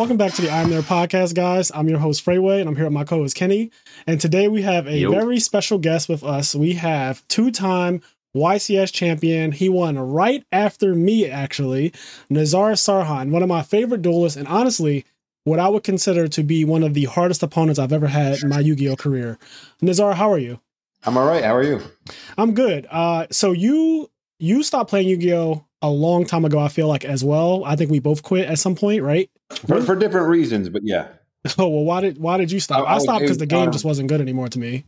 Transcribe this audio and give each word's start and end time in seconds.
All 0.00 0.06
right, 0.06 0.08
welcome 0.08 0.16
back 0.16 0.32
to 0.36 0.40
the 0.40 0.50
I'm 0.50 0.70
There 0.70 0.80
podcast, 0.80 1.34
guys. 1.34 1.70
I'm 1.74 1.86
your 1.86 1.98
host, 1.98 2.22
Freeway, 2.22 2.60
and 2.60 2.70
I'm 2.70 2.74
here 2.74 2.86
with 2.86 2.92
my 2.94 3.04
co 3.04 3.18
host, 3.18 3.36
Kenny. 3.36 3.70
And 4.06 4.18
today 4.18 4.48
we 4.48 4.62
have 4.62 4.86
a 4.86 4.96
Yo. 4.96 5.10
very 5.10 5.38
special 5.38 5.76
guest 5.76 6.08
with 6.08 6.24
us. 6.24 6.54
We 6.54 6.72
have 6.72 7.22
two 7.28 7.50
time 7.50 8.00
YCS 8.34 8.94
champion. 8.94 9.52
He 9.52 9.68
won 9.68 9.98
right 9.98 10.42
after 10.52 10.94
me, 10.94 11.26
actually, 11.26 11.92
Nazar 12.30 12.70
Sarhan, 12.70 13.28
one 13.28 13.42
of 13.42 13.50
my 13.50 13.60
favorite 13.60 14.00
duelists, 14.00 14.38
and 14.38 14.48
honestly, 14.48 15.04
what 15.44 15.58
I 15.58 15.68
would 15.68 15.84
consider 15.84 16.28
to 16.28 16.42
be 16.42 16.64
one 16.64 16.82
of 16.82 16.94
the 16.94 17.04
hardest 17.04 17.42
opponents 17.42 17.78
I've 17.78 17.92
ever 17.92 18.06
had 18.06 18.42
in 18.42 18.48
my 18.48 18.60
Yu 18.60 18.76
Gi 18.76 18.88
Oh 18.88 18.96
career. 18.96 19.38
Nazar, 19.82 20.14
how 20.14 20.32
are 20.32 20.38
you? 20.38 20.60
I'm 21.04 21.18
all 21.18 21.26
right. 21.26 21.44
How 21.44 21.54
are 21.54 21.62
you? 21.62 21.82
I'm 22.38 22.54
good. 22.54 22.86
Uh, 22.90 23.26
so 23.30 23.52
you 23.52 24.10
you 24.38 24.62
stopped 24.62 24.88
playing 24.88 25.08
Yu 25.08 25.18
Gi 25.18 25.34
Oh 25.34 25.66
a 25.82 25.90
long 25.90 26.24
time 26.24 26.44
ago. 26.44 26.58
I 26.58 26.68
feel 26.68 26.88
like 26.88 27.04
as 27.04 27.24
well. 27.24 27.64
I 27.64 27.76
think 27.76 27.90
we 27.90 27.98
both 28.00 28.22
quit 28.22 28.48
at 28.48 28.58
some 28.58 28.74
point, 28.74 29.02
right? 29.02 29.30
For, 29.66 29.80
for 29.82 29.96
different 29.96 30.28
reasons, 30.28 30.68
but 30.68 30.82
yeah. 30.84 31.08
Oh 31.58 31.68
well, 31.68 31.84
why 31.84 32.02
did 32.02 32.18
why 32.18 32.36
did 32.36 32.52
you 32.52 32.60
stop? 32.60 32.86
I- 32.86 32.96
I 32.96 32.98
stopped 32.98 33.22
because 33.22 33.38
the 33.38 33.46
game 33.46 33.68
um, 33.68 33.72
just 33.72 33.84
wasn't 33.84 34.10
good 34.10 34.20
anymore 34.20 34.48
to 34.48 34.58
me. 34.58 34.84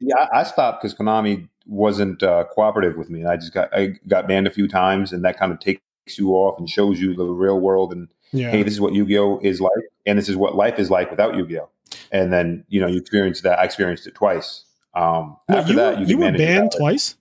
Yeah, 0.00 0.26
I, 0.32 0.42
stopped 0.42 0.82
because 0.82 0.96
Konami 0.96 1.48
wasn't 1.66 2.22
uh, 2.22 2.44
cooperative 2.50 2.96
with 2.96 3.08
me. 3.08 3.24
I 3.24 3.36
just 3.36 3.52
got 3.54 3.72
I 3.76 3.98
got 4.08 4.26
banned 4.26 4.46
a 4.46 4.50
few 4.50 4.66
times, 4.66 5.12
and 5.12 5.24
that 5.24 5.38
kind 5.38 5.52
of 5.52 5.60
takes 5.60 5.80
you 6.16 6.30
off 6.30 6.58
and 6.58 6.68
shows 6.68 6.98
you 7.00 7.14
the 7.14 7.24
real 7.24 7.60
world. 7.60 7.92
And 7.92 8.08
Yeah, 8.32 8.50
hey, 8.50 8.62
this 8.62 8.72
is 8.72 8.80
what 8.80 8.94
Yu-Gi-Oh 8.94 9.40
is 9.42 9.60
like, 9.60 9.70
and 10.06 10.18
this 10.18 10.28
is 10.28 10.36
what 10.36 10.56
life 10.56 10.78
is 10.78 10.90
like 10.90 11.10
without 11.10 11.36
Yu-Gi-Oh. 11.36 11.68
And 12.10 12.32
then 12.32 12.64
you 12.68 12.80
know 12.80 12.86
you 12.88 12.98
experience 12.98 13.42
that. 13.42 13.58
I 13.58 13.64
experienced 13.64 14.06
it 14.06 14.14
twice. 14.14 14.64
Um, 14.94 15.36
Wait, 15.48 15.58
after 15.58 15.72
you, 15.72 15.78
that, 15.78 15.94
were, 15.98 16.00
you, 16.02 16.06
you 16.08 16.18
were 16.18 16.32
banned 16.32 16.72
twice. 16.76 17.16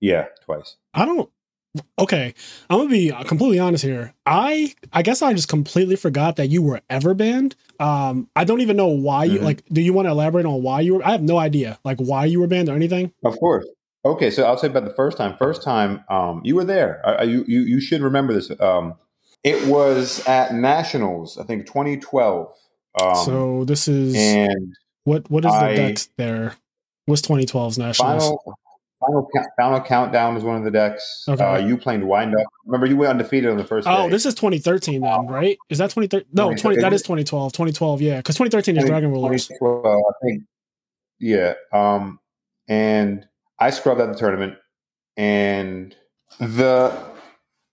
Yeah, 0.00 0.26
twice. 0.44 0.76
I 0.92 1.04
don't. 1.06 1.30
Okay, 1.98 2.34
I'm 2.70 2.78
gonna 2.78 2.90
be 2.90 3.10
completely 3.26 3.58
honest 3.58 3.84
here. 3.84 4.14
I 4.26 4.74
I 4.92 5.02
guess 5.02 5.22
I 5.22 5.32
just 5.32 5.48
completely 5.48 5.96
forgot 5.96 6.36
that 6.36 6.48
you 6.48 6.62
were 6.62 6.80
ever 6.90 7.14
banned. 7.14 7.56
Um, 7.80 8.28
I 8.36 8.44
don't 8.44 8.60
even 8.60 8.76
know 8.76 8.88
why 8.88 9.24
you 9.24 9.38
Mhm. 9.40 9.44
like. 9.44 9.62
Do 9.72 9.80
you 9.80 9.92
want 9.92 10.06
to 10.06 10.10
elaborate 10.12 10.46
on 10.46 10.62
why 10.62 10.80
you 10.80 10.94
were? 10.96 11.06
I 11.06 11.10
have 11.12 11.22
no 11.22 11.38
idea, 11.38 11.78
like 11.84 11.98
why 11.98 12.24
you 12.26 12.40
were 12.40 12.46
banned 12.46 12.68
or 12.68 12.74
anything. 12.74 13.12
Of 13.24 13.38
course. 13.38 13.66
Okay, 14.04 14.30
so 14.30 14.44
I'll 14.44 14.56
say 14.56 14.68
about 14.68 14.84
the 14.84 14.94
first 14.94 15.18
time. 15.18 15.36
First 15.36 15.62
time, 15.62 16.04
um, 16.08 16.40
you 16.44 16.54
were 16.54 16.64
there. 16.64 17.02
I, 17.04 17.24
you, 17.24 17.44
you 17.48 17.60
you 17.62 17.80
should 17.80 18.02
remember 18.02 18.32
this. 18.32 18.50
Um, 18.60 18.94
it 19.42 19.66
was 19.68 20.26
at 20.26 20.54
Nationals, 20.54 21.38
I 21.38 21.44
think, 21.44 21.66
2012. 21.66 22.48
Um, 23.02 23.14
so 23.24 23.64
this 23.64 23.88
is 23.88 24.14
and 24.16 24.74
what 25.04 25.30
what 25.30 25.44
is 25.44 25.50
the 25.52 25.58
I- 25.58 25.94
there? 26.16 26.54
What's 27.06 27.22
2012's 27.22 27.78
nationals? 27.78 28.24
final 28.24 28.58
final 29.06 29.28
final 29.56 29.80
countdown 29.80 30.36
is 30.36 30.42
one 30.44 30.56
of 30.56 30.64
the 30.64 30.70
decks. 30.70 31.24
Okay. 31.28 31.42
Uh, 31.42 31.58
you 31.58 31.76
played 31.76 32.02
wind 32.04 32.34
up. 32.34 32.46
Remember, 32.64 32.86
you 32.86 32.96
went 32.96 33.10
undefeated 33.10 33.50
on 33.50 33.56
the 33.56 33.64
first. 33.64 33.86
Oh, 33.88 34.04
day. 34.04 34.10
this 34.10 34.26
is 34.26 34.34
2013 34.34 35.00
then, 35.00 35.26
right? 35.26 35.56
Is 35.70 35.78
that 35.78 35.90
2013? 35.90 36.28
No, 36.32 36.48
20 36.48 36.60
20. 36.60 36.80
That 36.80 36.92
is 36.92 37.02
2012. 37.02 37.52
2012, 37.52 38.02
yeah, 38.02 38.16
because 38.18 38.34
2013 38.36 38.76
is 38.76 38.84
Dragon 38.84 39.10
Rulers. 39.10 39.50
I 39.50 40.00
think. 40.22 40.42
Yeah. 41.18 41.54
Um, 41.72 42.18
and 42.68 43.26
I 43.58 43.70
scrubbed 43.70 44.00
out 44.00 44.12
the 44.12 44.18
tournament, 44.18 44.54
and 45.16 45.94
the 46.38 46.96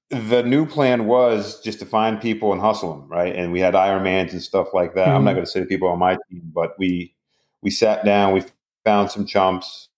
the 0.09 0.43
new 0.43 0.65
plan 0.65 1.07
was 1.07 1.59
just 1.61 1.79
to 1.79 1.85
find 1.87 2.21
people 2.21 2.51
and 2.53 2.61
hustle 2.61 2.93
them, 2.95 3.09
right? 3.09 3.35
And 3.35 3.51
we 3.51 3.59
had 3.59 3.73
Iron 3.73 4.03
Mans 4.03 4.31
and 4.31 4.41
stuff 4.41 4.67
like 4.73 4.93
that. 4.93 5.07
I'm 5.09 5.21
Mhm. 5.21 5.25
not 5.25 5.33
going 5.33 5.45
to 5.45 5.49
say 5.51 5.59
the 5.59 5.65
people 5.65 5.87
on 5.87 5.97
my 5.99 6.17
team, 6.29 6.51
but 6.53 6.77
we 6.77 7.15
we 7.63 7.69
sat 7.71 8.05
down, 8.05 8.33
we 8.33 8.43
found 8.85 9.09
some 9.09 9.25
chumps, 9.25 9.89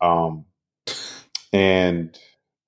um, 0.00 0.44
and 1.52 2.18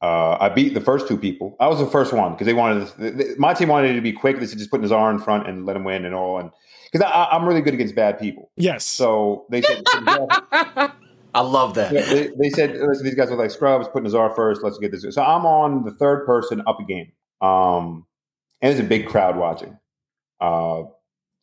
uh, 0.01 0.37
I 0.41 0.49
beat 0.49 0.75
the 0.75 0.81
first 0.81 1.09
two 1.09 1.17
people. 1.19 1.57
I 1.61 1.67
was 1.69 1.79
the 1.81 1.87
first 1.87 2.13
one 2.13 2.33
because 2.33 2.47
they 2.47 2.55
wanted 2.55 2.89
th- 2.99 3.17
th- 3.17 3.39
my 3.39 3.53
team 3.55 3.69
wanted 3.69 3.91
it 3.91 3.95
to 3.95 4.01
be 4.01 4.13
quick. 4.13 4.39
They 4.39 4.47
said 4.47 4.59
just 4.59 4.71
put 4.71 4.81
Nazar 4.81 5.11
in 5.11 5.19
front 5.19 5.49
and 5.49 5.67
let 5.67 5.77
him 5.77 5.85
win 5.85 6.05
and 6.05 6.15
all. 6.15 6.39
And 6.39 6.51
because 6.93 7.11
I'm 7.13 7.45
really 7.47 7.61
good 7.61 7.75
against 7.75 7.95
bad 7.95 8.19
people, 8.19 8.51
Yes. 8.57 8.85
so 8.85 9.47
they 9.51 9.63
said. 9.63 9.83
I 11.35 11.43
love 11.43 11.75
that. 11.75 11.93
Yeah, 11.93 12.03
they, 12.07 12.31
they 12.41 12.51
said, 12.51 12.75
listen, 12.77 13.05
these 13.05 13.15
guys 13.15 13.31
are 13.31 13.37
like 13.37 13.51
scrubs, 13.51 13.87
put 13.89 14.03
Nazar 14.03 14.35
first, 14.35 14.63
let's 14.63 14.79
get 14.79 14.91
this. 14.93 15.05
So 15.11 15.23
I'm 15.23 15.45
on 15.45 15.85
the 15.85 15.93
third 15.93 16.25
person 16.25 16.63
up 16.67 16.81
a 16.81 16.85
game. 16.85 17.13
Um, 17.43 18.07
and 18.63 18.71
there's 18.73 18.81
a 18.81 18.89
big 18.89 19.07
crowd 19.07 19.37
watching. 19.37 19.79
Uh, 20.41 20.85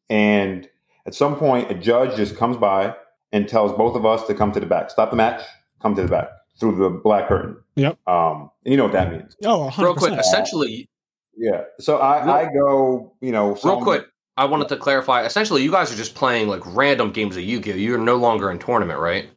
and 0.10 0.68
at 1.06 1.14
some 1.14 1.36
point, 1.36 1.70
a 1.72 1.76
judge 1.76 2.16
just 2.18 2.36
comes 2.36 2.58
by 2.58 2.96
and 3.32 3.48
tells 3.48 3.74
both 3.74 3.96
of 3.96 4.06
us 4.06 4.26
to 4.28 4.34
come 4.34 4.52
to 4.54 4.60
the 4.60 4.66
back. 4.66 4.90
Stop 4.90 5.12
the 5.12 5.16
match, 5.16 5.44
come 5.82 5.94
to 5.96 6.02
the 6.02 6.08
back 6.08 6.30
through 6.60 6.76
the 6.78 6.90
black 6.90 7.28
curtain. 7.28 7.58
Yep. 7.76 7.98
Um, 8.08 8.50
and 8.64 8.72
you 8.72 8.78
know 8.78 8.84
what 8.86 8.94
that 8.94 9.12
means. 9.12 9.36
oh, 9.44 9.70
100%. 9.72 9.84
Real 9.84 9.96
quick, 9.96 10.14
essentially, 10.20 10.90
Yeah. 11.38 11.64
So 11.80 11.98
I, 11.98 12.44
I 12.44 12.54
go, 12.54 13.14
you 13.22 13.32
know, 13.32 13.48
real 13.50 13.56
some- 13.58 13.84
quick, 13.84 14.06
I 14.38 14.46
wanted 14.46 14.68
to 14.70 14.78
clarify. 14.78 15.24
Essentially, 15.26 15.64
you 15.64 15.72
guys 15.72 15.92
are 15.94 15.96
just 15.96 16.14
playing 16.16 16.48
like 16.50 16.62
random 16.76 17.12
games 17.12 17.38
of 17.38 17.44
Yu-Gi-Oh. 17.44 17.76
You're 17.76 17.98
no 17.98 18.16
longer 18.18 18.52
in 18.52 18.60
tournament, 18.60 19.00
right? 19.00 19.30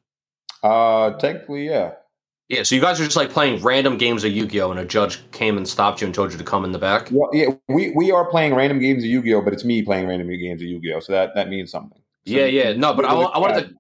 Uh, 0.63 1.11
technically, 1.19 1.67
yeah. 1.67 1.93
Yeah. 2.49 2.63
So 2.63 2.75
you 2.75 2.81
guys 2.81 3.01
are 3.01 3.05
just 3.05 3.17
like 3.17 3.31
playing 3.31 3.63
random 3.63 3.97
games 3.99 4.25
of 4.25 4.33
Yu-Gi-Oh, 4.33 4.71
and 4.71 4.81
a 4.81 4.85
judge 4.85 5.21
came 5.33 5.57
and 5.57 5.69
stopped 5.69 6.01
you 6.01 6.07
and 6.07 6.15
told 6.15 6.33
you 6.33 6.39
to 6.39 6.45
come 6.45 6.65
in 6.65 6.73
the 6.73 6.79
back. 6.79 7.09
Well, 7.13 7.31
yeah, 7.33 7.51
we, 7.69 7.91
we 7.93 8.11
are 8.11 8.25
playing 8.29 8.55
random 8.55 8.79
games 8.81 9.05
of 9.05 9.11
Yu-Gi-Oh, 9.11 9.43
but 9.43 9.53
it's 9.53 9.65
me 9.65 9.83
playing 9.83 10.09
random 10.09 10.29
games 10.29 10.63
of 10.63 10.69
Yu-Gi-Oh, 10.69 11.01
so 11.01 11.13
that, 11.13 11.35
that 11.35 11.49
means 11.49 11.71
something. 11.71 12.01
So 12.27 12.35
Yeah, 12.35 12.47
yeah. 12.47 12.73
No, 12.73 12.95
but 12.95 13.05
I, 13.05 13.11
I 13.15 13.39
wanted 13.39 13.69
to, 13.69 13.75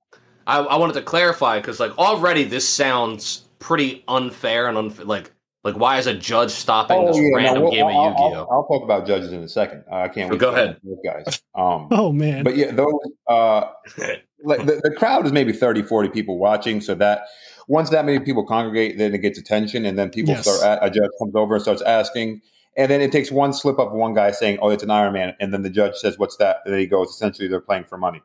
I, 0.48 0.58
I 0.58 0.76
wanted 0.76 0.94
to 0.94 1.02
clarify 1.02 1.58
because 1.60 1.78
like 1.78 1.96
already 1.98 2.42
this 2.44 2.68
sounds 2.68 3.44
pretty 3.60 4.02
unfair 4.08 4.66
and 4.68 4.76
unf- 4.76 5.06
like 5.06 5.30
like 5.64 5.76
why 5.76 5.98
is 5.98 6.06
a 6.06 6.14
judge 6.14 6.50
stopping 6.50 7.04
this 7.06 7.16
Oh, 7.16 7.20
yeah, 7.20 7.36
random 7.36 7.62
we'll- 7.64 7.72
game 7.72 7.86
of 7.86 7.92
I'll, 7.92 8.04
Yu-Gi-Oh? 8.10 8.32
I'll, 8.32 8.48
I'll 8.50 8.66
talk 8.66 8.82
about 8.82 9.06
judges 9.06 9.32
in 9.32 9.42
a 9.42 9.48
second. 9.48 9.84
Uh, 9.90 9.96
I 9.96 10.08
can't 10.08 10.28
So 10.28 10.34
wait. 10.34 10.40
go 10.40 10.50
ahead. 10.50 10.78
those 10.82 10.98
guys. 11.04 11.42
Um, 11.54 11.88
Oh 11.92 12.12
man. 12.12 12.42
but 12.44 12.56
yeah, 12.56 12.70
those 12.72 12.92
uh, 13.28 13.64
like 14.44 14.64
the, 14.66 14.80
the 14.82 14.94
crowd 14.96 15.26
is 15.26 15.32
maybe 15.32 15.52
30, 15.52 15.82
40 15.82 16.08
people 16.10 16.38
watching. 16.38 16.80
So 16.80 16.94
that 16.94 17.26
once 17.66 17.90
that 17.90 18.04
many 18.06 18.18
people 18.20 18.46
congregate, 18.46 18.96
then 18.98 19.12
it 19.14 19.18
gets 19.18 19.38
attention, 19.38 19.84
and 19.84 19.98
then 19.98 20.08
people 20.10 20.32
Yes. 20.34 20.44
start. 20.48 20.62
At, 20.82 20.86
a 20.86 20.90
judge 20.90 21.10
comes 21.18 21.34
over 21.34 21.56
and 21.56 21.62
starts 21.62 21.82
asking, 21.82 22.40
and 22.76 22.90
then 22.90 23.00
it 23.02 23.12
takes 23.12 23.30
one 23.30 23.52
slip 23.52 23.78
up 23.78 23.88
of 23.88 23.92
one 23.94 24.14
guy 24.14 24.30
saying, 24.30 24.58
"Oh, 24.62 24.70
it's 24.70 24.82
an 24.84 24.90
Iron 24.90 25.12
Man," 25.12 25.34
and 25.40 25.52
then 25.52 25.62
the 25.62 25.68
judge 25.70 25.96
says, 25.96 26.18
"What's 26.18 26.36
that?" 26.36 26.58
And 26.64 26.72
then 26.72 26.80
he 26.80 26.86
goes, 26.86 27.10
"Essentially, 27.10 27.48
they're 27.48 27.60
playing 27.60 27.84
for 27.84 27.98
money." 27.98 28.22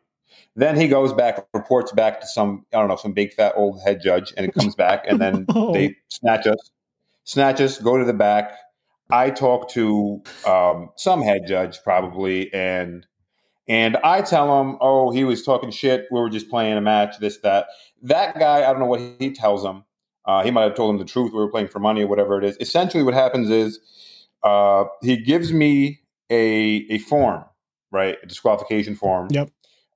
Then 0.55 0.75
he 0.79 0.87
goes 0.87 1.13
back, 1.13 1.45
reports 1.53 1.91
back 1.91 2.21
to 2.21 2.27
some 2.27 2.65
I 2.73 2.77
don't 2.79 2.87
know, 2.87 2.95
some 2.95 3.13
big 3.13 3.33
fat 3.33 3.53
old 3.55 3.81
head 3.81 4.01
judge, 4.03 4.33
and 4.37 4.45
it 4.45 4.53
comes 4.53 4.75
back, 4.75 5.05
and 5.07 5.19
then 5.19 5.45
Oh. 5.55 5.73
they 5.73 5.95
snatch 6.09 6.45
us, 6.47 6.71
snatch 7.23 7.59
us, 7.61 7.79
go 7.79 7.97
to 7.97 8.05
the 8.05 8.13
back. 8.13 8.51
I 9.09 9.29
talk 9.31 9.69
to 9.71 10.21
um, 10.47 10.89
some 10.95 11.21
head 11.21 11.41
judge 11.47 11.81
probably, 11.83 12.53
and 12.53 13.05
and 13.67 13.97
I 13.97 14.21
tell 14.21 14.61
him, 14.61 14.77
"Oh, 14.81 15.11
he 15.11 15.23
was 15.23 15.43
talking 15.43 15.71
shit. 15.71 16.05
We 16.11 16.19
were 16.19 16.29
just 16.29 16.49
playing 16.49 16.77
a 16.77 16.81
match. 16.81 17.17
This, 17.19 17.37
that. 17.39 17.67
That 18.05 18.37
guy, 18.37 18.57
I 18.69 18.71
don't 18.73 18.79
know 18.79 18.85
what 18.85 18.99
he 19.19 19.31
tells 19.31 19.63
him. 19.63 19.85
Uh, 20.25 20.43
he 20.43 20.51
might 20.51 20.63
have 20.63 20.75
told 20.75 20.93
him 20.93 20.99
the 20.99 21.05
truth. 21.05 21.31
We 21.31 21.39
were 21.39 21.49
playing 21.49 21.69
for 21.69 21.79
money 21.79 22.03
or 22.03 22.07
whatever 22.07 22.37
it 22.37 22.43
is. 22.43 22.57
Essentially, 22.59 23.01
what 23.03 23.13
happens 23.13 23.49
is 23.49 23.79
uh, 24.43 24.85
he 25.01 25.17
gives 25.17 25.53
me 25.53 26.01
a 26.29 26.85
a 26.89 26.97
form, 26.99 27.45
right, 27.91 28.17
a 28.21 28.25
disqualification 28.25 28.95
form. 28.95 29.27
Yep. 29.31 29.49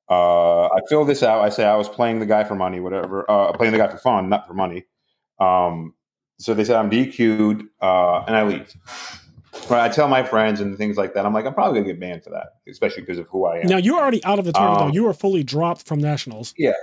Uh, 0.09 0.67
I 0.67 0.79
fill 0.87 1.03
this 1.05 1.21
out. 1.23 1.41
I 1.41 1.49
say 1.49 1.65
I 1.65 1.75
was 1.75 1.89
playing 1.89 2.19
the 2.19 2.25
guy 2.25 2.43
for 2.43 2.55
money, 2.55 2.79
whatever. 2.79 3.29
Uh, 3.29 3.51
playing 3.53 3.73
the 3.73 3.77
guy 3.79 3.87
for 3.87 3.97
fun, 3.97 4.29
not 4.29 4.47
for 4.47 4.53
money. 4.53 4.85
Um, 5.39 5.93
so 6.39 6.53
they 6.53 6.63
said 6.63 6.75
I'm 6.77 6.89
DQ'd, 6.89 7.63
uh, 7.81 8.23
and 8.27 8.35
I 8.35 8.43
leave. 8.43 8.73
Right, 9.69 9.83
I 9.83 9.89
tell 9.89 10.07
my 10.07 10.23
friends 10.23 10.61
and 10.61 10.77
things 10.77 10.97
like 10.97 11.13
that. 11.15 11.25
I'm 11.25 11.33
like, 11.33 11.45
I'm 11.45 11.53
probably 11.53 11.79
gonna 11.79 11.91
get 11.91 11.99
banned 11.99 12.23
for 12.23 12.29
that, 12.29 12.53
especially 12.69 13.01
because 13.01 13.17
of 13.17 13.27
who 13.27 13.45
I 13.45 13.59
am. 13.59 13.67
now 13.67 13.77
you're 13.77 13.97
already 13.99 14.23
out 14.23 14.39
of 14.39 14.45
the 14.45 14.53
tournament 14.53 14.81
Um, 14.81 14.87
though. 14.89 14.93
You 14.93 15.03
were 15.03 15.13
fully 15.13 15.43
dropped 15.43 15.85
from 15.87 15.99
nationals. 15.99 16.53
Yeah, 16.57 16.73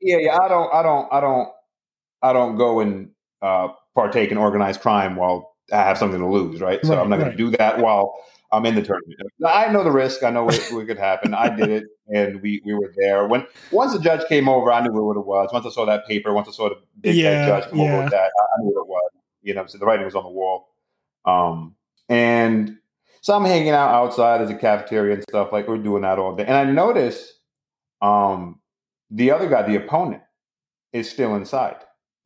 yeah. 0.00 0.18
Yeah. 0.18 0.38
I 0.40 0.48
don't, 0.48 0.72
I 0.72 0.82
don't, 0.82 1.12
I 1.12 1.20
don't, 1.20 1.48
I 2.22 2.32
don't 2.32 2.56
go 2.56 2.80
and 2.80 3.10
uh, 3.42 3.68
partake 3.94 4.30
in 4.30 4.38
organized 4.38 4.80
crime 4.80 5.16
while 5.16 5.56
I 5.72 5.78
have 5.82 5.98
something 5.98 6.20
to 6.20 6.26
lose, 6.26 6.60
right? 6.60 6.80
So 6.84 6.90
Right, 6.94 6.98
I'm 7.00 7.10
not 7.10 7.18
right. 7.20 7.32
to 7.32 7.36
do 7.36 7.50
that 7.50 7.80
while 7.80 8.14
I'm 8.52 8.64
in 8.66 8.74
the 8.76 8.82
tournament. 8.82 9.20
I 9.46 9.70
know 9.72 9.82
the 9.82 9.90
risk. 9.90 10.22
I 10.22 10.30
know 10.30 10.44
what, 10.44 10.56
what 10.72 10.86
could 10.86 10.98
happen. 10.98 11.34
I 11.34 11.48
did 11.54 11.68
it, 11.68 11.84
and 12.14 12.40
we 12.40 12.62
we 12.64 12.74
were 12.74 12.92
there. 12.96 13.26
When 13.26 13.46
once 13.72 13.92
the 13.92 13.98
judge 13.98 14.26
came 14.28 14.48
over, 14.48 14.70
I 14.72 14.80
knew 14.82 14.92
what 14.92 15.16
it 15.16 15.26
was. 15.26 15.50
Once 15.52 15.66
I 15.66 15.70
saw 15.70 15.84
that 15.86 16.06
paper, 16.06 16.32
once 16.32 16.48
I 16.48 16.52
saw 16.52 16.68
the 16.68 16.76
big 17.00 17.16
Yeah, 17.16 17.46
judge 17.46 17.68
come 17.70 17.80
yeah. 17.80 17.92
over 17.94 18.02
with 18.04 18.12
that, 18.12 18.30
I, 18.38 18.42
I 18.58 18.62
knew 18.62 18.70
what 18.74 18.82
it 18.82 18.88
was. 18.88 19.10
You 19.42 19.54
know, 19.54 19.66
so 19.66 19.78
the 19.78 19.84
writing 19.86 20.04
was 20.04 20.14
on 20.14 20.22
the 20.24 20.30
wall. 20.30 20.68
Um, 21.24 21.74
and 22.08 22.76
so 23.20 23.34
I'm 23.34 23.44
hanging 23.44 23.70
out 23.70 23.90
outside 23.90 24.40
as 24.40 24.50
a 24.50 24.54
cafeteria 24.54 25.14
and 25.14 25.22
stuff. 25.24 25.50
Like 25.52 25.66
we're 25.66 25.78
doing 25.78 26.02
that 26.02 26.18
all 26.18 26.34
day, 26.36 26.44
and 26.44 26.54
I 26.54 26.64
notice 26.70 27.32
um, 28.00 28.60
the 29.10 29.30
other 29.32 29.48
guy, 29.48 29.62
the 29.62 29.76
opponent, 29.76 30.22
is 30.92 31.10
still 31.10 31.34
inside. 31.34 31.76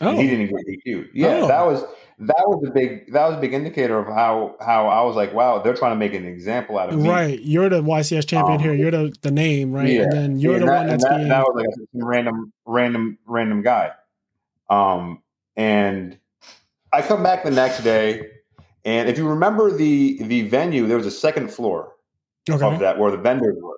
Oh, 0.02 0.12
he 0.16 0.26
didn't 0.28 0.46
get 0.48 0.66
DQ'd. 0.66 1.10
Yeah, 1.14 1.40
Oh. 1.42 1.48
that 1.48 1.66
was 1.66 1.84
that 2.20 2.44
was 2.46 2.62
a 2.68 2.70
big 2.70 3.12
that 3.12 3.26
was 3.28 3.36
a 3.38 3.40
big 3.40 3.54
indicator 3.54 3.98
of 3.98 4.06
how 4.06 4.56
how 4.60 4.88
I 4.88 5.02
was 5.02 5.16
like, 5.16 5.32
wow, 5.32 5.58
they're 5.60 5.74
trying 5.74 5.92
to 5.92 5.96
make 5.96 6.12
an 6.14 6.26
example 6.26 6.78
out 6.78 6.90
of 6.90 7.00
me. 7.00 7.08
right. 7.08 7.40
You're 7.40 7.68
the 7.68 7.82
YCS 7.82 8.26
champion 8.28 8.56
Um, 8.58 8.62
here. 8.62 8.74
You're 8.74 8.90
the, 8.90 9.14
the 9.22 9.30
name, 9.30 9.72
right? 9.72 9.88
yeah. 9.88 10.02
And 10.02 10.12
then 10.12 10.38
you're 10.38 10.52
Yeah, 10.54 10.58
the 10.60 10.64
and 10.66 10.74
one 10.76 10.86
that, 10.86 10.90
that's 10.92 11.04
that, 11.04 11.16
being. 11.16 11.28
that 11.28 11.42
was 11.44 11.54
like 11.56 11.66
a 11.66 12.04
random 12.06 12.52
random 12.66 13.18
random 13.26 13.62
guy. 13.62 13.92
Um, 14.68 15.22
and 15.56 16.18
I 16.92 17.02
come 17.02 17.22
back 17.22 17.42
the 17.44 17.50
next 17.50 17.82
day, 17.82 18.30
and 18.84 19.08
if 19.08 19.16
you 19.18 19.26
remember 19.28 19.70
the 19.76 20.22
the 20.22 20.42
venue, 20.42 20.86
there 20.86 20.96
was 20.96 21.06
a 21.06 21.10
second 21.10 21.50
floor. 21.50 21.94
Okay. 22.48 22.64
of 22.66 22.80
that 22.80 22.98
where 22.98 23.10
the 23.10 23.16
vendors 23.18 23.56
were. 23.60 23.76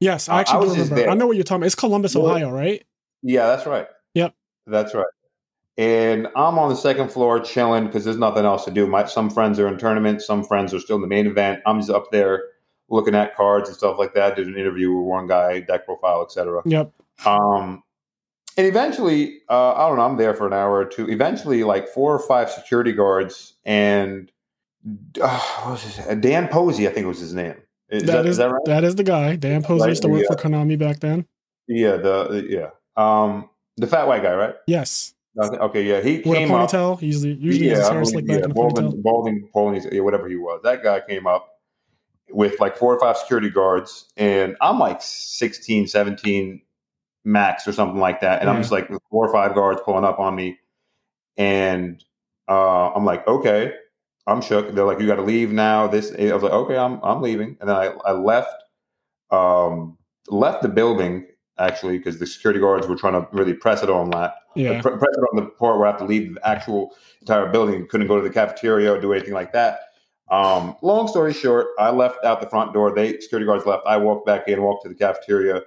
Yes, 0.00 0.28
I- 0.28 0.32
I 0.32 0.36
I 0.36 0.40
actually 0.40 0.60
do 0.60 0.66
was 0.68 0.76
remember. 0.78 0.94
there. 0.96 1.10
I 1.10 1.14
know 1.14 1.26
what 1.26 1.36
you're 1.36 1.44
talking 1.44 1.60
about. 1.62 1.66
It's 1.66 1.74
Columbus, 1.74 2.14
Yeah. 2.14 2.22
Ohio, 2.22 2.50
right? 2.50 2.82
Yeah, 3.22 3.46
that's 3.46 3.66
right. 3.66 3.86
Yep. 4.14 4.34
That's 4.66 4.94
right. 4.94 5.04
And 5.80 6.26
I'm 6.36 6.58
on 6.58 6.68
the 6.68 6.76
second 6.76 7.10
floor 7.10 7.40
chilling 7.40 7.86
because 7.86 8.04
there's 8.04 8.18
nothing 8.18 8.44
else 8.44 8.66
to 8.66 8.70
do. 8.70 8.86
My 8.86 9.06
some 9.06 9.30
friends 9.30 9.58
are 9.58 9.66
in 9.66 9.78
tournaments, 9.78 10.26
some 10.26 10.44
friends 10.44 10.74
are 10.74 10.78
still 10.78 10.96
in 10.96 11.02
the 11.02 11.08
main 11.08 11.26
event. 11.26 11.62
I'm 11.64 11.78
just 11.80 11.88
up 11.88 12.10
there 12.12 12.44
looking 12.90 13.14
at 13.14 13.34
cards 13.34 13.70
and 13.70 13.78
stuff 13.78 13.98
like 13.98 14.12
that. 14.12 14.36
Did 14.36 14.46
an 14.46 14.58
interview 14.58 14.94
with 14.94 15.06
one 15.06 15.26
guy, 15.26 15.60
deck 15.60 15.86
profile, 15.86 16.22
etc. 16.22 16.60
Yep. 16.66 16.92
Um, 17.24 17.82
and 18.58 18.66
eventually, 18.66 19.38
uh, 19.48 19.72
I 19.72 19.88
don't 19.88 19.96
know. 19.96 20.04
I'm 20.04 20.18
there 20.18 20.34
for 20.34 20.46
an 20.46 20.52
hour 20.52 20.72
or 20.80 20.84
two. 20.84 21.08
Eventually, 21.08 21.64
like 21.64 21.88
four 21.88 22.14
or 22.14 22.18
five 22.28 22.50
security 22.50 22.92
guards 22.92 23.54
and 23.64 24.30
uh, 25.22 25.38
what 25.62 25.70
was 25.70 25.82
his 25.82 26.20
Dan 26.20 26.48
Posey, 26.48 26.88
I 26.88 26.92
think 26.92 27.06
was 27.06 27.20
his 27.20 27.32
name. 27.32 27.54
Is 27.88 28.02
that 28.02 28.12
that, 28.12 28.26
is 28.26 28.32
is 28.32 28.36
that 28.36 28.50
right? 28.52 28.64
that 28.66 28.84
is 28.84 28.96
the 28.96 29.02
guy. 29.02 29.36
Dan 29.36 29.62
Posey 29.62 29.80
Right, 29.84 29.88
used 29.88 30.02
to 30.02 30.08
work 30.08 30.24
yeah. 30.28 30.36
for 30.36 30.48
Konami 30.48 30.78
back 30.78 31.00
then. 31.00 31.24
yeah, 31.68 31.96
the 31.96 32.46
yeah, 32.50 32.70
um, 33.02 33.48
the 33.78 33.86
fat 33.86 34.06
white 34.06 34.22
guy, 34.22 34.34
right? 34.34 34.54
Yes, 34.66 35.14
Okay, 35.38 35.56
Okay, 35.58 35.82
yeah, 35.84 36.00
he 36.00 36.16
with 36.18 36.26
a 36.26 36.32
came 36.40 36.50
up. 36.52 36.70
ponytail. 36.70 36.98
He 36.98 37.06
usually 37.06 37.34
usually 37.34 37.68
has 37.68 37.78
his 37.78 37.88
I 37.88 37.92
hair 37.92 38.00
believe- 38.00 38.12
slicked 38.12 38.28
back 38.28 38.38
yeah, 38.38 38.44
in 38.46 38.50
a 38.50 38.54
balding, 38.54 39.50
balding, 39.52 39.88
yeah, 39.92 40.00
whatever 40.00 40.28
he 40.28 40.36
was. 40.36 40.60
That 40.64 40.82
guy 40.82 41.00
came 41.08 41.26
up 41.26 41.46
with 42.30 42.58
like 42.60 42.76
four 42.76 42.94
or 42.94 42.98
five 43.00 43.16
security 43.16 43.48
guards, 43.50 44.10
and 44.16 44.56
I'm 44.60 44.78
like 44.78 45.00
16, 45.02 45.86
17 45.86 46.62
max 47.24 47.66
or 47.68 47.72
something 47.72 48.00
like 48.00 48.20
that. 48.22 48.40
And 48.40 48.50
I'm 48.50 48.56
just 48.60 48.72
like 48.72 48.88
four 49.10 49.26
or 49.28 49.32
five 49.32 49.54
guards 49.54 49.80
pulling 49.84 50.04
up 50.04 50.18
on 50.18 50.34
me, 50.34 50.58
and 51.36 52.02
uh, 52.48 52.90
I'm 52.92 53.04
like, 53.04 53.26
okay, 53.28 53.72
I'm 54.26 54.40
shook. 54.42 54.74
They're 54.74 54.84
like, 54.84 55.00
you 55.00 55.06
got 55.06 55.16
to 55.16 55.22
leave 55.22 55.52
now. 55.52 55.86
This, 55.86 56.12
I 56.12 56.32
was 56.34 56.42
like, 56.42 56.52
okay, 56.52 56.76
I'm 56.76 57.00
I'm 57.04 57.22
leaving, 57.22 57.56
and 57.60 57.68
then 57.68 57.76
I 57.76 57.86
I 58.04 58.12
left, 58.12 58.52
um, 59.30 59.96
left 60.28 60.62
the 60.62 60.68
building 60.68 61.26
actually 61.60 61.98
because 61.98 62.18
the 62.18 62.26
security 62.26 62.58
guards 62.58 62.86
were 62.86 62.96
trying 62.96 63.12
to 63.12 63.28
really 63.32 63.54
press 63.54 63.82
it 63.82 63.90
on 63.90 64.10
that 64.10 64.34
Yeah, 64.54 64.80
pre- 64.80 64.92
press 64.92 65.14
it 65.16 65.24
on 65.32 65.36
the 65.36 65.46
part 65.50 65.78
where 65.78 65.86
I 65.86 65.90
have 65.90 66.00
to 66.00 66.06
leave 66.06 66.34
the 66.34 66.48
actual 66.48 66.94
entire 67.20 67.46
building. 67.50 67.86
Couldn't 67.88 68.08
go 68.08 68.16
to 68.16 68.22
the 68.22 68.32
cafeteria 68.32 68.92
or 68.92 69.00
do 69.00 69.12
anything 69.12 69.34
like 69.34 69.52
that. 69.52 69.80
Um, 70.30 70.76
long 70.82 71.08
story 71.08 71.32
short, 71.32 71.68
I 71.78 71.90
left 71.90 72.24
out 72.24 72.40
the 72.40 72.48
front 72.48 72.72
door. 72.72 72.94
They 72.94 73.18
security 73.18 73.46
guards 73.46 73.66
left. 73.66 73.82
I 73.86 73.96
walked 73.96 74.26
back 74.26 74.48
in, 74.48 74.62
walked 74.62 74.84
to 74.84 74.88
the 74.88 74.94
cafeteria. 74.94 75.62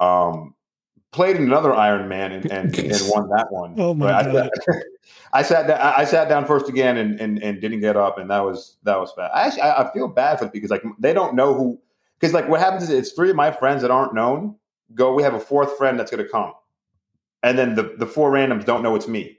Um, 0.00 0.54
played 1.12 1.36
another 1.36 1.72
Iron 1.72 2.08
Man 2.08 2.32
and, 2.32 2.50
and, 2.50 2.78
and 2.78 3.00
won 3.08 3.28
that 3.30 3.46
one. 3.50 3.74
Oh 3.78 3.94
my 3.94 4.06
But 4.06 4.26
I, 4.26 4.32
God. 4.32 4.50
I 5.32 5.42
sat 5.42 5.66
down. 5.66 5.80
I 5.80 6.04
sat 6.04 6.28
down 6.28 6.46
first 6.46 6.68
again 6.68 6.96
and, 6.96 7.20
and, 7.20 7.42
and 7.42 7.60
didn't 7.60 7.80
get 7.80 7.96
up, 7.96 8.18
and 8.18 8.30
that 8.30 8.40
was 8.40 8.76
that 8.84 8.98
was 8.98 9.12
bad. 9.16 9.30
I 9.34 9.46
actually 9.46 9.62
I, 9.62 9.82
I 9.82 9.92
feel 9.92 10.08
bad 10.08 10.38
for 10.38 10.46
it 10.46 10.52
because 10.52 10.70
like 10.70 10.82
they 10.98 11.12
don't 11.12 11.34
know 11.34 11.54
who. 11.54 11.80
Because 12.18 12.32
like 12.32 12.48
what 12.48 12.60
happens 12.60 12.84
is 12.84 12.90
it's 12.90 13.12
three 13.12 13.30
of 13.30 13.36
my 13.36 13.50
friends 13.50 13.82
that 13.82 13.90
aren't 13.90 14.14
known 14.14 14.54
go. 14.94 15.14
We 15.14 15.22
have 15.22 15.34
a 15.34 15.40
fourth 15.40 15.76
friend 15.76 15.98
that's 15.98 16.10
going 16.10 16.24
to 16.24 16.30
come, 16.30 16.52
and 17.42 17.58
then 17.58 17.74
the 17.74 17.94
the 17.96 18.06
four 18.06 18.32
randoms 18.32 18.64
don't 18.64 18.82
know 18.82 18.94
it's 18.94 19.08
me. 19.08 19.38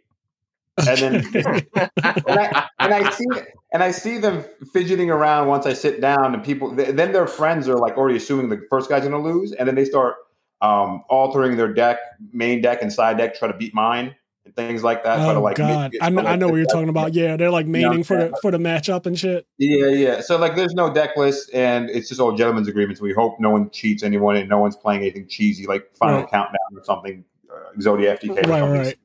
And 0.78 0.98
then 0.98 1.16
and 1.76 2.40
I, 2.40 2.68
and 2.80 2.94
I 2.94 3.10
see 3.10 3.26
and 3.74 3.84
I 3.84 3.92
see 3.92 4.18
them 4.18 4.44
fidgeting 4.74 5.10
around 5.10 5.48
once 5.48 5.66
I 5.66 5.74
sit 5.74 6.02
down, 6.02 6.34
and 6.34 6.44
people 6.44 6.74
then 6.76 7.12
their 7.12 7.28
friends 7.28 7.68
are 7.68 7.78
like 7.78 7.98
already 7.98 8.18
assuming 8.18 8.50
the 8.50 8.66
first 8.70 8.90
guy's 8.90 9.02
going 9.08 9.12
to 9.12 9.20
lose, 9.20 9.52
and 9.52 9.68
then 9.68 9.76
they 9.76 9.86
start 9.86 10.16
um, 10.62 11.04
altering 11.10 11.58
their 11.58 11.74
deck, 11.74 12.00
main 12.32 12.62
deck 12.62 12.82
and 12.82 12.92
side 12.92 13.18
deck, 13.18 13.36
try 13.36 13.48
to 13.48 13.58
beat 13.58 13.74
mine 13.74 14.16
and 14.46 14.56
things 14.56 14.84
like 14.84 15.04
that. 15.04 15.20
oh 15.20 15.42
like 15.42 15.58
god, 15.58 15.92
I 16.02 16.10
know, 16.10 16.22
I 16.22 16.36
know 16.36 16.48
what 16.48 16.58
you're 16.58 16.66
talking 16.66 16.90
about. 16.90 17.14
Yeah, 17.14 17.36
they're 17.36 17.52
like 17.52 17.66
maining 17.66 18.06
for 18.06 18.20
yeah. 18.20 18.28
the 18.28 18.38
for 18.42 18.52
the 18.52 18.58
matchup 18.58 19.06
and 19.06 19.18
shit. 19.18 19.48
Yeah, 19.58 19.88
yeah. 19.88 20.22
So 20.22 20.38
like, 20.38 20.56
there's 20.56 20.74
no 20.74 20.94
deck 20.94 21.18
list, 21.18 21.50
and 21.54 21.90
it's 21.90 22.08
just 22.08 22.22
all 22.22 22.34
gentlemen's 22.34 22.68
agreements. 22.68 23.02
We 23.02 23.14
hope 23.14 23.40
no 23.40 23.50
one 23.50 23.70
cheats 23.72 24.04
anyone, 24.04 24.38
and 24.38 24.48
no 24.48 24.60
one's 24.60 24.76
playing 24.76 25.02
anything 25.02 25.28
cheesy 25.28 25.66
like 25.66 25.90
Final 25.96 26.22
Right. 26.22 26.30
Countdown 26.30 26.78
or 26.78 26.84
something, 26.84 27.26
uh, 27.52 27.80
Zodiac 27.82 28.20
Right, 28.24 28.46
something 28.46 28.54
right. 28.54 28.96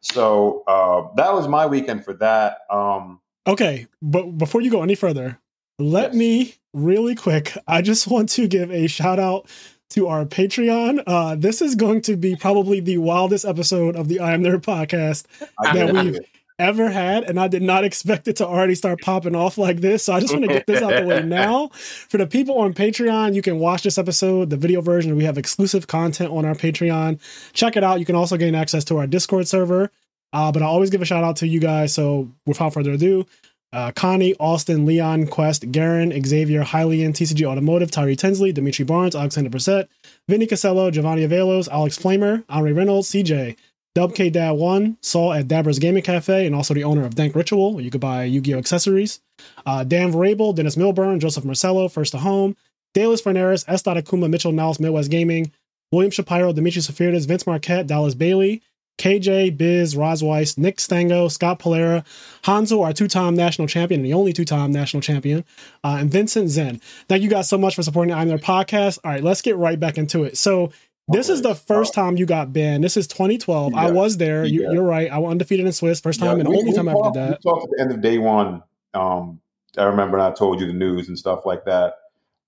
So 0.00 0.62
uh, 0.66 1.14
that 1.16 1.32
was 1.32 1.48
my 1.48 1.66
weekend 1.66 2.04
for 2.04 2.12
that. 2.14 2.58
Um, 2.70 3.20
Okay, 3.48 3.86
but 4.02 4.38
before 4.38 4.60
you 4.60 4.72
go 4.72 4.82
any 4.82 4.96
further, 4.96 5.38
let 5.78 6.08
Yes. 6.08 6.14
me 6.14 6.54
really 6.72 7.14
quick. 7.14 7.56
I 7.68 7.80
just 7.80 8.08
want 8.08 8.28
to 8.30 8.48
give 8.48 8.72
a 8.72 8.88
shout 8.88 9.20
out 9.20 9.48
to 9.90 10.08
our 10.08 10.24
Patreon. 10.24 11.02
Uh, 11.06 11.36
this 11.36 11.62
is 11.62 11.74
going 11.74 12.00
to 12.02 12.16
be 12.16 12.36
probably 12.36 12.80
the 12.80 12.98
wildest 12.98 13.44
episode 13.44 13.96
of 13.96 14.08
the 14.08 14.20
I 14.20 14.32
Am 14.34 14.42
There 14.42 14.58
podcast 14.58 15.24
That 15.62 15.92
we've- 15.92 16.18
ever 16.58 16.88
had, 16.88 17.24
and 17.24 17.38
I 17.38 17.48
did 17.48 17.62
not 17.62 17.84
expect 17.84 18.26
it 18.28 18.36
to 18.36 18.46
already 18.46 18.74
start 18.74 19.02
popping 19.02 19.34
off 19.36 19.58
like 19.58 19.82
this. 19.82 20.04
So 20.04 20.14
I 20.14 20.20
just 20.20 20.32
want 20.32 20.46
to 20.46 20.48
get 20.54 20.66
this 20.66 20.80
out 20.82 21.02
the 21.02 21.06
way 21.06 21.22
now. 21.24 21.68
For 21.68 22.16
the 22.16 22.26
people 22.26 22.56
on 22.60 22.72
Patreon, 22.72 23.34
you 23.34 23.42
can 23.42 23.58
watch 23.58 23.82
this 23.82 23.98
episode, 23.98 24.48
the 24.48 24.56
video 24.56 24.80
version. 24.80 25.16
We 25.16 25.24
have 25.24 25.36
exclusive 25.36 25.86
content 25.86 26.32
on 26.32 26.46
our 26.46 26.54
Patreon. 26.54 27.20
Check 27.52 27.76
it 27.76 27.84
out. 27.84 27.98
You 28.00 28.06
can 28.06 28.16
also 28.16 28.38
gain 28.38 28.54
access 28.54 28.84
to 28.84 28.96
our 28.96 29.06
Discord 29.06 29.46
server. 29.46 29.90
Uh, 30.32 30.50
but 30.50 30.62
I 30.62 30.64
always 30.64 30.88
give 30.88 31.02
a 31.02 31.04
shout 31.04 31.24
out 31.24 31.36
to 31.36 31.46
you 31.46 31.60
guys. 31.60 31.92
So 31.92 32.30
without 32.46 32.72
further 32.72 32.92
ado, 32.92 33.26
uh, 33.72 33.92
Connie, 33.92 34.34
Austin, 34.38 34.86
Leon, 34.86 35.26
Quest, 35.26 35.70
Garen, 35.70 36.12
Xavier, 36.24 36.62
Hylian, 36.62 37.10
TCG 37.10 37.44
Automotive, 37.46 37.90
Tyree 37.90 38.16
Tinsley, 38.16 38.52
Dimitri 38.52 38.84
Barnes, 38.84 39.14
Alexander 39.14 39.50
Brissett, 39.50 39.88
Vinny 40.28 40.46
Casello, 40.46 40.90
Giovanni 40.90 41.26
Avelos, 41.26 41.68
Alex 41.68 41.98
Flamer, 41.98 42.44
Henri 42.48 42.72
Reynolds, 42.72 43.10
CJ, 43.10 43.56
Dub 43.94 44.14
K 44.14 44.30
Dad 44.30 44.52
One, 44.52 44.98
Saul 45.00 45.32
at 45.32 45.48
Dabra's 45.48 45.78
Gaming 45.78 46.02
Cafe, 46.02 46.46
and 46.46 46.54
also 46.54 46.74
the 46.74 46.84
owner 46.84 47.04
of 47.04 47.14
Dank 47.14 47.34
Ritual, 47.34 47.74
where 47.74 47.82
you 47.82 47.90
could 47.90 48.00
buy 48.00 48.24
Yu-Gi-Oh 48.24 48.58
accessories. 48.58 49.20
Uh, 49.64 49.84
Dan 49.84 50.12
Varable, 50.12 50.54
Dennis 50.54 50.76
Milburn, 50.76 51.18
Joseph 51.18 51.44
Marcello, 51.44 51.88
First 51.88 52.12
to 52.12 52.18
Home, 52.18 52.56
Dallas 52.94 53.22
Fernaris, 53.22 53.64
S. 53.68 53.82
Akuma, 53.82 54.28
Mitchell 54.28 54.52
Niles, 54.52 54.80
Midwest 54.80 55.10
Gaming, 55.10 55.52
William 55.92 56.10
Shapiro, 56.10 56.52
Dimitri 56.52 56.82
Safirdas, 56.82 57.26
Vince 57.26 57.46
Marquette, 57.46 57.86
Dallas 57.86 58.14
Bailey, 58.14 58.62
KJ, 58.98 59.56
Biz, 59.56 59.96
Roz 59.96 60.22
Weiss, 60.22 60.56
Nick 60.56 60.80
Stango, 60.80 61.28
Scott 61.28 61.58
Polera, 61.58 62.04
Hanzo, 62.44 62.84
our 62.84 62.92
two-time 62.92 63.34
national 63.34 63.68
champion 63.68 64.00
and 64.00 64.06
the 64.06 64.14
only 64.14 64.32
two-time 64.32 64.72
national 64.72 65.00
champion, 65.02 65.44
uh, 65.84 65.96
and 66.00 66.10
Vincent 66.10 66.48
Zen. 66.48 66.80
Thank 67.08 67.22
you 67.22 67.28
guys 67.30 67.48
so 67.48 67.58
much 67.58 67.74
for 67.74 67.82
supporting 67.82 68.12
the 68.14 68.18
I'm 68.18 68.28
There 68.28 68.38
podcast. 68.38 68.98
All 69.04 69.10
right, 69.10 69.22
let's 69.22 69.42
get 69.42 69.56
right 69.56 69.78
back 69.78 69.98
into 69.98 70.24
it. 70.24 70.36
So 70.38 70.70
this 71.08 71.28
is 71.28 71.42
the 71.42 71.54
first 71.54 71.94
time 71.94 72.16
you 72.16 72.26
got 72.26 72.52
banned. 72.52 72.82
This 72.82 72.96
is 72.96 73.06
2012. 73.06 73.74
I 73.74 73.90
was 73.90 74.16
there. 74.16 74.44
You, 74.44 74.62
Yeah. 74.64 74.72
You're 74.72 74.82
right. 74.82 75.10
I 75.10 75.18
was 75.18 75.30
undefeated 75.30 75.66
in 75.66 75.72
Swiss. 75.72 76.00
First 76.00 76.18
time 76.20 76.38
Yeah, 76.38 76.40
and 76.40 76.48
we- 76.48 76.56
only 76.58 76.70
we 76.72 76.76
time 76.76 76.88
I 76.88 76.92
ever 76.92 77.00
talked- 77.00 77.14
did 77.14 77.22
that. 77.22 77.40
We 77.44 77.50
talked 77.50 77.64
at 77.64 77.70
the 77.76 77.82
end 77.82 77.92
of 77.92 78.00
day 78.00 78.18
one. 78.18 78.62
Um, 78.94 79.40
I 79.78 79.84
remember, 79.84 80.18
I 80.18 80.30
told 80.32 80.58
you 80.60 80.66
the 80.66 80.72
news 80.72 81.08
and 81.08 81.18
stuff 81.18 81.44
like 81.44 81.64
that. 81.66 81.94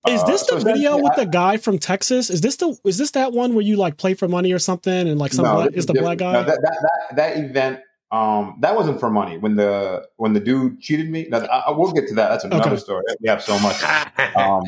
Is 0.07 0.21
Uh, 0.21 0.25
this 0.27 0.41
so 0.47 0.57
the 0.57 0.63
video 0.63 0.95
with 0.97 1.11
I- 1.13 1.25
the 1.25 1.25
guy 1.25 1.57
from 1.57 1.77
Texas? 1.77 2.29
Is 2.29 2.41
this 2.41 2.55
the 2.55 2.77
is 2.85 2.97
this 2.97 3.11
that 3.11 3.33
one 3.33 3.53
where 3.53 3.63
you 3.63 3.75
like 3.75 3.97
play 3.97 4.13
for 4.13 4.27
money 4.27 4.51
or 4.53 4.59
something 4.59 5.07
and 5.07 5.19
like 5.19 5.33
some 5.33 5.43
No, 5.45 5.55
black, 5.55 5.71
is 5.73 5.85
the 5.87 5.93
black 5.93 6.19
guy? 6.19 6.31
No, 6.33 6.43
that, 6.43 6.57
that 6.61 6.77
that 6.81 7.15
that 7.15 7.37
event. 7.37 7.79
Um, 8.11 8.57
that 8.61 8.75
wasn't 8.75 8.99
for 8.99 9.11
money. 9.11 9.37
When 9.37 9.55
the 9.55 10.07
when 10.15 10.33
the 10.33 10.39
dude 10.39 10.79
cheated 10.79 11.11
me, 11.11 11.27
now, 11.29 11.39
I, 11.39 11.59
I- 11.67 11.71
we'll 11.71 11.91
get 11.91 12.07
to 12.07 12.15
that. 12.15 12.29
That's 12.29 12.43
another 12.45 12.69
Okay. 12.71 12.77
story. 12.77 13.03
We 13.21 13.27
have 13.29 13.43
so 13.43 13.59
much. 13.59 13.75
Um, 14.35 14.63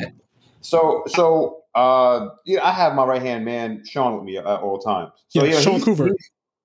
so 0.60 1.02
so 1.08 1.62
uh, 1.74 2.28
yeah, 2.44 2.62
I 2.62 2.70
have 2.72 2.94
my 2.94 3.04
right 3.04 3.22
hand 3.22 3.44
man 3.46 3.82
Sean 3.86 4.14
with 4.14 4.24
me 4.24 4.36
at 4.36 4.44
all 4.44 4.78
times. 4.78 5.12
So 5.28 5.44
Yeah, 5.44 5.58
Sean 5.60 5.74
he's- 5.74 5.84
Coover. 5.84 6.10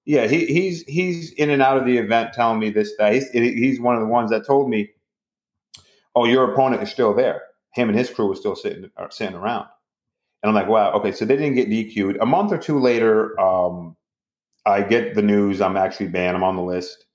yeah, 0.06 0.28
he, 0.28 0.46
he's 0.46 0.84
he's 0.84 1.32
in 1.32 1.50
and 1.50 1.62
out 1.62 1.78
of 1.78 1.86
the 1.86 1.98
event, 1.98 2.34
telling 2.34 2.60
me 2.60 2.70
this 2.70 2.92
that 3.00 3.14
he's 3.14 3.30
he's 3.32 3.80
one 3.80 3.96
of 3.96 4.02
the 4.02 4.08
ones 4.08 4.30
that 4.32 4.46
told 4.46 4.70
me, 4.70 4.90
"Oh, 6.16 6.26
your 6.26 6.52
opponent 6.52 6.84
is 6.84 6.92
still 6.92 7.14
there. 7.16 7.44
Him 7.78 7.90
and 7.90 7.98
his 7.98 8.10
crew 8.10 8.28
was 8.28 8.40
still 8.40 8.56
sitting 8.56 8.90
sitting 9.10 9.36
around." 9.36 9.68
And 10.44 10.50
I'm 10.50 10.56
like, 10.56 10.68
"Wow, 10.68 10.92
okay." 10.94 11.12
So 11.12 11.26
they 11.26 11.38
didn't 11.38 11.56
get 11.56 11.70
DQ'd. 11.70 12.18
A 12.22 12.26
month 12.26 12.52
or 12.52 12.58
two 12.58 12.80
later, 12.80 13.40
um, 13.40 13.96
I 14.66 14.82
get 14.82 15.16
the 15.16 15.22
news. 15.22 15.62
I'm 15.62 15.78
actually 15.78 16.08
banned. 16.08 16.36
I'm 16.36 16.44
on 16.44 16.56
the 16.56 16.62
list, 16.64 17.06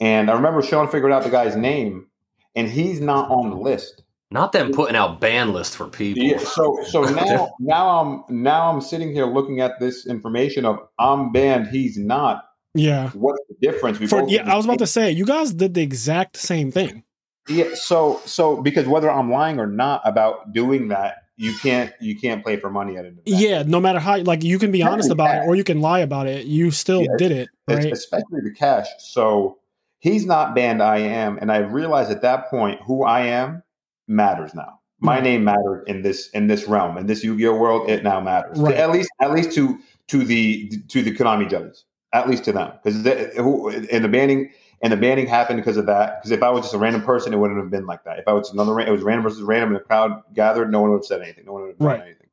and 0.00 0.30
I 0.30 0.34
remember 0.34 0.62
Sean 0.62 0.88
figured 0.88 1.12
out 1.12 1.22
the 1.22 1.30
guy's 1.30 1.56
name, 1.56 2.08
and 2.54 2.68
he's 2.68 3.00
not 3.00 3.30
on 3.30 3.50
the 3.50 3.56
list. 3.56 4.02
Not 4.32 4.50
them 4.50 4.72
putting 4.72 4.96
out 4.96 5.20
ban 5.20 5.52
list 5.52 5.76
for 5.76 5.86
people. 5.86 6.22
Yeah, 6.22 6.38
so 6.38 6.78
so 6.88 7.02
now 7.14 7.52
now 7.60 8.00
I'm 8.00 8.24
now 8.28 8.70
I'm 8.72 8.80
sitting 8.80 9.12
here 9.12 9.26
looking 9.26 9.60
at 9.60 9.78
this 9.78 10.06
information 10.06 10.64
of 10.64 10.78
I'm 10.98 11.30
banned, 11.30 11.68
he's 11.68 11.96
not. 11.96 12.42
yeah. 12.74 13.10
What's 13.10 13.38
the 13.48 13.54
difference? 13.60 14.00
We 14.00 14.08
For, 14.08 14.22
both 14.22 14.30
yeah, 14.30 14.52
I 14.52 14.56
was 14.56 14.64
about 14.64 14.80
to 14.80 14.86
say 14.86 15.12
you 15.12 15.24
guys 15.24 15.54
did 15.54 15.74
the 15.74 15.82
exact 15.82 16.36
same 16.36 16.72
thing. 16.72 17.04
Yeah, 17.48 17.74
so 17.74 18.20
so 18.24 18.60
because 18.62 18.86
whether 18.86 19.10
I'm 19.10 19.30
lying 19.30 19.60
or 19.60 19.66
not 19.66 20.00
about 20.04 20.52
doing 20.52 20.88
that, 20.88 21.24
you 21.36 21.52
can't 21.62 21.92
you 22.00 22.18
can't 22.18 22.42
play 22.42 22.56
for 22.56 22.70
money 22.70 22.96
at 22.96 23.04
it. 23.04 23.14
Yeah, 23.24 23.62
no 23.64 23.80
matter 23.80 23.98
how 24.00 24.18
like 24.18 24.42
you 24.42 24.58
can 24.58 24.72
be 24.72 24.80
Not 24.80 24.92
honest 24.94 25.10
about 25.10 25.28
that. 25.28 25.42
it 25.44 25.46
or 25.46 25.54
you 25.54 25.64
can 25.64 25.80
lie 25.80 26.00
about 26.00 26.26
it. 26.26 26.46
You 26.46 26.70
still 26.70 27.02
Yeah, 27.02 27.08
did 27.18 27.32
it, 27.32 27.48
right? 27.68 27.92
especially 27.92 28.40
the 28.42 28.52
cash. 28.52 28.86
So 28.98 29.58
he's 30.00 30.26
not 30.26 30.54
banned. 30.54 30.82
I 30.82 30.98
am, 30.98 31.38
and 31.40 31.52
I 31.52 31.58
realized 31.58 32.10
at 32.10 32.22
that 32.22 32.48
point 32.50 32.80
who 32.84 33.04
I 33.04 33.20
am 33.22 33.62
matters 34.08 34.54
now. 34.54 34.80
My 35.00 35.18
Mhm. 35.18 35.22
name 35.22 35.44
mattered 35.44 35.84
in 35.86 36.02
this 36.02 36.28
in 36.30 36.46
this 36.48 36.66
realm 36.66 36.96
in 36.98 37.06
this 37.06 37.22
Yu-Gi-Oh 37.22 37.56
world. 37.56 37.88
It 37.88 38.02
now 38.02 38.18
matters 38.20 38.58
Right. 38.58 38.74
at 38.74 38.90
least 38.90 39.10
at 39.20 39.30
least 39.32 39.52
to 39.52 39.78
to 40.08 40.24
the 40.24 40.68
to 40.88 41.02
the 41.02 41.14
Konami 41.14 41.48
judges. 41.48 41.84
at 42.12 42.30
least 42.30 42.44
to 42.44 42.52
them, 42.52 42.72
because 42.82 42.96
and 43.04 44.02
the 44.04 44.08
banning 44.08 44.48
and 44.82 44.92
the 44.92 44.96
banning 44.96 45.26
happened 45.26 45.58
because 45.58 45.76
of 45.76 45.86
that. 45.86 46.18
Because 46.20 46.30
if 46.30 46.42
I 46.42 46.50
was 46.50 46.62
just 46.62 46.74
a 46.74 46.78
random 46.78 47.02
person, 47.02 47.32
it 47.32 47.38
wouldn't 47.38 47.58
have 47.60 47.70
been 47.70 47.86
like 47.86 48.04
that. 48.04 48.18
If 48.18 48.28
I 48.28 48.32
was 48.32 48.52
another, 48.52 48.78
it 48.80 48.90
was 48.90 49.02
random 49.02 49.22
versus 49.24 49.42
random, 49.42 49.70
and 49.70 49.76
the 49.76 49.84
crowd 49.84 50.22
gathered, 50.34 50.70
no 50.70 50.80
one 50.80 50.90
would 50.90 50.98
have 50.98 51.04
said 51.06 51.22
anything. 51.22 51.44
No 51.46 51.52
one 51.52 51.62
would 51.62 51.68
have 51.70 51.78
done 51.78 51.88
Right. 51.88 52.00
anything. 52.02 52.26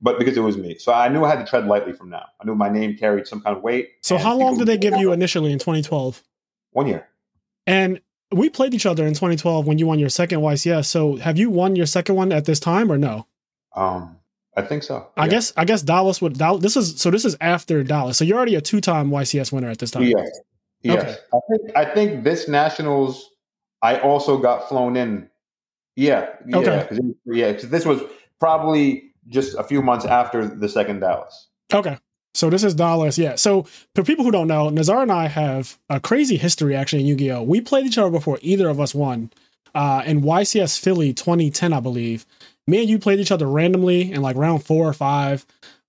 But 0.00 0.18
because 0.18 0.36
it 0.36 0.40
was 0.40 0.56
me, 0.58 0.76
so 0.78 0.92
I 0.92 1.08
knew 1.08 1.24
I 1.24 1.28
had 1.30 1.38
to 1.38 1.48
tread 1.48 1.66
lightly 1.66 1.92
from 1.92 2.10
now. 2.10 2.24
I 2.40 2.44
knew 2.44 2.56
my 2.56 2.68
name 2.68 2.96
carried 2.96 3.26
some 3.28 3.40
kind 3.40 3.56
of 3.56 3.62
weight. 3.62 3.90
So 4.00 4.18
how 4.18 4.36
long 4.36 4.58
did 4.58 4.66
they 4.66 4.76
give 4.78 4.96
you 4.96 5.12
initially 5.12 5.52
in 5.52 5.58
2012? 5.60 6.22
One 6.72 6.88
year. 6.88 7.06
And 7.68 8.00
we 8.32 8.48
played 8.50 8.74
each 8.74 8.86
other 8.86 9.06
in 9.06 9.12
2012 9.14 9.66
when 9.66 9.78
you 9.78 9.86
won 9.86 9.98
your 10.00 10.08
second 10.08 10.40
YCS. 10.40 10.86
So 10.86 11.16
have 11.16 11.38
you 11.38 11.50
won 11.50 11.76
your 11.76 11.86
second 11.86 12.16
one 12.16 12.32
at 12.32 12.46
this 12.46 12.58
time 12.58 12.90
or 12.90 12.98
no? 12.98 13.26
Um, 13.76 14.16
I 14.56 14.62
think 14.62 14.82
so. 14.82 15.06
I 15.16 15.24
Yeah. 15.26 15.30
guess 15.30 15.52
I 15.56 15.64
guess 15.64 15.82
Dallas 15.82 16.20
would 16.20 16.36
Dallas, 16.36 16.62
this 16.62 16.76
is 16.76 17.00
so 17.00 17.10
this 17.10 17.24
is 17.24 17.36
after 17.40 17.84
Dallas. 17.84 18.18
So 18.18 18.24
you're 18.24 18.36
already 18.36 18.54
a 18.56 18.60
two-time 18.60 19.10
YCS 19.10 19.52
winner 19.52 19.68
at 19.70 19.78
this 19.78 19.90
time. 19.92 20.02
Yes. 20.04 20.28
Yes. 20.82 21.02
Okay. 21.02 21.18
I 21.32 21.40
think 21.50 21.76
I 21.76 21.84
think 21.94 22.24
this 22.24 22.48
nationals 22.48 23.30
I 23.82 23.98
also 23.98 24.38
got 24.38 24.68
flown 24.68 24.96
in. 24.96 25.28
Yeah. 25.96 26.28
Yeah. 26.46 26.56
Okay. 26.58 26.86
'cause 26.88 26.98
it- 26.98 27.16
yeah. 27.26 27.52
Because 27.52 27.68
this 27.70 27.84
was 27.84 28.00
probably 28.40 29.12
just 29.28 29.54
a 29.56 29.62
few 29.62 29.82
months 29.82 30.04
after 30.04 30.46
the 30.46 30.68
second 30.68 31.00
Dallas. 31.00 31.48
Okay. 31.72 31.96
So 32.34 32.48
this 32.48 32.64
is 32.64 32.74
Dallas, 32.74 33.18
yeah. 33.18 33.34
So 33.36 33.66
for 33.94 34.02
people 34.02 34.24
who 34.24 34.30
don't 34.30 34.48
know, 34.48 34.70
Nazar 34.70 35.02
and 35.02 35.12
I 35.12 35.28
have 35.28 35.78
a 35.90 36.00
crazy 36.00 36.36
history 36.38 36.74
actually 36.74 37.00
in 37.02 37.06
Yu-Gi-Oh. 37.08 37.42
We 37.42 37.60
played 37.60 37.84
each 37.86 37.98
other 37.98 38.10
before 38.10 38.38
either 38.40 38.68
of 38.70 38.80
us 38.80 38.94
won. 38.94 39.30
Uh, 39.74 40.02
in 40.06 40.22
YCS 40.22 40.78
Philly 40.78 41.12
2010, 41.12 41.72
I 41.72 41.80
believe. 41.80 42.24
Me 42.66 42.80
and 42.80 42.88
you 42.88 42.98
played 42.98 43.20
each 43.20 43.30
other 43.32 43.46
randomly 43.46 44.10
in 44.12 44.22
like 44.22 44.36
round 44.36 44.64
four 44.64 44.88
or 44.88 44.92
five, 44.94 45.44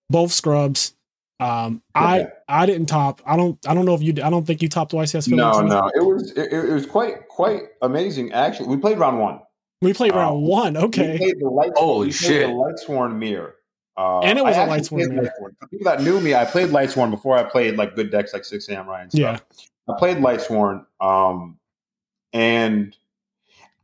both 0.09 0.31
scrubs. 0.33 0.93
Um, 1.40 1.82
I 1.96 2.22
Okay. 2.22 2.30
I 2.48 2.66
didn't 2.66 2.86
top. 2.88 3.22
I 3.25 3.36
don't 3.36 3.58
I 3.68 3.74
don't 3.74 3.86
know 3.86 3.96
if 3.96 4.02
you. 4.02 4.13
I 4.24 4.30
don't 4.30 4.46
think 4.46 4.62
you 4.62 4.70
topped 4.70 4.92
YCS 4.94 5.25
Philly. 5.25 5.38
No, 5.38 5.62
no. 5.62 5.90
It 5.96 6.06
was 6.06 6.32
it, 6.32 6.54
it 6.54 6.72
was 6.74 6.86
quite 6.86 7.28
quite 7.28 7.63
amazing. 7.82 8.32
Actually, 8.32 8.70
we 8.70 8.78
played 8.78 8.98
round 9.00 9.20
one. 9.20 9.40
We 9.82 9.94
played 9.94 10.13
round 10.13 10.38
Oh. 10.38 10.40
one. 10.40 10.74
We 10.75 10.80
Okay. 10.82 11.18
played 11.18 11.40
the 11.40 11.50
light. 11.50 11.72
Holy 11.75 12.08
we 12.08 12.12
shit. 12.13 12.48
The 12.48 12.54
light 12.54 12.80
sworn 12.80 13.18
mirror. 13.20 13.56
Uh, 13.98 14.20
And 14.22 14.40
it 14.40 14.44
was 14.46 14.56
I 14.56 14.62
a 14.62 14.62
actually 14.63 14.70
Light 14.78 14.86
Sworn 14.86 15.10
mirror. 15.10 15.24
Light 15.24 15.54
For 15.60 15.68
people 15.68 15.86
that 15.86 16.02
knew 16.02 16.20
me, 16.20 16.34
I 16.34 16.46
played 16.46 16.70
light 16.72 16.90
sworn 16.90 17.12
before 17.12 17.38
I 17.38 17.44
played 17.44 17.75
like 17.78 17.96
good 17.96 18.10
decks 18.10 18.34
like 18.34 18.44
Six 18.44 18.66
Samurai 18.66 19.04
and 19.04 19.12
stuff. 19.12 19.44
Yeah. 19.88 19.94
I 19.94 20.00
played 20.00 20.18
light 20.20 20.42
sworn, 20.42 20.86
um, 21.00 21.60
and 22.32 22.96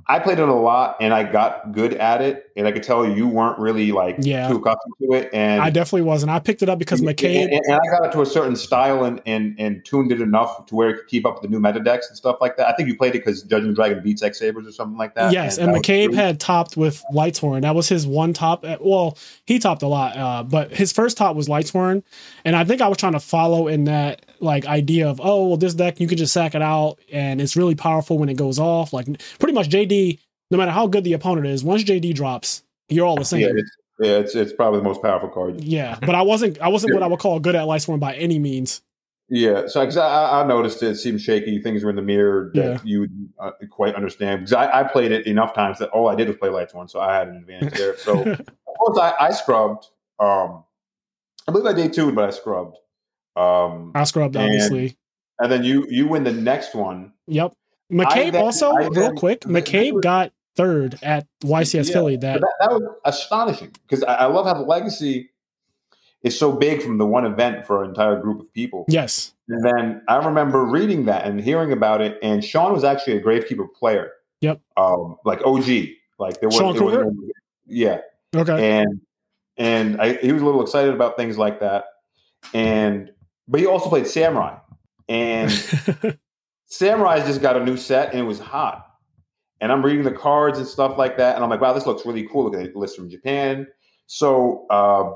I 0.08 0.18
played 0.20 0.39
it 0.39 0.50
a 0.50 0.53
lot, 0.53 0.98
and 1.01 1.13
I 1.13 1.24
got 1.29 1.74
good 1.74 1.94
at 1.94 2.22
it. 2.22 2.49
And 2.59 2.67
I 2.67 2.73
could 2.73 2.83
tell 2.83 3.07
you 3.09 3.25
weren't 3.25 3.57
really 3.57 3.93
like 3.93 4.17
Yeah. 4.19 4.49
too 4.49 4.57
accustomed 4.57 4.93
to 5.01 5.13
it. 5.13 5.29
And 5.31 5.61
I 5.61 5.69
definitely 5.69 6.01
wasn't. 6.01 6.29
I 6.31 6.39
picked 6.39 6.61
it 6.61 6.67
up 6.67 6.77
because 6.77 6.99
and, 6.99 7.07
McCabe. 7.07 7.43
and, 7.43 7.53
and 7.53 7.73
I 7.73 7.97
got 7.97 8.05
it 8.05 8.11
to 8.11 8.21
a 8.21 8.25
certain 8.25 8.57
style 8.57 9.05
and, 9.05 9.21
and 9.25 9.55
and 9.57 9.83
tuned 9.85 10.11
it 10.11 10.19
enough 10.19 10.65
to 10.65 10.75
where 10.75 10.89
it 10.89 10.97
could 10.97 11.07
keep 11.07 11.25
up 11.25 11.35
with 11.35 11.43
the 11.43 11.47
new 11.47 11.61
meta 11.61 11.79
decks 11.79 12.09
and 12.09 12.17
stuff 12.17 12.35
like 12.41 12.57
that. 12.57 12.67
I 12.67 12.73
think 12.73 12.89
you 12.89 12.97
played 12.97 13.15
it 13.15 13.23
because 13.25 13.43
Judgment 13.43 13.75
Dragon 13.75 14.03
beats 14.03 14.21
X 14.21 14.39
Sabers 14.39 14.67
or 14.67 14.73
something 14.73 14.97
like 14.97 15.15
that. 15.15 15.31
Yes, 15.31 15.57
and 15.57 15.73
that 15.73 15.81
McCabe 15.81 16.13
had 16.13 16.39
topped 16.41 16.75
with 16.75 17.01
Lightsworn. 17.13 17.61
That 17.61 17.75
was 17.75 17.87
his 17.87 18.05
one 18.05 18.33
top. 18.33 18.65
At, 18.65 18.83
well, 18.83 19.17
he 19.45 19.57
topped 19.57 19.81
a 19.81 19.87
lot, 19.87 20.17
uh, 20.17 20.43
but 20.43 20.71
his 20.71 20.91
first 20.91 21.15
top 21.15 21.37
was 21.37 21.47
Lightsworn, 21.47 22.03
and 22.43 22.57
I 22.57 22.65
think 22.65 22.81
I 22.81 22.89
was 22.89 22.97
trying 22.97 23.13
to 23.13 23.21
follow 23.21 23.69
in 23.69 23.85
that 23.85 24.25
like 24.41 24.65
idea 24.65 25.07
of 25.07 25.21
oh 25.23 25.47
well, 25.47 25.57
this 25.57 25.73
deck 25.73 25.99
you 25.99 26.07
can 26.07 26.17
just 26.17 26.33
sack 26.33 26.55
it 26.55 26.61
out 26.61 26.99
and 27.11 27.41
it's 27.41 27.55
really 27.55 27.75
powerful 27.75 28.17
when 28.17 28.27
it 28.29 28.35
goes 28.37 28.59
off. 28.59 28.91
Like 28.93 29.07
pretty 29.39 29.53
much 29.53 29.69
JD, 29.69 30.19
no 30.51 30.58
matter 30.58 30.72
how 30.72 30.88
good 30.88 31.03
the 31.03 31.13
opponent 31.13 31.48
is, 31.48 31.63
once 31.63 31.84
JD 31.84 32.13
drops, 32.15 32.63
you're 32.88 33.06
all 33.06 33.15
the 33.18 33.25
same. 33.25 33.41
Yeah, 33.41 33.48
Yeah, 33.48 33.53
it's, 33.60 33.72
yeah, 34.00 34.12
it's 34.18 34.36
it's 34.36 34.53
probably 34.53 34.79
the 34.79 34.84
most 34.86 35.01
powerful 35.01 35.29
card. 35.29 35.62
Yeah, 35.62 35.98
but 36.01 36.15
I 36.15 36.22
wasn't 36.22 36.60
I 36.62 36.68
wasn't 36.70 36.94
what 36.94 37.03
I 37.03 37.08
would 37.08 37.20
call 37.20 37.39
good 37.39 37.56
at 37.56 37.65
Lightsworn 37.65 38.00
by 38.00 38.15
any 38.15 38.39
means. 38.39 38.82
Yeah, 39.32 39.68
so 39.68 39.82
because 39.82 39.96
I, 39.98 40.41
I 40.41 40.48
noticed 40.48 40.82
it 40.82 40.96
seemed 40.96 41.22
shaky, 41.22 41.62
things 41.62 41.84
were 41.84 41.91
in 41.91 41.96
the 41.96 42.01
mirror 42.01 42.50
that 42.56 42.63
Yeah. 42.65 42.77
you 42.84 43.00
would 43.01 43.29
uh, 43.39 43.51
quite 43.70 43.94
understand. 43.94 44.39
Because 44.41 44.53
I, 44.53 44.79
I 44.79 44.84
played 44.84 45.12
it 45.12 45.27
enough 45.27 45.53
times 45.53 45.77
that 45.77 45.89
all 45.89 46.08
I 46.10 46.15
did 46.15 46.27
was 46.27 46.38
play 46.38 46.50
Lightsworn, 46.50 46.89
so 46.89 47.00
I 47.00 47.15
had 47.15 47.27
an 47.27 47.36
advantage 47.36 47.75
there. 47.75 47.96
So 47.98 48.20
of 48.24 48.39
course 48.79 48.98
I, 48.98 49.13
I 49.20 49.29
scrubbed. 49.32 49.86
Um, 50.20 50.63
I 51.48 51.51
believe 51.51 51.68
I 51.68 51.74
day 51.74 51.89
two, 51.89 52.12
but 52.12 52.24
I 52.24 52.32
scrubbed. 52.32 52.77
Um, 53.36 53.91
I 53.94 54.03
scrubbed 54.06 54.36
And- 54.36 54.46
obviously. 54.46 54.98
and 55.39 55.51
then 55.51 55.63
you 55.63 55.86
you 55.89 56.08
win 56.08 56.24
the 56.24 56.32
next 56.34 56.74
one. 56.74 57.13
Yep. 57.27 57.53
McCabe 57.91 58.32
then- 58.32 58.41
also, 58.44 58.72
real 58.74 59.13
quick, 59.13 59.41
McCabe 59.41 60.01
got 60.01 60.32
third 60.59 60.99
at 61.01 61.25
YCS 61.43 61.87
Yeah, 61.87 61.93
Philly. 61.93 62.17
That 62.17 62.41
that, 62.41 62.53
that 62.59 62.71
was 62.71 62.83
astonishing 63.05 63.71
because 63.87 64.03
I, 64.03 64.15
I 64.15 64.25
love 64.25 64.45
how 64.45 64.53
the 64.55 64.61
legacy 64.61 65.29
is 66.23 66.37
so 66.37 66.51
big 66.51 66.81
from 66.81 66.97
the 66.97 67.05
one 67.05 67.25
event 67.25 67.65
for 67.65 67.83
an 67.83 67.89
entire 67.89 68.19
group 68.19 68.41
of 68.41 68.53
people. 68.53 68.83
yes, 68.89 69.33
And 69.47 69.63
then 69.63 70.01
I 70.09 70.17
remember 70.17 70.65
reading 70.65 71.05
that 71.05 71.25
and 71.25 71.39
hearing 71.39 71.71
about 71.71 72.01
it, 72.01 72.19
and 72.21 72.43
Sean 72.43 72.73
was 72.73 72.83
actually 72.83 73.15
a 73.17 73.21
Gravekeeper 73.21 73.73
player. 73.73 74.11
Yep. 74.41 74.59
Um, 74.75 75.15
like 75.23 75.41
OG. 75.45 75.69
Like 76.17 76.41
there 76.41 76.49
was, 76.49 76.55
Sean 76.55 76.75
there 76.75 77.05
was 77.05 77.15
yeah. 77.65 78.01
okay. 78.35 78.81
And 78.81 78.99
and 79.55 80.01
I, 80.01 80.15
he 80.15 80.33
was 80.33 80.41
a 80.41 80.45
little 80.45 80.61
excited 80.61 80.93
about 80.93 81.15
things 81.15 81.37
like 81.37 81.61
that. 81.61 81.85
And 82.53 83.11
but 83.47 83.61
he 83.61 83.65
also 83.65 83.87
played 83.87 84.07
Samurai. 84.07 84.57
And 85.07 85.51
Samurai's 86.65 87.25
just 87.25 87.41
got 87.41 87.55
a 87.55 87.63
new 87.63 87.77
set 87.77 88.11
and 88.11 88.19
it 88.19 88.23
was 88.23 88.39
hot. 88.39 88.88
And 89.61 89.71
I'm 89.71 89.83
reading 89.83 90.03
the 90.03 90.11
cards 90.11 90.57
and 90.57 90.67
stuff 90.67 90.97
like 90.97 91.17
that. 91.17 91.35
And 91.35 91.43
I'm 91.43 91.49
like, 91.49 91.61
wow, 91.61 91.73
this 91.73 91.85
looks 91.85 92.05
really 92.05 92.27
cool. 92.27 92.45
Look 92.45 92.55
at 92.55 92.73
the 92.73 92.79
list 92.79 92.95
from 92.95 93.09
Japan. 93.09 93.67
So 94.07 94.65
uh, 94.69 95.13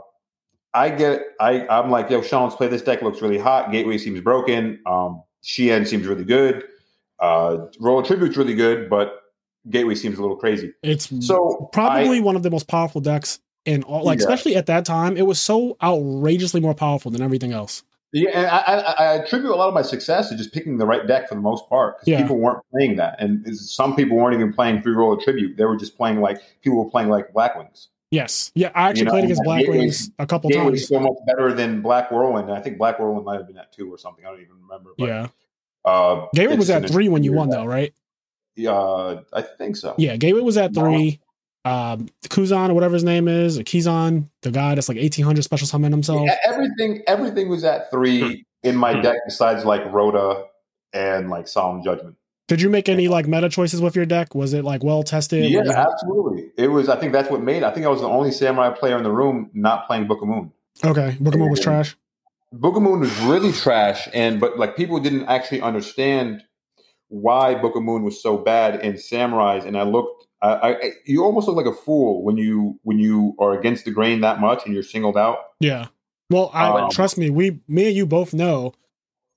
I 0.73 0.89
get, 0.89 1.21
I, 1.39 1.65
I'm 1.67 1.89
like, 1.89 2.09
yo, 2.09 2.21
Sean's 2.21 2.53
play 2.55 2.67
this 2.67 2.81
deck. 2.81 3.01
Looks 3.01 3.21
really 3.21 3.37
hot. 3.37 3.71
Gateway 3.71 3.97
seems 3.97 4.19
broken. 4.21 4.79
Um, 4.85 5.23
seems 5.41 5.91
really 6.07 6.25
good. 6.25 6.63
Uh, 7.19 7.67
Royal 7.79 8.03
Tribute's 8.03 8.35
really 8.37 8.55
good, 8.55 8.89
but 8.89 9.21
Gateway 9.69 9.95
seems 9.95 10.17
a 10.17 10.21
little 10.21 10.35
crazy. 10.35 10.73
it's 10.83 11.09
So 11.25 11.69
probably 11.71 12.17
I- 12.17 12.21
one 12.21 12.35
of 12.35 12.43
the 12.43 12.49
most 12.51 12.67
powerful 12.67 12.99
decks 12.99 13.39
in 13.65 13.83
all. 13.83 14.03
Like 14.03 14.19
Yeah. 14.19 14.25
especially 14.25 14.55
at 14.57 14.65
that 14.65 14.83
time, 14.83 15.15
it 15.15 15.25
was 15.25 15.39
so 15.39 15.77
outrageously 15.81 16.59
more 16.59 16.73
powerful 16.73 17.11
than 17.11 17.21
everything 17.21 17.53
else. 17.53 17.83
Yeah, 18.13 18.29
and 18.33 18.45
I, 18.47 18.57
I, 18.59 18.77
I 18.77 19.13
attribute 19.15 19.51
a 19.51 19.55
lot 19.55 19.67
of 19.67 19.73
my 19.73 19.81
success 19.81 20.29
to 20.29 20.37
just 20.37 20.53
picking 20.53 20.77
the 20.77 20.85
right 20.85 21.05
deck 21.07 21.27
for 21.27 21.33
the 21.35 21.41
most 21.41 21.67
part. 21.67 21.97
'cause 21.99 22.07
Yeah. 22.07 22.21
People 22.21 22.37
weren't 22.37 22.59
playing 22.71 22.95
that, 22.97 23.19
and 23.19 23.45
some 23.57 23.95
people 23.95 24.17
weren't 24.17 24.35
even 24.35 24.53
playing 24.53 24.81
three 24.83 24.93
roll 24.93 25.17
tribute. 25.17 25.57
They 25.57 25.65
were 25.65 25.75
just 25.75 25.97
playing 25.97 26.21
like 26.21 26.39
people 26.61 26.83
were 26.83 26.89
playing 26.91 27.09
like 27.09 27.33
Black 27.33 27.57
Wings. 27.57 27.89
Yes, 28.11 28.51
yeah. 28.53 28.69
I 28.75 28.89
actually 28.89 28.99
You 28.99 29.05
know, 29.05 29.11
played 29.11 29.23
against 29.23 29.43
Black 29.43 29.67
Wings 29.67 30.11
a 30.19 30.27
couple 30.27 30.51
times. 30.51 30.69
was 30.71 30.87
so 30.87 30.99
much 30.99 31.13
better 31.25 31.51
than 31.51 31.81
Black 31.81 32.11
Whirlwind. 32.11 32.51
I 32.51 32.61
think 32.61 32.77
Black 32.77 32.99
Whirlwind 32.99 33.25
might 33.25 33.37
have 33.37 33.47
been 33.47 33.57
at 33.57 33.73
two 33.73 33.91
or 33.91 33.97
something. 33.97 34.23
I 34.23 34.29
don't 34.29 34.41
even 34.41 34.57
remember. 34.61 34.91
But, 34.95 35.07
Yeah, 35.07 35.27
uh, 35.83 36.27
Gateway 36.35 36.55
was 36.57 36.69
at 36.69 36.87
three 36.87 37.09
when 37.09 37.23
you 37.23 37.33
won, 37.33 37.49
though, 37.49 37.65
right? 37.65 37.91
Uh, 38.63 39.21
I 39.33 39.41
think 39.41 39.75
so. 39.75 39.95
Yeah, 39.97 40.15
Gateway 40.17 40.41
was 40.41 40.57
at 40.57 40.75
three. 40.75 41.19
Um, 41.65 42.09
Kuzan 42.27 42.69
or 42.69 42.73
whatever 42.73 42.93
his 42.93 43.03
name 43.03 43.27
is, 43.27 43.57
or 43.57 43.63
Kizan, 43.63 44.27
the 44.41 44.51
guy 44.51 44.75
that's 44.75 44.89
like 44.89 44.97
eighteen 44.97 45.23
hundred 45.23 45.43
special 45.43 45.67
summon 45.67 45.91
himself. 45.91 46.23
Yeah, 46.25 46.37
everything 46.45 47.03
everything 47.07 47.49
was 47.49 47.63
at 47.63 47.89
three 47.89 48.45
in 48.63 48.75
my 48.75 48.99
deck 48.99 49.17
besides 49.25 49.63
like 49.63 49.85
Rhoda 49.91 50.45
and 50.91 51.29
like 51.29 51.47
Solemn 51.47 51.83
Judgment. 51.83 52.17
Did 52.49 52.61
you 52.61 52.69
make 52.69 52.89
any 52.89 53.07
like 53.07 53.27
meta 53.27 53.47
choices 53.47 53.81
with 53.81 53.95
your 53.95 54.05
deck? 54.05 54.35
Was 54.35 54.53
it 54.53 54.65
like 54.65 54.83
well 54.83 55.03
tested? 55.03 55.49
Yeah, 55.49 55.61
absolutely. 55.71 56.51
It 56.57 56.67
was. 56.67 56.89
I 56.89 56.97
think 56.97 57.13
that's 57.13 57.29
what 57.29 57.41
made. 57.41 57.63
I 57.63 57.71
think 57.71 57.85
I 57.85 57.89
was 57.89 58.01
the 58.01 58.09
only 58.09 58.31
samurai 58.31 58.69
player 58.71 58.97
in 58.97 59.03
the 59.03 59.11
room 59.11 59.49
not 59.53 59.87
playing 59.87 60.07
Book 60.07 60.21
of 60.21 60.27
Moon. 60.27 60.51
Okay, 60.83 61.15
Book 61.21 61.33
of 61.33 61.39
Moon 61.39 61.49
was 61.49 61.61
trash. 61.61 61.95
Book 62.51 62.75
of 62.75 62.83
Moon 62.83 62.99
was 62.99 63.17
really 63.21 63.53
trash, 63.53 64.09
and 64.13 64.41
but 64.41 64.59
like 64.59 64.75
people 64.75 64.99
didn't 64.99 65.27
actually 65.27 65.61
understand 65.61 66.43
why 67.07 67.55
Book 67.55 67.75
of 67.75 67.83
Moon 67.83 68.03
was 68.03 68.21
so 68.21 68.37
bad 68.37 68.81
in 68.81 68.93
Samurais. 68.93 69.65
And 69.65 69.77
I 69.77 69.83
looked, 69.83 70.22
I, 70.43 70.73
I 70.73 70.91
you 71.05 71.23
almost 71.23 71.47
look 71.47 71.55
like 71.55 71.65
a 71.65 71.73
fool 71.73 72.23
when 72.23 72.37
you 72.37 72.79
when 72.83 72.99
you 72.99 73.35
are 73.39 73.57
against 73.57 73.85
the 73.85 73.91
grain 73.91 74.21
that 74.21 74.39
much 74.39 74.65
and 74.65 74.73
you're 74.73 74.83
singled 74.83 75.17
out. 75.17 75.37
Yeah. 75.59 75.87
Well, 76.29 76.51
I 76.53 76.67
Um, 76.67 76.89
trust 76.89 77.17
me. 77.17 77.29
We, 77.29 77.59
me 77.67 77.87
and 77.87 77.95
you 77.95 78.05
both 78.05 78.33
know, 78.33 78.73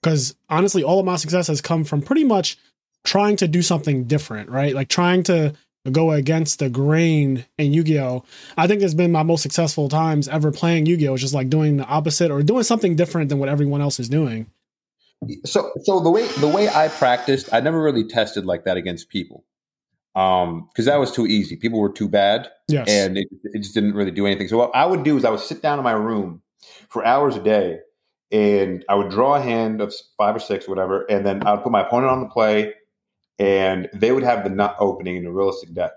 because 0.02 0.34
honestly, 0.48 0.82
all 0.82 0.98
of 0.98 1.06
my 1.06 1.16
success 1.16 1.46
has 1.48 1.60
come 1.60 1.84
from 1.84 2.02
pretty 2.02 2.25
much 2.25 2.56
trying 3.04 3.36
to 3.36 3.48
do 3.48 3.62
something 3.62 4.04
different, 4.04 4.50
right? 4.50 4.75
Like 4.75 4.88
trying 4.88 5.22
to 5.25 5.52
go 5.92 6.10
against 6.10 6.58
the 6.58 6.68
grain 6.68 7.44
in 7.58 7.72
Yu-Gi-Oh. 7.72 8.25
I 8.56 8.66
think 8.66 8.82
it's 8.82 8.94
been 8.94 9.12
my 9.12 9.22
most 9.22 9.42
successful 9.42 9.88
times 9.88 10.26
ever 10.26 10.50
playing 10.50 10.86
Yu-Gi-Oh. 10.86 11.14
Is 11.14 11.20
just 11.20 11.34
like 11.34 11.50
doing 11.50 11.76
the 11.76 11.84
opposite 11.84 12.30
or 12.30 12.42
doing 12.42 12.64
something 12.64 12.96
different 12.96 13.28
than 13.28 13.38
what 13.38 13.48
everyone 13.48 13.80
else 13.80 14.00
is 14.00 14.08
doing. 14.08 14.46
So 15.44 15.70
so 15.84 16.00
the 16.00 16.10
way 16.10 16.26
the 16.38 16.48
way 16.48 16.68
I 16.68 16.88
practiced, 16.88 17.52
I 17.52 17.60
never 17.60 17.82
really 17.82 18.04
tested 18.04 18.44
like 18.44 18.64
that 18.64 18.76
against 18.76 19.08
people. 19.08 19.44
Um, 20.16 20.68
because 20.73 20.87
that 20.87 20.99
was 20.99 21.12
too 21.12 21.26
easy. 21.26 21.56
People 21.56 21.78
were 21.78 21.92
too 21.92 22.08
bad. 22.08 22.49
Yes. 22.68 22.88
and 22.88 23.18
it, 23.18 23.28
it 23.44 23.58
just 23.61 23.75
didn't 23.75 23.94
really 23.94 24.11
do 24.11 24.26
anything. 24.26 24.49
So 24.49 24.56
what 24.56 24.75
I 24.75 24.87
would 24.87 25.04
do 25.04 25.16
is 25.16 25.25
I 25.25 25.30
would 25.30 25.40
sit 25.40 25.62
down 25.62 25.78
in 25.78 25.85
my 25.85 25.92
room 25.92 26.42
for 26.88 27.04
hours 27.04 27.37
a 27.37 27.42
day, 27.42 27.78
and 28.32 28.85
I 28.88 28.94
would 28.94 29.11
draw 29.11 29.37
a 29.37 29.40
hand 29.40 29.80
of 29.80 29.94
five 30.16 30.35
or 30.35 30.40
six, 30.40 30.66
whatever, 30.66 31.04
and 31.04 31.25
then 31.25 31.46
I 31.46 31.52
would 31.52 31.62
put 31.62 31.70
my 31.70 31.87
opponent 31.87 32.11
on 32.11 32.20
the 32.20 32.28
play, 32.28 32.75
and 33.38 33.88
they 33.92 34.11
would 34.11 34.25
have 34.25 34.42
the 34.42 34.50
nut 34.50 34.75
opening 34.80 35.16
in 35.16 35.26
a 35.26 35.30
realistic 35.30 35.75
deck. 35.75 35.92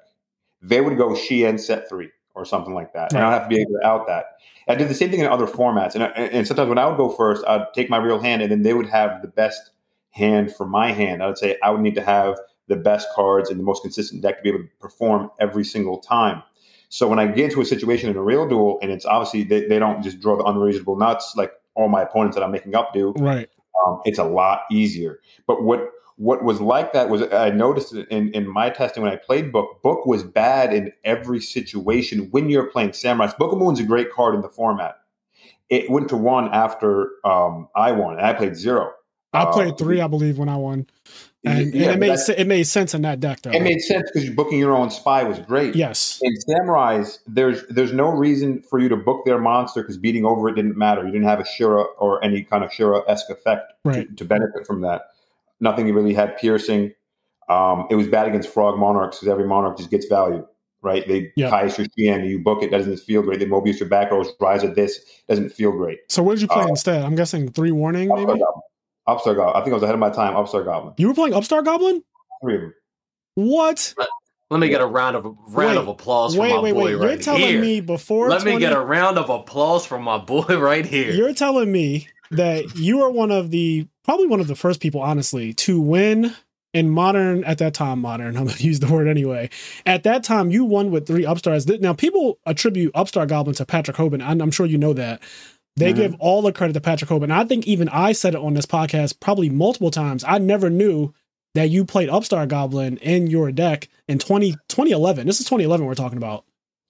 They 0.62 0.82
would 0.82 0.98
go 0.98 1.12
Shien 1.12 1.60
set 1.60 1.90
three. 1.90 2.12
or 2.36 2.46
something 2.46 2.74
like 2.74 2.94
that, 2.94 3.12
and 3.12 3.24
i'd 3.24 3.34
have 3.34 3.44
to 3.44 3.50
be 3.50 3.62
able 3.62 3.72
to 3.72 3.86
out 3.86 4.08
that. 4.08 4.26
I 4.68 4.76
did 4.76 4.88
the 4.88 4.94
same 4.94 5.10
thing 5.10 5.20
in 5.20 5.26
other 5.28 5.48
formats, 5.48 5.96
and, 5.96 6.04
and 6.04 6.48
sometimes 6.48 6.70
when 6.70 6.78
I 6.78 6.86
would 6.86 6.98
go 6.98 7.10
first, 7.10 7.44
I'd 7.48 7.66
take 7.74 7.90
my 7.90 7.98
real 7.98 8.20
hand, 8.20 8.42
and 8.42 8.52
then 8.52 8.62
they 8.62 8.74
would 8.74 8.86
have 8.86 9.22
the 9.22 9.28
best 9.28 9.72
hand 10.12 10.54
for 10.56 10.66
my 10.66 10.92
hand. 10.92 11.24
I 11.24 11.28
would 11.28 11.38
say 11.38 11.58
I 11.64 11.72
would 11.72 11.82
need 11.82 11.96
to 11.96 12.04
have 12.04 12.38
the 12.70 12.78
best 12.78 13.08
cards 13.14 13.50
and 13.50 13.60
the 13.60 13.64
most 13.64 13.82
consistent 13.82 14.22
deck 14.22 14.38
to 14.38 14.44
be 14.44 14.50
able 14.50 14.60
to 14.60 14.70
perform 14.80 15.30
every 15.40 15.66
single 15.66 15.98
time. 16.00 16.42
So 16.90 17.08
when 17.08 17.20
I 17.20 17.28
get 17.28 17.46
into 17.46 17.62
a 17.62 17.66
situation 17.66 18.10
in 18.10 18.16
a 18.16 18.22
real 18.22 18.48
duel, 18.48 18.80
and 18.82 18.92
it's 18.92 19.06
obviously 19.06 19.44
they, 19.44 19.68
they 19.68 19.80
don't 19.80 20.02
just 20.02 20.20
draw 20.20 20.38
the 20.38 20.44
unreasonable 20.44 20.96
nuts 20.96 21.34
like 21.36 21.52
all 21.76 21.88
my 21.90 22.02
opponents 22.02 22.36
that 22.36 22.44
I'm 22.44 22.52
making 22.52 22.76
up 22.76 22.94
do. 22.94 23.14
Right. 23.18 23.50
Um, 23.86 24.02
it's 24.06 24.20
a 24.20 24.24
lot 24.24 24.62
easier. 24.72 25.20
But 25.46 25.64
what 25.64 25.92
what 26.16 26.44
was 26.44 26.60
like 26.60 26.92
that 26.94 27.10
was 27.10 27.22
I 27.32 27.50
noticed 27.50 27.94
in, 27.94 28.34
in 28.34 28.46
my 28.46 28.70
testing 28.70 29.04
when 29.04 29.12
I 29.12 29.16
played 29.16 29.54
Book, 29.54 29.82
Book 29.82 30.06
was 30.06 30.22
bad 30.22 30.74
in 30.74 30.92
every 31.06 31.40
situation 31.40 32.28
when 32.32 32.50
you're 32.50 32.66
playing 32.66 32.90
Samurais. 32.90 33.38
Book 33.38 33.54
of 33.54 33.58
Moon's 33.58 33.80
a 33.80 33.84
great 33.84 34.12
card 34.12 34.36
in 34.36 34.42
the 34.42 34.50
format. 34.50 34.96
It 35.70 35.90
went 35.90 36.10
to 36.10 36.18
one 36.18 36.50
after 36.54 37.12
um, 37.24 37.70
I 37.74 37.94
won, 37.94 38.18
and 38.18 38.26
I 38.26 38.34
played 38.34 38.58
zero. 38.58 38.92
I 39.32 39.46
played 39.52 39.74
uh, 39.74 39.76
three, 39.76 40.02
I 40.02 40.08
believe, 40.08 40.38
when 40.38 40.50
I 40.50 40.56
won. 40.56 40.88
And, 41.46 41.74
yeah, 41.74 41.92
and 41.92 41.92
it 41.92 42.00
made 42.00 42.20
it 42.38 42.48
made 42.48 42.64
sense 42.64 42.94
in 42.94 43.04
that 43.04 43.20
deck 43.22 43.42
though. 43.44 43.52
It 43.52 43.62
made 43.62 43.80
sense 43.80 44.10
because 44.14 44.30
booking 44.32 44.60
your 44.60 44.76
own 44.76 44.90
spy 44.90 45.24
was 45.24 45.40
great. 45.40 45.74
Yes. 45.74 46.20
In 46.22 46.34
Samurais, 46.48 47.20
there's 47.28 47.66
there's 47.70 47.94
no 47.94 48.10
reason 48.10 48.62
for 48.62 48.80
you 48.80 48.90
to 48.90 48.98
book 48.98 49.24
their 49.26 49.40
monster 49.40 49.82
because 49.82 49.98
beating 49.98 50.26
over 50.26 50.50
it 50.50 50.56
didn't 50.56 50.76
matter. 50.76 51.06
You 51.06 51.12
didn't 51.12 51.28
have 51.28 51.40
a 51.40 51.44
Shura 51.44 51.86
or 51.98 52.22
any 52.24 52.44
kind 52.44 52.64
of 52.64 52.72
Shura 52.72 53.04
esque 53.08 53.30
effect 53.30 53.72
right. 53.86 54.10
to, 54.10 54.16
to 54.16 54.26
benefit 54.26 54.68
from 54.68 54.82
that 54.82 55.04
nothing 55.60 55.94
really 55.94 56.14
had 56.14 56.38
piercing. 56.38 56.94
Um, 57.48 57.88
it 57.90 57.96
was 57.96 58.08
bad 58.08 58.28
against 58.28 58.50
frog 58.50 58.78
monarchs 58.78 59.18
because 59.18 59.32
every 59.32 59.48
monarch 59.48 59.78
just 59.78 59.90
gets 59.90 60.06
value, 60.06 60.46
right? 60.82 61.08
They 61.08 61.32
yep. 61.36 61.50
Kai's 61.50 61.78
your 61.78 61.88
Shien, 61.88 62.28
you 62.28 62.40
book 62.40 62.62
it, 62.62 62.70
doesn't 62.70 62.98
feel 63.00 63.22
great. 63.22 63.40
They 63.40 63.46
Mobius 63.46 63.80
your 63.80 63.90
back 63.90 64.12
rows, 64.12 64.32
rise 64.40 64.64
at 64.64 64.76
this, 64.76 65.00
doesn't 65.28 65.52
feel 65.52 65.72
great. 65.72 66.00
So 66.10 66.22
what 66.22 66.34
did 66.34 66.42
you 66.42 66.48
play 66.48 66.64
uh, 66.64 66.68
instead? 66.68 67.02
I'm 67.02 67.16
guessing 67.16 67.50
three 67.52 67.72
warning, 67.72 68.10
maybe? 68.10 68.40
Upstart 69.14 69.38
Goblin. 69.38 69.56
I 69.56 69.64
think 69.64 69.72
I 69.72 69.76
was 69.76 69.84
ahead 69.84 69.96
of 69.96 70.00
my 70.00 70.10
time. 70.10 70.36
Upstart 70.36 70.66
Goblin. 70.66 70.94
You 70.98 71.08
were 71.08 71.14
playing 71.14 71.34
Upstart 71.34 71.66
Goblin? 71.66 72.04
Three 72.42 72.56
of 72.56 72.62
them. 72.62 72.74
What? 73.36 73.94
Let 74.50 74.60
me 74.60 74.70
get 74.70 74.82
a 74.82 74.86
round 74.86 75.16
of 75.16 75.26
round 75.26 75.54
wait, 75.54 75.78
of 75.78 75.88
applause 75.88 76.34
for 76.34 76.42
wait, 76.42 76.56
my 76.56 76.60
wait, 76.60 76.74
boy 76.74 76.84
wait. 76.86 76.96
right 76.96 77.10
You're 77.12 77.18
telling 77.22 77.42
here. 77.42 77.62
me 77.62 77.82
before 77.82 78.30
Let 78.30 78.42
20... 78.42 78.56
me 78.56 78.60
get 78.60 78.74
a 78.74 78.80
round 78.80 79.20
of 79.20 79.30
applause 79.30 79.86
from 79.86 80.04
my 80.04 80.18
boy 80.18 80.44
right 80.60 80.86
here. 80.86 81.12
You're 81.12 81.34
telling 81.34 81.72
me 81.72 82.08
that 82.32 82.76
you 82.76 83.02
are 83.04 83.12
one 83.12 83.32
of 83.32 83.52
the 83.52 83.88
probably 84.04 84.26
one 84.26 84.40
of 84.40 84.48
the 84.48 84.56
first 84.56 84.82
people, 84.82 85.02
honestly, 85.02 85.54
to 85.54 85.80
win 85.80 86.34
in 86.74 86.90
modern 86.90 87.44
at 87.46 87.58
that 87.58 87.74
time 87.74 88.00
modern 88.00 88.38
i'm 88.38 88.46
gonna 88.46 88.58
use 88.60 88.80
the 88.80 88.92
word 88.92 89.08
anyway 89.08 89.50
at 89.88 90.04
that 90.04 90.24
time 90.24 90.52
you 90.52 90.64
won 90.64 90.92
with 90.92 91.08
three 91.08 91.26
upstarts 91.26 91.66
now 91.66 91.94
people 91.94 92.38
attribute 92.46 92.92
upstart 92.94 93.28
goblin 93.28 93.56
to 93.56 93.66
patrick 93.66 93.98
hoban 93.98 94.22
i'm, 94.22 94.40
I'm 94.40 94.52
sure 94.52 94.68
you 94.68 94.78
know 94.78 94.94
that 94.94 95.20
they 95.80 95.92
mm-hmm. 95.92 96.02
give 96.02 96.16
all 96.20 96.42
the 96.42 96.52
credit 96.52 96.74
to 96.74 96.82
patrick 96.82 97.10
hoban 97.10 97.32
i 97.32 97.44
think 97.44 97.68
even 97.68 97.90
i 97.90 98.12
said 98.12 98.34
it 98.34 98.42
on 98.42 98.54
this 98.54 98.66
podcast 98.66 99.20
probably 99.20 99.50
multiple 99.50 99.92
times 99.92 100.24
i 100.28 100.38
never 100.38 100.70
knew 100.70 101.14
that 101.56 101.70
you 101.70 101.84
played 101.84 102.10
upstart 102.10 102.50
goblin 102.50 102.98
in 102.98 103.28
your 103.28 103.52
deck 103.52 103.90
in 104.08 104.20
20, 104.20 104.52
2011 104.68 105.26
this 105.26 105.40
is 105.40 105.46
2011 105.46 105.86
we're 105.86 105.96
talking 105.96 106.18
about 106.18 106.46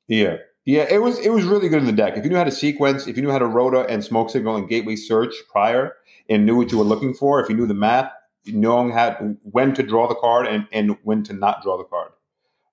yeah 0.08 0.38
yeah 0.65 0.86
it 0.89 1.01
was 1.01 1.17
it 1.19 1.29
was 1.29 1.46
really 1.46 1.69
good 1.69 1.79
in 1.79 1.86
the 1.86 1.91
deck 1.91 2.17
if 2.17 2.24
you 2.24 2.29
knew 2.29 2.38
how 2.38 2.43
to 2.43 2.51
sequence 2.51 3.08
if 3.08 3.15
you 3.15 3.24
knew 3.24 3.31
how 3.31 3.39
to 3.39 3.48
rota 3.48 3.86
and 3.89 4.03
smoke 4.03 4.29
signal 4.29 4.55
and 4.55 4.69
gateway 4.69 4.96
search 4.96 5.34
prior 5.51 5.96
and 6.29 6.46
knew 6.46 6.55
what 6.55 6.72
you 6.72 6.77
were 6.77 6.84
looking 6.84 7.13
for 7.13 7.41
if 7.41 7.50
you 7.50 7.55
knew 7.55 7.65
the 7.65 7.74
math 7.74 8.12
knowing 8.53 8.91
how 8.91 9.12
when 9.43 9.74
to 9.75 9.84
draw 9.84 10.08
the 10.08 10.15
card 10.15 10.48
and, 10.48 10.67
and 10.72 10.98
when 11.03 11.24
to 11.24 11.34
not 11.34 11.62
draw 11.63 11.77
the 11.77 11.84
card. 11.84 12.12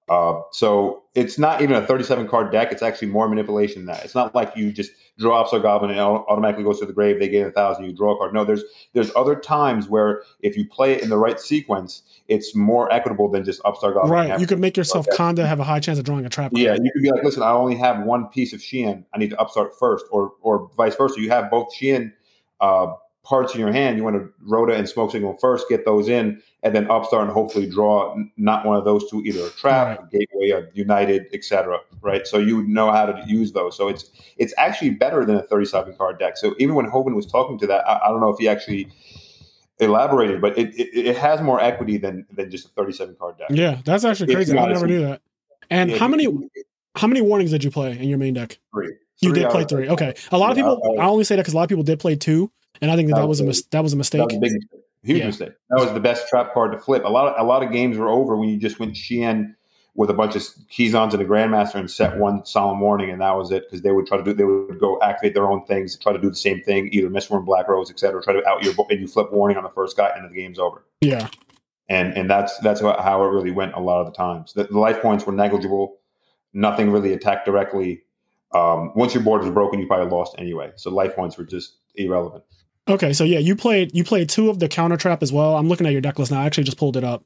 Uh, 0.09 0.41
so 0.53 1.03
it's 1.15 1.39
not 1.39 1.63
even 1.63 1.75
a 1.75 1.85
37 1.85 2.29
card 2.29 2.53
deck. 2.53 2.71
It's 2.71 2.83
actually 2.83 3.09
more 3.09 3.29
manipulation 3.29 3.85
than 3.85 3.95
that. 3.95 4.05
It's 4.05 4.15
not 4.15 4.35
like 4.35 4.57
you 4.57 4.73
just 4.73 4.93
draw 5.19 5.41
Upstart 5.41 5.63
Goblin 5.63 5.91
and 5.91 5.99
it 5.99 6.03
automatically 6.03 6.65
goes 6.65 6.79
to 6.81 6.87
the 6.87 6.93
grave. 6.93 7.19
They 7.19 7.29
gain 7.29 7.47
a 7.47 7.51
thousand. 7.51 7.85
You 7.85 7.93
draw 7.93 8.15
a 8.15 8.19
card. 8.19 8.35
No, 8.35 8.45
there's 8.45 8.65
there's 8.93 9.11
other 9.17 9.35
times 9.35 9.89
where 9.89 10.23
if 10.41 10.57
you 10.57 10.67
play 10.69 10.93
it 10.93 11.03
in 11.03 11.09
the 11.09 11.19
right 11.19 11.41
sequence, 11.41 12.03
it's 12.29 12.55
more 12.55 12.93
equitable 12.93 13.31
than 13.31 13.45
just 13.45 13.61
Upstart 13.65 13.95
Goblin. 13.95 14.13
Right. 14.13 14.41
You 14.41 14.47
could 14.47 14.61
make 14.61 14.77
yourself 14.77 15.07
kinda 15.17 15.47
have 15.47 15.61
a 15.61 15.65
high 15.65 15.81
chance 15.81 15.99
of 15.99 16.05
drawing 16.05 16.27
a 16.27 16.29
trap. 16.29 16.53
Card. 16.53 16.63
Yeah. 16.63 16.77
You 16.81 16.91
could 16.93 17.03
be 17.03 17.11
like, 17.11 17.25
listen, 17.25 17.43
I 17.43 17.51
only 17.51 17.77
have 17.77 18.05
one 18.05 18.27
piece 18.29 18.53
of 18.53 18.61
Shien. 18.61 19.05
I 19.15 19.19
need 19.19 19.31
to 19.31 19.41
Upstart 19.41 19.79
first, 19.79 20.07
or 20.11 20.33
or 20.43 20.71
vice 20.77 20.97
versa. 20.97 21.21
You 21.21 21.31
have 21.31 21.51
both 21.51 21.75
Shien. 21.75 22.13
Uh, 22.61 22.95
parts 23.27 23.55
in 23.55 23.61
your 23.61 23.73
hand, 23.73 23.99
you 23.99 24.05
want 24.05 24.15
to 24.15 24.33
rota 24.43 24.73
and 24.73 24.89
smoke 24.89 25.11
signal 25.11 25.37
first, 25.39 25.69
get 25.69 25.85
those 25.85 26.09
in, 26.09 26.41
and 26.63 26.75
then 26.75 26.89
upstart 26.89 27.25
and 27.25 27.33
hopefully 27.33 27.69
draw 27.69 28.17
not 28.37 28.65
one 28.65 28.77
of 28.77 28.85
those 28.85 29.11
two, 29.11 29.21
either 29.25 29.45
a 29.45 29.51
trap, 29.51 29.99
right. 29.99 30.07
a 30.07 30.19
gateway, 30.19 30.51
a 30.51 30.69
united, 30.75 31.27
etc. 31.35 31.79
Right, 32.07 32.25
so 32.25 32.39
you 32.39 32.57
would 32.59 32.69
know 32.69 32.93
how 32.93 33.05
to 33.07 33.21
use 33.27 33.51
those. 33.51 33.77
So 33.77 33.89
it's 33.89 34.11
it's 34.37 34.55
actually 34.59 34.91
better 34.91 35.25
than 35.25 35.35
a 35.35 35.43
thirty-seven 35.43 35.97
card 35.97 36.21
deck. 36.21 36.37
So 36.37 36.55
even 36.61 36.77
when 36.77 36.89
Hoban 36.89 37.17
was 37.17 37.27
talking 37.27 37.59
to 37.59 37.67
that, 37.67 37.85
I, 37.85 37.99
I 38.07 38.09
don't 38.11 38.21
know 38.21 38.29
if 38.29 38.39
he 38.39 38.47
actually 38.47 38.93
elaborated, 39.81 40.41
but 40.41 40.57
it, 40.57 40.73
it, 40.79 41.09
it 41.09 41.17
has 41.17 41.41
more 41.41 41.61
equity 41.61 41.99
than 41.99 42.25
than 42.31 42.49
just 42.49 42.67
a 42.67 42.69
thirty-seven 42.69 43.17
card 43.19 43.39
deck. 43.39 43.49
Yeah, 43.51 43.81
that's 43.85 44.05
actually 44.05 44.33
crazy. 44.33 44.57
I 44.57 44.69
never 44.69 44.87
knew 44.87 45.01
that. 45.01 45.21
And 45.69 45.91
yeah, 45.91 45.99
how 45.99 46.07
many 46.07 46.29
how 46.95 47.09
many 47.09 47.23
warnings 47.23 47.51
did 47.51 47.65
you 47.65 47.73
play 47.73 47.99
in 47.99 48.09
your 48.09 48.19
main 48.19 48.35
deck? 48.35 48.57
Three. 48.73 48.95
You 49.19 49.33
did 49.33 49.51
play 49.51 49.65
three. 49.65 49.89
Okay. 49.89 50.15
A 50.31 50.39
lot 50.39 50.53
of 50.53 50.57
people. 50.57 50.81
I 51.01 51.07
only 51.07 51.25
say 51.25 51.35
that 51.35 51.43
because 51.43 51.55
a 51.55 51.57
lot 51.57 51.65
of 51.65 51.69
people 51.71 51.83
did 51.83 51.99
play 51.99 52.15
two. 52.15 52.53
And 52.81 52.89
I 52.89 52.95
think 52.95 53.09
that, 53.09 53.17
that, 53.17 53.23
that 53.23 53.27
was, 53.27 53.41
a 53.41 53.45
mis- 53.45 53.65
that 53.73 53.83
was 53.83 53.95
a 53.95 53.97
mistake. 53.97 54.21
That 54.21 54.27
was 54.27 54.37
a 54.37 54.39
big 54.39 54.53
mistake. 54.53 54.81
Huge 55.03 55.19
yeah. 55.19 55.27
mistake. 55.27 55.53
That 55.71 55.81
was 55.83 55.93
the 55.93 55.99
best 55.99 56.29
trap 56.29 56.55
card 56.55 56.71
to 56.71 56.79
flip. 56.79 57.03
A 57.05 57.09
lot 57.09 57.27
of 57.27 57.35
a 57.37 57.43
lot 57.43 57.65
of 57.65 57.73
games 57.73 57.99
were 57.99 58.09
over 58.09 58.37
when 58.37 58.49
you 58.49 58.59
just 58.59 58.79
went 58.79 58.95
Shien 58.95 59.56
with 59.97 60.11
a 60.11 60.15
bunch 60.15 60.37
of 60.37 60.43
Kizans 60.71 61.13
and 61.13 61.23
a 61.23 61.25
Grandmaster 61.25 61.77
and 61.77 61.91
set 61.91 62.19
one 62.19 62.45
solemn 62.45 62.81
warning, 62.81 63.11
and 63.11 63.21
that 63.21 63.37
was 63.37 63.51
it. 63.51 63.65
Because 63.65 63.83
they 63.83 63.91
would 63.91 64.07
try 64.07 64.19
to 64.19 64.23
do, 64.23 64.33
they 64.33 64.45
would 64.45 64.79
go 64.79 65.01
activate 65.03 65.35
their 65.35 65.51
own 65.51 65.65
things, 65.65 65.97
try 65.97 66.13
to 66.13 66.19
do 66.19 66.29
the 66.29 66.37
same 66.37 66.63
thing, 66.63 66.89
either 66.93 67.11
Mist 67.11 67.31
Wurm, 67.31 67.45
Black 67.45 67.69
Rose, 67.69 67.91
etc. 67.91 68.23
Try 68.23 68.35
to 68.35 68.47
out 68.47 68.63
your 68.63 68.75
and 68.91 69.01
you 69.01 69.09
flip 69.09 69.33
warning 69.33 69.57
on 69.57 69.63
the 69.63 69.71
first 69.71 69.97
guy, 69.97 70.13
and 70.15 70.31
the 70.31 70.35
game's 70.35 70.59
over. 70.59 70.85
Yeah, 71.01 71.29
and 71.89 72.17
and 72.17 72.31
that's 72.31 72.59
that's 72.59 72.81
how 72.81 73.25
it 73.25 73.29
really 73.29 73.51
went 73.51 73.75
a 73.75 73.81
lot 73.81 74.01
of 74.01 74.07
the 74.07 74.13
times. 74.13 74.53
The, 74.53 74.65
the 74.65 74.79
life 74.79 75.01
points 75.01 75.27
were 75.27 75.33
negligible. 75.33 75.99
Nothing 76.53 76.91
really 76.91 77.13
attacked 77.13 77.47
directly. 77.47 78.03
Um, 78.53 78.93
once 78.95 79.13
your 79.13 79.23
board 79.23 79.43
was 79.43 79.51
broken, 79.51 79.81
you 79.81 79.87
probably 79.87 80.11
lost 80.11 80.35
anyway. 80.39 80.73
So 80.77 80.91
life 80.91 81.15
points 81.15 81.37
were 81.37 81.45
just 81.45 81.77
irrelevant. 81.95 82.45
Okay, 82.89 83.13
so 83.13 83.25
yeah, 83.25 83.41
you 83.41 83.57
played 83.57 83.95
you 83.95 84.05
played 84.05 84.29
two 84.29 84.49
of 84.49 84.61
the 84.61 84.69
counter 84.69 84.97
trap 84.97 85.23
as 85.23 85.33
well. 85.33 85.57
I'm 85.57 85.69
looking 85.69 85.87
at 85.87 85.93
your 85.93 86.01
deck 86.01 86.19
list 86.19 86.31
now. 86.31 86.41
I 86.41 86.47
actually 86.47 86.65
just 86.65 86.79
pulled 86.79 86.97
it 86.97 87.05
up. 87.05 87.25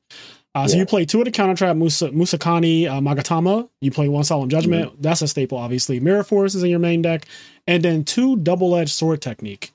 Uh, 0.54 0.66
so 0.66 0.74
yeah. 0.74 0.80
you 0.80 0.86
play 0.86 1.04
two 1.04 1.20
of 1.20 1.24
the 1.24 1.30
counter 1.30 1.54
trap, 1.54 1.76
Musa, 1.76 2.10
Musakani, 2.10 2.88
uh, 2.88 3.00
Magatama. 3.00 3.68
You 3.80 3.90
play 3.90 4.08
one 4.08 4.24
Solemn 4.24 4.48
Judgment. 4.48 4.92
Mm-hmm. 4.92 5.02
That's 5.02 5.22
a 5.22 5.28
staple, 5.28 5.58
obviously. 5.58 6.00
Mirror 6.00 6.24
Force 6.24 6.54
is 6.54 6.62
in 6.62 6.70
your 6.70 6.80
main 6.80 7.02
deck, 7.02 7.26
and 7.66 7.84
then 7.84 8.04
two 8.04 8.36
double 8.36 8.74
edged 8.74 8.90
sword 8.90 9.22
technique. 9.22 9.70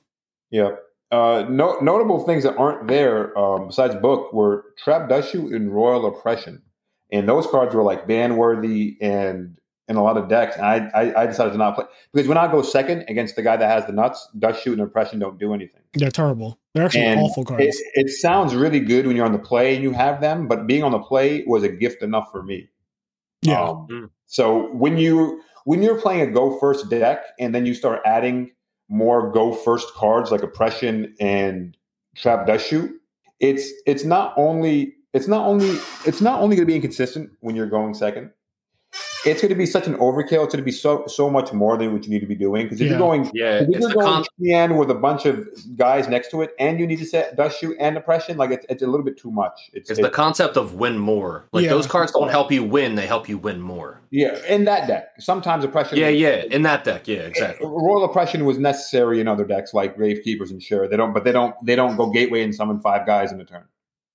Yeah. 0.52 0.76
Uh, 1.12 1.46
no, 1.50 1.80
notable 1.80 2.26
things 2.26 2.44
that 2.44 2.58
aren't 2.58 2.88
there 2.88 3.38
um, 3.38 3.68
besides 3.68 3.96
book 3.96 4.34
were 4.34 4.66
Trap 4.78 5.08
Dust 5.08 5.32
Shoot 5.32 5.54
and 5.54 5.74
Royal 5.74 6.06
Oppression, 6.08 6.62
and 7.12 7.30
those 7.30 7.48
cards 7.48 7.74
were 7.74 7.84
like 7.84 8.06
ban 8.06 8.36
worthy 8.36 8.98
and 9.00 9.58
in 9.88 9.96
a 9.96 10.04
lot 10.04 10.18
of 10.18 10.28
decks. 10.28 10.58
And 10.58 10.66
I, 10.66 10.90
I, 10.94 11.22
I, 11.22 11.26
decided 11.28 11.52
to 11.52 11.58
not 11.58 11.76
play 11.76 11.86
because 12.12 12.28
when 12.28 12.38
I 12.38 12.52
go 12.52 12.62
second 12.64 13.06
against 13.08 13.36
the 13.36 13.44
guy 13.44 13.56
that 13.56 13.70
has 13.70 13.86
the 13.86 13.94
nuts, 13.94 14.28
Dust 14.38 14.64
Shoot 14.64 14.74
and 14.74 14.82
Oppression 14.82 15.20
don't 15.20 15.40
do 15.40 15.54
anything. 15.54 15.82
They're 15.94 16.12
terrible. 16.12 16.60
They're 16.76 16.84
actually 16.84 17.04
and 17.06 17.22
awful 17.22 17.46
cards. 17.46 17.64
It, 17.64 17.76
it, 17.94 18.10
sounds 18.10 18.54
really 18.54 18.82
good 18.82 19.08
when 19.08 19.16
you're 19.16 19.26
on 19.26 19.32
the 19.32 19.40
play 19.40 19.74
and 19.76 19.82
you 19.82 19.94
have 19.94 20.20
them, 20.20 20.46
but 20.46 20.68
being 20.68 20.84
on 20.84 20.92
the 20.92 21.00
play 21.00 21.46
was 21.48 21.64
a 21.64 21.70
gift 21.70 22.04
enough 22.04 22.30
for 22.34 22.44
me. 22.44 22.70
Yeah. 23.42 23.64
Um, 23.64 23.88
mm. 23.90 24.10
So 24.26 24.74
when 24.74 24.98
you 24.98 25.42
when 25.64 25.82
you're 25.82 26.00
playing 26.00 26.20
a 26.28 26.32
go 26.32 26.60
first 26.60 26.90
deck 26.90 27.24
and 27.40 27.56
then 27.56 27.66
you 27.66 27.74
start 27.74 28.02
adding 28.06 28.52
more 28.90 29.32
go 29.32 29.54
first 29.54 29.94
cards 29.94 30.32
like 30.32 30.44
Oppression 30.44 31.16
and 31.22 31.78
Trap 32.18 32.46
Dust 32.46 32.68
Shoot, 32.68 32.92
it's 33.40 33.72
it's 33.88 34.04
not 34.04 34.34
only 34.36 34.96
it's 35.14 35.30
not 35.30 35.48
only 35.48 35.80
it's 36.06 36.20
not 36.20 36.42
only 36.42 36.58
going 36.58 36.68
to 36.68 36.70
be 36.70 36.76
inconsistent 36.76 37.30
when 37.40 37.56
you're 37.56 37.70
going 37.70 37.94
second 37.94 38.32
it's 39.26 39.42
going 39.42 39.50
to 39.50 39.56
be 39.56 39.66
such 39.66 39.88
an 39.88 39.96
overkill. 39.96 40.44
It's 40.44 40.54
going 40.54 40.58
to 40.58 40.62
be 40.62 40.72
so 40.72 41.06
so 41.08 41.30
much 41.30 41.52
more 41.52 41.78
than 41.78 41.94
what 41.94 42.04
you 42.04 42.10
need 42.10 42.20
to 42.20 42.26
be 42.28 42.36
doing. 42.36 42.66
Because 42.66 42.80
if 42.80 42.86
yeah. 42.86 42.92
you're 42.92 43.00
going, 43.00 43.32
yeah, 43.34 43.62
if 43.62 43.70
you're 43.70 43.94
going 43.94 44.26
con- 44.40 44.78
with 44.78 44.92
a 44.92 44.96
bunch 44.96 45.26
of 45.26 45.48
guys 45.76 46.08
next 46.08 46.30
to 46.32 46.42
it, 46.42 46.52
and 46.60 46.80
you 46.80 46.88
need 46.88 47.00
to 47.00 47.06
set 47.06 47.36
dust 47.36 47.60
shoot 47.60 47.76
and 47.80 47.98
oppression, 47.98 48.38
like 48.38 48.52
it's, 48.52 48.66
it's 48.70 48.84
a 48.84 48.88
little 48.88 49.04
bit 49.04 49.18
too 49.18 49.32
much. 49.32 49.70
It's, 49.74 49.90
it's, 49.90 50.00
it's 50.00 50.08
the 50.08 50.14
concept 50.14 50.58
of 50.58 50.76
win 50.76 50.98
more. 50.98 51.48
Like 51.52 51.66
yeah. 51.66 51.70
those 51.70 51.88
cards 51.88 52.12
don't 52.12 52.30
help 52.30 52.52
you 52.52 52.64
win; 52.64 52.96
they 52.96 53.08
help 53.08 53.28
you 53.28 53.38
win 53.38 53.60
more. 53.60 54.02
Yeah, 54.12 54.38
in 54.48 54.66
that 54.66 54.88
deck, 54.88 55.10
sometimes 55.20 55.64
oppression. 55.64 55.98
Yeah, 55.98 56.10
yeah, 56.10 56.44
in 56.52 56.62
that 56.62 56.84
deck, 56.84 57.08
yeah, 57.08 57.18
eh, 57.18 57.28
exactly. 57.28 57.68
Royal 57.68 58.06
oppression 58.06 58.46
was 58.46 58.58
necessary 58.58 59.20
in 59.20 59.28
other 59.28 59.46
decks 59.46 59.74
like 59.74 59.96
Grave 59.96 60.22
Keepers 60.24 60.52
and 60.52 60.62
sure 60.62 60.88
they 60.88 60.98
don't, 60.98 61.14
but 61.14 61.24
they 61.24 61.32
don't 61.32 61.56
they 61.66 61.76
don't 61.76 61.96
go 61.98 62.10
gateway 62.10 62.44
and 62.44 62.54
summon 62.54 62.80
five 62.80 63.06
guys 63.06 63.32
in 63.32 63.40
a 63.42 63.46
turn. 63.46 63.66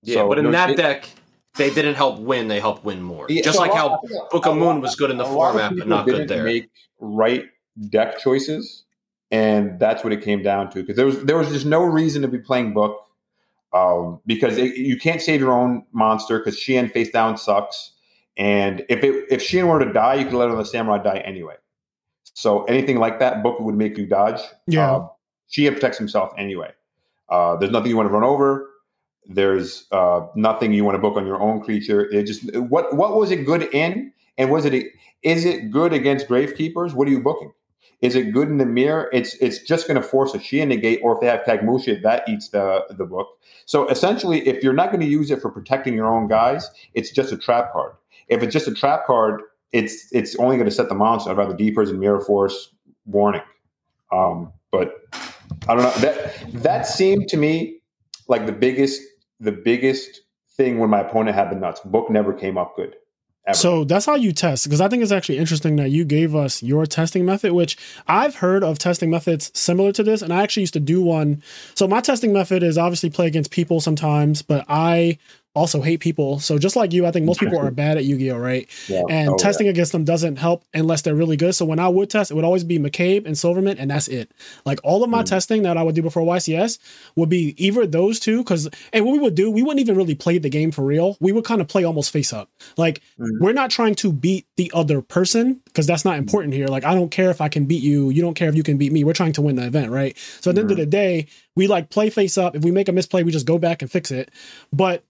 Yeah, 0.02 0.16
so 0.16 0.28
but 0.28 0.38
in 0.38 0.50
that 0.52 0.70
it, 0.70 0.76
deck 0.76 1.10
they 1.56 1.70
didn't 1.72 1.94
help 1.94 2.20
win; 2.20 2.48
they 2.48 2.60
helped 2.60 2.84
win 2.84 3.02
more. 3.02 3.26
Yeah, 3.28 3.42
Just 3.42 3.56
so 3.56 3.62
like 3.62 3.72
how 3.72 4.00
Book 4.30 4.46
of 4.46 4.56
Moon 4.56 4.80
was 4.80 4.94
good 4.94 5.10
in 5.10 5.16
the 5.16 5.24
format, 5.24 5.76
but 5.76 5.88
not 5.88 6.06
good 6.06 6.28
there. 6.28 6.44
Make 6.44 6.70
right 6.98 7.44
deck 7.88 8.18
choices, 8.18 8.84
and 9.30 9.78
that's 9.80 10.04
what 10.04 10.12
it 10.12 10.22
came 10.22 10.42
down 10.42 10.70
to. 10.70 10.80
Because 10.80 10.96
there 10.96 11.06
was 11.06 11.22
there 11.24 11.36
was 11.36 11.48
just 11.48 11.66
no 11.66 11.82
reason 11.82 12.22
to 12.22 12.28
be 12.28 12.38
playing 12.38 12.72
Book, 12.72 13.04
um, 13.72 14.20
because 14.26 14.58
it, 14.58 14.76
you 14.76 14.96
can't 14.98 15.20
save 15.20 15.40
your 15.40 15.52
own 15.52 15.84
monster 15.92 16.38
because 16.38 16.56
Shien 16.56 16.90
face 16.90 17.10
down 17.10 17.36
sucks, 17.36 17.92
And 18.36 18.84
if 18.88 19.02
it 19.02 19.26
if 19.30 19.42
Shien 19.42 19.66
were 19.66 19.84
to 19.84 19.92
die, 19.92 20.14
you 20.14 20.24
could 20.24 20.34
let 20.34 20.48
another 20.48 20.64
samurai 20.64 21.02
die 21.02 21.18
anyway. 21.18 21.56
So 22.34 22.64
anything 22.64 22.98
like 22.98 23.18
that, 23.18 23.42
book 23.42 23.60
would 23.60 23.74
make 23.74 23.98
you 23.98 24.06
dodge. 24.06 24.40
Yeah. 24.66 24.92
Uh, 24.92 25.08
Shien 25.50 25.72
protects 25.72 25.98
himself 25.98 26.32
anyway. 26.38 26.70
Uh, 27.28 27.56
there's 27.56 27.72
nothing 27.72 27.90
you 27.90 27.96
want 27.96 28.08
to 28.08 28.12
run 28.12 28.24
over. 28.24 28.69
There's 29.32 29.86
uh, 29.92 30.26
nothing 30.34 30.72
you 30.72 30.84
want 30.84 30.96
to 30.96 30.98
book 30.98 31.16
on 31.16 31.24
your 31.24 31.40
own 31.40 31.60
creature. 31.60 32.10
It 32.12 32.24
just 32.24 32.52
what 32.56 32.96
what 32.96 33.16
was 33.16 33.30
it 33.30 33.46
good 33.46 33.72
in, 33.72 34.12
and 34.36 34.50
was 34.50 34.64
it 34.64 34.74
is 35.22 35.44
it 35.44 35.70
good 35.70 35.92
against 35.92 36.26
gravekeepers? 36.26 36.94
What 36.94 37.06
are 37.06 37.12
you 37.12 37.20
booking? 37.20 37.52
Is 38.00 38.16
it 38.16 38.32
good 38.32 38.48
in 38.48 38.58
the 38.58 38.66
mirror? 38.66 39.08
It's 39.12 39.34
it's 39.36 39.62
just 39.62 39.86
going 39.86 40.00
to 40.00 40.06
force 40.06 40.34
a 40.34 40.38
Shien 40.38 40.66
negate, 40.66 40.98
or 41.04 41.14
if 41.14 41.20
they 41.20 41.28
have 41.28 41.42
Kagemusha, 41.42 42.02
that 42.02 42.28
eats 42.28 42.48
the 42.48 42.84
the 42.90 43.04
book. 43.04 43.28
So 43.66 43.86
essentially, 43.88 44.48
if 44.48 44.64
you're 44.64 44.72
not 44.72 44.90
going 44.90 45.00
to 45.00 45.06
use 45.06 45.30
it 45.30 45.40
for 45.40 45.48
protecting 45.48 45.94
your 45.94 46.08
own 46.08 46.26
guys, 46.26 46.68
it's 46.94 47.12
just 47.12 47.32
a 47.32 47.38
trap 47.38 47.72
card. 47.72 47.92
If 48.26 48.42
it's 48.42 48.52
just 48.52 48.66
a 48.66 48.74
trap 48.74 49.06
card, 49.06 49.42
it's 49.70 50.08
it's 50.10 50.34
only 50.36 50.56
going 50.56 50.68
to 50.68 50.74
set 50.74 50.88
the 50.88 50.94
monster. 50.96 51.30
I'd 51.30 51.36
rather 51.36 51.54
Deepers 51.54 51.88
and 51.88 52.00
Mirror 52.00 52.22
Force 52.22 52.72
warning. 53.06 53.42
Um, 54.10 54.52
but 54.72 54.96
I 55.68 55.74
don't 55.74 55.82
know 55.82 55.92
that 56.00 56.52
that 56.62 56.86
seemed 56.86 57.28
to 57.28 57.36
me 57.36 57.80
like 58.28 58.46
the 58.46 58.52
biggest 58.52 59.02
the 59.40 59.52
biggest 59.52 60.20
thing 60.56 60.78
when 60.78 60.90
my 60.90 61.00
opponent 61.00 61.34
had 61.34 61.50
the 61.50 61.56
nuts. 61.56 61.80
Book 61.80 62.10
never 62.10 62.32
came 62.32 62.58
up 62.58 62.76
good. 62.76 62.94
Ever. 63.46 63.56
So 63.56 63.84
that's 63.84 64.04
how 64.04 64.16
you 64.16 64.32
test. 64.32 64.64
Because 64.64 64.82
I 64.82 64.88
think 64.88 65.02
it's 65.02 65.12
actually 65.12 65.38
interesting 65.38 65.76
that 65.76 65.90
you 65.90 66.04
gave 66.04 66.34
us 66.34 66.62
your 66.62 66.84
testing 66.84 67.24
method, 67.24 67.52
which 67.52 67.78
I've 68.06 68.36
heard 68.36 68.62
of 68.62 68.78
testing 68.78 69.08
methods 69.08 69.50
similar 69.58 69.92
to 69.92 70.02
this. 70.02 70.20
And 70.20 70.30
I 70.30 70.42
actually 70.42 70.64
used 70.64 70.74
to 70.74 70.80
do 70.80 71.00
one. 71.00 71.42
So 71.74 71.88
my 71.88 72.02
testing 72.02 72.34
method 72.34 72.62
is 72.62 72.76
obviously 72.76 73.08
play 73.08 73.26
against 73.26 73.50
people 73.50 73.80
sometimes, 73.80 74.42
but 74.42 74.66
I 74.68 75.18
also 75.54 75.82
hate 75.82 75.98
people. 76.00 76.38
So 76.38 76.58
just 76.58 76.76
like 76.76 76.92
you, 76.92 77.06
I 77.06 77.10
think 77.10 77.26
most 77.26 77.40
people 77.40 77.58
are 77.58 77.70
bad 77.72 77.96
at 77.96 78.04
Yu-Gi-Oh, 78.04 78.38
right? 78.38 78.68
Yeah. 78.88 79.02
And 79.10 79.30
Oh, 79.30 79.36
testing 79.36 79.66
against 79.68 79.90
them 79.92 80.04
doesn't 80.04 80.36
help 80.36 80.64
unless 80.72 81.02
they're 81.02 81.14
really 81.14 81.36
good. 81.36 81.54
So 81.54 81.64
when 81.64 81.78
I 81.80 81.88
would 81.88 82.08
test, 82.08 82.30
it 82.30 82.34
would 82.34 82.44
always 82.44 82.62
be 82.62 82.78
McCabe 82.78 83.26
and 83.26 83.36
Silverman, 83.36 83.76
and 83.78 83.90
that's 83.90 84.06
it. 84.08 84.32
Like 84.64 84.78
all 84.84 85.02
of 85.02 85.10
my 85.10 85.22
Mm. 85.22 85.26
testing 85.26 85.62
that 85.62 85.76
I 85.76 85.82
would 85.82 85.94
do 85.96 86.02
before 86.02 86.22
YCS 86.22 86.78
would 87.16 87.28
be 87.28 87.54
either 87.58 87.86
those 87.86 88.20
two, 88.20 88.38
because 88.38 88.68
and 88.92 89.04
what 89.04 89.12
we 89.12 89.18
would 89.18 89.34
do, 89.34 89.50
we 89.50 89.62
wouldn't 89.62 89.80
even 89.80 89.96
really 89.96 90.14
play 90.14 90.38
the 90.38 90.48
game 90.50 90.70
for 90.70 90.84
real. 90.84 91.16
We 91.20 91.32
would 91.32 91.44
kind 91.44 91.60
of 91.60 91.66
play 91.68 91.82
almost 91.84 92.12
face 92.12 92.32
up. 92.32 92.48
Like 92.76 93.00
Mhm. 93.18 93.40
we're 93.40 93.52
not 93.52 93.70
trying 93.70 93.96
to 93.96 94.12
beat 94.12 94.46
the 94.56 94.70
other 94.74 95.02
person 95.02 95.60
because 95.64 95.86
that's 95.86 96.04
not 96.04 96.16
important 96.18 96.54
here. 96.54 96.68
Like 96.68 96.84
I 96.84 96.94
don't 96.94 97.10
care 97.10 97.30
if 97.30 97.40
I 97.40 97.48
can 97.48 97.64
beat 97.64 97.82
you. 97.82 98.10
You 98.10 98.22
don't 98.22 98.34
care 98.34 98.48
if 98.48 98.54
you 98.54 98.62
can 98.62 98.76
beat 98.78 98.92
me. 98.92 99.02
We're 99.04 99.12
trying 99.14 99.32
to 99.32 99.42
win 99.42 99.56
the 99.56 99.66
event, 99.66 99.90
right? 99.90 100.16
So 100.40 100.50
at 100.50 100.54
the 100.54 100.62
end 100.62 100.70
of 100.70 100.76
the 100.76 100.86
day, 100.86 101.26
we 101.56 101.66
like 101.66 101.90
play 101.90 102.08
face 102.10 102.38
up. 102.38 102.54
If 102.54 102.62
we 102.62 102.70
make 102.70 102.88
a 102.88 102.92
misplay, 102.92 103.22
we 103.24 103.32
just 103.32 103.46
go 103.46 103.58
back 103.58 103.82
and 103.82 103.90
fix 103.90 104.10
it. 104.10 104.30
But 104.72 105.02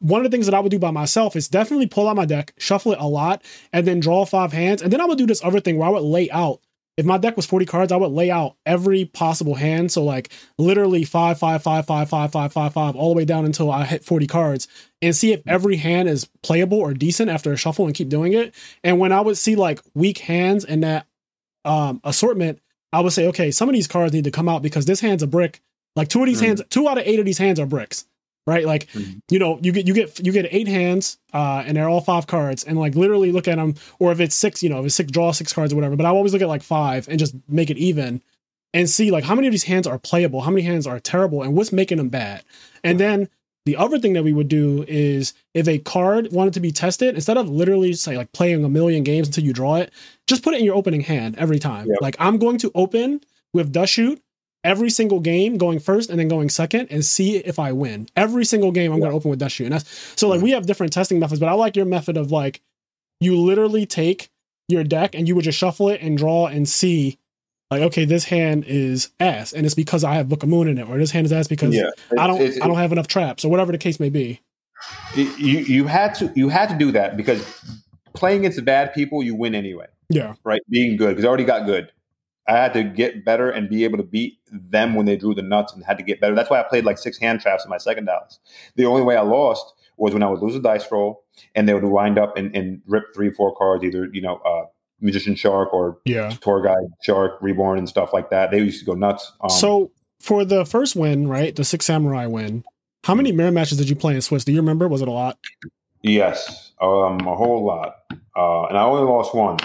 one 0.00 0.24
of 0.24 0.30
the 0.30 0.34
things 0.34 0.46
that 0.46 0.54
I 0.54 0.60
would 0.60 0.70
do 0.70 0.78
by 0.78 0.90
myself 0.90 1.36
is 1.36 1.48
definitely 1.48 1.86
pull 1.86 2.08
out 2.08 2.16
my 2.16 2.24
deck, 2.26 2.52
shuffle 2.58 2.92
it 2.92 2.98
a 3.00 3.06
lot, 3.06 3.42
and 3.72 3.86
then 3.86 4.00
draw 4.00 4.24
five 4.24 4.52
hands. 4.52 4.82
And 4.82 4.92
then 4.92 5.00
I 5.00 5.04
would 5.06 5.18
do 5.18 5.26
this 5.26 5.44
other 5.44 5.60
thing 5.60 5.76
where 5.76 5.88
I 5.88 5.90
would 5.92 6.02
lay 6.02 6.30
out. 6.30 6.60
If 6.96 7.06
my 7.06 7.16
deck 7.16 7.36
was 7.36 7.46
40 7.46 7.64
cards, 7.66 7.92
I 7.92 7.96
would 7.96 8.10
lay 8.10 8.30
out 8.30 8.56
every 8.66 9.06
possible 9.06 9.54
hand. 9.54 9.90
So 9.90 10.04
like 10.04 10.30
literally 10.58 11.04
five, 11.04 11.38
five, 11.38 11.62
five, 11.62 11.86
five, 11.86 12.10
five, 12.10 12.30
five, 12.30 12.52
five, 12.52 12.72
five, 12.74 12.94
all 12.96 13.08
the 13.10 13.16
way 13.16 13.24
down 13.24 13.46
until 13.46 13.70
I 13.70 13.84
hit 13.86 14.04
40 14.04 14.26
cards 14.26 14.68
and 15.00 15.16
see 15.16 15.32
if 15.32 15.40
every 15.46 15.76
hand 15.76 16.08
is 16.10 16.28
playable 16.42 16.78
or 16.78 16.92
decent 16.92 17.30
after 17.30 17.52
a 17.52 17.56
shuffle 17.56 17.86
and 17.86 17.94
keep 17.94 18.10
doing 18.10 18.34
it. 18.34 18.54
And 18.84 18.98
when 18.98 19.12
I 19.12 19.20
would 19.22 19.38
see 19.38 19.56
like 19.56 19.80
weak 19.94 20.18
hands 20.18 20.64
in 20.64 20.80
that 20.80 21.06
um 21.64 22.00
assortment, 22.04 22.58
I 22.92 23.00
would 23.00 23.12
say, 23.12 23.26
okay, 23.28 23.50
some 23.50 23.68
of 23.68 23.74
these 23.74 23.86
cards 23.86 24.12
need 24.12 24.24
to 24.24 24.30
come 24.30 24.48
out 24.48 24.62
because 24.62 24.84
this 24.84 25.00
hand's 25.00 25.22
a 25.22 25.26
brick. 25.26 25.60
Like 25.96 26.08
two 26.08 26.20
of 26.20 26.26
these 26.26 26.40
Mhm. 26.40 26.46
hands, 26.46 26.62
two 26.70 26.88
out 26.88 26.98
of 26.98 27.04
eight 27.06 27.18
of 27.18 27.24
these 27.24 27.38
hands 27.38 27.58
are 27.60 27.66
bricks. 27.66 28.04
Right? 28.50 28.66
Like 28.66 28.88
Mhm. 28.92 29.20
you 29.30 29.38
know, 29.38 29.58
you 29.62 29.70
get 29.72 29.86
you 29.86 29.94
get 29.94 30.26
you 30.26 30.32
get 30.32 30.48
eight 30.50 30.66
hands, 30.68 31.18
uh, 31.32 31.62
and 31.64 31.76
they're 31.76 31.88
all 31.88 32.00
five 32.00 32.26
cards, 32.26 32.64
and 32.64 32.76
like 32.78 32.96
literally 32.96 33.30
look 33.30 33.46
at 33.46 33.56
them, 33.56 33.74
or 34.00 34.10
if 34.10 34.18
it's 34.20 34.34
six, 34.34 34.62
you 34.62 34.68
know, 34.68 34.80
if 34.80 34.86
it's 34.86 34.94
six, 34.96 35.10
draw 35.12 35.30
six 35.32 35.52
cards 35.52 35.72
or 35.72 35.76
whatever. 35.76 35.94
But 35.96 36.06
I 36.06 36.08
always 36.10 36.32
look 36.32 36.42
at 36.42 36.48
like 36.48 36.62
five 36.64 37.06
and 37.08 37.18
just 37.18 37.34
make 37.48 37.70
it 37.70 37.78
even, 37.78 38.20
and 38.74 38.90
see 38.90 39.10
like 39.12 39.24
how 39.24 39.34
many 39.36 39.46
of 39.46 39.52
these 39.52 39.64
hands 39.64 39.86
are 39.86 39.98
playable, 39.98 40.40
how 40.40 40.50
many 40.50 40.62
hands 40.62 40.86
are 40.86 40.98
terrible, 40.98 41.42
and 41.42 41.54
what's 41.54 41.72
making 41.72 41.98
them 41.98 42.08
bad. 42.08 42.42
And 42.82 42.98
then 42.98 43.28
the 43.66 43.76
other 43.76 43.98
thing 43.98 44.14
that 44.14 44.24
we 44.24 44.32
would 44.32 44.48
do 44.48 44.84
is 44.88 45.32
if 45.54 45.68
a 45.68 45.78
card 45.78 46.32
wanted 46.32 46.54
to 46.54 46.60
be 46.60 46.72
tested, 46.72 47.14
instead 47.14 47.36
of 47.36 47.48
literally 47.48 47.92
say 47.92 48.16
like 48.16 48.32
playing 48.32 48.64
a 48.64 48.68
million 48.68 49.04
games 49.04 49.28
until 49.28 49.44
you 49.44 49.52
draw 49.52 49.76
it, 49.76 49.92
just 50.26 50.42
put 50.42 50.54
it 50.54 50.60
in 50.60 50.64
your 50.64 50.74
opening 50.74 51.02
hand 51.02 51.36
every 51.38 51.58
time. 51.58 51.86
Yep. 51.86 51.98
Like 52.00 52.16
I'm 52.18 52.38
going 52.38 52.58
to 52.58 52.72
open 52.74 53.20
with 53.52 53.70
Dust 53.70 53.92
Shoot 53.92 54.20
every 54.64 54.90
single 54.90 55.20
game 55.20 55.56
going 55.56 55.78
first 55.78 56.10
and 56.10 56.18
then 56.18 56.28
going 56.28 56.48
second 56.50 56.88
and 56.90 57.04
see 57.04 57.36
if 57.38 57.58
I 57.58 57.72
win. 57.72 58.08
Every 58.16 58.44
single 58.44 58.72
game 58.72 58.92
I'm 58.92 58.98
Yeah. 58.98 59.04
going 59.04 59.12
to 59.12 59.16
open 59.16 59.30
with 59.30 59.38
Dust 59.38 59.54
Shoot. 59.56 59.64
And 59.64 59.74
that's 59.74 60.14
so 60.16 60.28
like 60.28 60.40
Mhm. 60.40 60.44
we 60.44 60.50
have 60.50 60.66
different 60.66 60.92
testing 60.92 61.18
methods, 61.18 61.40
but 61.40 61.48
I 61.48 61.52
like 61.52 61.76
your 61.76 61.86
method 61.86 62.16
of 62.16 62.30
like 62.30 62.60
you 63.20 63.36
literally 63.36 63.86
take 63.86 64.28
your 64.68 64.84
deck 64.84 65.14
and 65.14 65.26
you 65.26 65.34
would 65.34 65.44
just 65.44 65.58
shuffle 65.58 65.88
it 65.88 66.00
and 66.02 66.16
draw 66.16 66.46
and 66.46 66.68
see 66.68 67.18
like 67.70 67.82
okay 67.82 68.04
this 68.04 68.24
hand 68.24 68.64
is 68.66 69.10
ass 69.20 69.52
and 69.52 69.64
it's 69.66 69.74
because 69.74 70.04
I 70.04 70.14
have 70.14 70.28
Book 70.28 70.42
of 70.42 70.48
Moon 70.48 70.68
in 70.68 70.78
it 70.78 70.88
or 70.88 70.98
this 70.98 71.10
hand 71.10 71.26
is 71.26 71.32
ass 71.32 71.48
because 71.48 71.74
yeah, 71.74 71.90
I 72.18 72.26
don't 72.26 72.40
It's- 72.40 72.58
I 72.62 72.66
don't 72.66 72.76
have 72.78 72.92
enough 72.92 73.08
traps 73.08 73.44
or 73.44 73.48
whatever 73.50 73.72
the 73.72 73.78
case 73.78 73.98
may 74.00 74.10
be. 74.10 74.40
it- 75.16 75.38
you 75.38 75.58
you 75.60 75.86
had 75.86 76.14
to 76.16 76.32
you 76.34 76.48
had 76.48 76.68
to 76.70 76.74
do 76.76 76.90
that 76.92 77.16
because 77.16 77.42
playing 78.14 78.40
against 78.40 78.64
bad 78.64 78.92
people, 78.94 79.22
you 79.22 79.34
win 79.34 79.54
anyway. 79.54 79.86
Yeah. 80.08 80.34
right? 80.44 80.60
Being 80.68 80.96
good 80.96 81.10
because 81.10 81.24
I 81.24 81.28
already 81.28 81.44
got 81.44 81.66
good. 81.66 81.90
I 82.48 82.52
had 82.52 82.72
to 82.74 82.82
get 82.82 83.24
better 83.24 83.50
and 83.50 83.68
be 83.68 83.84
able 83.84 83.98
to 83.98 84.02
beat 84.02 84.38
them 84.50 84.94
when 84.94 85.06
they 85.06 85.16
drew 85.16 85.34
the 85.34 85.42
nuts 85.42 85.72
and 85.72 85.84
had 85.84 85.98
to 85.98 86.04
get 86.04 86.20
better. 86.20 86.34
That's 86.34 86.50
why 86.50 86.60
I 86.60 86.64
played 86.64 86.84
like 86.84 86.98
six 86.98 87.18
hand 87.18 87.40
traps 87.40 87.64
in 87.64 87.70
my 87.70 87.78
second 87.78 88.06
Dallas. 88.06 88.38
The 88.76 88.86
only 88.86 89.02
way 89.02 89.16
I 89.16 89.22
lost 89.22 89.72
was 89.96 90.12
when 90.14 90.22
I 90.22 90.28
would 90.28 90.40
lose 90.40 90.54
a 90.56 90.60
dice 90.60 90.90
roll 90.90 91.22
and 91.54 91.68
they 91.68 91.74
would 91.74 91.84
wind 91.84 92.18
up 92.18 92.36
and, 92.36 92.54
and 92.56 92.80
rip 92.86 93.14
three, 93.14 93.30
four 93.30 93.54
cards, 93.54 93.84
either, 93.84 94.08
you 94.12 94.22
know, 94.22 94.36
uh, 94.38 94.64
Magician 95.00 95.34
Shark 95.34 95.72
or 95.72 95.98
Yeah. 96.04 96.30
Tour 96.40 96.62
Guide 96.62 96.90
Shark, 97.02 97.38
Reborn 97.40 97.78
and 97.78 97.88
stuff 97.88 98.12
like 98.12 98.30
that. 98.30 98.50
They 98.50 98.58
used 98.58 98.80
to 98.80 98.86
go 98.86 98.94
nuts. 98.94 99.32
Um, 99.42 99.50
so 99.50 99.90
for 100.18 100.44
the 100.44 100.64
first 100.64 100.96
win, 100.96 101.28
right, 101.28 101.54
the 101.54 101.64
Six 101.64 101.86
Samurai 101.86 102.26
win, 102.26 102.64
how 103.04 103.14
many 103.14 103.32
mirror 103.32 103.50
matches 103.52 103.78
did 103.78 103.88
you 103.88 103.96
play 103.96 104.14
in 104.14 104.20
Swiss? 104.20 104.44
Do 104.44 104.52
you 104.52 104.60
remember? 104.60 104.88
Was 104.88 105.00
it 105.02 105.08
a 105.08 105.12
lot? 105.12 105.38
yes, 106.02 106.72
um, 106.80 107.20
a 107.20 107.34
whole 107.34 107.64
lot. 107.64 107.96
Uh, 108.36 108.64
and 108.64 108.76
I 108.78 108.82
only 108.82 109.04
lost 109.04 109.34
one. 109.34 109.58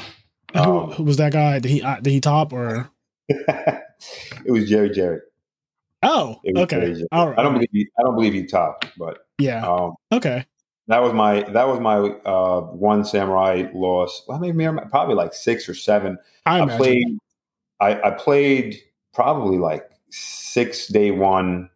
Um, 0.56 0.92
who 0.92 1.04
was 1.04 1.18
that 1.18 1.34
guy? 1.34 1.60
Did 1.60 1.70
he 1.72 1.82
uh, 1.82 2.00
did 2.00 2.12
he 2.12 2.22
top 2.22 2.54
or? 2.54 2.90
it 3.30 3.82
was 4.52 4.70
Jerry 4.70 4.90
Jerry. 4.90 5.20
Oh, 6.04 6.40
okay. 6.56 6.80
Jerry 6.80 6.94
Jerry. 6.94 7.08
All 7.12 7.30
right. 7.30 7.40
I 7.40 7.44
don't 7.44 7.54
believe 7.54 7.70
he, 7.72 7.88
I 8.00 8.04
don't 8.04 8.16
believe 8.16 8.34
he 8.34 8.46
topped, 8.46 8.88
but 8.98 9.26
Yeah. 9.40 9.66
um, 9.68 9.96
Okay. 10.12 10.46
That 10.88 11.02
was 11.02 11.14
my 11.14 11.42
that 11.52 11.68
was 11.68 11.80
my 11.80 11.96
uh, 11.98 12.62
one 12.62 13.04
samurai 13.06 13.66
loss. 13.74 14.24
Well, 14.28 14.38
maybe 14.38 14.68
probably 14.92 15.16
like 15.16 15.34
six 15.34 15.68
or 15.68 15.74
seven. 15.74 16.20
I 16.46 16.62
I, 16.62 16.78
played. 16.78 17.18
I, 17.80 18.02
I 18.04 18.12
played 18.12 18.78
probably 19.12 19.58
like 19.58 19.90
six 20.12 20.88
day 20.88 21.10
one, 21.10 21.72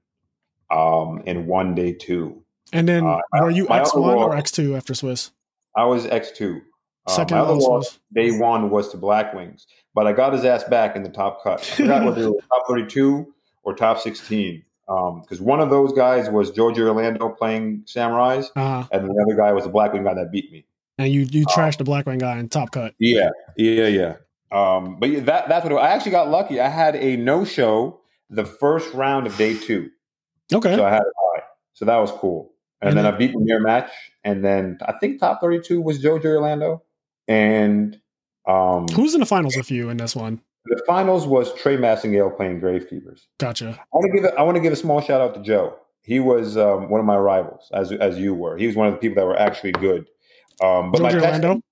um, 0.70 1.24
and 1.26 1.48
one 1.48 1.74
day 1.74 1.94
two. 1.94 2.44
and 2.72 2.88
then 2.88 3.04
uh, 3.04 3.18
were 3.42 3.50
you 3.50 3.68
X 3.70 3.96
one 3.96 4.16
or 4.16 4.36
X 4.36 4.52
two 4.52 4.76
after 4.76 4.94
Swiss? 4.94 5.32
I 5.76 5.86
was 5.86 6.06
X 6.06 6.32
two. 6.32 6.62
Uh, 7.10 7.16
Second 7.16 7.38
my 7.38 7.44
other 7.44 7.54
loss 7.56 8.00
day 8.14 8.32
one 8.38 8.70
was 8.70 8.90
to 8.90 8.98
Black 8.98 9.34
Wings, 9.34 9.68
but 9.96 10.08
I 10.08 10.14
got 10.14 10.34
his 10.34 10.46
ass 10.46 10.64
back 10.64 10.96
in 10.96 11.04
the 11.04 11.10
top 11.10 11.44
cut. 11.44 11.60
I 11.62 11.64
forgot 11.64 12.06
whether 12.06 12.22
it 12.24 12.30
was 12.30 12.44
top 12.50 12.68
thirty 12.68 12.86
two 12.86 13.34
or 13.64 13.74
top 13.76 14.00
sixteen. 14.00 14.64
Because 14.88 15.40
one 15.40 15.60
of 15.60 15.70
those 15.70 15.94
guys 15.94 16.30
was 16.32 16.52
Jojo 16.52 16.88
Orlando 16.88 17.30
playing 17.30 17.84
Samurais, 17.86 18.48
uh 18.56 18.86
and 18.92 19.08
the 19.10 19.22
other 19.24 19.36
guy 19.36 19.52
was 19.54 19.64
the 19.66 19.70
Black 19.70 19.94
Wing 19.94 20.04
guy 20.04 20.14
that 20.16 20.32
beat 20.32 20.52
me. 20.52 20.66
and 20.98 21.12
you 21.12 21.22
you 21.32 21.46
Uh, 21.48 21.54
trashed 21.56 21.78
the 21.78 21.84
black 21.84 22.06
wing 22.06 22.18
guy 22.20 22.38
in 22.40 22.50
top 22.50 22.72
cut. 22.72 22.94
Yeah, 23.00 23.30
yeah, 23.56 23.88
yeah. 23.88 24.16
Um, 24.52 24.98
but 25.00 25.10
yeah, 25.12 25.20
that 25.22 25.48
that's 25.48 25.64
what 25.64 25.74
it- 25.74 25.78
I 25.78 25.90
actually 25.90 26.12
got 26.12 26.30
lucky. 26.30 26.60
I 26.60 26.68
had 26.70 26.96
a 26.96 27.16
no 27.18 27.46
show 27.46 28.00
the 28.32 28.46
first 28.46 28.92
round 28.96 29.28
of 29.28 29.38
day 29.38 29.56
two, 29.56 29.90
Okay. 30.54 30.76
so 30.76 30.84
I 30.86 30.90
had 30.90 31.02
a 31.02 31.14
high. 31.38 31.44
So 31.74 31.86
that 31.86 31.98
was 31.98 32.12
cool. 32.12 32.52
And, 32.82 32.90
And 32.90 32.98
then, 32.98 33.04
then- 33.06 33.14
I 33.14 33.18
beat 33.18 33.32
the 33.34 33.40
mirror 33.40 33.60
match, 33.60 33.92
and 34.24 34.44
then 34.44 34.78
I 34.82 34.94
think 35.00 35.20
top 35.20 35.40
thirty 35.40 35.60
two 35.62 35.82
was 35.82 36.02
Jojo 36.04 36.26
Orlando, 36.26 36.82
and 37.30 37.98
um, 38.46 38.88
Who's 38.90 39.14
in 39.14 39.22
the 39.22 39.26
finals 39.26 39.56
with 39.56 39.72
you 39.72 39.90
in 39.90 39.96
this 39.96 40.16
one? 40.16 40.42
the 40.66 40.82
finals 40.86 41.26
was 41.26 41.54
Trey 41.56 41.78
Massingale 41.78 42.36
playing 42.36 42.62
Gravekeepers. 42.62 43.26
Gotcha. 43.40 43.70
I 43.70 43.98
want 43.98 44.12
to 44.12 44.16
give 44.16 44.26
it, 44.26 44.34
I 44.38 44.44
want 44.44 44.56
to 44.56 44.62
give 44.62 44.74
a 44.74 44.76
small 44.76 45.02
shout 45.02 45.22
out 45.22 45.34
to 45.36 45.42
Joe. 45.42 45.76
He 46.02 46.20
was 46.20 46.58
um, 46.58 46.90
one 46.90 47.00
of 47.00 47.06
my 47.06 47.18
rivals, 47.18 47.70
as 47.74 47.92
as 47.92 48.18
you 48.18 48.34
were. 48.34 48.58
He 48.58 48.68
was 48.68 48.76
one 48.76 48.88
of 48.88 48.94
the 48.94 49.00
people 49.00 49.16
that 49.16 49.26
were 49.26 49.38
actually 49.38 49.74
good. 49.74 50.06
Um, 50.62 50.92
but 50.92 51.02
my 51.02 51.12
Georgia 51.12 51.26
testing, 51.26 51.64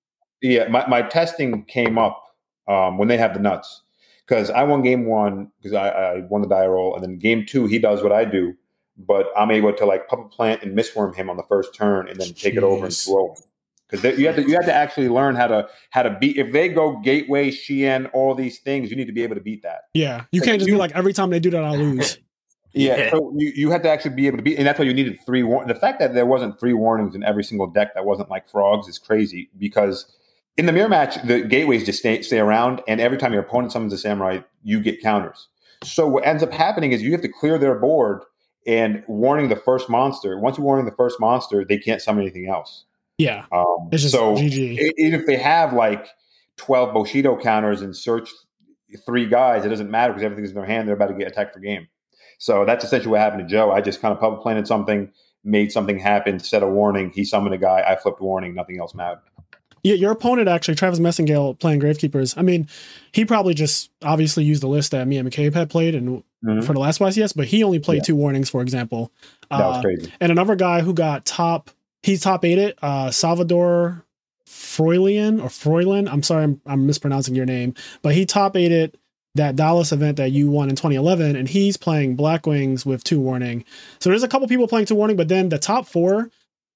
yeah, 0.42 0.68
my, 0.68 0.86
my 0.86 1.02
testing 1.02 1.64
came 1.64 1.98
up 1.98 2.22
um, 2.68 2.98
when 2.98 3.08
they 3.08 3.16
have 3.16 3.34
the 3.34 3.40
nuts 3.40 3.82
because 4.26 4.50
I 4.50 4.62
won 4.62 4.82
game 4.82 5.06
one 5.06 5.50
because 5.60 5.74
I, 5.74 5.88
I 5.88 6.20
won 6.28 6.42
the 6.42 6.48
die 6.48 6.66
roll, 6.66 6.94
and 6.94 7.02
then 7.02 7.18
game 7.18 7.46
two 7.46 7.66
he 7.66 7.78
does 7.78 8.02
what 8.02 8.12
I 8.12 8.24
do, 8.24 8.54
but 8.96 9.26
I'm 9.36 9.50
able 9.50 9.72
to 9.72 9.86
like 9.86 10.08
puppet 10.08 10.30
plant 10.30 10.62
and 10.62 10.76
misworm 10.76 11.14
him 11.14 11.30
on 11.30 11.36
the 11.36 11.44
first 11.44 11.74
turn 11.74 12.08
and 12.08 12.18
then 12.18 12.32
take 12.32 12.54
it 12.54 12.62
over 12.62 12.86
and 12.86 12.94
throw 12.94 13.34
him. 13.34 13.42
Because 13.88 14.18
you 14.18 14.26
have 14.26 14.36
to 14.36 14.42
you 14.42 14.52
have 14.54 14.66
to 14.66 14.74
actually 14.74 15.08
learn 15.08 15.34
how 15.34 15.46
to 15.46 15.68
how 15.90 16.02
to 16.02 16.16
beat. 16.20 16.36
If 16.36 16.52
they 16.52 16.68
go 16.68 16.98
gateway, 16.98 17.50
Shien, 17.50 18.10
all 18.12 18.34
these 18.34 18.58
things, 18.58 18.90
you 18.90 18.96
need 18.96 19.06
to 19.06 19.12
be 19.12 19.22
able 19.22 19.34
to 19.36 19.40
beat 19.40 19.62
that. 19.62 19.82
Yeah. 19.94 20.24
You 20.30 20.42
can't 20.42 20.58
just 20.58 20.66
be 20.66 20.76
like 20.76 20.92
every 20.94 21.12
time 21.12 21.30
they 21.30 21.40
do 21.40 21.50
that, 21.50 21.64
I 21.64 21.70
lose. 21.70 22.18
Yeah, 22.74 22.96
Yeah. 22.96 23.10
so 23.10 23.32
you, 23.34 23.52
you 23.56 23.70
had 23.70 23.82
to 23.84 23.90
actually 23.90 24.14
be 24.14 24.26
able 24.26 24.36
to 24.36 24.42
be, 24.42 24.56
and 24.56 24.66
that's 24.66 24.78
why 24.78 24.84
you 24.84 24.92
needed 24.92 25.18
three. 25.24 25.42
War- 25.42 25.64
the 25.64 25.74
fact 25.74 26.00
that 26.00 26.12
there 26.12 26.26
wasn't 26.26 26.60
three 26.60 26.74
warnings 26.74 27.14
in 27.14 27.24
every 27.24 27.42
single 27.42 27.66
deck 27.66 27.94
that 27.94 28.04
wasn't 28.04 28.28
like 28.28 28.48
frogs 28.48 28.88
is 28.88 28.98
crazy 28.98 29.48
because 29.58 30.14
in 30.58 30.66
the 30.66 30.72
mirror 30.72 30.88
match, 30.88 31.20
the 31.22 31.42
gateways 31.42 31.84
just 31.84 32.00
stay 32.00 32.20
stay 32.20 32.38
around, 32.38 32.82
and 32.86 33.00
every 33.00 33.16
time 33.16 33.32
your 33.32 33.42
opponent 33.42 33.72
summons 33.72 33.92
a 33.94 33.98
samurai, 33.98 34.40
you 34.62 34.80
get 34.80 35.00
counters. 35.00 35.48
So 35.82 36.06
what 36.06 36.26
ends 36.26 36.42
up 36.42 36.52
happening 36.52 36.92
is 36.92 37.02
you 37.02 37.12
have 37.12 37.22
to 37.22 37.28
clear 37.28 37.56
their 37.56 37.76
board 37.76 38.22
and 38.66 39.02
warning 39.08 39.48
the 39.48 39.56
first 39.56 39.88
monster. 39.88 40.38
Once 40.38 40.58
you 40.58 40.64
warning 40.64 40.84
the 40.84 40.94
first 40.96 41.18
monster, 41.20 41.64
they 41.64 41.78
can't 41.78 42.02
summon 42.02 42.22
anything 42.22 42.48
else. 42.48 42.84
Yeah, 43.18 43.44
Um, 43.52 43.88
it's 43.90 44.02
just 44.02 44.14
so 44.14 44.34
GG. 44.36 44.78
even 44.96 45.20
if 45.20 45.26
they 45.26 45.36
have 45.36 45.72
like 45.72 46.06
12 46.56 46.94
Bushido 46.94 47.36
counters 47.36 47.82
and 47.82 47.94
search 47.96 48.30
three 49.04 49.26
guys, 49.26 49.64
it 49.64 49.68
doesn't 49.68 49.90
matter 49.90 50.12
because 50.12 50.24
everything's 50.24 50.50
in 50.50 50.54
their 50.54 50.64
hand. 50.64 50.86
They're 50.88 50.94
about 50.94 51.08
to 51.08 51.14
get 51.14 51.26
attacked 51.28 51.52
for 51.54 51.60
game. 51.60 51.88
So 52.38 52.64
that's 52.64 52.84
essentially 52.84 53.10
what 53.10 53.20
happened 53.20 53.42
to 53.42 53.52
Joe. 53.52 53.72
I 53.72 53.80
just 53.80 54.00
kind 54.00 54.12
of 54.12 54.20
public 54.20 54.40
planted 54.42 54.68
something, 54.68 55.10
made 55.42 55.72
something 55.72 55.98
happen, 55.98 56.38
set 56.38 56.62
a 56.62 56.68
warning. 56.68 57.10
He 57.12 57.24
summoned 57.24 57.54
a 57.54 57.58
guy. 57.58 57.84
I 57.86 57.96
flipped 57.96 58.20
warning. 58.20 58.54
Nothing 58.54 58.78
else 58.78 58.94
mattered. 58.94 59.20
Yeah, 59.82 59.94
your 59.94 60.10
opponent 60.12 60.48
actually, 60.48 60.74
Travis 60.76 60.98
Messingale, 61.00 61.58
playing 61.58 61.80
Gravekeepers. 61.80 62.36
I 62.36 62.42
mean, 62.42 62.68
he 63.12 63.24
probably 63.24 63.54
just 63.54 63.90
obviously 64.02 64.44
used 64.44 64.62
the 64.62 64.68
list 64.68 64.90
that 64.92 65.06
me 65.08 65.18
and 65.18 65.28
McCabe 65.28 65.54
had 65.54 65.70
played 65.70 65.94
and 65.96 66.22
Mhm. 66.44 66.64
for 66.64 66.72
the 66.72 66.78
last 66.80 67.00
YCS, 67.00 67.32
but 67.32 67.46
he 67.46 67.64
only 67.64 67.78
played 67.80 67.96
Yeah. 67.98 68.02
two 68.04 68.16
warnings, 68.16 68.48
for 68.50 68.60
example. 68.62 69.10
That 69.50 69.58
was 69.66 69.78
Uh, 69.78 69.82
crazy. 69.82 70.12
and 70.20 70.30
another 70.30 70.54
guy 70.56 70.80
who 70.82 70.94
got 70.94 71.24
top, 71.24 71.70
he's 72.02 72.20
top 72.20 72.44
eight 72.44 72.58
it, 72.58 72.78
uh, 72.82 73.10
Salvador 73.10 74.04
Froilian 74.46 75.42
or 75.42 75.48
Froilin. 75.48 76.10
I'm 76.10 76.22
sorry, 76.22 76.44
I'm, 76.44 76.60
I'm 76.66 76.86
mispronouncing 76.86 77.34
your 77.34 77.46
name, 77.46 77.74
but 78.02 78.14
he 78.14 78.26
top 78.26 78.56
eight 78.56 78.72
it 78.72 78.96
that 79.34 79.56
Dallas 79.56 79.92
event 79.92 80.16
that 80.16 80.32
you 80.32 80.50
won 80.50 80.68
in 80.68 80.76
2011, 80.76 81.36
and 81.36 81.48
he's 81.48 81.76
playing 81.76 82.16
Black 82.16 82.46
Wings 82.46 82.84
with 82.84 83.04
two 83.04 83.20
warning. 83.20 83.64
So 84.00 84.10
there's 84.10 84.22
a 84.22 84.28
couple 84.28 84.48
people 84.48 84.66
playing 84.66 84.86
two 84.86 84.94
warning, 84.94 85.16
but 85.16 85.28
then 85.28 85.48
the 85.48 85.58
top 85.58 85.86
four 85.86 86.30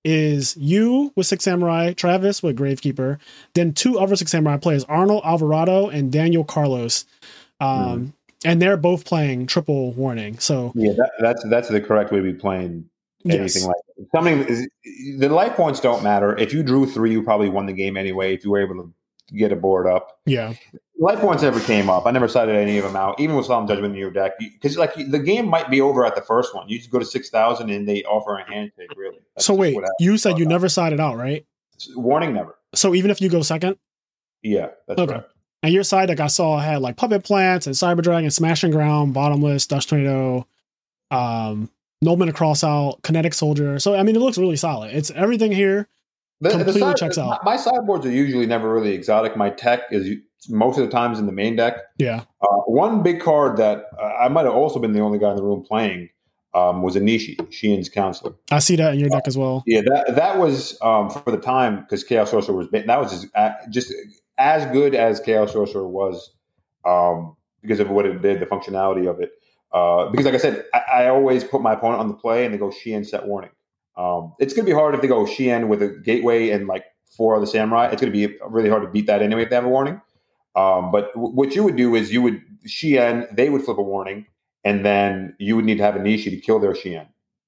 is 0.04 0.56
you 0.56 1.12
with 1.16 1.26
Six 1.26 1.44
Samurai, 1.44 1.92
Travis 1.92 2.42
with 2.42 2.56
Gravekeeper, 2.58 3.18
then 3.54 3.72
two 3.72 3.98
other 3.98 4.16
Six 4.16 4.30
Samurai 4.30 4.56
players, 4.56 4.84
Arnold 4.84 5.22
Alvarado 5.24 5.88
and 5.88 6.12
Daniel 6.12 6.44
Carlos. 6.44 7.04
Um, 7.60 8.14
And 8.44 8.60
they're 8.60 8.76
both 8.76 9.04
playing 9.04 9.46
triple 9.46 9.92
warning. 9.92 10.38
So 10.40 10.72
Yeah, 10.74 10.92
that, 10.96 11.12
that's 11.20 11.44
that's 11.48 11.68
the 11.68 11.80
correct 11.80 12.10
way 12.10 12.18
to 12.18 12.24
be 12.24 12.34
playing 12.34 12.88
anything 13.24 13.62
yes. 13.62 13.64
like 13.64 13.76
that. 13.96 14.06
something. 14.14 14.68
The 15.18 15.28
life 15.28 15.54
points 15.54 15.80
don't 15.80 16.02
matter. 16.02 16.36
If 16.38 16.52
you 16.52 16.62
drew 16.62 16.86
three, 16.86 17.12
you 17.12 17.22
probably 17.22 17.48
won 17.48 17.66
the 17.66 17.72
game 17.72 17.96
anyway. 17.96 18.34
If 18.34 18.44
you 18.44 18.50
were 18.50 18.60
able 18.60 18.74
to 18.76 18.92
get 19.36 19.52
a 19.52 19.56
board 19.56 19.86
up, 19.86 20.18
yeah. 20.26 20.52
life 20.98 21.18
points 21.20 21.42
never 21.42 21.60
came 21.60 21.88
up. 21.88 22.04
I 22.06 22.10
never 22.10 22.28
cited 22.28 22.54
any 22.56 22.76
of 22.78 22.84
them 22.84 22.96
out, 22.96 23.18
even 23.20 23.36
with 23.36 23.46
solemn 23.46 23.66
judgment 23.66 23.94
in 23.94 23.98
your 23.98 24.10
deck, 24.10 24.32
because 24.38 24.76
like 24.76 24.94
the 24.94 25.18
game 25.18 25.48
might 25.48 25.70
be 25.70 25.80
over 25.80 26.04
at 26.04 26.14
the 26.14 26.22
first 26.22 26.54
one. 26.54 26.68
You 26.68 26.78
just 26.78 26.90
go 26.90 26.98
to 26.98 27.04
six 27.04 27.30
thousand 27.30 27.70
and 27.70 27.88
they 27.88 28.02
offer 28.04 28.36
a 28.36 28.44
handshake. 28.52 28.88
Really. 28.96 29.18
That's 29.34 29.46
So 29.46 29.54
wait, 29.54 29.76
you 30.00 30.18
said 30.18 30.38
you 30.38 30.46
never 30.46 30.68
sided 30.68 31.00
out, 31.00 31.16
right? 31.16 31.46
warning 31.96 32.32
never. 32.34 32.56
So 32.74 32.94
even 32.94 33.10
if 33.10 33.20
you 33.20 33.28
go 33.28 33.42
second, 33.42 33.76
Yeah, 34.42 34.68
that's 34.86 35.00
Okay. 35.00 35.12
correct. 35.14 35.32
and 35.62 35.72
your 35.72 35.82
side, 35.84 36.08
like 36.08 36.20
I 36.20 36.26
saw, 36.28 36.58
had 36.58 36.80
like 36.80 36.96
Puppet 36.96 37.24
Plants 37.24 37.66
and 37.66 37.74
Cyber 37.74 38.02
Dragon, 38.02 38.30
Smashing 38.30 38.70
Ground, 38.70 39.14
Bottomless, 39.14 39.66
Dust 39.66 39.88
Tornado, 39.88 40.46
um, 41.10 41.70
Nobleman 42.02 42.26
to 42.26 42.32
Cross 42.34 42.64
Out, 42.64 43.00
Kinetic 43.02 43.32
Soldier. 43.32 43.78
So 43.78 43.94
I 43.94 44.02
mean, 44.02 44.16
it 44.16 44.18
looks 44.18 44.36
really 44.36 44.56
solid. 44.56 44.94
It's 44.94 45.10
everything 45.12 45.52
here. 45.52 45.88
The, 46.40 46.50
Completely 46.50 46.80
side- 46.80 46.96
checks 46.96 47.18
out. 47.18 47.44
My, 47.44 47.56
sideboards 47.56 48.04
are 48.04 48.10
usually 48.10 48.46
never 48.46 48.74
really 48.74 48.92
exotic. 48.94 49.36
My 49.36 49.48
tech 49.50 49.82
is 49.92 50.16
most 50.48 50.76
of 50.76 50.84
the 50.84 50.90
times 50.90 51.20
in 51.20 51.26
the 51.26 51.32
main 51.32 51.54
deck. 51.54 51.76
Yeah, 51.98 52.24
Uh, 52.40 52.48
one 52.66 53.04
big 53.04 53.20
card 53.20 53.56
that 53.58 53.84
uh, 53.96 54.06
I 54.20 54.26
might 54.28 54.44
have 54.44 54.54
also 54.54 54.80
been 54.80 54.92
the 54.92 54.98
only 54.98 55.20
guy 55.20 55.30
in 55.30 55.36
the 55.36 55.42
room 55.44 55.62
playing 55.62 56.08
um, 56.52 56.82
was 56.82 56.96
Anishi, 56.96 57.36
Shien's 57.52 57.88
counselor. 57.88 58.34
I 58.50 58.58
see 58.58 58.74
that 58.74 58.94
in 58.94 58.98
your 58.98 59.08
deck 59.08 59.22
as 59.28 59.38
well. 59.38 59.62
Yeah, 59.68 59.82
that 59.82 60.16
that 60.16 60.38
was 60.38 60.76
um, 60.82 61.10
for 61.10 61.30
the 61.30 61.38
time 61.38 61.82
because 61.82 62.02
Chaos 62.02 62.32
Sorcerer 62.32 62.56
was 62.56 62.68
that 62.72 62.86
was 63.00 63.12
just, 63.12 63.28
uh, 63.36 63.52
just 63.70 63.92
as 64.36 64.66
good 64.72 64.96
as 64.96 65.20
Chaos 65.20 65.52
Sorcerer 65.52 65.86
was 65.86 66.34
um, 66.84 67.36
because 67.62 67.78
of 67.78 67.88
what 67.88 68.04
it 68.04 68.20
did, 68.20 68.40
the 68.40 68.46
functionality 68.46 69.08
of 69.08 69.20
it. 69.20 69.30
Uh, 69.72 70.10
because, 70.10 70.26
like 70.26 70.34
I 70.34 70.38
said, 70.38 70.64
I, 70.74 70.78
I 70.78 71.08
always 71.08 71.44
put 71.44 71.62
my 71.62 71.72
opponent 71.72 72.00
on 72.00 72.08
the 72.08 72.14
play 72.14 72.44
and 72.44 72.52
they 72.52 72.58
go 72.58 72.68
Shien 72.68 73.06
set 73.06 73.26
warning. 73.26 73.50
Um, 73.96 74.34
it's 74.38 74.54
going 74.54 74.66
to 74.66 74.70
be 74.70 74.74
hard 74.78 74.94
if 74.94 75.00
they 75.00 75.08
go 75.08 75.24
Shien 75.24 75.68
with 75.68 75.82
a 75.82 75.88
gateway 75.88 76.50
and 76.50 76.66
like 76.66 76.84
four 77.16 77.36
other 77.36 77.46
samurai. 77.46 77.86
It's 77.90 78.00
going 78.00 78.12
to 78.12 78.28
be 78.28 78.36
really 78.48 78.68
hard 78.68 78.82
to 78.82 78.88
beat 78.88 79.06
that 79.06 79.22
anyway 79.22 79.42
if 79.42 79.50
they 79.50 79.54
have 79.56 79.64
a 79.64 79.68
warning. 79.68 80.00
Um, 80.54 80.90
but 80.90 81.12
w- 81.14 81.34
what 81.34 81.54
you 81.54 81.64
would 81.64 81.76
do 81.76 81.94
is 81.94 82.12
you 82.12 82.20
would 82.22 82.42
Shien, 82.66 83.34
they 83.34 83.48
would 83.48 83.62
flip 83.62 83.78
a 83.78 83.82
warning, 83.82 84.26
and 84.64 84.84
then 84.84 85.34
you 85.38 85.56
would 85.56 85.64
need 85.64 85.78
to 85.78 85.82
have 85.84 85.96
a 85.96 85.98
Nishi 85.98 86.24
to 86.30 86.36
kill 86.36 86.58
their 86.58 86.72
Shien. 86.72 87.06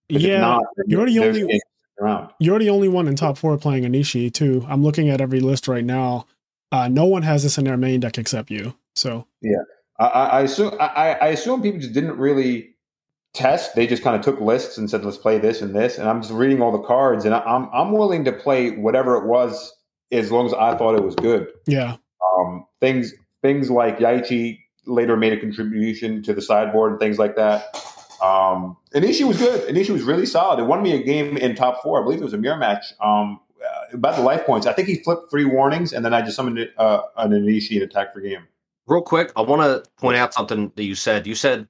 Yeah, 0.08 0.40
not, 0.40 0.64
you're 0.86 1.06
the 1.06 1.18
only- 1.18 1.60
around. 2.00 2.30
you're 2.40 2.58
the 2.58 2.70
only 2.70 2.88
one 2.88 3.06
in 3.06 3.14
top 3.16 3.38
four 3.38 3.56
playing 3.56 3.84
Anishi 3.84 4.32
too. 4.32 4.64
I'm 4.68 4.82
looking 4.82 5.08
at 5.10 5.20
every 5.20 5.40
list 5.40 5.68
right 5.68 5.84
now. 5.84 6.26
Uh, 6.72 6.88
no 6.88 7.04
one 7.04 7.22
has 7.22 7.42
this 7.44 7.56
in 7.56 7.64
their 7.64 7.76
main 7.76 8.00
deck 8.00 8.18
except 8.18 8.50
you. 8.50 8.74
So 8.96 9.26
I, 9.42 9.62
I 9.98 10.06
I 10.06 10.40
assume 10.42 10.74
I, 10.80 11.16
I 11.20 11.28
assume 11.28 11.62
people 11.62 11.80
just 11.80 11.92
didn't 11.92 12.16
really 12.18 12.74
test. 13.32 13.74
They 13.74 13.86
just 13.86 14.02
kind 14.02 14.16
of 14.16 14.22
took 14.22 14.40
lists 14.40 14.78
and 14.78 14.88
said, 14.88 15.04
"Let's 15.04 15.18
play 15.18 15.38
this 15.38 15.60
and 15.62 15.74
this." 15.74 15.98
And 15.98 16.08
I'm 16.08 16.20
just 16.22 16.32
reading 16.32 16.62
all 16.62 16.72
the 16.72 16.82
cards, 16.86 17.24
and 17.24 17.34
I, 17.34 17.40
I'm 17.40 17.68
I'm 17.72 17.92
willing 17.92 18.24
to 18.24 18.32
play 18.32 18.70
whatever 18.70 19.16
it 19.16 19.26
was 19.26 19.72
as 20.12 20.30
long 20.30 20.46
as 20.46 20.54
I 20.54 20.76
thought 20.76 20.94
it 20.94 21.02
was 21.02 21.14
good. 21.16 21.48
yeah, 21.66 21.96
Um, 22.38 22.66
things 22.80 23.12
things 23.42 23.70
like 23.70 23.98
Yaichi 23.98 24.58
later 24.86 25.16
made 25.16 25.32
a 25.32 25.40
contribution 25.40 26.22
to 26.22 26.32
the 26.34 26.42
sideboard 26.42 26.92
and 26.92 27.00
things 27.00 27.18
like 27.18 27.36
that. 27.36 27.74
Um, 28.22 28.76
Anishi 28.94 29.26
was 29.26 29.38
good. 29.38 29.68
Anishi 29.68 29.90
was 29.90 30.02
really 30.02 30.26
solid. 30.26 30.60
It 30.60 30.66
won 30.66 30.82
me 30.82 30.92
a 30.94 31.02
game 31.02 31.36
in 31.36 31.54
top 31.54 31.82
four. 31.82 32.00
I 32.00 32.04
believe 32.04 32.20
it 32.20 32.24
was 32.24 32.32
a 32.34 32.38
mirror 32.38 32.56
match. 32.56 32.84
Um, 33.02 33.40
uh, 33.62 33.96
about 33.96 34.16
the 34.16 34.22
life 34.22 34.44
points, 34.46 34.66
I 34.66 34.72
think 34.72 34.88
he 34.88 34.96
flipped 34.96 35.30
three 35.30 35.44
warnings, 35.44 35.92
and 35.92 36.04
then 36.04 36.14
I 36.14 36.20
just 36.22 36.36
summoned 36.36 36.58
uh, 36.76 37.02
an 37.16 37.32
Anishi 37.32 37.74
and 37.74 37.82
attack 37.82 38.12
for 38.14 38.20
game. 38.20 38.46
Real 38.86 39.02
quick, 39.02 39.32
I 39.36 39.40
want 39.40 39.62
to 39.62 39.90
point 39.98 40.16
out 40.16 40.34
something 40.34 40.70
that 40.76 40.84
you 40.84 40.94
said. 40.94 41.26
You 41.26 41.34
said, 41.34 41.68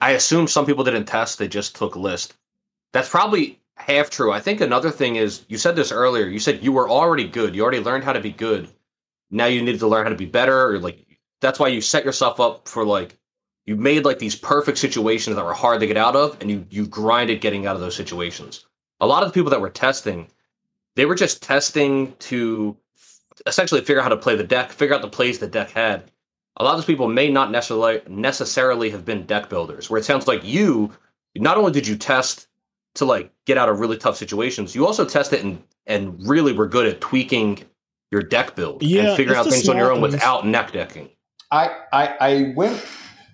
I 0.00 0.12
assume 0.12 0.48
some 0.48 0.66
people 0.66 0.82
didn't 0.82 1.04
test, 1.04 1.38
they 1.38 1.48
just 1.48 1.76
took 1.76 1.94
list. 1.94 2.34
That's 2.92 3.08
probably 3.08 3.60
half 3.76 4.10
true. 4.10 4.32
I 4.32 4.40
think 4.40 4.60
another 4.60 4.90
thing 4.90 5.16
is, 5.16 5.44
you 5.48 5.56
said 5.56 5.76
this 5.76 5.92
earlier. 5.92 6.26
You 6.26 6.40
said 6.40 6.62
you 6.62 6.72
were 6.72 6.90
already 6.90 7.26
good. 7.28 7.54
You 7.54 7.62
already 7.62 7.80
learned 7.80 8.04
how 8.04 8.12
to 8.12 8.20
be 8.20 8.32
good. 8.32 8.68
Now 9.30 9.46
you 9.46 9.62
needed 9.62 9.80
to 9.80 9.86
learn 9.86 10.04
how 10.04 10.10
to 10.10 10.16
be 10.16 10.26
better, 10.26 10.70
or 10.70 10.78
like, 10.78 11.06
that's 11.40 11.58
why 11.58 11.68
you 11.68 11.80
set 11.80 12.04
yourself 12.04 12.40
up 12.40 12.68
for 12.68 12.84
like, 12.84 13.16
you 13.64 13.76
made 13.76 14.04
like 14.04 14.18
these 14.18 14.34
perfect 14.34 14.78
situations 14.78 15.36
that 15.36 15.44
were 15.44 15.54
hard 15.54 15.80
to 15.80 15.86
get 15.86 15.96
out 15.96 16.16
of, 16.16 16.36
and 16.40 16.50
you 16.50 16.66
you 16.68 16.86
grinded 16.86 17.40
getting 17.40 17.66
out 17.66 17.76
of 17.76 17.80
those 17.80 17.94
situations. 17.94 18.66
A 19.00 19.06
lot 19.06 19.22
of 19.22 19.28
the 19.28 19.32
people 19.32 19.50
that 19.50 19.60
were 19.60 19.70
testing, 19.70 20.28
they 20.96 21.06
were 21.06 21.14
just 21.14 21.42
testing 21.42 22.14
to 22.18 22.76
essentially 23.46 23.80
figure 23.80 24.00
out 24.00 24.04
how 24.04 24.08
to 24.08 24.16
play 24.16 24.34
the 24.36 24.44
deck, 24.44 24.70
figure 24.70 24.94
out 24.94 25.02
the 25.02 25.08
plays 25.08 25.38
the 25.38 25.46
deck 25.46 25.70
had. 25.70 26.10
A 26.58 26.64
lot 26.64 26.72
of 26.72 26.78
those 26.78 26.84
people 26.84 27.08
may 27.08 27.30
not 27.30 27.50
necessarily 27.50 28.02
necessarily 28.08 28.90
have 28.90 29.04
been 29.04 29.24
deck 29.26 29.48
builders. 29.48 29.88
Where 29.90 29.98
it 29.98 30.04
sounds 30.04 30.26
like 30.28 30.44
you, 30.44 30.92
not 31.36 31.56
only 31.56 31.72
did 31.72 31.86
you 31.86 31.96
test 31.96 32.46
to 32.94 33.04
like 33.04 33.32
get 33.46 33.56
out 33.56 33.68
of 33.68 33.80
really 33.80 33.96
tough 33.96 34.16
situations, 34.16 34.74
you 34.74 34.86
also 34.86 35.04
tested 35.04 35.42
and 35.44 35.62
and 35.86 36.26
really 36.28 36.52
were 36.52 36.68
good 36.68 36.86
at 36.86 37.00
tweaking 37.00 37.58
your 38.10 38.22
deck 38.22 38.54
build 38.54 38.82
Yeah, 38.82 39.08
and 39.08 39.16
figuring 39.16 39.38
out 39.38 39.46
things 39.48 39.68
on 39.68 39.76
your 39.76 39.90
own 39.90 40.00
things. 40.02 40.14
without 40.14 40.46
net 40.46 40.72
decking. 40.72 41.08
I, 41.50 41.70
I, 41.92 42.06
I 42.20 42.52
went. 42.54 42.84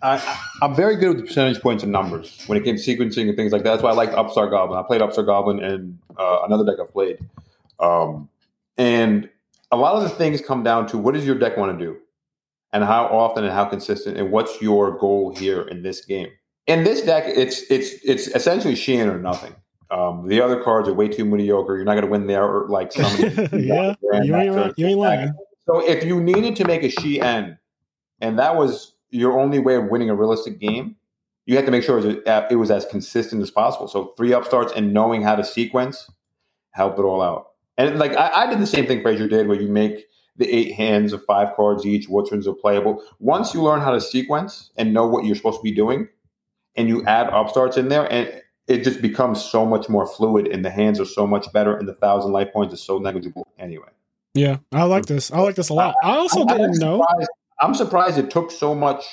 I, 0.00 0.40
I'm 0.62 0.74
very 0.76 0.94
good 0.96 1.08
with 1.08 1.16
the 1.18 1.22
percentage 1.24 1.60
points 1.60 1.82
and 1.82 1.90
numbers 1.90 2.44
when 2.46 2.56
it 2.56 2.64
came 2.64 2.76
to 2.76 2.82
sequencing 2.82 3.28
and 3.28 3.36
things 3.36 3.50
like 3.52 3.64
that. 3.64 3.70
That's 3.72 3.82
why 3.82 3.90
I 3.90 3.94
liked 3.94 4.14
Upstart 4.14 4.50
Goblin. 4.50 4.78
I 4.78 4.82
played 4.86 5.02
Upstart 5.02 5.26
Goblin 5.26 5.58
and 5.62 5.98
uh, 6.16 6.42
another 6.44 6.64
deck 6.64 6.76
I've 6.80 6.92
played. 6.92 7.18
Um, 7.80 8.28
and 8.76 9.28
a 9.72 9.76
lot 9.76 9.96
of 9.96 10.04
the 10.04 10.10
things 10.10 10.40
come 10.40 10.62
down 10.62 10.86
to 10.88 10.98
what 10.98 11.14
does 11.14 11.26
your 11.26 11.36
deck 11.36 11.56
want 11.56 11.76
to 11.76 11.84
do, 11.84 11.96
and 12.72 12.84
how 12.84 13.06
often 13.06 13.44
and 13.44 13.52
how 13.52 13.64
consistent, 13.64 14.16
and 14.16 14.30
what's 14.30 14.60
your 14.60 14.98
goal 14.98 15.34
here 15.34 15.62
in 15.62 15.82
this 15.82 16.04
game. 16.04 16.28
In 16.66 16.84
this 16.84 17.02
deck, 17.02 17.24
it's 17.26 17.62
it's 17.70 17.94
it's 18.04 18.28
essentially 18.28 18.74
Shien 18.74 19.10
or 19.10 19.18
nothing. 19.18 19.54
Um, 19.90 20.28
the 20.28 20.40
other 20.40 20.62
cards 20.62 20.86
are 20.88 20.92
way 20.92 21.08
too 21.08 21.24
mediocre. 21.24 21.76
You're 21.76 21.86
not 21.86 21.94
going 21.94 22.04
to 22.04 22.10
win 22.10 22.26
there, 22.26 22.44
or 22.44 22.68
like 22.68 22.92
some. 22.92 23.04
yeah, 23.52 23.94
you 24.02 24.36
ain't, 24.36 24.54
right, 24.54 24.74
you 24.76 24.86
ain't 24.86 24.98
lying. 24.98 25.32
So 25.66 25.86
if 25.86 26.04
you 26.04 26.20
needed 26.20 26.56
to 26.56 26.66
make 26.66 26.82
a 26.82 26.88
Shien, 26.88 27.58
and 28.20 28.38
that 28.38 28.56
was 28.56 28.94
your 29.10 29.38
only 29.38 29.58
way 29.58 29.76
of 29.76 29.84
winning 29.84 30.10
a 30.10 30.14
realistic 30.14 30.58
game, 30.58 30.96
you 31.46 31.56
had 31.56 31.64
to 31.64 31.70
make 31.70 31.82
sure 31.82 31.98
it 31.98 32.04
was, 32.04 32.16
uh, 32.26 32.46
it 32.50 32.56
was 32.56 32.70
as 32.70 32.84
consistent 32.86 33.42
as 33.42 33.50
possible. 33.50 33.88
So 33.88 34.12
three 34.18 34.32
upstarts 34.32 34.72
and 34.76 34.92
knowing 34.92 35.22
how 35.22 35.34
to 35.34 35.44
sequence 35.44 36.10
helped 36.72 36.98
it 36.98 37.02
all 37.02 37.22
out. 37.22 37.48
And 37.78 37.98
like 37.98 38.12
I, 38.12 38.42
I 38.42 38.46
did 38.50 38.60
the 38.60 38.66
same 38.66 38.86
thing 38.86 39.00
Frazier 39.00 39.28
did, 39.28 39.48
where 39.48 39.58
you 39.58 39.68
make 39.68 40.06
the 40.38 40.48
eight 40.52 40.74
hands 40.74 41.12
of 41.12 41.24
five 41.24 41.54
cards 41.54 41.84
each, 41.84 42.08
which 42.08 42.30
ones 42.30 42.48
are 42.48 42.54
playable. 42.54 43.02
Once 43.18 43.52
you 43.52 43.62
learn 43.62 43.80
how 43.80 43.90
to 43.90 44.00
sequence 44.00 44.70
and 44.76 44.94
know 44.94 45.06
what 45.06 45.24
you're 45.24 45.36
supposed 45.36 45.58
to 45.58 45.62
be 45.62 45.72
doing, 45.72 46.08
and 46.76 46.88
you 46.88 47.04
add 47.04 47.28
upstarts 47.28 47.76
in 47.76 47.88
there, 47.88 48.10
and 48.10 48.42
it 48.68 48.84
just 48.84 49.02
becomes 49.02 49.44
so 49.44 49.66
much 49.66 49.88
more 49.88 50.06
fluid, 50.06 50.46
and 50.46 50.64
the 50.64 50.70
hands 50.70 51.00
are 51.00 51.04
so 51.04 51.26
much 51.26 51.52
better, 51.52 51.76
and 51.76 51.88
the 51.88 51.94
thousand 51.94 52.32
life 52.32 52.52
points 52.52 52.72
is 52.72 52.82
so 52.82 52.98
negligible 52.98 53.46
anyway. 53.58 53.88
Yeah, 54.34 54.58
I 54.72 54.84
like 54.84 55.06
this. 55.06 55.32
I 55.32 55.40
like 55.40 55.56
this 55.56 55.68
a 55.68 55.74
lot. 55.74 55.96
I 56.02 56.16
also 56.16 56.42
I'm 56.42 56.46
didn't 56.46 56.78
know. 56.78 57.04
I'm 57.60 57.74
surprised 57.74 58.18
it 58.18 58.30
took 58.30 58.50
so 58.52 58.74
much 58.74 59.04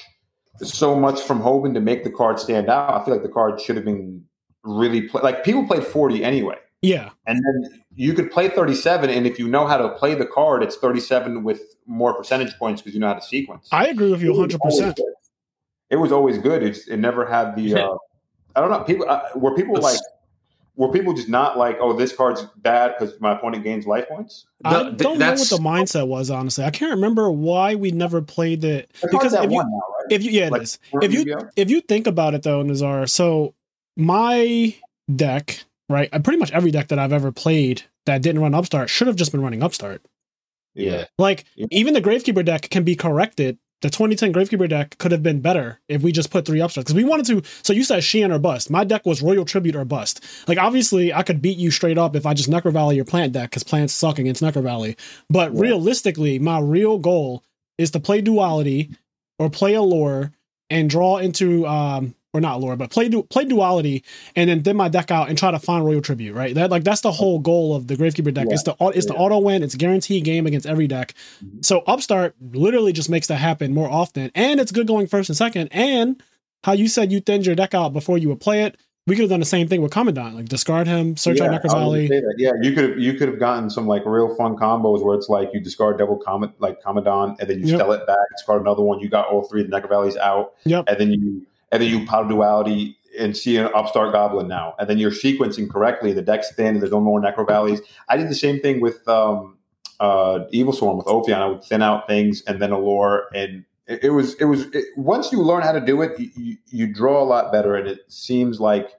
so 0.62 0.96
much 0.96 1.22
from 1.22 1.42
Hoban 1.42 1.74
to 1.74 1.82
make 1.82 2.04
the 2.04 2.12
card 2.12 2.40
stand 2.40 2.70
out. 2.70 3.02
I 3.02 3.04
feel 3.04 3.14
like 3.14 3.24
the 3.24 3.30
card 3.30 3.60
should 3.60 3.76
have 3.76 3.86
been 3.86 4.24
really 4.64 5.02
play- 5.02 5.22
like 5.22 5.44
people 5.44 5.66
played 5.66 5.84
40 5.84 6.24
anyway. 6.24 6.58
Yeah. 6.86 7.10
And 7.26 7.38
then 7.44 7.84
you 7.96 8.14
could 8.14 8.30
play 8.32 8.50
37 8.50 9.10
and 9.10 9.26
if 9.26 9.40
you 9.40 9.48
know 9.48 9.66
how 9.66 9.78
to 9.78 9.90
play 9.90 10.14
the 10.16 10.26
card 10.26 10.62
it's 10.64 10.76
37 10.76 11.44
with 11.44 11.62
more 11.88 12.14
percentage 12.14 12.54
points 12.58 12.82
because 12.82 12.94
you 12.94 13.00
know 13.00 13.08
how 13.08 13.14
to 13.16 13.22
sequence. 13.22 13.68
I 13.72 13.88
agree 13.88 14.12
with 14.12 14.22
you 14.22 14.34
100%. 14.34 14.98
It 15.90 15.96
was 15.98 16.12
always 16.12 16.38
good. 16.38 16.64
It's, 16.64 16.88
it 16.88 16.98
never 16.98 17.26
had 17.26 17.56
the 17.56 17.76
uh, 17.76 17.96
I 18.56 18.62
don't 18.62 18.70
know, 18.72 18.84
people 18.84 19.10
uh, 19.10 19.22
were 19.36 19.56
people 19.56 19.80
like 19.82 20.00
were 20.78 20.92
people 20.92 21.14
just 21.14 21.30
not 21.30 21.58
like, 21.58 21.78
oh, 21.80 21.94
this 21.94 22.14
card's 22.14 22.42
bad 22.58 22.96
because 22.98 23.20
my 23.22 23.32
opponent 23.38 23.64
gains 23.64 23.88
life 23.88 24.08
points? 24.10 24.46
I 24.66 24.72
The- 24.74 24.84
don't 24.92 24.98
th- 24.98 25.20
know 25.20 25.32
what 25.32 25.50
the 25.50 25.58
mindset 25.58 26.08
was, 26.08 26.30
honestly. 26.30 26.66
I 26.66 26.70
can't 26.72 26.92
remember 26.92 27.32
why 27.32 27.76
we 27.76 27.92
never 27.92 28.22
played 28.22 28.64
it. 28.66 28.92
The 29.02 29.08
Because 29.12 29.32
card's 29.32 29.46
if 29.46 29.52
you, 29.52 29.58
one 29.58 29.70
now, 29.72 29.78
right? 29.78 30.12
if 30.12 30.24
you, 30.24 30.32
yeah, 30.32 30.48
it 30.48 30.52
Like, 30.52 30.62
is. 30.64 30.80
for 30.92 31.02
If 31.04 31.14
you, 31.14 31.38
if 31.56 31.70
you 31.70 31.80
think 31.82 32.08
about 32.08 32.34
it 32.34 32.44
though, 32.44 32.62
Nazar, 32.62 33.08
so 33.08 33.54
my 33.96 34.76
deck, 35.14 35.64
right? 35.90 36.10
Pretty 36.24 36.38
much 36.40 36.52
every 36.52 36.72
deck 36.72 36.88
that 36.90 37.00
I've 37.00 37.14
ever 37.14 37.32
played 37.32 37.84
that 38.06 38.22
didn't 38.22 38.42
run 38.42 38.54
Upstart 38.54 38.90
should 38.90 39.08
have 39.08 39.16
just 39.16 39.32
been 39.32 39.42
running 39.42 39.64
Upstart. 39.64 40.02
Yeah. 40.74 41.06
Like 41.18 41.46
Yeah. 41.56 41.68
even 41.72 41.94
the 41.94 42.02
Gravekeeper 42.02 42.44
deck 42.44 42.70
can 42.70 42.84
be 42.84 42.96
corrected. 42.96 43.58
The 43.82 43.90
2010 43.90 44.34
Gravekeeper 44.34 44.68
deck 44.70 44.98
could 44.98 45.12
have 45.12 45.22
been 45.22 45.42
better 45.42 45.80
if 45.88 46.02
we 46.02 46.12
just 46.12 46.32
put 46.32 46.46
three 46.46 46.60
upstarts 46.60 46.86
because 46.86 46.96
we 46.96 47.04
wanted 47.04 47.26
to. 47.28 47.44
So 47.62 47.72
you 47.74 47.84
said 47.84 48.00
Shien 48.02 48.34
or 48.34 48.40
bust. 48.40 48.70
My 48.72 48.84
deck 48.84 49.06
was 49.06 49.22
Royal 49.22 49.46
Tribute 49.46 49.76
or 49.76 49.86
bust. 49.86 50.24
Like 50.48 50.58
obviously 50.58 51.14
I 51.14 51.24
could 51.24 51.42
beat 51.42 51.58
you 51.58 51.72
straight 51.72 51.98
up 51.98 52.16
if 52.16 52.26
I 52.26 52.34
just 52.34 52.50
Necro 52.50 52.72
Valley 52.74 52.96
your 52.96 53.06
plant 53.06 53.34
deck 53.34 53.52
because 53.52 53.64
plants 53.64 53.94
suck 53.94 54.18
against 54.18 54.42
Necro 54.42 54.64
Valley. 54.64 54.96
But 55.30 55.54
Yeah. 55.54 55.62
realistically, 55.62 56.40
my 56.40 56.60
real 56.60 56.98
goal 56.98 57.44
is 57.78 57.92
to 57.92 58.00
play 58.00 58.22
duality 58.22 58.90
or 59.38 59.50
play 59.50 59.74
allure 59.76 60.32
and 60.70 60.90
draw 60.90 61.18
into 61.18 61.68
um 61.68 62.15
or 62.36 62.42
not 62.42 62.60
lore, 62.60 62.76
but 62.76 62.90
play 62.90 63.08
du- 63.08 63.24
play 63.24 63.46
duality 63.46 64.04
and 64.36 64.50
then 64.50 64.62
thin 64.62 64.76
my 64.76 64.90
deck 64.90 65.10
out 65.10 65.30
and 65.30 65.38
try 65.38 65.52
to 65.52 65.60
find 65.60 65.86
royal 65.86 66.02
tribute, 66.02 66.34
right? 66.34 66.54
That 66.54 66.70
like 66.70 66.84
that's 66.84 67.02
the 67.02 67.12
whole 67.12 67.40
goal 67.40 67.76
of 67.76 67.88
the 67.88 67.96
Gravekeeper 67.96 68.34
deck. 68.34 68.48
Yeah. 68.48 68.54
It's 68.54 68.64
the 68.64 68.76
it's 68.94 69.06
the 69.08 69.14
Yeah. 69.14 69.20
auto 69.20 69.40
win, 69.40 69.64
it's 69.64 69.76
guaranteed 69.76 70.24
game 70.26 70.46
against 70.46 70.68
every 70.68 70.88
deck. 70.88 71.14
Mhm. 71.44 71.64
So 71.64 71.80
upstart 71.88 72.36
literally 72.52 72.92
just 72.94 73.10
makes 73.10 73.28
that 73.28 73.38
happen 73.38 73.74
more 73.74 73.90
often, 73.90 74.32
and 74.36 74.60
it's 74.60 74.72
good 74.72 74.88
going 74.88 75.08
first 75.08 75.30
and 75.30 75.38
second. 75.38 75.70
And 75.72 76.22
how 76.64 76.74
you 76.74 76.88
said 76.88 77.12
you 77.12 77.22
thinned 77.22 77.46
your 77.46 77.56
deck 77.56 77.74
out 77.74 77.94
before 77.94 78.18
you 78.18 78.28
would 78.30 78.40
play 78.42 78.64
it, 78.64 78.76
we 79.08 79.14
could 79.16 79.22
have 79.22 79.30
done 79.30 79.40
the 79.40 79.46
same 79.46 79.68
thing 79.68 79.84
with 79.84 79.92
Commandant, 79.92 80.36
like 80.36 80.50
discard 80.50 80.88
him, 80.88 81.16
search 81.16 81.38
yeah, 81.40 81.46
out 81.46 81.62
Necro 81.64 81.72
Valley. 81.72 82.10
Yeah, 82.38 82.52
you 82.64 82.72
could 82.74 82.90
have 82.90 83.00
you 83.00 83.14
could 83.14 83.28
have 83.30 83.40
gotten 83.40 83.70
some 83.70 83.86
like 83.88 84.04
real 84.06 84.36
fun 84.36 84.56
combos 84.56 85.04
where 85.06 85.16
it's 85.16 85.30
like 85.30 85.52
you 85.54 85.60
discard 85.60 86.00
double 86.00 86.18
comet 86.18 86.50
like 86.60 86.82
Commandant 86.82 87.38
and 87.40 87.48
then 87.50 87.60
you 87.60 87.68
Yep. 87.68 87.80
spell 87.80 87.92
it 87.92 88.08
back, 88.08 88.18
discard 88.36 88.62
another 88.62 88.82
one. 88.82 89.00
You 89.00 89.08
got 89.10 89.28
all 89.28 89.44
three 89.44 89.62
of 89.62 89.70
the 89.70 89.80
Necro 89.80 89.90
Valleys 89.90 90.18
out, 90.18 90.54
Yep. 90.66 90.86
and 90.88 90.98
then 91.00 91.12
you 91.14 91.46
and 91.76 91.84
then 91.84 92.00
you 92.00 92.06
pot 92.06 92.24
of 92.24 92.30
duality 92.30 92.98
and 93.18 93.36
see 93.36 93.58
an 93.58 93.70
upstart 93.74 94.12
goblin 94.12 94.48
now, 94.48 94.76
and 94.80 94.90
then 94.90 94.98
you're 94.98 95.12
sequencing 95.12 95.70
correctly. 95.70 96.14
The 96.14 96.22
deck's 96.22 96.54
thin. 96.54 96.80
There's 96.80 96.92
no 96.92 97.00
more 97.00 97.22
Necro 97.22 97.48
Valleys. 97.48 97.82
I 98.10 98.18
did 98.18 98.30
the 98.30 98.36
same 98.36 98.60
thing 98.60 98.82
with 98.82 99.08
um, 99.08 99.58
uh, 100.00 100.40
Evil 100.52 100.74
Swarm 100.74 100.98
with 100.98 101.08
Ophion. 101.08 101.38
I 101.38 101.48
would 101.48 101.64
thin 101.64 101.82
out 101.82 102.08
things 102.08 102.44
and 102.48 102.62
then 102.62 102.72
allure, 102.72 103.28
and 103.34 103.64
it, 103.88 104.06
it 104.06 104.10
was 104.10 104.36
it 104.36 104.46
was 104.46 104.64
it, 104.74 104.86
once 104.98 105.32
you 105.32 105.42
learn 105.42 105.62
how 105.62 105.72
to 105.72 105.82
do 105.82 106.02
it, 106.02 106.20
you, 106.20 106.30
you, 106.36 106.58
you 106.68 106.94
draw 106.94 107.22
a 107.22 107.26
lot 107.26 107.52
better, 107.52 107.76
and 107.76 107.88
it 107.88 108.00
seems 108.12 108.60
like 108.60 108.92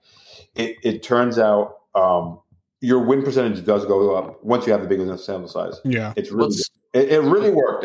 it, 0.55 0.77
it 0.83 1.03
turns 1.03 1.39
out 1.39 1.81
um, 1.95 2.41
your 2.81 3.01
win 3.01 3.23
percentage 3.23 3.65
does 3.65 3.85
go 3.87 4.15
up 4.15 4.43
once 4.45 4.67
you 4.67 4.73
have 4.73 4.83
the 4.83 4.89
big 4.89 5.01
enough 5.01 5.21
sample 5.21 5.49
size. 5.49 5.81
Yeah. 5.85 6.13
It's 6.17 6.31
really 6.31 6.57
it, 6.93 7.13
it 7.13 7.21
really 7.21 7.51
worked 7.51 7.85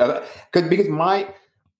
because 0.51 0.69
because 0.69 0.87
my 0.87 1.27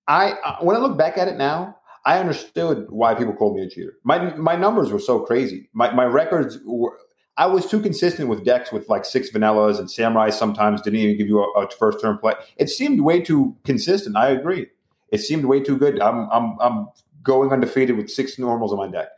I 0.08 0.32
uh, 0.32 0.58
when 0.62 0.76
I 0.76 0.80
look 0.80 0.98
back 0.98 1.18
at 1.18 1.28
it 1.28 1.38
now, 1.38 1.78
I 2.06 2.18
understood 2.20 2.88
why 2.90 3.14
people 3.14 3.34
called 3.34 3.56
me 3.56 3.64
a 3.64 3.70
cheater. 3.70 3.98
My 4.04 4.36
my 4.36 4.56
numbers 4.56 4.92
were 4.92 5.00
so 5.00 5.20
crazy. 5.20 5.70
My 5.74 5.94
my 5.94 6.06
records 6.06 6.60
were. 6.66 6.98
I 7.38 7.46
was 7.46 7.66
too 7.66 7.82
consistent 7.82 8.28
with 8.28 8.44
decks 8.44 8.72
with 8.72 8.90
like 8.90 9.06
six 9.06 9.32
vanillas 9.32 9.80
and 9.80 9.90
samurai. 9.90 10.30
Sometimes 10.30 10.82
didn't 10.82 11.00
even 11.00 11.18
give 11.18 11.28
you 11.28 11.40
a, 11.40 11.62
a 11.62 11.70
first 11.72 12.02
turn 12.02 12.18
play. 12.18 12.34
It 12.58 12.70
seemed 12.70 13.02
way 13.02 13.22
too 13.22 13.56
consistent. 13.64 14.18
I 14.18 14.30
agree. 14.30 14.68
It 15.12 15.20
seemed 15.20 15.46
way 15.46 15.62
too 15.62 15.78
good. 15.78 16.00
I'm 16.02 16.30
I'm 16.32 16.58
I'm 16.60 16.88
going 17.24 17.52
undefeated 17.52 17.98
with 17.98 18.10
six 18.10 18.38
normals 18.38 18.72
on 18.72 18.78
my 18.78 18.88
deck. 18.88 19.10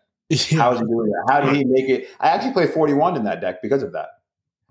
How's 0.52 0.80
he 0.80 0.86
doing 0.86 1.10
that? 1.10 1.26
How 1.30 1.42
did 1.42 1.56
he 1.56 1.64
make 1.66 1.90
it? 1.90 2.10
I 2.20 2.30
actually 2.30 2.54
played 2.54 2.72
41 2.72 3.16
in 3.16 3.24
that 3.24 3.42
deck 3.42 3.62
because 3.62 3.84
of 3.84 3.92
that. 3.94 4.10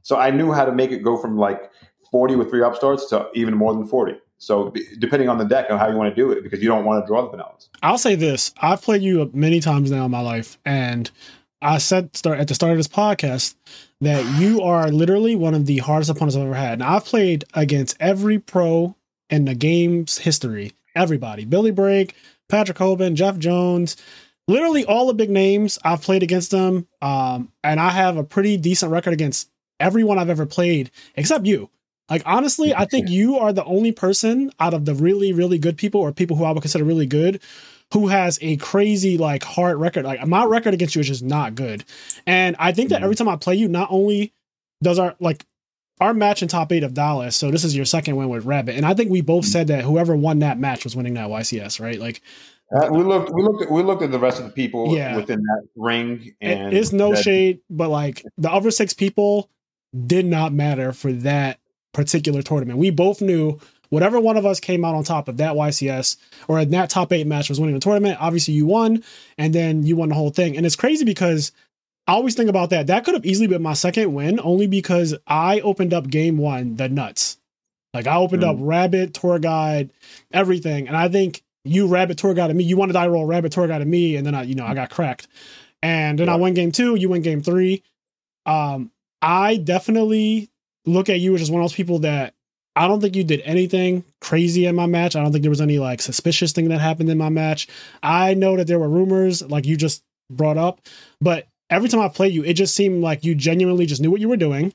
So 0.03 0.17
I 0.17 0.31
knew 0.31 0.53
how 0.53 0.65
to 0.65 0.73
make 0.73 0.91
it 0.91 1.03
go 1.03 1.17
from 1.17 1.37
like 1.37 1.71
40 2.11 2.37
with 2.37 2.51
three 2.51 2.63
upstarts 2.63 3.07
to 3.07 3.29
even 3.35 3.55
more 3.55 3.73
than 3.73 3.87
40. 3.87 4.15
So 4.43 4.75
depending 4.99 5.29
on 5.29 5.39
the 5.39 5.45
deck 5.45 5.67
and 5.71 5.79
how 5.79 5.89
you 5.89 5.97
want 5.97 6.11
to 6.11 6.21
do 6.21 6.33
it, 6.33 6.43
because 6.43 6.61
you 6.61 6.69
don't 6.69 6.85
want 6.85 7.05
to 7.05 7.07
draw 7.07 7.23
the 7.23 7.37
vanillas. 7.37 7.69
I'll 7.81 7.97
say 7.97 8.17
this: 8.17 8.53
I've 8.61 8.83
played 8.83 9.01
you 9.01 9.31
many 9.33 9.61
times 9.61 9.89
now 9.93 10.05
in 10.05 10.11
my 10.11 10.21
life, 10.21 10.59
and 10.65 11.09
I 11.63 11.79
said 11.79 12.17
start 12.17 12.41
at 12.41 12.49
the 12.49 12.55
start 12.57 12.73
of 12.73 12.79
this 12.79 12.89
podcast 12.89 13.55
that 14.01 14.25
you 14.41 14.61
are 14.63 14.91
literally 14.91 15.37
one 15.37 15.55
of 15.55 15.67
the 15.67 15.79
hardest 15.79 16.11
opponents 16.11 16.35
I've 16.35 16.43
ever 16.43 16.55
had. 16.55 16.73
And 16.73 16.83
I've 16.83 17.05
played 17.05 17.45
against 17.55 17.97
every 18.01 18.41
pro 18.41 18.97
in 19.31 19.45
the 19.45 19.55
game's 19.55 20.19
history. 20.19 20.73
Everybody, 20.97 21.45
Billy 21.45 21.71
Brake, 21.71 22.17
Patrick 22.49 22.79
Hoban, 22.79 23.15
Jeff 23.15 23.39
Jones, 23.39 23.97
literally 24.49 24.85
all 24.85 25.07
the 25.07 25.15
big 25.15 25.31
names. 25.31 25.79
I've 25.85 26.03
played 26.03 26.25
against 26.25 26.51
them, 26.51 26.89
um, 27.01 27.53
and 27.63 27.79
I 27.79 27.91
have 27.91 28.17
a 28.17 28.25
pretty 28.25 28.57
decent 28.57 28.91
record 28.91 29.13
against 29.13 29.51
everyone 29.79 30.19
I've 30.19 30.31
ever 30.31 30.47
played 30.47 30.91
except 31.15 31.47
you. 31.47 31.71
Like 32.11 32.23
honestly, 32.27 32.75
I 32.75 32.85
think 32.85 33.09
you 33.09 33.39
are 33.39 33.53
the 33.53 33.65
only 33.65 33.93
person 33.93 34.51
out 34.61 34.75
of 34.75 34.85
the 34.85 34.95
really, 34.95 35.33
really 35.33 35.59
good 35.59 35.77
people 35.77 36.01
or 36.01 36.13
people 36.13 36.37
who 36.37 36.45
I 36.45 36.51
would 36.53 36.61
consider 36.63 36.85
really 36.85 37.07
good 37.07 37.41
who 37.93 38.09
has 38.09 38.39
a 38.43 38.57
crazy 38.57 39.19
like 39.19 39.43
hard 39.45 39.79
record. 39.79 40.05
Like 40.05 40.27
my 40.27 40.45
record 40.45 40.75
against 40.75 40.95
you 40.95 41.01
is 41.01 41.09
just 41.09 41.23
not 41.23 41.55
good. 41.55 41.85
And 42.27 42.57
I 42.59 42.73
think 42.73 42.89
that 42.91 43.01
Mhm. 43.01 43.05
every 43.05 43.17
time 43.17 43.29
I 43.29 43.37
play 43.37 43.55
you, 43.55 43.69
not 43.69 43.89
only 43.91 44.33
does 44.83 44.99
our 44.99 45.15
like 45.21 45.45
our 46.01 46.15
match 46.15 46.43
in 46.43 46.49
top 46.49 46.73
eight 46.73 46.83
of 46.83 46.95
Dallas, 46.95 47.37
so 47.37 47.51
this 47.51 47.65
is 47.65 47.77
your 47.77 47.85
second 47.85 48.17
win 48.17 48.29
with 48.29 48.45
Rabbit. 48.45 48.77
And 48.77 48.85
I 48.85 48.95
think 48.95 49.11
we 49.11 49.21
both 49.21 49.45
said 49.45 49.69
that 49.69 49.85
whoever 49.85 50.17
won 50.17 50.41
that 50.41 50.59
match 50.59 50.85
was 50.85 50.97
winning 50.97 51.15
that 51.15 51.29
YCS, 51.29 51.79
right? 51.81 52.01
Like 52.01 52.21
Uh, 52.75 52.89
we 52.91 53.03
looked, 53.05 53.31
we 53.35 53.43
looked, 53.43 53.63
at, 53.65 53.71
we 53.71 53.83
looked 53.83 54.03
at 54.03 54.11
the 54.11 54.19
rest 54.19 54.39
of 54.41 54.47
the 54.47 54.51
people 54.53 54.97
Yeah. 54.97 55.15
within 55.15 55.43
that 55.43 55.65
ring, 55.77 56.33
and 56.41 56.73
it's 56.73 56.91
no 56.93 57.11
that- 57.15 57.23
shade, 57.23 57.59
but 57.69 57.91
like 57.91 58.25
the 58.39 58.51
other 58.51 58.71
six 58.71 58.95
people 58.95 59.51
did 60.07 60.25
not 60.25 60.55
matter 60.55 60.93
for 60.95 61.13
that 61.13 61.59
particular 61.93 62.43
tournament. 62.43 62.79
We 62.79 62.91
both 62.91 63.21
knew 63.21 63.59
whatever 63.91 64.19
one 64.19 64.37
of 64.37 64.47
us 64.47 64.59
came 64.61 64.85
out 64.85 64.95
on 64.95 65.05
top 65.05 65.29
of 65.29 65.37
that 65.37 65.53
YCS 65.55 66.17
or 66.49 66.59
in 66.59 66.71
that 66.71 66.91
top 66.91 67.13
eight 67.13 67.27
match 67.27 67.49
was 67.49 67.61
winning 67.61 67.75
the 67.75 67.81
tournament. 67.81 68.17
Obviously, 68.21 68.55
you 68.55 68.67
won, 68.67 69.03
and 69.37 69.55
then 69.55 69.83
you 69.85 69.97
won 69.97 70.09
the 70.09 70.15
whole 70.15 70.31
thing. 70.31 70.57
And 70.57 70.65
it's 70.65 70.77
crazy 70.77 71.05
because 71.05 71.53
I 72.07 72.13
always 72.15 72.35
think 72.35 72.49
about 72.51 72.71
that. 72.71 72.87
That 72.87 73.05
could 73.05 73.15
have 73.15 73.27
easily 73.27 73.47
been 73.47 73.63
my 73.63 73.75
second 73.75 74.13
win, 74.15 74.41
only 74.41 74.67
because 74.67 75.15
I 75.27 75.61
opened 75.61 75.93
up 75.95 76.09
game 76.09 76.39
one 76.39 76.77
the 76.77 76.89
nuts. 76.89 77.39
Like 77.95 78.07
I 78.07 78.17
opened 78.17 78.43
up 78.43 78.57
Rabbit 78.59 79.13
tour 79.13 79.39
guide, 79.39 79.93
everything, 80.33 80.89
and 80.89 80.97
I 80.97 81.09
think 81.09 81.43
you 81.65 81.87
Rabbit 81.87 82.17
tour 82.17 82.33
guide 82.33 82.49
to 82.49 82.55
me. 82.55 82.65
You 82.65 82.79
wanted 82.79 82.97
I 82.97 83.07
roll 83.07 83.27
Rabbit 83.27 83.53
tour 83.53 83.69
guide 83.69 83.81
to 83.81 83.85
me, 83.85 84.17
and 84.17 84.27
then 84.27 84.35
I, 84.35 84.45
you 84.45 84.55
know, 84.55 84.65
I 84.65 84.73
got 84.75 84.89
cracked. 84.89 85.29
And 85.83 86.19
then 86.19 86.29
I 86.31 86.33
Yeah. 86.33 86.39
won 86.39 86.55
game 86.55 86.73
two. 86.73 86.95
You 86.95 87.11
win 87.11 87.21
game 87.21 87.43
three. 87.43 87.83
Um, 88.47 88.91
I 89.21 89.57
definitely 89.59 90.49
look 90.87 91.09
at 91.09 91.21
you 91.21 91.35
as 91.35 91.41
just 91.41 91.53
one 91.53 91.63
of 91.63 91.65
those 91.65 91.77
people 91.77 92.01
that 92.01 92.35
I 92.75 92.89
don't 92.89 93.01
think 93.01 93.15
you 93.17 93.25
did 93.25 93.43
anything 93.45 94.05
crazy 94.21 94.67
in 94.67 94.75
my 94.75 94.87
match. 94.87 95.15
I 95.17 95.23
don't 95.23 95.31
think 95.33 95.43
there 95.43 95.51
was 95.51 95.61
any 95.61 95.79
like 95.79 96.01
suspicious 96.01 96.53
thing 96.53 96.69
that 96.69 96.81
happened 96.81 97.11
in 97.11 97.19
my 97.19 97.29
match. 97.29 97.69
I 98.03 98.35
know 98.35 98.57
that 98.57 98.67
there 98.67 98.79
were 98.79 98.89
rumors 98.89 99.43
like 99.43 99.67
you 99.67 99.77
just 99.77 100.03
brought 100.31 100.57
up, 100.57 100.81
but 101.21 101.47
every 101.69 101.89
time 101.89 102.01
I 102.01 102.09
played 102.09 102.33
you, 102.33 102.43
it 102.45 102.55
just 102.55 102.75
seemed 102.75 103.03
like 103.03 103.25
you 103.25 103.35
genuinely 103.35 103.87
just 103.87 104.01
knew 104.01 104.11
what 104.11 104.21
you 104.21 104.29
were 104.29 104.37
doing. 104.39 104.73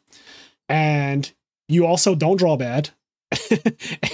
And 0.70 1.32
you 1.68 1.86
also 1.86 2.16
don't 2.16 2.38
draw 2.38 2.56
bad. 2.58 2.90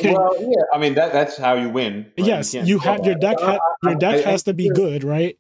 And 0.04 0.14
Well, 0.16 0.36
yeah, 0.40 0.64
I 0.74 0.78
mean 0.80 0.96
that 0.96 1.14
that's 1.14 1.38
how 1.38 1.54
you 1.56 1.70
win. 1.70 2.12
right? 2.18 2.28
yes, 2.28 2.52
can't 2.52 2.68
you 2.68 2.80
have 2.80 3.06
your 3.06 3.16
deck. 3.16 3.40
Ha- 3.40 3.60
your 3.84 3.96
deck 3.96 4.16
I- 4.26 4.30
I- 4.30 4.32
has 4.32 4.44
to 4.44 4.54
be 4.54 4.70
good, 4.70 5.04
right? 5.04 5.38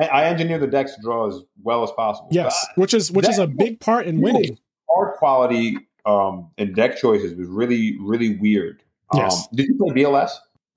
I, 0.00 0.06
I 0.06 0.24
engineer 0.26 0.58
the 0.58 0.66
decks 0.66 0.94
to 0.94 1.00
draw 1.00 1.26
as 1.28 1.40
well 1.62 1.82
as 1.82 1.90
possible. 1.92 2.28
Yes, 2.30 2.66
which 2.76 2.92
is 2.94 3.10
which 3.10 3.28
is 3.28 3.38
a 3.38 3.46
big 3.46 3.80
part 3.80 4.06
in 4.06 4.20
winning. 4.20 4.58
card 4.94 5.14
quality 5.16 5.76
um, 6.06 6.48
and 6.56 6.74
deck 6.74 6.96
choices 6.96 7.34
was 7.34 7.48
really, 7.48 7.98
really 8.00 8.36
weird. 8.36 8.82
Um, 9.12 9.20
Yes. 9.20 9.46
Did 9.52 9.66
you 9.68 9.76
play 9.76 9.90
BLS? 10.02 10.30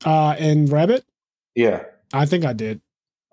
Uh, 0.06 0.36
and 0.40 0.70
Rabbit, 0.72 1.06
Yeah. 1.56 1.84
I 2.14 2.26
think 2.26 2.44
I 2.46 2.54
did. 2.54 2.82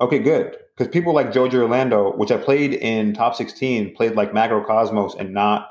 Okay, 0.01 0.18
good. 0.18 0.57
Because 0.76 0.92
people 0.92 1.14
like 1.14 1.32
Jojo 1.32 1.62
Orlando, 1.62 2.12
which 2.16 2.30
I 2.30 2.36
played 2.36 2.74
in 2.74 3.14
top 3.14 3.34
16, 3.34 3.94
played 3.94 4.14
like 4.14 4.32
Macrocosmos 4.32 5.18
and 5.18 5.32
not 5.32 5.70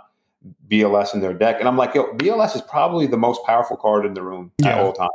BLS 0.67 1.13
in 1.13 1.21
their 1.21 1.33
deck. 1.33 1.57
And 1.59 1.67
I'm 1.67 1.77
like, 1.77 1.93
yo, 1.93 2.11
BLS 2.15 2.55
is 2.55 2.61
probably 2.63 3.05
the 3.05 3.17
most 3.17 3.43
powerful 3.45 3.77
card 3.77 4.05
in 4.05 4.15
the 4.15 4.23
room 4.23 4.51
at 4.63 4.79
all 4.79 4.93
time. 4.93 5.09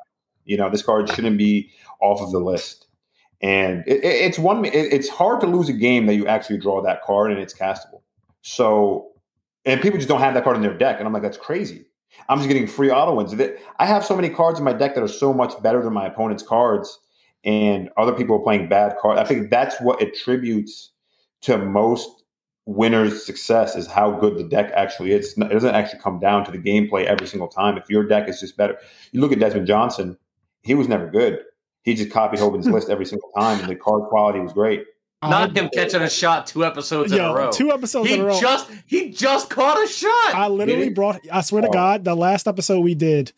You 0.45 0.57
know, 0.57 0.71
this 0.71 0.83
card 0.83 1.09
shouldn't 1.09 1.39
be 1.39 1.71
off 2.01 2.21
of 2.21 2.31
the 2.31 2.39
list. 2.39 2.87
And 3.41 3.83
it, 3.87 4.05
it- 4.05 4.25
it's 4.27 4.39
one. 4.39 4.65
It, 4.65 4.73
it's 4.75 5.09
hard 5.09 5.41
to 5.41 5.47
lose 5.49 5.69
a 5.69 5.73
game 5.73 6.07
that 6.07 6.15
you 6.15 6.27
actually 6.29 6.59
draw 6.59 6.81
that 6.83 7.03
card 7.03 7.33
and 7.33 7.41
it's 7.41 7.55
castable. 7.55 8.03
So, 8.43 9.10
and 9.65 9.81
people 9.81 9.99
just 9.99 10.09
don't 10.09 10.21
have 10.21 10.35
that 10.35 10.45
card 10.45 10.57
in 10.57 10.63
their 10.63 10.77
deck, 10.77 10.99
and 10.99 11.07
I'm 11.07 11.13
like, 11.13 11.23
that's 11.23 11.37
crazy. 11.37 11.87
I'm 12.29 12.39
just 12.39 12.49
getting 12.49 12.67
free 12.67 12.91
auto 12.91 13.15
wins. 13.15 13.35
I 13.79 13.87
have 13.87 14.05
so 14.05 14.17
many 14.17 14.29
cards 14.29 14.59
in 14.59 14.65
my 14.65 14.73
deck 14.73 14.95
that 14.95 15.03
are 15.03 15.09
so 15.09 15.33
much 15.33 15.61
better 15.63 15.83
than 15.83 15.93
my 15.93 16.07
opponent's 16.07 16.43
cards, 16.43 16.99
and 17.45 17.89
other 17.97 18.13
people 18.13 18.37
are 18.37 18.43
playing 18.43 18.69
bad 18.69 18.97
cards. 19.01 19.21
I 19.21 19.25
think 19.25 19.51
that's 19.51 19.81
what 19.81 20.03
attributes 20.03 20.91
to 21.43 21.59
most 21.59 22.09
winners' 22.67 23.25
success 23.25 23.75
is 23.77 23.87
how 23.87 24.13
good 24.13 24.37
the 24.37 24.45
deck 24.45 24.71
actually 24.75 25.13
is. 25.13 25.37
It 25.37 25.49
doesn't 25.51 25.75
actually 25.75 26.01
come 26.01 26.21
down 26.21 26.45
to 26.45 26.51
the 26.53 26.59
gameplay 26.59 27.05
every 27.05 27.27
single 27.27 27.49
time. 27.49 27.77
If 27.77 27.89
your 27.89 28.07
deck 28.07 28.29
is 28.29 28.41
just 28.41 28.57
better, 28.57 28.77
you 29.13 29.21
look 29.21 29.33
at 29.33 29.41
Desmond 29.41 29.67
Johnson, 29.67 30.17
he 30.63 30.75
was 30.75 30.89
never 30.89 31.09
good. 31.09 31.41
He 31.83 31.95
just 31.95 32.11
copied 32.11 32.41
Hoban's 32.41 32.67
list 32.71 32.91
every 32.91 33.07
single 33.07 33.31
time, 33.37 33.61
and 33.61 33.69
the 33.69 33.77
card 33.77 34.09
quality 34.09 34.41
was 34.41 34.53
great. 34.53 34.85
Not 35.23 35.55
him 35.57 35.69
catching 35.75 36.01
a 36.01 36.09
shot 36.09 36.47
two 36.47 36.65
episodes 36.65 37.13
in 37.13 37.21
a 37.21 37.35
row. 37.35 37.51
two 37.51 37.71
episodes 37.71 38.09
he 38.09 38.15
in 38.15 38.21
a 38.23 38.25
row. 38.27 38.41
just 38.41 38.71
he 38.87 39.11
just 39.11 39.51
caught 39.51 39.83
a 39.83 39.87
shot. 39.87 40.35
I 40.35 40.49
literally 40.49 40.89
brought. 40.89 41.21
I 41.31 41.43
swear 41.43 41.63
to 41.63 41.69
Oh. 41.69 41.73
God, 41.73 42.05
the 42.05 42.15
last 42.15 42.49
episode 42.49 42.81
we 42.81 42.95
did 42.95 43.33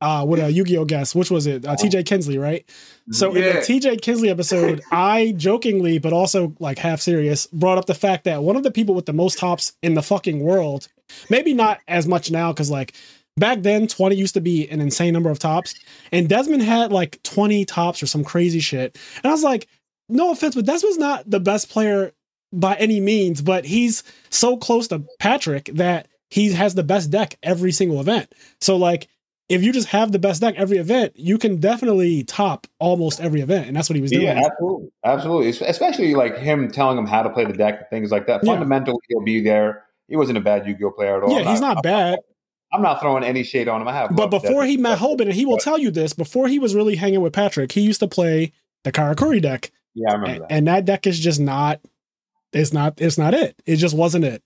uh, 0.00 0.24
with 0.28 0.38
a 0.38 0.52
Yu-Gi-Oh 0.52 0.84
guest, 0.84 1.14
which 1.16 1.32
was 1.32 1.46
it? 1.48 1.66
Uh, 1.66 1.74
T.J. 1.74 2.04
Kinsley, 2.04 2.38
right? 2.38 2.64
So 3.10 3.34
in 3.34 3.42
the 3.56 3.62
T.J. 3.62 3.96
Kinsley 3.96 4.30
episode, 4.30 4.80
I 4.92 5.34
jokingly, 5.36 5.98
but 5.98 6.12
also 6.12 6.54
like 6.60 6.78
half 6.78 7.00
serious, 7.00 7.46
brought 7.48 7.78
up 7.78 7.86
the 7.86 7.94
fact 7.94 8.24
that 8.24 8.44
one 8.44 8.54
of 8.54 8.62
the 8.62 8.70
people 8.70 8.94
with 8.94 9.06
the 9.06 9.12
most 9.12 9.36
tops 9.38 9.72
in 9.82 9.94
the 9.94 10.02
fucking 10.02 10.38
world, 10.38 10.86
maybe 11.30 11.52
not 11.52 11.80
as 11.88 12.06
much 12.06 12.30
now, 12.30 12.52
because 12.52 12.70
like 12.70 12.94
back 13.36 13.62
then, 13.62 13.88
twenty 13.88 14.14
used 14.14 14.34
to 14.34 14.40
be 14.40 14.68
an 14.68 14.80
insane 14.80 15.12
number 15.12 15.30
of 15.30 15.40
tops, 15.40 15.74
and 16.12 16.28
Desmond 16.28 16.62
had 16.62 16.92
like 16.92 17.20
twenty 17.24 17.64
tops 17.64 18.04
or 18.04 18.06
some 18.06 18.22
crazy 18.22 18.60
shit, 18.60 18.96
and 19.16 19.26
I 19.26 19.30
was 19.32 19.42
like, 19.42 19.66
no 20.08 20.30
offense, 20.32 20.54
but 20.54 20.66
Desmond's 20.66 20.98
not 20.98 21.28
the 21.30 21.40
best 21.40 21.70
player 21.70 22.12
by 22.52 22.74
any 22.76 23.00
means, 23.00 23.42
but 23.42 23.64
he's 23.64 24.02
so 24.30 24.56
close 24.56 24.88
to 24.88 25.04
Patrick 25.18 25.70
that 25.74 26.08
he 26.30 26.52
has 26.52 26.74
the 26.74 26.82
best 26.84 27.10
deck 27.10 27.36
every 27.42 27.72
single 27.72 28.00
event. 28.00 28.32
So 28.60 28.76
like 28.76 29.08
if 29.48 29.62
you 29.62 29.72
just 29.72 29.88
have 29.88 30.10
the 30.12 30.18
best 30.18 30.40
deck 30.40 30.54
every 30.56 30.78
event, 30.78 31.12
you 31.16 31.36
can 31.36 31.58
definitely 31.58 32.24
top 32.24 32.66
almost 32.78 33.20
every 33.20 33.40
event, 33.42 33.66
and 33.66 33.76
that's 33.76 33.90
what 33.90 33.96
he 33.96 34.02
was 34.02 34.10
doing. 34.10 34.24
Yeah, 34.24 34.40
absolutely, 34.44 34.88
absolutely. 35.04 35.66
Especially 35.68 36.14
like 36.14 36.38
him 36.38 36.70
telling 36.70 36.96
him 36.96 37.06
how 37.06 37.22
to 37.22 37.30
play 37.30 37.44
the 37.44 37.52
deck 37.52 37.78
and 37.80 37.86
things 37.90 38.10
like 38.10 38.26
that. 38.26 38.42
Yeah. 38.42 38.52
Fundamentally, 38.52 38.98
he'll 39.08 39.20
be 39.22 39.40
there. 39.40 39.84
He 40.08 40.16
wasn't 40.16 40.38
a 40.38 40.40
bad 40.40 40.66
Yu-Gi-Oh 40.66 40.90
player 40.92 41.18
at 41.18 41.22
all. 41.24 41.38
Yeah, 41.38 41.50
he's 41.50 41.60
not 41.60 41.82
bad. 41.82 42.18
I'm 42.72 42.82
not 42.82 43.00
throwing 43.00 43.22
any 43.22 43.42
shade 43.42 43.68
on 43.68 43.80
him. 43.82 43.88
I 43.88 43.92
have, 43.92 44.16
But 44.16 44.30
before 44.30 44.64
he 44.64 44.76
met 44.76 44.98
Hoban, 44.98 45.22
and 45.22 45.32
he 45.32 45.46
will 45.46 45.56
But- 45.56 45.62
tell 45.64 45.78
you 45.78 45.90
this, 45.90 46.12
before 46.12 46.48
he 46.48 46.58
was 46.58 46.74
really 46.74 46.96
hanging 46.96 47.20
with 47.20 47.32
Patrick, 47.32 47.72
he 47.72 47.80
used 47.82 48.00
to 48.00 48.08
play 48.08 48.52
the 48.82 48.92
Karakuri 48.92 49.40
deck, 49.40 49.70
yeah, 49.94 50.10
I 50.10 50.14
remember 50.14 50.32
and, 50.32 50.42
that. 50.42 50.52
and 50.52 50.68
that 50.68 50.84
deck 50.84 51.06
is 51.06 51.18
just 51.18 51.40
not. 51.40 51.80
It's 52.52 52.72
not. 52.72 53.00
It's 53.00 53.18
not 53.18 53.34
it. 53.34 53.56
It 53.66 53.76
just 53.76 53.96
wasn't 53.96 54.24
it. 54.24 54.42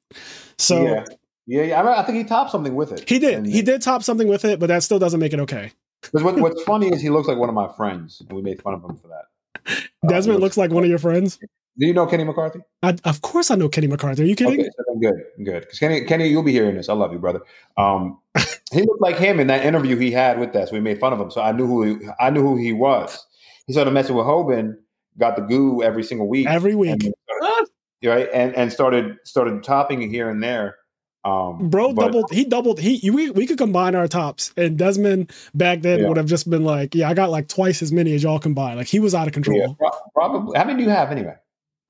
So 0.58 0.82
yeah, 0.82 1.04
yeah, 1.46 1.62
yeah. 1.62 1.82
I, 1.82 2.00
I 2.00 2.02
think 2.04 2.18
he 2.18 2.24
topped 2.24 2.50
something 2.50 2.74
with 2.74 2.92
it. 2.92 3.08
he 3.08 3.18
did. 3.18 3.34
And- 3.34 3.46
He 3.46 3.62
did 3.62 3.82
top 3.82 4.02
something 4.02 4.28
with 4.28 4.44
it, 4.44 4.58
but 4.58 4.66
that 4.66 4.82
still 4.82 4.98
doesn't 4.98 5.20
make 5.20 5.32
it 5.32 5.40
okay. 5.40 5.72
what, 6.12 6.36
what's 6.40 6.62
funny 6.62 6.88
is 6.88 7.00
he 7.00 7.10
looks 7.10 7.28
like 7.28 7.38
one 7.38 7.48
of 7.48 7.54
my 7.54 7.68
friends, 7.76 8.20
and 8.20 8.32
we 8.32 8.42
made 8.42 8.62
fun 8.62 8.74
of 8.74 8.84
him 8.84 8.96
for 8.96 9.08
that. 9.08 9.24
Uh, 9.66 10.08
Desmond 10.08 10.38
he 10.38 10.42
looks 10.42 10.56
like 10.56 10.70
one 10.70 10.84
of 10.84 10.90
your 10.90 10.98
friends. 10.98 11.38
Do 11.78 11.86
you 11.86 11.94
know 11.94 12.06
Kenny 12.06 12.24
McCarthy? 12.24 12.58
I, 12.82 12.96
of 13.04 13.22
course, 13.22 13.52
I 13.52 13.54
know 13.54 13.68
Kenny 13.68 13.86
McCarthy. 13.86 14.22
Are 14.22 14.26
you 14.26 14.34
kidding? 14.34 14.60
Okay, 14.60 14.68
so 14.76 14.98
good, 14.98 15.14
good. 15.44 15.60
Because 15.60 15.78
Kenny, 15.78 16.00
Kenny, 16.04 16.26
you'll 16.26 16.42
be 16.42 16.50
hearing 16.50 16.74
this. 16.74 16.88
I 16.88 16.94
love 16.94 17.12
you, 17.12 17.20
brother. 17.20 17.40
Um, 17.76 18.18
he 18.72 18.80
looked 18.82 19.00
like 19.00 19.16
him 19.16 19.38
in 19.38 19.46
that 19.46 19.64
interview 19.64 19.96
he 19.96 20.10
had 20.10 20.40
with 20.40 20.56
us. 20.56 20.72
We 20.72 20.80
made 20.80 20.98
fun 20.98 21.12
of 21.12 21.20
him, 21.20 21.30
so 21.30 21.40
I 21.40 21.52
knew 21.52 21.66
who 21.66 21.82
he, 21.84 22.08
I 22.18 22.30
knew 22.30 22.42
who 22.42 22.56
he 22.56 22.72
was. 22.72 23.24
He 23.66 23.74
started 23.74 23.92
messing 23.92 24.16
with 24.16 24.26
Hoban, 24.26 24.76
got 25.18 25.36
the 25.36 25.42
goo 25.42 25.82
every 25.82 26.02
single 26.02 26.28
week, 26.28 26.46
Every 26.46 26.74
week. 26.74 26.90
and 26.90 27.02
started, 27.02 27.68
right, 28.04 28.28
and 28.32 28.54
and 28.54 28.72
started 28.72 29.16
started 29.24 29.62
topping 29.62 30.02
it 30.02 30.08
here 30.10 30.30
and 30.30 30.42
there. 30.42 30.76
Um, 31.24 31.68
Bro 31.68 31.94
but- 31.94 32.06
doubled. 32.06 32.30
He 32.32 32.44
doubled. 32.44 32.78
He 32.80 33.10
we 33.10 33.30
we 33.30 33.46
could 33.46 33.58
combine 33.58 33.94
our 33.94 34.08
tops, 34.08 34.52
and 34.56 34.78
Desmond 34.78 35.32
back 35.54 35.82
then 35.82 36.00
Yeah. 36.00 36.08
would 36.08 36.16
have 36.16 36.26
just 36.26 36.48
been 36.48 36.64
like, 36.64 36.94
"Yeah, 36.94 37.10
I 37.10 37.14
got 37.14 37.30
like 37.30 37.48
twice 37.48 37.82
as 37.82 37.90
many 37.92 38.14
as 38.14 38.22
y'all 38.22 38.38
combined." 38.38 38.78
Like 38.78 38.86
he 38.86 39.00
was 39.00 39.14
out 39.14 39.26
of 39.26 39.34
control. 39.34 39.58
Yeah, 39.58 39.66
pro- 39.78 39.90
probably. 40.14 40.56
How 40.58 40.64
many 40.64 40.78
do 40.78 40.84
you 40.84 40.90
have 40.90 41.10
anyway? 41.10 41.34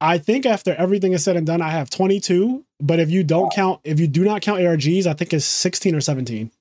I 0.01 0.19
think 0.19 0.47
after 0.47 0.75
everything 0.75 1.13
is 1.13 1.25
said 1.25 1.37
and 1.37 1.47
done, 1.47 1.61
I 1.61 1.71
have 1.71 1.91
22. 1.91 2.65
But 2.81 3.01
if 3.01 3.11
you 3.11 3.25
don't 3.25 3.53
count, 3.53 3.81
if 3.83 3.99
you 3.99 4.07
do 4.07 4.25
not 4.25 4.43
count 4.43 4.61
ARGs, 4.61 5.07
I 5.07 5.13
think 5.13 5.33
it's 5.35 5.45
16 5.45 5.95
or 5.95 6.01
17. 6.01 6.53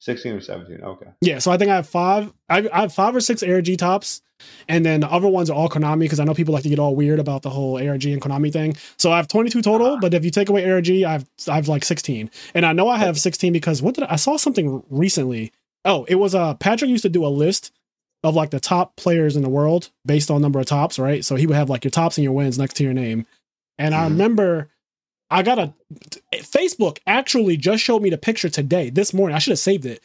Sixteen 0.00 0.32
or 0.32 0.40
seventeen? 0.40 0.82
Okay. 0.82 1.06
Yeah, 1.20 1.38
so 1.40 1.50
I 1.52 1.58
think 1.58 1.70
I 1.70 1.76
have 1.76 1.86
five. 1.88 2.32
I, 2.48 2.66
I 2.72 2.80
have 2.82 2.92
five 2.94 3.14
or 3.14 3.20
six 3.20 3.42
ARG 3.42 3.76
tops, 3.76 4.22
and 4.68 4.84
then 4.84 5.00
the 5.00 5.10
other 5.10 5.28
ones 5.28 5.50
are 5.50 5.54
all 5.54 5.68
Konami 5.68 6.00
because 6.00 6.20
I 6.20 6.24
know 6.24 6.34
people 6.34 6.54
like 6.54 6.62
to 6.64 6.68
get 6.68 6.78
all 6.78 6.94
weird 6.94 7.18
about 7.18 7.42
the 7.42 7.50
whole 7.50 7.76
ARG 7.76 8.04
and 8.06 8.20
Konami 8.22 8.52
thing. 8.52 8.76
So 8.96 9.12
I 9.12 9.16
have 9.16 9.28
22 9.28 9.62
total, 9.62 9.98
but 10.00 10.14
if 10.14 10.24
you 10.24 10.30
take 10.30 10.48
away 10.48 10.68
ARG, 10.70 10.88
I 10.90 11.12
have 11.12 11.26
I 11.48 11.56
have 11.56 11.68
like 11.68 11.84
16, 11.84 12.30
and 12.54 12.66
I 12.66 12.72
know 12.72 12.88
I 12.88 12.98
have 12.98 13.18
16 13.18 13.52
because 13.52 13.82
what 13.82 13.94
did 13.94 14.04
I, 14.04 14.12
I 14.12 14.16
saw 14.16 14.36
something 14.36 14.82
recently? 14.90 15.52
Oh, 15.84 16.04
it 16.08 16.16
was 16.16 16.34
uh 16.34 16.54
Patrick 16.54 16.90
used 16.90 17.02
to 17.02 17.08
do 17.08 17.24
a 17.24 17.28
list 17.28 17.72
of 18.22 18.34
like 18.34 18.50
the 18.50 18.60
top 18.60 18.96
players 18.96 19.34
in 19.36 19.42
the 19.42 19.48
world 19.48 19.90
based 20.04 20.30
on 20.30 20.42
number 20.42 20.60
of 20.60 20.66
tops, 20.66 20.98
right? 20.98 21.24
So 21.24 21.36
he 21.36 21.46
would 21.46 21.56
have 21.56 21.70
like 21.70 21.84
your 21.84 21.90
tops 21.90 22.18
and 22.18 22.22
your 22.24 22.34
wins 22.34 22.58
next 22.58 22.74
to 22.74 22.84
your 22.84 22.92
name, 22.92 23.26
and 23.78 23.94
I 23.94 24.00
Mhm. 24.00 24.10
remember. 24.10 24.68
I 25.32 25.44
got 25.44 25.60
a 25.60 25.72
Facebook 26.34 26.98
actually 27.06 27.56
just 27.56 27.84
showed 27.84 28.02
me 28.02 28.10
the 28.10 28.18
picture 28.18 28.48
today, 28.48 28.90
this 28.90 29.14
morning. 29.14 29.36
I 29.36 29.38
should 29.38 29.52
have 29.52 29.60
saved 29.60 29.86
it. 29.86 30.02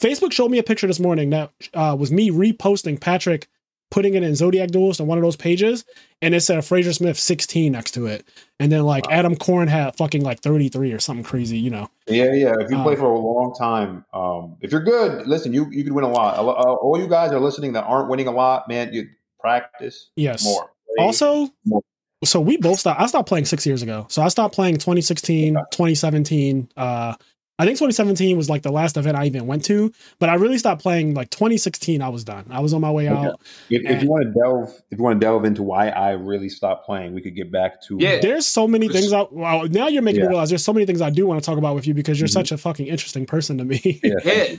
Facebook 0.00 0.30
showed 0.32 0.50
me 0.50 0.58
a 0.58 0.62
picture 0.62 0.86
this 0.86 1.00
morning 1.00 1.30
that 1.30 1.50
uh, 1.74 1.96
was 1.98 2.12
me 2.12 2.30
reposting 2.30 3.00
Patrick 3.00 3.48
putting 3.90 4.14
it 4.14 4.22
in 4.22 4.34
Zodiac 4.34 4.70
Duels 4.70 5.00
on 5.00 5.06
one 5.06 5.18
of 5.18 5.22
those 5.24 5.36
pages, 5.36 5.84
and 6.22 6.34
it 6.34 6.40
said 6.40 6.64
Fraser 6.64 6.92
Smith 6.92 7.18
16 7.18 7.72
next 7.72 7.90
to 7.92 8.06
it. 8.06 8.24
And 8.58 8.70
then 8.70 8.82
like 8.84 9.04
Adam 9.10 9.34
Corn 9.36 9.68
had 9.68 9.96
fucking 9.96 10.22
like 10.22 10.40
33 10.40 10.92
or 10.92 10.98
something 10.98 11.24
crazy, 11.24 11.58
you 11.58 11.70
know. 11.70 11.90
Yeah, 12.06 12.32
yeah. 12.32 12.54
If 12.60 12.70
you 12.70 12.76
Um, 12.76 12.82
play 12.84 12.96
for 12.96 13.06
a 13.10 13.18
long 13.18 13.54
time, 13.58 14.04
um, 14.12 14.56
if 14.60 14.70
you're 14.72 14.82
good, 14.84 15.26
listen, 15.26 15.52
you 15.52 15.68
you 15.70 15.82
could 15.84 15.92
win 15.92 16.04
a 16.04 16.10
lot. 16.10 16.38
Uh, 16.38 16.42
All 16.74 16.98
you 16.98 17.08
guys 17.08 17.32
are 17.32 17.40
listening 17.40 17.72
that 17.72 17.84
aren't 17.84 18.08
winning 18.08 18.26
a 18.26 18.32
lot, 18.32 18.68
man. 18.68 18.92
You 18.92 19.08
practice 19.40 20.10
Yes. 20.16 20.44
more. 20.44 20.70
Play 20.96 21.04
Also, 21.06 21.48
more. 21.64 21.82
so 22.24 22.40
we 22.40 22.56
both 22.58 22.78
stopped. 22.80 23.00
I 23.00 23.06
stopped 23.06 23.28
playing 23.28 23.46
six 23.46 23.66
years 23.66 23.82
ago. 23.82 24.06
So 24.08 24.22
I 24.22 24.28
stopped 24.28 24.54
playing 24.54 24.74
2016, 24.76 25.54
2017. 25.72 26.68
Uh, 26.76 27.14
I 27.60 27.64
think 27.66 27.76
2017 27.78 28.36
was 28.36 28.48
like 28.48 28.62
the 28.62 28.72
last 28.72 28.96
event 28.96 29.16
I 29.16 29.26
even 29.26 29.46
went 29.46 29.64
to, 29.66 29.92
but 30.18 30.28
I 30.28 30.34
really 30.34 30.58
stopped 30.58 30.80
playing 30.82 31.14
like 31.14 31.30
2016. 31.30 32.00
I 32.02 32.08
was 32.08 32.24
done. 32.24 32.46
I 32.50 32.60
was 32.60 32.72
on 32.72 32.80
my 32.80 32.90
way 32.90 33.08
Okay. 33.08 33.26
out. 33.28 33.40
If, 33.68 33.82
if 33.88 34.02
you 34.02 34.08
want 34.08 34.24
to 34.24 34.32
delve, 34.32 34.82
if 34.90 34.98
you 34.98 35.04
want 35.04 35.20
to 35.20 35.24
delve 35.26 35.44
into 35.44 35.62
why 35.62 35.88
I 35.90 36.12
really 36.12 36.48
stopped 36.48 36.86
playing, 36.86 37.12
we 37.14 37.20
could 37.20 37.36
get 37.36 37.52
back 37.52 37.82
to 37.82 37.98
Yeah. 38.00 38.18
There's 38.20 38.46
so 38.46 38.66
many 38.66 38.88
things 38.88 39.12
I 39.12 39.26
well 39.30 39.68
now 39.68 39.88
you're 39.88 40.02
making 40.02 40.22
me 40.22 40.28
realize 40.28 40.48
there's 40.48 40.64
so 40.64 40.72
many 40.72 40.86
things 40.86 41.00
I 41.02 41.10
do 41.10 41.26
want 41.26 41.40
to 41.42 41.44
talk 41.46 41.58
about 41.58 41.74
with 41.74 41.86
you 41.86 41.94
because 41.94 42.18
you're 42.18 42.28
Mhm. 42.28 42.32
such 42.32 42.50
a 42.52 42.56
fucking 42.58 42.86
interesting 42.86 43.26
person 43.26 43.58
to 43.58 43.64
me. 43.64 44.00
Yeah, 44.02 44.14
Yeah. 44.24 44.56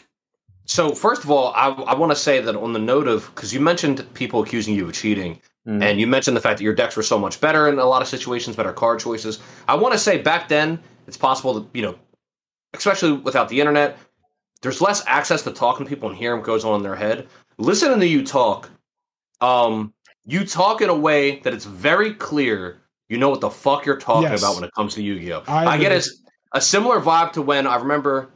So 0.66 0.94
first 0.94 1.24
of 1.24 1.32
all, 1.32 1.52
I, 1.56 1.70
I 1.70 1.96
want 1.96 2.12
to 2.12 2.16
say 2.16 2.40
that 2.40 2.56
on 2.56 2.72
the 2.74 2.80
note 2.80 3.08
of 3.08 3.30
because 3.34 3.54
you 3.54 3.60
mentioned 3.60 4.06
people 4.14 4.42
accusing 4.44 4.74
you 4.76 4.86
of 4.86 4.94
cheating, 4.94 5.40
Mhm. 5.68 5.82
and 5.84 6.00
you 6.00 6.08
mentioned 6.08 6.38
the 6.38 6.42
fact 6.42 6.60
that 6.60 6.64
your 6.64 6.74
decks 6.76 6.96
were 6.96 7.04
so 7.04 7.18
much 7.20 7.42
better 7.42 7.68
in 7.68 7.78
a 7.80 7.86
lot 7.86 8.02
of 8.02 8.08
situations, 8.08 8.56
better 8.56 8.72
card 8.74 9.00
choices. 9.00 9.40
I 9.68 9.76
want 9.76 9.94
to 9.94 10.00
say 10.00 10.18
back 10.20 10.48
then 10.50 10.80
it's 11.08 11.18
possible 11.18 11.54
that 11.56 11.66
you 11.74 11.82
know, 11.82 11.96
especially 12.74 13.14
without 13.14 13.50
the 13.50 13.60
internet, 13.60 13.98
there's 14.62 14.82
less 14.82 15.04
access 15.08 15.42
to 15.44 15.52
talking 15.52 15.86
to 15.86 15.90
people 15.90 16.10
and 16.10 16.18
hearing 16.18 16.40
what 16.40 16.46
goes 16.46 16.64
on 16.66 16.76
in 16.76 16.84
their 16.84 16.96
head. 16.96 17.28
Listening 17.58 18.00
to 18.00 18.08
you 18.08 18.26
talk, 18.26 18.70
um, 19.42 19.94
you 20.26 20.46
talk 20.46 20.82
in 20.82 20.90
a 20.90 20.96
way 20.96 21.40
that 21.40 21.54
it's 21.54 21.66
very 21.66 22.14
clear 22.14 22.82
you 23.12 23.18
know 23.18 23.30
what 23.30 23.42
the 23.42 23.50
fuck 23.50 23.86
you're 23.86 23.98
talking 23.98 24.32
Yes. 24.32 24.42
about 24.42 24.56
when 24.56 24.64
it 24.64 24.74
comes 24.74 24.94
to 24.96 25.04
Yu-Gi-Oh. 25.04 25.44
I 25.46 25.66
I, 25.66 25.78
get 25.78 25.92
a, 25.92 26.10
a 26.54 26.62
similar 26.62 27.02
vibe 27.02 27.34
to 27.34 27.42
when 27.42 27.68
I 27.68 27.76
remember, 27.76 28.30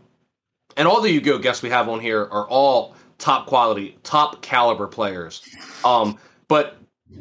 and 0.76 0.86
all 0.86 1.00
the 1.00 1.10
Yu-Gi-Oh 1.10 1.38
guests 1.38 1.64
we 1.64 1.70
have 1.70 1.88
on 1.88 2.02
here 2.02 2.24
are 2.24 2.46
all 2.50 2.94
top 3.18 3.48
quality, 3.48 3.98
top 4.04 4.42
caliber 4.42 4.86
players. 4.86 5.42
Um, 5.86 6.18
but 6.50 6.76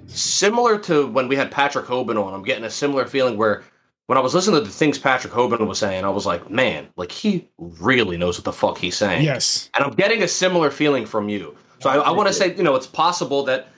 similar 0.07 0.81
to 0.81 1.07
when 1.07 1.29
we 1.29 1.37
had 1.37 1.53
Patrick 1.53 1.87
Hoban 1.87 2.21
on, 2.21 2.35
I'm 2.35 2.43
getting 2.43 2.65
a 2.65 2.71
similar 2.71 3.07
feeling 3.07 3.37
where 3.37 3.63
when 4.07 4.19
I 4.19 4.21
was 4.21 4.35
listening 4.35 4.61
to 4.61 4.65
the 4.65 4.71
things 4.71 4.99
Patrick 4.99 5.33
Hoban 5.33 5.67
was 5.67 5.79
saying, 5.79 6.05
I 6.05 6.11
was 6.11 6.27
like, 6.27 6.51
man, 6.51 6.89
like 6.97 7.11
he 7.11 7.49
really 7.59 8.17
knows 8.17 8.37
what 8.39 8.45
the 8.45 8.53
fuck 8.53 8.79
he's 8.79 8.97
saying. 8.97 9.25
yes. 9.25 9.71
And 9.75 9.85
I'm 9.85 9.93
getting 9.93 10.23
a 10.23 10.29
similar 10.29 10.71
feeling 10.71 11.07
from 11.07 11.29
you. 11.29 11.57
So 11.81 11.91
I, 11.91 11.97
I 11.97 12.11
want 12.11 12.29
to 12.29 12.35
say, 12.35 12.55
you 12.55 12.63
know, 12.63 12.75
it's 12.75 12.87
possible 12.87 13.45
that, 13.45 13.69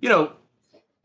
you 0.00 0.08
know, 0.08 0.32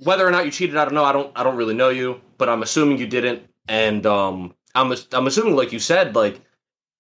whether 0.04 0.28
or 0.28 0.32
not 0.32 0.46
you 0.46 0.52
cheated, 0.52 0.78
I 0.78 0.86
don't 0.86 0.94
know. 0.94 1.04
I 1.04 1.12
don't. 1.12 1.32
I 1.36 1.44
don't 1.44 1.56
really 1.56 1.76
know 1.76 1.90
you, 1.90 2.22
but 2.38 2.50
I'm 2.50 2.64
assuming 2.64 2.98
you 2.98 3.08
didn't. 3.08 3.44
And 3.68 4.06
um, 4.06 4.54
I'm 4.74 4.94
I'm 5.14 5.28
assuming, 5.28 5.56
like 5.56 5.72
you 5.72 5.80
said, 5.80 6.16
like 6.16 6.42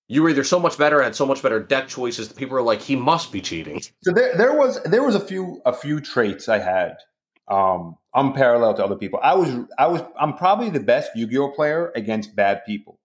you 0.07 0.21
were 0.21 0.29
either 0.29 0.43
so 0.43 0.59
much 0.59 0.77
better, 0.77 1.01
had 1.01 1.15
so 1.15 1.25
much 1.25 1.41
better 1.41 1.59
deck 1.59 1.87
choices 1.87 2.27
that 2.27 2.37
people 2.37 2.55
are 2.57 2.61
like, 2.61 2.81
he 2.81 2.95
must 2.95 3.31
be 3.31 3.41
cheating. 3.41 3.81
So 4.03 4.11
there, 4.11 4.35
there 4.37 4.53
was 4.55 4.81
there 4.83 5.03
was 5.03 5.15
a 5.15 5.19
few 5.19 5.61
a 5.65 5.73
few 5.73 5.99
traits 5.99 6.47
I 6.47 6.59
had. 6.59 6.97
Um, 7.51 7.97
I'm 8.15 8.33
parallel 8.33 8.73
to 8.75 8.85
other 8.85 8.95
people. 8.95 9.19
I 9.21 9.35
was 9.35 9.49
I 9.77 9.87
was 9.87 10.01
I'm 10.19 10.35
probably 10.35 10.69
the 10.69 10.79
best 10.79 11.11
Yu-Gi-Oh 11.15 11.51
player 11.51 11.91
against 11.95 12.35
bad 12.35 12.65
people. 12.65 12.97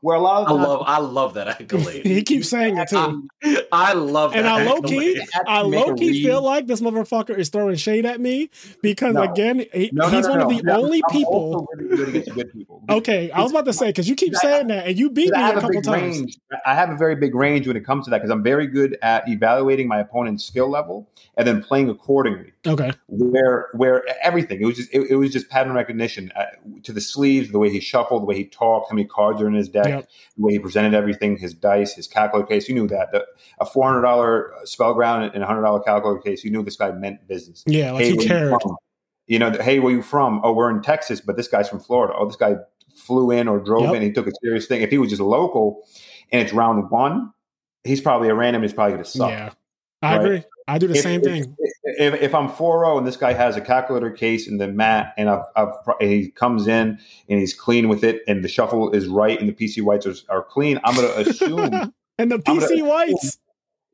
Where 0.00 0.16
a 0.16 0.20
lot 0.20 0.42
of 0.42 0.48
I 0.48 0.50
times, 0.52 0.66
love 0.68 0.84
I 0.86 0.98
love 0.98 1.34
that 1.34 1.48
accolade. 1.48 2.04
he 2.06 2.22
keeps 2.22 2.48
saying 2.48 2.76
it 2.78 2.88
too. 2.88 3.28
I, 3.44 3.62
I 3.72 3.92
love 3.94 4.32
that. 4.32 4.38
And 4.38 4.46
I 4.48 4.64
low 4.64 4.80
key, 4.80 5.20
I 5.46 5.62
make 5.66 5.86
low 5.86 5.94
key 5.94 6.22
feel 6.22 6.42
like 6.42 6.66
this 6.66 6.80
motherfucker 6.80 7.36
is 7.36 7.48
throwing 7.48 7.76
shade 7.76 8.06
at 8.06 8.20
me 8.20 8.50
because 8.82 9.14
No. 9.14 9.22
again, 9.22 9.64
he, 9.72 9.90
No, 9.92 10.08
no, 10.08 10.16
he's 10.16 10.24
no, 10.26 10.30
one 10.30 10.38
no. 10.40 10.44
of 10.44 10.48
the 10.50 10.62
Yeah, 10.68 10.76
only 10.76 11.02
I'm 11.08 11.12
people. 11.16 11.68
really 11.76 11.96
good 11.96 12.08
against 12.08 12.34
good 12.34 12.52
people. 12.52 12.82
Okay, 12.90 13.30
I 13.30 13.42
was 13.42 13.50
about 13.50 13.66
to 13.66 13.72
say 13.74 13.88
because 13.88 14.08
you 14.08 14.14
keep 14.14 14.34
saying 14.34 14.68
that 14.68 14.86
and 14.86 14.98
you 14.98 15.10
beat 15.10 15.30
me 15.32 15.42
a 15.42 15.48
a 15.50 15.52
couple 15.54 15.68
big 15.70 15.84
times. 15.84 16.18
range. 16.20 16.38
I 16.64 16.74
have 16.74 16.88
a 16.88 16.96
very 16.96 17.16
big 17.16 17.34
range 17.34 17.66
when 17.66 17.76
it 17.76 17.84
comes 17.84 18.04
to 18.06 18.10
that 18.10 18.18
because 18.18 18.30
I'm 18.30 18.42
very 18.42 18.66
good 18.66 18.96
at 19.02 19.28
evaluating 19.28 19.88
my 19.88 19.98
opponent's 20.00 20.44
skill 20.44 20.70
level 20.70 21.06
and 21.36 21.46
then 21.46 21.62
playing 21.62 21.90
accordingly. 21.90 22.52
Okay, 22.66 22.92
Where 23.08 23.68
where 23.74 24.04
everything 24.22 24.60
it 24.62 24.64
was 24.64 24.76
just 24.76 24.94
it, 24.94 25.02
it 25.10 25.16
was 25.16 25.32
just 25.32 25.50
pattern 25.50 25.74
recognition 25.74 26.32
uh, 26.34 26.44
to 26.84 26.92
the 26.92 27.00
sleeves, 27.00 27.50
the 27.52 27.58
way 27.58 27.68
he 27.70 27.80
shuffled, 27.80 28.22
the 28.22 28.26
way 28.26 28.36
he 28.36 28.44
talked, 28.46 28.90
how 28.90 28.94
many 28.96 29.06
cards 29.06 29.42
are 29.42 29.46
in 29.48 29.54
his 29.54 29.68
deck, 29.68 29.84
Yep. 29.88 30.08
the 30.36 30.42
way 30.42 30.52
he 30.52 30.58
presented 30.58 30.94
everything, 30.94 31.36
his 31.36 31.54
dice, 31.54 31.94
his 31.94 32.06
calculator 32.06 32.46
case. 32.46 32.68
You 32.68 32.74
knew 32.74 32.86
that 32.88 33.12
the, 33.12 33.24
a 33.60 33.66
four 33.66 33.84
hundred 33.86 34.02
dollar 34.02 34.52
spell 34.64 34.94
ground 34.94 35.30
and 35.34 35.42
a 35.42 35.46
hundred 35.46 35.62
dollar 35.62 35.80
calculator 35.80 36.20
case. 36.20 36.44
You 36.44 36.50
knew 36.50 36.62
this 36.62 36.76
guy 36.76 36.90
meant 36.92 37.26
business. 37.26 37.64
yeah, 37.66 37.92
like 37.92 38.04
he 38.04 38.12
where 38.12 38.26
you? 38.26 38.76
You 39.26 39.38
know, 39.38 39.50
hey, 39.52 39.78
where 39.78 39.92
you 39.92 40.00
from? 40.02 40.40
Oh, 40.42 40.52
we're 40.52 40.70
in 40.70 40.80
Texas, 40.82 41.20
but 41.20 41.36
this 41.36 41.48
guy's 41.48 41.68
from 41.68 41.80
Florida. 41.80 42.14
Oh, 42.16 42.26
this 42.26 42.36
guy 42.36 42.56
flew 42.94 43.30
in 43.30 43.46
or 43.46 43.58
drove 43.60 43.82
Yep. 43.84 43.94
in. 43.96 44.02
He 44.02 44.12
took 44.12 44.26
a 44.26 44.32
serious 44.42 44.66
thing. 44.66 44.80
If 44.82 44.90
he 44.90 44.96
was 44.98 45.10
just 45.10 45.20
local 45.20 45.86
and 46.32 46.40
it's 46.40 46.52
round 46.54 46.90
one, 46.90 47.32
he's 47.84 48.00
probably 48.00 48.28
a 48.28 48.34
random. 48.34 48.62
He's 48.62 48.72
probably 48.72 48.94
going 48.94 49.04
to 49.04 49.10
suck. 49.10 49.30
Yeah, 49.30 49.50
I 50.02 50.16
Right. 50.16 50.24
agree. 50.24 50.42
I 50.68 50.78
do 50.78 50.86
the 50.86 50.94
If- 50.94 51.02
same 51.02 51.20
if, 51.20 51.24
thing. 51.24 51.56
If, 51.84 52.14
if 52.20 52.34
I'm 52.34 52.48
4 52.48 52.98
and 52.98 53.06
this 53.06 53.16
guy 53.16 53.32
has 53.32 53.56
a 53.56 53.60
calculator 53.60 54.10
case 54.10 54.46
in 54.46 54.58
the 54.58 54.68
mat 54.68 55.14
and 55.16 55.30
I've, 55.30 55.44
I've 55.56 55.72
and 56.00 56.10
he 56.10 56.28
comes 56.30 56.68
in 56.68 56.98
and 57.28 57.40
he's 57.40 57.54
clean 57.54 57.88
with 57.88 58.04
it 58.04 58.22
and 58.28 58.44
the 58.44 58.48
shuffle 58.48 58.90
is 58.92 59.06
right 59.08 59.40
and 59.40 59.48
the 59.48 59.52
PC 59.54 59.82
whites 59.82 60.06
are, 60.06 60.14
are 60.28 60.42
clean, 60.42 60.78
I'm 60.84 60.94
going 60.94 61.08
to 61.24 61.30
assume 61.30 61.92
and 62.18 62.30
the 62.30 62.38
PC 62.38 62.62
assume- 62.64 62.86
whites. 62.86 63.38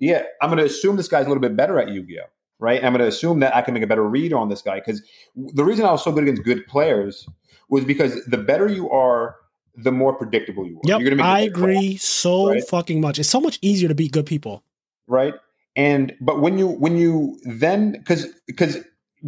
Yeah, 0.01 0.25
I'm 0.43 0.51
going 0.51 0.59
to 0.59 0.65
assume 0.65 0.97
this 0.97 1.07
guy's 1.09 1.25
a 1.27 1.29
little 1.29 1.41
bit 1.41 1.57
better 1.57 1.79
at 1.79 1.89
Yu-Gi-Oh. 1.89 2.27
Right? 2.59 2.83
I'm 2.85 2.93
going 2.93 3.01
to 3.03 3.07
assume 3.09 3.41
that 3.41 3.55
I 3.55 3.63
can 3.63 3.75
make 3.75 3.83
a 3.83 3.87
better 3.87 4.07
read 4.09 4.33
on 4.33 4.49
this 4.49 4.61
guy 4.63 4.81
because 4.81 5.03
the 5.37 5.65
reason 5.65 5.85
I 5.85 5.93
was 5.93 6.03
so 6.03 6.11
good 6.13 6.25
against 6.25 6.43
good 6.45 6.67
players 6.67 7.27
was 7.69 7.85
because 7.85 8.25
the 8.27 8.39
better 8.39 8.69
you 8.69 8.91
are, 8.91 9.37
the 9.77 9.93
more 9.93 10.13
predictable 10.15 10.67
you 10.67 10.77
are. 10.77 10.81
Yep, 10.85 11.01
You're 11.01 11.11
gonna 11.11 11.17
make 11.23 11.27
I 11.27 11.41
a 11.41 11.49
better 11.49 11.55
call, 11.61 11.65
agree 11.71 11.97
so 11.97 12.49
right? 12.51 12.65
fucking 12.69 13.01
much. 13.01 13.19
It's 13.19 13.29
so 13.29 13.41
much 13.41 13.59
easier 13.63 13.89
to 13.89 13.95
beat 13.95 14.13
good 14.13 14.27
people. 14.27 14.63
right? 15.07 15.35
And 15.77 16.15
but 16.21 16.41
when 16.41 16.59
you 16.59 16.69
when 16.69 16.97
you 16.97 17.39
then 17.45 17.93
because 17.93 18.27
because 18.47 18.79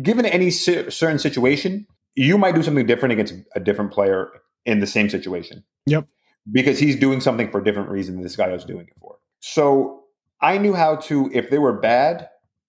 given 0.00 0.26
any 0.26 0.50
cer- 0.50 0.90
certain 0.90 1.18
situation, 1.18 1.86
you 2.14 2.38
might 2.38 2.54
do 2.54 2.62
something 2.62 2.86
different 2.86 3.12
against 3.12 3.34
a 3.54 3.60
different 3.60 3.92
player 3.92 4.30
in 4.64 4.80
the 4.80 4.86
same 4.86 5.08
situation. 5.08 5.64
Yep. 5.86 6.06
Because 6.50 6.78
he's 6.78 6.96
doing 6.96 7.20
something 7.20 7.50
for 7.50 7.60
a 7.60 7.64
different 7.64 7.88
reason 7.88 8.14
than 8.14 8.22
this 8.22 8.36
guy 8.36 8.48
was 8.48 8.64
doing 8.64 8.86
it 8.86 8.94
for. 9.00 9.16
So 9.40 10.04
I 10.40 10.58
knew 10.58 10.74
how 10.74 10.96
to 10.96 11.30
if 11.32 11.50
they 11.50 11.58
were 11.58 11.72
bad 11.72 12.28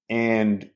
and 0.10 0.70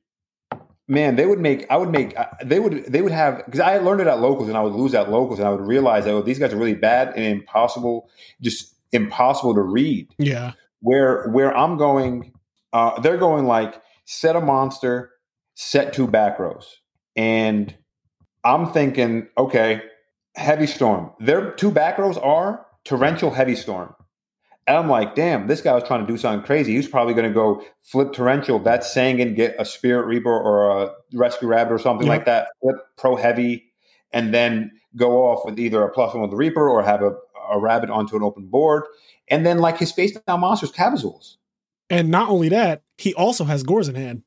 man 0.88 1.16
they 1.16 1.26
would 1.26 1.38
make 1.38 1.64
i 1.70 1.76
would 1.76 1.90
make 1.90 2.14
they 2.44 2.60
would 2.60 2.84
they 2.84 3.02
would 3.02 3.12
have 3.12 3.44
because 3.46 3.60
i 3.60 3.78
learned 3.78 4.00
it 4.00 4.06
at 4.06 4.20
locals 4.20 4.48
and 4.48 4.56
i 4.56 4.60
would 4.60 4.74
lose 4.74 4.94
at 4.94 5.10
locals 5.10 5.38
and 5.38 5.48
i 5.48 5.50
would 5.50 5.66
realize 5.66 6.04
that 6.04 6.10
oh, 6.10 6.22
these 6.22 6.38
guys 6.38 6.52
are 6.52 6.56
really 6.56 6.74
bad 6.74 7.08
and 7.16 7.24
impossible 7.24 8.10
just 8.40 8.74
impossible 8.92 9.54
to 9.54 9.62
read 9.62 10.08
Yeah, 10.18 10.52
where 10.80 11.28
where 11.28 11.56
i'm 11.56 11.76
going 11.76 12.32
uh 12.72 13.00
they're 13.00 13.18
going 13.18 13.46
like 13.46 13.80
set 14.04 14.36
a 14.36 14.40
monster 14.40 15.10
set 15.54 15.92
two 15.92 16.06
back 16.06 16.38
rows. 16.38 16.78
And 17.16 17.74
i'm 18.44 18.72
thinking 18.72 19.28
okay 19.38 19.82
heavy 20.34 20.66
storm. 20.66 21.10
Their 21.20 21.52
two 21.52 21.70
back 21.70 21.98
rows 21.98 22.18
are 22.18 22.66
torrential 22.84 23.30
heavy 23.30 23.54
storm. 23.54 23.94
And 24.66 24.76
I'm 24.76 24.88
like, 24.88 25.16
damn, 25.16 25.48
this 25.48 25.60
guy 25.60 25.74
was 25.74 25.82
trying 25.82 26.06
to 26.06 26.12
do 26.12 26.16
something 26.16 26.44
crazy. 26.46 26.72
He 26.72 26.76
was 26.76 26.86
probably 26.86 27.14
going 27.14 27.26
to 27.26 27.34
go 27.34 27.64
flip 27.82 28.12
torrential, 28.12 28.60
bet 28.60 28.82
Sangan, 28.82 29.34
get 29.34 29.56
a 29.58 29.64
Spirit 29.64 30.06
Reaper 30.06 30.30
or 30.30 30.84
a 30.84 30.90
Rescue 31.12 31.48
Rabbit 31.48 31.72
or 31.72 31.78
something 31.78 32.06
like 32.06 32.26
that, 32.26 32.48
flip 32.60 32.76
pro 32.96 33.16
heavy, 33.16 33.64
and 34.12 34.32
then 34.32 34.70
go 34.94 35.24
off 35.24 35.44
with 35.44 35.58
either 35.58 35.82
a 35.82 35.90
plus 35.90 36.14
one 36.14 36.22
with 36.22 36.30
the 36.30 36.36
Reaper 36.36 36.68
or 36.68 36.82
have 36.82 37.02
a, 37.02 37.12
a 37.50 37.58
Rabbit 37.58 37.90
onto 37.90 38.14
an 38.14 38.22
open 38.22 38.46
board. 38.46 38.84
And 39.28 39.44
then, 39.44 39.58
like, 39.58 39.78
his 39.78 39.90
face 39.90 40.16
down 40.28 40.40
monsters, 40.40 40.70
Cavazools, 40.70 41.36
and 41.92 42.08
not 42.10 42.28
only 42.28 42.48
that, 42.48 42.82
he 42.98 43.14
also 43.14 43.44
has 43.44 43.62
Gorz 43.62 43.88
in 43.88 43.94
hand. 43.94 44.22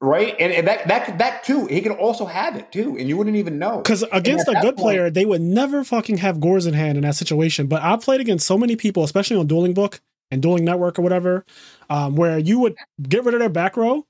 right? 0.00 0.34
And, 0.38 0.52
and 0.52 0.66
that, 0.68 0.86
that, 0.88 1.18
that 1.18 1.44
too, 1.44 1.66
he 1.66 1.80
could 1.80 1.92
also 1.92 2.26
have 2.26 2.56
it 2.56 2.70
too, 2.72 2.96
and 2.98 3.08
you 3.08 3.16
wouldn't 3.16 3.36
even 3.36 3.58
know. 3.58 3.78
Because 3.78 4.04
against 4.12 4.48
a 4.48 4.52
good 4.54 4.76
point- 4.76 4.78
player, 4.78 5.10
they 5.10 5.24
would 5.24 5.40
never 5.40 5.84
fucking 5.84 6.18
have 6.18 6.40
Gorz 6.40 6.66
in 6.66 6.74
hand 6.74 6.98
in 6.98 7.02
that 7.04 7.14
situation. 7.14 7.66
But 7.66 7.82
I 7.82 7.96
played 7.96 8.20
against 8.20 8.46
so 8.46 8.58
many 8.58 8.76
people, 8.76 9.04
especially 9.04 9.36
on 9.36 9.46
Dueling 9.46 9.74
Book 9.74 10.00
and 10.30 10.42
Dueling 10.42 10.64
Network 10.64 10.98
or 10.98 11.02
whatever, 11.02 11.44
um, 11.88 12.16
where 12.16 12.38
you 12.38 12.58
would 12.58 12.74
get 13.02 13.24
rid 13.24 13.34
of 13.34 13.40
their 13.40 13.48
back 13.48 13.76
row. 13.76 14.06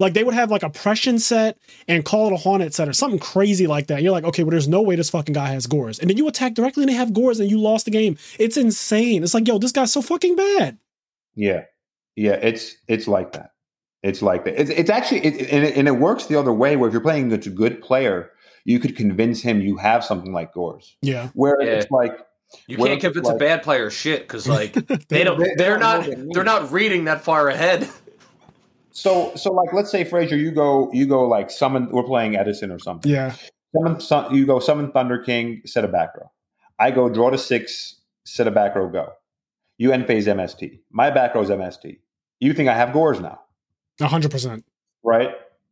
Like 0.00 0.14
they 0.14 0.24
would 0.24 0.34
have 0.34 0.50
like 0.50 0.64
a 0.64 0.70
Prussian 0.70 1.20
set 1.20 1.58
and 1.86 2.04
call 2.04 2.26
it 2.26 2.32
a 2.32 2.36
haunted 2.36 2.74
set 2.74 2.88
or 2.88 2.92
something 2.92 3.20
crazy 3.20 3.68
like 3.68 3.86
that. 3.86 4.02
You're 4.02 4.10
like, 4.10 4.24
okay, 4.24 4.42
well, 4.42 4.50
there's 4.50 4.66
no 4.66 4.82
way 4.82 4.96
this 4.96 5.10
fucking 5.10 5.32
guy 5.32 5.48
has 5.48 5.68
Gorz. 5.68 6.00
And 6.00 6.10
then 6.10 6.16
you 6.16 6.26
attack 6.26 6.54
directly 6.54 6.82
and 6.82 6.88
they 6.90 6.96
have 6.96 7.12
Gorz 7.12 7.38
and 7.38 7.48
you 7.48 7.58
lost 7.60 7.84
the 7.84 7.92
game. 7.92 8.16
It's 8.38 8.56
insane. 8.56 9.22
It's 9.22 9.32
like, 9.34 9.46
yo, 9.46 9.58
this 9.58 9.70
guy's 9.70 9.92
so 9.92 10.02
fucking 10.02 10.34
bad. 10.34 10.78
Yeah, 11.36 11.64
yeah, 12.16 12.32
it's 12.32 12.76
it's 12.88 13.08
like 13.08 13.32
that. 13.32 13.50
It's 14.02 14.20
like 14.22 14.44
that. 14.44 14.60
It's, 14.60 14.70
it's 14.70 14.90
actually, 14.90 15.24
it, 15.24 15.52
and, 15.52 15.64
it, 15.64 15.76
and 15.76 15.86
it 15.86 15.92
works 15.92 16.26
the 16.26 16.36
other 16.38 16.52
way. 16.52 16.76
Where 16.76 16.88
if 16.88 16.92
you're 16.92 17.00
playing 17.02 17.26
against 17.26 17.46
a 17.46 17.50
good 17.50 17.80
player, 17.80 18.30
you 18.64 18.78
could 18.80 18.96
convince 18.96 19.40
him 19.40 19.60
you 19.60 19.76
have 19.76 20.04
something 20.04 20.32
like 20.32 20.52
Gorz. 20.54 20.96
Yeah. 21.02 21.28
Where 21.34 21.56
Yeah. 21.62 21.70
it's 21.78 21.90
like, 21.90 22.18
You 22.66 22.76
can't 22.78 23.00
convince 23.00 23.26
like- 23.28 23.36
a 23.36 23.38
bad 23.38 23.62
player 23.62 23.90
shit 23.90 24.22
because 24.22 24.48
like 24.48 24.72
they 24.74 24.96
They- 25.08 25.24
don't. 25.24 25.38
they- 25.38 25.54
They're 25.56 25.74
they 25.74 25.80
not. 25.80 26.04
don't 26.04 26.10
know 26.10 26.16
what 26.16 26.18
it 26.30 26.34
They're 26.34 26.44
not 26.44 26.72
reading 26.72 27.04
that 27.04 27.22
far 27.22 27.48
ahead. 27.48 27.88
so 28.90 29.34
so 29.36 29.52
like, 29.52 29.72
let's 29.72 29.90
say 29.90 30.04
Frazier, 30.04 30.36
you 30.36 30.50
go 30.50 30.90
you 30.92 31.06
go 31.06 31.22
like 31.26 31.50
summon. 31.50 31.88
We're 31.90 32.02
playing 32.02 32.36
Edison 32.36 32.70
or 32.70 32.78
something. 32.78 33.10
Yeah. 33.10 33.34
Summon, 33.74 34.00
sun, 34.00 34.34
you 34.34 34.44
go 34.46 34.58
summon 34.58 34.92
Thunder 34.92 35.18
King, 35.18 35.62
set 35.64 35.84
a 35.84 35.88
back 35.88 36.10
row. 36.16 36.30
I 36.78 36.90
go 36.90 37.08
draw 37.08 37.30
to 37.30 37.38
six, 37.38 38.00
set 38.26 38.46
a 38.46 38.50
back 38.50 38.74
row, 38.74 38.88
go. 38.88 39.12
You 39.78 39.92
end 39.92 40.06
phase 40.06 40.26
MST. 40.26 40.80
My 40.90 41.10
back 41.10 41.34
row 41.34 41.42
is 41.42 41.48
MST. 41.48 41.98
You 42.42 42.52
think 42.54 42.68
I 42.68 42.74
have 42.74 42.92
Gorz 42.92 43.20
now, 43.20 43.40
A 44.00 44.06
hundred 44.08 44.30
percent. 44.32 44.64
right? 45.04 45.30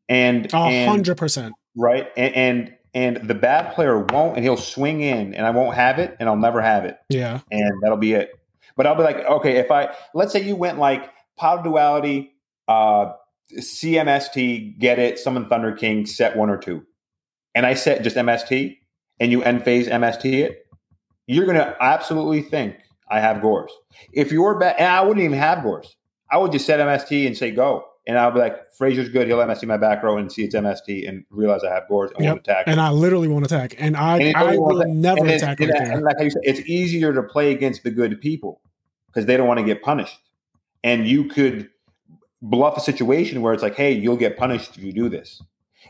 And 0.09 0.53
A 0.53 0.87
hundred 0.87 1.16
percent. 1.16 1.53
right? 1.77 2.09
And, 2.16 2.35
and 2.37 2.75
and 2.95 3.29
the 3.29 3.35
bad 3.35 3.75
player 3.75 3.99
won't, 3.99 4.37
and 4.37 4.45
he'll 4.45 4.57
swing 4.57 5.01
in, 5.01 5.35
and 5.35 5.47
I 5.47 5.51
won't 5.51 5.75
have 5.75 5.99
it, 5.99 6.16
and 6.21 6.29
I'll 6.29 6.37
never 6.37 6.61
have 6.61 6.85
it, 6.85 6.97
Yeah. 7.09 7.41
and 7.51 7.83
that'll 7.83 7.97
be 7.99 8.12
it. 8.12 8.31
But 8.77 8.87
I'll 8.87 8.95
be 8.95 9.03
like, 9.03 9.16
okay, 9.18 9.57
if 9.59 9.71
I 9.71 9.95
let's 10.14 10.33
say 10.33 10.43
you 10.43 10.55
went 10.57 10.79
like 10.79 11.11
of 11.43 11.64
duality, 11.64 12.35
uh, 12.68 13.12
CMST, 13.59 14.79
get 14.79 14.99
it, 14.99 15.18
summon 15.18 15.49
Thunder 15.49 15.73
King, 15.73 16.07
set 16.07 16.37
one 16.37 16.51
or 16.51 16.57
two, 16.59 16.85
and 17.55 17.66
I 17.66 17.75
set 17.75 18.03
just 18.03 18.14
MST, 18.16 18.79
and 19.18 19.33
you 19.33 19.43
end 19.43 19.64
phase 19.64 19.89
MST 19.89 20.25
it, 20.45 20.66
you're 21.27 21.47
gonna 21.47 21.75
absolutely 21.81 22.43
think 22.43 22.77
I 23.09 23.18
have 23.21 23.41
Gorz. 23.43 23.73
If 24.12 24.31
you're 24.33 24.59
bad, 24.59 24.77
and 24.79 24.87
I 24.87 25.01
wouldn't 25.03 25.25
even 25.25 25.39
have 25.39 25.59
Gorz, 25.64 25.97
I 26.31 26.39
would 26.39 26.53
just 26.53 26.66
set 26.66 26.81
MST 26.81 27.26
and 27.26 27.37
say 27.37 27.51
go. 27.51 27.87
And 28.07 28.18
I'll 28.18 28.31
be 28.31 28.41
like, 28.41 28.72
Frazier's 28.72 29.09
good. 29.09 29.26
He'll 29.28 29.39
MST 29.39 29.66
my 29.66 29.76
back 29.76 30.03
row 30.03 30.16
and 30.16 30.33
see 30.33 30.43
it's 30.45 30.55
MST 30.55 31.09
and 31.09 31.24
realize 31.31 31.62
I 31.62 31.70
have 31.72 31.85
Gorz 31.89 32.11
and 32.12 32.24
Yep. 32.24 32.31
won't 32.31 32.41
attack. 32.41 32.64
And 32.66 32.81
I 32.81 32.91
literally 32.91 33.28
won't 33.28 33.45
attack. 33.45 33.76
And 33.78 33.97
I, 33.97 34.18
And 34.18 34.37
I 34.37 34.57
will 34.57 34.85
never 34.87 35.20
and 35.20 35.31
attack 35.31 35.61
and 35.61 35.70
right 35.70 35.83
and 35.83 36.03
like 36.03 36.16
said, 36.18 36.43
it's 36.43 36.61
easier 36.61 37.12
to 37.12 37.22
play 37.22 37.53
against 37.53 37.85
the 37.85 37.91
good 37.91 38.20
people 38.20 38.62
because 39.07 39.26
they 39.26 39.37
don't 39.37 39.47
want 39.47 39.59
to 39.59 39.64
get 39.64 39.83
punished. 39.83 40.18
And 40.83 41.07
you 41.07 41.24
could 41.24 41.68
bluff 42.43 42.76
a 42.76 42.81
situation 42.81 43.43
where 43.43 43.53
it's 43.53 43.62
like, 43.62 43.74
hey, 43.76 43.93
you'll 43.93 44.16
get 44.16 44.37
punished 44.39 44.76
if 44.76 44.83
you 44.83 44.93
do 44.93 45.09
this. 45.09 45.43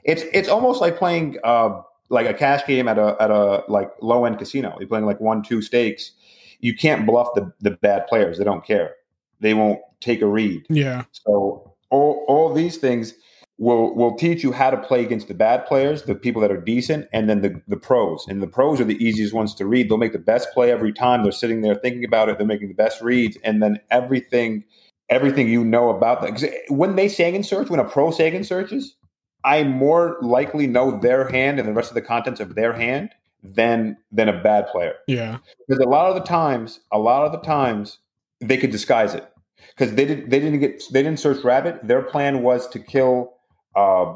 It's 0.05 0.24
it's 0.32 0.49
almost 0.49 0.80
like 0.80 0.97
playing 0.97 1.38
uh, 1.45 1.80
like 2.09 2.26
a 2.26 2.34
cash 2.34 2.66
game 2.66 2.88
at 2.88 2.99
a 2.99 3.16
at 3.20 3.30
a 3.30 3.62
like 3.68 3.91
low 4.01 4.24
end 4.24 4.38
casino. 4.38 4.76
You're 4.78 4.88
playing 4.88 5.07
like 5.07 5.20
one 5.20 5.43
two 5.43 5.62
stakes. 5.62 6.12
You 6.59 6.74
can't 6.76 7.07
bluff 7.07 7.28
the 7.34 7.53
the 7.61 7.70
bad 7.70 8.07
players. 8.09 8.38
They 8.38 8.45
don't 8.45 8.64
care. 8.64 8.95
They 9.41 9.55
won't 9.55 9.80
take 10.01 10.22
a 10.22 10.26
read. 10.26 10.62
Yeah. 10.68 11.05
So 11.12 11.74
all 11.91 12.24
all 12.28 12.53
these 12.53 12.76
things 12.76 13.14
will 13.59 13.95
will 13.95 14.16
teach 14.16 14.43
you 14.43 14.53
how 14.53 14.70
to 14.70 14.76
play 14.78 15.05
against 15.05 15.28
the 15.28 15.34
bad 15.34 15.66
players, 15.66 16.05
the 16.05 16.14
people 16.14 16.41
that 16.43 16.51
are 16.51 16.61
decent, 16.61 17.09
and 17.12 17.28
then 17.28 17.43
the 17.43 17.61
the 17.68 17.76
pros. 17.76 18.26
And 18.28 18.43
the 18.43 18.47
pros 18.47 18.80
are 18.80 18.84
the 18.84 19.03
easiest 19.05 19.34
ones 19.34 19.55
to 19.57 19.66
read. 19.66 19.91
They'll 19.91 19.99
make 19.99 20.12
the 20.12 20.18
best 20.18 20.53
play 20.53 20.70
every 20.70 20.93
time. 20.93 21.22
They're 21.22 21.32
sitting 21.32 21.61
there 21.61 21.74
thinking 21.74 22.05
about 22.05 22.28
it. 22.28 22.38
They're 22.38 22.47
making 22.47 22.68
the 22.68 22.74
best 22.74 23.03
reads, 23.03 23.36
and 23.45 23.62
then 23.62 23.80
everything 23.91 24.64
everything 25.09 25.49
you 25.49 25.64
know 25.64 25.91
about 25.91 26.22
them. 26.22 26.30
'Cause 26.30 26.47
when 26.68 26.95
they 26.95 27.07
Sangan 27.07 27.45
search, 27.45 27.68
when 27.68 27.80
a 27.80 27.84
pro 27.84 28.11
Sangan 28.11 28.45
searches, 28.47 28.95
I 29.43 29.64
more 29.64 30.18
likely 30.22 30.66
know 30.66 30.93
their 31.01 31.28
hand 31.28 31.59
and 31.59 31.68
the 31.68 31.72
rest 31.72 31.91
of 31.91 31.97
the 31.97 32.03
contents 32.03 32.41
of 32.41 32.55
their 32.55 32.72
hand 32.72 33.11
than 33.43 33.97
than 34.12 34.28
a 34.28 34.41
bad 34.41 34.68
player. 34.68 34.95
Yeah. 35.07 35.38
Because 35.66 35.84
a 35.84 35.88
lot 35.88 36.09
of 36.09 36.14
the 36.14 36.20
times, 36.22 36.80
a 36.93 36.99
lot 36.99 37.24
of 37.26 37.32
the 37.32 37.38
times, 37.38 37.99
they 38.41 38.57
could 38.57 38.70
disguise 38.70 39.14
it 39.14 39.26
because 39.69 39.95
they 39.95 40.05
didn't 40.05 40.31
They 40.31 40.41
didn't 40.41 40.61
get. 40.61 40.83
They 40.93 41.03
didn't 41.03 41.19
search 41.21 41.45
rabbit. 41.45 41.81
Their 41.87 42.03
plan 42.03 42.43
was 42.43 42.69
to 42.71 42.79
kill 42.79 43.35
uh, 43.75 44.15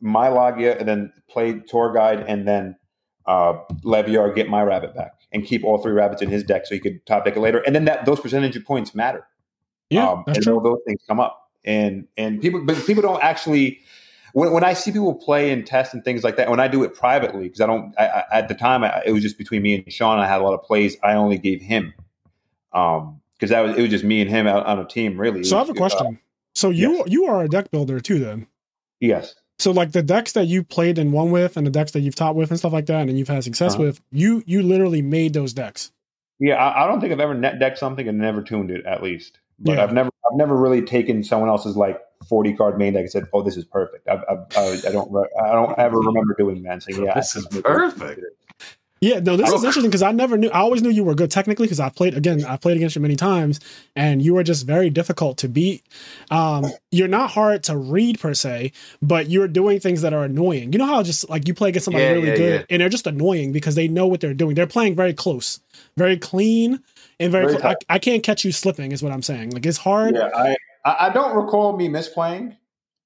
my 0.00 0.28
Logia 0.28 0.78
and 0.78 0.88
then 0.88 1.12
play 1.28 1.60
tour 1.60 1.92
guide 1.92 2.24
and 2.28 2.46
then 2.46 2.76
uh, 3.26 3.54
Leviair 3.84 4.34
get 4.34 4.48
my 4.48 4.62
rabbit 4.62 4.94
back 4.94 5.12
and 5.32 5.44
keep 5.44 5.64
all 5.64 5.78
three 5.78 5.92
rabbits 5.92 6.22
in 6.22 6.30
his 6.30 6.44
deck 6.44 6.66
so 6.66 6.74
he 6.74 6.80
could 6.80 7.04
top 7.06 7.24
deck 7.24 7.36
it 7.36 7.40
later. 7.40 7.58
And 7.58 7.74
then 7.74 7.84
that 7.86 8.04
those 8.06 8.20
percentage 8.20 8.56
of 8.56 8.64
points 8.64 8.94
matter. 8.94 9.26
Yeah, 9.90 10.08
um, 10.08 10.24
and 10.26 10.46
all 10.48 10.60
those 10.60 10.80
things 10.86 11.00
come 11.06 11.20
up. 11.20 11.50
And 11.64 12.06
and 12.16 12.40
people, 12.40 12.64
but 12.64 12.76
people 12.86 13.02
don't 13.02 13.22
actually. 13.22 13.80
When, 14.32 14.52
when 14.52 14.64
I 14.64 14.74
see 14.74 14.92
people 14.92 15.14
play 15.14 15.50
and 15.50 15.66
test 15.66 15.94
and 15.94 16.04
things 16.04 16.22
like 16.22 16.36
that, 16.36 16.50
when 16.50 16.60
I 16.60 16.68
do 16.68 16.84
it 16.84 16.94
privately, 16.94 17.44
because 17.44 17.62
I 17.62 17.66
don't, 17.66 17.94
I, 17.98 18.06
I, 18.06 18.24
at 18.32 18.48
the 18.48 18.54
time 18.54 18.84
I, 18.84 19.02
it 19.06 19.12
was 19.12 19.22
just 19.22 19.38
between 19.38 19.62
me 19.62 19.76
and 19.76 19.90
Sean. 19.90 20.18
I 20.18 20.26
had 20.26 20.42
a 20.42 20.44
lot 20.44 20.52
of 20.52 20.62
plays. 20.62 20.94
I 21.02 21.14
only 21.14 21.38
gave 21.38 21.62
him, 21.62 21.94
um, 22.74 23.22
because 23.38 23.50
that 23.50 23.60
was 23.60 23.76
it 23.76 23.82
was 23.82 23.90
just 23.90 24.04
me 24.04 24.20
and 24.20 24.30
him 24.30 24.46
out 24.46 24.66
on 24.66 24.78
a 24.78 24.84
team. 24.86 25.18
Really. 25.18 25.44
So 25.44 25.56
I 25.56 25.60
have 25.60 25.70
a 25.70 25.74
question. 25.74 26.06
uh, 26.06 26.10
so 26.54 26.70
you 26.70 26.96
yes. 26.98 27.04
you 27.08 27.24
are 27.26 27.42
a 27.42 27.48
deck 27.48 27.70
builder 27.70 28.00
too, 28.00 28.18
then? 28.18 28.46
yes. 29.00 29.34
So 29.58 29.70
like 29.70 29.92
the 29.92 30.02
decks 30.02 30.32
that 30.32 30.44
you 30.48 30.62
played 30.62 30.98
and 30.98 31.14
won 31.14 31.30
with, 31.30 31.56
and 31.56 31.66
the 31.66 31.70
decks 31.70 31.92
that 31.92 32.00
you've 32.00 32.14
taught 32.14 32.36
with, 32.36 32.50
and 32.50 32.58
stuff 32.58 32.74
like 32.74 32.86
that, 32.86 33.08
and 33.08 33.18
you've 33.18 33.28
had 33.28 33.42
success 33.42 33.72
Uh-huh. 33.74 33.84
with, 33.84 34.00
you 34.12 34.42
you 34.46 34.62
literally 34.62 35.00
made 35.00 35.32
those 35.32 35.54
decks. 35.54 35.92
Yeah, 36.38 36.56
I, 36.56 36.84
I 36.84 36.88
don't 36.88 37.00
think 37.00 37.12
I've 37.12 37.20
ever 37.20 37.32
net 37.34 37.58
decked 37.58 37.78
something 37.78 38.06
and 38.06 38.18
never 38.18 38.42
tuned 38.42 38.70
it 38.70 38.84
at 38.84 39.02
least. 39.02 39.38
But 39.58 39.76
Yeah. 39.76 39.84
I've 39.84 39.92
never, 39.94 40.10
I've 40.30 40.36
never 40.36 40.54
really 40.54 40.82
taken 40.82 41.24
someone 41.24 41.48
else's 41.48 41.74
like 41.76 41.98
forty 42.28 42.52
card 42.52 42.76
main 42.78 42.92
deck 42.92 43.00
and 43.00 43.10
said, 43.10 43.24
"Oh, 43.32 43.40
this 43.42 43.56
is 43.56 43.64
perfect." 43.64 44.06
I, 44.06 44.16
I, 44.28 44.34
I, 44.56 44.72
I 44.88 44.92
don't, 44.92 45.10
re- 45.10 45.28
I 45.42 45.52
don't 45.52 45.78
ever 45.78 45.98
remember 45.98 46.34
doing 46.36 46.62
that. 46.64 46.72
And 46.74 46.82
saying, 46.82 47.02
"Yeah, 47.04 47.14
This 47.14 47.34
I 47.34 47.38
is 47.38 47.46
perfect. 47.62 48.20
Yeah, 49.00 49.20
no, 49.20 49.36
this 49.36 49.48
is 49.50 49.62
interesting 49.62 49.90
because 49.90 50.02
I 50.02 50.12
never 50.12 50.38
knew. 50.38 50.48
I 50.48 50.60
always 50.60 50.80
knew 50.80 50.88
you 50.88 51.04
were 51.04 51.14
good 51.14 51.30
technically 51.30 51.66
because 51.66 51.80
I 51.80 51.90
played 51.90 52.14
again. 52.14 52.44
I 52.46 52.56
played 52.56 52.78
against 52.78 52.96
you 52.96 53.02
many 53.02 53.14
times, 53.16 53.60
and 53.94 54.22
you 54.22 54.32
were 54.32 54.42
just 54.42 54.66
very 54.66 54.88
difficult 54.88 55.36
to 55.38 55.48
beat. 55.48 55.84
Um, 56.30 56.64
you're 56.90 57.06
not 57.06 57.30
hard 57.30 57.62
to 57.64 57.76
read 57.76 58.18
per 58.18 58.32
se, 58.32 58.72
but 59.02 59.28
you're 59.28 59.48
doing 59.48 59.80
things 59.80 60.00
that 60.00 60.14
are 60.14 60.24
annoying. 60.24 60.72
You 60.72 60.78
know 60.78 60.86
how 60.86 61.02
just 61.02 61.28
like 61.28 61.46
you 61.46 61.52
play 61.52 61.68
against 61.68 61.84
somebody 61.84 62.04
Yeah, 62.04 62.12
really 62.12 62.28
yeah, 62.28 62.36
good, 62.36 62.60
yeah. 62.60 62.66
and 62.70 62.80
they're 62.80 62.88
just 62.88 63.06
annoying 63.06 63.52
because 63.52 63.74
they 63.74 63.86
know 63.86 64.06
what 64.06 64.20
they're 64.20 64.32
doing. 64.32 64.54
They're 64.54 64.66
playing 64.66 64.94
very 64.94 65.12
close, 65.12 65.60
very 65.98 66.16
clean, 66.16 66.80
and 67.20 67.30
very. 67.30 67.46
Very 67.48 67.58
cl- 67.58 67.74
I. 67.90 67.96
I 67.96 67.98
can't 67.98 68.22
catch 68.22 68.46
you 68.46 68.52
slipping. 68.52 68.92
Is 68.92 69.02
what 69.02 69.12
I'm 69.12 69.22
saying. 69.22 69.50
Like 69.50 69.66
it's 69.66 69.78
hard. 69.78 70.14
Yeah, 70.14 70.30
I, 70.86 71.08
I 71.08 71.10
don't 71.10 71.36
recall 71.36 71.76
me 71.76 71.88
misplaying. 71.88 72.56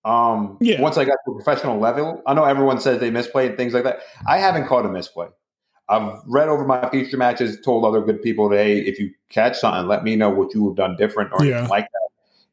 Um, 0.04 0.56
Yeah. 0.60 0.80
Once 0.80 0.96
I 0.96 1.04
got 1.04 1.18
to 1.26 1.32
a 1.32 1.34
professional 1.34 1.78
level, 1.78 2.22
I 2.26 2.34
know 2.34 2.44
everyone 2.44 2.80
says 2.80 3.00
they 3.00 3.10
misplay 3.10 3.48
and 3.48 3.56
things 3.56 3.74
like 3.74 3.84
that. 3.84 4.00
I 4.26 4.38
haven't 4.38 4.66
caught 4.66 4.86
a 4.86 4.88
misplay. 4.88 5.26
I've 5.90 6.20
read 6.26 6.48
over 6.48 6.64
my 6.64 6.88
feature 6.90 7.16
matches, 7.16 7.60
told 7.62 7.84
other 7.84 8.00
good 8.00 8.22
people, 8.22 8.48
that, 8.48 8.56
hey, 8.58 8.78
if 8.78 8.98
you 8.98 9.12
catch 9.28 9.58
something, 9.58 9.86
let 9.88 10.04
me 10.04 10.16
know 10.16 10.30
what 10.30 10.54
you 10.54 10.66
have 10.68 10.76
done 10.76 10.96
different 10.96 11.32
or 11.32 11.44
Yeah. 11.44 11.54
anything 11.58 11.68
like 11.70 11.84
that. 11.92 12.08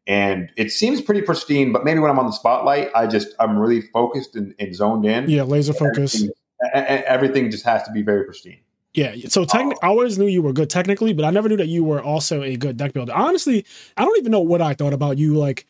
And 0.07 0.49
it 0.55 0.71
seems 0.71 1.01
pretty 1.01 1.21
pristine, 1.21 1.71
but 1.71 1.83
maybe 1.83 1.99
when 1.99 2.09
I'm 2.09 2.17
on 2.17 2.25
the 2.25 2.31
spotlight, 2.31 2.89
I 2.95 3.07
just 3.07 3.29
I'm 3.39 3.57
really 3.59 3.81
focused 3.81 4.35
and, 4.35 4.55
and 4.57 4.73
zoned 4.73 5.05
in. 5.05 5.29
Yeah, 5.29 5.43
laser 5.43 5.73
focus. 5.73 6.15
Everything, 6.15 7.03
everything 7.05 7.51
just 7.51 7.65
has 7.65 7.83
to 7.83 7.91
be 7.91 8.01
very 8.01 8.23
pristine. 8.23 8.59
Yeah. 8.93 9.13
So 9.27 9.45
techni- 9.45 9.75
I 9.83 9.87
always 9.87 10.17
knew 10.17 10.25
you 10.25 10.41
were 10.41 10.53
good 10.53 10.69
technically, 10.69 11.13
but 11.13 11.23
I 11.25 11.29
never 11.29 11.47
knew 11.49 11.57
that 11.57 11.67
you 11.67 11.83
were 11.83 12.01
also 12.01 12.41
a 12.41 12.55
good 12.55 12.77
deck 12.77 12.93
builder. 12.93 13.13
Honestly, 13.13 13.65
I 13.95 14.05
don't 14.05 14.17
even 14.17 14.31
know 14.31 14.39
what 14.39 14.61
I 14.61 14.73
thought 14.73 14.93
about 14.93 15.17
you 15.17 15.35
like 15.35 15.67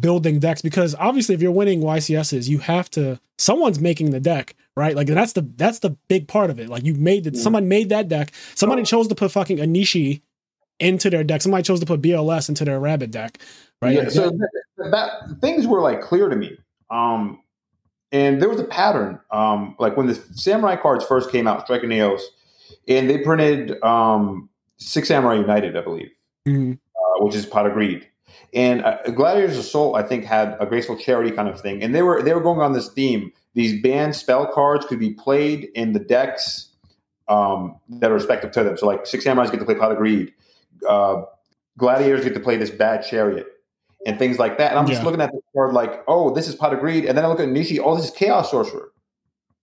building 0.00 0.38
decks 0.38 0.60
because 0.60 0.94
obviously 0.96 1.34
if 1.34 1.40
you're 1.40 1.52
winning 1.52 1.80
YCSs, 1.80 2.48
you 2.48 2.58
have 2.58 2.90
to 2.90 3.18
someone's 3.38 3.80
making 3.80 4.10
the 4.10 4.20
deck, 4.20 4.54
right? 4.78 4.96
Like 4.96 5.08
that's 5.08 5.32
the 5.34 5.42
that's 5.56 5.80
the 5.80 5.90
big 6.08 6.28
part 6.28 6.48
of 6.50 6.58
it. 6.58 6.68
Like 6.68 6.84
you 6.84 6.94
made 6.94 7.26
it, 7.26 7.34
Yeah. 7.34 7.42
someone 7.42 7.68
made 7.68 7.88
that 7.90 8.08
deck. 8.08 8.32
Somebody 8.54 8.82
chose 8.84 9.08
to 9.08 9.14
put 9.14 9.30
fucking 9.30 9.58
Enishi 9.58 10.22
into 10.80 11.10
their 11.10 11.24
deck. 11.24 11.42
Somebody 11.42 11.64
chose 11.64 11.80
to 11.80 11.86
put 11.86 12.00
BLS 12.00 12.48
into 12.48 12.64
their 12.64 12.78
rabbit 12.80 13.10
deck. 13.10 13.38
Right. 13.82 13.94
Yeah, 13.94 14.00
Like 14.02 14.10
so 14.12 14.30
that- 14.30 14.50
that, 14.78 14.90
that 14.92 15.40
things 15.40 15.66
were 15.66 15.80
like 15.82 16.00
clear 16.00 16.28
to 16.28 16.36
me. 16.36 16.56
Um, 16.90 17.40
and 18.12 18.40
there 18.40 18.48
was 18.48 18.60
a 18.60 18.64
pattern. 18.64 19.18
Um, 19.30 19.74
like 19.78 19.96
when 19.96 20.06
the 20.06 20.14
samurai 20.14 20.76
cards 20.76 21.04
first 21.04 21.30
came 21.30 21.46
out, 21.46 21.64
Strike 21.64 21.82
of 21.82 21.90
Neos, 21.90 22.20
and 22.86 23.10
they 23.10 23.18
printed 23.18 23.82
um, 23.82 24.48
Six 24.78 25.08
Samurai 25.08 25.34
United, 25.34 25.76
I 25.76 25.80
believe, 25.82 26.10
Mhm. 26.46 26.74
uh, 26.74 27.24
which 27.24 27.34
is 27.34 27.44
Pot 27.44 27.66
of 27.66 27.72
Greed. 27.74 28.06
And 28.54 28.82
uh, 28.84 28.98
Gladiators 29.14 29.58
Assault, 29.58 29.96
I 29.96 30.02
think, 30.02 30.24
had 30.24 30.56
a 30.60 30.64
graceful 30.64 30.96
charity 30.96 31.30
kind 31.32 31.48
of 31.48 31.60
thing, 31.60 31.82
and 31.82 31.94
they 31.94 32.00
were 32.02 32.22
they 32.22 32.32
were 32.32 32.40
going 32.40 32.60
on 32.60 32.72
this 32.72 32.88
theme. 32.88 33.30
These 33.54 33.82
banned 33.82 34.14
spell 34.14 34.46
cards 34.46 34.86
could 34.86 35.00
be 35.00 35.14
played 35.14 35.68
in 35.74 35.92
the 35.92 35.98
decks 35.98 36.68
um, 37.28 37.78
that 37.88 38.10
are 38.10 38.14
respective 38.14 38.52
to 38.52 38.64
them. 38.64 38.76
So, 38.76 38.86
like 38.86 39.06
Six 39.06 39.24
Samurais 39.24 39.50
get 39.50 39.58
to 39.58 39.64
play 39.64 39.74
Pot 39.74 39.92
of 39.92 39.98
Greed, 39.98 40.32
uh, 40.88 41.22
Gladiators 41.76 42.24
get 42.24 42.34
to 42.34 42.40
play 42.40 42.56
this 42.56 42.70
bad 42.70 43.06
chariot, 43.08 43.46
and 44.06 44.18
things 44.18 44.38
like 44.38 44.58
that. 44.58 44.70
And 44.70 44.78
I'm 44.78 44.86
just 44.86 45.04
looking 45.04 45.20
at 45.20 45.30
the 45.30 45.40
card 45.54 45.72
like, 45.74 46.02
oh, 46.08 46.34
this 46.34 46.48
is 46.48 46.54
Pot 46.54 46.72
of 46.72 46.80
Greed, 46.80 47.04
and 47.04 47.16
then 47.16 47.24
I 47.24 47.28
look 47.28 47.40
at 47.40 47.48
Nishi, 47.48 47.78
oh, 47.82 47.96
this 47.96 48.06
is 48.06 48.10
Chaos 48.10 48.50
Sorcerer. 48.50 48.90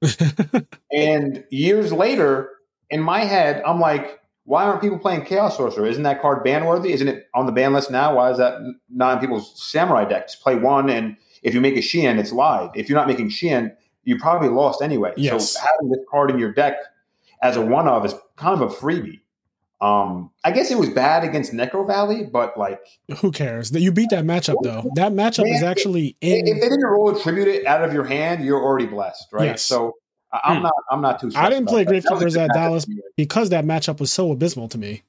and 0.91 1.43
years 1.49 1.91
later, 1.91 2.51
in 2.89 3.01
my 3.01 3.25
head, 3.25 3.61
I'm 3.65 3.79
like, 3.79 4.19
why 4.45 4.63
aren't 4.63 4.81
people 4.81 4.99
playing 4.99 5.25
Chaos 5.25 5.57
Sorcerer? 5.57 5.87
Isn't 5.87 6.03
that 6.03 6.21
card 6.21 6.43
ban 6.43 6.65
worthy? 6.65 6.93
Isn't 6.93 7.07
it 7.07 7.27
on 7.33 7.47
the 7.47 7.51
ban 7.51 7.73
list 7.73 7.89
now? 7.89 8.15
Why 8.15 8.31
is 8.31 8.37
that 8.37 8.59
not 8.89 9.15
in 9.15 9.19
people's 9.19 9.61
samurai 9.61 10.05
decks? 10.05 10.35
Play 10.35 10.55
one, 10.55 10.89
and 10.89 11.17
if 11.45 11.53
you 11.53 11.61
make 11.61 11.75
a 11.75 11.79
Shien, 11.79 12.17
it's 12.19 12.31
live. 12.33 12.71
If 12.75 12.89
you're 12.89 12.97
not 12.97 13.07
making 13.07 13.29
Shien, 13.29 13.71
you 14.03 14.17
probably 14.17 14.49
lost 14.49 14.81
anyway. 14.81 15.13
Yes. 15.15 15.53
So 15.53 15.59
having 15.61 15.89
this 15.89 15.99
card 16.09 16.31
in 16.31 16.39
your 16.39 16.51
deck 16.51 16.75
as 17.41 17.55
a 17.55 17.61
one 17.61 17.87
of 17.87 18.03
is 18.03 18.15
kind 18.35 18.59
of 18.59 18.69
a 18.69 18.73
freebie. 18.73 19.21
Um, 19.79 20.31
I 20.43 20.51
guess 20.51 20.71
it 20.71 20.77
was 20.79 20.89
bad 20.89 21.23
against 21.23 21.53
Necro 21.53 21.85
Valley, 21.85 22.23
but 22.23 22.57
like 22.57 22.79
Who 23.19 23.31
cares? 23.31 23.71
That 23.71 23.81
you 23.81 23.91
beat 23.91 24.09
that 24.09 24.25
matchup 24.25 24.55
though. 24.63 24.89
That 24.95 25.11
matchup 25.11 25.45
is 25.53 25.61
Man, 25.61 25.69
actually 25.69 26.17
if 26.21 26.45
they 26.61 26.67
didn't 26.69 26.83
roll 26.83 27.15
a 27.15 27.21
tribute 27.21 27.47
it 27.47 27.65
out 27.67 27.83
of 27.83 27.93
your 27.93 28.05
hand, 28.05 28.43
you're 28.43 28.61
already 28.61 28.87
blessed, 28.87 29.27
right? 29.31 29.45
Yes. 29.45 29.61
So 29.61 29.93
I'm 30.43 30.57
Hmm. 30.57 30.63
not 30.63 30.73
I'm 30.89 31.01
not 31.01 31.19
too. 31.19 31.31
I 31.35 31.49
didn't 31.49 31.67
play 31.67 31.85
Gravekeepers 31.85 32.37
at 32.37 32.51
Dallas 32.53 32.87
because 33.15 33.49
that 33.49 33.65
matchup 33.65 33.99
was 33.99 34.11
so 34.11 34.31
abysmal 34.31 34.67
to 34.69 34.77
me. 34.79 35.03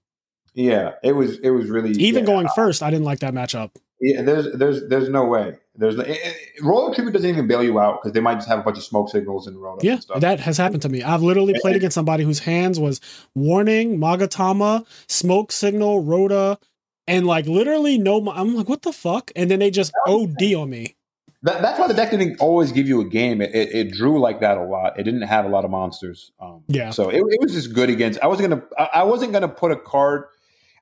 Yeah, 0.52 0.92
it 1.02 1.12
was 1.12 1.38
it 1.38 1.50
was 1.50 1.68
really 1.70 1.90
Even 1.92 2.24
yeah, 2.24 2.32
going 2.32 2.48
first, 2.54 2.82
I 2.82 2.90
didn't 2.90 3.04
like 3.04 3.20
that 3.20 3.32
matchup. 3.32 3.70
Yeah, 4.00 4.22
there's 4.22 4.52
there's 4.56 4.88
there's 4.88 5.08
no 5.08 5.24
way. 5.24 5.56
There's 5.74 5.96
no, 5.96 6.04
it, 6.04 6.18
it, 6.22 6.62
royal 6.62 6.94
tribute 6.94 7.12
doesn't 7.12 7.28
even 7.28 7.46
bail 7.46 7.62
you 7.62 7.78
out 7.78 8.02
because 8.02 8.12
they 8.12 8.20
might 8.20 8.34
just 8.34 8.48
have 8.48 8.58
a 8.58 8.62
bunch 8.62 8.76
of 8.78 8.84
smoke 8.84 9.08
signals 9.10 9.46
and 9.46 9.60
roll 9.60 9.78
Yeah, 9.82 9.92
and 9.92 10.02
stuff. 10.02 10.20
that 10.20 10.40
has 10.40 10.56
happened 10.58 10.82
to 10.82 10.88
me. 10.88 11.02
I've 11.02 11.22
literally 11.22 11.54
played 11.60 11.76
against 11.76 11.94
somebody 11.94 12.24
whose 12.24 12.40
hands 12.40 12.78
was 12.78 13.00
warning, 13.34 13.98
Magatama, 13.98 14.86
smoke 15.08 15.50
signal, 15.52 16.02
Rhoda, 16.02 16.58
and 17.06 17.26
like 17.26 17.46
literally 17.46 17.96
no. 17.98 18.30
I'm 18.30 18.54
like, 18.54 18.68
what 18.68 18.82
the 18.82 18.92
fuck? 18.92 19.30
And 19.34 19.50
then 19.50 19.60
they 19.60 19.70
just 19.70 19.92
OD 20.06 20.54
on 20.54 20.70
me. 20.70 20.96
That, 21.42 21.62
that's 21.62 21.78
why 21.78 21.86
the 21.86 21.94
deck 21.94 22.10
didn't 22.10 22.40
always 22.40 22.72
give 22.72 22.88
you 22.88 23.00
a 23.00 23.04
game. 23.04 23.40
It, 23.40 23.54
it, 23.54 23.74
it 23.74 23.92
drew 23.92 24.18
like 24.18 24.40
that 24.40 24.58
a 24.58 24.64
lot. 24.64 24.98
It 24.98 25.04
didn't 25.04 25.22
have 25.22 25.44
a 25.44 25.48
lot 25.48 25.64
of 25.64 25.70
monsters. 25.70 26.32
Um, 26.40 26.64
Yeah. 26.66 26.90
So 26.90 27.08
it, 27.08 27.18
it 27.18 27.40
was 27.40 27.52
just 27.52 27.72
good 27.72 27.88
against. 27.88 28.18
I 28.20 28.26
wasn't 28.26 28.50
gonna. 28.50 28.62
I, 28.78 29.00
I 29.00 29.02
wasn't 29.04 29.32
gonna 29.32 29.48
put 29.48 29.70
a 29.70 29.76
card. 29.76 30.24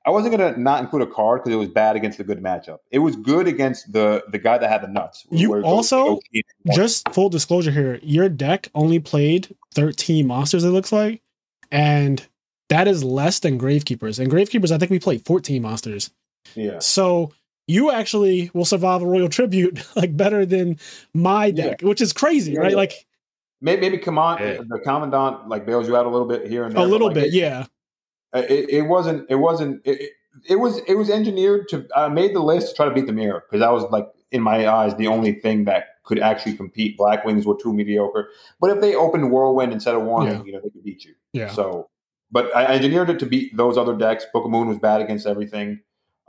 I 0.05 0.11
wasn't 0.11 0.37
gonna 0.37 0.55
not 0.57 0.81
include 0.81 1.01
a 1.01 1.07
card 1.07 1.41
because 1.41 1.53
it 1.53 1.57
was 1.57 1.69
bad 1.69 1.95
against 1.95 2.17
the 2.19 2.23
good 2.23 2.41
matchup. 2.43 2.77
It 2.91 2.99
was 2.99 3.15
good 3.15 3.47
against 3.47 3.91
the 3.91 4.23
the 4.29 4.37
guy 4.37 4.57
that 4.57 4.69
had 4.69 4.81
the 4.83 4.87
nuts. 4.87 5.25
You 5.31 5.61
also- 5.63 6.05
goes- 6.05 6.19
goes- 6.67 6.75
Just 6.75 7.09
full 7.09 7.29
disclosure 7.29 7.71
here, 7.71 7.99
your 8.03 8.29
deck 8.29 8.69
only 8.75 8.99
played 8.99 9.55
13 9.73 10.27
monsters. 10.27 10.63
It 10.63 10.69
looks 10.69 10.91
like, 10.91 11.21
and 11.71 12.25
that 12.69 12.87
is 12.87 13.03
less 13.03 13.39
than 13.39 13.59
Gravekeepers. 13.59 14.19
And 14.19 14.31
Gravekeepers, 14.31 14.71
I 14.71 14.77
think 14.77 14.91
we 14.91 14.99
played 14.99 15.25
14 15.25 15.61
monsters. 15.61 16.11
yeah. 16.55 16.79
So 16.79 17.31
you 17.67 17.89
actually 17.89 18.51
will 18.53 18.65
survive 18.65 19.01
a 19.01 19.07
royal 19.07 19.27
tribute 19.29 19.83
like 19.95 20.15
better 20.15 20.45
than 20.45 20.77
my 21.15 21.49
deck, 21.49 21.81
which 21.81 21.99
is 22.01 22.13
crazy, 22.13 22.51
Yeah, 22.53 22.59
right? 22.59 22.71
yeah. 22.71 22.77
Like 22.77 22.93
Maybe, 23.61 23.81
maybe 23.81 23.97
come 23.97 24.19
on. 24.19 24.37
Yeah. 24.39 24.57
The 24.67 24.79
commandant 24.83 25.47
like 25.49 25.65
bails 25.65 25.87
you 25.87 25.95
out 25.97 26.05
a 26.05 26.09
little 26.09 26.27
bit 26.27 26.45
here 26.47 26.65
and 26.65 26.75
there. 26.75 26.83
a 26.83 26.87
little 26.87 27.07
like, 27.07 27.15
bit, 27.15 27.23
it- 27.27 27.33
yeah. 27.33 27.65
It, 28.35 28.69
it 28.69 28.81
wasn't 28.83 29.25
it 29.29 29.35
wasn't 29.35 29.81
it, 29.85 30.11
it- 30.49 30.55
was 30.59 30.79
it 30.87 30.95
was 30.95 31.09
engineered 31.09 31.69
to 31.69 31.87
i 31.95 32.09
made 32.09 32.35
the 32.35 32.41
list 32.41 32.69
to 32.69 32.73
try 32.75 32.85
to 32.85 32.91
beat 32.93 33.07
the 33.07 33.13
mirror 33.13 33.43
because 33.47 33.61
that 33.61 33.71
was 33.71 33.83
like 33.89 34.05
in 34.31 34.41
my 34.41 34.67
eyes 34.67 34.93
the 34.97 35.07
only 35.07 35.33
thing 35.39 35.63
that 35.65 35.85
could 36.03 36.19
actually 36.19 36.53
compete 36.53 36.97
black 36.97 37.23
wings 37.23 37.45
were 37.45 37.55
too 37.55 37.73
mediocre 37.73 38.27
but 38.59 38.69
if 38.69 38.81
they 38.81 38.93
opened 38.95 39.31
whirlwind 39.31 39.71
instead 39.71 39.95
of 39.95 40.01
warning 40.03 40.33
Yeah. 40.39 40.43
you 40.43 40.51
know 40.51 40.59
they 40.61 40.69
could 40.69 40.83
beat 40.83 41.05
you 41.05 41.13
Yeah. 41.31 41.47
so 41.49 41.89
but 42.31 42.53
i 42.55 42.65
engineered 42.65 43.09
it 43.09 43.19
to 43.19 43.25
beat 43.25 43.55
those 43.55 43.77
other 43.77 43.95
decks 43.95 44.25
book 44.33 44.43
of 44.43 44.51
moon 44.51 44.67
was 44.67 44.77
bad 44.77 44.99
against 44.99 45.25
everything 45.25 45.79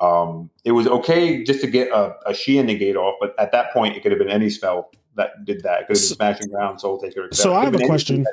um 0.01 0.51
it 0.65 0.71
was 0.73 0.87
okay 0.87 1.43
just 1.43 1.61
to 1.63 1.67
get 1.67 1.89
a, 1.89 2.15
a 2.27 2.33
Shien 2.33 2.65
negate 2.67 2.95
off 2.97 3.17
but 3.21 3.35
at 3.41 3.51
that 3.53 3.73
point 3.73 3.97
it 3.97 4.03
could 4.05 4.13
have 4.13 4.21
been 4.21 4.31
any 4.31 4.51
spell 4.51 4.91
that 5.17 5.31
did 5.45 5.63
that 5.65 5.81
it 5.81 5.87
could 5.89 5.97
have 5.97 6.09
been 6.09 6.17
smashing 6.17 6.49
ground 6.49 6.81
soul 6.81 7.01
taker 7.01 7.29
So. 7.33 7.55
I 7.55 7.65
have 7.65 7.75
a 7.75 7.85
question. 7.87 8.25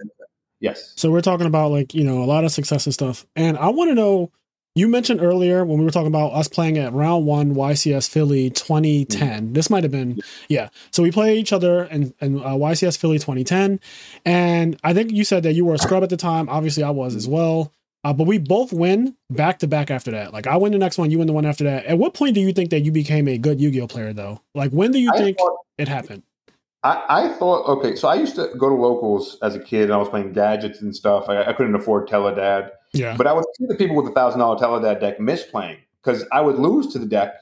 Anything 0.63 0.73
that 0.75 0.81
did 0.81 0.81
that. 0.81 0.83
yes 0.83 0.93
So 0.95 1.11
we're 1.11 1.21
talking 1.21 1.47
about 1.47 1.71
like, 1.71 1.93
you 1.93 2.03
know, 2.03 2.23
a 2.23 2.25
lot 2.25 2.43
of 2.43 2.51
success 2.51 2.85
and 2.85 2.93
stuff. 2.93 3.25
And 3.35 3.57
I 3.57 3.69
want 3.69 3.89
to 3.91 3.95
know 3.95 4.31
you 4.75 4.87
mentioned 4.87 5.21
earlier 5.21 5.63
when 5.65 5.77
we 5.77 5.85
were 5.85 5.91
talking 5.91 6.07
about 6.07 6.33
us 6.33 6.47
playing 6.47 6.79
at 6.79 6.93
round 6.93 7.27
one 7.27 7.53
YCS 7.53 8.09
Philly 8.09 8.49
2010. 8.49 9.53
This 9.53 9.69
might 9.69 9.83
have 9.83 9.91
been, 9.91 10.19
yeah. 10.49 10.69
So 10.91 11.03
we 11.03 11.11
play 11.11 11.37
each 11.37 11.53
other 11.53 11.83
in, 11.83 12.13
in 12.21 12.39
uh, 12.39 12.55
YCS 12.55 12.97
Philly 12.97 13.19
2010. 13.19 13.79
And 14.25 14.79
I 14.83 14.93
think 14.95 15.11
you 15.11 15.25
said 15.25 15.43
that 15.43 15.53
you 15.53 15.63
were 15.65 15.75
a 15.75 15.77
scrub 15.77 16.01
at 16.01 16.09
the 16.09 16.17
time. 16.17 16.49
Obviously, 16.49 16.81
I 16.81 16.89
was 16.89 17.15
as 17.15 17.27
well. 17.27 17.71
Uh, 18.03 18.13
but 18.13 18.25
we 18.27 18.37
both 18.39 18.73
win 18.73 19.15
back 19.29 19.59
to 19.59 19.67
back 19.67 19.91
after 19.91 20.11
that. 20.11 20.33
Like 20.33 20.47
I 20.47 20.57
win 20.57 20.71
the 20.73 20.77
next 20.79 20.97
one, 20.97 21.09
you 21.11 21.19
win 21.19 21.27
the 21.27 21.33
one 21.33 21.45
after 21.45 21.63
that. 21.65 21.85
At 21.85 21.97
what 21.99 22.13
point 22.15 22.33
do 22.33 22.41
you 22.41 22.51
think 22.51 22.71
that 22.71 22.81
you 22.81 22.91
became 22.91 23.27
a 23.27 23.37
good 23.37 23.61
Yu 23.61 23.71
Gi 23.71 23.81
Oh 23.81 23.87
player, 23.87 24.11
though? 24.11 24.41
Like 24.55 24.71
when 24.71 24.91
do 24.91 24.99
you 24.99 25.11
I 25.13 25.17
think 25.19 25.37
thought- 25.37 25.57
it 25.77 25.87
happened? 25.87 26.23
I, 26.83 27.03
I 27.07 27.27
thought 27.29 27.65
okay, 27.77 27.95
so 27.95 28.07
I 28.09 28.15
used 28.15 28.35
to 28.35 28.49
go 28.57 28.67
to 28.69 28.75
locals 28.75 29.37
as 29.41 29.55
a 29.55 29.59
kid, 29.59 29.83
and 29.83 29.93
I 29.93 29.97
was 29.97 30.09
playing 30.09 30.33
gadgets 30.33 30.81
and 30.81 30.95
stuff. 30.95 31.29
I, 31.29 31.43
I 31.43 31.53
couldn't 31.53 31.75
afford 31.75 32.07
Teledad, 32.09 32.71
Yeah. 32.93 33.15
but 33.17 33.25
I 33.27 33.33
would 33.33 33.45
see 33.57 33.65
the 33.67 33.75
people 33.75 33.95
with 33.95 34.07
a 34.07 34.11
thousand 34.11 34.39
dollar 34.41 34.57
Teledad 34.57 34.99
deck 34.99 35.17
misplaying 35.19 35.77
because 36.03 36.25
I 36.31 36.41
would 36.41 36.57
lose 36.59 36.87
to 36.93 36.99
the 36.99 37.05
deck 37.05 37.35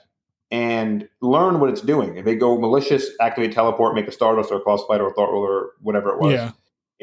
and 0.51 1.07
learn 1.21 1.59
what 1.59 1.69
it's 1.69 1.81
doing. 1.81 2.17
If 2.17 2.25
they 2.25 2.35
go 2.35 2.59
malicious, 2.59 3.09
activate 3.19 3.51
teleport, 3.53 3.95
make 3.95 4.07
a 4.07 4.11
Stardust 4.11 4.51
or 4.51 4.57
a 4.57 4.61
Cross 4.61 4.85
Fighter 4.87 5.05
or 5.05 5.13
Thought 5.13 5.31
Ruler, 5.31 5.69
whatever 5.81 6.09
it 6.09 6.19
was. 6.19 6.33
Yeah. 6.33 6.51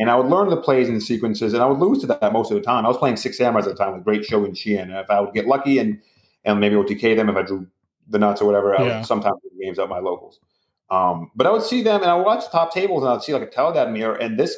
And 0.01 0.09
I 0.11 0.15
would 0.17 0.27
learn 0.27 0.49
the 0.49 0.61
plays 0.61 0.87
and 0.87 0.97
the 0.97 1.01
sequences, 1.01 1.55
and 1.55 1.63
I 1.63 1.67
would 1.67 1.79
lose 1.81 1.99
to 2.03 2.07
that 2.07 2.33
most 2.33 2.53
of 2.53 2.57
the 2.57 2.63
time. 2.63 2.85
I 2.85 2.89
was 2.89 2.99
playing 2.99 3.17
six 3.17 3.37
samurais 3.39 3.61
at 3.63 3.65
the 3.65 3.75
time 3.75 3.95
with 3.95 4.05
great 4.05 4.25
Shogun 4.25 4.53
Shien. 4.53 4.83
And 4.83 4.93
if 4.93 5.11
I 5.11 5.21
would 5.21 5.35
get 5.35 5.47
lucky 5.49 5.79
and 5.79 6.01
and 6.45 6.61
maybe 6.61 6.77
OTK 6.77 7.17
them 7.17 7.29
if 7.29 7.37
I 7.37 7.43
drew 7.43 7.67
the 8.09 8.19
nuts 8.19 8.41
or 8.41 8.45
whatever, 8.45 8.79
I 8.79 8.87
Yeah. 8.87 8.97
would 8.99 9.07
sometimes 9.07 9.41
win 9.43 9.61
games 9.67 9.79
at 9.81 9.89
my 9.89 9.99
locals. 9.99 10.39
Um, 10.91 11.31
but 11.35 11.47
I 11.47 11.51
would 11.51 11.63
see 11.63 11.83
them 11.83 12.01
and 12.03 12.11
I 12.11 12.15
would 12.15 12.25
watch 12.25 12.51
top 12.51 12.73
tables 12.73 13.03
and 13.03 13.11
I 13.11 13.13
would 13.15 13.23
see 13.23 13.35
like 13.35 13.43
a 13.43 13.47
Teledad 13.47 13.93
mirror 13.93 14.15
and 14.15 14.39
this 14.39 14.57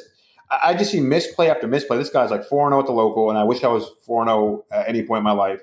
I 0.51 0.73
just 0.73 0.91
see 0.91 0.99
misplay 0.99 1.49
after 1.49 1.65
misplay. 1.67 1.97
This 1.97 2.09
guy's 2.09 2.29
like 2.29 2.43
4 2.43 2.69
0 2.69 2.79
at 2.81 2.85
the 2.85 2.91
local, 2.91 3.29
and 3.29 3.39
I 3.39 3.43
wish 3.45 3.63
I 3.63 3.69
was 3.69 3.89
4 4.05 4.25
0 4.25 4.65
at 4.71 4.89
any 4.89 5.01
point 5.03 5.19
in 5.19 5.23
my 5.23 5.31
life. 5.31 5.61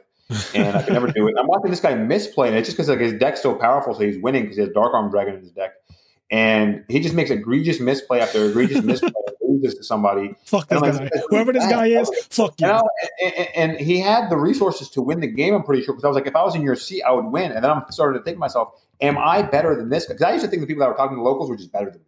And 0.54 0.76
I 0.76 0.82
could 0.82 0.94
never 0.94 1.10
do 1.12 1.28
it. 1.28 1.34
I'm 1.38 1.46
watching 1.46 1.70
this 1.70 1.80
guy 1.80 1.94
misplay, 1.94 2.48
and 2.48 2.56
it's 2.56 2.68
just 2.68 2.76
because 2.78 2.88
like 2.88 2.98
his 2.98 3.12
deck's 3.12 3.42
so 3.42 3.54
powerful, 3.54 3.94
so 3.94 4.00
he's 4.00 4.18
winning 4.22 4.44
because 4.44 4.56
he 4.56 4.62
has 4.62 4.70
Dark 4.72 4.94
Armed 4.94 5.10
Dragon 5.10 5.34
in 5.34 5.40
his 5.40 5.50
deck. 5.50 5.72
And 6.30 6.84
he 6.88 7.00
just 7.00 7.14
makes 7.14 7.30
egregious 7.30 7.80
misplay 7.80 8.20
after 8.20 8.46
egregious 8.46 8.82
misplay, 8.82 9.10
and 9.40 9.60
loses 9.62 9.78
to 9.78 9.84
somebody. 9.84 10.34
Fuck 10.44 10.68
this 10.68 10.76
And 10.80 10.86
I'm 10.86 10.96
guy. 10.96 11.02
like, 11.04 11.12
Whoever 11.28 11.52
this 11.52 11.66
guy 11.66 11.86
is, 11.88 12.10
fuck 12.30 12.54
And, 12.62 12.70
you. 12.70 13.26
I, 13.26 13.30
and, 13.56 13.72
and 13.72 13.80
he 13.80 14.00
had 14.00 14.30
the 14.30 14.36
resources 14.36 14.88
to 14.90 15.02
win 15.02 15.20
the 15.20 15.26
game. 15.26 15.54
I'm 15.54 15.62
pretty 15.64 15.82
sure 15.82 15.94
because 15.94 16.04
I 16.04 16.08
was 16.08 16.14
like, 16.14 16.26
if 16.26 16.36
I 16.36 16.42
was 16.42 16.54
in 16.54 16.62
your 16.62 16.76
seat, 16.76 17.02
I 17.02 17.12
would 17.12 17.26
win. 17.26 17.52
And 17.52 17.64
then 17.64 17.70
I'm 17.70 17.82
starting 17.90 18.18
to 18.20 18.24
think 18.24 18.36
to 18.36 18.40
myself, 18.40 18.72
am 19.00 19.18
I 19.18 19.42
better 19.42 19.76
than 19.76 19.88
this? 19.88 20.06
Because 20.06 20.22
I 20.22 20.32
used 20.32 20.44
to 20.44 20.50
think 20.50 20.60
the 20.60 20.66
people 20.66 20.80
that 20.80 20.88
were 20.88 20.96
talking 20.96 21.16
to 21.16 21.22
locals 21.22 21.50
were 21.50 21.56
just 21.56 21.72
better 21.72 21.90
than 21.90 22.00
me. 22.00 22.06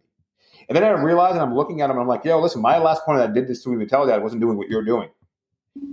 And 0.69 0.75
then 0.75 0.83
I 0.83 0.91
realized, 0.91 1.33
and 1.33 1.41
I'm 1.41 1.55
looking 1.55 1.81
at 1.81 1.85
him, 1.85 1.91
and 1.91 2.01
I'm 2.01 2.07
like, 2.07 2.23
yo, 2.23 2.39
listen, 2.39 2.61
my 2.61 2.77
last 2.77 3.01
opponent 3.01 3.25
that 3.25 3.31
I 3.31 3.33
did 3.33 3.49
this 3.49 3.63
to 3.63 3.69
me, 3.69 3.85
Dad, 3.85 4.23
wasn't 4.23 4.41
doing 4.41 4.57
what 4.57 4.69
you're 4.69 4.85
doing. 4.85 5.09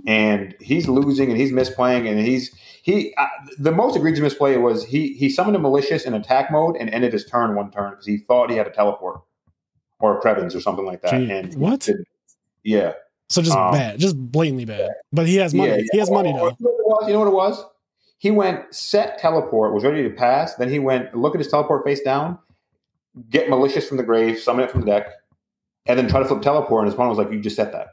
And 0.05 0.55
he's 0.59 0.87
losing, 0.87 1.29
and 1.29 1.39
he's 1.39 1.51
misplaying, 1.51 2.09
and 2.09 2.19
he's 2.19 2.53
he. 2.83 3.15
The 3.59 3.71
most 3.71 3.95
egregious 3.95 4.19
misplay 4.19 4.57
was 4.57 4.85
he 4.85 5.13
he 5.13 5.29
summoned 5.29 5.55
a 5.55 5.59
malicious 5.59 6.03
in 6.03 6.13
attack 6.13 6.51
mode 6.51 6.75
and 6.75 6.89
ended 6.89 7.13
his 7.13 7.25
turn 7.25 7.55
one 7.55 7.71
turn 7.71 7.91
because 7.91 8.05
he 8.05 8.17
thought 8.17 8.49
he 8.49 8.57
had 8.57 8.67
a 8.67 8.71
teleport 8.71 9.21
or 9.99 10.17
a 10.17 10.21
Krebons 10.21 10.53
or 10.53 10.59
something 10.59 10.85
like 10.85 11.01
that. 11.01 11.11
Gee, 11.11 11.31
and 11.31 11.55
what? 11.55 11.79
didn't. 11.81 12.07
Yeah. 12.63 12.93
So 13.29 13.41
just 13.41 13.55
um, 13.55 13.71
bad, 13.71 13.99
just 13.99 14.17
blatantly 14.17 14.65
bad. 14.65 14.89
But 15.13 15.27
he 15.27 15.35
has 15.37 15.53
money. 15.53 15.71
Yeah, 15.71 15.83
He 15.91 15.97
has 15.99 16.09
money 16.11 16.33
Oh, 16.35 16.49
though. 16.59 17.07
You 17.07 17.13
know, 17.13 17.19
what 17.19 17.27
it 17.27 17.33
was? 17.33 17.63
You 18.21 18.31
know 18.31 18.37
what 18.37 18.47
it 18.47 18.51
was? 18.51 18.55
He 18.57 18.61
went 18.61 18.75
set 18.75 19.17
teleport, 19.17 19.73
was 19.73 19.83
ready 19.83 20.03
to 20.03 20.09
pass. 20.09 20.55
Then 20.55 20.69
he 20.69 20.79
went 20.79 21.15
look 21.15 21.35
at 21.35 21.39
his 21.39 21.47
teleport 21.47 21.85
face 21.85 22.01
down, 22.01 22.37
get 23.29 23.49
malicious 23.49 23.87
from 23.87 23.97
the 23.97 24.03
grave, 24.03 24.39
summon 24.39 24.65
it 24.65 24.71
from 24.71 24.81
the 24.81 24.87
deck, 24.87 25.07
and 25.85 25.97
then 25.97 26.07
try 26.07 26.19
to 26.19 26.25
flip 26.25 26.41
teleport. 26.41 26.83
And 26.83 26.87
his 26.87 26.93
opponent 26.93 27.17
was 27.17 27.25
like, 27.25 27.33
"You 27.33 27.39
just 27.39 27.55
set 27.55 27.71
that," 27.71 27.87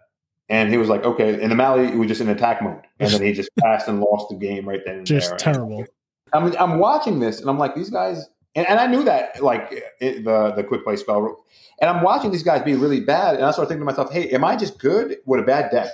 and 0.49 0.69
he 0.69 0.77
was 0.79 0.89
like, 0.89 1.05
"Okay." 1.05 1.41
And 1.41 1.51
the 1.51 1.57
Mally 1.57 1.97
was 1.97 2.09
just 2.09 2.21
in 2.21 2.29
attack 2.29 2.61
mode, 2.61 2.83
and 2.99 3.11
then 3.11 3.23
he 3.23 3.33
just 3.33 3.51
passed 3.61 3.89
and 3.89 4.01
lost 4.01 4.29
the 4.29 4.37
game 4.37 4.69
right 4.69 4.81
then 4.85 4.99
and 4.99 5.07
Just 5.07 5.31
there. 5.31 5.39
terrible. 5.39 5.85
I'm 6.33 6.57
I'm 6.57 6.79
watching 6.79 7.21
this, 7.21 7.41
and 7.41 7.49
I'm 7.49 7.59
like, 7.59 7.77
these 7.77 7.91
guys, 7.91 8.29
and, 8.57 8.69
and 8.69 8.81
I 8.81 8.89
knew 8.89 9.05
that 9.05 9.43
like 9.43 9.69
it, 10.01 10.25
the 10.25 10.53
the 10.57 10.65
quick 10.65 10.83
play 10.83 10.97
spell, 10.97 11.45
and 11.81 11.89
I'm 11.89 12.03
watching 12.03 12.33
these 12.33 12.43
guys 12.43 12.63
be 12.63 12.75
really 12.75 13.01
bad, 13.01 13.37
and 13.37 13.45
I 13.45 13.53
started 13.53 13.69
thinking 13.69 13.87
to 13.87 13.93
myself, 13.93 14.13
"Hey, 14.13 14.29
am 14.31 14.45
I 14.45 14.57
just 14.57 14.79
good 14.79 15.19
with 15.25 15.41
a 15.41 15.45
bad 15.45 15.71
deck?" 15.71 15.91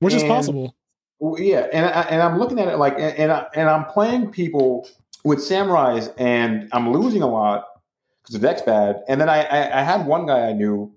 Which 0.00 0.12
is 0.14 0.22
possible. 0.24 0.74
Yeah, 1.22 1.68
and 1.72 1.86
I, 1.86 2.02
and 2.02 2.20
I'm 2.20 2.38
looking 2.38 2.58
at 2.58 2.66
it 2.66 2.78
like, 2.78 2.94
and 2.94 3.16
and, 3.16 3.32
I, 3.32 3.46
and 3.54 3.68
I'm 3.68 3.84
playing 3.84 4.32
people 4.32 4.88
with 5.24 5.38
samurais, 5.38 6.12
and 6.18 6.68
I'm 6.72 6.92
losing 6.92 7.22
a 7.22 7.28
lot 7.28 7.66
because 8.22 8.40
the 8.40 8.44
deck's 8.44 8.62
bad. 8.62 9.02
And 9.08 9.20
then 9.20 9.28
I, 9.28 9.44
I 9.44 9.80
I 9.80 9.82
had 9.82 10.04
one 10.06 10.26
guy 10.26 10.48
I 10.48 10.52
knew. 10.52 10.92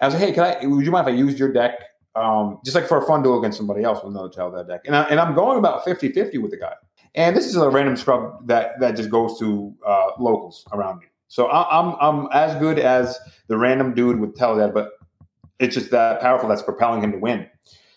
I 0.00 0.06
was 0.06 0.14
like, 0.14 0.24
hey, 0.24 0.32
can 0.32 0.42
I? 0.42 0.66
Would 0.66 0.84
you 0.84 0.90
mind 0.90 1.06
if 1.06 1.14
I 1.14 1.16
used 1.16 1.38
your 1.38 1.52
deck, 1.52 1.74
um, 2.16 2.58
just 2.64 2.74
like 2.74 2.88
for 2.88 2.98
a 2.98 3.06
fun 3.06 3.22
duel 3.22 3.38
against 3.38 3.56
somebody 3.56 3.84
else 3.84 4.02
with 4.02 4.12
another 4.12 4.30
child 4.30 4.54
that 4.56 4.66
deck? 4.66 4.80
And 4.84 4.96
I, 4.96 5.04
and 5.04 5.20
I'm 5.20 5.34
going 5.36 5.58
about 5.58 5.84
50-50 5.84 6.42
with 6.42 6.50
the 6.50 6.56
guy. 6.56 6.74
And 7.14 7.36
this 7.36 7.46
is 7.46 7.54
a 7.54 7.70
random 7.70 7.96
scrub 7.96 8.48
that 8.48 8.80
that 8.80 8.96
just 8.96 9.10
goes 9.10 9.38
to 9.38 9.72
uh, 9.86 10.10
locals 10.18 10.66
around 10.72 10.98
me. 10.98 11.06
So 11.28 11.46
I, 11.46 11.80
I'm 11.80 11.94
I'm 12.00 12.28
as 12.32 12.58
good 12.58 12.80
as 12.80 13.16
the 13.46 13.56
random 13.56 13.94
dude 13.94 14.18
with 14.18 14.36
Teledad, 14.36 14.74
but 14.74 14.90
it's 15.60 15.74
just 15.74 15.92
that 15.92 16.20
powerful 16.20 16.48
that's 16.48 16.62
propelling 16.62 17.02
him 17.02 17.12
to 17.12 17.18
win. 17.18 17.46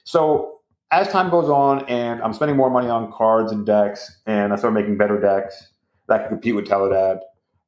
So 0.04 0.61
as 0.92 1.08
time 1.08 1.30
goes 1.30 1.50
on 1.50 1.86
and 1.86 2.22
I'm 2.22 2.34
spending 2.34 2.58
more 2.58 2.70
money 2.70 2.88
on 2.88 3.12
cards 3.12 3.52
and 3.52 3.66
decks, 3.66 4.20
and 4.26 4.54
I 4.54 4.56
start 4.58 4.74
making 4.74 4.98
better 4.98 5.20
decks 5.20 5.70
that 6.08 6.22
can 6.22 6.30
compete 6.30 6.56
with 6.56 6.68
Teledad, 6.68 7.20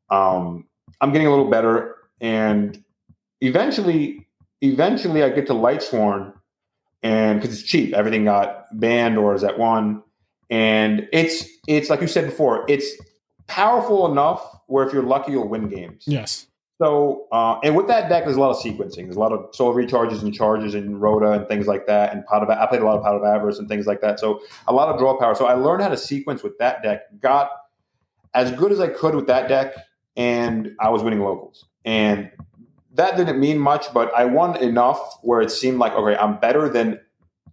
um, 0.09 0.67
I'm 1.01 1.11
getting 1.11 1.27
a 1.27 1.29
little 1.29 1.49
better. 1.49 1.95
And 2.21 2.83
eventually, 3.41 4.27
eventually, 4.61 5.23
I 5.23 5.29
get 5.29 5.47
to 5.47 5.53
Lightsworn, 5.53 6.33
and 7.01 7.41
because 7.41 7.59
it's 7.59 7.67
cheap, 7.67 7.93
everything 7.93 8.25
got 8.25 8.65
banned 8.79 9.17
or 9.17 9.33
is 9.35 9.43
at 9.43 9.57
one, 9.57 10.03
and 10.49 11.07
it's 11.11 11.45
it's 11.67 11.89
like 11.89 12.01
you 12.01 12.07
said 12.07 12.25
before, 12.25 12.65
it's 12.67 12.93
powerful 13.47 14.09
enough 14.11 14.41
where 14.67 14.85
if 14.85 14.93
you're 14.93 15.03
lucky, 15.03 15.31
you'll 15.31 15.47
win 15.47 15.67
games. 15.67 16.03
Yes. 16.07 16.47
So, 16.83 17.27
uh, 17.31 17.59
and 17.63 17.77
with 17.77 17.87
that 17.87 18.09
deck, 18.09 18.25
there's 18.25 18.35
a 18.35 18.41
lot 18.41 18.49
of 18.49 18.57
sequencing. 18.57 19.05
There's 19.05 19.15
a 19.15 19.19
lot 19.19 19.31
of 19.31 19.55
soul 19.55 19.73
recharges 19.73 20.21
and 20.21 20.33
charges 20.33 20.75
and 20.75 21.01
Rhoda 21.01 21.31
and 21.31 21.47
things 21.47 21.65
like 21.65 21.87
that. 21.87 22.13
And 22.13 22.25
pot 22.25 22.43
of, 22.43 22.49
I 22.49 22.65
played 22.65 22.81
a 22.81 22.85
lot 22.85 22.97
of 22.97 23.03
pot 23.03 23.15
of 23.15 23.23
avarice 23.23 23.57
and 23.57 23.69
things 23.69 23.87
like 23.87 24.01
that. 24.01 24.19
So, 24.19 24.41
a 24.67 24.73
lot 24.73 24.89
of 24.89 24.99
draw 24.99 25.17
power. 25.17 25.33
So, 25.33 25.45
I 25.45 25.53
learned 25.53 25.81
how 25.81 25.87
to 25.87 25.95
sequence 25.95 26.43
with 26.43 26.57
that 26.57 26.83
deck. 26.83 27.03
Got 27.21 27.51
as 28.33 28.51
good 28.51 28.73
as 28.73 28.81
I 28.81 28.89
could 28.89 29.15
with 29.15 29.27
that 29.27 29.47
deck, 29.47 29.75
and 30.17 30.75
I 30.77 30.89
was 30.89 31.03
winning 31.03 31.21
locals. 31.21 31.63
And 31.85 32.29
that 32.95 33.15
didn't 33.15 33.39
mean 33.39 33.59
much, 33.59 33.93
but 33.93 34.13
I 34.13 34.25
won 34.25 34.57
enough 34.57 35.19
where 35.21 35.39
it 35.39 35.51
seemed 35.51 35.79
like 35.79 35.93
okay, 35.93 36.17
I'm 36.17 36.37
better 36.37 36.67
than 36.67 36.99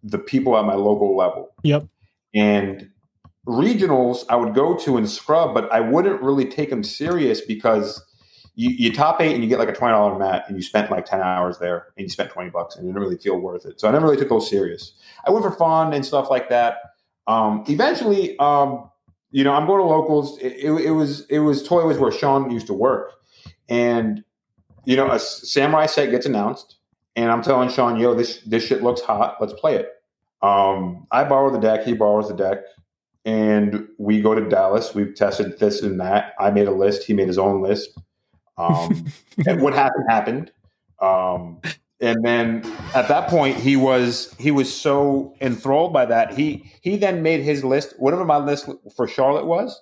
the 0.03 0.19
people 0.19 0.59
at 0.59 0.65
my 0.65 0.75
local 0.75 1.17
level. 1.17 1.51
Yep. 1.63 1.87
And 2.35 2.91
regionals, 3.47 4.25
I 4.29 4.35
would 4.35 4.57
go 4.57 4.77
to 4.79 4.97
and 4.97 5.09
scrub, 5.09 5.55
but 5.55 5.71
I 5.73 5.79
wouldn't 5.79 6.21
really 6.21 6.47
take 6.47 6.71
them 6.71 6.83
serious 6.83 7.41
because 7.41 8.05
you, 8.55 8.71
you 8.71 8.93
top 8.93 9.21
eight 9.21 9.35
and 9.35 9.43
you 9.43 9.49
get 9.49 9.59
like 9.59 9.69
a 9.69 9.73
twenty 9.73 9.95
dollar 9.95 10.19
mat, 10.19 10.45
and 10.49 10.57
you 10.57 10.63
spent 10.63 10.91
like 10.91 11.07
ten 11.07 11.21
hours 11.21 11.59
there, 11.59 11.89
and 11.97 12.05
you 12.05 12.09
spent 12.09 12.31
twenty 12.31 12.51
bucks, 12.51 12.77
and 12.77 12.85
it 12.85 12.89
didn't 12.89 13.03
really 13.03 13.19
feel 13.19 13.39
worth 13.39 13.65
it. 13.65 13.81
So 13.81 13.89
I 13.89 13.93
never 13.93 14.07
really 14.07 14.17
took 14.17 14.29
those 14.29 14.49
serious. 14.49 14.93
I 15.25 15.31
went 15.31 15.45
for 15.45 15.53
fun 15.53 15.93
and 15.93 16.05
stuff 16.05 16.31
like 16.31 16.49
that. 16.49 16.79
Um, 17.27 17.65
eventually, 17.69 18.39
um, 18.39 18.91
you 19.31 19.45
know, 19.45 19.53
I'm 19.53 19.67
going 19.67 19.81
to 19.81 19.87
locals. 19.87 20.39
It, 20.39 20.53
it, 20.55 20.73
it 20.73 20.91
was 20.91 21.27
it 21.27 21.39
was 21.39 21.63
Toy 21.63 21.87
was 21.87 21.99
where 21.99 22.11
Sean 22.11 22.51
used 22.51 22.67
to 22.67 22.75
work, 22.75 23.13
and 23.69 24.25
you 24.85 24.97
know, 24.97 25.11
a 25.11 25.19
samurai 25.19 25.87
set 25.87 26.11
gets 26.11 26.27
announced, 26.27 26.77
and 27.17 27.31
I'm 27.31 27.43
telling 27.43 27.69
Sean, 27.69 27.99
"Yo, 27.99 28.15
this 28.15 28.41
this 28.47 28.65
shit 28.65 28.83
looks 28.83 29.01
hot. 29.01 29.37
Let's 29.41 29.53
play 29.53 29.77
it." 29.77 29.91
Um, 30.43 31.07
I 31.13 31.25
borrow 31.25 31.51
the 31.51 31.61
deck. 31.61 31.85
He 31.85 31.93
borrows 31.93 32.29
the 32.29 32.35
deck, 32.35 32.59
and 33.25 33.87
we 33.99 34.21
go 34.21 34.35
to 34.35 34.49
Dallas. 34.49 34.95
We've 34.95 35.15
tested 35.15 35.59
this 35.59 35.83
and 35.83 36.01
that. 36.01 36.35
I 36.39 36.51
made 36.51 36.67
a 36.67 36.73
list. 36.73 37.05
He 37.05 37.13
made 37.13 37.29
his 37.29 37.39
own 37.39 37.63
list. 37.63 37.97
Um, 38.61 39.07
and 39.47 39.61
what 39.63 39.73
happened 39.75 40.05
happened. 40.09 40.53
Um, 41.01 41.61
and 42.01 42.25
then 42.25 42.63
at 42.95 43.09
that 43.09 43.29
point, 43.29 43.57
he 43.57 43.77
was 43.77 44.35
he 44.39 44.51
was 44.51 44.75
so 44.75 45.35
enthralled 45.41 45.93
by 45.93 46.07
that. 46.07 46.35
He 46.35 46.71
he 46.83 46.97
then 46.97 47.23
made 47.23 47.41
his 47.41 47.63
list. 47.65 47.95
Whatever 47.99 48.25
my 48.25 48.39
list 48.39 48.69
for 48.97 49.07
Charlotte 49.07 49.47
was, 49.47 49.81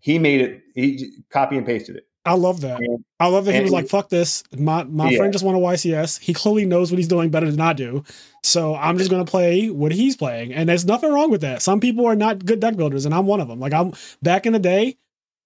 he 0.00 0.18
made 0.18 0.40
it. 0.40 0.62
He 0.74 1.10
copy 1.30 1.56
and 1.56 1.66
pasted 1.66 1.96
it. 1.96 2.04
I 2.24 2.34
love 2.34 2.60
that. 2.60 2.80
And- 2.80 3.04
I 3.20 3.26
love 3.26 3.46
that 3.46 3.54
he 3.54 3.60
was 3.62 3.72
like, 3.72 3.88
"Fuck 3.88 4.10
this." 4.10 4.44
My 4.56 4.84
my 4.84 5.10
Yeah. 5.10 5.18
friend 5.18 5.32
just 5.32 5.44
won 5.44 5.54
a 5.54 5.58
YCS. 5.58 6.18
He 6.20 6.32
clearly 6.32 6.64
knows 6.66 6.90
what 6.90 6.98
he's 6.98 7.08
doing 7.08 7.30
better 7.30 7.50
than 7.50 7.60
I 7.60 7.72
do. 7.72 8.04
So 8.44 8.74
I'm 8.76 8.96
just 8.96 9.10
gonna 9.10 9.24
play 9.24 9.68
what 9.70 9.92
he's 9.92 10.16
playing, 10.16 10.52
and 10.54 10.68
there's 10.68 10.84
nothing 10.86 11.12
wrong 11.12 11.30
with 11.30 11.40
that. 11.40 11.60
Some 11.62 11.80
people 11.80 12.06
are 12.06 12.14
not 12.16 12.44
good 12.44 12.60
deck 12.60 12.76
builders, 12.76 13.04
and 13.06 13.14
I'm 13.14 13.26
one 13.26 13.40
of 13.40 13.48
them. 13.48 13.58
Like 13.60 13.72
I'm 13.72 13.92
back 14.22 14.46
in 14.46 14.52
the 14.52 14.58
day, 14.58 14.96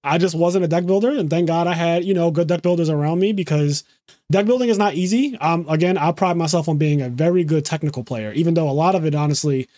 I 0.04 0.18
just 0.18 0.34
wasn't 0.34 0.64
a 0.64 0.68
deck 0.68 0.86
builder, 0.86 1.10
and 1.10 1.30
thank 1.30 1.46
God 1.46 1.66
I 1.66 1.74
had 1.74 2.04
you 2.04 2.14
know 2.14 2.30
good 2.30 2.48
deck 2.48 2.62
builders 2.62 2.90
around 2.90 3.20
me 3.20 3.32
because 3.32 3.84
deck 4.30 4.46
building 4.46 4.68
is 4.68 4.78
not 4.78 4.94
easy. 4.94 5.36
Um, 5.38 5.66
again, 5.68 5.96
I 5.96 6.12
pride 6.12 6.36
myself 6.36 6.68
on 6.68 6.78
being 6.78 7.02
a 7.02 7.08
very 7.08 7.44
good 7.44 7.64
technical 7.64 8.04
player, 8.04 8.32
even 8.32 8.54
though 8.54 8.68
a 8.68 8.72
lot 8.72 8.94
of 8.94 9.04
it, 9.04 9.14
honestly, 9.14 9.68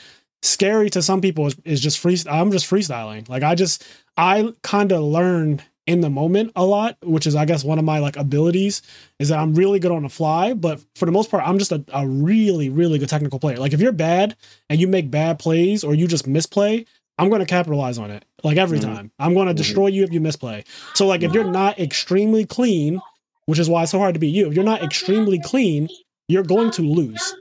scary 0.42 0.90
to 0.90 1.02
some 1.02 1.20
people 1.20 1.46
is, 1.46 1.56
is 1.64 1.80
just 1.80 1.98
free. 1.98 2.18
I'm 2.30 2.52
just 2.52 2.68
freestyling. 2.68 3.28
Like 3.28 3.42
I 3.42 3.54
just 3.54 3.86
I 4.16 4.52
kind 4.62 4.92
of 4.92 5.02
learn 5.02 5.62
in 5.86 6.00
the 6.00 6.08
moment 6.08 6.52
a 6.56 6.64
lot, 6.64 6.96
which 7.02 7.26
is 7.26 7.36
I 7.36 7.44
guess 7.44 7.64
one 7.64 7.78
of 7.78 7.84
my 7.84 7.98
like 7.98 8.16
abilities 8.16 8.82
is 9.18 9.28
that 9.28 9.38
I'm 9.38 9.54
really 9.54 9.78
good 9.78 9.92
on 9.92 10.02
the 10.02 10.08
fly. 10.08 10.54
But 10.54 10.80
for 10.94 11.06
the 11.06 11.12
most 11.12 11.30
part, 11.30 11.46
I'm 11.46 11.58
just 11.58 11.72
a, 11.72 11.84
a 11.92 12.06
really 12.06 12.68
really 12.68 12.98
good 12.98 13.08
technical 13.08 13.38
player. 13.38 13.56
Like 13.56 13.72
if 13.72 13.80
you're 13.80 13.92
bad 13.92 14.36
and 14.70 14.80
you 14.80 14.88
make 14.88 15.10
bad 15.10 15.38
plays 15.38 15.84
or 15.84 15.94
you 15.94 16.06
just 16.06 16.26
misplay, 16.26 16.86
I'm 17.18 17.28
going 17.28 17.40
to 17.40 17.46
capitalize 17.46 17.98
on 17.98 18.10
it. 18.10 18.24
Like 18.42 18.56
every 18.56 18.78
Mhm. 18.78 18.82
time, 18.82 19.10
I'm 19.18 19.34
going 19.34 19.46
to 19.46 19.54
Mhm. 19.54 19.58
destroy 19.58 19.86
you 19.88 20.02
if 20.04 20.12
you 20.12 20.20
misplay. 20.20 20.64
So 20.94 21.06
like 21.06 21.22
if 21.22 21.32
you're 21.32 21.50
not 21.50 21.78
extremely 21.78 22.44
clean, 22.44 23.00
which 23.46 23.58
is 23.58 23.68
why 23.68 23.82
it's 23.82 23.92
so 23.92 23.98
hard 23.98 24.14
to 24.14 24.20
beat 24.20 24.34
you. 24.34 24.48
If 24.48 24.54
you're 24.54 24.64
not 24.64 24.82
extremely 24.82 25.38
clean, 25.38 25.88
you're 26.28 26.42
going 26.42 26.70
to 26.72 26.82
lose. 26.82 27.34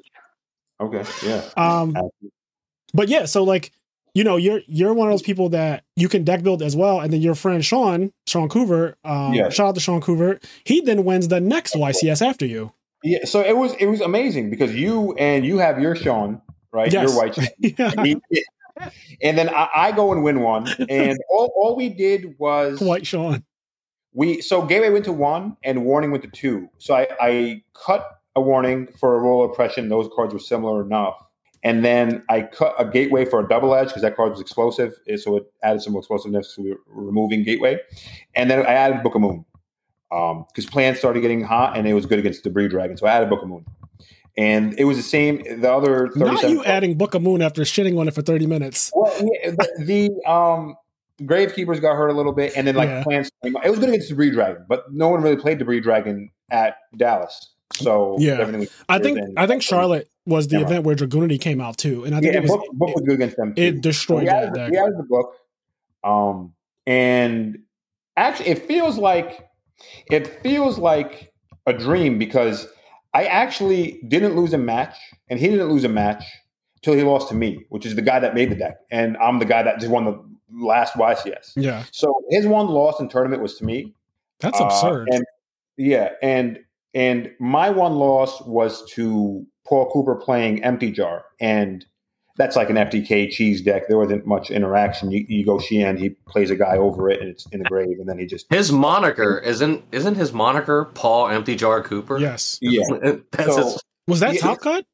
Okay, 0.81 1.03
yeah. 1.25 1.41
Um, 1.55 1.95
but 2.93 3.07
yeah, 3.09 3.25
so 3.25 3.43
like 3.43 3.71
you 4.15 4.23
know, 4.23 4.37
you're 4.37 4.61
you're 4.67 4.93
one 4.93 5.07
of 5.07 5.13
those 5.13 5.23
people 5.23 5.49
that 5.49 5.83
you 5.95 6.07
can 6.07 6.23
deck 6.23 6.43
build 6.43 6.61
as 6.61 6.75
well, 6.75 6.99
and 6.99 7.11
then 7.11 7.19
your 7.21 7.33
friend 7.33 7.65
Sean, 7.65 8.11
Sean 8.27 8.47
Coover, 8.47 8.93
um, 9.03 9.33
Yeah. 9.33 9.49
shout 9.49 9.69
out 9.69 9.73
to 9.75 9.81
Sean 9.81 10.01
Coover, 10.01 10.39
he 10.65 10.81
then 10.81 11.03
wins 11.03 11.29
the 11.29 11.39
next 11.39 11.73
YCS 11.75 12.21
after 12.21 12.45
you. 12.45 12.71
Yeah, 13.03 13.25
so 13.25 13.41
it 13.41 13.57
was 13.57 13.73
it 13.79 13.87
was 13.87 14.01
amazing 14.01 14.51
because 14.51 14.75
you 14.75 15.13
and 15.17 15.43
you 15.45 15.57
have 15.57 15.81
your 15.81 15.95
Sean, 15.95 16.41
right? 16.71 16.93
Yes. 16.93 17.09
Your 17.09 17.17
white 17.17 17.33
Sean. 17.33 17.47
yeah. 17.59 18.03
He- 18.03 18.43
and 19.21 19.37
then 19.37 19.49
I, 19.49 19.69
I 19.75 19.91
go 19.91 20.11
and 20.11 20.23
win 20.23 20.41
one, 20.41 20.67
and 20.89 21.17
all, 21.29 21.53
all 21.55 21.75
we 21.75 21.89
did 21.89 22.35
was 22.37 22.79
White 22.79 23.05
Sean. 23.05 23.43
we 24.13 24.41
so 24.41 24.61
gateway 24.63 24.89
went 24.89 25.05
to 25.05 25.13
one 25.13 25.57
and 25.63 25.85
warning 25.85 26.11
went 26.11 26.23
to 26.23 26.29
two. 26.29 26.69
So 26.77 26.95
I, 26.95 27.07
I 27.19 27.63
cut 27.73 28.19
a 28.35 28.41
warning 28.41 28.87
for 28.99 29.15
a 29.15 29.19
Royal 29.19 29.51
Oppression. 29.51 29.89
Those 29.89 30.09
cards 30.15 30.33
were 30.33 30.39
similar 30.39 30.81
enough. 30.81 31.15
And 31.65 31.83
then 31.85 32.23
I 32.29 32.41
cut 32.41 32.75
a 32.77 32.83
gateway 32.83 33.23
for 33.23 33.39
a 33.39 33.47
double 33.47 33.73
edge 33.73 33.87
because 33.87 34.01
that 34.01 34.17
card 34.17 34.31
was 34.31 34.41
explosive. 34.41 34.93
So 35.17 35.37
it 35.37 35.51
added 35.63 35.81
some 35.81 35.95
explosiveness. 35.95 36.55
So 36.55 36.61
we 36.61 36.71
were 36.71 36.77
removing 36.87 37.43
gateway. 37.43 37.79
And 38.35 38.51
then 38.51 38.59
I 38.59 38.73
added 38.73 39.01
Book 39.01 39.15
of 39.15 39.21
Moon 39.21 39.45
um, 40.11 40.45
because 40.49 40.69
plans 40.69 40.97
started 40.97 41.21
getting 41.21 41.41
hot 41.41 41.77
and 41.77 41.87
it 41.87 41.93
was 41.93 42.05
good 42.05 42.19
against 42.19 42.43
Debris 42.43 42.67
Dragon. 42.67 42.97
So 42.97 43.07
I 43.07 43.13
added 43.13 43.29
Book 43.29 43.43
of 43.43 43.47
Moon. 43.47 43.65
And 44.35 44.77
it 44.79 44.85
was 44.85 44.97
the 44.97 45.03
same. 45.03 45.43
The 45.61 45.71
other 45.71 46.07
37 46.09 46.33
Not 46.33 46.49
you 46.49 46.63
adding 46.63 46.97
Book 46.97 47.13
of 47.13 47.21
Moon 47.21 47.41
after 47.41 47.61
shitting 47.61 47.99
on 47.99 48.07
it 48.07 48.15
for 48.15 48.21
30 48.23 48.47
minutes. 48.47 48.91
well, 48.95 49.13
yeah, 49.21 49.51
the, 49.51 49.69
the 50.25 50.29
um, 50.31 50.75
Gravekeepers 51.21 51.79
got 51.79 51.95
hurt 51.95 52.07
a 52.09 52.13
little 52.13 52.33
bit, 52.33 52.53
and 52.55 52.65
then 52.65 52.75
like 52.75 52.89
Yeah. 52.89 53.03
plants. 53.03 53.29
It 53.43 53.53
was 53.69 53.77
good 53.79 53.89
against 53.89 54.09
Debris 54.09 54.31
Dragon, 54.31 54.65
but 54.67 54.91
no 54.91 55.09
one 55.09 55.21
really 55.21 55.35
played 55.35 55.55
the 55.57 55.59
Debris 55.59 55.81
Dragon 55.81 56.31
at 56.49 56.77
Dallas, 56.97 57.53
so 57.73 58.15
Yeah. 58.19 58.41
I 58.89 58.97
think 58.99 59.17
then- 59.19 59.33
I 59.37 59.45
think 59.45 59.61
Charlotte 59.61 60.09
was 60.25 60.47
the 60.47 60.57
Never 60.57 60.65
event 60.71 60.85
where 60.85 60.95
Dragunity 60.95 61.39
came 61.39 61.61
out 61.61 61.77
too, 61.77 62.03
and 62.03 62.15
I 62.15 62.19
think 62.19 62.33
yeah, 62.33 62.39
it 62.39 62.43
was 62.43 62.51
book, 62.51 62.65
book 62.73 62.95
was 62.95 63.03
good 63.05 63.13
against 63.15 63.37
them. 63.37 63.53
Too. 63.53 63.61
it 63.61 63.81
destroyed 63.81 64.21
we 64.23 64.29
that 64.29 64.53
deck. 64.55 64.71
the 64.71 65.05
book, 65.07 65.35
um, 66.03 66.53
and 66.87 67.59
actually, 68.17 68.49
it 68.49 68.65
feels 68.67 68.97
like 68.97 69.47
it 70.09 70.41
feels 70.41 70.79
like 70.79 71.31
a 71.67 71.73
dream 71.73 72.17
because 72.17 72.67
I 73.13 73.25
actually 73.25 74.01
didn't 74.07 74.35
lose 74.35 74.53
a 74.53 74.57
match, 74.57 74.95
and 75.29 75.39
he 75.39 75.47
didn't 75.49 75.69
lose 75.69 75.83
a 75.83 75.89
match 75.89 76.23
until 76.77 76.95
he 76.95 77.03
lost 77.03 77.29
to 77.29 77.35
me, 77.35 77.65
which 77.69 77.85
is 77.85 77.95
the 77.95 78.01
guy 78.01 78.19
that 78.19 78.33
made 78.33 78.49
the 78.51 78.55
deck, 78.55 78.77
and 78.91 79.15
I'm 79.17 79.39
the 79.39 79.45
guy 79.45 79.61
that 79.63 79.79
just 79.79 79.91
won 79.91 80.05
the 80.05 80.19
last 80.51 80.93
YCS. 80.95 81.53
Yeah, 81.55 81.83
So 81.91 82.13
his 82.29 82.45
one 82.47 82.67
loss 82.67 82.99
in 82.99 83.09
tournament 83.09 83.41
was 83.41 83.55
to 83.57 83.65
me. 83.65 83.93
that's 84.39 84.59
Uh, 84.59 84.65
absurd. 84.65 85.07
and 85.11 85.23
yeah, 85.77 86.09
and 86.21 86.59
and 86.93 87.31
my 87.39 87.69
one 87.69 87.95
loss 87.95 88.41
was 88.41 88.83
to 88.91 89.45
Paul 89.65 89.89
Cooper 89.91 90.15
playing 90.15 90.63
Empty 90.63 90.91
Jar, 90.91 91.25
and 91.39 91.85
that's 92.35 92.55
like 92.55 92.69
an 92.69 92.75
FTK 92.77 93.29
cheese 93.29 93.61
deck. 93.61 93.87
There 93.87 93.97
wasn't 93.97 94.25
much 94.25 94.49
interaction. 94.49 95.11
You, 95.11 95.25
you 95.29 95.45
go 95.45 95.59
Shien, 95.59 95.97
he 95.97 96.09
plays 96.09 96.49
a 96.49 96.55
guy 96.55 96.77
over 96.77 97.09
it, 97.09 97.19
and 97.21 97.29
it's 97.29 97.45
in 97.51 97.59
the 97.59 97.65
grave, 97.65 97.99
and 97.99 98.07
then 98.09 98.17
he 98.17 98.25
just 98.25 98.51
His 98.51 98.71
moniker 98.71 99.37
isn't 99.39 99.83
isn't 99.91 100.15
his 100.15 100.33
moniker 100.33 100.85
Paul 100.85 101.27
Empty 101.29 101.55
Jar 101.55 101.81
Cooper? 101.83 102.17
yes, 102.17 102.57
yeah. 102.61 102.81
That's 103.31 103.55
So- 103.55 103.63
his, 103.63 103.83
was 104.07 104.19
that 104.21 104.33
Yeah, 104.33 104.41
top 104.41 104.59
cut? 104.61 104.85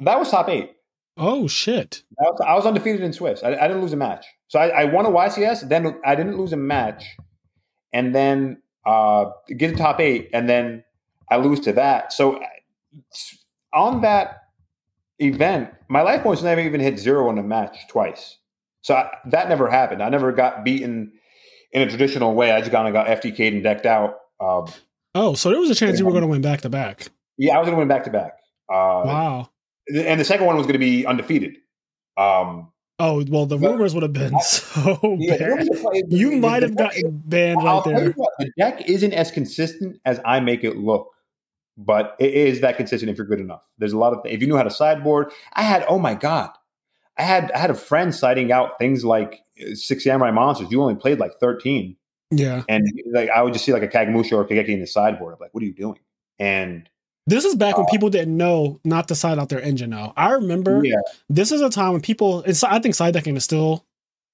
That 0.00 0.18
was 0.18 0.30
top 0.30 0.48
eight. 0.48 0.72
Oh 1.16 1.48
shit! 1.48 2.02
I 2.20 2.24
was, 2.24 2.40
I 2.46 2.54
was 2.54 2.66
undefeated 2.66 3.00
in 3.00 3.14
Swiss. 3.14 3.42
I, 3.42 3.54
I 3.54 3.66
didn't 3.68 3.80
lose 3.80 3.94
a 3.94 3.96
match. 3.96 4.26
So 4.48 4.58
I, 4.58 4.82
I 4.82 4.84
won 4.84 5.06
a 5.06 5.10
YCS. 5.10 5.66
Then 5.70 5.98
I 6.04 6.14
didn't 6.14 6.36
lose 6.36 6.52
a 6.52 6.56
match, 6.58 7.02
and 7.94 8.14
then 8.14 8.60
uh, 8.84 9.30
get 9.56 9.70
to 9.70 9.76
top 9.76 9.98
eight, 9.98 10.28
and 10.34 10.46
then 10.46 10.84
I 11.30 11.38
lose 11.38 11.60
to 11.60 11.72
that. 11.72 12.12
So 12.12 12.38
on 13.72 14.02
that 14.02 14.42
event, 15.18 15.70
my 15.88 16.02
life 16.02 16.22
points 16.22 16.42
never 16.42 16.60
even 16.60 16.80
hit 16.80 16.98
zero 16.98 17.30
in 17.30 17.38
a 17.38 17.42
match 17.42 17.76
twice. 17.88 18.38
So 18.82 18.94
I, 18.94 19.10
that 19.30 19.48
never 19.48 19.68
happened. 19.68 20.02
I 20.02 20.08
never 20.08 20.32
got 20.32 20.64
beaten 20.64 21.12
in 21.72 21.82
a 21.82 21.88
traditional 21.88 22.34
way. 22.34 22.52
I 22.52 22.60
just 22.60 22.70
kind 22.72 22.86
of 22.86 22.92
got 22.94 23.06
FTK'd 23.06 23.54
and 23.54 23.62
decked 23.62 23.86
out. 23.86 24.18
Um, 24.40 24.66
Oh, 25.14 25.32
so 25.34 25.48
there 25.50 25.58
was 25.58 25.70
a 25.70 25.74
chance 25.74 25.98
you 25.98 26.04
were 26.04 26.12
going 26.12 26.22
to 26.22 26.28
win 26.28 26.42
back 26.42 26.60
to 26.60 26.68
back. 26.68 27.08
yeah, 27.38 27.56
I 27.56 27.58
was 27.58 27.66
going 27.66 27.74
to 27.76 27.78
win 27.78 27.88
back 27.88 28.04
to 28.04 28.10
back. 28.10 28.32
Uh, 28.68 29.02
Wow. 29.06 29.50
And 29.88 30.20
the 30.20 30.24
second 30.24 30.44
one 30.46 30.56
was 30.56 30.66
going 30.66 30.74
to 30.74 30.78
be 30.78 31.06
undefeated. 31.06 31.56
Um, 32.18 32.70
Oh 32.98 33.22
well, 33.28 33.44
the 33.46 33.58
rumors 33.58 33.92
would 33.94 34.02
have 34.02 34.12
been 34.14 34.38
so 34.40 34.98
yeah, 35.18 35.36
bad. 35.36 35.68
You 36.08 36.32
might 36.32 36.62
have 36.62 36.76
gotten 36.76 37.22
banned 37.26 37.60
I'll 37.60 37.82
right 37.82 37.94
there. 37.96 38.10
what, 38.12 38.32
the 38.38 38.50
deck 38.58 38.88
isn't 38.88 39.12
as 39.12 39.30
consistent 39.30 40.00
as 40.06 40.18
I 40.24 40.40
make 40.40 40.64
it 40.64 40.76
look, 40.78 41.08
but 41.76 42.16
it 42.18 42.32
is 42.32 42.60
that 42.60 42.76
consistent 42.76 43.10
if 43.10 43.18
you're 43.18 43.26
good 43.26 43.40
enough. 43.40 43.62
There's 43.78 43.92
a 43.92 43.98
lot 43.98 44.12
of 44.12 44.20
if 44.24 44.40
you 44.40 44.46
knew 44.46 44.56
how 44.56 44.62
to 44.62 44.70
sideboard. 44.70 45.30
I 45.52 45.62
had 45.62 45.84
oh 45.88 45.98
my 45.98 46.14
god, 46.14 46.50
I 47.18 47.22
had 47.22 47.52
I 47.52 47.58
had 47.58 47.70
a 47.70 47.74
friend 47.74 48.14
citing 48.14 48.52
out 48.52 48.78
things 48.78 49.04
like 49.04 49.42
uh, 49.60 49.74
six 49.74 50.04
samurai 50.04 50.30
monsters. 50.30 50.70
You 50.70 50.82
only 50.82 50.94
played 50.94 51.18
like 51.18 51.32
thirteen, 51.40 51.96
Yeah, 52.30 52.62
and 52.68 52.86
like 53.12 53.30
I 53.30 53.42
would 53.42 53.52
just 53.52 53.64
see 53.64 53.72
like 53.72 53.82
a 53.82 53.88
Kagemusha 53.88 54.32
or 54.32 54.44
Kageki 54.44 54.68
in 54.68 54.80
the 54.80 54.86
sideboard. 54.86 55.34
I'm 55.34 55.40
like, 55.40 55.52
what 55.52 55.62
are 55.62 55.66
you 55.66 55.74
doing? 55.74 55.98
And 56.38 56.88
this 57.26 57.44
is 57.44 57.54
back 57.54 57.76
when 57.76 57.86
Uh, 57.86 57.90
people 57.90 58.08
didn't 58.08 58.36
know 58.36 58.80
not 58.84 59.08
to 59.08 59.14
side 59.14 59.38
out 59.38 59.48
their 59.48 59.60
engine. 59.60 59.90
Now 59.90 60.12
I 60.16 60.32
remember 60.32 60.84
yeah, 60.84 60.96
this 61.28 61.52
is 61.52 61.60
a 61.60 61.70
time 61.70 61.92
when 61.92 62.00
people. 62.00 62.42
It's, 62.42 62.62
I 62.64 62.78
think 62.78 62.94
side 62.94 63.14
decking 63.14 63.36
is 63.36 63.44
still 63.44 63.84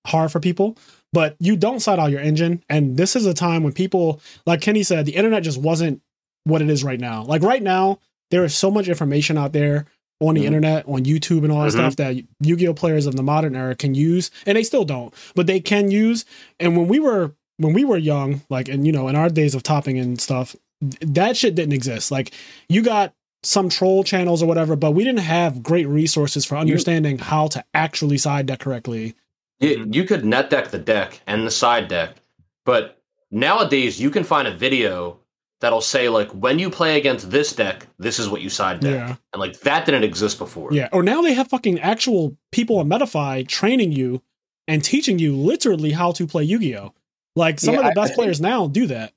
hard 0.06 0.30
for 0.30 0.40
people, 0.40 0.76
but 1.12 1.36
you 1.38 1.56
don't 1.56 1.80
side 1.80 1.98
out 1.98 2.10
your 2.10 2.20
engine, 2.20 2.62
and 2.68 2.96
this 2.96 3.16
is 3.16 3.26
a 3.26 3.34
time 3.34 3.62
when 3.62 3.72
people, 3.72 4.20
like 4.46 4.60
Kenny 4.60 4.82
said, 4.82 5.06
the 5.06 5.14
internet 5.16 5.42
just 5.42 5.60
wasn't 5.60 6.02
what 6.44 6.62
it 6.62 6.70
is 6.70 6.82
right 6.84 7.00
now. 7.00 7.22
Like 7.24 7.42
right 7.42 7.62
now, 7.62 7.98
there 8.30 8.44
is 8.44 8.54
so 8.54 8.70
much 8.70 8.88
information 8.88 9.36
out 9.38 9.52
there 9.52 9.86
on 10.20 10.34
the 10.34 10.42
Mhm. 10.42 10.46
internet, 10.46 10.88
on 10.88 11.04
YouTube, 11.04 11.42
and 11.42 11.50
all 11.52 11.62
that 11.62 11.68
Mhm. 11.70 11.72
stuff 11.72 11.96
that 11.96 12.16
Yu-Gi-Oh 12.40 12.74
players 12.74 13.06
of 13.06 13.16
the 13.16 13.22
modern 13.22 13.56
era 13.56 13.74
can 13.74 13.94
use, 13.94 14.30
and 14.46 14.56
they 14.56 14.62
still 14.62 14.84
don't, 14.84 15.12
but 15.34 15.46
they 15.46 15.60
can 15.60 15.90
use. 15.90 16.24
And 16.60 16.76
when 16.76 16.88
we 16.88 16.98
were 17.00 17.32
when 17.58 17.74
we 17.74 17.84
were 17.84 17.98
young, 17.98 18.40
like 18.50 18.68
and 18.68 18.86
you 18.86 18.92
know, 18.92 19.06
in 19.08 19.14
our 19.14 19.28
days 19.28 19.54
of 19.54 19.62
topping 19.62 19.98
and 19.98 20.20
stuff, 20.20 20.56
that 21.00 21.36
shit 21.36 21.54
didn't 21.54 21.74
exist. 21.74 22.10
Like 22.10 22.32
you 22.68 22.82
got 22.82 23.12
some 23.44 23.68
troll 23.68 24.02
channels 24.02 24.42
or 24.42 24.46
whatever, 24.46 24.74
but 24.74 24.92
we 24.92 25.04
didn't 25.04 25.20
have 25.20 25.62
great 25.62 25.86
resources 25.86 26.44
for 26.44 26.56
understanding 26.56 27.18
how 27.18 27.46
to 27.48 27.62
actually 27.74 28.16
side 28.18 28.46
deck 28.46 28.60
correctly. 28.60 29.14
you, 29.60 29.86
you 29.92 30.02
could 30.04 30.24
net 30.24 30.50
deck 30.50 30.70
the 30.72 30.78
deck 30.78 31.20
and 31.26 31.46
the 31.46 31.50
side 31.50 31.86
deck, 31.88 32.16
but 32.64 33.00
nowadays 33.30 34.00
you 34.00 34.10
can 34.10 34.24
find 34.24 34.48
a 34.48 34.54
video 34.56 35.18
that'll 35.62 35.80
say 35.80 36.10
like 36.10 36.30
when 36.32 36.58
you 36.58 36.68
play 36.68 36.98
against 36.98 37.30
this 37.30 37.54
deck, 37.54 37.86
this 37.98 38.18
is 38.18 38.28
what 38.28 38.42
you 38.42 38.50
side 38.50 38.80
deck, 38.80 38.92
Yeah. 38.92 39.16
and 39.32 39.40
like 39.40 39.58
that 39.60 39.86
didn't 39.86 40.04
exist 40.04 40.38
before. 40.38 40.68
Yeah. 40.72 40.88
Or 40.92 41.02
now 41.02 41.22
they 41.22 41.32
have 41.32 41.48
fucking 41.48 41.80
actual 41.80 42.36
people 42.50 42.78
on 42.78 42.88
Metafy 42.90 43.48
training 43.48 43.92
you 43.92 44.20
and 44.68 44.84
teaching 44.84 45.18
you 45.18 45.34
literally 45.34 45.92
how 45.92 46.12
to 46.12 46.26
play 46.26 46.44
Yu-Gi-Oh. 46.44 46.92
Like 47.34 47.58
some 47.60 47.74
Yeah, 47.74 47.80
of 47.80 47.84
the 47.86 47.90
I- 47.92 47.94
best 48.04 48.12
I 48.12 48.16
players 48.16 48.40
now 48.40 48.66
do 48.66 48.86
that. 48.88 49.12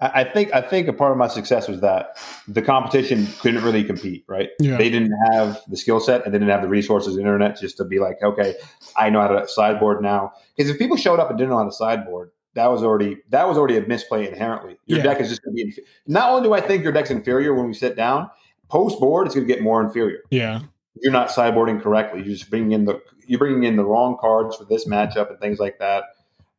I 0.00 0.22
I 0.22 0.24
think 0.24 0.52
I 0.52 0.60
think 0.60 0.88
a 0.88 0.92
part 0.92 1.12
of 1.12 1.18
my 1.18 1.28
success 1.28 1.68
was 1.68 1.80
that 1.80 2.18
the 2.48 2.60
competition 2.60 3.28
couldn't 3.40 3.62
really 3.62 3.84
compete, 3.84 4.24
right? 4.28 4.50
Yeah. 4.58 4.76
They 4.76 4.90
didn't 4.90 5.12
have 5.30 5.60
the 5.68 5.76
skill 5.76 6.00
set 6.00 6.24
and 6.24 6.34
they 6.34 6.38
didn't 6.38 6.50
have 6.50 6.62
the 6.62 6.68
resources, 6.68 7.16
internet, 7.16 7.58
just 7.60 7.76
to 7.78 7.84
be 7.84 8.00
like, 8.00 8.20
okay, 8.22 8.56
I 8.96 9.08
know 9.10 9.20
how 9.20 9.28
to 9.28 9.46
sideboard 9.48 10.02
now. 10.02 10.32
Because 10.56 10.68
if 10.70 10.78
people 10.78 10.96
showed 10.96 11.20
up 11.20 11.30
and 11.30 11.38
didn't 11.38 11.50
know 11.52 11.58
how 11.58 11.64
to 11.64 11.72
sideboard, 11.72 12.30
that 12.54 12.66
was 12.70 12.82
already 12.82 13.18
that 13.30 13.46
was 13.48 13.58
already 13.58 13.76
a 13.76 13.82
misplay 13.86 14.26
inherently. 14.28 14.78
Your 14.86 14.98
Yeah. 14.98 15.04
deck 15.04 15.20
is 15.20 15.28
just 15.28 15.42
going 15.42 15.56
to 15.56 15.62
be. 15.64 15.68
Inf- 15.68 15.78
Not 16.06 16.30
only 16.30 16.48
do 16.48 16.54
I 16.54 16.60
think 16.60 16.82
your 16.82 16.92
deck's 16.92 17.10
inferior 17.10 17.54
when 17.54 17.66
we 17.66 17.74
sit 17.74 17.96
down, 17.96 18.30
post 18.68 18.98
board 19.00 19.26
it's 19.26 19.34
going 19.34 19.46
to 19.46 19.52
get 19.52 19.62
more 19.62 19.82
inferior. 19.82 20.20
Yeah. 20.30 20.60
You're 21.00 21.12
not 21.12 21.28
sideboarding 21.28 21.82
correctly. 21.82 22.20
You're 22.20 22.34
just 22.36 22.50
bringing 22.50 22.72
in 22.72 22.84
the 22.84 23.00
you're 23.26 23.38
bringing 23.38 23.64
in 23.64 23.76
the 23.76 23.84
wrong 23.84 24.16
cards 24.20 24.56
for 24.56 24.64
this 24.64 24.86
matchup 24.86 25.30
and 25.30 25.38
things 25.40 25.58
like 25.58 25.78
that. 25.78 26.04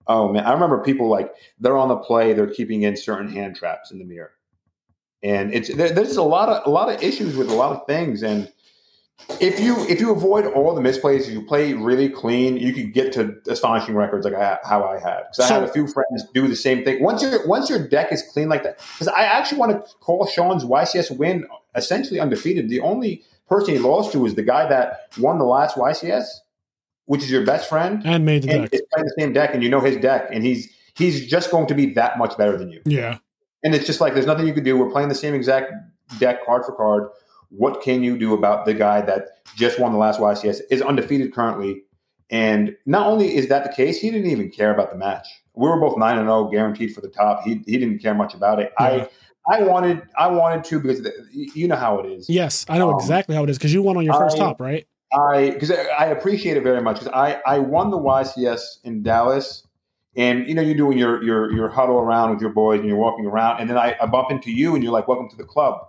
Oh 0.08 0.32
man, 0.32 0.44
I 0.46 0.52
remember 0.54 0.84
people 0.84 1.08
like 1.08 1.32
they're 1.60 1.78
on 1.78 1.88
the 1.88 1.96
play, 1.98 2.34
they're 2.34 2.46
keeping 2.54 2.84
in 2.84 2.96
certain 2.98 3.30
hand 3.30 3.56
traps 3.56 3.92
in 3.92 3.98
the 4.00 4.06
mirror, 4.06 4.34
and 5.24 5.54
it's 5.54 5.74
there, 5.74 5.90
there's 5.92 6.18
a 6.18 6.24
lot 6.24 6.50
of 6.50 6.68
a 6.68 6.70
lot 6.70 6.94
of 6.94 7.02
issues 7.02 7.36
with 7.38 7.50
a 7.50 7.56
lot 7.56 7.72
of 7.72 7.88
things. 7.88 8.22
And 8.24 8.52
if 9.40 9.60
you 9.60 9.86
if 9.88 10.00
you 10.00 10.12
avoid 10.12 10.46
all 10.46 10.76
the 10.76 10.82
misplays, 10.82 11.22
if 11.22 11.30
you 11.30 11.42
play 11.42 11.74
really 11.74 12.10
clean, 12.10 12.58
you 12.58 12.74
could 12.74 12.94
get 12.94 13.14
to 13.14 13.36
astonishing 13.48 13.96
records 13.96 14.26
like 14.26 14.36
I, 14.36 14.60
how 14.64 14.84
I 14.84 15.00
had. 15.00 15.24
Because 15.32 15.50
I 15.50 15.54
had 15.54 15.64
a 15.64 15.72
few 15.72 15.88
friends 15.88 16.26
do 16.34 16.48
the 16.48 16.56
same 16.56 16.84
thing. 16.84 17.02
Once 17.02 17.22
your 17.22 17.46
once 17.48 17.70
your 17.70 17.88
deck 17.88 18.12
is 18.12 18.24
clean 18.34 18.50
like 18.50 18.64
that, 18.64 18.78
because 18.78 19.08
I 19.08 19.24
actually 19.24 19.60
want 19.60 19.72
to 19.72 19.94
call 20.00 20.26
Sean's 20.28 20.64
YCS 20.64 21.18
win 21.18 21.46
essentially 21.76 22.20
undefeated. 22.20 22.70
The 22.70 22.82
only 22.82 23.24
person 23.48 23.74
he 23.74 23.80
lost 23.80 24.12
to 24.14 24.20
was 24.20 24.36
the 24.36 24.44
guy 24.44 24.68
that 24.68 25.12
won 25.18 25.38
the 25.40 25.46
last 25.46 25.76
YCS, 25.76 26.26
which 27.06 27.24
is 27.24 27.32
your 27.32 27.46
best 27.46 27.70
friend 27.70 28.02
And 28.06 28.26
made 28.26 28.44
the 28.44 28.52
and 28.52 28.62
deck. 28.64 28.74
is 28.74 28.82
playing 28.94 29.06
the 29.06 29.16
same 29.18 29.34
deck, 29.34 29.54
and 29.54 29.64
you 29.64 29.70
know 29.70 29.80
his 29.82 29.98
deck, 29.98 30.28
and 30.32 30.44
he's 30.44 30.70
he's 30.96 31.26
just 31.26 31.52
going 31.52 31.68
to 31.68 31.74
be 31.74 31.94
that 31.94 32.18
much 32.18 32.38
better 32.38 32.58
than 32.58 32.70
you. 32.70 32.82
Yeah. 32.86 33.18
And 33.64 33.74
it's 33.74 33.86
just 33.88 34.02
like 34.02 34.14
there's 34.14 34.28
nothing 34.28 34.46
you 34.46 34.54
can 34.54 34.64
do. 34.64 34.78
We're 34.78 34.92
playing 34.92 35.10
the 35.10 35.16
same 35.16 35.34
exact 35.34 35.72
deck, 36.20 36.46
card 36.46 36.66
for 36.66 36.74
card. 36.74 37.10
What 37.58 37.82
can 37.82 38.04
you 38.04 38.18
do 38.18 38.34
about 38.34 38.66
the 38.66 38.74
guy 38.74 39.02
that 39.02 39.30
just 39.56 39.80
won 39.80 39.92
the 39.92 39.98
last 39.98 40.20
YCS, 40.20 40.62
is 40.70 40.82
undefeated 40.82 41.34
currently, 41.34 41.84
and 42.30 42.76
not 42.86 43.08
only 43.08 43.36
is 43.36 43.48
that 43.50 43.64
the 43.64 43.70
case, 43.72 44.00
he 44.00 44.10
didn't 44.12 44.30
even 44.30 44.50
care 44.50 44.74
about 44.74 44.92
the 44.92 44.98
match. 44.98 45.28
We 45.54 45.70
were 45.70 45.80
both 45.80 45.98
nine 45.98 46.18
and 46.18 46.26
zero, 46.28 46.50
guaranteed 46.50 46.94
for 46.94 47.02
the 47.02 47.08
top. 47.10 47.44
He 47.44 47.62
he 47.66 47.78
didn't 47.78 48.00
care 48.00 48.14
much 48.16 48.34
about 48.34 48.60
it. 48.60 48.74
Yeah. 48.80 48.86
I 48.86 49.10
I 49.48 49.62
wanted 49.64 50.02
I 50.18 50.28
wanted 50.28 50.64
to 50.66 50.80
because 50.80 51.04
the, 51.04 51.14
you 51.32 51.68
know 51.68 51.76
how 51.76 52.00
it 52.00 52.08
is. 52.08 52.30
Yes. 52.30 52.66
I 52.68 52.78
know 52.78 52.90
Um, 52.92 53.00
exactly 53.00 53.36
how 53.36 53.44
it 53.44 53.50
is 53.50 53.58
because 53.58 53.74
you 53.74 53.82
won 53.84 53.96
on 53.96 54.04
your 54.04 54.16
first 54.16 54.36
I- 54.38 54.40
top, 54.40 54.60
right? 54.60 54.86
I 55.14 55.52
because 55.52 55.72
I 55.72 56.08
appreciate 56.08 56.58
it 56.58 56.64
very 56.64 56.82
much 56.82 57.00
because 57.00 57.14
I 57.14 57.40
I 57.46 57.60
won 57.60 57.90
the 57.92 57.98
YCS 58.00 58.80
in 58.84 59.02
Dallas, 59.04 59.66
and 60.18 60.46
you 60.48 60.56
know 60.56 60.62
you're 60.64 60.76
doing 60.76 60.98
your 60.98 61.24
your 61.24 61.54
your 61.54 61.70
huddle 61.70 62.00
around 62.00 62.32
with 62.32 62.42
your 62.42 62.50
boys 62.50 62.80
and 62.80 62.90
you're 62.90 62.98
walking 62.98 63.26
around, 63.26 63.62
and 63.62 63.70
then 63.70 63.78
I, 63.78 63.96
I 64.02 64.08
bump 64.08 64.32
into 64.32 64.52
you 64.52 64.74
and 64.76 64.84
you're 64.84 64.92
like, 64.92 65.08
"Welcome 65.08 65.30
to 65.30 65.38
the 65.38 65.46
club," 65.46 65.88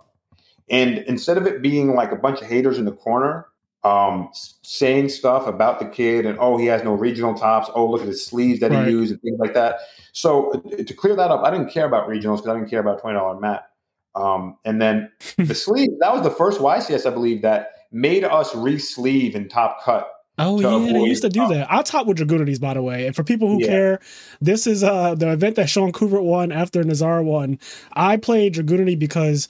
and 0.69 0.99
instead 0.99 1.37
of 1.37 1.45
it 1.47 1.61
being 1.61 1.95
like 1.95 2.11
a 2.11 2.15
bunch 2.15 2.41
of 2.41 2.47
haters 2.47 2.77
in 2.77 2.85
the 2.85 2.91
corner, 2.91 3.45
um, 3.83 4.29
saying 4.33 5.07
stuff 5.09 5.47
about 5.47 5.79
the 5.79 5.85
kid 5.85 6.25
and 6.25 6.37
oh 6.39 6.57
he 6.57 6.65
has 6.65 6.83
no 6.83 6.93
regional 6.93 7.33
tops, 7.33 7.69
oh 7.75 7.89
look 7.89 8.01
at 8.01 8.07
his 8.07 8.25
sleeves 8.25 8.59
that 8.59 8.71
Right. 8.71 8.85
he 8.87 8.91
used 8.91 9.11
and 9.11 9.21
things 9.21 9.39
like 9.39 9.53
that. 9.53 9.79
So 10.13 10.51
uh, 10.51 10.83
to 10.83 10.93
clear 10.93 11.15
that 11.15 11.31
up, 11.31 11.43
I 11.43 11.51
didn't 11.51 11.69
care 11.69 11.85
about 11.85 12.09
regionals 12.09 12.37
because 12.37 12.47
I 12.49 12.53
didn't 12.55 12.69
care 12.69 12.79
about 12.81 12.99
twenty 13.01 13.17
dollar 13.17 13.39
mat. 13.39 13.69
Um, 14.15 14.57
and 14.65 14.81
then 14.81 15.11
the 15.37 15.55
sleeve 15.55 15.89
that 15.99 16.13
was 16.13 16.23
the 16.23 16.31
first 16.31 16.59
YCS 16.59 17.05
I 17.05 17.11
believe 17.11 17.41
that 17.43 17.69
made 17.91 18.23
us 18.25 18.53
re-sleeve 18.55 19.35
and 19.35 19.49
top 19.49 19.81
cut. 19.83 20.11
Oh 20.39 20.59
yeah, 20.59 20.91
they 20.93 20.99
used 20.99 21.23
to 21.23 21.29
do 21.29 21.41
um, 21.43 21.49
that. 21.49 21.71
I'll 21.71 21.81
top 21.83 22.05
with 22.05 22.17
Dragunities, 22.17 22.59
by 22.61 22.73
the 22.75 22.81
way. 22.81 23.07
And 23.07 23.15
for 23.15 23.23
people 23.23 23.47
who 23.47 23.59
Yeah. 23.61 23.67
care, 23.67 23.99
this 24.41 24.67
is 24.67 24.83
uh 24.83 25.15
the 25.15 25.31
event 25.31 25.55
that 25.55 25.69
Sean 25.69 25.91
Kubert 25.91 26.23
won 26.23 26.51
after 26.51 26.83
Nazar 26.83 27.23
won. 27.23 27.57
I 27.93 28.17
played 28.17 28.53
Dragunity 28.55 28.99
because 28.99 29.47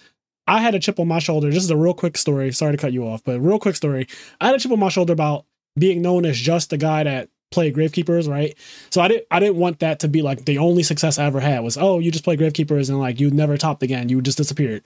I 0.48 0.60
had 0.60 0.76
a 0.76 0.80
chip 0.80 1.00
on 1.00 1.08
my 1.08 1.20
shoulder. 1.20 1.50
This 1.50 1.64
is 1.64 1.70
a 1.70 1.78
real 1.78 1.94
quick 1.94 2.18
story. 2.18 2.52
Sorry 2.52 2.72
to 2.72 2.78
cut 2.78 2.94
you 2.94 3.08
off, 3.08 3.24
but 3.24 3.40
real 3.40 3.60
quick 3.60 3.76
story. 3.76 4.08
I 4.40 4.48
had 4.48 4.56
a 4.56 4.60
chip 4.60 4.72
on 4.72 4.80
my 4.80 4.90
shoulder 4.90 5.14
about 5.14 5.46
being 5.78 6.02
known 6.02 6.26
as 6.26 6.38
just 6.38 6.70
the 6.70 6.78
guy 6.78 7.04
that 7.04 7.30
played 7.52 7.76
Gravekeepers, 7.76 8.28
right? 8.28 8.58
So 8.90 9.02
I 9.02 9.08
didn't 9.08 9.26
I 9.32 9.40
didn't 9.40 9.56
want 9.56 9.80
that 9.80 10.00
to 10.02 10.08
be 10.08 10.22
like 10.22 10.46
the 10.46 10.58
only 10.58 10.84
success 10.84 11.18
I 11.18 11.26
ever 11.26 11.40
had 11.40 11.64
was 11.64 11.78
oh 11.78 12.00
you 12.00 12.12
just 12.12 12.24
play 12.24 12.36
Gravekeepers 12.36 12.90
and 12.90 13.00
like 13.00 13.20
you 13.20 13.32
never 13.32 13.58
topped 13.58 13.84
again, 13.84 14.10
you 14.10 14.22
just 14.22 14.38
disappeared. 14.38 14.84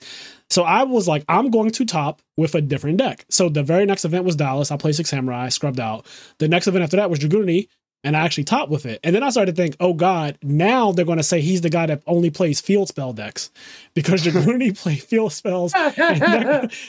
So 0.48 0.62
I 0.62 0.84
was 0.84 1.08
like, 1.08 1.24
I'm 1.28 1.50
going 1.50 1.70
to 1.72 1.84
top 1.84 2.22
with 2.36 2.54
a 2.54 2.60
different 2.60 2.98
deck. 2.98 3.24
So 3.30 3.48
the 3.48 3.62
very 3.62 3.86
next 3.86 4.04
event 4.04 4.24
was 4.24 4.36
Dallas. 4.36 4.70
I 4.70 4.76
played 4.76 4.94
Six 4.94 5.10
Samurai, 5.10 5.48
scrubbed 5.48 5.80
out. 5.80 6.06
The 6.38 6.48
next 6.48 6.66
event 6.66 6.84
after 6.84 6.98
that 6.98 7.10
was 7.10 7.18
Dragunity, 7.18 7.68
and 8.04 8.16
I 8.16 8.20
actually 8.20 8.44
topped 8.44 8.70
with 8.70 8.86
it. 8.86 9.00
And 9.04 9.14
then 9.14 9.22
I 9.22 9.30
started 9.30 9.54
to 9.56 9.62
think, 9.62 9.76
oh 9.80 9.94
God, 9.94 10.36
now 10.42 10.92
they're 10.92 11.04
going 11.04 11.18
to 11.18 11.24
say 11.24 11.40
he's 11.40 11.60
the 11.60 11.70
guy 11.70 11.86
that 11.86 12.02
only 12.06 12.30
plays 12.30 12.60
field 12.60 12.88
spell 12.88 13.12
decks 13.12 13.50
because 13.94 14.22
Dragunity 14.24 14.76
play 14.76 14.96
field 14.96 15.32
spells. 15.32 15.72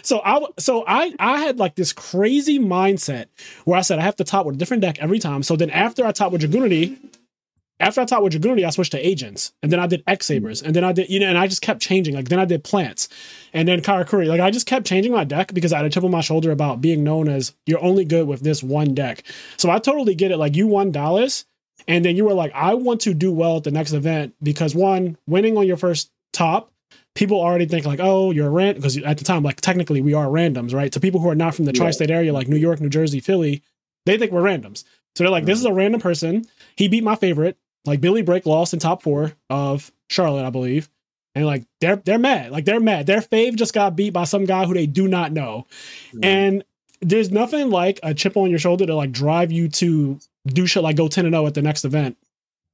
So 0.04 0.22
I 0.24 0.46
so 0.58 0.84
I 0.88 1.14
I 1.20 1.40
had 1.42 1.60
like 1.60 1.76
this 1.76 1.94
crazy 1.94 2.60
mindset 2.60 3.26
where 3.66 3.78
I 3.78 3.82
said 3.82 4.00
I 4.00 4.02
have 4.02 4.16
to 4.18 4.24
top 4.24 4.46
with 4.46 4.56
a 4.56 4.58
different 4.58 4.82
deck 4.82 4.98
every 5.00 5.20
time. 5.20 5.44
So 5.44 5.56
then 5.56 5.70
after 5.70 6.06
I 6.06 6.12
top 6.12 6.32
with 6.32 6.42
Dragunity, 6.42 6.98
after 7.84 8.02
I 8.02 8.06
taught 8.06 8.24
with 8.24 8.34
Dragunity, 8.34 8.66
I 8.66 8.70
switched 8.70 8.92
to 8.92 9.08
agents, 9.08 9.54
and 9.62 9.72
then 9.72 9.80
I 9.80 9.88
did 9.88 10.04
X 10.08 10.28
hmm. 10.28 10.34
Sabers, 10.34 10.62
and 10.62 10.76
then 10.76 10.84
I 10.84 10.92
did, 10.92 11.10
you 11.10 11.20
know, 11.20 11.28
and 11.28 11.38
I 11.38 11.48
just 11.48 11.62
kept 11.62 11.82
changing. 11.82 12.16
Like 12.16 12.30
then 12.30 12.40
I 12.40 12.46
did 12.46 12.64
plants, 12.64 13.10
and 13.54 13.68
then 13.68 13.82
Karakuri. 13.82 14.28
Like 14.28 14.42
I 14.42 14.52
just 14.52 14.68
kept 14.68 14.86
changing 14.86 15.12
my 15.12 15.24
deck 15.24 15.54
because 15.54 15.74
I 15.74 15.78
had 15.78 15.86
a 15.86 15.90
chip 15.90 16.04
on 16.04 16.12
my 16.12 16.22
shoulder 16.22 16.52
about 16.52 16.82
being 16.82 17.04
known 17.04 17.28
as 17.28 17.54
you're 17.66 17.84
only 17.84 18.06
good 18.06 18.28
with 18.28 18.42
this 18.42 18.64
one 18.64 18.94
deck. 18.94 19.24
So 19.58 19.70
I 19.70 19.80
totally 19.80 20.16
get 20.16 20.32
it. 20.32 20.38
Like 20.38 20.56
you 20.56 20.68
won 20.68 20.92
Dallas, 20.92 21.46
and 21.88 22.04
then 22.04 22.16
you 22.16 22.26
were 22.26 22.34
like, 22.34 22.52
I 22.54 22.74
want 22.74 23.02
to 23.02 23.14
do 23.14 23.32
well 23.32 23.58
at 23.58 23.64
the 23.64 23.72
next 23.72 23.94
event 23.94 24.34
because 24.42 24.74
one, 24.76 25.18
winning 25.28 25.58
on 25.58 25.68
your 25.68 25.78
first 25.78 26.12
top, 26.32 26.72
people 27.16 27.40
already 27.40 27.66
think 27.66 27.86
like, 27.86 28.00
oh, 28.02 28.32
you're 28.32 28.48
a 28.48 28.52
rant 28.52 28.78
because 28.78 28.98
at 28.98 29.18
the 29.18 29.24
time, 29.24 29.44
like 29.44 29.62
technically 29.62 30.02
we 30.02 30.14
are 30.14 30.28
randoms, 30.28 30.74
right? 30.74 30.92
To 30.92 31.00
people 31.00 31.20
who 31.20 31.30
are 31.30 31.36
not 31.36 31.56
from 31.56 31.66
the 31.66 31.74
Yeah. 31.74 31.82
tri-state 31.82 32.10
area, 32.10 32.34
like 32.34 32.48
New 32.48 32.58
York, 32.58 32.82
New 32.82 32.90
Jersey, 32.90 33.20
Philly, 33.20 33.62
they 34.06 34.18
think 34.18 34.32
we're 34.32 34.42
randoms. 34.42 34.84
So 35.16 35.24
they're 35.24 35.32
like, 35.32 35.46
this 35.46 35.60
is 35.60 35.66
a 35.66 35.74
random 35.74 36.02
person. 36.02 36.46
He 36.76 36.88
beat 36.88 37.04
my 37.04 37.16
favorite. 37.16 37.58
Like 37.86 38.02
Billy 38.02 38.22
Brake 38.22 38.46
lost 38.46 38.74
in 38.74 38.80
top 38.80 39.02
four 39.04 39.34
of 39.50 39.92
Charlotte, 40.10 40.46
I 40.46 40.50
believe. 40.50 40.90
And 41.36 41.46
like 41.46 41.64
they're 41.82 41.96
they're 41.98 42.20
mad. 42.20 42.52
Like 42.52 42.66
they're 42.66 42.80
mad. 42.80 43.08
Their 43.08 43.20
fave 43.22 43.56
just 43.56 43.74
got 43.74 43.96
beat 43.96 44.12
by 44.14 44.24
some 44.26 44.46
guy 44.46 44.66
who 44.66 44.74
they 44.74 44.86
do 44.86 45.08
not 45.08 45.32
know. 45.32 45.66
Hmm. 46.12 46.20
And 46.24 46.64
there's 47.02 47.32
nothing 47.32 47.70
like 47.70 48.00
a 48.04 48.14
chip 48.14 48.38
on 48.38 48.50
your 48.50 48.60
shoulder 48.60 48.86
to 48.86 48.96
like 48.96 49.12
drive 49.12 49.52
you 49.52 49.68
to 49.68 50.20
do 50.48 50.66
shit 50.66 50.84
like 50.84 50.96
go 50.96 51.08
10 51.08 51.26
and 51.26 51.34
0 51.34 51.46
at 51.48 51.54
the 51.54 51.62
next 51.62 51.84
event 51.86 52.18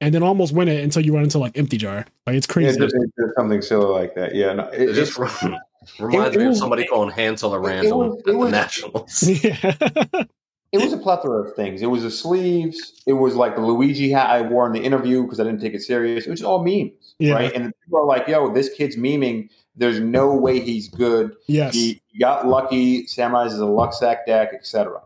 and 0.01 0.13
then 0.13 0.21
almost 0.23 0.53
win 0.53 0.67
it 0.67 0.83
until 0.83 1.03
you 1.03 1.13
run 1.15 1.23
into 1.23 1.39
like 1.39 1.57
empty 1.57 1.77
jar. 1.77 2.05
Like 2.27 2.35
it's 2.35 2.45
Yeah, 2.47 2.53
crazy. 2.53 2.79
just, 2.79 2.95
just 3.19 3.35
something 3.35 3.61
silly 3.61 3.85
like 3.85 4.13
that. 4.15 4.35
Yeah, 4.35 4.53
no, 4.53 4.67
it, 4.67 4.89
It 4.89 4.93
just 4.93 5.17
reminds 5.99 6.35
it 6.35 6.39
me 6.39 6.43
of 6.43 6.49
was- 6.49 6.59
somebody 6.59 6.85
calling 6.85 7.09
Hansel 7.11 7.53
a 7.55 7.57
it 7.57 7.65
random 7.65 7.97
was- 7.97 8.17
at 8.19 8.25
the 8.25 8.37
was- 8.37 8.51
Nationals. 8.51 9.23
yeah. 9.43 10.23
It 10.71 10.79
was 10.79 10.93
a 10.93 10.97
plethora 10.97 11.41
of 11.47 11.55
things. 11.55 11.81
It 11.81 11.87
was 11.87 12.03
the 12.03 12.11
sleeves. 12.11 13.01
It 13.07 13.13
was 13.13 13.35
like 13.35 13.55
the 13.55 13.61
Luigi 13.61 14.09
hat 14.11 14.29
I 14.29 14.41
wore 14.41 14.65
in 14.67 14.73
the 14.73 14.81
interview 14.81 15.23
because 15.23 15.39
I 15.39 15.43
didn't 15.43 15.61
take 15.61 15.73
it 15.73 15.81
serious. 15.81 16.27
It 16.27 16.29
was 16.29 16.43
all 16.43 16.63
memes, 16.63 17.15
Yeah. 17.19 17.33
right? 17.33 17.53
And 17.53 17.73
people 17.83 17.99
are 17.99 18.05
like, 18.05 18.27
"Yo, 18.27 18.53
this 18.53 18.69
kid's 18.73 18.95
memeing. 18.95 19.49
There's 19.75 19.99
no 19.99 20.35
way 20.35 20.59
he's 20.59 20.89
good. 20.89 21.35
yes. 21.47 21.73
He 21.73 22.01
got 22.19 22.47
lucky. 22.47 23.05
Samurai's 23.07 23.53
is 23.53 23.59
a 23.59 23.65
luck 23.65 23.93
sack 23.93 24.25
deck, 24.25 24.49
etc." 24.53 25.01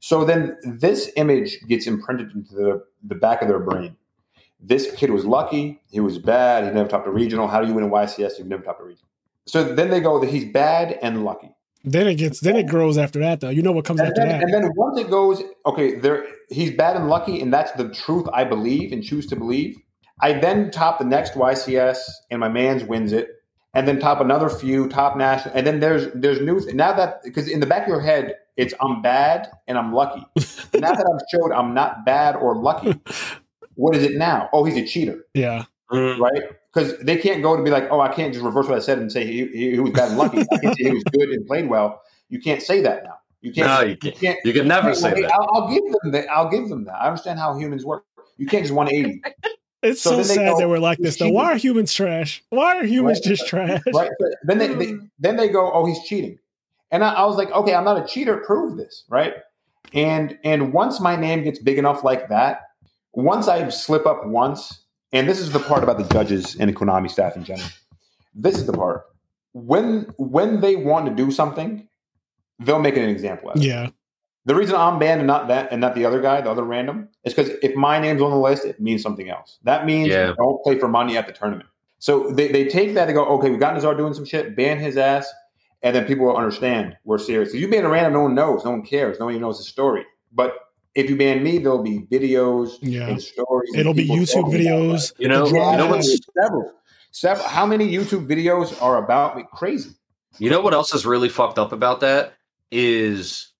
So 0.00 0.24
then 0.24 0.56
this 0.64 1.10
image 1.16 1.60
gets 1.68 1.86
imprinted 1.86 2.32
into 2.34 2.54
the, 2.54 2.84
the 3.04 3.14
back 3.14 3.42
of 3.42 3.48
their 3.48 3.58
brain. 3.60 3.96
This 4.62 4.90
kid 4.94 5.10
was 5.10 5.24
lucky. 5.24 5.80
He 5.90 6.00
was 6.00 6.18
bad. 6.18 6.64
He 6.64 6.70
never 6.70 6.88
topped 6.88 7.06
a 7.06 7.10
regional. 7.10 7.48
How 7.48 7.60
do 7.62 7.68
you 7.68 7.74
win 7.74 7.84
a 7.84 7.88
YCS 7.88 8.38
you've 8.38 8.46
never 8.48 8.62
topped 8.62 8.80
a 8.80 8.84
regional? 8.84 9.08
So 9.46 9.62
then 9.64 9.90
they 9.90 10.00
go 10.00 10.18
that 10.20 10.28
he's 10.30 10.44
bad 10.52 10.98
and 11.02 11.24
lucky. 11.24 11.50
Then 11.84 12.08
it 12.08 12.16
gets 12.16 12.40
then 12.40 12.56
it 12.56 12.68
grows 12.68 12.98
after 12.98 13.20
that 13.20 13.40
though. 13.40 13.48
You 13.48 13.62
know 13.62 13.72
what 13.72 13.84
comes 13.84 14.00
And 14.00 14.08
after 14.10 14.20
then, 14.20 14.28
that. 14.28 14.42
and 14.42 14.52
then 14.52 14.70
once 14.74 14.98
it 14.98 15.10
goes, 15.10 15.42
okay, 15.66 15.94
there 15.94 16.26
he's 16.50 16.72
bad 16.72 16.96
and 16.96 17.08
lucky, 17.08 17.40
and 17.40 17.52
that's 17.52 17.72
the 17.72 17.88
truth 17.88 18.26
I 18.32 18.44
believe 18.44 18.92
and 18.92 19.02
choose 19.02 19.26
to 19.28 19.36
believe. 19.36 19.76
I 20.20 20.34
then 20.34 20.70
top 20.70 20.98
the 20.98 21.06
next 21.06 21.32
YCS, 21.32 21.98
and 22.30 22.40
my 22.40 22.48
man's 22.48 22.84
wins 22.84 23.12
it, 23.12 23.28
and 23.72 23.88
then 23.88 23.98
top 23.98 24.20
another 24.20 24.50
few, 24.50 24.88
top 24.88 25.16
national, 25.16 25.54
and 25.54 25.66
then 25.66 25.80
there's 25.80 26.08
there's 26.14 26.40
new 26.40 26.60
now 26.74 26.92
that 26.92 27.22
because 27.22 27.48
in 27.48 27.60
the 27.60 27.66
back 27.66 27.82
of 27.82 27.88
your 27.88 28.00
head 28.00 28.36
it's 28.56 28.74
I'm 28.80 29.00
bad 29.00 29.48
and 29.66 29.78
I'm 29.78 29.94
lucky. 29.94 30.20
now 30.74 30.92
that 30.92 31.06
I've 31.10 31.22
showed 31.32 31.52
I'm 31.52 31.72
not 31.72 32.04
bad 32.04 32.36
or 32.36 32.56
lucky, 32.56 33.00
what 33.74 33.96
is 33.96 34.02
it 34.04 34.16
now? 34.16 34.50
Oh, 34.52 34.64
he's 34.64 34.76
a 34.76 34.86
cheater, 34.86 35.24
yeah. 35.32 35.64
Mm. 35.90 36.18
right? 36.18 36.42
Because 36.72 36.98
they 36.98 37.16
can't 37.16 37.42
go 37.42 37.56
to 37.56 37.62
be 37.62 37.70
like, 37.70 37.88
oh, 37.90 38.00
I 38.00 38.08
can't 38.08 38.32
just 38.32 38.44
reverse 38.44 38.68
what 38.68 38.76
I 38.76 38.80
said 38.80 38.98
and 38.98 39.10
say 39.10 39.26
he, 39.26 39.46
he, 39.46 39.70
he 39.72 39.80
was 39.80 39.90
bad 39.90 40.10
and 40.10 40.18
lucky. 40.18 40.40
I 40.52 40.58
can 40.58 40.74
say 40.74 40.84
he 40.84 40.90
was 40.92 41.04
good 41.04 41.30
and 41.30 41.44
played 41.46 41.68
well. 41.68 42.02
You 42.28 42.40
can't 42.40 42.62
say 42.62 42.80
that 42.82 43.02
now. 43.02 43.18
You 43.40 43.52
can't. 43.52 43.66
No, 43.66 43.80
you 43.80 43.96
can't. 43.96 44.16
can't 44.16 44.38
You 44.44 44.52
can 44.52 44.68
never 44.68 44.94
say 44.94 45.20
that. 45.22 45.32
I'll, 45.32 45.48
I'll 45.54 45.68
give 45.68 45.82
them 45.82 46.12
that. 46.12 46.30
I'll 46.30 46.48
give 46.48 46.68
them 46.68 46.84
that. 46.84 46.94
I 46.94 47.06
understand 47.06 47.38
how 47.38 47.58
humans 47.58 47.84
work. 47.84 48.04
You 48.36 48.46
can't 48.46 48.62
just 48.64 48.74
180, 48.74 49.22
It's 49.82 50.00
So 50.00 50.10
so, 50.10 50.16
they 50.16 50.22
sad 50.22 50.52
go, 50.52 50.58
that 50.58 50.68
we're 50.68 50.78
like 50.78 50.98
this 50.98 51.18
though. 51.18 51.30
Why 51.30 51.52
are 51.52 51.56
humans 51.56 51.92
trash? 51.92 52.42
Why 52.50 52.76
are 52.76 52.84
humans 52.84 53.18
Right. 53.18 53.28
just 53.36 53.48
trash? 53.48 53.80
right? 53.94 54.10
But 54.18 54.30
then 54.44 54.58
they, 54.58 54.68
they 54.68 54.86
hmm. 54.92 55.06
then 55.18 55.36
they 55.36 55.48
go, 55.48 55.72
oh, 55.72 55.86
he's 55.86 56.02
cheating, 56.04 56.38
and 56.90 57.02
I, 57.02 57.12
I 57.14 57.24
was 57.24 57.36
like, 57.36 57.50
okay, 57.50 57.74
I'm 57.74 57.84
not 57.84 58.02
a 58.02 58.06
cheater. 58.06 58.38
Prove 58.38 58.76
this, 58.76 59.04
right? 59.08 59.34
And 59.94 60.38
and 60.44 60.72
once 60.72 61.00
my 61.00 61.16
name 61.16 61.42
gets 61.44 61.58
big 61.58 61.78
enough 61.78 62.04
like 62.04 62.28
that, 62.28 62.62
once 63.12 63.48
I 63.48 63.68
slip 63.70 64.06
up 64.06 64.26
once, 64.26 64.84
and 65.12 65.28
this 65.28 65.38
is 65.40 65.50
the 65.52 65.60
part 65.60 65.82
about 65.82 65.98
the 65.98 66.04
judges 66.12 66.56
and 66.56 66.68
the 66.70 66.74
Konami 66.74 67.10
staff 67.10 67.36
in 67.36 67.44
general. 67.44 67.68
This 68.34 68.56
is 68.56 68.66
the 68.66 68.72
part 68.72 69.04
when 69.52 70.02
when 70.16 70.60
they 70.60 70.76
want 70.76 71.06
to 71.06 71.14
do 71.14 71.30
something, 71.30 71.88
they'll 72.58 72.78
make 72.80 72.96
an 72.96 73.08
example. 73.08 73.50
Out 73.50 73.56
of 73.56 73.62
it. 73.62 73.66
Yeah. 73.66 73.88
The 74.46 74.54
reason 74.54 74.74
I'm 74.76 74.98
banned 74.98 75.20
and 75.20 75.26
not 75.26 75.48
that 75.48 75.70
and 75.70 75.80
not 75.80 75.94
the 75.94 76.04
other 76.06 76.20
guy, 76.20 76.40
the 76.40 76.50
other 76.50 76.64
random, 76.64 77.08
is 77.24 77.34
because 77.34 77.50
if 77.62 77.74
my 77.76 77.98
name's 77.98 78.22
on 78.22 78.30
the 78.30 78.38
list, 78.38 78.64
it 78.64 78.80
means 78.80 79.02
something 79.02 79.28
else. 79.28 79.58
That 79.64 79.84
means 79.84 80.08
Yeah. 80.08 80.32
don't 80.36 80.62
play 80.62 80.78
for 80.78 80.88
money 80.88 81.16
at 81.16 81.26
the 81.26 81.32
tournament. 81.32 81.68
So 81.98 82.30
they, 82.30 82.48
they 82.48 82.64
take 82.66 82.94
that 82.94 83.08
and 83.08 83.14
go, 83.14 83.26
okay, 83.26 83.50
we've 83.50 83.60
got 83.60 83.74
Nazar 83.74 83.94
doing 83.94 84.14
some 84.14 84.24
shit, 84.24 84.56
ban 84.56 84.78
his 84.78 84.96
ass, 84.96 85.30
and 85.82 85.94
then 85.94 86.06
people 86.06 86.24
will 86.24 86.36
understand 86.36 86.96
we're 87.04 87.18
serious. 87.18 87.52
If 87.52 87.60
you 87.60 87.68
ban 87.68 87.84
a 87.84 87.90
random, 87.90 88.14
no 88.14 88.22
one 88.22 88.34
knows, 88.34 88.64
no 88.64 88.70
one 88.70 88.82
cares, 88.82 89.18
no 89.18 89.26
one 89.26 89.34
even 89.34 89.42
knows 89.42 89.58
the 89.58 89.64
story. 89.64 90.06
But 90.32 90.54
if 90.94 91.08
you 91.08 91.16
ban 91.16 91.42
me, 91.42 91.58
there'll 91.58 91.82
be 91.82 92.00
videos 92.10 92.78
Yeah. 92.82 93.08
and 93.08 93.22
stories. 93.22 93.70
It'll 93.74 93.94
be 93.94 94.08
YouTube 94.08 94.52
videos. 94.52 95.12
You 95.18 95.28
know, 95.28 95.46
you 95.46 95.52
know 95.52 95.76
dramas. 95.76 95.88
what's 96.08 96.20
Several, 96.40 96.72
several. 97.12 97.48
How 97.48 97.66
many 97.66 97.88
YouTube 97.90 98.26
videos 98.26 98.80
are 98.82 99.02
about 99.02 99.36
me? 99.36 99.44
Crazy. 99.52 99.90
You 100.38 100.50
know 100.50 100.60
what 100.60 100.74
else 100.74 100.94
is 100.94 101.04
really 101.06 101.28
fucked 101.28 101.58
up 101.58 101.72
about 101.72 102.00
that 102.00 102.34
is 102.70 103.52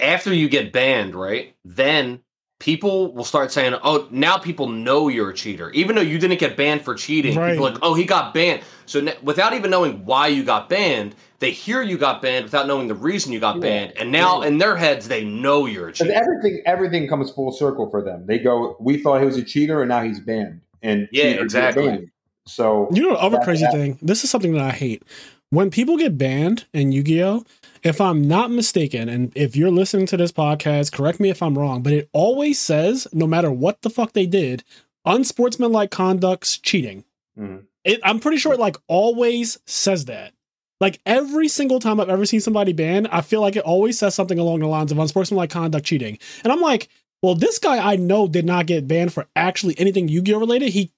after 0.00 0.32
you 0.34 0.48
get 0.48 0.72
banned, 0.72 1.14
right? 1.14 1.54
Then 1.64 2.20
people 2.58 3.12
will 3.12 3.24
start 3.24 3.52
saying, 3.52 3.74
"Oh, 3.82 4.06
now 4.10 4.36
people 4.38 4.68
know 4.68 5.08
you're 5.08 5.30
a 5.30 5.34
cheater," 5.34 5.70
even 5.70 5.94
though 5.96 6.02
you 6.02 6.18
didn't 6.18 6.38
get 6.40 6.56
banned 6.56 6.82
for 6.82 6.94
cheating. 6.94 7.36
Right. 7.36 7.52
People 7.52 7.66
are 7.66 7.70
like, 7.70 7.78
"Oh, 7.82 7.94
he 7.94 8.04
got 8.04 8.34
banned." 8.34 8.62
So 8.86 9.00
n- 9.00 9.12
without 9.22 9.52
even 9.54 9.70
knowing 9.70 10.04
why 10.04 10.28
you 10.28 10.42
got 10.44 10.68
banned, 10.68 11.14
they 11.40 11.50
hear 11.52 11.82
you 11.82 11.96
got 11.98 12.20
banned 12.20 12.44
without 12.44 12.66
knowing 12.66 12.88
the 12.88 12.94
reason 12.94 13.32
you 13.32 13.38
got 13.40 13.56
Yeah. 13.56 13.60
banned, 13.62 13.92
and 13.98 14.10
now 14.10 14.42
Yeah. 14.42 14.48
in 14.48 14.58
their 14.58 14.76
heads 14.76 15.08
they 15.08 15.24
know 15.24 15.66
you're 15.66 15.88
a 15.88 15.92
cheater. 15.92 16.12
everything 16.12 16.62
everything 16.66 17.08
comes 17.08 17.30
full 17.30 17.52
circle 17.52 17.88
for 17.90 18.02
them. 18.02 18.24
They 18.26 18.38
go, 18.38 18.76
we 18.80 18.98
thought 18.98 19.20
he 19.20 19.26
was 19.26 19.36
a 19.36 19.44
cheater, 19.44 19.80
and 19.82 19.88
now 19.88 20.02
he's 20.02 20.20
banned. 20.20 20.60
And 20.82 21.08
Yeah, 21.12 21.24
cheaters 21.24 21.42
exactly. 21.44 22.10
So 22.46 22.88
You 22.92 23.02
know 23.02 23.10
the 23.10 23.20
other 23.20 23.36
That- 23.36 23.44
crazy 23.44 23.64
that- 23.64 23.72
thing? 23.72 23.98
This 24.00 24.24
is 24.24 24.30
something 24.30 24.52
that 24.54 24.62
I 24.62 24.70
hate. 24.70 25.02
When 25.50 25.70
people 25.70 25.96
get 25.96 26.18
banned 26.18 26.64
in 26.74 26.92
Yu-Gi-Oh, 26.92 27.44
if 27.82 28.00
I'm 28.00 28.26
not 28.26 28.50
mistaken, 28.50 29.08
and 29.08 29.32
if 29.36 29.56
you're 29.56 29.70
listening 29.70 30.06
to 30.06 30.16
this 30.16 30.32
podcast, 30.32 30.92
correct 30.92 31.20
me 31.20 31.30
if 31.30 31.42
I'm 31.42 31.58
wrong, 31.58 31.82
but 31.82 31.92
it 31.92 32.08
always 32.12 32.58
says, 32.58 33.06
no 33.12 33.26
matter 33.26 33.50
what 33.50 33.82
the 33.82 33.90
fuck 33.90 34.12
they 34.12 34.26
did, 34.26 34.64
unsportsmanlike 35.04 35.90
conduct's 35.90 36.58
cheating. 36.58 37.04
Mhm. 37.38 37.64
It, 37.84 38.00
I'm 38.04 38.20
pretty 38.20 38.36
sure 38.38 38.52
it 38.52 38.60
like 38.60 38.76
always 38.86 39.58
says 39.66 40.06
that. 40.06 40.32
Like 40.80 41.00
every 41.06 41.48
single 41.48 41.80
time 41.80 41.98
I've 42.00 42.08
ever 42.08 42.26
seen 42.26 42.40
somebody 42.40 42.72
banned, 42.72 43.08
I 43.10 43.20
feel 43.20 43.40
like 43.40 43.56
it 43.56 43.64
always 43.64 43.98
says 43.98 44.14
something 44.14 44.38
along 44.38 44.60
the 44.60 44.66
lines 44.66 44.92
of 44.92 44.98
unsportsmanlike 44.98 45.50
conduct, 45.50 45.86
cheating, 45.86 46.18
and 46.44 46.52
I'm 46.52 46.60
like, 46.60 46.88
well, 47.22 47.34
this 47.34 47.58
guy 47.58 47.78
I 47.92 47.96
know 47.96 48.28
did 48.28 48.44
not 48.44 48.66
get 48.66 48.86
banned 48.88 49.12
for 49.12 49.26
actually 49.36 49.78
anything 49.78 50.08
Yu-Gi-Oh 50.08 50.38
related. 50.38 50.70
He, 50.70 50.92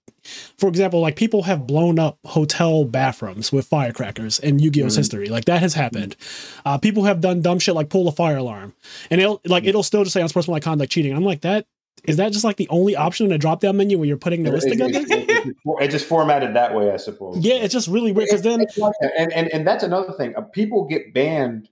for 0.59 0.69
example, 0.69 1.01
like 1.01 1.17
people 1.17 1.45
have 1.45 1.67
blown 1.67 1.99
up 1.99 2.19
hotel 2.27 2.85
bathrooms 2.85 3.51
with 3.53 3.67
firecrackers 3.67 4.39
in 4.39 4.59
Yu-Gi-Oh's 4.59 4.95
Mhm. 4.95 4.99
history. 4.99 5.29
Like 5.29 5.47
that 5.47 5.61
has 5.61 5.75
happened. 5.75 6.17
Uh, 6.65 6.77
people 6.79 7.05
have 7.05 7.21
done 7.21 7.41
dumb 7.41 7.59
shit 7.59 7.75
like 7.75 7.89
pull 7.89 8.07
a 8.07 8.13
fire 8.13 8.37
alarm, 8.37 8.75
and 9.11 9.21
it'll 9.21 9.41
like 9.47 9.65
it'll 9.65 9.83
still 9.83 10.05
just 10.05 10.13
say 10.15 10.21
unsportsmanlike 10.21 10.63
conduct, 10.63 10.93
cheating. 10.93 11.15
I'm 11.15 11.25
like, 11.25 11.41
that 11.41 11.67
is 12.05 12.17
that 12.17 12.33
just 12.33 12.45
like 12.45 12.57
the 12.57 12.69
only 12.71 12.97
option 12.97 13.27
in 13.27 13.33
a 13.33 13.37
drop 13.39 13.61
down 13.61 13.77
menu 13.77 13.99
when 13.99 14.09
you're 14.09 14.17
putting 14.17 14.43
the 14.43 14.51
list 14.51 14.67
It- 14.67 14.71
together? 14.71 14.91
it- 15.01 15.11
it- 15.11 15.31
it- 15.31 15.57
it 15.83 15.89
just 15.91 16.07
formatted 16.07 16.55
that 16.55 16.75
way, 16.75 16.91
I 16.91 16.97
suppose. 16.97 17.39
Yeah, 17.39 17.57
it's 17.57 17.73
just 17.75 17.89
really 17.89 18.11
weird 18.13 18.29
because 18.29 18.43
then 18.43 18.65
and, 19.19 19.33
and 19.33 19.49
and 19.49 19.67
that's 19.67 19.85
another 19.85 20.13
thing. 20.13 20.35
Uh, 20.37 20.43
People 20.43 20.85
get 20.85 21.13
banned 21.15 21.69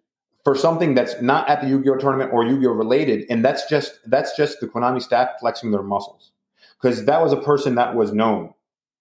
for 0.49 0.55
something 0.55 0.95
that's 0.95 1.21
not 1.21 1.47
at 1.47 1.61
the 1.61 1.69
Yu-Gi-Oh 1.69 1.97
tournament 1.97 2.33
or 2.33 2.43
Yu-Gi-Oh 2.43 2.71
related, 2.71 3.27
and 3.29 3.45
that's 3.45 3.69
just 3.69 3.99
that's 4.07 4.35
just 4.35 4.61
the 4.61 4.67
Konami 4.67 5.03
staff 5.03 5.29
flexing 5.41 5.73
their 5.73 5.83
muscles 5.83 6.31
because 6.81 7.05
that 7.05 7.21
was 7.21 7.35
a 7.35 7.37
person 7.37 7.75
that 7.75 7.95
was 7.95 8.15
known. 8.15 8.55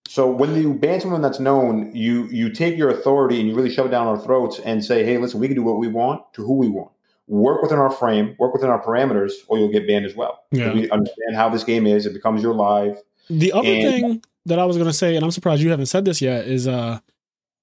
So 0.10 0.30
when 0.30 0.54
you 0.62 0.74
ban 0.74 1.00
someone 1.00 1.22
that's 1.22 1.40
known, 1.40 1.96
you 1.96 2.26
you 2.26 2.50
take 2.50 2.78
your 2.78 2.90
authority 2.90 3.40
and 3.40 3.48
you 3.48 3.56
really 3.56 3.70
shove 3.74 3.86
it 3.86 3.92
down 3.92 4.08
our 4.08 4.20
throats 4.20 4.60
and 4.60 4.84
say, 4.84 5.06
"Hey, 5.06 5.18
listen, 5.20 5.40
we 5.40 5.48
can 5.48 5.56
do 5.56 5.64
what 5.64 5.78
we 5.78 5.88
want 5.88 6.22
to 6.34 6.44
who 6.46 6.52
we 6.52 6.68
want. 6.68 6.92
Work 7.28 7.62
within 7.62 7.80
our 7.80 7.92
frame, 7.92 8.36
work 8.40 8.52
within 8.54 8.70
our 8.70 8.84
parameters, 8.84 9.32
or 9.48 9.58
you'll 9.58 9.72
get 9.72 9.88
banned 9.88 10.06
as 10.06 10.18
well." 10.18 10.44
Yeah. 10.52 10.74
We 10.74 10.90
understand 10.90 11.38
how 11.38 11.48
this 11.48 11.64
game 11.64 11.88
is; 11.88 12.06
it 12.06 12.12
becomes 12.12 12.44
your 12.44 12.56
live. 12.56 13.02
The 13.30 13.54
other 13.54 13.70
And- 13.70 13.82
thing 13.90 14.24
that 14.48 14.60
I 14.60 14.66
was 14.66 14.76
going 14.76 14.88
to 14.88 14.94
say, 14.94 15.16
and 15.16 15.24
I'm 15.24 15.32
surprised 15.32 15.62
you 15.62 15.70
haven't 15.70 15.86
said 15.86 16.04
this 16.04 16.22
yet, 16.22 16.46
is 16.46 16.68
uh, 16.68 17.00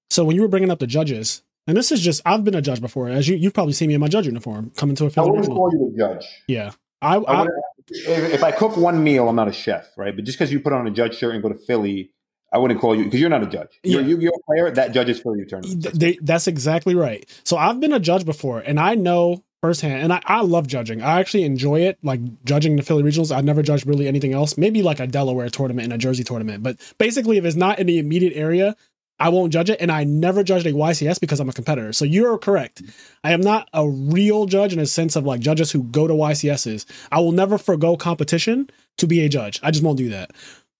so 0.08 0.24
when 0.24 0.36
you 0.36 0.40
were 0.40 0.48
bringing 0.48 0.70
up 0.70 0.78
the 0.78 0.86
judges, 0.86 1.42
and 1.66 1.76
this 1.76 1.92
is 1.92 2.00
just 2.00 2.22
I've 2.24 2.44
been 2.44 2.54
a 2.54 2.62
judge 2.62 2.80
before, 2.80 3.08
as 3.08 3.28
you 3.28 3.36
you've 3.36 3.54
probably 3.54 3.72
seen 3.74 3.88
me 3.88 3.94
in 3.94 4.00
my 4.00 4.08
judge 4.08 4.26
uniform 4.26 4.70
coming 4.76 4.96
to 4.96 5.04
a 5.04 5.06
I 5.06 5.10
field 5.10 5.30
wouldn't 5.30 5.48
call 5.48 5.70
you 5.72 5.92
a 5.94 5.98
judge. 5.98 6.26
Yeah, 6.48 6.72
I, 7.02 7.16
I 7.16 7.42
I 7.42 7.46
if, 7.88 8.34
if 8.34 8.42
I 8.44 8.50
cook 8.50 8.76
one 8.76 9.02
meal, 9.04 9.28
I'm 9.28 9.36
not 9.36 9.48
a 9.48 9.52
chef, 9.52 9.88
right? 9.96 10.14
But 10.14 10.24
just 10.24 10.38
because 10.38 10.52
you 10.52 10.60
put 10.60 10.72
on 10.72 10.86
a 10.86 10.90
judge 10.90 11.16
shirt 11.16 11.34
and 11.34 11.42
go 11.42 11.48
to 11.50 11.58
Philly, 11.66 12.10
I 12.52 12.58
wouldn't 12.58 12.80
call 12.80 12.94
you 12.96 13.04
because 13.04 13.20
you're 13.20 13.30
not 13.30 13.42
a 13.42 13.46
judge. 13.46 13.78
You're 13.82 14.00
Yeah. 14.00 14.06
a 14.06 14.10
Yu-Gi-Oh 14.10 14.38
player. 14.46 14.70
That 14.70 14.92
judges 14.92 15.20
for 15.20 15.36
you 15.36 15.44
tournament. 15.44 15.82
th- 15.82 15.94
they, 15.94 16.18
that's 16.22 16.46
exactly 16.46 16.94
right. 16.94 17.28
So 17.44 17.56
I've 17.56 17.80
been 17.80 17.92
a 17.92 18.00
judge 18.00 18.24
before, 18.24 18.60
and 18.60 18.80
I 18.80 18.94
know 18.94 19.44
firsthand, 19.60 20.02
and 20.02 20.12
I, 20.12 20.20
I 20.26 20.40
love 20.42 20.66
judging. 20.66 21.02
I 21.02 21.20
actually 21.20 21.42
enjoy 21.44 21.80
it, 21.80 21.98
like 22.02 22.20
judging 22.44 22.76
the 22.76 22.82
Philly 22.82 23.02
regionals. 23.02 23.34
I've 23.34 23.44
never 23.44 23.62
judged 23.62 23.86
really 23.86 24.06
anything 24.06 24.32
else. 24.32 24.56
Maybe 24.56 24.82
like 24.82 25.00
a 25.00 25.06
Delaware 25.06 25.48
tournament 25.50 25.84
and 25.84 25.92
a 25.92 25.98
Jersey 25.98 26.22
tournament, 26.24 26.62
but 26.62 26.76
basically, 26.98 27.38
if 27.38 27.44
it's 27.44 27.56
not 27.56 27.78
in 27.78 27.86
the 27.86 27.98
immediate 27.98 28.34
area, 28.34 28.76
I 29.18 29.28
won't 29.28 29.52
judge 29.52 29.70
it. 29.70 29.80
And 29.80 29.92
I 29.92 30.04
never 30.04 30.42
judged 30.42 30.66
a 30.66 30.72
YCS 30.72 31.20
because 31.20 31.40
I'm 31.40 31.48
a 31.48 31.52
competitor. 31.52 31.92
So 31.92 32.04
you're 32.04 32.36
correct. 32.38 32.82
I 33.22 33.32
am 33.32 33.40
not 33.40 33.68
a 33.72 33.88
real 33.88 34.46
judge 34.46 34.72
in 34.72 34.78
a 34.78 34.86
sense 34.86 35.16
of 35.16 35.24
like 35.24 35.40
judges 35.40 35.70
who 35.70 35.84
go 35.84 36.06
to 36.06 36.14
YCSs. 36.14 36.84
I 37.12 37.20
will 37.20 37.32
never 37.32 37.58
forego 37.58 37.96
competition 37.96 38.70
to 38.98 39.06
be 39.06 39.24
a 39.24 39.28
judge. 39.28 39.60
I 39.62 39.70
just 39.70 39.84
won't 39.84 39.98
do 39.98 40.10
that. 40.10 40.32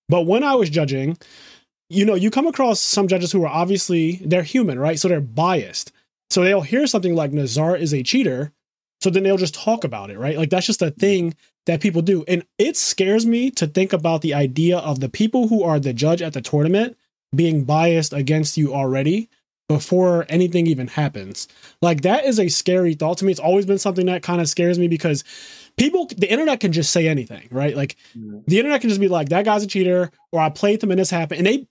But 0.08 0.22
when 0.22 0.42
I 0.44 0.54
was 0.54 0.68
judging, 0.68 1.16
you 1.88 2.04
know, 2.04 2.14
you 2.14 2.30
come 2.30 2.46
across 2.46 2.80
some 2.80 3.08
judges 3.08 3.32
who 3.32 3.42
are 3.44 3.48
obviously 3.48 4.20
they're 4.24 4.42
human, 4.42 4.78
right? 4.78 4.98
So 4.98 5.08
they're 5.08 5.20
biased. 5.20 5.92
So 6.30 6.42
they'll 6.42 6.62
hear 6.62 6.86
something 6.86 7.14
like 7.14 7.32
Nazar 7.32 7.76
is 7.76 7.94
a 7.94 8.02
cheater, 8.02 8.52
so 9.00 9.10
then 9.10 9.22
they'll 9.22 9.36
just 9.36 9.54
talk 9.54 9.84
about 9.84 10.10
it, 10.10 10.18
right? 10.18 10.36
Like 10.36 10.50
that's 10.50 10.66
just 10.66 10.82
a 10.82 10.86
mm-hmm. 10.86 11.00
thing 11.00 11.34
that 11.66 11.80
people 11.80 12.02
do. 12.02 12.24
And 12.26 12.44
it 12.58 12.76
scares 12.76 13.26
me 13.26 13.50
to 13.52 13.66
think 13.66 13.92
about 13.92 14.22
the 14.22 14.34
idea 14.34 14.78
of 14.78 15.00
the 15.00 15.08
people 15.08 15.48
who 15.48 15.62
are 15.62 15.78
the 15.78 15.92
judge 15.92 16.22
at 16.22 16.32
the 16.32 16.40
tournament 16.40 16.96
being 17.36 17.64
biased 17.64 18.12
against 18.12 18.56
you 18.56 18.74
already 18.74 19.28
before 19.68 20.26
anything 20.28 20.66
even 20.66 20.88
happens. 20.88 21.48
Like 21.80 22.02
that 22.02 22.24
is 22.26 22.38
a 22.38 22.48
scary 22.48 22.94
thought 22.94 23.18
to 23.18 23.24
me. 23.24 23.30
It's 23.32 23.40
always 23.40 23.64
been 23.66 23.78
something 23.78 24.06
that 24.06 24.22
kind 24.22 24.40
of 24.40 24.48
scares 24.48 24.78
me 24.78 24.88
because 24.88 25.24
people 25.78 26.06
the 26.16 26.30
internet 26.30 26.60
can 26.60 26.72
just 26.72 26.92
say 26.92 27.08
anything, 27.08 27.48
right? 27.50 27.74
Like 27.76 27.96
Mhm. 28.16 28.44
the 28.46 28.58
internet 28.58 28.80
can 28.82 28.90
just 28.90 29.00
be 29.00 29.08
like 29.08 29.30
that 29.30 29.44
guy's 29.44 29.62
a 29.62 29.66
cheater 29.66 30.10
or 30.32 30.40
I 30.40 30.50
played 30.50 30.80
them 30.80 30.90
and 30.90 31.00
this 31.00 31.10
happened. 31.10 31.38
And 31.38 31.46
they 31.46 31.66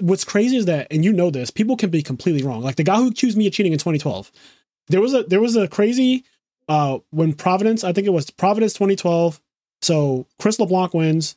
what's 0.00 0.24
crazy 0.24 0.56
is 0.56 0.64
that 0.66 0.88
and 0.90 1.04
you 1.04 1.12
know 1.12 1.30
this, 1.30 1.50
people 1.50 1.76
can 1.76 1.90
be 1.90 2.02
completely 2.02 2.42
wrong. 2.42 2.62
Like 2.62 2.74
the 2.76 2.82
guy 2.82 2.96
who 2.96 3.08
accused 3.08 3.38
me 3.38 3.46
of 3.46 3.52
cheating 3.52 3.72
in 3.72 3.78
2012. 3.78 4.32
There 4.88 5.00
was 5.00 5.14
a 5.14 5.22
there 5.22 5.40
was 5.40 5.54
a 5.54 5.68
crazy 5.68 6.24
uh 6.68 6.98
when 7.10 7.32
Providence, 7.34 7.84
I 7.84 7.92
think 7.92 8.06
it 8.08 8.12
was 8.12 8.30
Providence 8.30 8.72
2012. 8.72 9.40
So 9.80 10.26
Chris 10.40 10.58
LeBlanc 10.58 10.92
wins. 10.92 11.36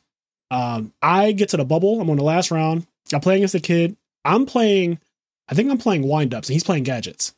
Um 0.50 0.92
I 1.00 1.30
get 1.30 1.50
to 1.50 1.56
the 1.56 1.64
bubble. 1.64 2.00
I'm 2.00 2.10
on 2.10 2.16
the 2.16 2.24
last 2.24 2.50
round. 2.50 2.86
I 3.14 3.18
play 3.18 3.36
against 3.36 3.52
the 3.52 3.60
kid. 3.60 3.96
I'm 4.24 4.46
playing 4.46 4.98
I 5.48 5.54
think 5.54 5.70
I'm 5.70 5.78
playing 5.78 6.04
windups 6.04 6.46
and 6.46 6.50
he's 6.50 6.64
playing 6.64 6.84
gadgets. 6.84 7.34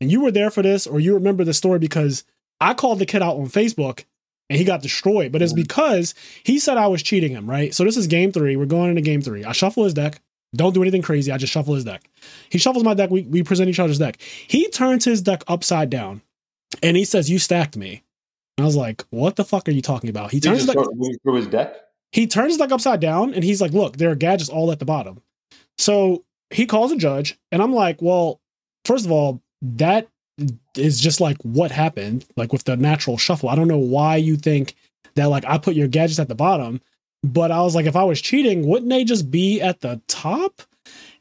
And 0.00 0.10
you 0.10 0.20
were 0.20 0.30
there 0.30 0.50
for 0.50 0.62
this 0.62 0.86
or 0.86 1.00
you 1.00 1.14
remember 1.14 1.44
the 1.44 1.54
story 1.54 1.78
because 1.78 2.24
I 2.60 2.74
called 2.74 2.98
the 2.98 3.06
kid 3.06 3.22
out 3.22 3.36
on 3.36 3.46
Facebook 3.46 4.04
and 4.48 4.58
he 4.58 4.64
got 4.64 4.82
destroyed. 4.82 5.32
But 5.32 5.42
it's 5.42 5.52
mm. 5.52 5.56
because 5.56 6.14
he 6.44 6.58
said 6.58 6.76
I 6.76 6.86
was 6.86 7.02
cheating 7.02 7.32
him, 7.32 7.48
right? 7.48 7.74
So 7.74 7.84
this 7.84 7.96
is 7.96 8.06
game 8.06 8.32
three. 8.32 8.56
We're 8.56 8.66
going 8.66 8.90
into 8.90 9.02
game 9.02 9.22
three. 9.22 9.44
I 9.44 9.52
shuffle 9.52 9.84
his 9.84 9.94
deck. 9.94 10.20
Don't 10.54 10.74
do 10.74 10.82
anything 10.82 11.02
crazy. 11.02 11.32
I 11.32 11.38
just 11.38 11.52
shuffle 11.52 11.74
his 11.74 11.84
deck. 11.84 12.08
He 12.50 12.58
shuffles 12.58 12.84
my 12.84 12.94
deck. 12.94 13.10
We, 13.10 13.22
we 13.22 13.42
present 13.42 13.68
each 13.68 13.80
other's 13.80 13.98
deck. 13.98 14.20
He 14.20 14.68
turns 14.68 15.04
his 15.04 15.22
deck 15.22 15.42
upside 15.48 15.90
down 15.90 16.22
and 16.82 16.96
he 16.96 17.04
says, 17.04 17.28
You 17.28 17.38
stacked 17.38 17.76
me. 17.76 18.02
And 18.56 18.64
I 18.64 18.66
was 18.66 18.76
like, 18.76 19.04
What 19.10 19.36
the 19.36 19.44
fuck 19.44 19.68
are 19.68 19.72
you 19.72 19.82
talking 19.82 20.10
about? 20.10 20.30
He 20.30 20.36
He 20.36 20.40
turns 20.40 20.58
his 20.58 20.66
deck, 20.66 20.76
moving 20.94 21.18
through 21.22 21.34
his 21.34 21.46
deck. 21.46 21.76
He 22.12 22.26
turns 22.26 22.56
deck 22.56 22.72
upside 22.72 23.00
down 23.00 23.34
and 23.34 23.44
he's 23.44 23.60
like, 23.60 23.72
Look, 23.72 23.96
there 23.96 24.10
are 24.10 24.16
gadgets 24.16 24.50
all 24.50 24.72
at 24.72 24.78
the 24.78 24.84
bottom. 24.84 25.20
So 25.78 26.24
he 26.50 26.66
calls 26.66 26.92
a 26.92 26.96
judge, 26.96 27.38
and 27.52 27.62
I'm 27.62 27.72
like, 27.72 28.00
Well, 28.00 28.40
first 28.84 29.04
of 29.04 29.12
all, 29.12 29.42
that 29.62 30.08
is 30.76 31.00
just 31.00 31.20
like 31.20 31.38
what 31.42 31.70
happened, 31.70 32.26
like 32.36 32.52
with 32.52 32.64
the 32.64 32.76
natural 32.76 33.16
shuffle. 33.16 33.48
I 33.48 33.54
don't 33.54 33.68
know 33.68 33.78
why 33.78 34.16
you 34.16 34.36
think 34.36 34.74
that 35.14 35.26
like 35.26 35.44
I 35.46 35.58
put 35.58 35.74
your 35.74 35.88
gadgets 35.88 36.18
at 36.18 36.28
the 36.28 36.34
bottom, 36.34 36.80
but 37.22 37.50
I 37.50 37.62
was 37.62 37.74
like, 37.74 37.86
if 37.86 37.96
I 37.96 38.04
was 38.04 38.20
cheating, 38.20 38.66
wouldn't 38.66 38.90
they 38.90 39.04
just 39.04 39.30
be 39.30 39.60
at 39.60 39.80
the 39.80 40.00
top? 40.08 40.62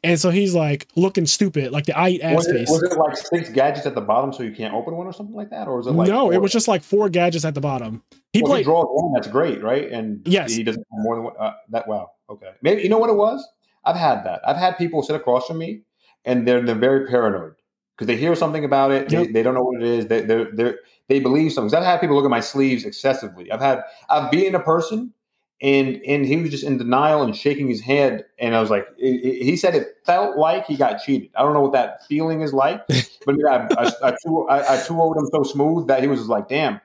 And 0.06 0.20
so 0.20 0.30
he's 0.30 0.54
like 0.54 0.88
looking 0.96 1.26
stupid, 1.26 1.72
like 1.72 1.86
the 1.86 1.98
I 1.98 2.10
eat 2.10 2.22
ass 2.22 2.36
Was 2.36 2.48
it, 2.48 2.54
face. 2.54 2.70
was 2.70 2.84
it 2.84 2.98
like 2.98 3.18
six 3.18 3.50
gadgets 3.50 3.86
at 3.86 3.96
the 3.96 4.02
bottom 4.02 4.32
so 4.32 4.44
you 4.44 4.52
can't 4.54 4.74
open 4.74 4.96
one 4.96 5.08
or 5.08 5.14
something 5.14 5.36
like 5.36 5.50
that, 5.50 5.68
or 5.68 5.78
was 5.78 5.88
it 5.88 5.92
like 5.92 6.08
no, 6.08 6.32
it 6.32 6.38
was 6.38 6.52
just 6.52 6.68
like 6.68 6.84
four 6.84 7.10
gadgets 7.10 7.44
at 7.46 7.56
the 7.56 7.62
bottom. 7.62 8.04
He 8.34 8.42
Well, 8.42 8.52
played. 8.52 8.60
he 8.60 8.64
draws 8.66 8.86
one, 8.90 9.14
that's 9.14 9.28
great, 9.28 9.64
right? 9.64 9.92
And 9.92 10.22
Yes. 10.28 10.54
he 10.54 10.64
doesn't 10.64 10.86
have 10.92 11.04
more 11.04 11.16
than 11.16 11.24
one, 11.26 11.34
uh, 11.40 11.54
that. 11.70 11.88
Wow, 11.88 12.12
okay. 12.30 12.52
Maybe 12.62 12.84
you 12.84 12.90
know 12.90 12.98
what 13.00 13.10
it 13.10 13.16
was. 13.16 13.48
I've 13.84 13.96
had 13.96 14.24
that. 14.26 14.42
I've 14.48 14.58
had 14.58 14.78
people 14.78 15.02
sit 15.04 15.16
across 15.16 15.48
from 15.48 15.58
me, 15.58 15.82
and 16.26 16.48
they're 16.48 16.62
they're 16.62 16.76
very 16.76 17.08
paranoid 17.08 17.56
because 17.96 18.08
they 18.08 18.18
hear 18.18 18.36
something 18.36 18.64
about 18.66 18.92
it. 18.92 19.12
Yep. 19.12 19.28
They, 19.28 19.32
they 19.32 19.44
don't 19.44 19.54
know 19.56 19.64
what 19.64 19.82
it 19.82 19.88
is. 19.88 20.08
They 20.08 20.22
they 20.22 20.44
they 20.54 20.74
they 21.08 21.20
believe 21.20 21.52
something. 21.54 21.76
I've 21.78 21.84
had 21.86 22.00
people 22.02 22.16
look 22.16 22.26
at 22.26 22.32
my 22.32 22.40
sleeves 22.42 22.86
excessively. 22.86 23.52
I've 23.52 23.62
had 23.62 23.84
I've 24.10 24.30
beaten 24.30 24.54
a 24.56 24.60
person. 24.60 25.14
And 25.62 26.02
and 26.06 26.26
he 26.26 26.36
was 26.36 26.50
just 26.52 26.64
in 26.66 26.78
denial 26.78 27.24
and 27.24 27.36
shaking 27.36 27.68
his 27.68 27.80
head, 27.82 28.26
and 28.38 28.54
I 28.56 28.60
was 28.60 28.70
like, 28.70 28.86
it- 28.98 29.24
it- 29.26 29.44
he 29.44 29.56
said 29.56 29.74
it 29.74 29.88
felt 30.06 30.38
like 30.38 30.66
he 30.66 30.76
got 30.76 30.98
cheated. 31.02 31.30
I 31.36 31.44
don't 31.44 31.54
know 31.54 31.62
what 31.62 31.72
that 31.72 32.06
feeling 32.08 32.42
is 32.42 32.52
like, 32.54 32.86
but 33.26 33.36
I, 33.50 33.68
I, 33.78 33.92
I, 34.04 34.16
two, 34.24 34.46
I, 34.50 34.76
I 34.76 34.88
over 34.90 35.18
him 35.20 35.28
so 35.32 35.44
smooth 35.44 35.88
that 35.88 36.02
he 36.02 36.08
was 36.10 36.20
just 36.20 36.30
like, 36.30 36.50
damn, 36.50 36.82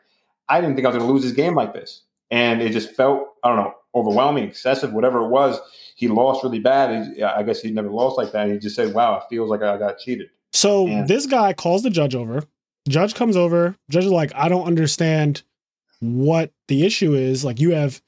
I 0.49 0.61
didn't 0.61 0.77
think 0.77 0.87
I 0.87 0.91
was 0.91 0.99
going 0.99 1.09
to 1.09 1.12
lose 1.12 1.25
this 1.25 1.33
game 1.33 1.55
like 1.57 1.75
this. 1.75 2.03
And 2.31 2.62
it 2.62 2.71
just 2.71 2.95
felt, 2.95 3.27
I 3.43 3.49
don't 3.49 3.57
know, 3.57 3.75
overwhelming, 3.93 4.45
excessive, 4.45 4.93
whatever 4.93 5.18
it 5.25 5.29
was. 5.31 5.59
He 5.97 6.07
lost 6.07 6.45
really 6.45 6.61
bad. 6.61 7.12
He, 7.16 7.23
I 7.25 7.43
guess 7.43 7.61
he 7.61 7.73
never 7.73 7.91
lost 7.91 8.16
like 8.16 8.31
that. 8.31 8.45
And 8.45 8.53
he 8.53 8.59
just 8.61 8.77
said, 8.77 8.95
wow, 8.95 9.16
it 9.16 9.25
feels 9.29 9.51
like 9.51 9.62
I 9.62 9.77
got 9.79 9.99
cheated. 9.99 10.29
So 10.53 10.87
Yeah. 10.87 11.05
this 11.07 11.27
guy 11.27 11.53
calls 11.55 11.83
the 11.83 11.91
judge 11.91 12.14
over. 12.14 12.45
Judge 12.89 13.14
comes 13.16 13.37
over. 13.37 13.75
Judge 13.91 14.05
is 14.05 14.12
like, 14.12 14.31
I 14.37 14.49
don't 14.49 14.64
understand 14.64 15.43
what 15.99 16.53
the 16.68 16.87
issue 16.87 17.14
is. 17.14 17.45
Like 17.45 17.59
you 17.59 17.73
have 17.73 18.01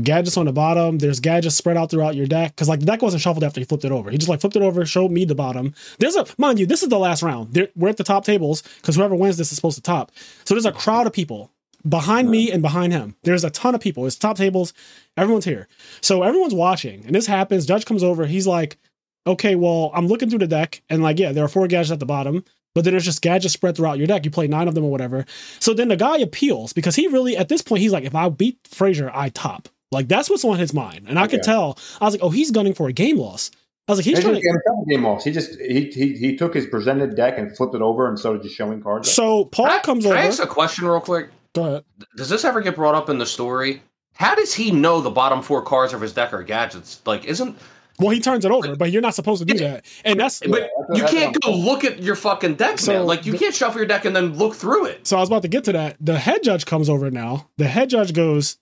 gadgets 0.00 0.36
on 0.36 0.46
the 0.46 0.52
bottom. 0.52 0.98
There's 0.98 1.20
gadgets 1.20 1.56
spread 1.56 1.76
out 1.76 1.90
throughout 1.90 2.14
your 2.14 2.26
deck. 2.26 2.56
Cause 2.56 2.68
like 2.68 2.80
the 2.80 2.86
deck 2.86 3.02
wasn't 3.02 3.22
shuffled 3.22 3.44
after 3.44 3.60
he 3.60 3.64
flipped 3.64 3.84
it 3.84 3.92
over. 3.92 4.10
He 4.10 4.18
just 4.18 4.28
like 4.28 4.40
flipped 4.40 4.56
it 4.56 4.62
over, 4.62 4.86
showed 4.86 5.10
me 5.10 5.24
the 5.24 5.34
bottom. 5.34 5.74
There's 5.98 6.16
a 6.16 6.26
mind 6.38 6.58
you, 6.58 6.66
this 6.66 6.82
is 6.82 6.88
the 6.88 6.98
last 6.98 7.22
round. 7.22 7.54
There, 7.54 7.68
we're 7.76 7.88
at 7.88 7.96
the 7.96 8.04
top 8.04 8.24
tables 8.24 8.62
because 8.80 8.96
whoever 8.96 9.14
wins 9.14 9.36
this 9.36 9.50
is 9.50 9.56
supposed 9.56 9.76
to 9.76 9.82
top. 9.82 10.12
So 10.44 10.54
there's 10.54 10.66
a 10.66 10.72
crowd 10.72 11.06
of 11.06 11.12
people 11.12 11.50
behind 11.88 12.30
me 12.30 12.50
and 12.50 12.62
behind 12.62 12.92
him. 12.92 13.16
There's 13.24 13.44
a 13.44 13.50
ton 13.50 13.74
of 13.74 13.80
people. 13.80 14.06
It's 14.06 14.16
top 14.16 14.36
tables. 14.36 14.72
Everyone's 15.16 15.44
here. 15.44 15.68
So 16.00 16.22
everyone's 16.22 16.54
watching. 16.54 17.04
And 17.04 17.14
this 17.14 17.26
happens. 17.26 17.66
Judge 17.66 17.84
comes 17.84 18.02
over. 18.02 18.26
He's 18.26 18.46
like, 18.46 18.78
okay, 19.26 19.54
well, 19.54 19.90
I'm 19.94 20.06
looking 20.06 20.30
through 20.30 20.40
the 20.40 20.46
deck, 20.46 20.82
and 20.90 21.02
like, 21.02 21.18
yeah, 21.18 21.32
there 21.32 21.44
are 21.44 21.48
four 21.48 21.68
gadgets 21.68 21.92
at 21.92 22.00
the 22.00 22.06
bottom, 22.06 22.44
but 22.74 22.84
then 22.84 22.92
there's 22.92 23.04
just 23.04 23.22
gadgets 23.22 23.54
spread 23.54 23.76
throughout 23.76 23.98
your 23.98 24.06
deck. 24.06 24.24
You 24.24 24.30
play 24.30 24.46
nine 24.46 24.68
of 24.68 24.74
them 24.74 24.84
or 24.84 24.90
whatever. 24.90 25.24
So 25.60 25.74
then 25.74 25.88
the 25.88 25.96
guy 25.96 26.18
appeals 26.18 26.72
because 26.72 26.96
he 26.96 27.06
really, 27.06 27.36
at 27.36 27.48
this 27.48 27.62
point, 27.62 27.82
he's 27.82 27.92
like, 27.92 28.04
if 28.04 28.14
I 28.14 28.28
beat 28.28 28.58
Frazier, 28.66 29.10
I 29.14 29.28
top. 29.28 29.68
Like 29.92 30.08
that's 30.08 30.28
what's 30.28 30.44
on 30.44 30.58
his 30.58 30.74
mind, 30.74 31.06
and 31.08 31.18
I 31.18 31.26
could 31.28 31.40
Okay. 31.40 31.46
tell. 31.52 31.78
I 32.00 32.06
was 32.06 32.14
like, 32.14 32.22
oh, 32.24 32.30
he's 32.30 32.50
gunning 32.50 32.74
for 32.74 32.88
a 32.88 32.92
game 32.92 33.18
loss. 33.18 33.50
I 33.88 33.92
was 33.92 33.98
like, 33.98 34.06
he's 34.06 34.18
He 34.18 34.22
trying 34.22 34.34
just 34.36 34.44
to. 34.44 34.50
himself 34.52 34.88
game 34.88 35.04
loss. 35.04 35.24
He 35.24 35.32
just 35.32 35.60
he, 35.60 35.84
he 35.90 36.16
he 36.16 36.36
took 36.36 36.54
his 36.54 36.66
presented 36.66 37.14
deck 37.14 37.36
and 37.38 37.54
flipped 37.56 37.74
it 37.74 37.82
over 37.82 38.08
and 38.08 38.18
started 38.18 38.42
just 38.42 38.54
showing 38.56 38.82
cards. 38.82 39.10
So 39.10 39.44
Paul 39.44 39.66
Can 39.66 39.78
I- 39.78 39.82
comes 39.82 40.04
can 40.04 40.12
over. 40.12 40.20
I 40.20 40.26
ask 40.26 40.42
a 40.42 40.46
question 40.46 40.86
real 40.86 41.00
quick? 41.00 41.28
Go 41.54 41.64
ahead. 41.66 41.84
Does 42.16 42.28
this 42.30 42.44
ever 42.44 42.60
get 42.62 42.74
brought 42.74 42.94
up 42.94 43.08
in 43.10 43.18
the 43.18 43.26
story? 43.26 43.82
How 44.14 44.34
does 44.34 44.54
he 44.54 44.70
know 44.70 45.00
the 45.00 45.10
bottom 45.10 45.42
four 45.42 45.62
cards 45.62 45.92
of 45.92 46.00
his 46.00 46.12
deck 46.12 46.32
are 46.32 46.42
gadgets? 46.42 47.00
Like, 47.04 47.24
isn't 47.24 47.56
Well, 47.98 48.10
he 48.10 48.20
turns 48.20 48.44
it 48.44 48.50
over, 48.50 48.74
but 48.76 48.90
you're 48.90 49.02
not 49.02 49.14
supposed 49.14 49.46
to 49.46 49.52
do 49.52 49.58
that. 49.58 49.84
And 50.04 50.18
that's 50.20 50.40
But 50.40 50.70
you 50.94 51.04
can't 51.04 51.38
go 51.42 51.50
look 51.52 51.84
at 51.84 52.00
your 52.02 52.14
fucking 52.14 52.54
deck, 52.54 52.78
So 52.78 52.92
man. 52.92 53.06
Like 53.06 53.26
you 53.26 53.32
the- 53.32 53.38
can't 53.38 53.54
shuffle 53.54 53.78
your 53.80 53.86
deck 53.86 54.04
and 54.06 54.14
then 54.16 54.38
look 54.38 54.54
through 54.54 54.86
it. 54.86 55.06
so 55.06 55.16
I 55.16 55.20
was 55.20 55.28
about 55.28 55.42
to 55.42 55.48
get 55.48 55.64
to 55.64 55.72
that. 55.72 55.96
The 56.00 56.18
head 56.18 56.42
judge 56.42 56.64
comes 56.66 56.88
over 56.88 57.10
now. 57.10 57.48
The 57.58 57.66
head 57.68 57.90
judge 57.90 58.12
goes, 58.14 58.56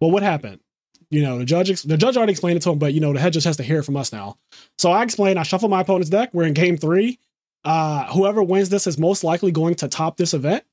"Well, 0.00 0.10
what 0.10 0.22
happened?" 0.22 0.60
You 1.10 1.22
know, 1.22 1.38
the 1.38 1.44
judge 1.44 1.70
ex- 1.70 1.82
the 1.82 1.96
judge 1.96 2.16
already 2.16 2.32
explained 2.32 2.56
it 2.56 2.62
to 2.62 2.70
him, 2.70 2.78
but 2.78 2.92
you 2.92 3.00
know, 3.00 3.12
the 3.12 3.20
head 3.20 3.32
judge 3.32 3.44
has 3.44 3.56
to 3.58 3.62
hear 3.62 3.78
it 3.78 3.84
from 3.84 3.96
us 3.96 4.12
now. 4.12 4.38
So 4.78 4.90
I 4.90 5.02
explained. 5.02 5.38
I 5.38 5.44
shuffle 5.44 5.68
my 5.68 5.82
opponent's 5.82 6.10
deck. 6.10 6.30
We're 6.32 6.44
in 6.44 6.54
game 6.54 6.76
three. 6.76 7.18
Uh, 7.64 8.06
whoever 8.12 8.42
wins 8.42 8.68
this 8.68 8.86
is 8.86 8.98
most 8.98 9.24
likely 9.24 9.50
going 9.50 9.74
to 9.76 9.88
top 9.88 10.16
this 10.16 10.34
event. 10.34 10.64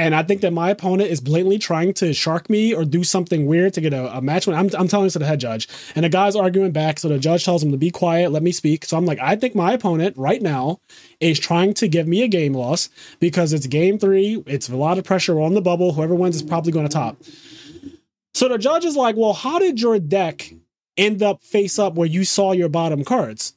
And 0.00 0.14
I 0.14 0.22
think 0.22 0.42
that 0.42 0.52
my 0.52 0.70
opponent 0.70 1.10
is 1.10 1.20
blatantly 1.20 1.58
trying 1.58 1.92
to 1.94 2.14
shark 2.14 2.48
me 2.48 2.72
or 2.72 2.84
do 2.84 3.02
something 3.02 3.46
weird 3.46 3.74
to 3.74 3.80
get 3.80 3.92
a, 3.92 4.18
a 4.18 4.22
match 4.22 4.46
win. 4.46 4.54
I'm, 4.54 4.70
I'm 4.78 4.86
telling 4.86 5.06
this 5.06 5.14
to 5.14 5.18
the 5.18 5.26
head 5.26 5.40
judge. 5.40 5.68
And 5.96 6.04
the 6.04 6.08
guy's 6.08 6.36
arguing 6.36 6.70
back. 6.70 7.00
So 7.00 7.08
the 7.08 7.18
judge 7.18 7.44
tells 7.44 7.64
him 7.64 7.72
to 7.72 7.76
be 7.76 7.90
quiet, 7.90 8.30
let 8.30 8.44
me 8.44 8.52
speak. 8.52 8.84
So 8.84 8.96
I'm 8.96 9.06
like, 9.06 9.18
I 9.18 9.34
think 9.34 9.56
my 9.56 9.72
opponent 9.72 10.16
right 10.16 10.40
now 10.40 10.78
is 11.18 11.40
trying 11.40 11.74
to 11.74 11.88
give 11.88 12.06
me 12.06 12.22
a 12.22 12.28
game 12.28 12.52
loss 12.52 12.90
because 13.18 13.52
it's 13.52 13.66
game 13.66 13.98
three. 13.98 14.40
It's 14.46 14.68
a 14.68 14.76
lot 14.76 14.98
of 14.98 15.04
pressure 15.04 15.40
on 15.40 15.54
the 15.54 15.60
bubble. 15.60 15.92
Whoever 15.92 16.14
wins 16.14 16.36
is 16.36 16.44
probably 16.44 16.70
going 16.70 16.86
to 16.86 16.92
top. 16.92 17.16
So 18.38 18.46
the 18.46 18.56
judge 18.56 18.84
is 18.84 18.94
like, 18.94 19.16
well, 19.16 19.32
how 19.32 19.58
did 19.58 19.80
your 19.80 19.98
deck 19.98 20.54
end 20.96 21.24
up 21.24 21.42
face 21.42 21.76
up 21.76 21.94
where 21.94 22.06
you 22.06 22.24
saw 22.24 22.52
your 22.52 22.68
bottom 22.68 23.02
cards? 23.02 23.54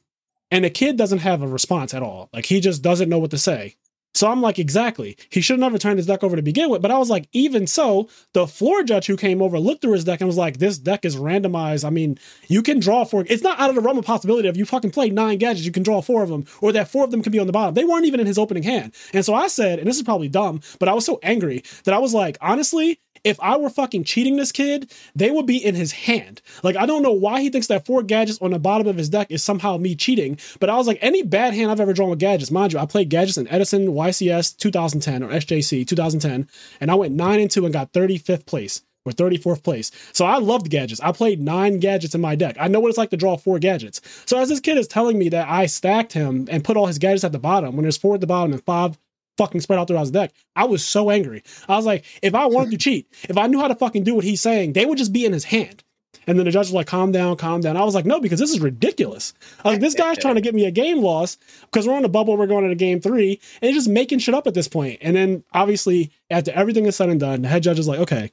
And 0.50 0.64
the 0.64 0.70
kid 0.70 0.96
doesn't 0.96 1.20
have 1.20 1.40
a 1.40 1.46
response 1.46 1.94
at 1.94 2.02
all. 2.02 2.30
Like 2.32 2.46
he 2.46 2.58
just 2.58 2.82
doesn't 2.82 3.08
know 3.08 3.20
what 3.20 3.30
to 3.30 3.38
say. 3.38 3.76
So 4.12 4.28
I'm 4.28 4.42
like, 4.42 4.58
exactly. 4.58 5.16
He 5.30 5.40
should 5.40 5.54
have 5.54 5.60
never 5.60 5.78
turned 5.78 5.98
his 5.98 6.06
deck 6.06 6.24
over 6.24 6.34
to 6.34 6.42
begin 6.42 6.68
with. 6.68 6.82
But 6.82 6.90
I 6.90 6.98
was 6.98 7.10
like, 7.10 7.28
even 7.30 7.68
so, 7.68 8.08
the 8.32 8.48
floor 8.48 8.82
judge 8.82 9.06
who 9.06 9.16
came 9.16 9.40
over 9.40 9.56
looked 9.56 9.82
through 9.82 9.92
his 9.92 10.02
deck 10.02 10.20
and 10.20 10.26
was 10.26 10.36
like, 10.36 10.58
this 10.58 10.78
deck 10.78 11.04
is 11.04 11.14
randomized. 11.14 11.84
I 11.84 11.90
mean, 11.90 12.18
you 12.48 12.60
can 12.60 12.80
draw 12.80 13.04
four. 13.04 13.24
It's 13.28 13.44
not 13.44 13.60
out 13.60 13.70
of 13.70 13.76
the 13.76 13.82
realm 13.82 13.98
of 13.98 14.04
possibility 14.04 14.48
if 14.48 14.56
you 14.56 14.64
fucking 14.64 14.90
play 14.90 15.10
nine 15.10 15.38
gadgets, 15.38 15.64
you 15.64 15.70
can 15.70 15.84
draw 15.84 16.02
four 16.02 16.24
of 16.24 16.28
them, 16.28 16.44
or 16.60 16.72
that 16.72 16.88
four 16.88 17.04
of 17.04 17.12
them 17.12 17.22
can 17.22 17.30
be 17.30 17.38
on 17.38 17.46
the 17.46 17.52
bottom. 17.52 17.74
They 17.74 17.84
weren't 17.84 18.06
even 18.06 18.18
in 18.18 18.26
his 18.26 18.36
opening 18.36 18.64
hand. 18.64 18.94
And 19.14 19.24
so 19.24 19.32
I 19.32 19.46
said, 19.46 19.78
and 19.78 19.86
this 19.86 19.96
is 19.96 20.02
probably 20.02 20.28
dumb, 20.28 20.60
but 20.80 20.88
I 20.88 20.92
was 20.92 21.06
so 21.06 21.20
angry 21.22 21.62
that 21.84 21.94
I 21.94 21.98
was 21.98 22.12
like, 22.12 22.36
honestly, 22.40 22.98
if 23.24 23.38
I 23.40 23.56
were 23.56 23.70
fucking 23.70 24.04
cheating 24.04 24.36
this 24.36 24.52
kid, 24.52 24.92
they 25.14 25.30
would 25.30 25.46
be 25.46 25.64
in 25.64 25.74
his 25.74 25.92
hand. 25.92 26.42
Like, 26.62 26.76
I 26.76 26.86
don't 26.86 27.02
know 27.02 27.12
why 27.12 27.40
he 27.40 27.50
thinks 27.50 27.68
that 27.68 27.86
four 27.86 28.02
gadgets 28.02 28.40
on 28.40 28.50
the 28.50 28.58
bottom 28.58 28.86
of 28.86 28.96
his 28.96 29.08
deck 29.08 29.30
is 29.30 29.42
somehow 29.42 29.76
me 29.76 29.94
cheating, 29.94 30.38
but 30.60 30.70
I 30.70 30.76
was 30.76 30.86
like, 30.86 30.98
any 31.00 31.22
bad 31.22 31.54
hand 31.54 31.70
I've 31.70 31.80
ever 31.80 31.92
drawn 31.92 32.10
with 32.10 32.18
gadgets, 32.18 32.50
mind 32.50 32.72
you, 32.72 32.78
I 32.78 32.86
played 32.86 33.10
gadgets 33.10 33.38
in 33.38 33.48
Edison 33.48 33.88
YCS 33.88 34.56
2010 34.56 35.22
or 35.22 35.28
SJC 35.28 35.86
2010, 35.86 36.48
and 36.80 36.90
I 36.90 36.94
went 36.94 37.14
9 37.14 37.40
and 37.40 37.50
2 37.50 37.64
and 37.64 37.72
got 37.72 37.92
35th 37.92 38.46
place 38.46 38.82
or 39.04 39.12
34th 39.12 39.62
place. 39.62 39.90
So 40.12 40.24
I 40.24 40.38
loved 40.38 40.70
gadgets. 40.70 41.00
I 41.00 41.12
played 41.12 41.40
nine 41.40 41.80
gadgets 41.80 42.14
in 42.14 42.20
my 42.20 42.34
deck. 42.34 42.56
I 42.60 42.68
know 42.68 42.80
what 42.80 42.88
it's 42.88 42.98
like 42.98 43.10
to 43.10 43.16
draw 43.16 43.36
four 43.36 43.58
gadgets. 43.58 44.00
So 44.26 44.38
as 44.38 44.48
this 44.48 44.60
kid 44.60 44.78
is 44.78 44.86
telling 44.86 45.18
me 45.18 45.28
that 45.30 45.48
I 45.48 45.66
stacked 45.66 46.12
him 46.12 46.46
and 46.50 46.64
put 46.64 46.76
all 46.76 46.86
his 46.86 46.98
gadgets 46.98 47.24
at 47.24 47.32
the 47.32 47.38
bottom 47.38 47.74
when 47.74 47.82
there's 47.82 47.96
four 47.96 48.14
at 48.14 48.20
the 48.20 48.26
bottom 48.26 48.52
and 48.52 48.62
five 48.62 48.96
fucking 49.36 49.60
spread 49.60 49.78
out 49.78 49.88
throughout 49.88 50.00
his 50.00 50.10
deck. 50.10 50.32
I 50.56 50.64
was 50.64 50.84
so 50.84 51.10
angry. 51.10 51.42
I 51.68 51.76
was 51.76 51.86
like, 51.86 52.04
if 52.22 52.34
I 52.34 52.46
wanted 52.46 52.72
to 52.72 52.78
cheat, 52.78 53.08
if 53.28 53.36
I 53.36 53.46
knew 53.46 53.60
how 53.60 53.68
to 53.68 53.74
fucking 53.74 54.04
do 54.04 54.14
what 54.14 54.24
he's 54.24 54.40
saying, 54.40 54.72
they 54.72 54.86
would 54.86 54.98
just 54.98 55.12
be 55.12 55.24
in 55.24 55.32
his 55.32 55.44
hand. 55.44 55.82
And 56.26 56.38
then 56.38 56.46
the 56.46 56.52
judge 56.52 56.66
was 56.66 56.72
like, 56.72 56.86
calm 56.86 57.10
down, 57.10 57.36
calm 57.36 57.62
down. 57.62 57.76
I 57.76 57.84
was 57.84 57.94
like, 57.94 58.04
no, 58.04 58.20
because 58.20 58.38
this 58.38 58.50
is 58.50 58.60
ridiculous. 58.60 59.34
I 59.64 59.68
was 59.68 59.74
like, 59.74 59.80
this 59.80 59.94
guy's 59.94 60.18
trying 60.18 60.36
to 60.36 60.40
get 60.40 60.54
me 60.54 60.66
a 60.66 60.70
game 60.70 60.98
loss 60.98 61.36
because 61.62 61.86
we're 61.86 61.94
on 61.94 62.04
a 62.04 62.08
bubble, 62.08 62.36
we're 62.36 62.46
going 62.46 62.64
into 62.64 62.76
game 62.76 63.00
three, 63.00 63.40
and 63.60 63.68
he's 63.68 63.78
just 63.78 63.88
making 63.88 64.20
shit 64.20 64.34
up 64.34 64.46
at 64.46 64.54
this 64.54 64.68
point. 64.68 64.98
And 65.02 65.16
then 65.16 65.42
obviously, 65.52 66.12
after 66.30 66.52
everything 66.52 66.86
is 66.86 66.94
said 66.94 67.08
and 67.08 67.18
done, 67.18 67.42
the 67.42 67.48
head 67.48 67.64
judge 67.64 67.78
is 67.78 67.88
like, 67.88 67.98
okay, 67.98 68.30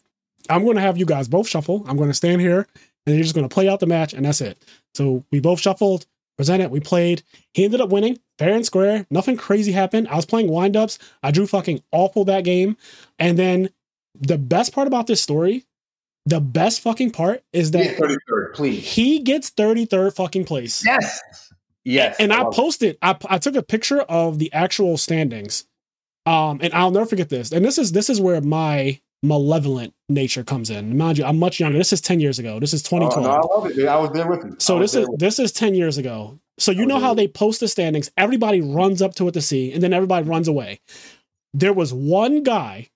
I'm 0.50 0.64
going 0.64 0.76
to 0.76 0.82
have 0.82 0.98
you 0.98 1.06
guys 1.06 1.28
both 1.28 1.48
shuffle. 1.48 1.84
I'm 1.88 1.98
going 1.98 2.10
to 2.10 2.16
stand 2.16 2.42
here 2.42 2.68
and 3.06 3.16
you're 3.16 3.24
just 3.24 3.36
going 3.36 3.48
to 3.48 3.54
play 3.54 3.68
out 3.68 3.80
the 3.80 3.88
match, 3.88 4.14
and 4.14 4.26
that's 4.26 4.42
it. 4.42 4.64
So 4.94 5.26
we 5.32 5.40
both 5.40 5.60
shuffled, 5.60 6.06
presented, 6.38 6.70
we 6.70 6.80
played. 6.80 7.24
He 7.54 7.66
ended 7.66 7.82
up 7.82 7.90
winning 7.90 8.20
fair 8.40 8.56
and 8.56 8.66
square. 8.66 9.06
Nothing 9.11 9.38
crazy 9.38 9.72
happened. 9.72 10.07
I 10.07 10.16
was 10.16 10.26
playing 10.26 10.49
windups. 10.49 10.98
I 11.22 11.30
drew 11.32 11.45
fucking 11.45 11.84
awful 11.91 12.26
that 12.26 12.44
game. 12.44 12.78
And 13.20 13.38
then 13.38 13.70
the 14.20 14.38
best 14.38 14.74
part 14.74 14.88
about 14.88 15.06
this 15.06 15.22
story, 15.22 15.66
the 16.26 16.40
best 16.40 16.82
fucking 16.82 17.11
part 17.11 17.44
is 17.53 17.72
that 17.72 17.98
33rd, 17.98 18.53
please. 18.56 18.91
he 18.94 19.20
gets 19.20 19.52
33rd 19.52 20.16
fucking 20.16 20.45
place. 20.45 20.84
Yes. 20.86 21.20
Yes. 21.84 22.16
And 22.20 22.34
I 22.34 22.45
posted, 22.52 22.98
I, 23.02 23.16
I 23.30 23.38
took 23.38 23.56
a 23.56 23.64
picture 23.64 24.02
of 24.02 24.40
the 24.40 24.52
actual 24.53 24.98
standings. 24.98 25.66
Um, 26.26 26.60
and 26.61 26.74
I'll 26.74 26.91
never 26.91 27.06
forget 27.06 27.30
this. 27.30 27.52
And 27.52 27.64
this 27.66 27.78
is 27.78 27.91
this 27.91 28.10
is 28.10 28.22
where 28.22 28.40
my 28.41 28.99
malevolent 29.24 29.94
nature 30.07 30.44
comes 30.44 30.70
in. 30.70 30.98
Mind 30.98 31.18
you, 31.18 31.26
I'm 31.26 31.40
much 31.40 31.60
younger. 31.60 31.78
This 31.78 31.91
is 31.91 32.02
10 32.02 32.20
years 32.20 32.40
ago. 32.40 32.60
This 32.60 32.74
is 32.74 32.88
Oh, 32.91 32.98
no, 32.98 33.30
I 33.30 33.40
love 33.40 33.66
it. 33.66 33.76
dude. 33.76 33.88
I 33.88 33.98
was 33.98 34.11
there 34.11 34.28
with. 34.28 34.45
I 34.45 34.49
So 34.60 34.80
this 34.80 34.95
is 34.95 35.07
this 35.18 35.40
is 35.40 35.52
10 35.52 35.76
years 35.76 35.98
ago. 35.98 36.40
So 36.60 36.72
you 36.72 36.84
Oh, 36.84 36.86
know 36.86 36.99
how 36.99 37.14
they 37.14 37.27
post 37.27 37.60
the 37.61 37.68
standings, 37.68 38.11
everybody 38.18 38.61
runs 38.61 39.02
up 39.02 39.15
to 39.15 39.27
it 39.27 39.34
to 39.34 39.41
see, 39.41 39.72
and 39.72 39.81
then 39.81 39.94
everybody 39.94 40.27
runs 40.27 40.48
away. 40.48 40.80
There 41.53 41.73
was 41.73 41.94
one 41.94 42.44
guy, 42.44 42.90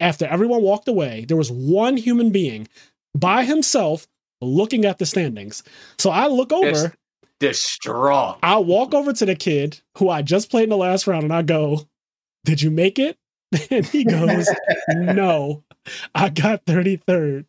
after 0.00 0.24
everyone 0.26 0.62
walked 0.62 0.88
away, 0.88 1.24
there 1.26 1.36
was 1.36 1.50
one 1.50 1.96
human 1.96 2.30
being 2.30 2.68
by 3.14 3.44
himself 3.44 4.06
looking 4.40 4.84
at 4.84 4.98
the 4.98 5.06
standings. 5.06 5.62
So 5.98 6.10
I 6.10 6.28
look 6.28 6.52
over. 6.52 6.94
Distraught. 7.40 8.38
I 8.42 8.58
walk 8.58 8.94
over 8.94 9.12
to 9.12 9.26
the 9.26 9.36
kid 9.36 9.80
who 9.96 10.08
I 10.08 10.22
just 10.22 10.50
played 10.50 10.64
in 10.64 10.70
the 10.70 10.76
last 10.76 11.06
round, 11.06 11.24
and 11.24 11.32
I 11.32 11.42
go, 11.42 11.88
Did 12.44 12.62
you 12.62 12.70
make 12.70 12.98
it? 12.98 13.16
And 13.70 13.86
he 13.86 14.04
goes, 14.04 14.48
No, 14.88 15.64
I 16.14 16.28
got 16.28 16.66
33rd. 16.66 17.46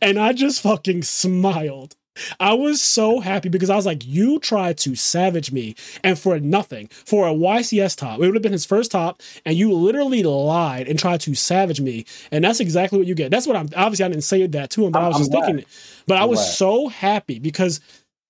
And 0.00 0.18
I 0.18 0.32
just 0.34 0.60
fucking 0.62 1.02
smiled. 1.02 1.96
I 2.38 2.52
was 2.54 2.82
so 2.82 3.20
happy 3.20 3.48
because 3.48 3.70
I 3.70 3.76
was 3.76 3.86
like, 3.86 4.04
you 4.06 4.38
tried 4.38 4.76
to 4.78 4.94
savage 4.94 5.50
me 5.50 5.74
and 6.04 6.18
for 6.18 6.38
nothing, 6.38 6.88
for 6.88 7.26
a 7.26 7.32
YCS 7.32 7.96
top. 7.96 8.16
It 8.20 8.26
would 8.26 8.34
have 8.34 8.42
been 8.42 8.52
his 8.52 8.66
first 8.66 8.90
top, 8.90 9.22
and 9.46 9.56
you 9.56 9.72
literally 9.72 10.22
lied 10.22 10.88
and 10.88 10.98
tried 10.98 11.20
to 11.22 11.34
savage 11.34 11.80
me. 11.80 12.04
And 12.30 12.44
that's 12.44 12.60
exactly 12.60 12.98
what 12.98 13.06
you 13.08 13.14
get. 13.14 13.30
That's 13.30 13.46
what 13.46 13.56
I'm 13.56 13.68
obviously 13.76 14.04
I 14.04 14.08
didn't 14.08 14.24
say 14.24 14.46
that 14.46 14.70
to 14.70 14.84
him, 14.84 14.92
but 14.92 14.98
i 15.00 15.02
I'm- 15.02 15.08
was 15.12 15.16
I'm 15.16 15.20
just 15.22 15.30
glad. 15.32 15.44
thinking 15.46 15.58
it. 15.60 15.68
But 16.06 16.18
I 16.18 16.22
I'm 16.24 16.28
was 16.28 16.38
glad. 16.38 16.52
so 16.52 16.88
happy 16.88 17.38
because 17.38 17.80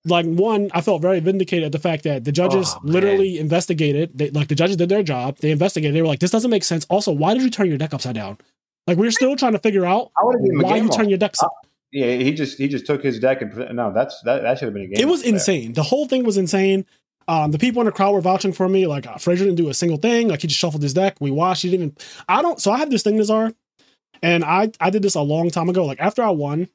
like 0.05 0.25
one, 0.25 0.69
I 0.73 0.81
felt 0.81 1.01
very 1.01 1.19
vindicated 1.21 1.65
at 1.65 1.71
the 1.71 1.79
fact 1.79 2.03
that 2.03 2.25
the 2.25 2.31
judges 2.31 2.73
Oh, 2.75 2.79
literally 2.83 3.39
investigated. 3.39 4.11
They, 4.17 4.29
like 4.31 4.49
the 4.49 4.55
judges 4.55 4.75
did 4.77 4.89
their 4.89 5.03
job. 5.03 5.37
They 5.37 5.51
investigated. 5.51 5.95
They 5.95 6.01
were 6.01 6.07
like, 6.09 6.19
"This 6.19 6.31
doesn't 6.31 6.51
make 6.51 6.63
sense." 6.65 6.85
Also, 6.89 7.11
why 7.11 7.33
did 7.33 7.43
you 7.43 7.49
turn 7.49 7.67
your 7.67 7.77
deck 7.77 7.93
upside 7.93 8.15
down? 8.15 8.37
Like 8.85 8.97
we're 8.97 9.11
still 9.11 9.35
trying 9.37 9.53
to 9.53 9.59
figure 9.59 9.85
out 9.85 10.11
I 10.19 10.25
would 10.25 10.35
have 10.35 10.41
given 10.43 10.59
him 10.59 10.65
a 10.65 10.67
why 10.67 10.75
you 10.77 10.89
turn 10.89 11.07
your 11.09 11.17
decks 11.17 11.41
up. 11.41 11.51
Yeah, 11.93 12.15
he 12.15 12.33
just 12.33 12.57
he 12.57 12.67
just 12.67 12.87
took 12.87 13.03
his 13.03 13.19
deck 13.19 13.43
and 13.43 13.75
no, 13.75 13.93
that's 13.93 14.19
that, 14.23 14.41
that 14.41 14.57
should 14.57 14.65
have 14.65 14.73
been 14.73 14.83
a 14.83 14.87
game. 14.87 14.99
It 14.99 15.07
was 15.07 15.21
there. 15.21 15.33
insane. 15.33 15.73
The 15.73 15.83
whole 15.83 16.07
thing 16.07 16.23
was 16.23 16.37
insane. 16.37 16.85
Um, 17.27 17.51
the 17.51 17.59
people 17.59 17.81
in 17.81 17.85
the 17.85 17.91
crowd 17.91 18.13
were 18.13 18.21
vouching 18.21 18.51
for 18.51 18.67
me. 18.67 18.87
Like 18.87 19.05
uh, 19.05 19.17
Frazier 19.17 19.45
didn't 19.45 19.57
do 19.57 19.69
a 19.69 19.75
single 19.75 19.99
thing. 19.99 20.27
Like 20.27 20.41
he 20.41 20.47
just 20.47 20.59
shuffled 20.59 20.81
his 20.81 20.95
deck. 20.95 21.17
We 21.19 21.29
watched. 21.29 21.61
He 21.61 21.69
didn't 21.69 21.85
even. 21.85 21.97
I 22.27 22.41
don't. 22.41 22.59
So 22.59 22.71
I 22.71 22.79
have 22.79 22.89
this 22.89 23.03
thing, 23.03 23.17
Nazar, 23.17 23.53
and 24.23 24.43
I 24.43 24.71
I 24.79 24.89
did 24.89 25.03
this 25.03 25.13
a 25.13 25.21
long 25.21 25.51
time 25.51 25.69
ago. 25.69 25.85
Like 25.85 25.99
after 26.01 26.23
I 26.23 26.31
won, 26.31 26.67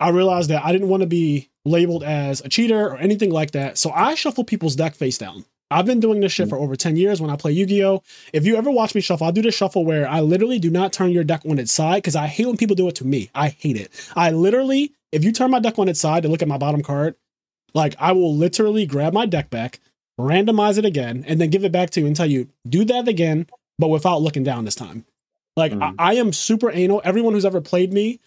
I 0.00 0.10
realized 0.10 0.50
that 0.50 0.64
I 0.64 0.72
didn't 0.72 0.88
want 0.88 1.02
to 1.02 1.06
be 1.06 1.50
labeled 1.64 2.02
as 2.02 2.40
a 2.40 2.48
cheater 2.48 2.88
or 2.88 2.96
anything 2.96 3.30
like 3.30 3.52
that. 3.52 3.78
So 3.78 3.92
I 3.92 4.16
shuffle 4.16 4.44
people's 4.44 4.76
deck 4.76 4.96
face 4.96 5.18
down. 5.18 5.44
I've 5.70 5.86
been 5.86 6.00
doing 6.00 6.20
this 6.20 6.32
shit 6.32 6.48
for 6.48 6.58
over 6.58 6.76
10 6.76 6.96
years 6.96 7.20
when 7.20 7.30
I 7.30 7.36
play 7.36 7.52
Yu-Gi-Oh! 7.52 8.02
If 8.32 8.46
you 8.46 8.56
ever 8.56 8.70
watch 8.70 8.94
me 8.94 9.00
shuffle, 9.00 9.26
I'll 9.26 9.32
do 9.32 9.42
the 9.42 9.50
shuffle 9.50 9.84
where 9.84 10.06
I 10.08 10.20
literally 10.20 10.58
do 10.58 10.70
not 10.70 10.92
turn 10.92 11.10
your 11.10 11.24
deck 11.24 11.42
on 11.48 11.58
its 11.58 11.72
side 11.72 11.96
because 12.02 12.14
I 12.16 12.26
hate 12.26 12.46
when 12.46 12.56
people 12.56 12.76
do 12.76 12.86
it 12.88 12.94
to 12.96 13.06
me. 13.06 13.30
I 13.34 13.48
hate 13.48 13.76
it. 13.76 13.90
I 14.14 14.30
literally, 14.30 14.92
if 15.10 15.24
you 15.24 15.32
turn 15.32 15.50
my 15.50 15.58
deck 15.60 15.78
on 15.78 15.88
its 15.88 16.00
side 16.00 16.22
to 16.22 16.28
look 16.28 16.42
at 16.42 16.48
my 16.48 16.58
bottom 16.58 16.82
card, 16.82 17.14
like 17.72 17.96
I 17.98 18.12
will 18.12 18.34
literally 18.36 18.86
grab 18.86 19.12
my 19.14 19.26
deck 19.26 19.50
back, 19.50 19.80
randomize 20.20 20.78
it 20.78 20.84
again, 20.84 21.24
and 21.26 21.40
then 21.40 21.50
give 21.50 21.64
it 21.64 21.72
back 21.72 21.90
to 21.90 22.00
you 22.00 22.06
and 22.06 22.14
tell 22.14 22.30
you, 22.30 22.48
do 22.68 22.84
that 22.84 23.08
again, 23.08 23.46
but 23.78 23.88
without 23.88 24.22
looking 24.22 24.44
down 24.44 24.64
this 24.64 24.76
time. 24.76 25.04
Like 25.56 25.72
Mhm. 25.72 25.94
I, 25.98 26.10
I 26.10 26.14
am 26.14 26.32
super 26.32 26.70
anal. 26.70 27.00
Everyone 27.04 27.32
who's 27.32 27.44
ever 27.44 27.60
played 27.60 27.92
me 27.92 28.20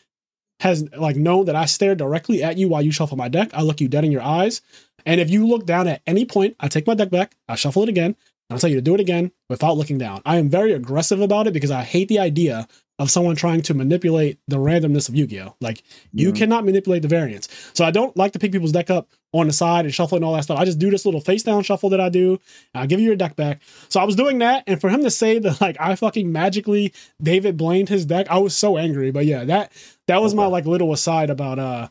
has 0.59 0.88
like 0.97 1.15
known 1.15 1.45
that 1.45 1.55
I 1.55 1.65
stare 1.65 1.95
directly 1.95 2.43
at 2.43 2.57
you 2.57 2.67
while 2.67 2.81
you 2.81 2.91
shuffle 2.91 3.17
my 3.17 3.29
deck. 3.29 3.51
I 3.53 3.61
look 3.61 3.79
you 3.79 3.88
dead 3.88 4.05
in 4.05 4.11
your 4.11 4.21
eyes. 4.21 4.61
And 5.05 5.21
if 5.21 5.29
you 5.29 5.47
look 5.47 5.65
down 5.65 5.88
at 5.88 6.01
any 6.05 6.25
point, 6.25 6.55
I 6.59 6.67
take 6.67 6.88
my 6.88 6.95
deck 6.95 7.09
back, 7.09 7.35
I 7.47 7.55
shuffle 7.55 7.84
it 7.84 7.89
again, 7.89 8.15
and 8.49 8.55
I'll 8.55 8.59
tell 8.59 8.69
you 8.69 8.75
to 8.75 8.81
do 8.81 8.93
it 8.93 8.99
again 8.99 9.31
without 9.49 9.77
looking 9.77 9.97
down. 9.97 10.21
I 10.25 10.38
am 10.38 10.49
very 10.49 10.73
aggressive 10.73 11.21
about 11.21 11.47
it 11.47 11.53
because 11.53 11.71
I 11.71 11.84
hate 11.84 12.07
the 12.07 12.19
idea 12.19 12.67
of 12.99 13.11
someone 13.11 13.36
trying 13.36 13.61
to 13.61 13.74
manipulate 13.76 14.40
the 14.48 14.57
randomness 14.57 15.07
of 15.07 15.15
Yu-Gi-Oh! 15.15 15.56
Like 15.61 15.84
you 16.14 16.32
cannot 16.32 16.65
manipulate 16.65 17.03
the 17.03 17.07
variance. 17.07 17.48
So 17.74 17.86
I 17.86 17.91
don't 17.91 18.15
like 18.18 18.32
to 18.34 18.40
pick 18.40 18.52
people's 18.52 18.72
deck 18.72 18.90
up 18.90 19.07
on 19.34 19.45
the 19.45 19.53
side 19.53 19.86
and 19.86 19.94
shuffle 19.94 20.15
and 20.15 20.26
all 20.26 20.34
that 20.36 20.44
stuff. 20.44 20.57
I 20.57 20.65
just 20.65 20.80
do 20.80 20.90
this 20.90 21.06
little 21.06 21.22
face 21.22 21.44
down 21.44 21.61
shuffle 21.61 21.90
that 21.91 22.02
I 22.02 22.10
do. 22.10 22.40
And 22.74 22.82
I 22.84 22.86
give 22.88 22.99
you 22.99 23.06
your 23.06 23.15
deck 23.15 23.36
back. 23.36 23.61
So 23.90 23.99
I 23.99 24.03
was 24.03 24.15
doing 24.15 24.40
that, 24.40 24.64
and 24.65 24.82
for 24.82 24.90
him 24.90 25.03
to 25.03 25.11
say 25.11 25.38
that 25.40 25.61
like 25.61 25.78
I 25.80 25.95
fucking 25.95 26.32
magically 26.32 26.91
David 27.22 27.56
blamed 27.57 27.90
his 27.90 28.06
deck, 28.06 28.28
I 28.32 28.40
was 28.40 28.56
so 28.56 28.78
angry. 28.78 29.11
But 29.11 29.26
yeah, 29.26 29.44
that 29.44 29.72
that 30.07 30.22
was 30.22 30.34
my 30.34 30.48
like 30.48 30.65
little 30.65 30.91
aside 30.91 31.30
about 31.30 31.60
uh 31.60 31.90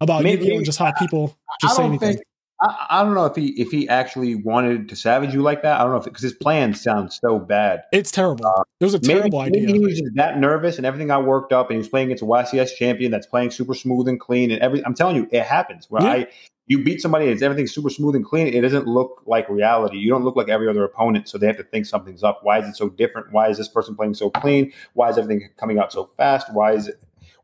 about 0.00 0.22
Maybe- 0.22 0.42
Yu-Gi-Oh! 0.44 0.56
and 0.58 0.64
just 0.64 0.78
how 0.78 0.92
people 0.92 1.36
just 1.60 1.74
I 1.74 1.76
say 1.78 1.84
anything. 1.88 2.12
think. 2.14 2.26
I, 2.62 2.86
I 2.90 3.02
don't 3.04 3.14
know 3.14 3.24
if 3.24 3.34
he 3.36 3.48
if 3.60 3.70
he 3.70 3.88
actually 3.88 4.34
wanted 4.34 4.88
to 4.90 4.96
savage 4.96 5.32
you 5.32 5.40
like 5.42 5.62
that. 5.62 5.80
I 5.80 5.82
don't 5.82 5.92
know 5.92 5.98
if 5.98 6.04
because 6.04 6.22
his 6.22 6.34
plan 6.34 6.74
sounds 6.74 7.18
so 7.22 7.38
bad. 7.38 7.82
It's 7.92 8.10
terrible. 8.10 8.44
it 8.80 8.84
was 8.84 8.94
a 8.94 8.98
Uh, 8.98 9.00
Maybe, 9.04 9.14
terrible 9.20 9.42
maybe 9.44 9.58
idea. 9.62 9.74
he 9.74 9.80
was 9.80 9.98
just 10.00 10.14
that 10.16 10.38
nervous 10.38 10.76
and 10.76 10.84
everything 10.86 11.08
got 11.08 11.24
worked 11.24 11.52
up, 11.52 11.68
and 11.70 11.74
he 11.74 11.78
was 11.78 11.88
playing 11.88 12.08
against 12.08 12.22
a 12.22 12.26
YCS 12.26 12.76
champion 12.76 13.10
that's 13.10 13.26
playing 13.26 13.50
super 13.50 13.74
smooth 13.74 14.08
and 14.08 14.20
clean 14.20 14.50
and 14.50 14.60
every. 14.60 14.84
I'm 14.84 14.94
telling 14.94 15.16
you, 15.16 15.28
it 15.32 15.42
happens. 15.44 15.86
Where 15.90 16.02
Yeah. 16.02 16.10
I, 16.10 16.26
you 16.66 16.84
beat 16.84 17.00
somebody 17.00 17.24
and 17.24 17.32
it's 17.34 17.42
everything's 17.42 17.72
super 17.74 17.90
smooth 17.90 18.14
and 18.14 18.24
clean, 18.24 18.46
it 18.46 18.60
doesn't 18.60 18.86
look 18.86 19.22
like 19.26 19.48
reality. 19.48 19.96
You 19.96 20.08
don't 20.08 20.22
look 20.22 20.36
like 20.36 20.48
every 20.48 20.68
other 20.68 20.84
opponent, 20.84 21.28
so 21.28 21.36
they 21.36 21.46
have 21.48 21.56
to 21.56 21.64
think 21.64 21.84
something's 21.86 22.22
up. 22.22 22.40
Why 22.44 22.58
is 22.60 22.68
it 22.68 22.76
so 22.76 22.88
different? 22.90 23.32
Why 23.32 23.48
is 23.48 23.56
this 23.58 23.66
person 23.68 23.96
playing 23.96 24.14
so 24.14 24.30
clean? 24.30 24.72
Why 24.94 25.08
is 25.08 25.18
everything 25.18 25.48
coming 25.56 25.78
out 25.80 25.92
so 25.92 26.10
fast? 26.16 26.52
Why 26.52 26.72
is 26.74 26.86
it? 26.88 27.00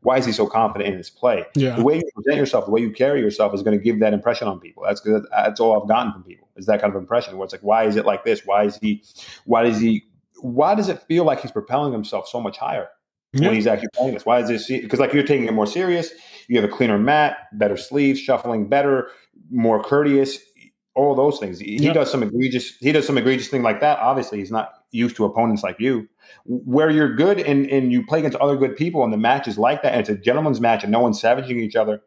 Why 0.07 0.17
is 0.17 0.25
he 0.25 0.31
so 0.31 0.47
confident 0.47 0.89
in 0.89 0.97
his 0.97 1.09
play? 1.09 1.43
Yeah. 1.53 1.75
The 1.75 1.83
way 1.83 1.97
you 1.97 2.09
present 2.15 2.37
yourself, 2.37 2.63
the 2.63 2.71
way 2.71 2.79
you 2.79 2.91
carry 2.91 3.19
yourself, 3.19 3.53
is 3.53 3.61
going 3.61 3.77
to 3.77 3.83
give 3.83 3.99
that 3.99 4.13
impression 4.13 4.47
on 4.47 4.57
people. 4.57 4.83
That's. 4.87 5.01
That's 5.31 5.59
all 5.59 5.81
I've 5.81 5.89
gotten 5.89 6.13
from 6.13 6.23
people 6.23 6.47
is 6.55 6.65
that 6.67 6.79
kind 6.79 6.95
of 6.95 6.97
impression. 6.97 7.37
Where 7.37 7.43
it's 7.43 7.53
like, 7.53 7.61
why 7.61 7.83
is 7.83 7.97
it 7.97 8.05
like 8.05 8.23
this? 8.23 8.45
Why 8.45 8.63
is 8.63 8.77
he? 8.77 9.03
Why 9.43 9.63
does 9.63 9.81
he? 9.81 10.05
Why 10.39 10.75
does 10.75 10.87
it 10.87 11.01
feel 11.09 11.25
like 11.25 11.41
he's 11.41 11.51
propelling 11.51 11.91
himself 11.91 12.25
so 12.29 12.39
much 12.39 12.57
higher? 12.57 12.87
Yeah. 13.33 13.47
when 13.47 13.55
he's 13.55 13.67
actually 13.67 13.89
playing 13.93 14.13
this. 14.13 14.25
Why 14.25 14.39
is 14.39 14.47
this? 14.47 14.67
Because 14.67 15.01
like 15.01 15.11
you're 15.11 15.23
taking 15.23 15.45
it 15.45 15.53
more 15.53 15.67
serious. 15.67 16.11
You 16.47 16.59
have 16.61 16.69
a 16.69 16.73
cleaner 16.73 16.97
mat, 16.97 17.39
better 17.51 17.75
sleeves, 17.75 18.17
shuffling 18.17 18.69
better, 18.69 19.09
more 19.51 19.83
courteous. 19.83 20.39
All 20.97 21.13
those 21.13 21.37
things. 21.39 21.59
He, 21.59 21.77
he 21.77 21.93
does 21.93 22.09
some 22.11 22.23
egregious. 22.23 22.75
He 22.77 22.91
does 22.91 23.05
some 23.05 23.17
egregious 23.19 23.49
thing 23.49 23.61
like 23.61 23.81
that. 23.81 23.99
Obviously, 23.99 24.39
he's 24.39 24.51
not 24.51 24.73
used 24.91 25.15
to 25.17 25.25
opponents 25.25 25.61
like 25.61 25.79
you, 25.79 26.07
where 26.45 26.89
you're 26.89 27.15
good 27.15 27.39
and 27.39 27.69
and 27.69 27.91
you 27.91 28.03
play 28.05 28.19
against 28.19 28.37
other 28.39 28.57
good 28.57 28.75
people, 28.75 29.03
and 29.03 29.13
the 29.13 29.17
match 29.17 29.47
is 29.47 29.57
like 29.59 29.83
that, 29.83 29.91
and 29.93 30.01
it's 30.01 30.09
a 30.09 30.17
gentleman's 30.17 30.59
match, 30.59 30.81
and 30.83 30.91
no 30.91 30.99
one's 30.99 31.21
savaging 31.21 31.59
each 31.59 31.75
other. 31.75 32.01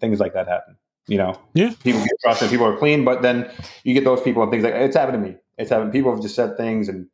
Things 0.00 0.18
like 0.18 0.34
that 0.34 0.48
happen. 0.48 0.76
You 1.06 1.18
know, 1.18 1.38
Yeah. 1.54 1.72
people 1.84 2.00
get 2.00 2.10
trusted, 2.22 2.50
people 2.50 2.66
are 2.66 2.76
clean, 2.76 3.04
but 3.04 3.22
then 3.22 3.48
you 3.84 3.94
get 3.94 4.04
those 4.04 4.20
people 4.20 4.42
and 4.42 4.50
things 4.50 4.64
like 4.64 4.74
it's 4.74 4.96
happened 4.96 5.22
to 5.22 5.30
me. 5.30 5.36
It's 5.58 5.70
happened. 5.70 5.92
People 5.92 6.12
have 6.12 6.22
just 6.22 6.34
said 6.34 6.56
things, 6.56 6.88
and 6.88 7.06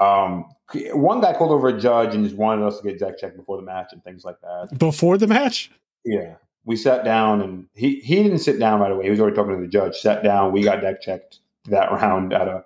um, 0.00 0.46
one 0.94 1.20
guy 1.20 1.32
called 1.32 1.52
over 1.52 1.68
a 1.68 1.78
judge 1.78 2.14
and 2.14 2.24
just 2.24 2.36
wanted 2.36 2.64
us 2.66 2.80
to 2.80 2.88
get 2.88 2.98
deck 2.98 3.18
checked 3.18 3.36
before 3.36 3.56
the 3.56 3.62
match 3.62 3.92
and 3.92 4.02
things 4.02 4.24
like 4.24 4.40
that. 4.40 4.76
Before 4.78 5.16
the 5.16 5.26
match? 5.28 5.70
Yeah, 6.04 6.34
we 6.64 6.76
sat 6.76 7.04
down 7.04 7.40
and 7.40 7.66
he 7.74 7.96
he 8.00 8.22
didn't 8.22 8.38
sit 8.38 8.58
down 8.58 8.80
right 8.80 8.92
away. 8.92 9.04
He 9.04 9.10
was 9.10 9.20
already 9.20 9.36
talking 9.36 9.56
to 9.56 9.60
the 9.60 9.68
judge. 9.68 9.96
Sat 9.96 10.22
down. 10.22 10.52
We 10.52 10.62
got 10.62 10.80
deck 10.80 11.00
checked 11.00 11.40
that 11.66 11.90
round 11.92 12.32
at 12.32 12.48
a 12.48 12.64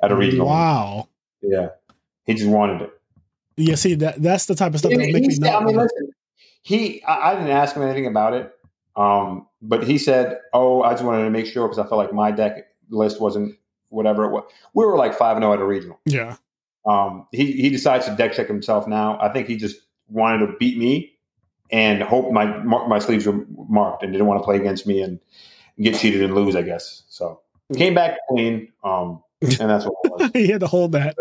at 0.00 0.12
a 0.12 0.16
regional. 0.16 0.46
Wow. 0.46 1.08
Yeah, 1.42 1.68
he 2.24 2.34
just 2.34 2.48
wanted 2.48 2.82
it. 2.82 2.90
Yeah, 3.56 3.74
see 3.76 3.94
that 3.96 4.22
that's 4.22 4.46
the 4.46 4.54
type 4.54 4.72
of 4.74 4.80
stuff 4.80 4.92
that 4.92 4.98
make 4.98 5.12
me 5.26 5.30
said- 5.34 5.54
I 5.54 5.62
mean, 5.64 5.76
listen, 5.76 6.10
he 6.62 7.02
I, 7.04 7.32
I 7.32 7.34
didn't 7.34 7.50
ask 7.50 7.76
him 7.76 7.82
anything 7.82 8.06
about 8.06 8.34
it, 8.34 8.52
um, 8.96 9.46
but 9.62 9.84
he 9.84 9.98
said, 9.98 10.38
"Oh, 10.52 10.82
I 10.82 10.92
just 10.92 11.04
wanted 11.04 11.24
to 11.24 11.30
make 11.30 11.46
sure 11.46 11.68
because 11.68 11.78
I 11.78 11.82
felt 11.88 11.98
like 11.98 12.12
my 12.12 12.30
deck 12.30 12.66
list 12.90 13.20
wasn't 13.20 13.56
whatever 13.90 14.24
it 14.24 14.30
was. 14.30 14.44
We 14.74 14.84
were 14.84 14.96
like 14.96 15.14
five 15.14 15.36
and 15.36 15.42
zero 15.44 15.52
at 15.54 15.60
a 15.60 15.64
regional. 15.64 16.00
Yeah. 16.06 16.36
Um, 16.86 17.26
he 17.32 17.52
he 17.52 17.70
decides 17.70 18.06
to 18.06 18.14
deck 18.16 18.32
check 18.32 18.48
himself 18.48 18.86
now. 18.88 19.18
I 19.20 19.28
think 19.32 19.46
he 19.48 19.56
just 19.56 19.76
wanted 20.08 20.46
to 20.46 20.52
beat 20.58 20.76
me 20.78 21.13
and 21.70 22.02
hope 22.02 22.30
my 22.32 22.46
my 22.62 22.98
sleeves 22.98 23.26
were 23.26 23.44
marked 23.68 24.02
and 24.02 24.12
didn't 24.12 24.26
want 24.26 24.40
to 24.40 24.44
play 24.44 24.56
against 24.56 24.86
me 24.86 25.00
and 25.02 25.18
get 25.80 25.98
cheated 25.98 26.22
and 26.22 26.34
lose. 26.34 26.54
I 26.56 26.62
guess 26.62 27.02
so. 27.08 27.40
Came 27.74 27.94
back 27.94 28.18
clean, 28.28 28.68
um, 28.84 29.22
and 29.40 29.70
that's 29.70 29.86
what 29.86 29.94
it 30.04 30.12
was. 30.12 30.30
he 30.34 30.48
had 30.48 30.60
to 30.60 30.66
hold 30.66 30.92
that. 30.92 31.16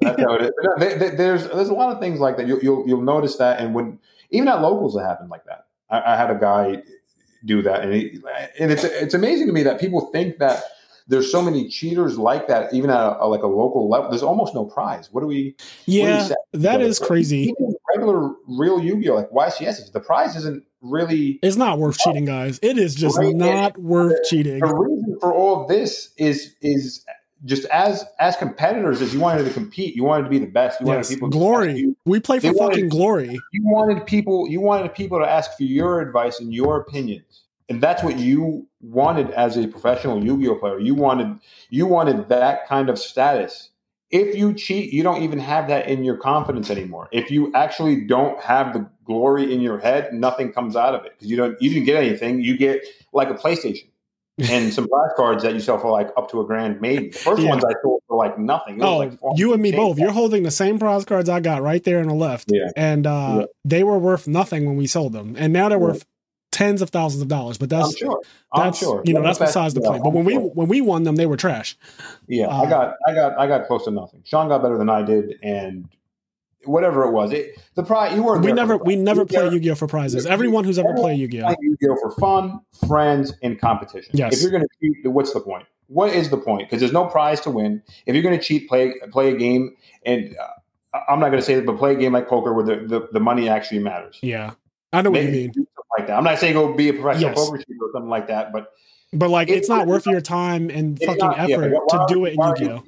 That's 0.00 0.20
how 0.22 0.34
it 0.34 0.42
is. 0.42 0.50
No, 0.62 0.74
there- 0.78 0.98
there- 0.98 1.16
There's 1.16 1.48
there's 1.48 1.68
a 1.68 1.74
lot 1.74 1.92
of 1.92 2.00
things 2.00 2.20
like 2.20 2.36
that. 2.36 2.46
You'll 2.46 2.60
you'll, 2.60 2.88
you'll 2.88 3.02
notice 3.02 3.36
that, 3.36 3.60
and 3.60 3.74
when 3.74 3.98
even 4.30 4.46
at 4.48 4.62
locals, 4.62 4.96
it 4.96 5.00
happened 5.00 5.30
like 5.30 5.44
that. 5.46 5.66
I, 5.90 6.14
I 6.14 6.16
had 6.16 6.30
a 6.30 6.38
guy 6.38 6.82
do 7.44 7.62
that, 7.62 7.82
and 7.82 7.92
he, 7.92 8.20
and 8.60 8.70
it's 8.70 8.84
it's 8.84 9.14
amazing 9.14 9.48
to 9.48 9.52
me 9.52 9.64
that 9.64 9.80
people 9.80 10.02
think 10.12 10.38
that 10.38 10.62
there's 11.08 11.32
so 11.32 11.40
many 11.42 11.68
cheaters 11.68 12.18
like 12.18 12.46
that, 12.48 12.72
even 12.74 12.90
at 12.90 13.16
a, 13.18 13.26
like 13.26 13.42
a 13.42 13.46
local 13.46 13.88
level. 13.88 14.10
There's 14.10 14.22
almost 14.22 14.54
no 14.54 14.64
prize. 14.66 15.08
What 15.12 15.22
do 15.22 15.26
we? 15.26 15.56
what 15.56 15.64
do 15.86 15.92
we 15.92 15.98
Yeah, 15.98 16.28
that 16.52 16.80
is 16.80 16.98
crazy. 16.98 17.54
Regular 17.94 18.32
real 18.46 18.80
Yu-Gi-Oh, 18.82 19.14
like 19.14 19.30
YCS, 19.30 19.92
the 19.92 20.00
prize 20.00 20.36
isn't 20.36 20.64
really. 20.82 21.38
It's 21.42 21.56
not 21.56 21.78
worth 21.78 21.98
cheating, 21.98 22.24
guys. 22.26 22.58
It 22.62 22.76
is 22.78 22.94
just 22.94 23.16
Right, 23.18 23.34
not 23.34 23.78
worth 23.78 24.16
cheating. 24.28 24.60
The 24.60 24.74
reason 24.74 25.16
for 25.20 25.32
all 25.32 25.62
of 25.62 25.68
this 25.68 26.10
is 26.18 26.54
is 26.60 27.04
just 27.44 27.64
as 27.66 28.04
as 28.18 28.36
competitors, 28.36 29.00
as 29.00 29.14
you 29.14 29.20
wanted 29.20 29.44
to 29.44 29.50
compete, 29.50 29.94
you 29.96 30.04
wanted 30.04 30.24
to 30.24 30.28
be 30.30 30.38
the 30.38 30.46
best. 30.46 30.80
You 30.80 30.86
wanted 30.86 30.98
Yes, 31.00 31.08
people 31.14 31.28
glory. 31.28 31.78
you- 31.78 31.96
We 32.04 32.20
play 32.20 32.38
for 32.40 32.42
They 32.48 32.50
wanted- 32.50 32.74
fucking 32.74 32.88
glory. 32.88 33.38
you 33.52 33.62
wanted 33.64 34.04
people 34.06 34.48
you 34.48 34.60
wanted 34.60 34.92
people 34.94 35.18
to 35.20 35.30
ask 35.30 35.56
for 35.56 35.62
your 35.62 36.00
advice 36.00 36.40
and 36.40 36.52
your 36.52 36.76
opinions 36.80 37.44
and 37.70 37.80
that's 37.82 38.02
what 38.02 38.18
you 38.18 38.66
wanted 38.80 39.30
as 39.32 39.56
a 39.56 39.66
professional 39.68 40.22
yu-gi-oh 40.24 40.54
player 40.56 40.78
you 40.80 40.94
wanted 40.94 41.38
you 41.70 41.86
wanted 41.86 42.28
that 42.28 42.66
kind 42.66 42.88
of 42.88 42.98
status 42.98 43.70
if 44.10 44.34
you 44.36 44.54
cheat 44.54 44.92
you 44.92 45.02
don't 45.02 45.22
even 45.22 45.38
have 45.38 45.68
that 45.68 45.86
in 45.88 46.02
your 46.04 46.16
confidence 46.16 46.70
anymore 46.70 47.08
if 47.12 47.30
you 47.30 47.52
actually 47.54 48.00
don't 48.06 48.40
have 48.40 48.72
the 48.72 48.88
glory 49.04 49.52
in 49.52 49.60
your 49.60 49.78
head 49.78 50.12
nothing 50.12 50.52
comes 50.52 50.76
out 50.76 50.94
of 50.94 51.04
it 51.04 51.12
because 51.14 51.28
you 51.30 51.36
don't 51.36 51.60
you 51.60 51.68
didn't 51.70 51.84
get 51.84 52.02
anything 52.02 52.40
you 52.40 52.56
get 52.56 52.82
like 53.12 53.28
a 53.30 53.34
playstation 53.34 53.86
and 54.50 54.72
some 54.72 54.88
prize 54.88 55.10
cards 55.16 55.42
that 55.42 55.52
you 55.52 55.60
sell 55.60 55.78
for 55.78 55.90
like 55.90 56.08
up 56.16 56.30
to 56.30 56.40
a 56.40 56.44
grand 56.44 56.80
maybe 56.80 57.08
the 57.08 57.18
first 57.18 57.42
Yeah. 57.42 57.50
ones 57.50 57.64
i 57.64 57.72
sold 57.82 58.02
for 58.08 58.16
like 58.16 58.38
nothing 58.38 58.78
It 58.78 58.84
Oh, 58.84 58.98
like 58.98 59.12
you 59.36 59.52
and 59.52 59.60
me 59.62 59.72
both. 59.72 59.98
You're 59.98 60.12
holding 60.12 60.42
the 60.44 60.50
same 60.50 60.78
prize 60.78 61.04
cards 61.04 61.28
I 61.28 61.40
got 61.40 61.60
right 61.62 61.82
there 61.84 61.98
on 62.00 62.06
the 62.08 62.14
left. 62.14 62.50
Yeah. 62.52 62.70
And 62.76 63.06
uh, 63.06 63.38
Yeah. 63.40 63.44
they 63.64 63.82
were 63.84 63.98
worth 63.98 64.26
nothing 64.28 64.64
when 64.66 64.76
we 64.76 64.86
sold 64.86 65.12
them. 65.12 65.34
And 65.36 65.52
now 65.52 65.68
they're 65.68 65.78
worth 65.78 66.06
tens 66.58 66.82
of 66.82 66.90
thousands 66.90 67.22
of 67.22 67.28
dollars. 67.28 67.56
But 67.56 67.72
i'm 67.72 67.82
that's 67.82 68.02
i'm 68.02 68.64
that's 68.64 68.78
sure 68.78 69.02
you 69.04 69.14
know, 69.14 69.20
Yeah, 69.20 69.26
that's 69.26 69.38
besides 69.38 69.74
the 69.74 69.80
point. 69.80 70.02
But 70.02 70.08
I'm 70.08 70.14
when 70.14 70.24
we 70.24 70.34
when 70.34 70.68
we 70.68 70.80
won 70.80 71.04
them, 71.04 71.16
they 71.16 71.26
were 71.26 71.36
trash. 71.36 71.76
Yeah, 72.26 72.46
Uh, 72.46 72.62
I 72.62 72.70
got, 72.70 72.94
I 73.06 73.14
got, 73.14 73.38
I 73.38 73.46
got 73.46 73.66
close 73.66 73.84
to 73.84 73.90
nothing. 73.90 74.22
Sean 74.24 74.48
got 74.48 74.62
better 74.62 74.76
than 74.76 74.90
I 74.90 75.02
did, 75.02 75.38
and 75.42 75.88
whatever 76.64 77.04
it 77.04 77.12
was, 77.12 77.32
it 77.32 77.58
the 77.76 77.84
prize 77.84 78.14
you 78.16 78.24
weren't. 78.24 78.44
We 78.44 78.52
never 78.52 78.76
we 78.76 78.96
never 78.96 79.24
play 79.24 79.44
were 79.44 79.52
Yu-Gi-Oh 79.52 79.76
for 79.76 79.86
prizes. 79.86 80.26
Everyone 80.26 80.64
who's 80.64 80.78
ever 80.78 80.94
played 80.94 81.20
Yu-Gi-Oh. 81.20 81.54
Yu-Gi-Oh 81.60 81.96
for 82.02 82.10
fun, 82.20 82.60
friends, 82.88 83.34
and 83.42 83.60
competition. 83.60 84.10
Yes. 84.12 84.34
If 84.34 84.42
you're 84.42 84.50
going 84.50 84.64
to 84.64 84.68
cheat, 84.80 85.06
what's 85.06 85.32
the 85.32 85.40
point? 85.40 85.66
What 85.86 86.12
is 86.12 86.28
the 86.28 86.36
point? 86.36 86.68
Because 86.68 86.80
there's 86.80 86.92
no 86.92 87.06
prize 87.06 87.40
to 87.42 87.50
win. 87.50 87.82
If 88.04 88.14
you're 88.14 88.22
going 88.22 88.38
to 88.38 88.44
cheat, 88.44 88.68
play 88.68 88.94
play 89.12 89.32
a 89.32 89.36
game, 89.36 89.76
and 90.04 90.36
uh, 90.36 91.00
I'm 91.08 91.20
not 91.20 91.28
going 91.28 91.40
to 91.40 91.46
say 91.46 91.54
that, 91.54 91.64
but 91.66 91.78
play 91.78 91.92
a 91.92 91.96
game 91.96 92.12
like 92.12 92.28
poker 92.28 92.52
where 92.52 92.64
the, 92.64 92.86
the, 92.86 93.08
the 93.12 93.20
money 93.20 93.48
actually 93.48 93.78
matters. 93.78 94.18
Yeah. 94.22 94.54
I 94.92 95.02
know 95.02 95.10
what 95.10 95.22
you 95.22 95.30
mean. 95.30 95.52
like 95.98 96.06
that. 96.06 96.16
I'm 96.16 96.24
not 96.24 96.38
saying 96.38 96.54
go 96.54 96.72
be 96.74 96.88
a 96.88 96.92
professional 96.94 97.30
Yes. 97.30 97.38
poker 97.46 97.58
cheater 97.58 97.78
or 97.82 97.90
something 97.92 98.10
like 98.10 98.26
that, 98.28 98.52
but 98.52 98.72
But 99.12 99.30
like 99.30 99.48
it's 99.48 99.66
It's- 99.66 99.68
not 99.68 99.86
worth 99.86 100.06
your 100.06 100.20
time 100.20 100.70
and 100.70 100.98
fucking 100.98 101.18
not- 101.18 101.38
effort 101.38 101.72
but 101.72 101.82
why 101.98 102.06
to 102.06 102.14
do 102.14 102.24
it 102.26 102.30
in 102.32 102.36
why 102.36 102.48
are 102.50 102.56
you 102.58 102.64
Yu-Gi-Oh. 102.66 102.84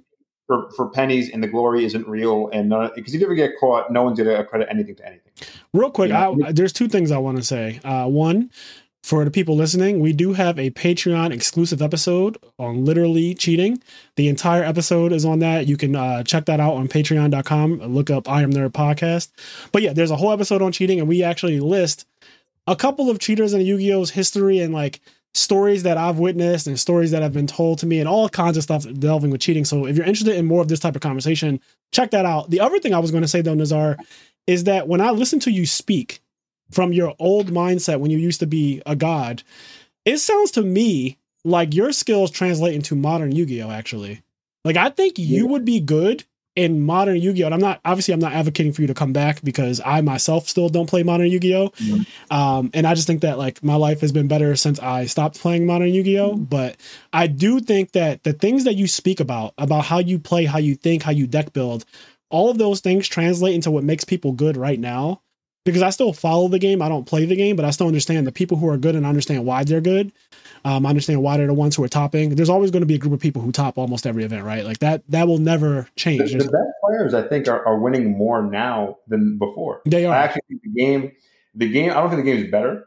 for, 0.47 0.71
for 0.77 0.89
pennies 0.91 1.31
and 1.31 1.43
the 1.43 1.49
glory 1.49 1.85
isn't 1.85 2.07
real 2.09 2.49
and 2.53 2.71
because 2.95 3.15
if 3.15 3.21
you 3.21 3.27
ever 3.27 3.35
get 3.35 3.53
caught 3.59 3.91
no 3.91 4.03
one's 4.03 4.19
going 4.19 4.29
to 4.29 4.39
accredit 4.39 4.69
anything 4.71 4.95
to 4.97 5.07
anything 5.07 5.33
Real 5.73 5.91
quick, 5.91 6.11
Yeah. 6.11 6.31
I, 6.45 6.53
there's 6.53 6.73
two 6.75 6.89
things 6.89 7.11
I 7.13 7.19
want 7.19 7.37
to 7.39 7.43
say. 7.45 7.81
Uh, 7.85 8.07
one, 8.07 8.51
for 9.03 9.25
the 9.25 9.31
people 9.31 9.57
listening, 9.57 10.01
we 10.01 10.13
do 10.13 10.35
have 10.35 10.59
a 10.59 10.71
Patreon 10.71 11.33
exclusive 11.33 11.81
episode 11.81 12.37
on 12.59 12.85
literally 12.85 13.35
cheating. 13.35 13.83
The 14.17 14.29
entire 14.29 14.63
episode 14.63 15.13
is 15.13 15.25
on 15.25 15.39
that. 15.39 15.67
You 15.67 15.77
can 15.77 15.97
uh, 15.97 16.23
check 16.23 16.45
that 16.47 16.61
out 16.61 16.75
on 16.75 16.87
patreon.com. 16.87 17.79
Look 17.95 18.11
up 18.11 18.29
I 18.29 18.43
Am 18.43 18.53
Nerd 18.53 18.73
Podcast. 18.73 19.31
But 19.73 19.83
yeah, 19.83 19.95
there's 19.95 20.11
a 20.11 20.17
whole 20.17 20.33
episode 20.33 20.61
on 20.61 20.73
cheating, 20.73 21.01
and 21.01 21.09
we 21.09 21.23
actually 21.23 21.61
list 21.61 22.07
a 22.67 22.77
couple 22.77 23.09
of 23.09 23.19
cheaters 23.19 23.55
in 23.55 23.63
Yu 23.63 23.79
Gi 23.79 23.93
Oh's 23.95 24.11
history 24.11 24.61
and 24.61 24.75
like 24.75 25.01
stories 25.33 25.85
that 25.85 25.97
I've 25.97 26.19
witnessed 26.19 26.67
and 26.67 26.79
stories 26.79 27.13
that 27.13 27.23
have 27.23 27.33
been 27.33 27.47
told 27.47 27.79
to 27.79 27.87
me 27.87 28.01
and 28.01 28.09
all 28.09 28.29
kinds 28.29 28.57
of 28.57 28.63
stuff 28.63 28.85
delving 28.95 29.31
with 29.31 29.41
cheating. 29.41 29.65
So 29.65 29.87
if 29.87 29.97
you're 29.97 30.07
interested 30.07 30.37
in 30.37 30.45
more 30.45 30.61
of 30.61 30.69
this 30.69 30.81
type 30.81 30.97
of 30.97 31.03
conversation, 31.03 31.61
check 31.93 32.11
that 32.11 32.27
out. 32.27 32.51
The 32.51 32.61
other 32.61 32.79
thing 32.81 32.95
I 32.95 32.99
was 32.99 33.11
going 33.11 33.23
to 33.23 33.29
say 33.29 33.41
though, 33.41 33.55
Nazar, 33.55 33.97
is 34.47 34.65
that 34.65 34.89
when 34.89 35.01
I 35.01 35.11
listen 35.11 35.41
to 35.41 35.51
you 35.51 35.67
speak 35.67 36.21
from 36.71 36.93
your 36.93 37.15
old 37.19 37.51
mindset 37.53 38.01
when 38.01 38.11
you 38.11 38.19
used 38.19 38.41
to 38.41 38.47
be 38.47 38.83
a 38.87 38.97
god, 38.97 39.43
it 40.05 40.19
sounds 40.19 40.51
to 40.53 40.63
me 40.63 41.19
like 41.45 41.75
your 41.75 41.93
skills 41.93 42.31
translate 42.31 42.75
into 42.75 42.95
modern 42.95 43.33
Yu-Gi-Oh! 43.33 43.71
Actually, 43.71 44.23
like 44.65 44.77
I 44.77 44.91
think 44.91 45.19
you 45.19 45.45
Yeah. 45.45 45.51
would 45.51 45.65
be 45.65 45.81
good 45.81 46.25
in 46.57 46.81
modern 46.83 47.17
Yu-Gi-Oh! 47.17 47.47
And 47.47 47.55
I'm 47.55 47.61
not 47.61 47.81
obviously 47.85 48.13
I'm 48.13 48.21
not 48.21 48.33
advocating 48.33 48.73
for 48.73 48.83
you 48.83 48.89
to 48.89 48.95
come 48.95 49.13
back 49.13 49.41
because 49.43 49.81
I 49.85 50.01
myself 50.03 50.49
still 50.49 50.69
don't 50.69 50.89
play 50.89 51.03
modern 51.03 51.29
Yu-Gi-Oh! 51.31 51.71
Mhm. 51.79 52.07
Um, 52.31 52.71
and 52.75 52.87
I 52.87 52.95
just 52.95 53.07
think 53.07 53.23
that 53.23 53.39
like 53.39 53.63
my 53.65 53.77
life 53.77 54.01
has 54.03 54.13
been 54.13 54.29
better 54.29 54.55
since 54.57 54.79
I 54.81 55.07
stopped 55.07 55.41
playing 55.41 55.65
modern 55.67 55.95
Yu-Gi-Oh! 55.95 56.37
But 56.37 56.77
I 57.13 57.27
do 57.27 57.61
think 57.61 57.93
that 57.93 58.23
the 58.25 58.33
things 58.35 58.65
that 58.65 58.75
you 58.77 58.87
speak 58.87 59.21
about, 59.21 59.55
about 59.59 59.87
how 59.87 59.99
you 59.99 60.19
play, 60.19 60.45
how 60.45 60.59
you 60.59 60.75
think, 60.75 61.03
how 61.05 61.13
you 61.13 61.27
deck 61.27 61.53
build, 61.53 61.85
all 62.31 62.51
of 62.51 62.59
those 62.59 62.81
things 62.81 63.09
translate 63.09 63.55
into 63.55 63.71
what 63.71 63.83
makes 63.85 64.05
people 64.05 64.33
good 64.33 64.57
right 64.57 64.79
now. 64.79 65.23
Because 65.65 65.83
I 65.83 65.91
still 65.91 66.13
follow 66.15 66.49
the 66.49 66.59
game, 66.59 66.81
I 66.81 66.89
don't 66.89 67.05
play 67.07 67.27
the 67.27 67.37
game, 67.37 67.55
but 67.55 67.65
I 67.67 67.71
still 67.71 67.87
understand 67.87 68.27
the 68.27 68.33
people 68.33 68.57
who 68.57 68.69
are 68.69 68.79
good 68.79 68.95
and 68.97 69.05
understand 69.05 69.45
why 69.45 69.63
they're 69.63 69.81
good. 69.83 70.11
Um, 70.65 70.87
I 70.87 70.89
understand 70.91 71.23
why 71.23 71.37
they're 71.37 71.47
the 71.47 71.55
ones 71.55 71.77
who 71.77 71.85
are 71.85 71.89
topping. 71.89 72.35
There's 72.35 72.49
always 72.49 72.71
going 72.71 72.81
to 72.81 72.87
be 72.87 72.95
a 72.95 72.99
group 72.99 73.13
of 73.13 73.21
people 73.21 73.43
who 73.43 73.53
top 73.53 73.77
almost 73.79 74.07
every 74.07 74.25
event, 74.25 74.45
right? 74.45 74.65
Like 74.65 74.79
that. 74.79 75.03
That 75.11 75.27
will 75.29 75.39
never 75.39 75.87
change. 75.97 76.33
the 76.33 76.39
best 76.39 76.55
players 76.85 77.15
i 77.15 77.23
think 77.23 77.47
are, 77.49 77.65
are 77.67 77.79
winning 77.79 78.17
more 78.17 78.43
now 78.43 78.97
than 79.07 79.39
before 79.39 79.81
They 79.87 80.07
are. 80.07 80.15
i 80.15 80.25
actually 80.25 80.43
think 80.49 80.63
the 80.63 80.71
game 80.71 81.13
the 81.55 81.71
game 81.71 81.91
i 81.91 81.95
don't 81.95 82.11
think 82.11 82.25
the 82.25 82.31
game 82.31 82.45
is 82.45 82.51
better 82.51 82.87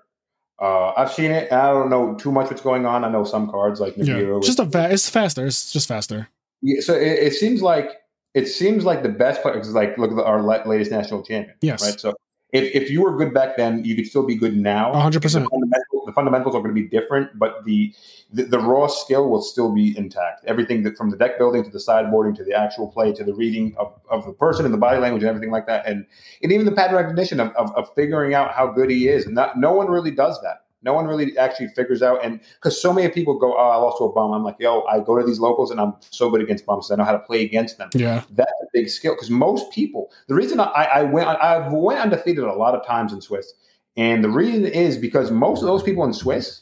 uh, 0.60 0.92
i've 0.98 1.12
seen 1.12 1.32
it 1.32 1.50
and 1.52 1.60
i 1.62 1.70
don't 1.72 1.90
know 1.90 2.16
too 2.16 2.32
much 2.32 2.50
what's 2.50 2.62
going 2.62 2.86
on 2.86 3.04
i 3.06 3.10
know 3.10 3.24
some 3.24 3.50
cards 3.50 3.80
like 3.80 3.94
yeah, 3.98 4.40
just 4.42 4.60
a 4.60 4.66
fa- 4.66 4.90
it's 4.92 5.10
faster. 5.10 5.46
It's 5.46 5.72
just 5.72 5.88
faster. 5.88 6.28
Yeah, 6.62 6.82
so 6.82 6.94
it, 6.94 7.08
it 7.28 7.34
seems 7.34 7.62
like 7.62 7.92
it 8.34 8.48
seems 8.48 8.84
like 8.84 9.04
the 9.04 9.10
best 9.10 9.42
players 9.42 9.72
like 9.74 9.98
look 9.98 10.12
at 10.12 10.18
the, 10.18 10.24
our 10.26 10.42
latest 10.42 10.92
national 10.92 11.24
champion 11.24 11.56
Yes. 11.62 11.82
right 11.84 12.00
so 12.00 12.14
if, 12.54 12.74
if 12.76 12.90
you 12.90 13.02
were 13.02 13.18
good 13.18 13.34
back 13.34 13.58
then 13.58 13.84
you 13.84 13.96
could 13.96 14.08
still 14.08 14.26
be 14.26 14.36
good 14.36 14.56
now 14.56 14.94
100%. 14.94 15.22
The 15.22 15.30
fundamental, 15.30 16.06
the 16.06 16.14
fundamentals 16.14 16.56
are 16.56 16.62
going 16.62 16.74
to 16.74 16.82
be 16.82 16.88
different, 16.88 17.38
but 17.38 17.66
the, 17.66 17.94
the, 18.32 18.44
the 18.44 18.60
raw 18.60 18.88
skill 18.88 19.30
will 19.30 19.42
still 19.42 19.74
be 19.74 19.98
intact. 19.98 20.46
Everything 20.46 20.84
that 20.84 20.96
from 20.96 21.10
the 21.10 21.18
deck 21.18 21.38
building 21.38 21.64
to 21.64 21.70
the 21.70 21.80
sideboarding 21.80 22.36
to 22.38 22.44
the 22.44 22.54
actual 22.54 22.88
play 22.88 23.12
to 23.14 23.24
the 23.24 23.34
reading 23.34 23.76
of, 23.78 24.00
of 24.10 24.26
the 24.26 24.34
person 24.34 24.66
and 24.66 24.74
the 24.74 24.78
body 24.78 25.00
language 25.00 25.24
and 25.24 25.30
everything 25.30 25.52
like 25.52 25.66
that, 25.68 25.86
and 25.86 26.06
and 26.42 26.52
even 26.52 26.66
the 26.66 26.72
pattern 26.72 26.96
recognition 26.96 27.40
of, 27.40 27.50
of, 27.56 27.76
of 27.76 27.94
figuring 27.96 28.34
out 28.34 28.54
how 28.54 28.68
good 28.68 28.90
he 28.90 29.08
is. 29.08 29.26
And 29.26 29.36
not, 29.36 29.58
no 29.58 29.74
one 29.74 29.88
really 29.88 30.12
does 30.12 30.40
that. 30.42 30.63
No 30.84 30.94
one 30.94 31.06
really 31.08 31.38
actually 31.38 31.68
figures 31.70 32.02
out, 32.02 32.24
and 32.24 32.40
because 32.56 32.82
so 32.82 32.94
many 32.94 33.10
people 33.10 33.38
go, 33.40 33.54
"Oh, 33.58 33.70
I 33.70 33.76
lost 33.78 33.98
to 34.00 34.06
a 34.06 34.12
bum." 34.12 34.32
I'm 34.32 34.44
like, 34.44 34.58
"Yo, 34.60 34.82
I 34.82 35.00
go 35.00 35.18
to 35.18 35.26
these 35.26 35.40
locals, 35.40 35.72
and 35.72 35.80
I'm 35.80 35.94
so 36.10 36.30
good 36.30 36.42
against 36.42 36.66
bums. 36.66 36.92
I 36.92 36.96
know 36.96 37.04
how 37.04 37.14
to 37.14 37.20
play 37.20 37.44
against 37.44 37.78
them." 37.78 37.90
Yeah, 37.94 38.24
that's 38.32 38.52
a 38.62 38.66
big 38.74 38.90
skill. 38.90 39.14
Because 39.14 39.30
most 39.30 39.72
people, 39.72 40.12
the 40.28 40.36
reason 40.36 40.60
I, 40.60 40.66
I 40.66 41.04
went, 41.04 41.28
I 41.28 41.68
went 41.70 42.00
undefeated 42.00 42.44
a 42.44 42.54
lot 42.54 42.76
of 42.76 42.86
times 42.86 43.14
in 43.14 43.22
Swiss, 43.22 43.54
and 43.98 44.24
the 44.24 44.30
reason 44.30 44.66
is 44.66 44.98
because 44.98 45.32
most 45.32 45.62
of 45.62 45.68
those 45.68 45.84
people 45.84 46.04
in 46.04 46.14
Swiss 46.14 46.62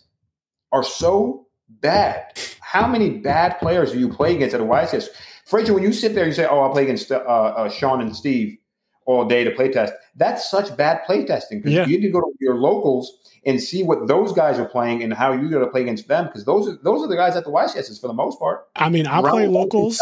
are 0.72 0.84
so 0.84 1.48
bad. 1.68 2.40
How 2.60 2.88
many 2.88 3.10
bad 3.10 3.60
players 3.60 3.92
do 3.92 4.00
you 4.00 4.08
play 4.08 4.36
against 4.36 4.54
at 4.54 4.62
a 4.62 4.64
YCS? 4.64 5.08
Frazier, 5.46 5.74
when 5.74 5.84
you 5.84 5.92
sit 5.92 6.16
there, 6.16 6.26
you 6.26 6.34
say, 6.34 6.46
"Oh, 6.46 6.60
I'll 6.60 6.72
play 6.72 6.84
against 6.84 7.12
uh, 7.12 7.18
uh, 7.18 7.70
Sean 7.70 8.02
and 8.02 8.16
Steve 8.16 8.58
all 9.06 9.26
day 9.26 9.44
to 9.44 9.52
play 9.52 9.70
test." 9.72 9.94
That's 10.16 10.50
such 10.50 10.76
bad 10.78 11.04
play 11.06 11.26
testing 11.26 11.60
because 11.60 11.74
Yeah. 11.74 11.86
you 11.86 11.98
need 12.00 12.06
to 12.08 12.12
go 12.12 12.22
to 12.22 12.32
your 12.40 12.56
locals 12.56 13.12
and 13.46 13.60
see 13.62 13.82
what 13.84 14.08
those 14.08 14.32
guys 14.34 14.60
are 14.60 14.66
playing 14.68 15.02
and 15.04 15.14
how 15.14 15.32
you 15.34 15.50
got 15.50 15.60
to 15.60 15.68
play 15.68 15.82
against 15.82 16.08
them 16.08 16.26
because 16.28 16.46
those 16.46 16.68
are 16.68 16.78
those 16.84 17.02
are 17.04 17.08
the 17.08 17.16
guys 17.16 17.36
at 17.36 17.44
the 17.44 17.52
YCSs 17.52 18.00
for 18.00 18.08
the 18.08 18.14
most 18.14 18.40
part. 18.40 18.68
I 18.76 18.90
mean, 18.90 19.08
I 19.08 19.20
play 19.22 19.44
Round 19.44 19.54
one 19.54 19.70
through 19.70 19.80
locals. 19.80 20.02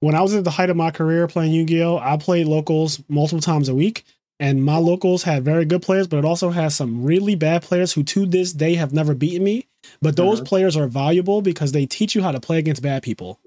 when 0.00 0.14
I 0.14 0.22
was 0.22 0.34
at 0.34 0.44
the 0.44 0.50
height 0.50 0.70
of 0.70 0.76
my 0.76 0.90
career 0.90 1.26
playing 1.28 1.52
Yu-Gi-Oh, 1.52 1.98
I 1.98 2.16
played 2.16 2.46
locals 2.46 3.00
multiple 3.08 3.40
times 3.42 3.68
a 3.68 3.74
week, 3.74 4.04
and 4.40 4.64
my 4.64 4.76
locals 4.78 5.22
had 5.22 5.44
very 5.44 5.64
good 5.64 5.82
players, 5.82 6.06
but 6.08 6.16
it 6.18 6.24
also 6.24 6.50
has 6.50 6.74
some 6.74 7.04
really 7.04 7.34
bad 7.34 7.62
players 7.62 7.92
who 7.92 8.02
to 8.04 8.26
this 8.26 8.52
day 8.52 8.74
have 8.74 8.92
never 8.92 9.14
beaten 9.14 9.44
me. 9.44 9.66
But 10.00 10.16
those 10.16 10.40
Mhm. 10.40 10.46
players 10.46 10.76
are 10.76 10.86
valuable 10.88 11.42
because 11.42 11.72
they 11.72 11.86
teach 11.86 12.14
you 12.14 12.22
how 12.22 12.32
to 12.32 12.40
play 12.40 12.58
against 12.58 12.82
bad 12.82 13.02
people. 13.02 13.38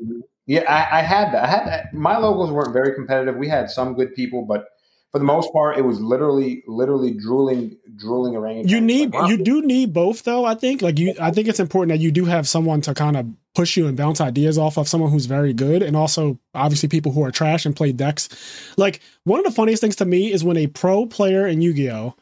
Yeah, 0.48 0.62
I, 0.72 1.00
I 1.00 1.02
had 1.02 1.34
that. 1.34 1.44
I 1.44 1.48
had 1.48 1.66
that. 1.68 1.94
My 1.94 2.18
locals 2.18 2.52
weren't 2.52 2.72
very 2.74 2.94
competitive. 2.94 3.36
We 3.38 3.48
had 3.48 3.70
some 3.72 3.96
good 3.96 4.14
people, 4.14 4.44
but 4.44 4.68
for 5.16 5.20
the 5.20 5.24
most 5.24 5.54
part, 5.54 5.78
it 5.78 5.82
was 5.86 6.02
literally, 6.02 6.62
literally 6.68 7.12
drooling, 7.12 7.78
drooling 7.96 8.36
around. 8.36 8.70
You 8.70 8.82
need 8.82 9.14
Wow. 9.14 9.28
you 9.28 9.42
do 9.42 9.62
need 9.62 9.94
both 9.94 10.24
though, 10.24 10.44
I 10.44 10.56
think. 10.56 10.82
Like 10.82 11.00
you 11.00 11.14
I 11.22 11.32
think 11.32 11.48
it's 11.48 11.62
important 11.62 11.98
that 11.98 12.04
you 12.04 12.12
do 12.12 12.26
have 12.26 12.50
someone 12.50 12.82
to 12.82 12.94
kind 12.94 13.16
of 13.16 13.26
push 13.54 13.78
you 13.78 13.88
and 13.88 13.96
bounce 13.96 14.20
ideas 14.20 14.58
off 14.58 14.78
of 14.78 14.90
someone 14.90 15.12
who's 15.12 15.26
very 15.26 15.54
good 15.54 15.82
and 15.82 15.96
also 15.96 16.38
obviously 16.54 16.90
people 16.90 17.14
who 17.14 17.24
are 17.24 17.32
trash 17.32 17.66
and 17.66 17.74
play 17.74 17.94
decks. 17.94 18.28
Like 18.76 19.00
one 19.24 19.40
of 19.40 19.46
the 19.46 19.54
funniest 19.54 19.80
things 19.80 19.96
to 19.96 20.06
me 20.06 20.34
is 20.34 20.44
when 20.44 20.58
a 20.58 20.68
pro 20.68 21.06
player 21.06 21.48
in 21.48 21.62
Yu-Gi-Oh 21.62 22.14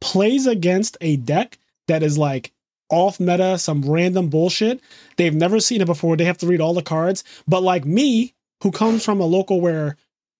plays 0.00 0.46
against 0.46 0.96
a 1.00 1.16
deck 1.16 1.58
that 1.88 2.04
is 2.04 2.16
like 2.16 2.52
off 2.90 3.18
meta, 3.18 3.58
some 3.58 3.82
random 3.82 4.28
bullshit. 4.28 4.80
They've 5.16 5.34
never 5.34 5.58
seen 5.58 5.80
it 5.80 5.86
before. 5.86 6.16
They 6.16 6.26
have 6.26 6.38
to 6.38 6.46
read 6.46 6.60
all 6.60 6.74
the 6.74 6.82
cards. 6.82 7.24
But 7.48 7.64
like 7.64 7.84
me, 7.84 8.34
who 8.62 8.70
comes 8.70 9.04
from 9.04 9.20
a 9.20 9.26
local 9.26 9.60
where 9.60 9.96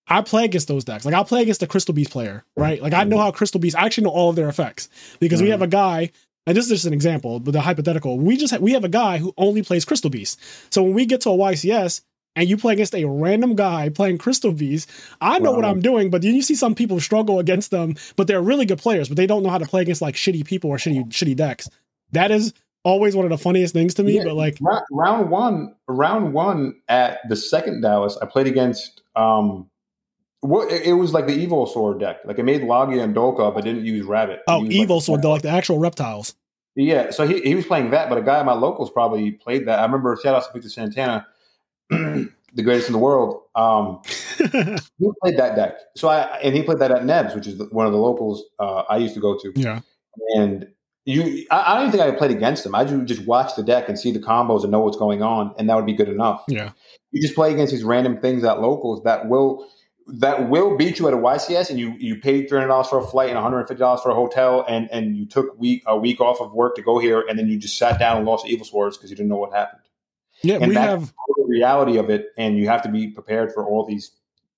I 0.09 0.21
play 0.21 0.45
against 0.45 0.67
those 0.67 0.83
decks. 0.83 1.05
Like 1.05 1.13
I'll 1.13 1.25
play 1.25 1.41
against 1.41 1.59
the 1.59 1.67
Crystal 1.67 1.93
Beast 1.93 2.11
player, 2.11 2.43
right? 2.55 2.81
Like 2.81 2.93
I 2.93 3.03
know 3.03 3.17
how 3.17 3.31
Crystal 3.31 3.59
Beast. 3.59 3.75
I 3.77 3.85
actually 3.85 4.05
know 4.05 4.11
all 4.11 4.29
of 4.29 4.35
their 4.35 4.49
effects 4.49 4.89
because 5.19 5.41
we 5.41 5.47
Mhm. 5.49 5.51
have 5.51 5.61
a 5.61 5.67
guy. 5.67 6.11
And 6.45 6.55
this 6.55 6.63
is 6.65 6.71
just 6.71 6.85
an 6.85 6.93
example, 6.93 7.41
but 7.41 7.51
the 7.51 7.59
hypothetical. 7.59 8.17
We 8.17 8.37
just 8.37 8.53
ha- 8.53 8.59
we 8.61 8.71
have 8.71 8.85
a 8.85 8.89
guy 8.89 9.17
who 9.17 9.33
only 9.37 9.63
plays 9.63 9.83
Crystal 9.83 10.09
Beast. 10.09 10.39
So 10.69 10.81
when 10.81 10.93
we 10.93 11.05
get 11.05 11.19
to 11.21 11.29
a 11.29 11.35
YCS 11.35 12.01
and 12.37 12.47
you 12.47 12.55
play 12.55 12.71
against 12.71 12.95
a 12.95 13.03
random 13.03 13.53
guy 13.55 13.89
playing 13.89 14.17
Crystal 14.17 14.53
Beast, 14.53 14.89
I 15.19 15.39
know 15.39 15.51
what 15.51 15.65
I'm 15.65 15.81
doing. 15.81 16.09
But 16.09 16.21
then 16.21 16.35
you 16.35 16.41
see 16.41 16.55
some 16.55 16.73
people 16.73 17.01
struggle 17.01 17.39
against 17.39 17.71
them, 17.71 17.95
but 18.15 18.27
they're 18.27 18.41
really 18.41 18.65
good 18.65 18.77
players, 18.79 19.09
but 19.09 19.17
they 19.17 19.27
don't 19.27 19.43
know 19.43 19.49
how 19.49 19.57
to 19.57 19.65
play 19.65 19.81
against 19.81 20.01
like 20.01 20.15
shitty 20.15 20.45
people 20.45 20.69
or 20.69 20.77
shitty 20.77 21.09
shitty 21.09 21.35
decks. 21.35 21.67
That 22.13 22.31
is 22.31 22.53
always 22.85 23.13
one 23.13 23.25
of 23.25 23.31
the 23.31 23.37
funniest 23.37 23.73
things 23.73 23.93
to 23.95 24.03
me. 24.03 24.13
Yeah. 24.15 24.23
But 24.23 24.35
like, 24.35 24.57
round 24.89 25.29
one, 25.29 25.75
round 25.89 26.33
one 26.33 26.75
at 26.87 27.27
the 27.27 27.35
second 27.35 27.81
Dallas, 27.81 28.17
I 28.21 28.25
played 28.25 28.47
against. 28.47 29.01
um 29.17 29.69
what 30.41 30.71
it 30.71 30.93
was 30.93 31.13
like 31.13 31.27
the 31.27 31.33
evil 31.33 31.65
sword 31.65 31.99
deck. 31.99 32.17
Like 32.25 32.39
it 32.39 32.43
made 32.43 32.63
Logia 32.63 33.03
and 33.03 33.15
Dolka, 33.15 33.53
but 33.53 33.63
didn't 33.63 33.85
use 33.85 34.05
Rabbit. 34.05 34.41
Oh, 34.47 34.63
used, 34.63 34.73
evil 34.73 34.97
like, 34.97 35.05
sword, 35.05 35.25
like 35.25 35.41
the 35.41 35.49
actual 35.49 35.79
reptiles. 35.79 36.35
Yeah, 36.75 37.09
so 37.09 37.27
he, 37.27 37.41
he 37.41 37.55
was 37.55 37.65
playing 37.65 37.89
that, 37.89 38.07
but 38.07 38.19
a 38.19 38.21
guy 38.21 38.39
at 38.39 38.45
my 38.45 38.53
locals 38.53 38.91
probably 38.91 39.31
played 39.31 39.67
that. 39.67 39.79
I 39.79 39.83
remember 39.83 40.15
shout 40.21 40.35
out 40.35 40.45
to 40.45 40.53
Victor 40.53 40.69
Santana, 40.69 41.25
the 41.89 42.29
greatest 42.61 42.87
in 42.87 42.93
the 42.93 42.99
world. 42.99 43.41
Um, 43.55 44.01
he 44.37 45.11
played 45.23 45.37
that 45.37 45.55
deck. 45.55 45.79
So 45.95 46.07
I 46.07 46.37
and 46.37 46.55
he 46.55 46.61
played 46.61 46.79
that 46.79 46.91
at 46.91 47.03
Nebs, 47.03 47.33
which 47.33 47.47
is 47.47 47.57
the, 47.57 47.65
one 47.65 47.87
of 47.87 47.93
the 47.93 47.97
locals 47.97 48.43
uh, 48.59 48.83
I 48.89 48.97
used 48.97 49.15
to 49.15 49.19
go 49.19 49.37
to. 49.39 49.53
yeah, 49.55 49.81
And 50.35 50.67
you, 51.05 51.47
I, 51.49 51.61
I 51.61 51.73
don't 51.73 51.87
even 51.87 51.99
think 51.99 52.13
I 52.13 52.15
played 52.15 52.31
against 52.31 52.63
him. 52.63 52.75
I 52.75 52.83
just 52.83 53.25
watch 53.25 53.55
the 53.55 53.63
deck 53.63 53.89
and 53.89 53.97
see 53.97 54.11
the 54.11 54.19
combos 54.19 54.61
and 54.61 54.71
know 54.71 54.81
what's 54.81 54.97
going 54.97 55.23
on, 55.23 55.55
and 55.57 55.67
that 55.69 55.75
would 55.75 55.85
be 55.87 55.93
good 55.93 56.09
enough. 56.09 56.43
yeah. 56.47 56.71
You 57.11 57.21
just 57.21 57.33
play 57.33 57.53
against 57.53 57.71
these 57.71 57.83
random 57.83 58.19
things 58.19 58.43
at 58.43 58.61
locals 58.61 59.03
that 59.03 59.29
will 59.29 59.67
that 60.07 60.49
will 60.49 60.77
beat 60.77 60.99
you 60.99 61.07
at 61.07 61.13
a 61.13 61.17
YCS, 61.17 61.69
and 61.69 61.79
you 61.79 61.93
you 61.97 62.19
paid 62.19 62.47
three 62.47 62.57
hundred 62.57 62.69
dollars 62.69 62.87
for 62.87 62.99
a 62.99 63.05
flight 63.05 63.29
and 63.29 63.35
one 63.35 63.43
hundred 63.43 63.59
and 63.59 63.67
fifty 63.67 63.79
dollars 63.79 64.01
for 64.01 64.09
a 64.09 64.15
hotel, 64.15 64.65
and 64.67 64.89
and 64.91 65.17
you 65.17 65.25
took 65.25 65.57
week 65.59 65.83
a 65.85 65.97
week 65.97 66.21
off 66.21 66.39
of 66.41 66.53
work 66.53 66.75
to 66.75 66.81
go 66.81 66.99
here, 66.99 67.23
and 67.27 67.37
then 67.37 67.47
you 67.47 67.57
just 67.57 67.77
sat 67.77 67.99
down 67.99 68.17
and 68.17 68.25
lost 68.25 68.47
Evil 68.47 68.65
Swords 68.65 68.97
because 68.97 69.09
you 69.09 69.15
didn't 69.15 69.29
know 69.29 69.37
what 69.37 69.53
happened. 69.53 69.81
Yeah, 70.43 70.57
And 70.61 70.69
we 70.69 70.75
have 70.75 71.13
the 71.35 71.45
reality 71.47 71.97
of 71.97 72.09
it, 72.09 72.27
and 72.37 72.57
you 72.57 72.67
have 72.67 72.83
to 72.83 72.89
be 72.89 73.07
prepared 73.07 73.53
for 73.53 73.65
all 73.65 73.85
these 73.85 74.11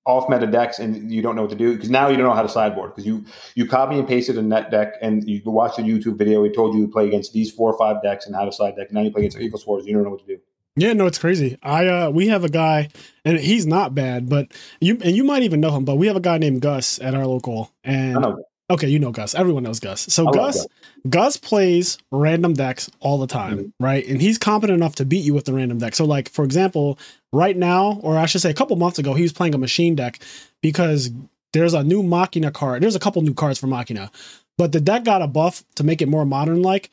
off 0.05 0.30
meta 0.30 0.47
decks, 0.47 0.80
and 0.80 1.11
you 1.11 1.21
don't 1.21 1.35
know 1.35 1.43
what 1.43 1.51
to 1.51 1.57
do 1.57 1.73
because 1.73 1.89
now 1.89 2.09
you 2.09 2.17
don't 2.17 2.26
know 2.26 2.34
how 2.34 2.41
to 2.41 2.49
sideboard 2.49 2.91
because 2.91 3.05
you 3.05 3.26
you 3.55 3.65
copy 3.65 3.97
and 3.97 4.07
pasted 4.07 4.38
a 4.38 4.41
net 4.41 4.71
deck, 4.71 4.93
and 5.01 5.27
you 5.27 5.41
watch 5.45 5.77
a 5.80 5.81
YouTube 5.81 6.17
video. 6.17 6.43
He 6.43 6.51
told 6.51 6.76
you 6.76 6.85
to 6.85 6.91
play 6.91 7.07
against 7.07 7.34
these 7.34 7.51
four 7.51 7.71
or 7.71 7.77
five 7.77 8.01
decks 8.03 8.26
and 8.26 8.35
how 8.35 8.45
to 8.45 8.51
side 8.51 8.76
deck. 8.76 8.88
And 8.89 8.95
now 8.95 9.01
you 9.01 9.11
play 9.11 9.21
against 9.21 9.39
Evil 9.39 9.59
Swords, 9.59 9.88
you 9.88 9.93
don't 9.93 10.03
know 10.03 10.09
what 10.11 10.19
to 10.19 10.26
do. 10.26 10.39
Yeah, 10.75 10.93
no, 10.93 11.07
it's 11.07 11.17
crazy. 11.17 11.57
I 11.61 11.87
uh 11.87 12.09
we 12.09 12.27
have 12.27 12.43
a 12.43 12.49
guy 12.49 12.89
and 13.25 13.37
he's 13.37 13.65
not 13.65 13.93
bad, 13.95 14.29
but 14.29 14.47
you 14.79 14.97
and 15.03 15.15
you 15.15 15.23
might 15.23 15.43
even 15.43 15.59
know 15.59 15.71
him, 15.71 15.83
but 15.85 15.95
we 15.95 16.07
have 16.07 16.15
a 16.15 16.21
guy 16.21 16.37
named 16.37 16.61
Gus 16.61 16.99
at 17.01 17.13
our 17.15 17.25
local 17.25 17.71
and 17.83 18.17
I 18.17 18.21
know. 18.21 18.43
okay, 18.71 18.87
you 18.87 18.99
know 18.99 19.11
Gus. 19.11 19.35
Everyone 19.35 19.63
knows 19.63 19.79
Gus. 19.79 20.01
So 20.01 20.27
I 20.29 20.31
Gus 20.31 20.67
Gus. 21.09 21.37
Plays 21.37 21.97
random 22.11 22.53
decks 22.53 22.89
all 23.01 23.17
the 23.17 23.27
time, 23.27 23.57
Mm-hmm. 23.57 23.83
right? 23.83 24.07
And 24.07 24.21
he's 24.21 24.37
competent 24.37 24.77
enough 24.77 24.95
to 24.95 25.05
beat 25.05 25.23
you 25.25 25.33
with 25.33 25.45
the 25.45 25.53
random 25.53 25.79
deck. 25.79 25.95
So 25.95 26.05
like 26.05 26.29
for 26.29 26.45
example, 26.45 26.97
right 27.33 27.57
now 27.57 27.99
or 28.01 28.17
I 28.17 28.25
should 28.25 28.41
say 28.41 28.49
a 28.51 28.53
couple 28.53 28.75
months 28.77 28.99
ago, 28.99 29.13
he 29.15 29.23
was 29.23 29.33
playing 29.33 29.55
a 29.55 29.57
machine 29.59 29.95
deck 29.95 30.19
because 30.61 31.11
there's 31.51 31.73
a 31.73 31.83
new 31.83 32.03
Machina 32.03 32.51
card. 32.51 32.83
There's 32.83 32.95
a 32.95 32.99
couple 32.99 33.21
new 33.21 33.33
cards 33.33 33.59
for 33.59 33.67
Machina. 33.67 34.11
But 34.57 34.71
the 34.71 34.79
deck 34.79 35.03
got 35.03 35.21
a 35.21 35.27
buff 35.27 35.63
to 35.75 35.83
make 35.83 36.01
it 36.01 36.07
more 36.07 36.25
modern 36.25 36.61
like 36.61 36.89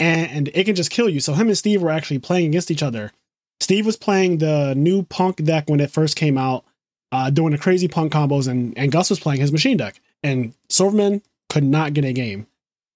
and 0.00 0.48
it 0.54 0.64
can 0.64 0.74
just 0.76 0.90
kill 0.90 1.08
you. 1.08 1.20
So 1.20 1.34
him 1.34 1.48
and 1.48 1.58
Steve 1.58 1.82
were 1.82 1.90
actually 1.90 2.20
playing 2.20 2.46
against 2.46 2.70
each 2.70 2.82
other. 2.82 3.12
Steve 3.60 3.86
was 3.86 3.96
playing 3.96 4.38
the 4.38 4.74
new 4.74 5.02
punk 5.04 5.42
deck 5.44 5.68
when 5.68 5.80
it 5.80 5.90
first 5.90 6.16
came 6.16 6.38
out, 6.38 6.64
uh, 7.12 7.30
doing 7.30 7.52
the 7.52 7.58
crazy 7.58 7.88
punk 7.88 8.12
combos, 8.12 8.48
and, 8.48 8.76
and 8.78 8.92
Gus 8.92 9.10
was 9.10 9.20
playing 9.20 9.40
his 9.40 9.52
machine 9.52 9.76
deck. 9.76 10.00
And 10.22 10.54
Silverman 10.68 11.22
could 11.48 11.64
not 11.64 11.94
get 11.94 12.04
a 12.04 12.12
game. 12.12 12.46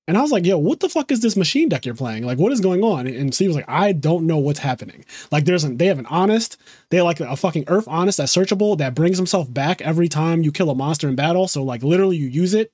And 0.08 0.18
I 0.18 0.20
was 0.20 0.32
like, 0.32 0.44
yo, 0.44 0.58
what 0.58 0.80
the 0.80 0.88
fuck 0.88 1.12
is 1.12 1.20
this 1.20 1.36
machine 1.36 1.68
deck 1.68 1.86
you're 1.86 1.94
playing? 1.94 2.24
Like, 2.24 2.38
what 2.38 2.50
is 2.50 2.60
going 2.60 2.82
on? 2.82 3.06
And 3.06 3.32
Steve 3.32 3.50
was 3.50 3.56
like, 3.56 3.68
I 3.68 3.92
don't 3.92 4.26
know 4.26 4.38
what's 4.38 4.58
happening. 4.58 5.04
Like, 5.30 5.44
there's 5.44 5.62
an, 5.62 5.76
they 5.76 5.86
have 5.86 6.00
an 6.00 6.06
honest, 6.06 6.56
they 6.90 6.96
have 6.96 7.06
like 7.06 7.20
a 7.20 7.36
fucking 7.36 7.64
earth 7.68 7.86
honest 7.86 8.18
that's 8.18 8.34
searchable 8.34 8.76
that 8.78 8.96
brings 8.96 9.16
himself 9.16 9.52
back 9.52 9.80
every 9.80 10.08
time 10.08 10.42
you 10.42 10.50
kill 10.50 10.70
a 10.70 10.74
monster 10.74 11.08
in 11.08 11.14
battle. 11.14 11.46
So, 11.46 11.62
like, 11.62 11.84
literally, 11.84 12.16
you 12.16 12.26
use 12.26 12.52
it. 12.52 12.72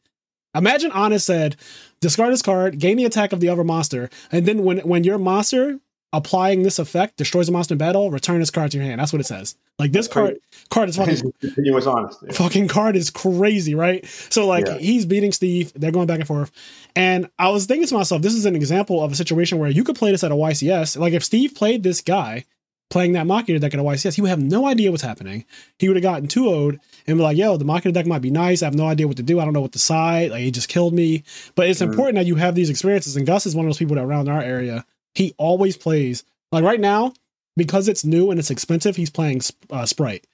Imagine 0.55 0.91
Honest 0.93 1.27
said, 1.27 1.57
discard 2.01 2.33
this 2.33 2.43
card, 2.43 2.79
gain 2.79 2.97
the 2.97 3.05
attack 3.05 3.33
of 3.33 3.41
the 3.41 3.49
other 3.49 3.65
monster, 3.65 4.09
and 4.33 4.47
then 4.47 4.65
when 4.65 4.79
when 4.79 5.05
your 5.05 5.19
monster 5.19 5.79
applying 6.13 6.63
this 6.63 6.79
effect 6.79 7.17
destroys 7.19 7.49
a 7.49 7.53
monster 7.53 7.75
in 7.75 7.79
battle, 7.79 8.11
return 8.11 8.39
this 8.41 8.51
card 8.51 8.71
to 8.71 8.79
your 8.79 8.87
hand. 8.87 9.01
That's 9.01 9.13
what 9.13 9.21
it 9.21 9.27
says. 9.27 9.57
Like 9.79 9.93
this 9.93 10.09
card 10.09 10.39
card 10.71 10.89
is 10.89 10.97
fucking 10.97 11.33
continuous 11.41 11.87
honest. 11.87 12.19
Yeah. 12.25 12.33
fucking 12.33 12.69
card 12.69 12.97
is 12.97 13.11
crazy, 13.11 13.75
right? 13.75 14.07
So 14.31 14.47
like 14.47 14.67
Yeah. 14.67 14.79
he's 14.79 15.05
beating 15.07 15.33
Steve, 15.33 15.73
they're 15.77 15.93
going 15.93 16.07
back 16.07 16.19
and 16.21 16.27
forth. 16.27 16.51
And 16.97 17.29
I 17.39 17.51
was 17.51 17.67
thinking 17.67 17.87
to 17.89 17.95
myself, 17.95 18.23
this 18.23 18.35
is 18.35 18.47
an 18.47 18.57
example 18.57 19.03
of 19.05 19.13
a 19.13 19.15
situation 19.17 19.59
where 19.59 19.71
you 19.71 19.85
could 19.85 19.97
play 19.97 20.11
this 20.11 20.25
at 20.25 20.33
a 20.33 20.35
YCS. 20.35 20.99
Like 20.99 21.13
if 21.13 21.23
Steve 21.25 21.55
played 21.55 21.83
this 21.83 22.01
guy 22.01 22.45
playing 22.91 23.13
that 23.13 23.27
Machina 23.27 23.59
deck 23.59 23.75
at 23.75 23.81
a 23.81 23.83
YCS, 23.83 24.15
he 24.15 24.23
would 24.23 24.31
have 24.31 24.41
no 24.43 24.67
idea 24.67 24.91
what's 24.91 25.03
happening. 25.03 25.45
He 25.79 25.89
would 25.89 25.97
have 25.99 26.03
gotten 26.03 26.27
2 26.27 26.45
0'd 26.45 26.81
and 27.07 27.19
be 27.19 27.23
like, 27.23 27.37
yo, 27.37 27.59
the 27.59 27.67
Machina 27.67 27.93
deck 27.93 28.07
might 28.07 28.23
be 28.23 28.31
nice. 28.31 28.63
I 28.63 28.67
have 28.67 28.75
no 28.75 28.87
idea 28.87 29.07
what 29.07 29.19
to 29.19 29.23
do. 29.23 29.39
I 29.41 29.45
don't 29.45 29.53
know 29.53 29.61
what 29.61 29.73
to 29.73 29.79
side. 29.79 30.31
Like 30.31 30.41
he 30.41 30.51
just 30.51 30.71
killed 30.71 30.95
me. 30.95 31.23
But 31.55 31.69
it's 31.69 31.81
Mhm. 31.81 31.91
important 31.91 32.15
that 32.17 32.25
you 32.25 32.37
have 32.37 32.55
these 32.55 32.71
experiences. 32.71 33.15
And 33.15 33.27
Gus 33.27 33.45
is 33.45 33.55
one 33.55 33.67
of 33.67 33.69
those 33.69 33.77
people 33.79 33.97
that 33.97 34.05
around 34.05 34.31
our 34.31 34.41
area, 34.41 34.87
he 35.15 35.35
always 35.39 35.77
plays. 35.77 36.25
Like 36.53 36.65
right 36.65 36.81
now, 36.81 37.13
because 37.57 37.89
it's 37.89 38.05
new 38.05 38.31
and 38.31 38.39
it's 38.39 38.51
expensive, 38.51 38.97
he's 38.97 39.11
playing 39.11 39.41
uh, 39.71 39.87
Spright. 39.87 40.27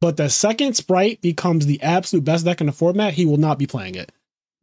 But 0.00 0.16
the 0.16 0.28
second 0.30 0.74
Spright 0.74 1.20
becomes 1.20 1.66
the 1.66 1.80
absolute 1.82 2.24
best 2.24 2.44
deck 2.44 2.60
in 2.60 2.66
the 2.66 2.72
format, 2.72 3.14
he 3.14 3.26
will 3.26 3.36
not 3.36 3.58
be 3.58 3.66
playing 3.66 3.94
it. 3.96 4.10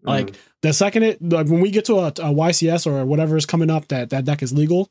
Like 0.03 0.27
Mm. 0.27 0.35
the 0.61 0.73
second 0.73 1.03
it, 1.03 1.21
like 1.21 1.47
when 1.47 1.59
we 1.61 1.71
get 1.71 1.85
to 1.85 1.95
a, 1.95 2.07
a 2.07 2.11
YCS 2.33 2.87
or 2.87 3.05
whatever 3.05 3.35
is 3.37 3.45
coming 3.45 3.69
up 3.69 3.87
that 3.89 4.09
that 4.11 4.25
deck 4.25 4.41
is 4.43 4.53
legal, 4.53 4.89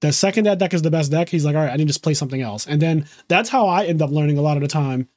the 0.00 0.12
second 0.12 0.44
that 0.44 0.58
deck 0.58 0.74
is 0.74 0.82
the 0.82 0.90
best 0.90 1.10
deck, 1.10 1.28
he's 1.28 1.44
like, 1.44 1.56
all 1.56 1.62
right, 1.62 1.72
I 1.72 1.76
need 1.76 1.84
to 1.84 1.88
just 1.88 2.02
play 2.02 2.14
something 2.14 2.40
else. 2.42 2.66
And 2.66 2.80
then 2.80 3.06
that's 3.28 3.48
how 3.48 3.66
I 3.66 3.86
end 3.86 4.00
up 4.02 4.10
learning 4.10 4.38
a 4.38 4.42
lot 4.42 4.56
of 4.56 4.62
the 4.62 4.68
time. 4.68 5.08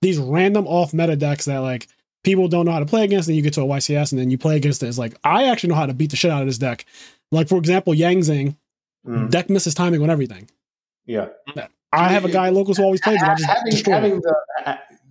These 0.00 0.18
random 0.18 0.66
off 0.66 0.94
meta 0.94 1.16
decks 1.16 1.44
that 1.46 1.58
like 1.58 1.88
people 2.24 2.48
don't 2.48 2.64
know 2.66 2.72
how 2.72 2.80
to 2.80 2.86
play 2.86 3.04
against, 3.04 3.28
and 3.28 3.36
you 3.36 3.42
get 3.42 3.52
to 3.54 3.62
a 3.62 3.66
YCS 3.66 4.12
and 4.12 4.20
then 4.20 4.30
you 4.30 4.38
play 4.38 4.56
against 4.56 4.82
it. 4.82 4.86
It's 4.88 4.98
like 4.98 5.14
I 5.24 5.48
actually 5.48 5.70
know 5.70 5.76
how 5.76 5.86
to 5.86 5.94
beat 5.94 6.10
the 6.10 6.16
shit 6.16 6.30
out 6.30 6.42
of 6.42 6.48
this 6.48 6.58
deck. 6.58 6.84
Like 7.32 7.48
for 7.48 7.58
example, 7.58 7.94
Yang 7.94 8.22
Zing, 8.22 8.56
Mm, 9.04 9.30
deck 9.30 9.50
misses 9.50 9.74
timing 9.74 10.00
on 10.00 10.10
everything. 10.10 10.48
yeah. 11.06 11.26
I 11.92 12.06
have 12.08 12.24
a 12.24 12.30
guy 12.30 12.50
locals 12.50 12.76
who 12.76 12.84
always 12.84 13.00
plays 13.00 13.20
it. 13.20 13.28
I 13.28 13.34
just 13.34 13.44
having, 13.50 13.70
destroy 13.72 13.92
having 13.94 14.16
it. 14.18 14.22
the 14.22 14.34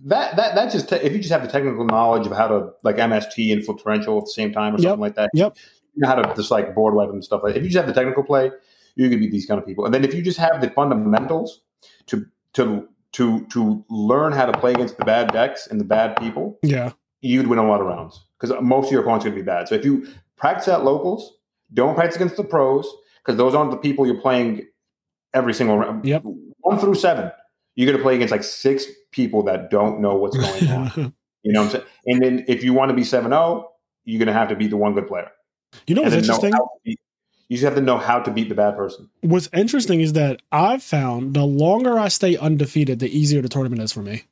that 0.06 0.34
that 0.36 0.54
that 0.54 0.72
just 0.72 0.88
te- 0.88 0.96
if 0.96 1.12
you 1.12 1.18
just 1.18 1.30
have 1.30 1.42
the 1.42 1.48
technical 1.52 1.84
knowledge 1.84 2.26
of 2.26 2.32
how 2.32 2.48
to 2.48 2.70
like 2.82 2.96
MST 2.96 3.52
and 3.52 3.64
differential 3.64 4.16
at 4.18 4.24
the 4.24 4.30
same 4.30 4.50
time 4.52 4.74
or 4.74 4.78
Yep. 4.78 4.82
something 4.84 5.00
like 5.00 5.14
that. 5.16 5.30
Yep. 5.34 5.56
You 5.94 6.00
know 6.00 6.08
how 6.08 6.14
to 6.16 6.34
just 6.34 6.50
like 6.50 6.74
board 6.74 6.94
wipe 6.94 7.10
and 7.10 7.22
stuff 7.22 7.42
like. 7.44 7.54
If 7.54 7.62
you 7.62 7.68
just 7.68 7.76
have 7.76 7.86
the 7.86 7.92
technical 7.92 8.24
play, 8.24 8.50
you 8.96 9.10
can 9.10 9.20
beat 9.20 9.30
these 9.30 9.44
kind 9.46 9.60
of 9.60 9.66
people. 9.66 9.84
And 9.84 9.92
then 9.94 10.02
if 10.04 10.14
you 10.14 10.22
just 10.22 10.38
have 10.38 10.60
the 10.62 10.70
fundamentals 10.70 11.60
to 12.06 12.24
to 12.54 12.88
to 13.12 13.44
to 13.52 13.84
learn 13.90 14.32
how 14.32 14.46
to 14.46 14.58
play 14.58 14.72
against 14.72 14.96
the 14.96 15.04
bad 15.04 15.30
decks 15.32 15.66
and 15.66 15.78
the 15.78 15.84
bad 15.84 16.16
people, 16.16 16.58
Yeah. 16.62 16.92
you'd 17.20 17.46
win 17.46 17.58
a 17.58 17.66
lot 17.68 17.80
of 17.82 17.86
rounds 17.86 18.24
because 18.40 18.58
most 18.62 18.86
of 18.86 18.92
your 18.92 19.02
opponents 19.02 19.24
are 19.26 19.28
going 19.28 19.38
to 19.38 19.44
be 19.44 19.46
bad. 19.46 19.68
So 19.68 19.74
if 19.74 19.84
you 19.84 20.08
practice 20.36 20.66
at 20.68 20.82
locals, 20.82 21.34
don't 21.72 21.94
practice 21.94 22.16
against 22.16 22.36
the 22.36 22.44
pros 22.44 22.86
because 23.24 23.36
those 23.38 23.54
aren't 23.54 23.70
the 23.70 23.76
people 23.76 24.06
you're 24.06 24.20
playing 24.20 24.66
every 25.34 25.54
single 25.54 25.78
round. 25.78 26.04
Yep. 26.04 26.22
One 26.58 26.78
through 26.78 26.94
seven, 26.96 27.30
you're 27.76 27.86
going 27.86 27.96
to 27.98 28.02
play 28.02 28.14
against 28.16 28.32
like 28.32 28.44
six 28.44 28.86
people 29.10 29.42
that 29.44 29.70
don't 29.70 30.00
know 30.00 30.16
what's 30.16 30.36
going 30.36 30.68
on. 30.68 31.14
You 31.44 31.52
know 31.52 31.62
what 31.64 31.66
I'm 31.66 31.72
saying? 31.72 31.84
And 32.06 32.22
then 32.22 32.44
if 32.46 32.62
you 32.62 32.72
want 32.72 32.90
to 32.90 32.94
be 32.94 33.02
7 33.02 33.28
0, 33.28 33.68
you're 34.04 34.20
going 34.20 34.28
to 34.28 34.32
have 34.32 34.48
to 34.50 34.54
beat 34.54 34.70
the 34.70 34.76
one 34.76 34.94
good 34.94 35.08
player. 35.08 35.28
you 35.88 35.96
know 35.96 36.02
what's 36.02 36.14
And 36.14 36.24
know 36.28 36.34
interesting? 36.34 36.52
to 36.52 36.66
beat- 36.84 37.00
you 37.48 37.56
just 37.56 37.64
have 37.64 37.74
to 37.74 37.80
know 37.80 37.98
how 37.98 38.20
to 38.20 38.30
beat 38.30 38.48
the 38.48 38.54
bad 38.54 38.76
person. 38.76 39.10
What's 39.22 39.48
interesting 39.52 40.00
is 40.00 40.12
that 40.12 40.40
I've 40.52 40.84
found 40.84 41.34
the 41.34 41.44
longer 41.44 41.98
I 41.98 42.06
stay 42.06 42.36
undefeated, 42.36 43.00
the 43.00 43.08
easier 43.10 43.42
the 43.42 43.48
tournament 43.48 43.82
is 43.82 43.92
for 43.92 44.02
me. 44.02 44.22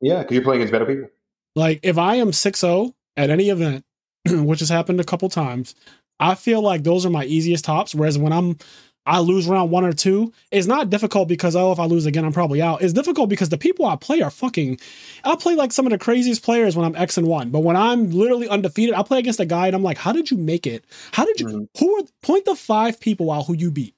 Yeah, 0.00 0.18
because 0.20 0.32
you're 0.36 0.44
playing 0.44 0.60
against 0.60 0.70
better 0.70 0.86
people. 0.86 1.08
Like 1.56 1.80
if 1.82 1.98
I 1.98 2.14
am 2.14 2.30
6-0 2.30 2.94
at 3.16 3.30
any 3.30 3.48
event, 3.48 3.84
which 4.30 4.60
has 4.60 4.68
happened 4.68 5.00
a 5.00 5.04
couple 5.04 5.28
times, 5.28 5.74
I 6.20 6.36
feel 6.36 6.62
like 6.62 6.84
those 6.84 7.04
are 7.06 7.10
my 7.10 7.24
easiest 7.24 7.64
tops. 7.64 7.94
Whereas 7.94 8.18
when 8.18 8.32
I'm 8.32 8.58
I 9.06 9.18
lose 9.20 9.48
round 9.48 9.70
one 9.70 9.84
or 9.84 9.92
two, 9.94 10.32
it's 10.52 10.66
not 10.68 10.90
difficult 10.90 11.26
because 11.26 11.56
oh, 11.56 11.72
if 11.72 11.80
I 11.80 11.86
lose 11.86 12.06
again, 12.06 12.24
I'm 12.24 12.32
probably 12.32 12.62
out. 12.62 12.82
It's 12.82 12.92
difficult 12.92 13.30
because 13.30 13.48
the 13.48 13.58
people 13.58 13.86
I 13.86 13.96
play 13.96 14.20
are 14.20 14.30
fucking. 14.30 14.78
I 15.24 15.36
play 15.36 15.54
like 15.56 15.72
some 15.72 15.86
of 15.86 15.90
the 15.90 15.98
craziest 15.98 16.42
players 16.44 16.76
when 16.76 16.84
I'm 16.86 16.94
X 16.94 17.16
and 17.18 17.26
one, 17.26 17.50
but 17.50 17.60
when 17.60 17.76
I'm 17.76 18.10
literally 18.10 18.48
undefeated, 18.48 18.94
I 18.94 19.02
play 19.02 19.18
against 19.18 19.40
a 19.40 19.46
guy 19.46 19.66
and 19.66 19.74
I'm 19.74 19.82
like, 19.82 19.98
how 19.98 20.12
did 20.12 20.30
you 20.30 20.36
make 20.36 20.66
it? 20.66 20.84
How 21.12 21.24
did 21.24 21.40
you? 21.40 21.46
Mhm. 21.48 21.68
Who 21.80 21.98
are 21.98 22.04
point 22.22 22.44
the 22.44 22.54
five 22.54 23.00
people 23.00 23.30
out 23.32 23.46
who 23.46 23.54
you 23.54 23.70
beat? 23.70 23.94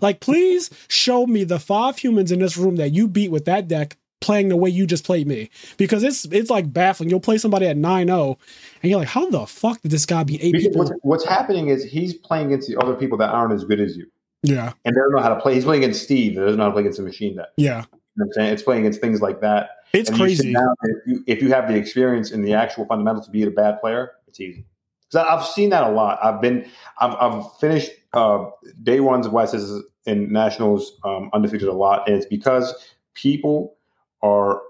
Like, 0.00 0.20
please 0.20 0.70
show 0.88 1.26
me 1.26 1.44
the 1.44 1.58
five 1.58 1.98
humans 1.98 2.32
in 2.32 2.38
this 2.38 2.56
room 2.56 2.76
that 2.76 2.92
you 2.92 3.08
beat 3.08 3.30
with 3.30 3.44
that 3.44 3.68
deck 3.68 3.96
playing 4.20 4.48
the 4.48 4.56
way 4.56 4.70
you 4.70 4.86
just 4.86 5.04
played 5.04 5.26
me 5.26 5.50
because 5.76 6.02
it's 6.02 6.24
it's 6.26 6.50
like 6.50 6.72
baffling. 6.72 7.10
You'll 7.10 7.20
play 7.20 7.38
somebody 7.38 7.66
at 7.66 7.76
9-0 7.76 8.36
and 8.82 8.90
you're 8.90 8.98
like, 8.98 9.08
how 9.08 9.28
the 9.30 9.46
fuck 9.46 9.80
did 9.82 9.90
this 9.90 10.06
guy 10.06 10.24
beat 10.24 10.42
eight 10.42 10.52
Because 10.52 10.68
people? 10.68 10.78
what's, 10.84 10.92
what's 11.02 11.24
happening 11.26 11.68
is 11.68 11.84
he's 11.84 12.14
playing 12.14 12.46
against 12.46 12.68
the 12.68 12.76
other 12.80 12.94
people 12.94 13.18
that 13.18 13.30
aren't 13.30 13.52
as 13.52 13.64
good 13.64 13.80
as 13.80 13.96
you. 13.96 14.06
Yeah, 14.42 14.72
And 14.84 14.94
they 14.94 15.00
don't 15.00 15.12
know 15.12 15.22
how 15.22 15.30
to 15.34 15.40
play. 15.40 15.54
He's 15.54 15.64
playing 15.64 15.82
against 15.82 16.02
Steve 16.04 16.36
that 16.36 16.42
doesn't 16.42 16.56
know 16.58 16.64
how 16.64 16.68
to 16.68 16.72
play 16.74 16.82
against 16.82 16.98
a 16.98 17.02
machine 17.02 17.36
that. 17.36 17.48
yeah, 17.56 17.78
You 17.78 17.82
know 17.82 17.98
what 18.14 18.26
I'm 18.26 18.32
saying? 18.34 18.52
It's 18.54 18.62
playing 18.62 18.82
against 18.82 19.00
things 19.00 19.20
like 19.20 19.40
that. 19.40 19.70
it's 19.92 20.08
And 20.08 20.18
you 20.18 20.24
crazy. 20.24 20.52
down 20.52 20.74
if, 20.84 20.96
you, 21.06 21.24
if 21.26 21.42
you 21.42 21.48
have 21.48 21.66
the 21.68 21.74
experience 21.74 22.30
and 22.30 22.44
the 22.44 22.52
actual 22.54 22.86
fundamentals 22.86 23.26
to 23.26 23.32
be 23.32 23.42
a 23.42 23.50
bad 23.50 23.80
player, 23.80 24.12
it's 24.28 24.38
easy. 24.38 24.64
Because 25.10 25.26
I've 25.28 25.44
seen 25.46 25.70
that 25.70 25.82
a 25.84 25.90
lot. 25.90 26.18
I've 26.22 26.40
been, 26.40 26.68
I've, 27.00 27.14
I've 27.20 27.56
finished 27.58 27.90
uh, 28.12 28.46
day 28.82 29.00
ones 29.00 29.26
of 29.26 29.32
YCS 29.32 29.80
and 30.06 30.30
nationals 30.30 30.98
um, 31.04 31.30
undefeated 31.32 31.66
a 31.68 31.72
lot, 31.72 32.08
and 32.08 32.16
it's 32.16 32.26
because 32.26 32.72
people 33.14 33.75
are 34.22 34.60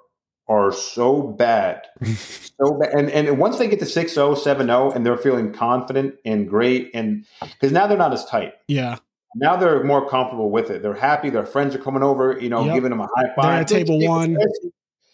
are 0.48 0.70
so 0.70 1.22
bad, 1.22 1.82
so 2.04 2.78
bad. 2.78 2.92
And 2.94 3.10
and 3.10 3.38
once 3.38 3.58
they 3.58 3.66
get 3.68 3.80
to 3.80 3.84
6-0, 3.84 4.36
7-0, 4.36 4.94
and 4.94 5.04
they're 5.04 5.16
feeling 5.16 5.52
confident 5.52 6.14
and 6.24 6.48
great, 6.48 6.90
and 6.94 7.24
because 7.40 7.72
now 7.72 7.86
they're 7.86 7.98
not 7.98 8.12
as 8.12 8.24
tight. 8.26 8.52
Yeah, 8.68 8.98
Now 9.34 9.56
they're 9.56 9.82
more 9.82 10.08
comfortable 10.08 10.50
with 10.50 10.70
it. 10.70 10.82
They're 10.82 10.94
happy. 10.94 11.30
Their 11.30 11.46
friends 11.46 11.74
are 11.74 11.78
coming 11.78 12.02
over, 12.04 12.38
you 12.40 12.48
know, 12.48 12.64
Yep. 12.64 12.74
giving 12.74 12.90
them 12.90 13.00
a 13.00 13.08
high 13.16 13.34
five. 13.34 13.42
They're 13.42 13.52
at 13.52 13.68
table 13.68 13.98
one. 14.06 14.36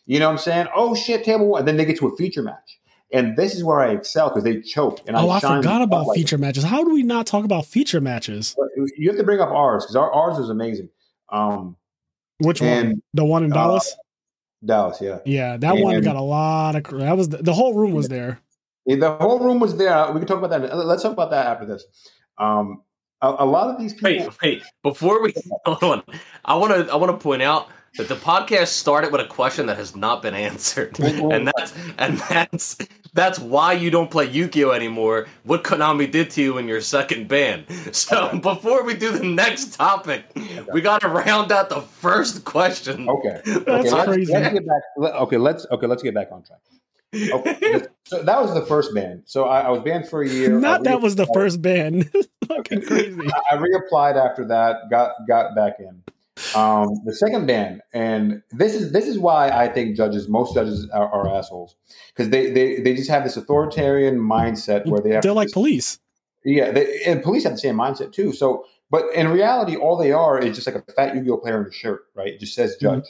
You 0.04 0.18
know 0.18 0.26
what 0.26 0.32
I'm 0.32 0.38
saying? 0.38 0.66
Oh 0.74 0.94
shit, 0.94 1.24
table 1.24 1.48
one. 1.48 1.60
And 1.60 1.68
then 1.68 1.76
they 1.78 1.84
get 1.86 1.96
to 1.98 2.08
a 2.08 2.16
feature 2.16 2.42
match. 2.42 2.78
And 3.14 3.36
this 3.36 3.54
is 3.54 3.62
where 3.62 3.80
I 3.80 3.90
excel 3.92 4.28
because 4.30 4.42
they 4.44 4.60
choke. 4.60 5.00
And 5.06 5.16
oh, 5.16 5.28
I 5.30 5.38
shine 5.38 5.62
forgot 5.62 5.82
about 5.82 5.98
spotlight. 6.04 6.16
feature 6.16 6.38
matches. 6.38 6.64
How 6.64 6.82
do 6.82 6.92
we 6.92 7.02
not 7.02 7.26
talk 7.26 7.44
about 7.44 7.66
feature 7.66 8.00
matches? 8.00 8.56
You 8.96 9.08
have 9.10 9.18
to 9.18 9.24
bring 9.24 9.38
up 9.40 9.50
ours 9.50 9.84
because 9.84 9.96
our, 9.96 10.10
ours 10.12 10.38
is 10.38 10.48
amazing. 10.48 10.88
Um, 11.30 11.76
Which 12.38 12.60
one? 12.60 13.02
The 13.14 13.24
one 13.24 13.44
in 13.44 13.52
uh, 13.52 13.80
Dallas? 14.64 14.98
Dallas, 14.98 15.22
yeah. 15.26 15.50
Yeah, 15.52 15.56
that 15.56 15.76
one 15.76 16.00
got 16.02 16.16
a 16.16 16.22
lot 16.22 16.76
of. 16.76 16.84
That 16.84 17.16
was 17.16 17.28
the, 17.28 17.38
the 17.38 17.54
whole 17.54 17.74
room 17.74 17.92
was 17.92 18.08
there. 18.08 18.40
The 18.86 19.16
whole 19.20 19.38
room 19.40 19.60
was 19.60 19.76
there. 19.76 20.10
We 20.12 20.20
can 20.20 20.26
talk 20.26 20.38
about 20.38 20.50
that. 20.50 20.76
Let's 20.76 21.02
talk 21.02 21.12
about 21.12 21.30
that 21.30 21.46
after 21.46 21.66
this. 21.66 21.84
Um, 22.38 22.82
a, 23.20 23.36
a 23.38 23.46
lot 23.46 23.70
of 23.70 23.80
these 23.80 23.94
people. 23.94 24.34
Wait, 24.42 24.42
wait. 24.42 24.62
Before 24.82 25.22
we 25.22 25.34
hold 25.64 25.82
on, 25.82 26.02
I 26.44 26.56
want 26.56 26.72
to 26.74 26.92
I 26.92 26.96
want 26.96 27.12
to 27.12 27.22
point 27.22 27.42
out 27.42 27.68
that 27.98 28.08
the 28.08 28.16
podcast 28.16 28.68
started 28.68 29.12
with 29.12 29.20
a 29.20 29.26
question 29.26 29.66
that 29.66 29.76
has 29.76 29.94
not 29.94 30.22
been 30.22 30.34
answered, 30.34 30.98
and 31.00 31.46
that's 31.48 31.74
and 31.98 32.18
that's 32.18 32.78
that's 33.14 33.38
why 33.38 33.72
you 33.74 33.90
don't 33.90 34.10
play 34.10 34.24
Yu-Gi-Oh 34.30 34.70
anymore. 34.70 35.26
What 35.44 35.62
Konami 35.64 36.10
did 36.10 36.30
to 36.30 36.42
you 36.42 36.56
in 36.58 36.66
your 36.66 36.80
second 36.80 37.28
ban. 37.28 37.64
So 37.92 38.38
before 38.38 38.84
we 38.84 38.94
do 38.94 39.10
the 39.12 39.24
next 39.24 39.74
topic, 39.74 40.24
we 40.72 40.80
got 40.80 41.02
to 41.02 41.08
round 41.08 41.52
out 41.52 41.68
the 41.68 41.82
first 41.82 42.44
question. 42.44 43.08
Okay. 43.08 43.40
That's 43.44 43.66
okay, 43.68 43.90
let's, 43.90 44.04
crazy. 44.04 44.32
let's 44.32 44.52
get 44.54 44.66
back. 44.66 44.82
let- 44.96 45.14
Okay, 45.14 45.36
let's 45.36 45.66
okay, 45.70 45.86
let's 45.86 46.02
get 46.02 46.14
back 46.14 46.28
on 46.32 46.42
track. 46.42 46.60
Okay, 47.14 47.82
so 48.06 48.22
that 48.22 48.40
was 48.40 48.54
the 48.54 48.64
first 48.64 48.94
ban. 48.94 49.22
So 49.26 49.44
I, 49.44 49.60
I 49.62 49.68
was 49.70 49.82
banned 49.82 50.08
for 50.08 50.22
a 50.22 50.28
year. 50.28 50.58
Not 50.58 50.80
I 50.80 50.92
that 50.92 51.02
was 51.02 51.16
the 51.16 51.24
reapplied- 51.26 51.34
first 51.34 51.60
ban. 51.62 52.10
Fucking 52.48 52.82
crazy. 52.82 53.20
I 53.50 53.56
reapplied 53.56 54.16
after 54.16 54.46
that. 54.46 54.88
Got 54.90 55.12
got 55.28 55.54
back 55.54 55.74
in. 55.78 56.02
Um, 56.56 57.00
the 57.04 57.14
second 57.14 57.46
ban, 57.46 57.80
and 57.92 58.42
this 58.52 58.74
is 58.74 58.92
this 58.92 59.06
is 59.06 59.18
why 59.18 59.50
I 59.50 59.68
think 59.68 59.96
judges, 59.96 60.28
most 60.28 60.54
judges 60.54 60.88
are, 60.90 61.08
are 61.08 61.34
assholes 61.34 61.76
because 62.08 62.30
they, 62.30 62.50
they 62.50 62.80
they 62.80 62.94
just 62.94 63.10
have 63.10 63.22
this 63.24 63.36
authoritarian 63.36 64.16
mindset 64.18 64.86
where 64.86 65.00
they 65.00 65.10
have 65.10 65.22
They're 65.22 65.32
like 65.32 65.46
just- 65.48 65.54
police. 65.54 65.98
yeah, 66.44 66.70
they, 66.70 67.02
and 67.06 67.22
police 67.22 67.44
have 67.44 67.52
the 67.52 67.58
same 67.58 67.76
mindset 67.76 68.12
too. 68.12 68.32
So, 68.32 68.64
but 68.90 69.04
in 69.14 69.28
reality, 69.28 69.76
all 69.76 69.96
they 69.96 70.12
are 70.12 70.38
is 70.38 70.54
just 70.56 70.66
like 70.66 70.76
a 70.76 70.92
fat 70.92 71.14
Yu-Gi-Oh 71.14 71.36
player 71.38 71.60
in 71.62 71.68
a 71.68 71.72
shirt, 71.72 72.06
right? 72.14 72.28
It 72.28 72.40
just 72.40 72.54
says 72.54 72.76
judge, 72.80 73.04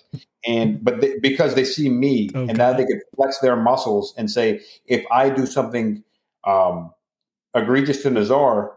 and 0.45 0.83
but 0.85 1.01
they, 1.01 1.19
because 1.21 1.55
they 1.55 1.65
see 1.65 1.89
me, 1.89 2.29
Oh, 2.35 2.41
and 2.49 2.59
now 2.59 2.73
God. 2.73 2.81
they 2.81 2.87
can 2.87 3.01
flex 3.17 3.39
their 3.39 3.55
muscles 3.57 4.15
and 4.19 4.29
say, 4.31 4.61
if 4.87 5.05
I 5.13 5.31
do 5.31 5.47
something 5.47 6.03
um, 6.45 6.91
egregious 7.55 8.03
to 8.03 8.11
Nazar, 8.11 8.73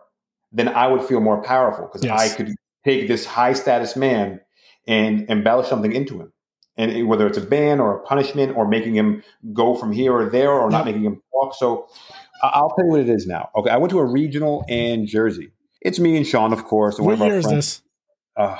then 0.52 0.68
I 0.70 0.86
would 0.88 1.02
feel 1.02 1.20
more 1.20 1.42
powerful 1.42 1.86
because 1.88 2.04
Yes. 2.04 2.34
I 2.34 2.36
could 2.36 2.54
take 2.86 3.08
this 3.08 3.26
high 3.26 3.54
status 3.54 3.96
man 3.96 4.40
and 4.88 5.30
embellish 5.30 5.68
something 5.68 5.92
into 5.92 6.20
him. 6.22 6.32
And 6.78 6.92
it- 6.92 7.04
whether 7.04 7.26
it's 7.28 7.38
a 7.38 7.42
ban 7.42 7.80
or 7.80 7.96
a 7.98 8.02
punishment 8.04 8.56
or 8.56 8.68
making 8.68 8.96
him 8.96 9.24
go 9.54 9.76
from 9.76 9.92
here 9.92 10.14
or 10.14 10.30
there 10.30 10.52
or 10.52 10.70
not 10.70 10.86
making 10.86 11.04
him 11.04 11.22
talk. 11.34 11.56
So 11.56 11.88
I'll 12.44 12.70
tell 12.76 12.86
you 12.86 12.92
what 12.92 13.00
it 13.00 13.10
is 13.10 13.26
now. 13.26 13.50
Okay, 13.56 13.70
I 13.70 13.78
went 13.78 13.92
to 13.92 14.00
a 14.00 14.06
regional 14.06 14.64
in 14.68 15.08
Jersey. 15.08 15.52
It's 15.82 16.00
me 16.00 16.16
and 16.18 16.28
Sean, 16.28 16.52
of 16.54 16.66
course. 16.66 16.98
and 16.98 17.06
one 17.06 17.14
What 17.14 17.16
of 17.16 17.22
our 17.22 17.28
year 17.28 17.38
is 17.40 17.46
this? 17.48 17.82
Uh, 18.36 18.58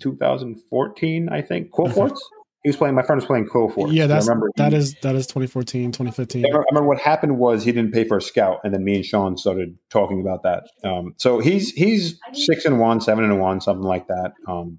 2014, 0.00 1.28
I 1.28 1.42
think. 1.42 1.70
Qliphort. 1.70 2.16
He 2.62 2.68
was 2.68 2.76
playing. 2.76 2.94
My 2.94 3.02
friend 3.02 3.18
was 3.20 3.26
playing 3.26 3.46
Qliphort. 3.46 3.92
Yeah, 3.92 4.04
And 4.04 4.12
I 4.12 4.16
that's 4.16 4.28
remember 4.28 4.50
that 4.56 4.72
he- 4.72 4.78
is 4.78 4.94
that 5.02 5.14
is 5.16 5.26
2014, 5.26 5.90
2015. 5.92 6.44
I 6.44 6.48
remember, 6.48 6.60
I 6.60 6.66
remember 6.72 6.88
what 6.88 6.98
happened 7.00 7.38
was 7.38 7.64
he 7.64 7.72
didn't 7.72 7.92
pay 7.92 8.04
for 8.04 8.16
a 8.18 8.22
scout, 8.22 8.58
and 8.62 8.72
then 8.72 8.84
me 8.84 8.94
and 8.96 9.04
Sean 9.04 9.36
started 9.36 9.76
talking 9.90 10.20
about 10.20 10.42
that. 10.44 10.64
Um, 10.84 11.14
so 11.18 11.40
he's 11.40 11.72
he's 11.72 12.18
six 12.32 12.64
and 12.64 12.78
one, 12.78 13.00
seven 13.00 13.24
and 13.24 13.40
one, 13.40 13.60
something 13.60 13.84
like 13.86 14.06
that, 14.06 14.32
um, 14.46 14.78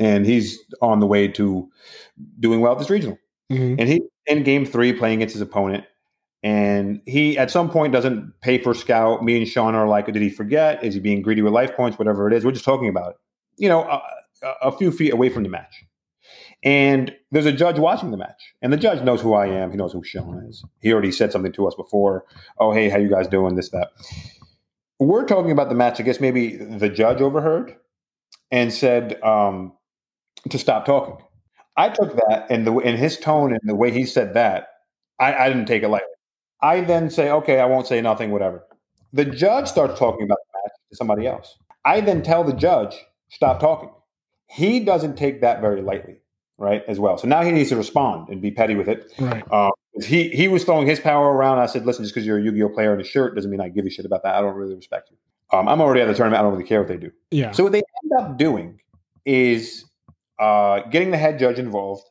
and 0.00 0.26
he's 0.26 0.58
on 0.82 0.98
the 1.00 1.06
way 1.06 1.28
to 1.28 1.68
doing 2.40 2.60
well 2.60 2.72
at 2.72 2.78
this 2.78 2.90
regional. 2.90 3.18
Mhm. 3.52 3.76
And 3.78 3.88
he 3.88 4.02
in 4.26 4.42
game 4.42 4.64
three 4.66 4.92
playing 4.92 5.18
against 5.20 5.34
his 5.34 5.42
opponent, 5.42 5.84
and 6.42 7.00
he 7.06 7.36
at 7.38 7.50
some 7.50 7.70
point 7.70 7.92
doesn't 7.92 8.32
pay 8.40 8.58
for 8.58 8.74
scout. 8.74 9.22
Me 9.24 9.36
and 9.36 9.46
Sean 9.46 9.74
are 9.74 9.86
like, 9.86 10.06
did 10.06 10.16
he 10.16 10.30
forget? 10.30 10.82
Is 10.82 10.94
he 10.94 11.00
being 11.00 11.22
greedy 11.22 11.42
with 11.42 11.52
life 11.52 11.76
points? 11.76 11.98
Whatever 11.98 12.26
it 12.28 12.34
is, 12.34 12.44
we're 12.44 12.52
just 12.52 12.64
talking 12.64 12.88
about 12.88 13.10
it. 13.10 13.16
You 13.56 13.68
know, 13.68 13.82
a, 13.82 14.02
a- 14.42 14.68
a 14.68 14.72
few 14.72 14.90
feet 14.90 15.12
away 15.12 15.28
from 15.28 15.42
the 15.42 15.48
match. 15.50 15.84
And 16.62 17.14
there's 17.30 17.46
a 17.46 17.52
judge 17.52 17.78
watching 17.78 18.10
the 18.10 18.18
match, 18.18 18.54
and 18.60 18.72
the 18.72 18.76
judge 18.76 19.02
knows 19.02 19.22
who 19.22 19.32
I 19.32 19.46
am. 19.46 19.70
He 19.70 19.78
knows 19.78 19.92
who 19.92 20.04
Sean 20.04 20.44
is. 20.46 20.62
He 20.80 20.92
already 20.92 21.12
said 21.12 21.32
something 21.32 21.52
to 21.52 21.66
us 21.66 21.74
before. 21.74 22.24
Oh, 22.58 22.72
hey, 22.72 22.90
how 22.90 22.98
you 22.98 23.08
guys 23.08 23.28
doing? 23.28 23.56
This, 23.56 23.70
that. 23.70 23.92
We're 24.98 25.24
talking 25.24 25.50
about 25.50 25.70
the 25.70 25.74
match. 25.74 25.98
I 26.00 26.02
guess 26.02 26.20
maybe 26.20 26.56
the 26.56 26.90
judge 26.90 27.22
overheard 27.22 27.74
and 28.50 28.72
said 28.72 29.22
um, 29.22 29.72
to 30.50 30.58
stop 30.58 30.84
talking. 30.84 31.16
I 31.76 31.88
took 31.88 32.14
that, 32.16 32.46
and 32.50 32.66
the 32.66 32.76
in 32.78 32.96
his 32.96 33.18
tone 33.18 33.52
and 33.52 33.60
the 33.64 33.74
way 33.74 33.90
he 33.90 34.04
said 34.04 34.34
that, 34.34 34.68
I, 35.18 35.34
I 35.34 35.48
didn't 35.48 35.66
take 35.66 35.82
it 35.82 35.88
lightly. 35.88 36.08
I 36.60 36.82
then 36.82 37.08
say, 37.08 37.30
okay, 37.30 37.60
I 37.60 37.64
won't 37.64 37.86
say 37.86 38.02
nothing, 38.02 38.32
whatever. 38.32 38.66
The 39.14 39.24
judge 39.24 39.66
starts 39.66 39.98
talking 39.98 40.24
about 40.24 40.38
the 40.38 40.58
match 40.58 40.72
to 40.90 40.96
somebody 40.96 41.26
else. 41.26 41.56
I 41.84 42.02
then 42.02 42.22
tell 42.22 42.44
the 42.44 42.52
judge, 42.52 42.94
stop 43.28 43.60
talking. 43.60 43.90
He 44.46 44.80
doesn't 44.80 45.16
take 45.16 45.40
that 45.40 45.60
very 45.60 45.80
lightly, 45.80 46.19
right? 46.60 46.84
As 46.86 47.00
well. 47.00 47.18
So 47.18 47.26
now 47.26 47.42
he 47.42 47.50
needs 47.50 47.70
to 47.70 47.76
respond 47.76 48.28
and 48.28 48.40
be 48.40 48.50
petty 48.50 48.76
with 48.76 48.88
it. 48.88 49.12
Right. 49.18 49.42
Uh, 49.50 49.70
he 50.04 50.28
he 50.28 50.46
was 50.46 50.62
throwing 50.62 50.86
his 50.86 51.00
power 51.00 51.32
around. 51.32 51.58
I 51.58 51.66
said, 51.66 51.84
listen, 51.86 52.04
just 52.04 52.14
because 52.14 52.26
you're 52.26 52.38
a 52.38 52.42
Yu-Gi-Oh 52.42 52.68
player 52.68 52.94
in 52.94 53.00
a 53.00 53.04
shirt 53.04 53.34
doesn't 53.34 53.50
mean 53.50 53.60
I 53.60 53.68
give 53.68 53.86
a 53.86 53.90
shit 53.90 54.04
about 54.04 54.22
that. 54.22 54.36
I 54.36 54.40
don't 54.40 54.54
really 54.54 54.76
respect 54.76 55.10
you. 55.10 55.16
Um, 55.58 55.68
I'm 55.68 55.80
already 55.80 56.02
at 56.02 56.06
the 56.06 56.14
tournament. 56.14 56.38
I 56.38 56.42
don't 56.42 56.52
really 56.52 56.68
care 56.68 56.78
what 56.78 56.88
they 56.88 56.96
do. 56.96 57.10
Yeah. 57.32 57.50
So 57.50 57.64
what 57.64 57.72
they 57.72 57.78
end 57.78 58.20
up 58.20 58.38
doing 58.38 58.78
is 59.24 59.84
uh, 60.38 60.82
getting 60.90 61.10
the 61.10 61.16
head 61.16 61.38
judge 61.38 61.58
involved, 61.58 62.04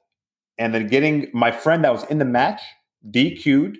and 0.58 0.74
then 0.74 0.88
getting 0.88 1.30
my 1.34 1.52
friend 1.52 1.84
that 1.86 1.94
was 1.94 2.04
in 2.06 2.18
the 2.18 2.26
match 2.26 2.62
DQ'd. 3.10 3.78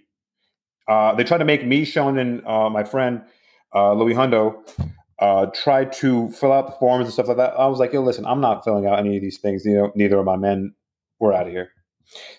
Uh, 0.88 1.14
they 1.16 1.24
tried 1.24 1.40
to 1.40 1.46
make 1.46 1.66
me, 1.66 1.84
Sean, 1.84 2.18
and 2.18 2.46
uh, 2.48 2.70
my 2.70 2.84
friend 2.84 3.22
uh, 3.76 3.94
Louis 3.94 4.14
Hundo 4.14 4.64
uh, 5.20 5.48
try 5.48 5.86
to 5.86 6.30
fill 6.32 6.52
out 6.52 6.68
the 6.68 6.76
forms 6.80 7.06
and 7.06 7.14
stuff 7.14 7.28
like 7.28 7.38
that. 7.38 7.54
I 7.58 7.68
was 7.68 7.80
like, 7.80 7.94
"Yo, 7.94 8.02
listen, 8.02 8.26
I'm 8.26 8.42
not 8.42 8.64
filling 8.64 8.86
out 8.86 9.00
any 9.00 9.16
of 9.18 9.22
these 9.22 9.38
things. 9.38 9.66
You 9.66 9.76
know, 9.76 9.92
neither 9.96 10.20
of 10.20 10.26
my 10.26 10.38
men. 10.38 10.74
We're 11.20 11.34
out 11.34 11.48
of 11.48 11.54
here." 11.54 11.72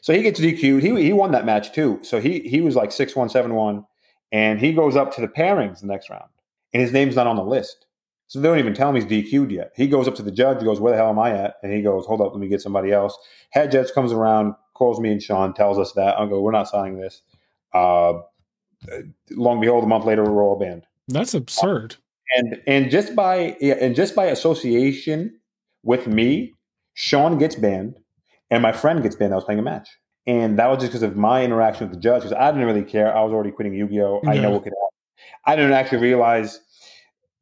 So 0.00 0.12
he 0.12 0.22
gets 0.22 0.40
DQ'd. 0.40 0.82
He 0.82 1.02
he 1.02 1.12
won 1.12 1.32
that 1.32 1.44
match 1.44 1.72
too. 1.72 1.98
So 2.02 2.20
he 2.20 2.40
he 2.40 2.60
was 2.60 2.76
like 2.76 2.92
six 2.92 3.14
one 3.14 3.28
seven 3.28 3.54
one, 3.54 3.84
and 4.32 4.58
he 4.60 4.72
goes 4.72 4.96
up 4.96 5.14
to 5.14 5.20
the 5.20 5.28
pairings 5.28 5.80
the 5.80 5.86
next 5.86 6.10
round, 6.10 6.30
and 6.72 6.82
his 6.82 6.92
name's 6.92 7.16
not 7.16 7.26
on 7.26 7.36
the 7.36 7.44
list. 7.44 7.86
So 8.30 8.38
they 8.38 8.46
don't 8.46 8.60
even 8.60 8.74
tell 8.74 8.88
him 8.88 8.94
he's 8.94 9.04
DQ'd 9.04 9.50
yet. 9.50 9.72
He 9.74 9.88
goes 9.88 10.06
up 10.06 10.14
to 10.14 10.22
the 10.22 10.30
judge, 10.30 10.60
he 10.60 10.64
goes, 10.64 10.78
Where 10.78 10.92
the 10.92 10.96
hell 10.96 11.10
am 11.10 11.18
I 11.18 11.32
at? 11.32 11.56
And 11.64 11.72
he 11.72 11.82
goes, 11.82 12.06
Hold 12.06 12.20
up, 12.20 12.30
let 12.32 12.40
me 12.40 12.46
get 12.46 12.60
somebody 12.60 12.92
else. 12.92 13.18
Head 13.50 13.72
judge 13.72 13.90
comes 13.92 14.12
around, 14.12 14.54
calls 14.74 15.00
me 15.00 15.10
and 15.10 15.20
Sean, 15.20 15.52
tells 15.52 15.80
us 15.80 15.94
that. 15.94 16.16
I 16.16 16.28
go, 16.28 16.40
We're 16.40 16.52
not 16.52 16.68
signing 16.68 17.00
this. 17.00 17.22
Uh, 17.74 18.20
long 19.32 19.54
and 19.54 19.60
behold, 19.62 19.82
a 19.82 19.88
month 19.88 20.04
later, 20.04 20.22
we're 20.22 20.44
all 20.44 20.56
banned. 20.56 20.86
That's 21.08 21.34
absurd. 21.34 21.96
And 22.36 22.62
and 22.66 22.90
just 22.90 23.16
by 23.16 23.56
and 23.60 23.94
just 23.94 24.14
by 24.14 24.26
association 24.26 25.38
with 25.82 26.06
me, 26.06 26.54
Sean 26.94 27.38
gets 27.38 27.56
banned, 27.56 27.96
and 28.50 28.62
my 28.62 28.72
friend 28.72 29.02
gets 29.02 29.16
banned. 29.16 29.32
I 29.32 29.36
was 29.36 29.44
playing 29.44 29.58
a 29.58 29.62
match, 29.62 29.88
and 30.26 30.58
that 30.58 30.68
was 30.68 30.78
just 30.78 30.92
because 30.92 31.02
of 31.02 31.16
my 31.16 31.44
interaction 31.44 31.88
with 31.88 31.96
the 31.96 32.00
judge. 32.00 32.22
Because 32.22 32.36
I 32.36 32.50
didn't 32.50 32.66
really 32.66 32.84
care. 32.84 33.14
I 33.14 33.22
was 33.22 33.32
already 33.32 33.50
quitting 33.50 33.74
Yu-Gi-Oh. 33.74 34.22
I 34.26 34.38
know 34.38 34.50
what 34.50 34.62
could 34.62 34.72
happen. 34.72 35.34
I 35.44 35.56
didn't 35.56 35.72
actually 35.72 35.98
realize, 35.98 36.60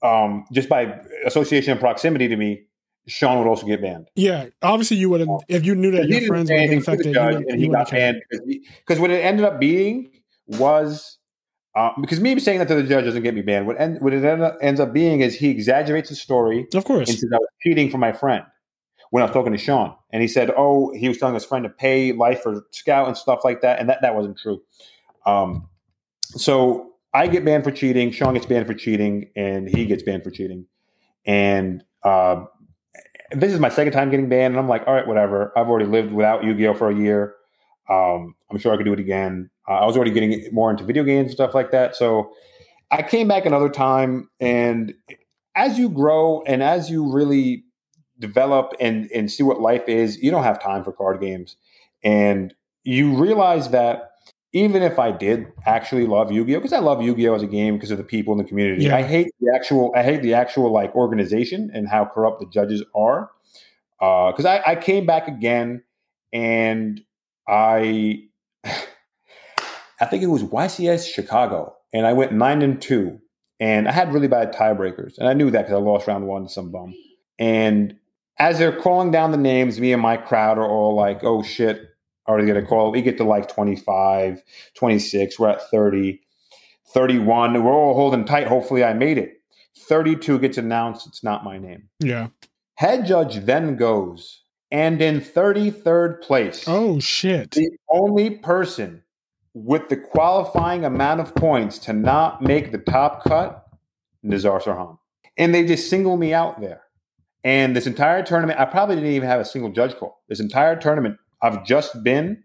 um, 0.03 0.45
just 0.53 0.69
by 0.69 1.01
association 1.27 1.73
and 1.73 1.81
proximity 1.81 2.29
to 2.29 2.37
me, 2.37 2.63
Sean 3.09 3.39
would 3.39 3.49
also 3.49 3.67
get 3.67 3.83
banned. 3.83 4.09
Yeah. 4.15 4.47
Obviously, 4.63 4.97
you 4.97 5.11
would 5.11 5.21
have 5.21 5.29
if 5.49 5.65
you 5.65 5.75
knew 5.75 5.91
that 5.91 6.09
your 6.09 6.23
friends 6.23 6.51
would 6.51 6.71
the 6.71 6.77
affected. 6.77 7.07
You, 7.07 7.15
judge, 7.15 7.35
would, 7.37 7.49
and 7.49 7.61
he 7.61 7.69
got 7.69 7.91
banned 7.91 8.23
because 8.31 8.99
what 9.01 9.11
it 9.11 9.25
ended 9.25 9.45
up 9.45 9.61
being 9.61 10.11
was 10.47 11.18
uh, 11.79 11.93
because 12.01 12.19
me 12.19 12.37
saying 12.41 12.59
that 12.59 12.67
to 12.67 12.75
the 12.75 12.83
judge 12.83 13.05
doesn't 13.05 13.23
get 13.23 13.35
me 13.37 13.41
banned. 13.41 13.69
What, 13.69 13.81
end, 13.81 14.01
what 14.01 14.13
it 14.13 14.25
end 14.25 14.43
up, 14.43 14.59
ends 14.61 14.81
up 14.81 14.93
being 14.93 15.21
is 15.21 15.37
he 15.37 15.49
exaggerates 15.49 16.09
the 16.09 16.17
story 16.17 16.67
Of 16.75 16.85
course. 16.85 17.09
and 17.09 17.17
says 17.17 17.31
I 17.33 17.37
was 17.37 17.49
cheating 17.63 17.89
for 17.89 17.99
my 17.99 18.11
friend 18.11 18.43
when 19.11 19.23
I 19.23 19.27
was 19.27 19.33
talking 19.33 19.53
to 19.53 19.59
Sean, 19.59 19.95
and 20.11 20.21
he 20.21 20.27
said, 20.27 20.51
"Oh, 20.57 20.93
he 20.93 21.07
was 21.09 21.19
telling 21.19 21.35
his 21.35 21.45
friend 21.45 21.63
to 21.63 21.71
pay 21.71 22.11
life 22.11 22.43
for 22.43 22.67
scout 22.73 23.07
and 23.07 23.17
stuff 23.17 23.45
like 23.45 23.61
that," 23.61 23.79
and 23.79 23.89
that 23.89 24.03
that 24.03 24.17
wasn't 24.17 24.39
true. 24.39 24.61
Um, 25.25 25.69
so 26.21 26.95
I 27.15 27.29
get 27.29 27.45
banned 27.45 27.63
for 27.63 27.71
cheating. 27.71 28.11
Sean 28.11 28.35
gets 28.35 28.47
banned 28.47 28.67
for 28.67 28.75
cheating, 28.75 29.31
and 29.37 29.69
he 29.69 29.87
gets 29.87 30.03
banned 30.03 30.25
for 30.25 30.33
cheating. 30.33 30.67
And 31.27 31.85
uh, 32.03 32.45
this 33.31 33.53
is 33.53 33.61
my 33.61 33.69
second 33.69 33.93
time 33.93 34.11
getting 34.11 34.29
banned, 34.29 34.53
and 34.55 34.59
I'm 34.59 34.69
like, 34.69 34.83
all 34.89 34.95
right, 34.95 35.07
whatever. 35.07 35.53
I've 35.57 35.69
already 35.69 35.87
lived 35.87 36.13
without 36.13 36.43
Yu-Gi-Oh 36.43 36.75
for 36.75 36.91
a 36.91 36.95
year. 36.95 37.37
Um, 37.89 38.35
I'm 38.51 38.59
sure 38.59 38.75
I 38.75 38.77
could 38.77 38.85
do 38.85 38.93
it 38.93 39.01
again. 39.01 39.49
Uh, 39.69 39.73
I 39.73 39.85
was 39.85 39.97
already 39.97 40.11
getting 40.11 40.49
more 40.53 40.71
into 40.71 40.85
video 40.85 41.05
games 41.05 41.27
and 41.27 41.33
stuff 41.33 41.55
like 41.55 41.71
that, 41.73 41.95
so 41.95 42.33
I 42.91 43.03
came 43.03 43.29
back 43.29 43.45
another 43.47 43.69
time. 43.69 44.29
And 44.41 44.95
as 45.55 45.79
you 45.79 45.89
grow 45.89 46.43
and 46.47 46.63
as 46.63 46.91
you 46.91 47.11
really 47.13 47.65
develop 48.19 48.73
and 48.81 49.11
and 49.13 49.31
see 49.31 49.43
what 49.43 49.61
life 49.61 49.89
is, 49.89 50.17
you 50.23 50.31
don't 50.31 50.45
have 50.45 50.63
time 50.63 50.85
for 50.85 50.93
card 50.93 51.21
games, 51.21 51.57
and 52.03 52.55
you 52.85 53.15
realize 53.15 53.71
that 53.71 54.11
even 54.55 54.83
if 54.83 54.99
I 54.99 55.13
did 55.13 55.47
actually 55.67 56.07
love 56.07 56.33
Yu-Gi-Oh, 56.33 56.59
because 56.59 56.73
I 56.73 56.79
love 56.79 57.03
Yu-Gi-Oh 57.03 57.35
as 57.35 57.43
a 57.43 57.47
game 57.47 57.75
because 57.75 57.91
of 57.91 57.99
the 57.99 58.05
people 58.05 58.33
in 58.33 58.39
the 58.39 58.45
community, 58.45 58.85
Yeah. 58.85 58.97
I 58.97 59.03
hate 59.03 59.29
the 59.41 59.53
actual 59.55 59.93
I 59.95 60.03
hate 60.03 60.23
the 60.23 60.33
actual 60.33 60.73
like 60.73 60.95
organization 60.95 61.71
and 61.75 61.87
how 61.87 62.07
corrupt 62.07 62.41
the 62.41 62.47
judges 62.47 62.83
are. 62.95 63.31
Because 64.01 64.47
I, 64.47 64.63
I 64.65 64.75
came 64.77 65.05
back 65.05 65.29
again 65.29 65.83
and 66.33 67.01
I 67.47 68.28
I 70.01 70.07
think 70.07 70.23
it 70.23 70.27
was 70.29 70.43
YCS 70.45 71.13
Chicago, 71.13 71.75
and 71.93 72.07
I 72.07 72.13
went 72.13 72.33
nine 72.33 72.63
and 72.63 72.81
two, 72.81 73.21
and 73.61 73.89
I 73.89 73.93
had 73.93 74.13
really 74.13 74.29
bad 74.29 74.53
tiebreakers, 74.55 75.19
and 75.19 75.29
I 75.29 75.33
knew 75.33 75.51
that 75.51 75.63
because 75.67 75.75
I 75.75 75.79
lost 75.79 76.07
round 76.07 76.27
one 76.27 76.45
to 76.45 76.49
some 76.49 76.71
bum. 76.71 76.95
And 77.39 77.97
as 78.39 78.59
they're 78.59 78.79
calling 78.79 79.11
down 79.11 79.33
the 79.33 79.37
names, 79.37 79.81
me 79.81 79.93
and 79.93 80.01
my 80.03 80.17
crowd 80.17 80.59
are 80.59 80.69
all 80.69 80.95
like, 80.95 81.25
"Oh 81.25 81.43
shit, 81.43 81.83
already 82.29 82.47
get 82.47 82.57
a 82.57 82.63
call." 82.63 82.93
We 82.93 83.03
get 83.03 83.17
to 83.19 83.25
like 83.25 83.49
25, 83.49 84.43
26, 84.75 85.39
we're 85.39 85.49
at 85.49 85.63
30, 85.71 86.21
31. 86.95 87.63
We're 87.65 87.73
all 87.73 87.95
holding 87.95 88.25
tight. 88.25 88.47
Hopefully, 88.47 88.85
I 88.85 88.93
made 88.95 89.19
it. 89.19 89.35
32 89.89 90.39
gets 90.41 90.59
announced. 90.59 91.07
It's 91.07 91.23
not 91.25 91.45
my 91.45 91.59
name. 91.59 91.89
yeah. 92.01 92.29
Head 92.75 93.07
judge 93.07 93.37
then 93.45 93.75
goes, 93.75 94.43
and 94.71 95.03
in 95.03 95.21
33rd 95.21 96.23
place, 96.23 96.63
Oh 96.69 97.01
shit. 97.01 97.51
the 97.53 97.71
only 97.91 98.31
person 98.31 99.03
with 99.55 99.89
the 99.89 99.97
qualifying 99.97 100.85
amount 100.85 101.21
of 101.21 101.35
points 101.35 101.79
to 101.79 101.93
not 101.93 102.43
make 102.43 102.73
the 102.73 102.79
top 102.79 103.25
cut, 103.25 103.67
Nizar 104.25 104.63
Sarhan. 104.63 104.99
And 105.37 105.55
they 105.55 105.65
just 105.65 105.89
single 105.89 106.17
me 106.17 106.35
out 106.35 106.61
there. 106.61 106.83
And 107.45 107.75
this 107.75 107.87
entire 107.87 108.23
tournament, 108.23 108.59
I 108.59 108.65
probably 108.65 108.97
didn't 108.97 109.13
even 109.13 109.29
have 109.29 109.41
a 109.41 109.45
single 109.45 109.71
judge 109.71 109.95
call. 109.97 110.23
This 110.29 110.41
entire 110.41 110.77
tournament, 110.77 111.17
I've 111.41 111.65
just 111.65 112.03
been 112.03 112.43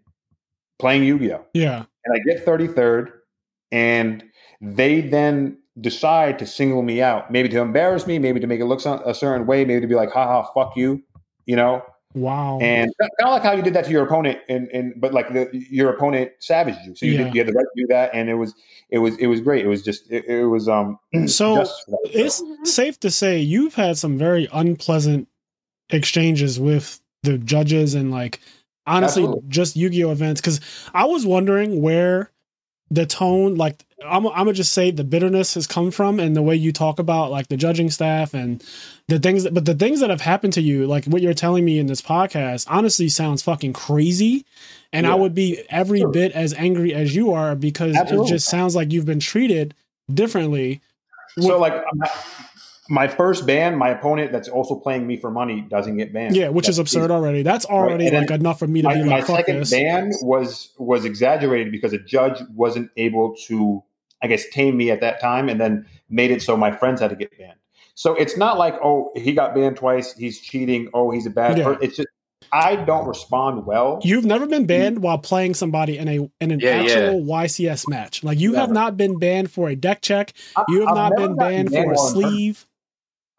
playing 0.78 1.04
Yu 1.04 1.18
Gi 1.18 1.32
Oh! 1.32 1.46
Yeah. 1.52 1.84
And 2.04 2.14
I 2.14 2.18
get 2.24 2.44
33rd, 2.44 3.10
and 3.72 4.22
they 4.60 5.00
then 5.00 5.58
decide 5.80 6.38
to 6.38 6.46
single 6.46 6.82
me 6.82 7.02
out, 7.02 7.30
maybe 7.30 7.48
to 7.48 7.60
embarrass 7.60 8.06
me, 8.06 8.18
maybe 8.18 8.38
to 8.40 8.46
make 8.46 8.60
it 8.60 8.66
look 8.66 8.84
a 8.84 9.14
certain 9.14 9.46
way, 9.46 9.64
maybe 9.64 9.80
to 9.80 9.86
be 9.86 9.94
like, 9.94 10.10
haha, 10.12 10.48
fuck 10.52 10.76
you, 10.76 11.02
you 11.46 11.56
know? 11.56 11.82
Wow. 12.14 12.60
And 12.60 12.92
kind 12.98 13.10
of 13.24 13.30
like 13.32 13.42
how 13.42 13.52
you 13.52 13.62
did 13.62 13.74
that 13.74 13.84
to 13.86 13.90
your 13.90 14.04
opponent, 14.04 14.38
and, 14.48 14.68
and 14.68 14.94
but 15.00 15.12
like 15.12 15.32
the, 15.32 15.48
your 15.52 15.90
opponent 15.90 16.30
savaged 16.38 16.78
you, 16.86 16.94
so 16.94 17.06
you, 17.06 17.12
Yeah. 17.12 17.24
did, 17.24 17.34
you 17.34 17.40
had 17.40 17.48
the 17.48 17.52
right 17.52 17.66
to 17.76 17.82
do 17.82 17.86
that, 17.88 18.10
and 18.14 18.30
it 18.30 18.34
was 18.34 18.54
it 18.90 18.98
was 18.98 19.16
it 19.18 19.26
was 19.26 19.40
great. 19.40 19.64
It 19.64 19.68
was 19.68 19.82
just 19.82 20.10
it, 20.10 20.24
it 20.26 20.44
was 20.46 20.68
um. 20.68 20.98
So, 21.26 21.56
justice 21.56 21.82
for 21.86 21.90
that. 21.90 22.10
it's 22.14 22.42
safe 22.64 23.00
to 23.00 23.10
say 23.10 23.40
you've 23.40 23.74
had 23.74 23.98
some 23.98 24.16
very 24.16 24.48
unpleasant 24.52 25.26
exchanges 25.90 26.60
with 26.60 27.00
the 27.24 27.36
judges 27.38 27.94
and 27.94 28.10
like 28.10 28.40
honestly 28.86 29.24
Absolutely. 29.24 29.48
just 29.48 29.76
Yu-Gi-Oh 29.76 30.10
events 30.10 30.40
cuz 30.40 30.60
I 30.94 31.04
was 31.06 31.26
wondering 31.26 31.82
where 31.82 32.30
the 32.90 33.06
tone 33.06 33.54
like 33.56 33.84
I'm 34.04 34.26
I'm 34.26 34.32
gonna 34.34 34.52
just 34.52 34.72
say 34.72 34.90
the 34.90 35.04
bitterness 35.04 35.54
has 35.54 35.66
come 35.66 35.90
from 35.90 36.20
and 36.20 36.36
the 36.36 36.42
way 36.42 36.54
you 36.56 36.72
talk 36.72 36.98
about 36.98 37.30
like 37.30 37.48
the 37.48 37.56
judging 37.56 37.90
staff 37.90 38.34
and 38.34 38.62
the 39.08 39.18
things 39.18 39.44
that, 39.44 39.54
but 39.54 39.64
the 39.64 39.74
things 39.74 40.00
that 40.00 40.10
have 40.10 40.20
happened 40.20 40.52
to 40.54 40.60
you 40.60 40.86
like 40.86 41.04
what 41.06 41.22
you're 41.22 41.34
telling 41.34 41.64
me 41.64 41.78
in 41.78 41.86
this 41.86 42.00
podcast 42.02 42.66
honestly 42.68 43.08
sounds 43.08 43.42
fucking 43.42 43.72
crazy 43.72 44.44
and 44.92 45.06
I 45.06 45.14
would 45.14 45.34
be 45.34 45.64
every 45.70 46.00
Sure. 46.00 46.08
bit 46.10 46.32
as 46.32 46.54
angry 46.54 46.94
as 46.94 47.14
you 47.16 47.32
are 47.32 47.54
because 47.56 47.96
Absolutely. 47.96 48.26
it 48.26 48.30
just 48.30 48.48
sounds 48.48 48.76
like 48.76 48.92
you've 48.92 49.06
been 49.06 49.20
treated 49.20 49.74
differently 50.12 50.80
so 51.38 51.58
like 51.58 51.74
my, 51.94 52.10
my 52.88 53.08
first 53.08 53.46
ban, 53.46 53.76
my 53.76 53.88
opponent 53.88 54.30
that's 54.30 54.48
also 54.48 54.76
playing 54.76 55.06
me 55.06 55.16
for 55.16 55.30
money 55.30 55.62
doesn't 55.62 55.96
get 55.96 56.12
banned. 56.12 56.36
Yeah, 56.36 56.50
which 56.50 56.68
is 56.68 56.76
That's 56.76 56.92
absurd 56.92 57.10
already. 57.10 57.42
That's 57.42 57.64
already 57.64 58.10
then 58.10 58.26
like 58.26 58.30
enough 58.38 58.58
for 58.58 58.66
me 58.66 58.82
to 58.82 58.88
My, 58.88 58.94
be 58.94 59.02
my 59.04 59.06
like, 59.16 59.26
fuck 59.26 59.36
second 59.38 59.60
this. 59.60 59.70
ban 59.70 60.12
was 60.22 60.72
was 60.78 61.04
exaggerated 61.04 61.72
because 61.72 61.92
a 61.94 61.98
judge 61.98 62.40
wasn't 62.54 62.90
able 62.96 63.34
to, 63.46 63.82
I 64.24 64.26
guess, 64.26 64.48
tame 64.48 64.76
me 64.78 64.90
at 64.90 65.02
that 65.02 65.20
time, 65.20 65.50
and 65.50 65.60
then 65.60 65.86
made 66.08 66.30
it 66.30 66.40
so 66.40 66.56
my 66.56 66.72
friends 66.72 67.00
had 67.02 67.10
to 67.10 67.16
get 67.16 67.36
banned. 67.38 67.58
So 67.94 68.14
it's 68.14 68.36
not 68.36 68.58
like 68.58 68.74
oh 68.82 69.12
he 69.14 69.32
got 69.34 69.54
banned 69.54 69.76
twice, 69.76 70.16
he's 70.16 70.40
cheating. 70.40 70.88
Oh 70.94 71.10
he's 71.10 71.26
a 71.26 71.30
bad 71.30 71.58
Yeah. 71.58 71.64
person. 71.64 71.82
It's 71.82 71.96
just 71.96 72.08
I 72.52 72.76
don't 72.76 73.06
respond 73.06 73.66
well. 73.66 74.00
You've 74.02 74.24
never 74.24 74.46
been 74.46 74.62
mm-hmm. 74.62 74.66
banned 74.66 75.02
while 75.02 75.18
playing 75.18 75.54
somebody 75.54 75.98
in 75.98 76.08
a 76.08 76.18
in 76.40 76.50
an 76.50 76.60
Yeah, 76.60 76.82
yeah. 76.82 76.92
actual 76.92 77.22
YCS 77.22 77.88
match. 77.88 78.24
Like 78.24 78.38
you 78.38 78.54
have 78.54 78.70
not 78.70 78.96
been 78.96 79.18
banned 79.18 79.50
for 79.50 79.68
a 79.68 79.76
deck 79.76 80.00
check. 80.02 80.32
You 80.68 80.80
have 80.80 80.88
I've 80.88 80.96
not 80.96 81.16
been 81.16 81.36
gotten 81.36 81.66
banned 81.66 81.70
for 81.70 81.76
a 81.76 81.78
while 81.86 81.88
in 81.90 81.96
tournament. 82.14 82.34
sleeve. 82.34 82.66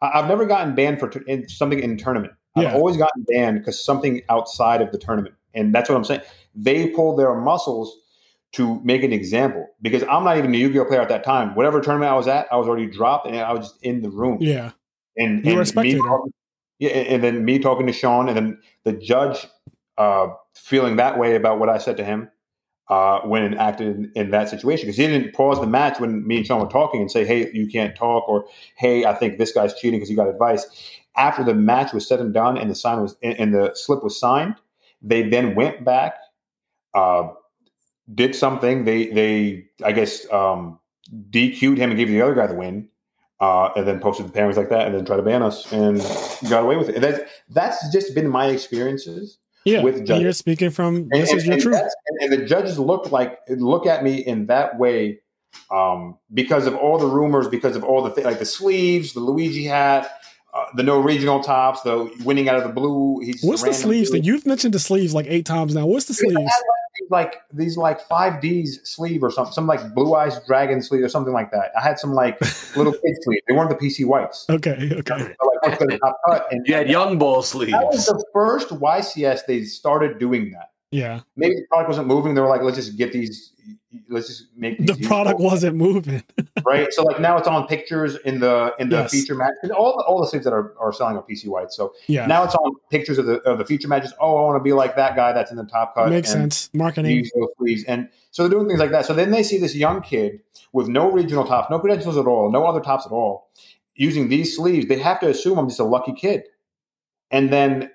I- 0.02 0.20
I've 0.20 0.28
never 0.28 0.45
gotten 0.45 0.76
banned 0.76 0.99
for 0.99 1.10
t- 1.10 1.20
in 1.28 1.49
something 1.49 1.80
in 1.80 1.98
tournament. 1.98 2.34
I've 2.57 2.76
always 2.76 2.95
gotten 2.95 3.24
banned 3.28 3.60
because 3.60 3.84
something 3.84 4.22
outside 4.30 4.82
of 4.82 4.91
the 4.94 4.98
tournament, 4.98 5.36
and 5.53 5.76
that's 5.76 5.90
what 5.90 5.98
I'm 5.98 6.06
saying. 6.06 6.22
They 6.56 6.88
pull 6.88 7.16
their 7.18 7.36
muscles 7.36 7.98
to 8.56 8.80
make 8.84 9.03
an 9.03 9.11
example 9.11 9.68
because 9.82 10.03
I'm 10.03 10.23
not 10.23 10.38
even 10.38 10.53
a 10.53 10.57
Yu-Gi-Oh 10.57 10.86
player 10.86 11.02
at 11.02 11.10
that 11.10 11.23
time. 11.23 11.56
Whatever 11.56 11.82
tournament 11.82 12.11
I 12.11 12.15
was 12.15 12.27
at, 12.27 12.48
I 12.52 12.56
was 12.56 12.68
already 12.68 12.88
dropped, 12.88 13.27
and 13.27 13.36
I 13.38 13.52
was 13.53 13.69
just 13.69 13.84
in 13.84 14.02
the 14.02 14.10
room. 14.10 14.38
Yeah. 14.41 14.72
and, 15.18 15.45
You 15.45 15.60
and. 15.60 15.76
Me 15.76 15.95
talking, 15.95 16.34
yeah, 16.80 16.90
and 16.90 17.23
then 17.23 17.45
me 17.45 17.60
talking 17.60 17.88
to 17.88 17.94
Sean, 17.94 18.27
and 18.27 18.38
then 18.38 18.60
the 18.84 18.94
judge 18.94 19.45
uh, 19.98 20.27
feeling 20.53 20.98
that 20.98 21.18
way 21.18 21.36
about 21.36 21.60
what 21.60 21.69
I 21.69 21.77
said 21.77 21.98
to 21.98 22.03
him 22.03 22.30
uh, 22.90 23.22
when 23.22 23.53
acted 23.56 23.95
in, 23.95 24.11
in 24.15 24.32
that 24.32 24.49
situation 24.49 24.86
because 24.86 24.98
he 24.98 25.07
didn't 25.07 25.34
pause 25.34 25.60
the 25.60 25.68
match 25.68 25.99
when 25.99 26.26
me 26.27 26.38
and 26.38 26.45
Sean 26.45 26.61
were 26.61 26.68
talking 26.68 27.02
and 27.02 27.11
say, 27.11 27.26
"Hey, 27.26 27.49
you 27.53 27.68
can't 27.68 27.95
talk," 27.95 28.27
or 28.27 28.45
"Hey, 28.77 29.06
I 29.06 29.14
think 29.14 29.38
this 29.38 29.52
guy's 29.52 29.73
cheating 29.73 29.99
because 29.99 30.10
he 30.10 30.15
got 30.15 30.27
advice." 30.27 30.65
After 31.18 31.44
the 31.44 31.53
match 31.53 31.94
was 31.94 32.07
said 32.07 32.19
and 32.19 32.34
done, 32.34 32.57
and 32.57 32.69
the 32.69 32.76
sign 32.76 33.02
was 33.02 33.15
and, 33.23 33.40
and 33.40 33.53
the 33.53 33.72
slip 33.73 34.03
was 34.03 34.19
signed, 34.19 34.56
they 35.02 35.27
then 35.27 35.56
went 35.56 35.84
back, 35.84 36.15
uh, 36.94 37.30
did 38.14 38.36
something. 38.36 38.86
They 38.86 39.07
they 39.07 39.65
I 39.84 39.91
guess 39.91 40.32
um, 40.32 40.80
DQ'd 41.32 41.77
him 41.77 41.90
and 41.91 41.98
gave 41.98 42.10
the 42.10 42.22
other 42.22 42.36
guy 42.36 42.48
the 42.48 42.56
win. 42.56 42.90
uh, 43.40 43.69
and 43.76 43.86
then 43.88 43.99
posted 43.99 44.27
the 44.27 44.32
parents 44.32 44.57
like 44.57 44.69
that, 44.69 44.88
and 44.88 44.95
then 44.95 45.06
tried 45.06 45.18
to 45.18 45.23
ban 45.23 45.44
us, 45.44 45.72
and 45.72 45.98
got 46.49 46.64
away 46.64 46.77
with 46.77 46.90
it. 46.90 46.95
And 46.95 47.03
that's 47.03 47.19
that's 47.49 47.91
just 47.91 48.15
been 48.15 48.27
my 48.27 48.48
experiences. 48.48 49.38
Yeah, 49.65 49.82
with 49.82 50.06
judges. 50.06 50.22
you're 50.22 50.32
speaking 50.32 50.69
from 50.69 51.10
this 51.10 51.32
and, 51.32 51.40
is 51.40 51.45
your 51.45 51.53
and 51.53 51.61
truth. 51.61 51.76
And, 51.76 52.34
and 52.34 52.41
the 52.41 52.45
judges 52.45 52.77
look 52.77 53.11
like 53.11 53.40
look 53.49 53.88
at 53.88 54.03
me 54.03 54.18
in 54.18 54.45
that 54.45 54.77
way 54.77 55.19
um, 55.72 56.18
because 56.34 56.68
of 56.68 56.76
all 56.76 56.99
the 56.99 57.07
rumors, 57.07 57.48
because 57.48 57.76
of 57.76 57.84
all 57.84 58.03
the 58.03 58.11
thi- 58.11 58.23
like 58.23 58.40
the 58.40 58.45
sleeves, 58.45 59.14
the 59.14 59.19
Luigi 59.22 59.65
hat, 59.65 60.10
uh, 60.56 60.65
the 60.73 60.84
no 60.84 60.99
regional 60.99 61.41
tops, 61.44 61.82
the 61.82 62.11
winning 62.23 62.48
out 62.49 62.56
of 62.56 62.64
the 62.64 62.69
blue. 62.69 63.19
He's 63.22 63.44
What's 63.44 63.61
the 63.64 63.73
sleeves? 63.73 64.10
dude. 64.10 64.22
That 64.22 64.26
you've 64.26 64.45
mentioned 64.45 64.73
the 64.73 64.80
sleeves 64.80 65.14
like 65.14 65.26
eight 65.27 65.45
times 65.45 65.76
now. 65.76 65.86
What's 65.86 66.06
the 66.06 66.14
sleeves? 66.14 66.36
These 66.38 67.11
like 67.11 67.41
these 67.53 67.76
like 67.77 67.99
five 67.99 68.40
D's 68.41 68.80
sleeve 68.86 69.22
or 69.22 69.30
something, 69.30 69.52
some 69.52 69.68
like 69.68 69.94
blue 69.94 70.15
eyes 70.15 70.40
dragon 70.48 70.82
sleeve 70.82 71.03
or 71.03 71.10
something 71.10 71.34
like 71.34 71.52
that. 71.52 71.72
I 71.77 71.82
had 71.82 71.99
some 71.99 72.14
like 72.14 72.40
little 72.77 72.94
kid 72.94 73.18
sleeve. 73.23 73.41
They 73.49 73.53
weren't 73.53 73.69
the 73.69 73.76
PC 73.76 74.06
whites. 74.06 74.45
Okay, 74.49 74.90
okay. 74.94 75.18
So, 75.18 75.48
like 75.68 75.80
what's 75.80 75.99
cut? 76.26 76.48
And 76.52 76.65
You 76.65 76.73
had 76.73 76.90
young 76.90 77.18
ball 77.19 77.41
sleeves. 77.41 77.73
that 77.73 77.86
was 77.86 78.06
the 78.06 78.23
first 78.34 78.69
YCS 78.69 79.41
they 79.45 79.64
started 79.65 80.19
doing 80.19 80.52
that. 80.52 80.72
Yeah, 80.91 81.19
maybe 81.36 81.56
the 81.56 81.65
product 81.69 81.90
wasn't 81.90 82.07
moving. 82.07 82.34
They 82.34 82.40
were 82.40 82.48
like, 82.48 82.61
let's 82.61 82.77
just 82.77 82.95
get 82.95 83.11
these, 83.11 83.52
let's 84.10 84.28
just 84.28 84.46
make 84.56 84.78
the 84.80 84.96
product 84.96 85.40
useful, 85.40 85.46
wasn't 85.46 85.76
moving. 85.76 86.24
right. 86.66 86.92
So 86.92 87.04
like 87.04 87.20
now 87.20 87.38
it's 87.38 87.48
on 87.48 87.68
pictures 87.68 88.16
in 88.26 88.40
the 88.40 88.74
in 88.80 88.90
the 88.90 88.98
Yes. 88.98 89.12
feature 89.12 89.36
match. 89.36 89.52
All 89.76 89.98
the, 89.98 90.04
all 90.04 90.20
the 90.22 90.28
sleeves 90.28 90.46
that 90.46 90.54
are, 90.54 90.74
are 90.80 90.92
selling 90.94 91.18
are 91.18 91.24
PC 91.24 91.48
white. 91.48 91.72
So 91.72 91.94
Yeah, 92.08 92.26
now 92.28 92.44
it's 92.44 92.56
on 92.56 92.76
pictures 92.90 93.18
of 93.18 93.26
the 93.26 93.40
of 93.42 93.58
the 93.58 93.66
feature 93.66 93.88
matches. 93.88 94.14
Oh, 94.20 94.38
I 94.38 94.42
want 94.42 94.60
to 94.60 94.64
be 94.64 94.74
like 94.74 94.96
that 94.96 95.16
guy 95.16 95.34
that's 95.34 95.52
in 95.52 95.58
the 95.58 95.66
top 95.66 95.96
cut. 95.96 96.10
makes 96.10 96.32
sense. 96.32 96.70
Marketing. 96.74 97.26
Sleeves. 97.58 97.84
And 97.86 98.10
so 98.32 98.44
they're 98.44 98.58
doing 98.58 98.68
things 98.68 98.80
like 98.80 98.92
that. 98.92 99.06
So 99.06 99.14
then 99.14 99.32
they 99.32 99.44
see 99.44 99.58
this 99.58 99.76
young 99.76 100.02
kid 100.02 100.42
with 100.74 100.88
no 100.88 101.12
regional 101.12 101.46
tops, 101.46 101.70
no 101.70 101.80
credentials 101.80 102.18
at 102.18 102.26
all, 102.26 102.52
no 102.52 102.66
other 102.66 102.82
tops 102.82 103.06
at 103.06 103.12
all, 103.12 103.50
using 103.96 104.28
these 104.30 104.56
sleeves. 104.56 104.88
They 104.88 105.00
have 105.00 105.20
to 105.22 105.30
assume 105.30 105.58
I'm 105.58 105.68
just 105.70 105.80
a 105.80 105.86
lucky 105.86 106.14
kid. 106.14 106.44
And 107.32 107.52
then 107.52 107.92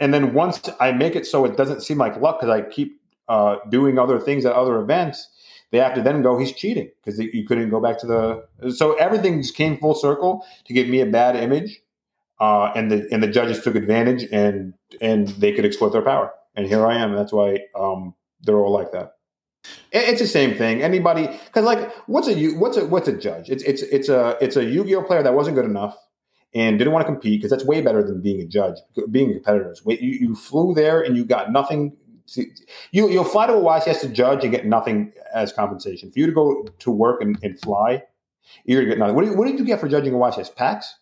and 0.00 0.12
then 0.12 0.34
once 0.34 0.60
I 0.80 0.92
make 0.92 1.14
it 1.14 1.26
so 1.26 1.44
it 1.44 1.56
doesn't 1.56 1.82
seem 1.82 1.98
like 1.98 2.20
luck 2.20 2.40
because 2.40 2.52
I 2.52 2.62
keep 2.68 3.00
uh, 3.28 3.56
doing 3.70 3.98
other 3.98 4.18
things 4.18 4.44
at 4.44 4.52
other 4.52 4.80
events, 4.80 5.28
they 5.72 5.78
have 5.78 5.94
to 5.94 6.02
then 6.02 6.22
go, 6.22 6.38
he's 6.38 6.52
cheating 6.52 6.90
because 7.02 7.18
you 7.18 7.44
couldn't 7.46 7.70
go 7.70 7.80
back 7.80 7.98
to 8.00 8.06
the. 8.06 8.70
So 8.70 8.92
everything 8.94 9.42
just 9.42 9.56
came 9.56 9.78
full 9.78 9.94
circle 9.94 10.46
to 10.66 10.74
give 10.74 10.88
me 10.88 11.00
a 11.00 11.06
bad 11.06 11.34
image, 11.34 11.80
uh, 12.40 12.72
and 12.76 12.90
the 12.90 13.08
and 13.10 13.22
the 13.22 13.28
judges 13.28 13.62
took 13.64 13.74
advantage 13.74 14.28
and 14.30 14.74
and 15.00 15.28
they 15.28 15.52
could 15.52 15.64
exploit 15.64 15.90
their 15.90 16.02
power. 16.02 16.30
And 16.54 16.66
here 16.66 16.86
I 16.86 16.96
am. 16.96 17.10
And 17.10 17.18
that's 17.18 17.32
why 17.32 17.58
um, 17.74 18.14
they're 18.42 18.56
all 18.58 18.72
like 18.72 18.92
that. 18.92 19.16
It- 19.90 20.08
It's 20.10 20.20
the 20.20 20.26
same 20.26 20.54
thing. 20.56 20.82
Anybody, 20.82 21.26
because 21.46 21.64
like, 21.64 21.90
what's 22.06 22.28
a 22.28 22.48
what's 22.56 22.76
a 22.76 22.86
what's 22.86 23.08
a 23.08 23.16
judge? 23.16 23.48
It's 23.50 23.62
it's 23.64 23.82
it's 23.82 24.08
a 24.08 24.36
it's 24.40 24.56
a 24.56 24.64
Yu-Gi-Oh 24.64 25.04
player 25.04 25.22
that 25.22 25.34
wasn't 25.34 25.56
good 25.56 25.64
enough 25.64 25.96
and 26.54 26.78
didn't 26.78 26.92
want 26.92 27.06
to 27.06 27.12
compete 27.12 27.40
because 27.40 27.50
that's 27.50 27.64
way 27.64 27.80
better 27.80 28.02
than 28.02 28.20
being 28.20 28.40
a 28.40 28.46
judge. 28.46 28.76
Being 29.10 29.30
a 29.30 29.34
competitor 29.34 29.74
you, 29.86 29.96
you 30.28 30.34
flew 30.34 30.74
there 30.74 31.00
and 31.00 31.16
you 31.16 31.24
got 31.24 31.50
nothing. 31.50 31.96
To- 32.28 32.46
You 32.92 33.08
you'll 33.10 33.24
fly 33.24 33.46
to 33.46 33.54
a 33.54 33.60
YCS 33.60 34.00
to 34.02 34.08
judge 34.08 34.42
and 34.44 34.52
get 34.52 34.66
nothing 34.66 35.12
as 35.34 35.52
compensation. 35.52 36.10
For 36.10 36.18
you 36.18 36.26
to 36.26 36.32
go 36.32 36.64
to 36.78 36.90
work 36.90 37.22
and, 37.22 37.38
and 37.42 37.58
fly, 37.60 38.02
you're 38.64 38.80
gonna 38.82 38.90
get 38.90 38.98
nothing. 38.98 39.14
What, 39.16 39.24
you- 39.24 39.36
what 39.36 39.46
did 39.46 39.58
you 39.58 39.64
get 39.64 39.80
for 39.80 39.88
judging 39.88 40.14
a 40.14 40.18
YCS? 40.18 40.54
Packs? 40.54 40.94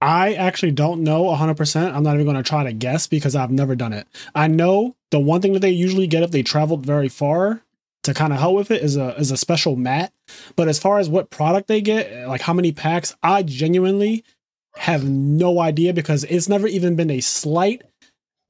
I 0.00 0.34
actually 0.34 0.72
don't 0.72 1.02
know 1.02 1.24
100%. 1.24 1.94
I'm 1.94 2.02
not 2.02 2.14
even 2.14 2.26
going 2.26 2.36
to 2.36 2.42
try 2.42 2.62
to 2.64 2.74
guess 2.74 3.06
because 3.06 3.34
I've 3.34 3.50
never 3.50 3.74
done 3.74 3.94
it. 3.94 4.06
I 4.34 4.48
know 4.48 4.96
the 5.10 5.20
one 5.20 5.40
thing 5.40 5.54
that 5.54 5.60
they 5.60 5.70
usually 5.70 6.06
get 6.06 6.22
if 6.22 6.30
they 6.30 6.42
traveled 6.42 6.84
very 6.84 7.08
far 7.08 7.62
to 8.02 8.12
kind 8.12 8.30
of 8.34 8.38
help 8.38 8.54
with 8.54 8.70
it 8.70 8.82
is 8.82 8.96
a 8.98 9.16
is 9.18 9.30
a 9.30 9.36
special 9.38 9.76
mat. 9.76 10.12
But 10.56 10.68
as 10.68 10.78
far 10.78 10.98
as 10.98 11.08
what 11.08 11.30
product 11.30 11.68
they 11.68 11.80
get, 11.80 12.28
like 12.28 12.42
how 12.42 12.52
many 12.52 12.70
packs, 12.70 13.16
I 13.22 13.44
genuinely 13.44 14.24
have 14.76 15.04
no 15.08 15.58
idea 15.60 15.94
because 15.94 16.24
it's 16.24 16.50
never 16.50 16.66
even 16.66 16.96
been 16.96 17.10
a 17.10 17.20
slight 17.20 17.80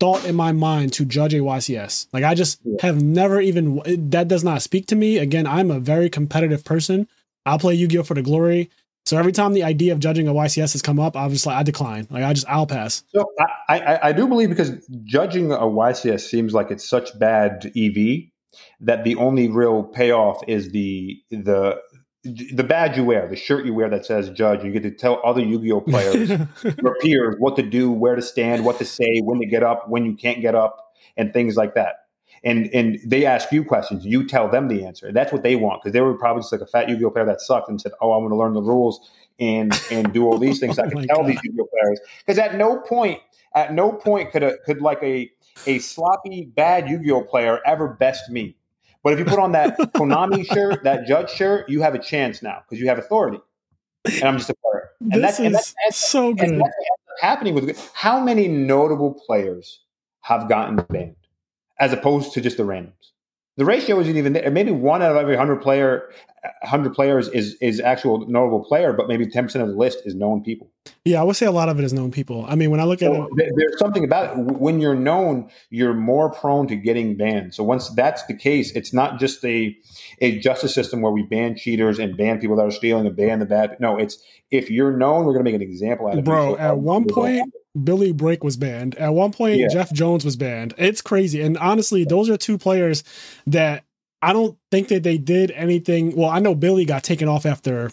thought 0.00 0.24
in 0.24 0.34
my 0.34 0.52
mind 0.52 0.92
to 0.94 1.04
judge 1.04 1.34
a 1.34 1.38
YCS. 1.38 2.08
Like 2.12 2.24
I 2.24 2.34
just 2.34 2.60
Yeah. 2.64 2.76
have 2.82 3.02
never 3.02 3.40
even 3.40 3.80
that 4.10 4.28
does 4.28 4.44
not 4.44 4.62
speak 4.62 4.86
to 4.88 4.96
me. 4.96 5.18
Again, 5.18 5.46
I'm 5.46 5.70
a 5.70 5.80
very 5.80 6.10
competitive 6.10 6.64
person. 6.64 7.08
I'll 7.46 7.58
play 7.58 7.74
Yu-Gi-Oh 7.74 8.02
for 8.02 8.14
the 8.14 8.22
glory. 8.22 8.70
So 9.06 9.18
every 9.18 9.32
time 9.32 9.52
the 9.52 9.64
idea 9.64 9.92
of 9.92 9.98
judging 9.98 10.28
a 10.28 10.32
YCS 10.32 10.72
has 10.72 10.80
come 10.80 10.98
up, 10.98 11.14
I 11.14 11.26
was 11.26 11.44
like, 11.44 11.56
I 11.56 11.62
decline. 11.62 12.06
Like 12.10 12.24
I 12.24 12.32
just, 12.32 12.48
I'll 12.48 12.66
pass. 12.66 13.04
So 13.14 13.26
I, 13.68 13.78
I, 13.78 14.08
I 14.08 14.12
do 14.12 14.26
believe 14.26 14.48
because 14.48 14.72
judging 15.04 15.52
a 15.52 15.58
YCS 15.58 16.20
seems 16.22 16.54
like 16.54 16.70
it's 16.70 16.88
such 16.88 17.16
bad 17.18 17.70
EV 17.76 18.30
that 18.80 19.04
the 19.04 19.16
only 19.16 19.48
real 19.48 19.82
payoff 19.82 20.40
is 20.48 20.70
the 20.70 21.18
the 21.30 21.76
the 22.24 22.64
badge 22.64 22.96
you 22.96 23.04
wear, 23.04 23.28
the 23.28 23.36
shirt 23.36 23.66
you 23.66 23.74
wear 23.74 23.88
that 23.90 24.06
says 24.06 24.30
judge. 24.30 24.64
You 24.64 24.72
get 24.72 24.82
to 24.82 24.90
tell 24.90 25.20
other 25.24 25.42
Yu-Gi-Oh 25.42 25.82
players, 25.82 26.30
your 26.82 26.96
peers, 27.00 27.36
what 27.38 27.56
to 27.56 27.62
do, 27.62 27.90
where 27.90 28.16
to 28.16 28.22
stand, 28.22 28.64
what 28.64 28.78
to 28.78 28.84
say, 28.84 29.20
when 29.22 29.40
to 29.40 29.46
get 29.46 29.62
up, 29.62 29.88
when 29.88 30.04
you 30.06 30.14
can't 30.14 30.40
get 30.40 30.54
up, 30.54 30.94
and 31.16 31.32
things 31.32 31.56
like 31.56 31.74
that. 31.74 31.96
And 32.42 32.68
and 32.74 32.98
they 33.04 33.26
ask 33.26 33.52
you 33.52 33.64
questions, 33.64 34.04
you 34.04 34.26
tell 34.26 34.48
them 34.48 34.68
the 34.68 34.84
answer. 34.86 35.12
That's 35.12 35.32
what 35.32 35.42
they 35.42 35.56
want 35.56 35.82
because 35.82 35.92
they 35.92 36.00
were 36.00 36.14
probably 36.14 36.42
just 36.42 36.52
like 36.52 36.60
a 36.60 36.66
fat 36.66 36.88
Yu-Gi-Oh 36.88 37.10
player 37.10 37.26
that 37.26 37.40
sucked 37.40 37.68
and 37.68 37.80
said, 37.80 37.92
"Oh, 38.00 38.12
I 38.12 38.18
want 38.18 38.32
to 38.32 38.36
learn 38.36 38.52
the 38.54 38.62
rules 38.62 39.10
and 39.38 39.72
and 39.90 40.12
do 40.12 40.26
all 40.26 40.38
these 40.38 40.60
things." 40.60 40.78
I 40.78 40.86
Oh 40.86 40.90
can 40.90 41.06
tell 41.06 41.22
God. 41.22 41.26
these 41.26 41.40
Yu-Gi-Oh 41.42 41.66
players 41.66 42.00
because 42.18 42.38
at 42.38 42.56
no 42.56 42.78
point, 42.80 43.20
at 43.54 43.72
no 43.72 43.92
point 43.92 44.30
could 44.30 44.42
a 44.42 44.58
could 44.58 44.82
like 44.82 45.02
a 45.02 45.30
a 45.66 45.78
sloppy 45.78 46.44
bad 46.54 46.88
Yu-Gi-Oh 46.88 47.22
player 47.22 47.60
ever 47.66 47.88
best 47.88 48.30
me. 48.30 48.56
But 49.04 49.12
if 49.12 49.18
you 49.18 49.26
put 49.26 49.38
on 49.38 49.52
that 49.52 49.78
Konami 49.94 50.46
shirt, 50.46 50.82
that 50.82 51.06
judge 51.06 51.30
shirt, 51.30 51.68
you 51.68 51.82
have 51.82 51.94
a 51.94 51.98
chance 51.98 52.42
now 52.42 52.62
because 52.64 52.80
you 52.80 52.88
have 52.88 52.98
authority. 52.98 53.38
And 54.06 54.24
I'm 54.24 54.38
just 54.38 54.50
a 54.50 54.54
player. 54.54 54.90
And 55.00 55.12
this 55.12 55.20
that's, 55.20 55.40
is 55.40 55.46
and 55.46 55.54
that's, 55.54 55.74
that's, 55.84 55.96
so 55.96 56.28
and 56.30 56.38
good. 56.38 56.60
that's 56.60 56.74
happening 57.20 57.54
with 57.54 57.90
how 57.94 58.18
many 58.18 58.48
notable 58.48 59.12
players 59.26 59.80
have 60.22 60.48
gotten 60.48 60.76
banned 60.88 61.16
as 61.78 61.92
opposed 61.92 62.32
to 62.32 62.40
just 62.40 62.56
the 62.56 62.62
randoms. 62.62 63.12
The 63.56 63.64
ratio 63.64 64.00
isn't 64.00 64.16
even 64.16 64.32
there. 64.32 64.50
Maybe 64.50 64.72
one 64.72 65.00
out 65.00 65.12
of 65.12 65.16
every 65.16 65.36
hundred 65.36 65.62
player, 65.62 66.10
hundred 66.64 66.92
players 66.92 67.28
is 67.28 67.54
is 67.60 67.78
actual 67.78 68.26
notable 68.28 68.64
player, 68.64 68.92
but 68.92 69.06
maybe 69.06 69.26
ten 69.26 69.44
percent 69.44 69.62
of 69.62 69.68
the 69.68 69.76
list 69.76 70.00
is 70.04 70.14
known 70.16 70.42
people. 70.42 70.68
Yeah, 71.04 71.20
I 71.20 71.24
would 71.24 71.36
say 71.36 71.46
a 71.46 71.52
lot 71.52 71.68
of 71.68 71.78
it 71.78 71.84
is 71.84 71.92
known 71.92 72.10
people. 72.10 72.44
I 72.48 72.56
mean, 72.56 72.72
when 72.72 72.80
I 72.80 72.84
look 72.84 73.00
at 73.00 73.12
it, 73.12 73.52
there's 73.56 73.78
something 73.78 74.02
about 74.02 74.36
it. 74.36 74.42
When 74.58 74.80
you're 74.80 74.96
known, 74.96 75.50
you're 75.70 75.94
more 75.94 76.30
prone 76.30 76.66
to 76.66 76.74
getting 76.74 77.16
banned. 77.16 77.54
So 77.54 77.62
once 77.62 77.90
that's 77.90 78.24
the 78.24 78.34
case, 78.34 78.72
it's 78.72 78.92
not 78.92 79.20
just 79.20 79.44
a 79.44 79.76
a 80.20 80.38
justice 80.40 80.74
system 80.74 81.00
where 81.00 81.12
we 81.12 81.22
ban 81.22 81.56
cheaters 81.56 82.00
and 82.00 82.16
ban 82.16 82.40
people 82.40 82.56
that 82.56 82.66
are 82.66 82.72
stealing 82.72 83.06
and 83.06 83.16
ban 83.16 83.38
the 83.38 83.46
bad. 83.46 83.76
No, 83.78 83.96
it's 83.96 84.18
if 84.50 84.68
you're 84.68 84.96
known, 84.96 85.26
we're 85.26 85.32
going 85.32 85.44
to 85.44 85.50
make 85.50 85.60
an 85.60 85.62
example 85.62 86.08
out 86.08 86.18
of 86.18 86.24
Bro, 86.24 86.50
you. 86.50 86.56
So 86.56 86.60
at 86.60 86.78
one 86.78 87.04
point, 87.06 87.52
Billy 87.82 88.12
Brake 88.12 88.44
was 88.44 88.56
banned. 88.56 88.94
At 88.96 89.14
one 89.14 89.32
point, 89.32 89.58
Yeah. 89.58 89.68
Jeff 89.68 89.92
Jones 89.92 90.24
was 90.24 90.36
banned. 90.36 90.74
It's 90.78 91.00
crazy. 91.00 91.40
And 91.40 91.58
honestly, 91.58 92.04
those 92.04 92.30
are 92.30 92.36
two 92.36 92.58
players 92.58 93.02
that 93.46 93.84
I 94.22 94.32
don't 94.32 94.56
think 94.70 94.88
that 94.88 95.02
they 95.02 95.18
did 95.18 95.50
anything. 95.50 96.14
Well, 96.16 96.30
I 96.30 96.38
know 96.38 96.54
Billy 96.54 96.84
got 96.84 97.02
taken 97.02 97.28
off 97.28 97.44
after 97.44 97.92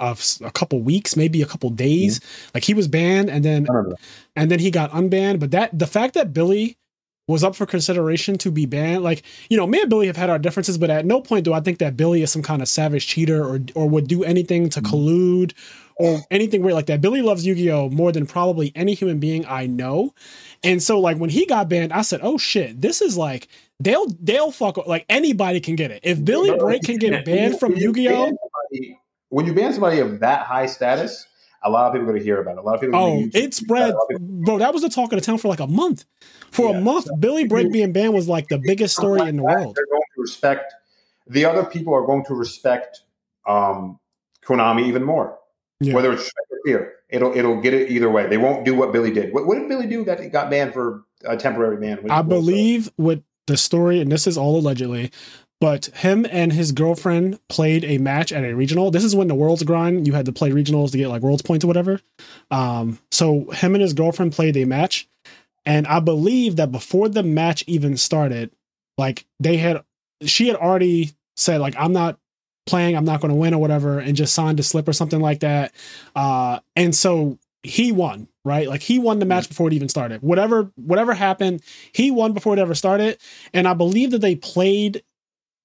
a 0.00 0.50
couple 0.52 0.80
weeks, 0.82 1.16
maybe 1.16 1.42
a 1.42 1.46
couple 1.46 1.70
days. 1.70 2.18
Mm-hmm. 2.18 2.50
Like 2.54 2.64
he 2.64 2.74
was 2.74 2.88
banned 2.88 3.30
and 3.30 3.44
then 3.44 3.66
I 3.68 3.72
remember 3.72 3.90
that. 3.96 4.00
and 4.36 4.50
then 4.50 4.58
he 4.58 4.70
got 4.70 4.90
unbanned. 4.90 5.40
But 5.40 5.52
that 5.52 5.78
the 5.78 5.86
fact 5.86 6.14
that 6.14 6.32
Billy 6.32 6.76
was 7.28 7.44
up 7.44 7.54
for 7.54 7.66
consideration 7.66 8.36
to 8.38 8.50
be 8.50 8.66
banned, 8.66 9.04
like 9.04 9.22
you 9.48 9.56
know, 9.56 9.66
me 9.66 9.80
and 9.80 9.88
Billy 9.88 10.08
have 10.08 10.16
had 10.16 10.28
our 10.28 10.38
differences, 10.40 10.76
but 10.76 10.90
at 10.90 11.06
no 11.06 11.20
point 11.20 11.44
do 11.44 11.52
I 11.52 11.60
think 11.60 11.78
that 11.78 11.96
Billy 11.96 12.22
is 12.22 12.32
some 12.32 12.42
kind 12.42 12.62
of 12.62 12.68
savage 12.68 13.06
cheater 13.06 13.44
or 13.44 13.60
or 13.74 13.88
would 13.88 14.08
do 14.08 14.24
anything 14.24 14.68
to 14.70 14.82
mm-hmm. 14.82 14.94
collude 14.94 15.52
or 15.96 16.20
anything 16.30 16.62
weird 16.62 16.74
like 16.74 16.86
that. 16.86 17.00
Billy 17.00 17.22
loves 17.22 17.46
Yu-Gi-Oh 17.46 17.90
more 17.90 18.12
than 18.12 18.26
probably 18.26 18.72
any 18.74 18.94
human 18.94 19.18
being 19.18 19.44
I 19.46 19.66
know, 19.66 20.14
and 20.62 20.82
so 20.82 20.98
like 21.00 21.16
when 21.18 21.30
he 21.30 21.46
got 21.46 21.68
banned, 21.68 21.92
I 21.92 22.02
said, 22.02 22.20
"Oh 22.22 22.38
shit, 22.38 22.80
this 22.80 23.00
is 23.02 23.16
like." 23.16 23.48
They'll 23.80 24.06
they'll 24.20 24.52
fuck 24.52 24.76
like 24.86 25.04
anybody 25.08 25.58
can 25.58 25.74
get 25.74 25.90
it. 25.90 26.00
If 26.04 26.24
Billy 26.24 26.56
Brake 26.56 26.82
can 26.84 26.98
get 26.98 27.24
banned 27.24 27.58
from 27.58 27.74
Yu-Gi-Oh, 27.74 28.30
When 29.30 29.44
you 29.44 29.52
ban 29.54 29.72
somebody 29.72 29.98
of 29.98 30.20
that 30.20 30.46
high 30.46 30.66
status, 30.66 31.26
a 31.64 31.70
lot 31.70 31.86
of 31.88 31.92
people 31.94 32.04
are 32.04 32.12
going 32.12 32.20
to 32.20 32.24
hear 32.24 32.40
about 32.40 32.52
it. 32.52 32.58
A 32.58 32.62
lot 32.62 32.76
of 32.76 32.80
people. 32.80 32.96
Oh, 32.96 33.28
it 33.34 33.54
spread, 33.54 33.90
A 33.90 33.94
lot 33.94 34.02
of 34.02 34.08
people- 34.10 34.26
bro. 34.44 34.58
That 34.58 34.72
was 34.72 34.82
the 34.82 34.88
talk 34.88 35.12
of 35.12 35.18
the 35.18 35.24
town 35.24 35.38
for 35.38 35.48
like 35.48 35.58
a 35.58 35.66
month. 35.66 36.04
For 36.52 36.70
Yeah. 36.70 36.78
a 36.78 36.80
month, 36.80 37.08
Billy 37.18 37.44
Brake 37.48 37.72
being 37.72 37.92
banned 37.92 38.14
was 38.14 38.28
like 38.28 38.46
the 38.48 38.58
biggest 38.58 38.94
story 38.96 39.28
in 39.28 39.36
the 39.38 39.42
world. 39.42 39.74
They're 39.74 39.86
going 39.86 40.02
to 40.14 40.20
respect 40.20 40.74
the 41.26 41.44
other 41.44 41.64
people 41.64 41.92
are 41.92 42.06
going 42.06 42.24
to 42.26 42.34
respect 42.34 43.00
um, 43.48 43.98
Konami 44.46 44.86
even 44.86 45.02
more. 45.02 45.38
Yeah. 45.82 45.94
Whether 45.94 46.12
it's 46.12 46.30
fear, 46.64 46.94
it'll 47.08 47.36
it'll 47.36 47.60
get 47.60 47.74
it 47.74 47.90
either 47.90 48.10
way. 48.10 48.26
They 48.26 48.38
won't 48.38 48.64
do 48.64 48.74
what 48.74 48.92
Billy 48.92 49.10
did. 49.10 49.32
What, 49.34 49.46
what 49.46 49.58
did 49.58 49.68
Billy 49.68 49.86
do 49.86 50.04
that 50.04 50.20
he 50.20 50.28
got 50.28 50.50
banned 50.50 50.72
for 50.72 51.04
a 51.24 51.36
temporary 51.36 51.76
ban? 51.76 51.98
What- 51.98 52.10
I 52.10 52.20
what 52.20 52.28
believe 52.28 52.90
with 52.96 53.22
the 53.46 53.56
story, 53.56 54.00
and 54.00 54.10
this 54.10 54.26
is 54.26 54.38
all 54.38 54.58
allegedly, 54.58 55.10
but 55.60 55.86
him 55.86 56.26
and 56.30 56.52
his 56.52 56.72
girlfriend 56.72 57.40
played 57.48 57.84
a 57.84 57.98
match 57.98 58.32
at 58.32 58.44
a 58.44 58.54
regional. 58.54 58.90
This 58.90 59.04
is 59.04 59.16
when 59.16 59.28
the 59.28 59.34
world's 59.34 59.62
grind. 59.62 60.06
You 60.06 60.12
had 60.12 60.26
to 60.26 60.32
play 60.32 60.50
regionals 60.50 60.92
to 60.92 60.98
get 60.98 61.08
like 61.08 61.22
world's 61.22 61.42
points 61.42 61.64
or 61.64 61.68
whatever. 61.68 62.00
Um, 62.50 62.98
so 63.10 63.50
him 63.50 63.74
and 63.74 63.82
his 63.82 63.92
girlfriend 63.94 64.32
played 64.32 64.56
a 64.56 64.64
match, 64.64 65.08
and 65.64 65.86
I 65.86 66.00
believe 66.00 66.56
that 66.56 66.72
before 66.72 67.08
the 67.08 67.22
match 67.22 67.64
even 67.66 67.96
started, 67.96 68.52
like 68.98 69.24
they 69.40 69.56
had, 69.56 69.84
she 70.24 70.46
had 70.46 70.56
already 70.56 71.12
said 71.36 71.60
like 71.60 71.74
I'm 71.76 71.92
not 71.92 72.18
playing 72.66 72.96
I'm 72.96 73.04
not 73.04 73.20
going 73.20 73.30
to 73.30 73.34
win 73.36 73.54
or 73.54 73.60
whatever 73.60 73.98
and 73.98 74.16
just 74.16 74.34
signed 74.34 74.60
a 74.60 74.62
slip 74.62 74.86
or 74.88 74.92
something 74.92 75.20
like 75.20 75.40
that. 75.40 75.72
Uh, 76.14 76.60
and 76.76 76.94
so 76.94 77.38
he 77.64 77.92
won, 77.92 78.28
right? 78.44 78.68
Like 78.68 78.82
he 78.82 78.98
won 78.98 79.18
the 79.18 79.24
match 79.26 79.48
before 79.48 79.68
it 79.68 79.72
even 79.72 79.88
started. 79.88 80.22
Whatever 80.22 80.70
whatever 80.76 81.14
happened, 81.14 81.62
he 81.92 82.10
won 82.10 82.32
before 82.32 82.52
it 82.54 82.58
ever 82.58 82.74
started. 82.74 83.18
And 83.52 83.66
I 83.68 83.74
believe 83.74 84.10
that 84.12 84.20
they 84.20 84.34
played 84.36 85.02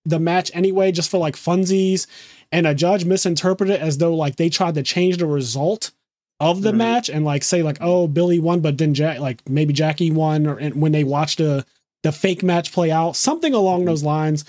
the 0.06 0.20
match 0.20 0.50
anyway 0.54 0.92
just 0.92 1.10
for 1.12 1.18
like 1.18 1.36
funsies 1.36 2.08
and 2.52 2.66
a 2.66 2.74
judge 2.74 3.04
misinterpreted 3.04 3.76
it 3.76 3.82
as 3.82 3.98
though 3.98 4.16
like 4.16 4.38
they 4.38 4.50
tried 4.50 4.76
to 4.76 4.84
change 4.84 5.18
the 5.18 5.26
result 5.26 5.92
of 6.40 6.62
the 6.62 6.70
Right. 6.70 6.78
match 6.78 7.10
and 7.10 7.26
like 7.26 7.44
say 7.44 7.62
like 7.62 7.78
oh 7.82 8.08
Billy 8.08 8.40
won 8.40 8.62
but 8.62 8.78
then 8.78 8.94
Jack 8.94 9.20
like 9.20 9.42
maybe 9.50 9.74
Jackie 9.74 10.12
won 10.12 10.48
or 10.48 10.58
and 10.58 10.80
when 10.82 10.94
they 10.94 11.04
watched 11.04 11.40
the 11.40 11.66
the 12.04 12.12
fake 12.14 12.42
match 12.42 12.72
play 12.72 12.90
out 12.90 13.18
something 13.18 13.54
along 13.54 13.84
those 13.86 14.04
lines 14.04 14.46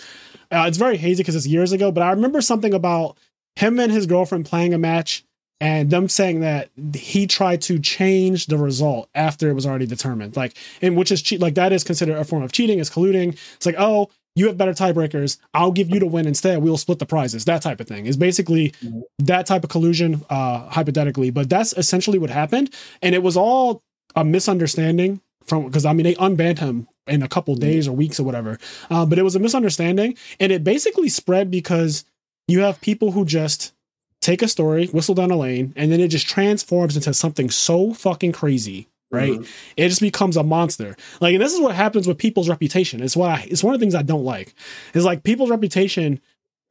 uh, 0.51 0.65
it's 0.67 0.79
very 0.79 0.97
hazy 0.97 1.23
because 1.23 1.37
it's 1.37 1.47
years 1.47 1.73
ago 1.73 1.91
but 1.93 2.03
I 2.03 2.11
remember 2.11 2.41
something 2.41 2.75
about 2.75 3.17
him 3.57 3.79
and 3.81 3.91
his 3.91 4.07
girlfriend 4.07 4.47
playing 4.47 4.73
a 4.73 4.79
match 4.79 5.25
and 5.61 5.91
them 5.91 6.09
saying 6.09 6.41
that 6.41 6.71
he 6.95 7.27
tried 7.27 7.61
to 7.63 7.79
change 7.79 8.47
the 8.47 8.57
result 8.57 9.09
after 9.15 9.51
it 9.51 9.55
was 9.55 9.67
already 9.67 9.87
determined. 9.87 10.37
Like 10.37 10.57
and 10.81 10.97
which 10.97 11.11
is 11.11 11.21
cheat 11.23 11.41
like 11.41 11.55
that 11.55 11.73
is 11.73 11.85
considered 11.85 12.17
a 12.17 12.25
form 12.25 12.43
of 12.43 12.53
cheating 12.53 12.79
is 12.79 12.91
colluding. 12.91 13.37
It's 13.57 13.67
like 13.67 13.75
oh 13.79 14.11
you 14.37 14.47
have 14.47 14.57
better 14.57 14.73
tiebreakers. 14.73 15.39
I'll 15.53 15.73
give 15.73 15.91
you 15.91 15.99
the 15.99 16.07
win 16.07 16.29
instead. 16.29 16.63
We'll 16.63 16.77
split 16.77 17.01
the 17.01 17.07
prizes. 17.07 17.45
That 17.47 17.61
type 17.61 17.81
of 17.81 17.89
thing. 17.89 18.07
Is 18.07 18.17
basically 18.17 18.73
that 19.19 19.47
type 19.47 19.65
of 19.65 19.71
collusion 19.71 20.25
uh 20.31 20.69
hypothetically. 20.69 21.31
But 21.31 21.51
that's 21.51 21.73
essentially 21.77 22.19
what 22.19 22.31
happened. 22.31 22.73
And 23.03 23.15
it 23.15 23.23
was 23.23 23.37
all 23.37 23.83
a 24.15 24.25
misunderstanding 24.25 25.21
from 25.45 25.65
because 25.65 25.85
i 25.85 25.93
mean 25.93 26.05
they 26.05 26.15
unbanned 26.17 26.59
him 26.59 26.87
in 27.09 27.23
a 27.23 27.29
couple 27.29 27.55
days 27.55 27.89
or 27.89 27.93
weeks 27.93 28.19
or 28.21 28.25
whatever. 28.25 28.59
Uh, 28.91 29.05
but 29.07 29.19
it 29.19 29.23
was 29.23 29.35
a 29.37 29.39
misunderstanding 29.41 30.17
and 30.41 30.53
it 30.53 30.65
basically 30.65 31.09
spread 31.09 31.51
because 31.51 32.05
you 32.47 32.61
have 32.61 32.81
people 32.81 33.13
who 33.13 33.25
just 33.25 33.73
take 34.21 34.43
a 34.43 34.49
story 34.49 34.87
whistle 34.89 35.15
down 35.15 35.31
a 35.31 35.37
lane 35.37 35.73
and 35.77 35.93
then 35.93 36.01
it 36.01 36.09
just 36.09 36.27
transforms 36.29 36.97
into 36.97 37.15
something 37.15 37.51
so 37.51 37.93
fucking 37.95 38.33
crazy 38.33 38.89
right? 39.11 39.33
Mhm. 39.39 39.49
it 39.79 39.89
just 39.89 40.03
becomes 40.03 40.37
a 40.37 40.43
monster. 40.43 40.95
Like 41.21 41.33
and 41.33 41.43
this 41.43 41.55
is 41.55 41.61
what 41.61 41.75
happens 41.75 42.07
with 42.07 42.19
people's 42.19 42.49
reputation. 42.49 43.03
It's 43.03 43.17
what 43.17 43.31
I, 43.31 43.47
it's 43.49 43.65
one 43.65 43.73
of 43.73 43.81
the 43.81 43.83
things 43.85 43.95
i 43.95 44.03
don't 44.03 44.25
like. 44.25 44.55
Is 44.93 45.05
like 45.05 45.23
people's 45.23 45.49
reputation 45.49 46.21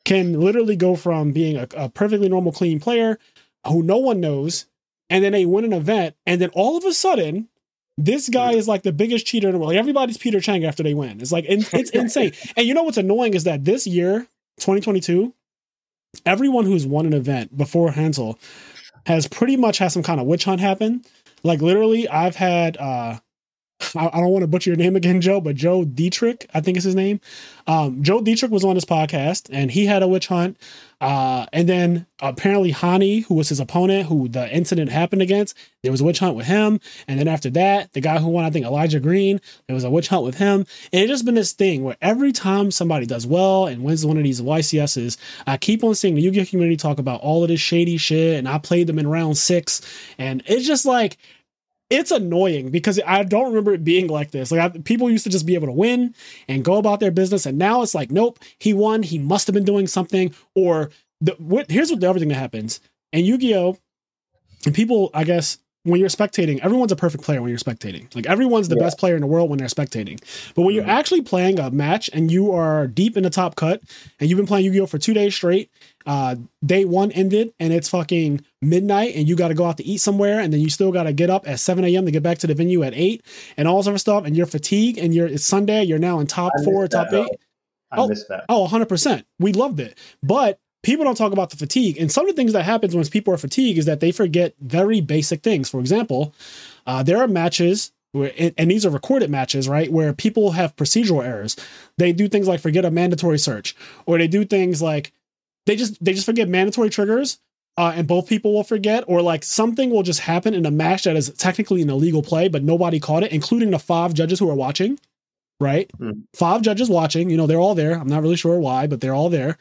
can 0.05 0.39
literally 0.39 0.75
go 0.75 0.95
from 0.95 1.31
being 1.31 1.57
a, 1.57 1.67
a 1.75 1.89
perfectly 1.89 2.29
normal 2.29 2.51
clean 2.51 2.79
player 2.79 3.17
who 3.65 3.81
no 3.81 3.97
one 3.97 4.19
knows 4.19 4.67
and 5.09 5.23
then 5.23 5.31
they 5.31 5.45
win 5.45 5.65
an 5.65 5.73
event 5.73 6.15
and 6.25 6.39
then 6.39 6.49
all 6.53 6.77
of 6.77 6.85
a 6.85 6.93
sudden 6.93 7.49
this 7.97 8.29
guy 8.29 8.53
is 8.53 8.67
like 8.67 8.83
the 8.83 8.91
biggest 8.91 9.25
cheater 9.25 9.47
in 9.47 9.53
the 9.53 9.59
world. 9.59 9.69
Like 9.69 9.79
everybody's 9.79 10.17
peter 10.17 10.39
chang 10.39 10.63
after 10.63 10.83
they 10.83 10.93
win. 10.93 11.19
It's 11.19 11.31
like 11.31 11.45
it's, 11.47 11.73
it's 11.73 11.89
insane. 11.91 12.33
And 12.57 12.67
you 12.67 12.73
know 12.73 12.83
what's 12.83 12.97
annoying 12.97 13.33
is 13.33 13.43
that 13.45 13.65
this 13.65 13.87
year 13.87 14.27
2022 14.59 15.33
everyone 16.25 16.65
who's 16.65 16.85
won 16.85 17.05
an 17.05 17.13
event 17.13 17.55
before 17.57 17.91
hansel 17.91 18.39
has 19.05 19.27
pretty 19.27 19.57
much 19.57 19.77
had 19.77 19.91
some 19.91 20.03
kind 20.03 20.19
of 20.19 20.27
witch 20.27 20.45
hunt 20.45 20.61
happen. 20.61 21.03
Like 21.43 21.61
literally 21.61 22.07
i've 22.07 22.35
had 22.35 22.77
uh 22.77 23.19
I, 23.95 24.07
I 24.07 24.19
don't 24.19 24.31
want 24.31 24.43
to 24.43 24.47
butcher 24.47 24.69
your 24.69 24.77
name 24.77 24.95
again, 24.97 25.21
Joe, 25.21 25.41
but 25.41 25.55
Joe 25.55 25.85
Dietrich, 25.85 26.49
I 26.53 26.61
think 26.61 26.77
is 26.77 26.83
his 26.83 26.95
name. 26.95 27.19
Um, 27.67 28.01
Joe 28.03 28.21
Dietrich 28.21 28.51
was 28.51 28.63
on 28.63 28.75
his 28.75 28.85
podcast 28.85 29.49
and 29.51 29.71
he 29.71 29.85
had 29.85 30.03
a 30.03 30.07
witch 30.07 30.27
hunt. 30.27 30.57
Uh, 30.99 31.45
and 31.53 31.69
then 31.69 32.07
apparently 32.21 32.73
Hani, 32.73 33.23
who 33.25 33.35
was 33.35 33.49
his 33.49 33.59
opponent, 33.59 34.07
who 34.07 34.27
the 34.27 34.51
incident 34.51 34.89
happened 34.89 35.21
against, 35.21 35.55
there 35.83 35.91
was 35.91 36.01
a 36.01 36.03
witch 36.03 36.19
hunt 36.19 36.35
with 36.35 36.47
him. 36.47 36.79
And 37.07 37.19
then 37.19 37.27
after 37.27 37.51
that, 37.51 37.93
the 37.93 38.01
guy 38.01 38.17
who 38.17 38.29
won, 38.29 38.45
I 38.45 38.49
think 38.49 38.65
Elijah 38.65 38.99
Green, 38.99 39.39
there 39.67 39.75
was 39.75 39.83
a 39.83 39.91
witch 39.91 40.07
hunt 40.07 40.23
with 40.23 40.39
him. 40.39 40.65
And 40.91 41.03
it's 41.03 41.09
just 41.09 41.25
been 41.25 41.35
this 41.35 41.51
thing 41.51 41.83
where 41.83 41.97
every 42.01 42.31
time 42.31 42.71
somebody 42.71 43.05
does 43.05 43.27
well 43.27 43.67
and 43.67 43.83
wins 43.83 44.05
one 44.05 44.17
of 44.17 44.23
these 44.23 44.41
YCSs, 44.41 45.17
I 45.45 45.57
keep 45.57 45.83
on 45.83 45.93
seeing 45.93 46.15
the 46.15 46.21
Yu-Gi-Oh 46.21 46.45
community 46.45 46.77
talk 46.77 46.97
about 46.97 47.21
all 47.21 47.43
of 47.43 47.49
this 47.49 47.59
shady 47.61 47.97
shit. 47.97 48.39
And 48.39 48.49
I 48.49 48.57
played 48.57 48.87
them 48.87 48.97
in 48.97 49.07
round 49.07 49.37
six. 49.37 49.81
And 50.17 50.41
it's 50.47 50.65
just 50.65 50.85
like, 50.85 51.17
it's 51.89 52.11
annoying 52.11 52.69
because 52.69 52.99
I 53.05 53.23
don't 53.23 53.47
remember 53.47 53.73
it 53.73 53.83
being 53.83 54.07
like 54.07 54.31
this. 54.31 54.51
Like 54.51 54.59
I, 54.59 54.77
people 54.79 55.09
used 55.09 55.23
to 55.23 55.29
just 55.29 55.45
be 55.45 55.55
able 55.55 55.67
to 55.67 55.73
win 55.73 56.13
and 56.47 56.65
go 56.65 56.75
about 56.77 56.99
their 56.99 57.11
business, 57.11 57.45
and 57.45 57.57
now 57.57 57.81
it's 57.81 57.95
like, 57.95 58.11
nope, 58.11 58.39
he 58.59 58.73
won. 58.73 59.03
He 59.03 59.17
must 59.19 59.47
have 59.47 59.53
been 59.53 59.65
doing 59.65 59.87
something. 59.87 60.33
Or 60.55 60.89
the 61.21 61.35
what, 61.39 61.71
here's 61.71 61.89
what 61.89 61.99
the 61.99 62.09
other 62.09 62.19
thing 62.19 62.29
that 62.29 62.35
happens 62.35 62.79
in 63.13 63.25
Yu-Gi-Oh. 63.25 63.77
And 64.65 64.75
people, 64.75 65.11
I 65.13 65.23
guess, 65.23 65.59
when 65.87 65.99
you're 65.99 66.09
spectating, 66.09 66.59
everyone's 66.59 66.91
a 66.91 66.95
perfect 66.95 67.23
player 67.23 67.41
when 67.41 67.49
you're 67.49 67.57
spectating. 67.59 68.13
Like 68.15 68.25
everyone's 68.27 68.67
the 68.69 68.75
Yeah. 68.75 68.83
best 68.85 68.97
player 68.97 69.15
in 69.15 69.21
the 69.21 69.27
world 69.27 69.49
when 69.49 69.57
they're 69.59 69.67
spectating. 69.67 70.19
But 70.55 70.63
when 70.63 70.75
you're 70.75 70.83
Mhm. 70.83 70.89
actually 70.89 71.21
playing 71.21 71.59
a 71.59 71.71
match 71.71 72.09
and 72.13 72.31
you 72.31 72.51
are 72.51 72.87
deep 72.87 73.17
in 73.17 73.23
the 73.23 73.29
top 73.29 73.55
cut 73.55 73.81
and 74.19 74.29
you've 74.29 74.37
been 74.37 74.45
playing 74.47 74.65
Yu-Gi-Oh 74.65 74.85
for 74.87 74.97
two 74.97 75.13
days 75.13 75.33
straight, 75.35 75.69
uh, 76.05 76.35
day 76.65 76.85
one 76.85 77.11
ended 77.13 77.53
and 77.59 77.73
it's 77.73 77.89
fucking 77.89 78.41
midnight 78.61 79.15
and 79.15 79.27
you 79.27 79.35
got 79.35 79.47
to 79.49 79.53
go 79.53 79.65
out 79.65 79.77
to 79.77 79.85
eat 79.85 79.97
somewhere 79.99 80.39
and 80.39 80.51
then 80.53 80.59
you 80.61 80.69
still 80.69 80.91
got 80.91 81.03
to 81.03 81.13
get 81.13 81.29
up 81.29 81.47
at 81.47 81.59
7 81.59 81.83
a.m. 81.85 82.05
to 82.05 82.11
get 82.11 82.23
back 82.23 82.37
to 82.39 82.47
the 82.47 82.53
venue 82.53 82.83
at 82.83 82.93
8 82.93 83.23
and 83.57 83.67
all 83.67 83.81
sort 83.83 83.93
of 83.95 84.01
stuff 84.01 84.25
and 84.25 84.35
you're 84.37 84.45
fatigued 84.45 84.97
and 84.97 85.13
you're 85.15 85.27
it's 85.27 85.45
Sunday, 85.45 85.83
you're 85.83 85.99
now 85.99 86.19
in 86.19 86.27
top 86.27 86.51
four, 86.63 86.87
top 86.87 87.09
that, 87.11 87.23
eight. 87.25 87.37
I 87.91 87.97
Oh. 87.99 88.07
missed 88.07 88.27
that. 88.29 88.43
Oh, 88.49 88.63
100%. 88.63 89.23
We 89.39 89.53
loved 89.53 89.79
it. 89.79 89.97
But 90.21 90.59
people 90.87 91.03
don't 91.03 91.17
talk 91.17 91.33
about 91.33 91.49
the 91.49 91.57
fatigue. 91.57 91.97
And 91.99 92.09
some 92.09 92.25
of 92.27 92.33
the 92.33 92.39
things 92.39 92.53
that 92.53 92.63
happens 92.63 92.95
when 92.95 93.05
people 93.07 93.33
are 93.33 93.37
fatigued 93.37 93.77
is 93.77 93.85
that 93.85 93.99
they 93.99 94.13
forget 94.13 94.55
very 94.61 95.01
basic 95.01 95.43
things. 95.43 95.69
For 95.69 95.81
example, 95.81 96.33
uh, 96.87 97.03
there 97.03 97.17
are 97.17 97.27
matches 97.27 97.91
where, 98.13 98.31
and, 98.57 98.71
these 98.71 98.85
are 98.85 98.89
recorded 98.89 99.29
matches, 99.29 99.67
right? 99.67 99.91
Where 99.91 100.13
people 100.13 100.51
have 100.51 100.77
procedural 100.77 101.25
errors. 101.25 101.57
They 101.97 102.13
do 102.13 102.29
things 102.29 102.47
like 102.47 102.61
forget 102.61 102.85
a 102.85 102.89
mandatory 102.89 103.37
search, 103.37 103.75
or 104.05 104.17
they 104.17 104.29
do 104.29 104.45
things 104.45 104.81
like 104.81 105.11
they 105.65 105.75
just 105.75 106.01
they 106.03 106.13
just 106.13 106.25
forget 106.25 106.47
mandatory 106.47 106.89
triggers. 106.89 107.37
Uh, 107.75 107.93
and 107.95 108.07
both 108.07 108.27
people 108.27 108.53
will 108.53 108.63
forget, 108.63 109.03
or 109.07 109.21
like 109.21 109.43
something 109.43 109.91
will 109.91 110.01
just 110.01 110.21
happen 110.21 110.53
in 110.55 110.65
a 110.65 110.71
match 110.71 111.03
that 111.03 111.15
is 111.17 111.29
technically 111.33 111.81
an 111.83 111.89
illegal 111.91 112.23
play, 112.23 112.47
but 112.47 112.63
nobody 112.63 112.99
caught 112.99 113.23
it, 113.23 113.31
including 113.31 113.69
the 113.69 113.77
five 113.77 114.15
judges 114.15 114.39
who 114.39 114.49
are 114.49 114.55
watching, 114.55 114.97
right? 115.59 115.87
Mhm. 115.99 116.23
Five 116.33 116.63
judges 116.63 116.89
watching, 116.89 117.29
you 117.29 117.37
know, 117.37 117.45
they're 117.45 117.59
all 117.59 117.75
there. 117.75 117.93
I'm 117.99 118.07
not 118.07 118.23
really 118.23 118.35
sure 118.37 118.57
why, 118.57 118.87
but 118.87 118.99
they're 119.01 119.13
all 119.13 119.29
there. 119.29 119.57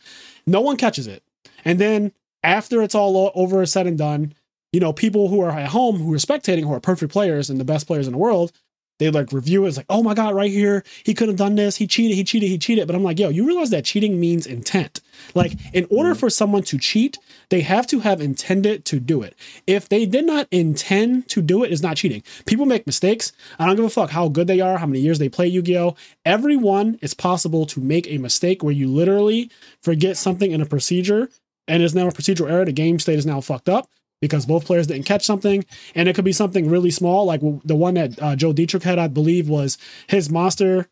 No 0.46 0.60
one 0.60 0.76
catches 0.76 1.06
it. 1.06 1.22
And 1.64 1.78
then 1.78 2.12
after 2.42 2.82
it's 2.82 2.94
all 2.94 3.32
over, 3.34 3.64
said 3.66 3.86
and 3.86 3.98
done, 3.98 4.34
you 4.72 4.80
know, 4.80 4.92
people 4.92 5.28
who 5.28 5.40
are 5.40 5.50
at 5.50 5.68
home 5.68 5.96
who 5.96 6.12
are 6.12 6.18
spectating, 6.18 6.62
who 6.62 6.72
are 6.72 6.80
perfect 6.80 7.12
players 7.12 7.50
and 7.50 7.58
the 7.58 7.64
best 7.64 7.86
players 7.86 8.06
in 8.06 8.12
the 8.12 8.18
world, 8.18 8.52
they 8.98 9.10
like 9.10 9.32
review 9.32 9.64
it 9.64 9.68
as 9.68 9.76
like, 9.76 9.86
oh 9.88 10.02
my 10.02 10.14
God, 10.14 10.34
right 10.34 10.50
here, 10.50 10.84
he 11.04 11.14
could 11.14 11.28
have 11.28 11.36
done 11.36 11.54
this, 11.54 11.76
he 11.76 11.86
cheated, 11.86 12.16
he 12.16 12.24
cheated, 12.24 12.48
he 12.48 12.58
cheated. 12.58 12.86
But 12.86 12.96
I'm 12.96 13.02
like, 13.02 13.18
yo, 13.18 13.28
you 13.28 13.46
realize 13.46 13.70
that 13.70 13.84
cheating 13.84 14.18
means 14.18 14.46
intent. 14.46 15.00
Like, 15.34 15.52
in 15.72 15.86
order 15.90 16.10
mm-hmm. 16.10 16.18
for 16.18 16.30
someone 16.30 16.62
to 16.64 16.78
cheat, 16.78 17.18
they 17.50 17.60
have 17.60 17.86
to 17.88 18.00
have 18.00 18.20
intended 18.20 18.84
to 18.86 19.00
do 19.00 19.22
it. 19.22 19.34
If 19.66 19.88
they 19.88 20.06
did 20.06 20.26
not 20.26 20.48
intend 20.50 21.28
to 21.30 21.42
do 21.42 21.64
it, 21.64 21.72
it's 21.72 21.82
not 21.82 21.96
cheating. 21.96 22.22
People 22.46 22.66
make 22.66 22.86
mistakes. 22.86 23.32
I 23.58 23.66
don't 23.66 23.76
give 23.76 23.84
a 23.84 23.90
fuck 23.90 24.10
how 24.10 24.28
good 24.28 24.46
they 24.46 24.60
are, 24.60 24.78
how 24.78 24.86
many 24.86 25.00
years 25.00 25.18
they 25.18 25.28
play 25.28 25.46
Yu-Gi-Oh. 25.46 25.96
Everyone 26.24 26.98
is 27.02 27.14
possible 27.14 27.66
to 27.66 27.80
make 27.80 28.06
a 28.08 28.18
mistake 28.18 28.62
where 28.62 28.72
you 28.72 28.88
literally 28.88 29.50
forget 29.82 30.16
something 30.16 30.50
in 30.50 30.60
a 30.60 30.66
procedure 30.66 31.28
and 31.68 31.82
it's 31.82 31.94
now 31.94 32.08
a 32.08 32.12
procedural 32.12 32.50
error. 32.50 32.64
The 32.64 32.72
game 32.72 32.98
state 32.98 33.18
is 33.18 33.26
now 33.26 33.40
fucked 33.40 33.68
up 33.68 33.88
because 34.20 34.46
both 34.46 34.64
players 34.64 34.86
didn't 34.86 35.06
catch 35.06 35.24
something. 35.24 35.64
And 35.94 36.08
it 36.08 36.14
could 36.14 36.24
be 36.24 36.32
something 36.32 36.68
really 36.68 36.90
small, 36.90 37.24
like 37.24 37.40
the 37.64 37.76
one 37.76 37.94
that 37.94 38.20
uh, 38.22 38.36
Joe 38.36 38.52
Dietrich 38.52 38.82
had, 38.82 38.98
I 38.98 39.08
believe, 39.08 39.48
was 39.48 39.78
his 40.08 40.30
monster 40.30 40.88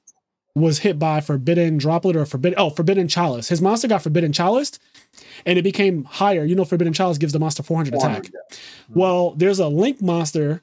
was 0.57 0.79
hit 0.79 1.01
by 1.01 1.21
forbidden 1.21 1.79
droplet 1.79 2.15
or 2.15 2.25
forbidden 2.25 2.59
oh 2.59 2.71
forbidden 2.71 3.09
chalice. 3.09 3.49
His 3.49 3.61
monster 3.61 3.89
got 3.89 4.03
forbidden 4.03 4.33
chalice, 4.33 4.79
and 5.45 5.59
it 5.59 5.63
became 5.63 6.05
higher. 6.05 6.45
You 6.45 6.55
know, 6.55 6.65
forbidden 6.65 6.93
chalice 6.93 7.19
gives 7.19 7.33
the 7.33 7.41
monster 7.41 7.63
400 7.63 7.95
attack. 7.95 8.31
Well, 8.89 9.33
there's 9.33 9.59
a 9.59 9.69
link 9.69 10.01
monster 10.01 10.63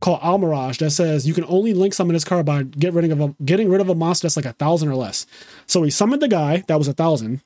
called 0.00 0.20
Almiraj 0.20 0.78
that 0.78 0.90
says 0.90 1.26
you 1.26 1.34
can 1.34 1.44
only 1.46 1.74
link 1.74 1.94
summon 1.94 2.14
this 2.14 2.24
card 2.24 2.46
by 2.46 2.62
get 2.64 2.92
rid 2.92 3.10
of 3.10 3.20
a, 3.20 3.34
getting 3.44 3.68
rid 3.68 3.80
of 3.80 3.88
a 3.88 3.94
monster 3.94 4.26
that's 4.26 4.36
like 4.36 4.46
a 4.46 4.52
thousand 4.52 4.88
or 4.88 4.94
less. 4.94 5.26
So 5.66 5.82
he 5.82 5.90
summoned 5.90 6.22
the 6.22 6.28
guy 6.28 6.64
that 6.68 6.78
was 6.78 6.88
a 6.88 6.92
thousand 6.92 7.42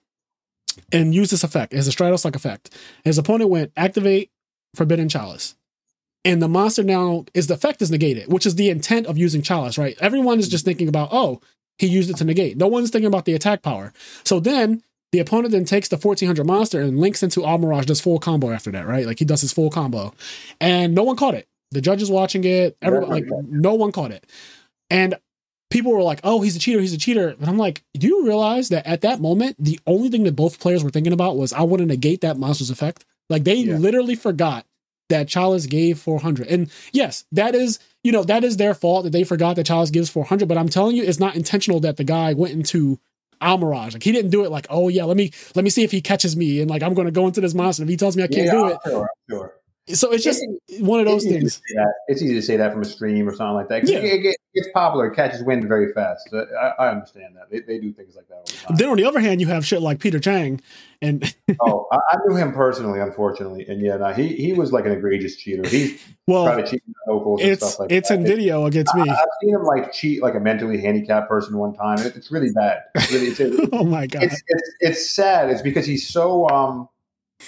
and 0.93 1.14
used 1.14 1.32
this 1.32 1.44
effect. 1.44 1.72
It's 1.72 1.89
a 1.89 1.90
Stratos 1.90 2.24
like 2.24 2.36
effect. 2.36 2.70
His 3.05 3.18
opponent 3.18 3.51
went 3.51 3.72
activate 3.76 4.30
Forbidden 4.74 5.08
Chalice. 5.08 5.54
And 6.24 6.40
the 6.40 6.48
monster 6.48 6.84
now 6.84 7.24
is 7.34 7.48
the 7.48 7.54
effect 7.54 7.82
is 7.82 7.90
negated, 7.90 8.32
which 8.32 8.46
is 8.46 8.54
the 8.54 8.70
intent 8.70 9.06
of 9.06 9.18
using 9.18 9.42
Chalice, 9.42 9.76
right? 9.76 9.96
Everyone 10.00 10.38
is 10.38 10.48
just 10.48 10.64
thinking 10.64 10.88
about, 10.88 11.08
oh, 11.10 11.40
he 11.78 11.86
used 11.86 12.10
it 12.10 12.16
to 12.18 12.24
negate. 12.24 12.56
No 12.56 12.68
one's 12.68 12.90
thinking 12.90 13.08
about 13.08 13.24
the 13.24 13.34
attack 13.34 13.62
power. 13.62 13.92
So 14.24 14.38
then 14.38 14.82
the 15.10 15.18
opponent 15.18 15.52
then 15.52 15.64
takes 15.64 15.88
the 15.88 15.96
1400 15.96 16.46
monster 16.46 16.80
and 16.80 17.00
links 17.00 17.22
into 17.22 17.40
Almiraj, 17.40 17.86
does 17.86 18.00
full 18.00 18.18
combo 18.18 18.50
after 18.50 18.70
that, 18.70 18.86
right? 18.86 19.04
Like 19.04 19.18
he 19.18 19.24
does 19.24 19.40
his 19.40 19.52
full 19.52 19.70
combo. 19.70 20.14
And 20.60 20.94
no 20.94 21.02
one 21.02 21.16
caught 21.16 21.34
it. 21.34 21.48
The 21.72 21.80
judge 21.80 22.02
is 22.02 22.10
watching 22.10 22.44
it. 22.44 22.76
Everyone, 22.80 23.10
like, 23.10 23.26
no 23.48 23.74
one 23.74 23.92
caught 23.92 24.12
it. 24.12 24.24
And 24.90 25.16
people 25.70 25.92
were 25.92 26.02
like, 26.02 26.20
oh, 26.22 26.40
he's 26.40 26.54
a 26.54 26.58
cheater, 26.58 26.80
he's 26.80 26.92
a 26.92 26.98
cheater. 26.98 27.34
But 27.38 27.48
I'm 27.48 27.58
like, 27.58 27.82
do 27.94 28.06
you 28.06 28.24
realize 28.24 28.68
that 28.68 28.86
at 28.86 29.00
that 29.00 29.20
moment, 29.20 29.56
the 29.58 29.80
only 29.86 30.08
thing 30.08 30.24
that 30.24 30.36
both 30.36 30.60
players 30.60 30.84
were 30.84 30.90
thinking 30.90 31.14
about 31.14 31.36
was, 31.36 31.52
I 31.52 31.62
want 31.62 31.80
to 31.80 31.86
negate 31.86 32.20
that 32.20 32.36
monster's 32.36 32.70
effect? 32.70 33.04
Like 33.28 33.44
they 33.44 33.56
Yeah. 33.56 33.78
literally 33.78 34.14
forgot 34.14 34.66
that 35.08 35.28
Chalice 35.28 35.66
gave 35.66 35.98
400. 35.98 36.46
And 36.48 36.70
yes, 36.92 37.24
that 37.32 37.54
is, 37.54 37.78
you 38.02 38.12
know, 38.12 38.24
that 38.24 38.44
is 38.44 38.56
their 38.56 38.74
fault 38.74 39.04
that 39.04 39.10
they 39.10 39.24
forgot 39.24 39.56
that 39.56 39.66
Chalice 39.66 39.90
gives 39.90 40.08
400. 40.08 40.48
But 40.48 40.56
I'm 40.58 40.68
telling 40.68 40.96
you, 40.96 41.02
it's 41.02 41.20
not 41.20 41.36
intentional 41.36 41.80
that 41.80 41.96
the 41.98 42.04
guy 42.04 42.32
went 42.32 42.54
into 42.54 42.98
Almiraj. 43.42 43.92
Like 43.92 44.02
he 44.02 44.12
didn't 44.12 44.30
do 44.30 44.44
it 44.44 44.50
like, 44.50 44.66
oh 44.70 44.88
yeah, 44.88 45.04
let 45.04 45.16
me 45.16 45.32
let 45.54 45.64
me 45.64 45.70
see 45.70 45.82
if 45.82 45.90
he 45.90 46.00
catches 46.00 46.36
me 46.36 46.60
and 46.60 46.70
like 46.70 46.82
I'm 46.82 46.94
going 46.94 47.06
to 47.06 47.12
go 47.12 47.26
into 47.26 47.40
this 47.40 47.54
monster. 47.54 47.82
If 47.82 47.88
he 47.88 47.96
tells 47.96 48.16
me 48.16 48.22
I 48.22 48.28
can't 48.28 48.46
Yeah, 48.46 48.52
do 48.52 48.64
I'm 48.64 48.70
it, 48.72 48.78
Sure, 48.86 49.10
sure. 49.28 49.54
so 49.88 50.12
it's 50.12 50.24
just 50.24 50.42
one 50.80 51.00
of 51.00 51.06
those 51.06 51.24
It's 51.24 51.32
things. 51.34 51.62
It's 52.08 52.22
easy 52.22 52.34
to 52.34 52.42
say 52.42 52.56
that 52.56 52.72
from 52.72 52.82
a 52.82 52.84
stream 52.84 53.28
or 53.28 53.34
something 53.34 53.54
like 53.54 53.68
that. 53.68 53.88
Yeah. 53.88 53.98
It, 53.98 54.24
it 54.24 54.36
gets 54.54 54.68
popular, 54.72 55.08
it 55.12 55.16
catches 55.16 55.42
wind 55.42 55.66
very 55.66 55.92
fast. 55.92 56.28
So 56.30 56.46
I, 56.58 56.84
I 56.84 56.90
understand 56.90 57.36
that. 57.36 57.50
They, 57.50 57.60
they 57.60 57.78
do 57.78 57.92
things 57.92 58.14
like 58.16 58.28
that 58.28 58.34
all 58.36 58.44
the 58.44 58.52
time. 58.52 58.76
Then 58.76 58.88
on 58.88 58.96
the 58.96 59.04
other 59.04 59.20
hand, 59.20 59.40
you 59.40 59.48
have 59.48 59.66
shit 59.66 59.82
like 59.82 59.98
Peter 59.98 60.20
Chang, 60.20 60.60
and 61.02 61.34
oh, 61.60 61.86
I, 61.92 61.98
I 62.12 62.16
knew 62.26 62.36
him 62.36 62.52
personally, 62.52 63.00
unfortunately. 63.00 63.66
And 63.68 63.80
yeah, 63.82 63.96
no, 63.96 64.12
he, 64.12 64.28
he 64.28 64.52
was 64.52 64.72
like 64.72 64.86
an 64.86 64.92
egregious 64.92 65.36
cheater. 65.36 65.68
He's 65.68 66.02
well, 66.26 66.46
trying 66.46 66.64
to 66.64 66.70
cheat 66.70 66.82
locals 67.06 67.42
and 67.42 67.50
it's 67.50 67.66
stuff 67.66 67.80
like 67.80 67.92
it's 67.92 68.08
that. 68.08 68.20
in 68.20 68.24
video 68.24 68.64
against 68.66 68.94
me. 68.94 69.02
I, 69.02 69.14
have 69.14 69.28
seen 69.42 69.54
him 69.54 69.64
like 69.64 69.92
cheat 69.92 70.22
like 70.22 70.34
a 70.34 70.40
mentally 70.40 70.80
handicapped 70.80 71.28
person 71.28 71.58
one 71.58 71.74
time. 71.74 71.98
It, 71.98 72.16
it's 72.16 72.30
really 72.30 72.50
bad. 72.54 72.84
It's 72.94 73.12
really, 73.12 73.26
it's, 73.26 73.40
it's, 73.40 73.68
oh 73.72 73.84
my 73.84 74.06
god! 74.06 74.22
it's, 74.22 74.42
it's, 74.46 74.70
it's 74.80 75.10
sad. 75.10 75.50
It's 75.50 75.62
because 75.62 75.84
he's 75.84 76.08
so 76.08 76.48
um 76.48 76.88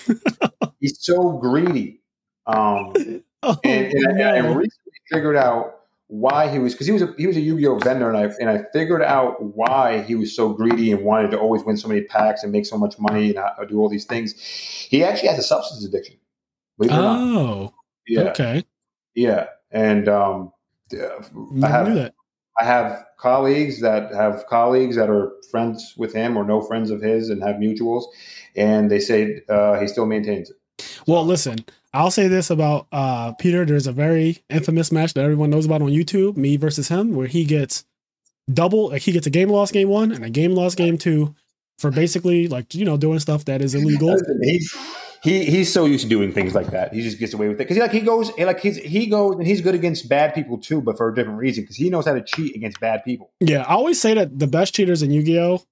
he's 0.80 0.98
so 1.00 1.38
greedy. 1.38 2.02
Um 2.46 3.22
Oh, 3.46 3.58
and, 3.62 3.92
and 3.92 4.22
I, 4.22 4.36
I 4.36 4.38
recently 4.38 4.92
figured 5.10 5.36
out 5.36 5.73
why 6.08 6.48
he 6.48 6.58
was 6.58 6.74
because 6.74 6.86
he 6.86 6.92
was 6.92 7.02
a 7.02 7.14
he 7.16 7.26
was 7.26 7.36
a 7.36 7.40
Yu-Gi-Oh 7.40 7.78
vendor 7.78 8.08
and 8.08 8.18
I 8.18 8.24
and 8.38 8.50
I 8.50 8.64
figured 8.72 9.02
out 9.02 9.42
why 9.42 10.02
he 10.02 10.14
was 10.14 10.34
so 10.36 10.50
greedy 10.50 10.92
and 10.92 11.02
wanted 11.02 11.30
to 11.30 11.38
always 11.38 11.64
win 11.64 11.76
so 11.76 11.88
many 11.88 12.02
packs 12.02 12.42
and 12.42 12.52
make 12.52 12.66
so 12.66 12.76
much 12.76 12.98
money 12.98 13.30
and 13.30 13.38
uh, 13.38 13.64
do 13.68 13.80
all 13.80 13.88
these 13.88 14.04
things. 14.04 14.34
He 14.34 15.02
actually 15.02 15.28
has 15.28 15.38
a 15.38 15.42
substance 15.42 15.84
addiction. 15.84 16.16
Believe 16.78 16.92
it 16.92 16.96
or 16.96 17.02
not. 17.02 17.18
Oh, 17.20 17.74
Yeah, 18.06 18.22
okay. 18.30 18.64
yeah. 19.14 19.46
And 19.70 20.08
um, 20.08 20.52
uh, 20.92 21.22
I 21.62 21.68
have. 21.68 22.12
I 22.60 22.64
have 22.64 23.04
colleagues 23.18 23.80
that 23.80 24.14
have 24.14 24.46
colleagues 24.46 24.94
that 24.94 25.10
are 25.10 25.32
friends 25.50 25.94
with 25.96 26.12
him 26.12 26.36
or 26.36 26.44
no 26.44 26.60
friends 26.60 26.92
of 26.92 27.02
his 27.02 27.28
and 27.28 27.42
have 27.42 27.56
mutuals, 27.56 28.04
and 28.54 28.90
they 28.92 29.00
say 29.00 29.40
uh, 29.48 29.80
he 29.80 29.88
still 29.88 30.06
maintains 30.06 30.50
it. 30.50 30.56
Well, 31.08 31.24
listen, 31.24 31.64
I'll 31.94 32.10
say 32.10 32.26
this 32.26 32.50
about 32.50 32.88
uh, 32.90 33.32
Peter. 33.34 33.64
There's 33.64 33.86
a 33.86 33.92
very 33.92 34.42
infamous 34.50 34.90
match 34.90 35.14
that 35.14 35.22
everyone 35.22 35.50
knows 35.50 35.64
about 35.64 35.80
on 35.80 35.88
YouTube, 35.88 36.36
me 36.36 36.56
versus 36.56 36.88
him, 36.88 37.14
where 37.14 37.28
he 37.28 37.44
gets 37.44 37.84
double, 38.52 38.88
like 38.90 39.02
he 39.02 39.12
gets 39.12 39.28
a 39.28 39.30
game 39.30 39.48
loss 39.48 39.70
game 39.70 39.88
one 39.88 40.10
and 40.10 40.24
a 40.24 40.30
game 40.30 40.54
loss 40.54 40.74
game 40.74 40.98
two 40.98 41.34
for 41.78 41.90
basically 41.90 42.48
like 42.48 42.74
you 42.74 42.84
know 42.84 42.96
doing 42.96 43.20
stuff 43.20 43.44
that 43.44 43.62
is 43.62 43.74
illegal. 43.74 44.16
He's 44.42 44.74
he 45.22 45.44
he's 45.44 45.72
so 45.72 45.86
used 45.86 46.02
to 46.02 46.08
doing 46.08 46.32
things 46.32 46.54
like 46.54 46.72
that. 46.72 46.92
He 46.92 47.00
just 47.00 47.18
gets 47.18 47.32
away 47.32 47.48
with 47.48 47.56
it 47.56 47.58
because 47.58 47.76
he 47.76 47.80
like 47.80 47.92
he 47.92 48.00
goes 48.00 48.36
like 48.36 48.60
he's 48.60 48.76
he 48.76 49.06
goes 49.06 49.36
and 49.36 49.46
he's 49.46 49.60
good 49.60 49.76
against 49.76 50.08
bad 50.08 50.34
people 50.34 50.58
too, 50.58 50.82
but 50.82 50.96
for 50.96 51.08
a 51.08 51.14
different 51.14 51.38
reason 51.38 51.62
because 51.62 51.76
he 51.76 51.90
knows 51.90 52.06
how 52.06 52.14
to 52.14 52.22
cheat 52.22 52.56
against 52.56 52.80
bad 52.80 53.04
people. 53.04 53.30
Yeah, 53.40 53.62
I 53.62 53.74
always 53.74 54.00
say 54.00 54.14
that 54.14 54.38
the 54.38 54.46
best 54.48 54.74
cheaters 54.74 55.02
in 55.02 55.12
Yu-Gi-Oh, 55.12 55.62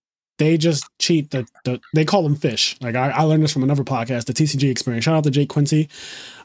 they 0.43 0.56
just 0.59 0.85
cheat 0.98 1.31
the, 1.31 1.47
the 1.64 1.81
they 1.94 2.05
call 2.05 2.23
them 2.24 2.35
fish. 2.35 2.77
Like 2.81 2.97
I, 2.97 3.10
I 3.10 3.23
learned 3.23 3.44
this 3.44 3.52
from 3.52 3.62
another 3.62 3.85
podcast, 3.85 4.24
the 4.24 4.32
TCG 4.32 4.69
experience. 4.70 5.05
Shout 5.05 5.14
out 5.14 5.24
to 5.24 5.31
Jake 5.31 5.48
Quincy. 5.48 5.89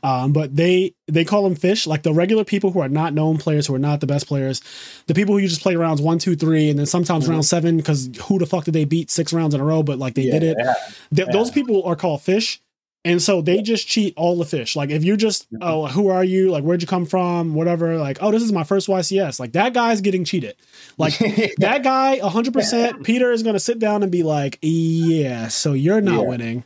Um, 0.03 0.32
but 0.34 0.56
they 0.56 0.94
they 1.07 1.26
call 1.26 1.44
them 1.44 1.56
fish, 1.56 1.88
like 1.88 2.03
the 2.03 2.14
regular 2.14 2.44
people 2.44 2.72
who 2.72 2.80
are 2.80 2.88
not 2.90 3.14
known 3.15 3.38
players, 3.40 3.65
who 3.65 3.74
are 3.74 3.80
not 3.80 3.99
the 3.99 4.07
best 4.07 4.28
players, 4.28 4.61
the 5.07 5.15
people 5.15 5.34
who 5.34 5.40
you 5.40 5.48
just 5.48 5.61
play 5.61 5.76
rounds 5.76 6.02
one, 6.02 6.19
two, 6.19 6.36
three, 6.36 6.69
and 6.69 6.78
then 6.78 6.86
sometimes 6.86 7.26
Mhm. 7.26 7.30
round 7.32 7.45
seven, 7.45 7.78
because 7.78 8.10
who 8.26 8.38
the 8.38 8.45
fuck 8.45 8.65
did 8.65 8.76
they 8.76 8.86
beat 8.86 9.10
six 9.10 9.34
rounds 9.34 9.56
in 9.56 9.61
a 9.61 9.65
row? 9.65 9.82
But 9.82 9.98
like 9.98 10.14
they 10.14 10.30
did 10.30 10.44
it. 10.44 10.57
Yeah, 10.60 10.74
Th- 11.15 11.28
Those 11.32 11.49
people 11.49 11.84
are 11.84 11.95
called 11.95 12.22
fish. 12.22 12.61
And 13.07 13.21
so 13.21 13.41
they 13.41 13.61
just 13.61 13.88
cheat 13.88 14.13
all 14.17 14.38
the 14.38 14.43
fish. 14.45 14.75
Like 14.75 14.89
if 14.89 15.03
you 15.05 15.15
just, 15.15 15.47
oh, 15.61 15.88
who 15.88 16.09
are 16.09 16.23
you? 16.23 16.51
Like 16.51 16.63
where'd 16.63 16.81
you 16.81 16.88
come 16.88 17.05
from? 17.05 17.53
Whatever. 17.55 17.97
Like, 17.97 18.17
oh, 18.21 18.31
this 18.31 18.43
is 18.43 18.51
my 18.51 18.65
first 18.65 18.88
YCS. 18.89 19.39
Like 19.39 19.53
that 19.53 19.73
guy's 19.73 20.01
getting 20.01 20.25
cheated. 20.25 20.55
Like 20.97 21.17
that 21.59 21.84
guy 21.84 22.19
100% 22.21 23.03
peter 23.03 23.31
is 23.31 23.43
going 23.43 23.53
to 23.53 23.59
sit 23.59 23.79
down 23.79 24.03
and 24.03 24.11
be 24.11 24.23
like 24.23 24.59
yeah 24.61 25.47
so 25.47 25.73
you're 25.73 26.01
not 26.01 26.21
Yeah. 26.23 26.27
winning 26.27 26.63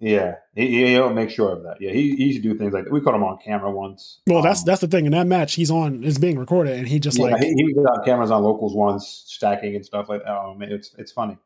yeah, 0.00 0.34
he, 0.54 0.86
he'll 0.86 1.12
make 1.12 1.28
sure 1.28 1.50
of 1.50 1.64
that. 1.64 1.78
Yeah, 1.80 1.90
he, 1.90 2.14
he 2.14 2.26
used 2.26 2.40
to 2.40 2.42
do 2.48 2.56
things 2.56 2.72
like 2.72 2.84
that. 2.84 2.92
We 2.92 3.00
caught 3.00 3.16
him 3.16 3.24
on 3.24 3.38
camera 3.44 3.68
once. 3.70 4.20
well 4.28 4.42
that's 4.42 4.60
Um, 4.60 4.66
that's 4.66 4.80
the 4.80 4.86
thing 4.86 5.06
in 5.06 5.12
that 5.12 5.26
match 5.26 5.54
he's 5.54 5.72
on 5.72 6.04
is 6.04 6.18
being 6.18 6.38
recorded 6.38 6.78
and 6.78 6.86
he 6.86 7.00
just 7.00 7.18
yeah, 7.18 7.24
like 7.24 7.42
he, 7.42 7.48
he 7.52 7.74
was 7.74 7.84
on 7.84 8.04
cameras 8.04 8.30
on 8.30 8.42
locals 8.44 8.76
once, 8.76 9.24
stacking 9.26 9.74
and 9.74 9.84
stuff 9.84 10.08
like 10.08 10.22
that. 10.22 10.30
Oh 10.30 10.54
man, 10.54 10.70
it's 10.70 10.94
it's 10.98 11.10
funny. 11.10 11.36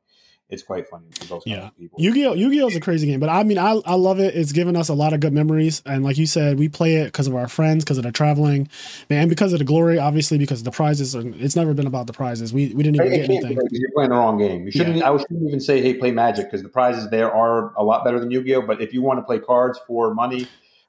It's 0.53 0.62
quite 0.62 0.87
funny 0.89 1.07
for 1.19 1.24
those 1.24 1.45
kind 1.45 1.57
Yeah. 1.57 1.66
of 1.69 1.79
people. 1.79 1.99
Yu-Gi-Oh! 2.01 2.35
Yu-Gi-Oh! 2.35 2.66
is 2.69 2.77
a 2.77 2.81
crazy 2.81 3.07
game, 3.07 3.19
but 3.20 3.31
I 3.31 3.43
mean, 3.43 3.57
I, 3.59 3.81
I 3.87 3.95
love 3.95 4.20
it. 4.20 4.35
It's 4.37 4.53
given 4.53 4.77
us 4.77 4.89
a 4.91 4.95
lot 4.95 5.12
of 5.15 5.20
good 5.20 5.33
memories, 5.33 5.81
and 5.87 6.05
like 6.05 6.19
you 6.19 6.27
said, 6.27 6.59
we 6.59 6.69
play 6.69 6.97
it 6.97 7.07
because 7.07 7.27
of 7.27 7.35
our 7.35 7.49
friends, 7.49 7.85
because 7.85 7.97
of 7.97 8.05
the 8.05 8.12
traveling, 8.12 8.69
man, 9.09 9.29
because 9.29 9.53
of 9.55 9.59
the 9.61 9.65
glory. 9.65 9.99
Obviously, 9.99 10.37
because 10.39 10.62
the 10.62 10.70
prizes. 10.70 11.16
Are, 11.16 11.23
it's 11.27 11.57
never 11.57 11.73
been 11.74 11.87
about 11.87 12.07
the 12.07 12.12
prizes. 12.12 12.53
We 12.53 12.74
we 12.74 12.83
didn't 12.83 12.97
even 12.97 13.12
It 13.12 13.16
get 13.16 13.24
anything. 13.31 13.55
because 13.57 13.70
you're 13.73 13.91
playing 13.95 14.11
the 14.11 14.16
wrong 14.16 14.37
game. 14.39 14.66
You 14.66 14.70
shouldn't. 14.70 15.03
I 15.03 15.16
shouldn't 15.16 15.49
even 15.49 15.61
say, 15.61 15.81
"Hey, 15.81 15.95
play 15.95 16.11
Magic," 16.11 16.45
because 16.47 16.62
the 16.62 16.69
prizes 16.69 17.09
there 17.11 17.33
are 17.33 17.73
a 17.77 17.83
lot 17.83 18.05
better 18.05 18.20
than 18.20 18.31
Yu-Gi-Oh. 18.31 18.62
But 18.62 18.83
if 18.83 18.93
you 18.93 19.01
want 19.03 19.19
to 19.19 19.23
play 19.23 19.39
cards 19.39 19.81
for 19.87 20.12
money, 20.12 20.47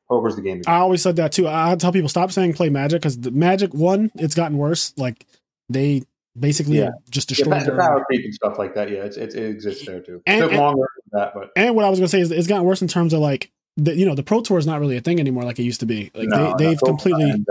poker's 0.10 0.36
the 0.36 0.42
game. 0.42 0.62
I 0.68 0.78
always 0.80 1.02
said 1.02 1.16
that 1.16 1.32
too. 1.32 1.48
I 1.48 1.72
I 1.72 1.76
tell 1.78 1.94
people 1.94 2.10
stop 2.10 2.32
saying 2.34 2.54
play 2.54 2.70
Magic 2.70 3.02
because 3.02 3.18
the 3.18 3.32
Magic 3.32 3.74
one, 3.74 4.12
it's 4.16 4.36
gotten 4.36 4.58
worse. 4.58 4.94
Like 4.98 5.26
they 5.70 6.04
basically 6.40 6.80
Yeah. 6.80 6.90
just 7.10 7.30
destroyed 7.30 7.62
their 7.66 7.78
power 7.78 8.04
creep 8.06 8.26
and 8.26 8.34
stuff 8.34 8.58
like 8.58 8.74
that. 8.76 8.90
Yeah, 8.90 9.04
it's, 9.04 9.18
it's, 9.18 9.36
it 9.36 9.44
exists 9.46 9.86
there 9.86 10.00
too. 10.02 10.22
And- 10.26 10.40
it 10.40 10.42
took 10.44 10.52
and- 10.52 10.62
longer 10.62 10.88
than 11.12 11.20
that, 11.20 11.34
but 11.34 11.52
And 11.56 11.76
what 11.76 11.86
I 11.86 11.90
was 11.90 12.00
gonna 12.00 12.08
say 12.08 12.22
is 12.22 12.32
it's 12.32 12.48
gotten 12.48 12.66
worse 12.66 12.82
in 12.82 12.88
terms 12.88 13.14
of 13.14 13.20
like 13.20 13.52
the 13.78 13.96
you 13.96 14.06
know 14.06 14.16
the 14.16 14.24
pro 14.24 14.42
tour 14.42 14.58
is 14.60 14.68
not 14.68 14.80
really 14.80 14.98
a 14.98 15.02
thing 15.02 15.20
anymore 15.20 15.44
like 15.44 15.60
it 15.60 15.64
used 15.64 15.80
to 15.82 15.86
be. 15.86 16.12
Like 16.14 16.28
no, 16.30 16.56
they, 16.58 16.66
they've 16.66 16.80
no, 16.84 16.88
completely. 16.88 17.44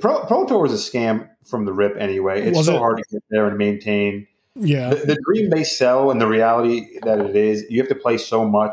Pro, 0.00 0.24
Pro 0.24 0.46
Tour 0.46 0.58
was 0.62 0.72
a 0.72 0.90
scam 0.90 1.28
from 1.44 1.66
the 1.66 1.72
rip 1.72 1.96
anyway. 1.98 2.42
It's 2.42 2.56
Was 2.56 2.66
so 2.66 2.76
it? 2.76 2.78
hard 2.78 2.96
to 2.96 3.04
get 3.12 3.22
there 3.28 3.46
and 3.46 3.58
maintain. 3.58 4.26
yeah 4.54 4.88
The, 4.88 4.96
the 4.96 5.18
dream 5.26 5.50
they 5.50 5.64
sell 5.64 6.10
and 6.10 6.18
the 6.18 6.26
reality 6.26 6.98
that 7.02 7.18
it 7.20 7.36
is, 7.36 7.64
you 7.68 7.78
have 7.80 7.88
to 7.90 7.94
play 7.94 8.16
so 8.16 8.44
much 8.46 8.72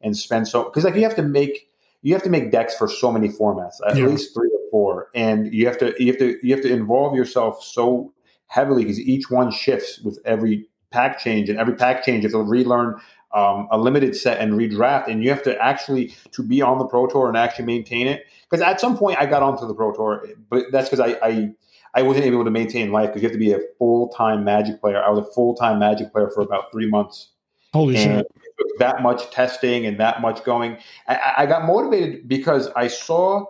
and 0.00 0.16
spend 0.16 0.48
so 0.48 0.64
because 0.64 0.82
like 0.84 0.96
you 0.96 1.02
have 1.04 1.14
to 1.16 1.22
make 1.22 1.68
you 2.02 2.14
have 2.14 2.22
to 2.24 2.30
make 2.30 2.50
decks 2.50 2.74
for 2.74 2.88
so 2.88 3.12
many 3.12 3.28
formats, 3.28 3.74
at 3.86 3.96
Yeah. 3.96 4.06
least 4.06 4.34
three 4.34 4.48
or 4.48 4.70
four, 4.70 5.08
and 5.14 5.52
you 5.54 5.66
have 5.66 5.78
to 5.78 5.94
you 6.02 6.08
have 6.08 6.18
to 6.18 6.38
you 6.46 6.52
have 6.54 6.62
to 6.64 6.72
involve 6.72 7.14
yourself 7.14 7.62
so 7.62 8.12
heavily 8.50 8.84
because 8.84 9.00
each 9.00 9.30
one 9.30 9.50
shifts 9.50 9.98
with 10.00 10.18
every 10.24 10.66
pack 10.90 11.18
change, 11.18 11.48
and 11.48 11.58
every 11.58 11.74
pack 11.74 12.04
change 12.04 12.24
you 12.24 12.28
have 12.28 12.32
to 12.32 12.42
relearn 12.42 13.00
um, 13.32 13.68
a 13.70 13.78
limited 13.78 14.16
set 14.16 14.38
and 14.40 14.54
redraft, 14.54 15.08
and 15.08 15.22
you 15.22 15.30
have 15.30 15.42
to 15.44 15.56
actually 15.62 16.14
to 16.32 16.42
be 16.42 16.60
on 16.62 16.78
the 16.78 16.86
pro 16.86 17.06
tour 17.06 17.28
and 17.28 17.36
actually 17.36 17.64
maintain 17.64 18.06
it. 18.06 18.26
Because 18.48 18.60
at 18.62 18.80
some 18.80 18.96
point 18.98 19.18
I 19.20 19.26
got 19.26 19.42
onto 19.42 19.66
the 19.66 19.74
pro 19.74 19.92
tour, 19.92 20.26
but 20.48 20.64
that's 20.72 20.88
because 20.88 21.00
I, 21.00 21.18
I 21.26 21.50
I 21.94 22.02
wasn't 22.02 22.26
able 22.26 22.44
to 22.44 22.50
maintain 22.50 22.92
life 22.92 23.08
because 23.08 23.22
you 23.22 23.28
have 23.28 23.32
to 23.32 23.38
be 23.38 23.52
a 23.52 23.60
full 23.78 24.08
time 24.08 24.44
Magic 24.44 24.80
player. 24.80 25.02
I 25.02 25.10
was 25.10 25.26
a 25.26 25.30
full 25.32 25.54
time 25.54 25.78
Magic 25.78 26.12
player 26.12 26.30
for 26.30 26.42
about 26.42 26.70
three 26.72 26.88
months, 26.88 27.30
holy 27.72 27.96
and 27.96 28.18
shit 28.18 28.26
that 28.80 29.02
much 29.02 29.30
testing 29.30 29.86
and 29.86 30.00
that 30.00 30.20
much 30.20 30.42
going. 30.44 30.78
I- 31.06 31.14
I, 31.14 31.34
I 31.42 31.46
got 31.46 31.64
motivated 31.66 32.26
because 32.26 32.68
I 32.74 32.88
saw, 32.88 33.44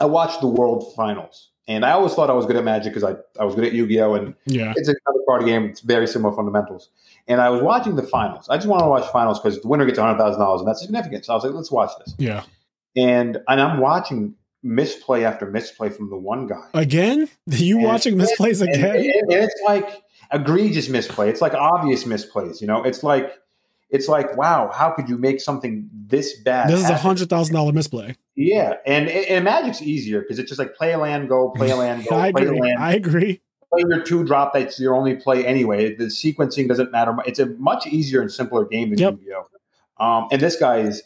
I 0.00 0.04
watched 0.06 0.40
the 0.40 0.46
World 0.48 0.94
Finals, 0.94 1.50
and 1.66 1.84
I 1.84 1.92
always 1.92 2.12
thought 2.14 2.28
I 2.30 2.34
was 2.34 2.46
good 2.46 2.56
at 2.56 2.64
Magic 2.64 2.92
because 2.94 3.04
I 3.04 3.16
I 3.40 3.44
was 3.44 3.54
good 3.54 3.64
at 3.64 3.72
Yu 3.72 3.86
Gi 3.86 4.00
Oh 4.00 4.14
and 4.14 4.34
yeah 4.46 4.72
it's 4.76 4.88
another 4.88 5.20
card 5.28 5.44
game. 5.44 5.64
It's 5.66 5.80
very 5.80 6.06
similar 6.06 6.34
fundamentals. 6.34 6.90
And 7.26 7.40
I 7.40 7.48
was 7.50 7.62
watching 7.62 7.96
the 7.96 8.02
finals. 8.02 8.48
I 8.50 8.56
just 8.56 8.66
wanted 8.68 8.84
to 8.84 8.90
watch 8.90 9.10
finals 9.10 9.40
because 9.40 9.60
the 9.62 9.68
winner 9.68 9.86
gets 9.86 9.98
hundred 9.98 10.18
thousand 10.18 10.40
dollars, 10.40 10.60
and 10.60 10.68
that's 10.68 10.80
significant. 10.82 11.24
So 11.24 11.32
I 11.32 11.36
was 11.36 11.44
like, 11.44 11.54
let's 11.54 11.70
watch 11.70 11.90
this. 12.04 12.14
yeah 12.18 12.42
And 12.96 13.38
and 13.48 13.60
I'm 13.60 13.78
watching 13.80 14.34
misplay 14.62 15.24
after 15.24 15.46
misplay 15.50 15.90
from 15.90 16.08
the 16.10 16.16
one 16.16 16.46
guy. 16.46 16.66
again 16.74 17.28
you 17.46 17.76
And- 17.78 17.86
watching 17.86 18.16
misplays 18.16 18.60
And, 18.60 18.70
again 18.74 18.96
and- 18.96 19.32
and 19.32 19.44
it's 19.44 19.60
like 19.66 20.02
egregious 20.32 20.88
misplay. 20.88 21.28
It's 21.30 21.40
like 21.42 21.54
obvious 21.54 22.04
misplays. 22.04 22.60
You 22.60 22.66
know, 22.66 22.82
it's 22.82 23.02
like 23.02 23.32
it's 23.90 24.08
like 24.08 24.36
wow, 24.36 24.70
how 24.72 24.90
could 24.90 25.08
you 25.08 25.18
make 25.18 25.40
something 25.40 25.88
this 25.92 26.40
bad? 26.40 26.68
this 26.70 26.80
is 26.80 26.90
a 26.90 26.96
hundred 26.96 27.28
thousand 27.28 27.54
dollar 27.54 27.72
misplay 27.72 28.16
Yeah, 28.34 28.74
and 28.86 29.08
and 29.08 29.44
Magic's 29.44 29.82
easier 29.82 30.20
because 30.20 30.38
it's 30.38 30.48
just 30.48 30.58
like 30.58 30.74
play 30.74 30.92
a 30.92 30.98
land, 30.98 31.28
go 31.28 31.50
play 31.50 31.70
a 31.70 31.76
land, 31.76 32.06
go 32.10 32.16
i 32.16 32.32
play 32.32 32.42
a 32.42 32.46
agree 32.46 32.60
land, 32.60 32.78
i 32.78 32.94
agree 32.94 33.40
play 33.74 33.84
your 33.88 34.02
two 34.02 34.24
drop 34.24 34.52
that's 34.52 34.78
your 34.78 34.94
only 34.94 35.16
play 35.16 35.44
anyway. 35.46 35.94
The 35.94 36.04
sequencing 36.04 36.68
doesn't 36.68 36.92
matter. 36.92 37.14
It's 37.26 37.38
a 37.38 37.46
much 37.46 37.86
easier 37.86 38.20
and 38.20 38.30
simpler 38.30 38.64
game 38.64 38.90
than 38.90 38.98
Yep. 38.98 39.14
Yu-Gi-Oh. 39.20 40.04
Um, 40.04 40.28
and 40.32 40.40
this 40.40 40.56
guy 40.56 40.78
is 40.78 41.02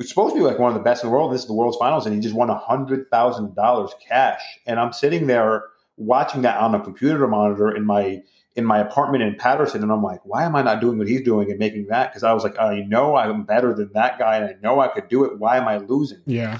supposed 0.00 0.34
to 0.34 0.40
be 0.40 0.44
like 0.46 0.58
one 0.58 0.70
of 0.70 0.74
the 0.74 0.82
best 0.82 1.02
in 1.02 1.10
the 1.10 1.12
world. 1.14 1.32
This 1.32 1.42
is 1.42 1.46
the 1.46 1.54
world's 1.54 1.76
finals, 1.76 2.06
and 2.06 2.14
he 2.14 2.20
just 2.20 2.34
won 2.34 2.50
a 2.50 2.58
hundred 2.58 3.10
thousand 3.10 3.54
dollars 3.54 3.92
cash. 4.06 4.42
And 4.66 4.80
I'm 4.80 4.92
sitting 4.92 5.26
there 5.26 5.64
watching 5.96 6.42
that 6.42 6.58
on 6.58 6.74
a 6.74 6.80
computer 6.80 7.26
monitor 7.26 7.74
in 7.74 7.84
my 7.84 8.22
in 8.58 8.64
my 8.64 8.78
apartment 8.78 9.22
in 9.22 9.34
Paterson, 9.36 9.82
and 9.82 9.90
I'm 9.90 10.02
like, 10.02 10.20
why 10.24 10.44
am 10.44 10.54
I 10.56 10.62
not 10.62 10.80
doing 10.80 10.98
what 10.98 11.08
he's 11.08 11.22
doing 11.22 11.50
and 11.50 11.58
making 11.58 11.86
that? 11.86 12.10
Because 12.10 12.24
I 12.24 12.32
was 12.32 12.44
like, 12.44 12.58
I 12.58 12.80
know 12.80 13.16
I'm 13.16 13.44
better 13.44 13.72
than 13.72 13.90
that 13.94 14.18
guy, 14.18 14.36
and 14.36 14.44
I 14.44 14.56
know 14.62 14.80
I 14.80 14.88
could 14.88 15.08
do 15.08 15.24
it. 15.24 15.38
Why 15.38 15.56
am 15.56 15.66
I 15.66 15.78
losing? 15.78 16.20
yeah 16.26 16.58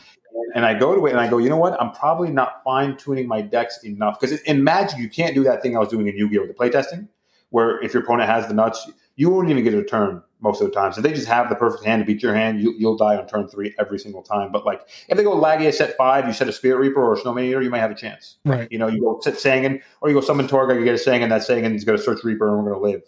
and 0.54 0.64
I 0.64 0.78
go 0.78 0.94
to 0.94 1.06
it 1.06 1.10
and 1.10 1.20
I 1.20 1.28
go, 1.28 1.38
you 1.38 1.48
know 1.48 1.56
what? 1.56 1.80
I'm 1.80 1.92
probably 1.92 2.30
not 2.30 2.62
fine 2.64 2.96
tuning 2.96 3.26
my 3.26 3.40
decks 3.40 3.82
enough 3.84 4.18
because 4.20 4.38
in 4.40 4.64
Magic 4.64 4.98
you 4.98 5.08
can't 5.08 5.34
do 5.34 5.44
that 5.44 5.62
thing 5.62 5.76
I 5.76 5.80
was 5.80 5.88
doing 5.88 6.06
in 6.06 6.16
Yu-Gi-Oh 6.16 6.42
with 6.42 6.48
the 6.48 6.54
playtesting, 6.54 7.08
where 7.50 7.82
if 7.82 7.94
your 7.94 8.02
opponent 8.02 8.28
has 8.28 8.46
the 8.48 8.54
nuts, 8.54 8.90
you 9.18 9.28
won't 9.28 9.50
even 9.50 9.64
get 9.64 9.74
a 9.74 9.82
turn 9.82 10.22
most 10.40 10.62
of 10.62 10.68
the 10.68 10.72
time. 10.72 10.92
So 10.92 11.00
they 11.00 11.12
just 11.12 11.26
have 11.26 11.48
the 11.48 11.56
perfect 11.56 11.84
hand 11.84 12.00
to 12.00 12.06
beat 12.06 12.22
your 12.22 12.32
hand. 12.34 12.62
You, 12.62 12.72
you'll 12.78 12.96
die 12.96 13.16
on 13.16 13.26
turn 13.26 13.48
three 13.48 13.74
every 13.76 13.98
single 13.98 14.22
time. 14.22 14.52
But 14.52 14.64
like 14.64 14.82
if 15.08 15.16
they 15.16 15.24
go 15.24 15.34
Lagia 15.36 15.74
set 15.74 15.96
five, 15.96 16.24
you 16.28 16.32
set 16.32 16.48
a 16.48 16.52
Spirit 16.52 16.78
Reaper 16.78 17.02
or 17.02 17.14
a 17.14 17.16
Snowman 17.16 17.44
Eater, 17.44 17.60
you 17.60 17.68
might 17.68 17.80
have 17.80 17.90
a 17.90 17.96
chance. 17.96 18.36
right 18.44 18.68
You 18.70 18.78
know, 18.78 18.86
you 18.86 19.00
go 19.00 19.18
set 19.20 19.34
Sangan 19.34 19.82
or 20.00 20.08
you 20.08 20.14
go 20.14 20.20
summon 20.20 20.46
Torga, 20.46 20.74
you 20.74 20.84
get 20.84 20.94
a 20.94 21.10
Sangan. 21.10 21.30
That 21.30 21.42
Sangan 21.42 21.74
is 21.74 21.84
going 21.84 21.98
to 21.98 22.04
search 22.04 22.22
Reaper 22.22 22.46
and 22.48 22.64
we're 22.64 22.70
going 22.70 22.80
to 22.80 22.90
live. 22.90 23.02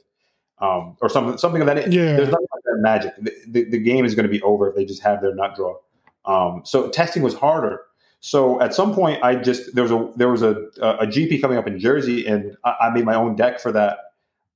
um, 0.61 0.97
or 1.01 1.09
something 1.09 1.39
something 1.39 1.63
of 1.63 1.67
that. 1.67 1.93
Yeah. 1.93 2.17
There's 2.17 2.29
nothing 2.29 2.47
like 2.53 2.63
that 2.65 2.79
Magic. 2.81 3.15
The, 3.21 3.33
the, 3.47 3.71
the 3.71 3.79
game 3.79 4.05
is 4.05 4.15
going 4.15 4.27
to 4.27 4.31
be 4.31 4.43
over 4.43 4.69
if 4.69 4.75
they 4.75 4.85
just 4.85 5.03
have 5.03 5.23
their 5.23 5.35
nut 5.35 5.55
draw. 5.55 5.77
Um, 6.25 6.63
so 6.65 6.89
testing 6.91 7.23
was 7.23 7.35
harder. 7.35 7.83
So 8.21 8.61
at 8.61 8.75
some 8.75 8.93
point, 8.95 9.23
I 9.23 9.37
just 9.37 9.75
there 9.75 9.85
was 9.85 9.93
a 9.93 10.11
there 10.17 10.29
was 10.29 10.43
a 10.43 10.69
a 10.83 11.07
GP 11.07 11.41
coming 11.41 11.57
up 11.57 11.67
in 11.67 11.79
Jersey, 11.79 12.27
and 12.27 12.57
I, 12.65 12.75
I 12.81 12.91
made 12.91 13.05
my 13.05 13.15
own 13.15 13.37
deck 13.37 13.61
for 13.61 13.73
that. 13.73 13.99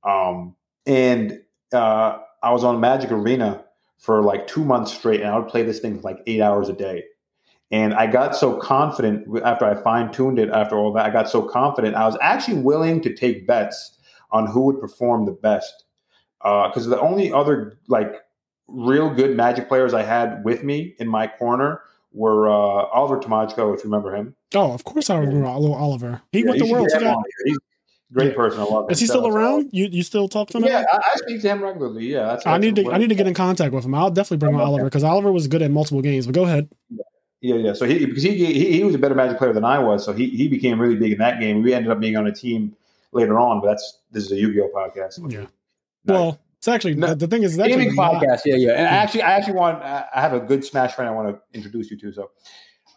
Um, 0.03 0.55
and 0.87 1.41
uh, 1.75 2.19
I 2.43 2.53
was 2.53 2.65
on 2.65 2.81
Magic 2.81 3.11
Arena 3.11 3.65
for 3.99 4.23
like 4.23 4.47
two 4.47 4.65
months 4.65 4.93
straight, 4.93 5.21
and 5.21 5.31
I 5.31 5.39
would 5.39 5.49
play 5.49 5.63
this 5.63 5.81
thing 5.81 6.01
like 6.03 6.19
eight 6.27 6.41
hours 6.41 6.69
a 6.69 6.73
day. 6.73 7.05
And 7.71 7.95
I 7.95 8.07
got 8.07 8.37
so 8.37 8.57
confident 8.59 9.27
after 9.45 9.65
I 9.65 9.75
fine 9.75 10.13
tuned 10.13 10.39
it. 10.39 10.51
After 10.51 10.77
all 10.77 10.93
that, 10.93 11.07
I 11.07 11.11
got 11.11 11.29
so 11.29 11.43
confident. 11.43 11.97
I 11.97 12.07
was 12.07 12.17
actually 12.23 12.61
willing 12.61 13.01
to 13.03 13.15
take 13.15 13.47
bets 13.47 13.99
on 14.31 14.47
who 14.47 14.63
would 14.63 14.81
perform 14.81 15.27
the 15.27 15.33
best. 15.33 15.85
Because 16.43 16.87
uh, 16.87 16.91
the 16.91 17.01
only 17.01 17.33
other 17.33 17.79
like 17.89 18.13
real 18.69 19.09
good 19.13 19.37
Magic 19.37 19.69
players 19.69 19.95
I 19.95 20.03
had 20.03 20.45
with 20.45 20.63
me 20.63 20.95
in 20.99 21.09
my 21.09 21.27
corner 21.27 21.81
were 22.13 22.49
uh, 22.49 22.53
Oliver 22.53 23.19
Tomajko, 23.19 23.75
if 23.75 23.83
you 23.83 23.91
remember 23.91 24.15
him. 24.15 24.37
Oh, 24.55 24.73
of 24.73 24.85
course 24.85 25.11
I 25.11 25.17
remember 25.19 25.47
Oliver. 25.47 26.21
He 26.33 26.41
Yeah, 26.41 26.51
went 26.51 26.59
you 26.61 26.67
to 26.67 26.73
Worlds. 26.73 26.93
get 26.93 27.03
him 27.03 27.09
Yeah. 27.09 27.15
on 27.15 27.25
here. 27.25 27.45
He's 27.47 27.59
great 28.15 28.29
Yeah. 28.31 28.37
person. 28.37 28.61
I 28.61 28.65
love 28.65 28.85
him. 28.85 28.91
Is 28.93 29.01
he 29.01 29.07
still 29.07 29.23
So- 29.25 29.31
around? 29.31 29.71
You 29.73 29.89
you 29.91 30.03
still 30.03 30.29
talk 30.29 30.49
to 30.51 30.59
him? 30.59 30.65
Yeah, 30.65 30.85
I, 30.93 30.97
I 30.97 31.17
speak 31.17 31.43
to 31.43 31.49
him 31.49 31.63
regularly. 31.63 32.07
Yeah, 32.07 32.25
that's, 32.27 32.47
I 32.47 32.59
need 32.59 32.77
to 32.77 32.91
I 32.91 32.99
need 32.99 33.09
to 33.09 33.15
get 33.15 33.27
in 33.27 33.35
contact 33.35 33.73
with 33.75 33.85
him. 33.85 33.95
I'll 33.95 34.11
definitely 34.11 34.39
bring 34.39 34.55
on. 34.55 34.61
Oliver 34.61 34.85
because 34.85 35.05
Oliver 35.05 35.33
was 35.33 35.47
good 35.49 35.63
at 35.63 35.71
multiple 35.71 36.01
games. 36.03 36.27
But 36.27 36.35
go 36.35 36.45
ahead. 36.45 36.69
Yeah, 37.41 37.57
yeah. 37.57 37.73
So 37.75 37.85
he 37.85 38.07
because 38.07 38.23
he, 38.23 38.33
he 38.47 38.73
he 38.79 38.85
was 38.85 38.95
a 38.95 38.99
better 38.99 39.15
Magic 39.15 39.37
player 39.37 39.53
than 39.53 39.65
I 39.65 39.79
was, 39.79 40.05
so 40.05 40.13
he 40.15 40.31
he 40.31 40.49
became 40.49 40.81
really 40.81 40.97
big 40.97 41.13
in 41.13 41.19
that 41.19 41.41
game. 41.41 41.63
We 41.63 41.75
ended 41.75 41.91
up 41.93 42.01
being 42.01 42.17
on 42.17 42.27
a 42.27 42.33
team 42.33 42.75
later 43.13 43.39
on, 43.39 43.61
but 43.61 43.67
that's 43.67 43.99
this 44.13 44.25
is 44.25 44.33
a 44.33 44.37
Yu-Gi-Oh 44.37 44.71
podcast. 44.75 45.31
Yeah. 45.31 45.47
No. 46.07 46.15
Well, 46.15 46.41
it's 46.57 46.69
actually 46.69 46.95
No. 46.95 47.15
the, 47.15 47.27
thing 47.27 47.43
is, 47.43 47.59
actually 47.59 47.73
gaming 47.85 47.97
podcast. 47.97 48.41
Yeah, 48.47 48.55
yeah. 48.57 48.71
And 48.73 48.87
I 48.87 48.91
actually, 48.97 49.23
I 49.23 49.33
actually 49.33 49.55
want. 49.55 49.83
I 49.83 50.07
I 50.15 50.21
have 50.23 50.33
a 50.33 50.41
good 50.41 50.65
Smash 50.65 50.95
friend 50.95 51.09
I 51.09 51.13
want 51.13 51.29
to 51.37 51.41
introduce 51.59 51.91
you 51.91 51.99
to. 51.99 52.13
So, 52.13 52.31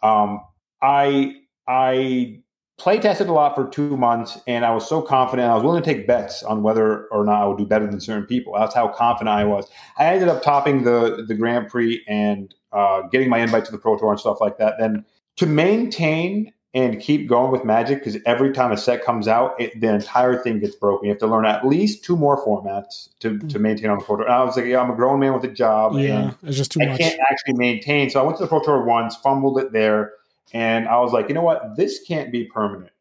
um, 0.02 0.40
I 0.80 1.34
I 1.66 2.40
play 2.78 2.98
tested 2.98 3.28
a 3.28 3.32
lot 3.32 3.54
for 3.54 3.68
two 3.68 3.96
months, 3.96 4.38
and 4.46 4.64
I 4.64 4.70
was 4.70 4.88
so 4.88 5.02
confident. 5.02 5.50
I 5.50 5.54
was 5.54 5.64
willing 5.64 5.82
to 5.82 5.94
take 5.94 6.06
bets 6.06 6.42
on 6.42 6.62
whether 6.62 7.06
or 7.08 7.24
not 7.24 7.42
I 7.42 7.46
would 7.46 7.58
do 7.58 7.66
better 7.66 7.86
than 7.86 8.00
certain 8.00 8.26
people. 8.26 8.54
That's 8.58 8.74
how 8.74 8.88
confident 8.88 9.30
I 9.30 9.44
was. 9.44 9.68
I 9.98 10.06
ended 10.06 10.28
up 10.28 10.42
topping 10.42 10.84
the 10.84 11.24
the 11.26 11.34
Grand 11.34 11.68
Prix 11.68 12.02
and 12.08 12.54
uh, 12.72 13.02
getting 13.12 13.28
my 13.28 13.38
invite 13.38 13.64
to 13.66 13.72
the 13.72 13.78
Pro 13.78 13.98
Tour 13.98 14.12
and 14.12 14.20
stuff 14.20 14.40
like 14.40 14.58
that. 14.58 14.74
Then 14.78 15.04
to 15.36 15.46
maintain 15.46 16.52
and 16.74 17.00
keep 17.00 17.26
going 17.26 17.50
with 17.50 17.64
Magic, 17.64 17.98
because 18.04 18.18
every 18.26 18.52
time 18.52 18.70
a 18.70 18.76
set 18.76 19.02
comes 19.02 19.26
out, 19.26 19.58
it, 19.58 19.80
the 19.80 19.92
entire 19.92 20.40
thing 20.42 20.60
gets 20.60 20.76
broken. 20.76 21.06
You 21.06 21.12
have 21.12 21.18
to 21.20 21.26
learn 21.26 21.46
at 21.46 21.66
least 21.66 22.04
two 22.04 22.14
more 22.14 22.44
formats 22.44 23.08
to, 23.20 23.38
to 23.38 23.58
maintain 23.58 23.88
on 23.88 23.98
the 23.98 24.04
Pro 24.04 24.16
Tour. 24.16 24.26
And 24.26 24.34
I 24.34 24.44
was 24.44 24.54
like, 24.54 24.66
yeah, 24.66 24.80
I'm 24.80 24.90
a 24.90 24.94
grown 24.94 25.18
man 25.18 25.32
with 25.32 25.44
a 25.44 25.48
job. 25.48 25.94
Yeah, 25.94 26.34
it's 26.42 26.58
just 26.58 26.70
too 26.72 26.80
I 26.82 26.88
much. 26.88 26.98
can't 26.98 27.18
actually 27.30 27.54
maintain. 27.54 28.10
So 28.10 28.20
I 28.20 28.22
went 28.22 28.36
to 28.36 28.44
the 28.44 28.48
Pro 28.48 28.62
Tour 28.62 28.84
once, 28.84 29.16
fumbled 29.16 29.58
it 29.58 29.72
there, 29.72 30.12
and 30.52 30.88
I 30.88 30.98
was 31.00 31.12
like, 31.12 31.28
you 31.28 31.34
know 31.34 31.42
what? 31.42 31.76
This 31.76 32.00
can't 32.06 32.32
be 32.32 32.44
permanent. 32.44 32.92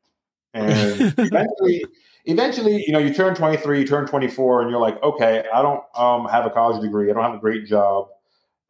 And 0.54 1.14
eventually, 1.18 1.86
eventually, 2.26 2.84
you 2.86 2.94
know, 2.94 3.00
you 3.00 3.14
turn 3.14 3.36
23, 3.36 3.82
you 3.82 3.88
turn 3.88 4.08
24, 4.08 4.62
and 4.62 4.72
you're 4.72 4.80
like, 4.80 5.02
okay, 5.04 5.46
I 5.54 5.62
don't 5.62 5.84
um, 5.96 6.28
have 6.28 6.46
a 6.46 6.50
college 6.50 6.82
degree, 6.82 7.10
I 7.10 7.14
don't 7.14 7.24
have 7.24 7.36
a 7.36 7.40
great 7.40 7.66
job. 7.66 8.10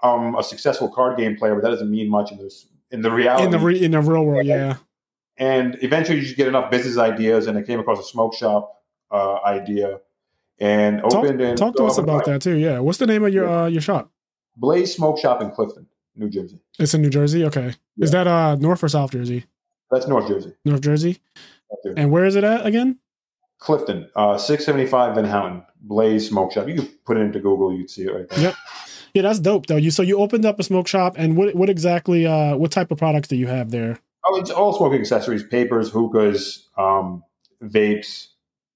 I'm 0.01 0.35
a 0.35 0.43
successful 0.43 0.89
card 0.89 1.17
game 1.17 1.35
player, 1.35 1.55
but 1.55 1.63
that 1.63 1.69
doesn't 1.69 1.89
mean 1.89 2.09
much 2.09 2.31
in 2.31 2.37
this 2.37 2.67
in 2.91 3.01
the 3.01 3.11
reality. 3.11 3.45
in 3.45 3.51
the 3.51 3.59
re- 3.59 3.83
in 3.83 3.91
the 3.91 4.01
real 4.01 4.23
world, 4.23 4.45
yeah. 4.45 4.77
and 5.37 5.75
eventually, 5.81 6.19
you 6.19 6.23
just 6.23 6.37
get 6.37 6.47
enough 6.47 6.69
business 6.69 6.97
ideas, 6.97 7.47
and 7.47 7.57
I 7.57 7.63
came 7.63 7.79
across 7.79 7.99
a 7.99 8.03
smoke 8.03 8.35
shop 8.35 8.83
uh, 9.09 9.39
idea, 9.43 9.99
and 10.59 10.99
Talk, 10.99 11.15
opened 11.15 11.41
and 11.41 11.57
talk 11.57 11.75
to 11.77 11.85
us 11.85 11.97
about 11.97 12.25
that 12.25 12.43
too. 12.43 12.57
Yeah. 12.57 12.77
What's 12.79 12.99
the 12.99 13.07
name 13.07 13.25
of 13.25 13.33
your 13.33 13.49
uh, 13.49 13.67
your 13.67 13.81
shop? 13.81 14.11
Blaze 14.55 14.95
Smoke 14.95 15.19
Shop 15.19 15.41
in 15.41 15.51
Clifton, 15.51 15.87
New 16.18 16.30
Jersey. 16.30 16.60
It's 16.80 16.94
in 16.94 17.02
New 17.02 17.10
Jersey. 17.10 17.44
Okay. 17.45 17.73
Is 17.99 18.11
that 18.11 18.27
uh 18.27 18.56
North 18.56 18.84
or 18.84 18.89
South 18.89 19.11
Jersey? 19.11 19.45
That's 19.91 20.07
North 20.07 20.27
Jersey. 20.27 20.53
North 20.65 20.81
Jersey. 20.81 21.19
North 21.69 21.84
Jersey. 21.84 22.02
And 22.02 22.11
where 22.11 22.26
is 22.26 22.35
it 22.35 22.44
at 22.44 22.65
again? 22.65 22.99
Clifton, 23.60 24.07
uh, 24.15 24.38
675 24.38 25.15
Van 25.15 25.26
Houten, 25.26 25.64
Blaze 25.81 26.27
Smoke 26.30 26.52
Shop. 26.52 26.68
You 26.68 26.76
could 26.76 27.06
put 27.06 27.18
it 27.18 27.22
into 27.22 27.39
Google, 27.39 27.73
you'd 27.73 27.89
see 27.89 28.03
it 28.03 28.14
right 28.14 28.30
there. 28.30 28.39
Yep. 28.39 28.56
Yeah, 29.15 29.22
that's 29.23 29.39
dope 29.39 29.65
though. 29.65 29.77
You 29.77 29.89
so 29.89 30.03
you 30.03 30.19
opened 30.19 30.45
up 30.45 30.60
a 30.60 30.64
smoke 30.64 30.88
shop, 30.88 31.15
and 31.18 31.35
what 31.35 31.56
what 31.56 31.69
exactly 31.69 32.27
uh 32.27 32.56
what 32.56 32.72
type 32.72 32.91
of 32.91 32.98
products 32.99 33.27
do 33.27 33.35
you 33.35 33.48
have 33.48 33.72
there? 33.72 33.98
Oh, 34.26 34.39
it's 34.39 34.52
all 34.52 34.73
smoking 34.77 34.99
accessories, 34.99 35.41
papers, 35.44 35.89
hookahs, 35.89 36.68
um, 36.77 37.23
vapes, 37.64 38.27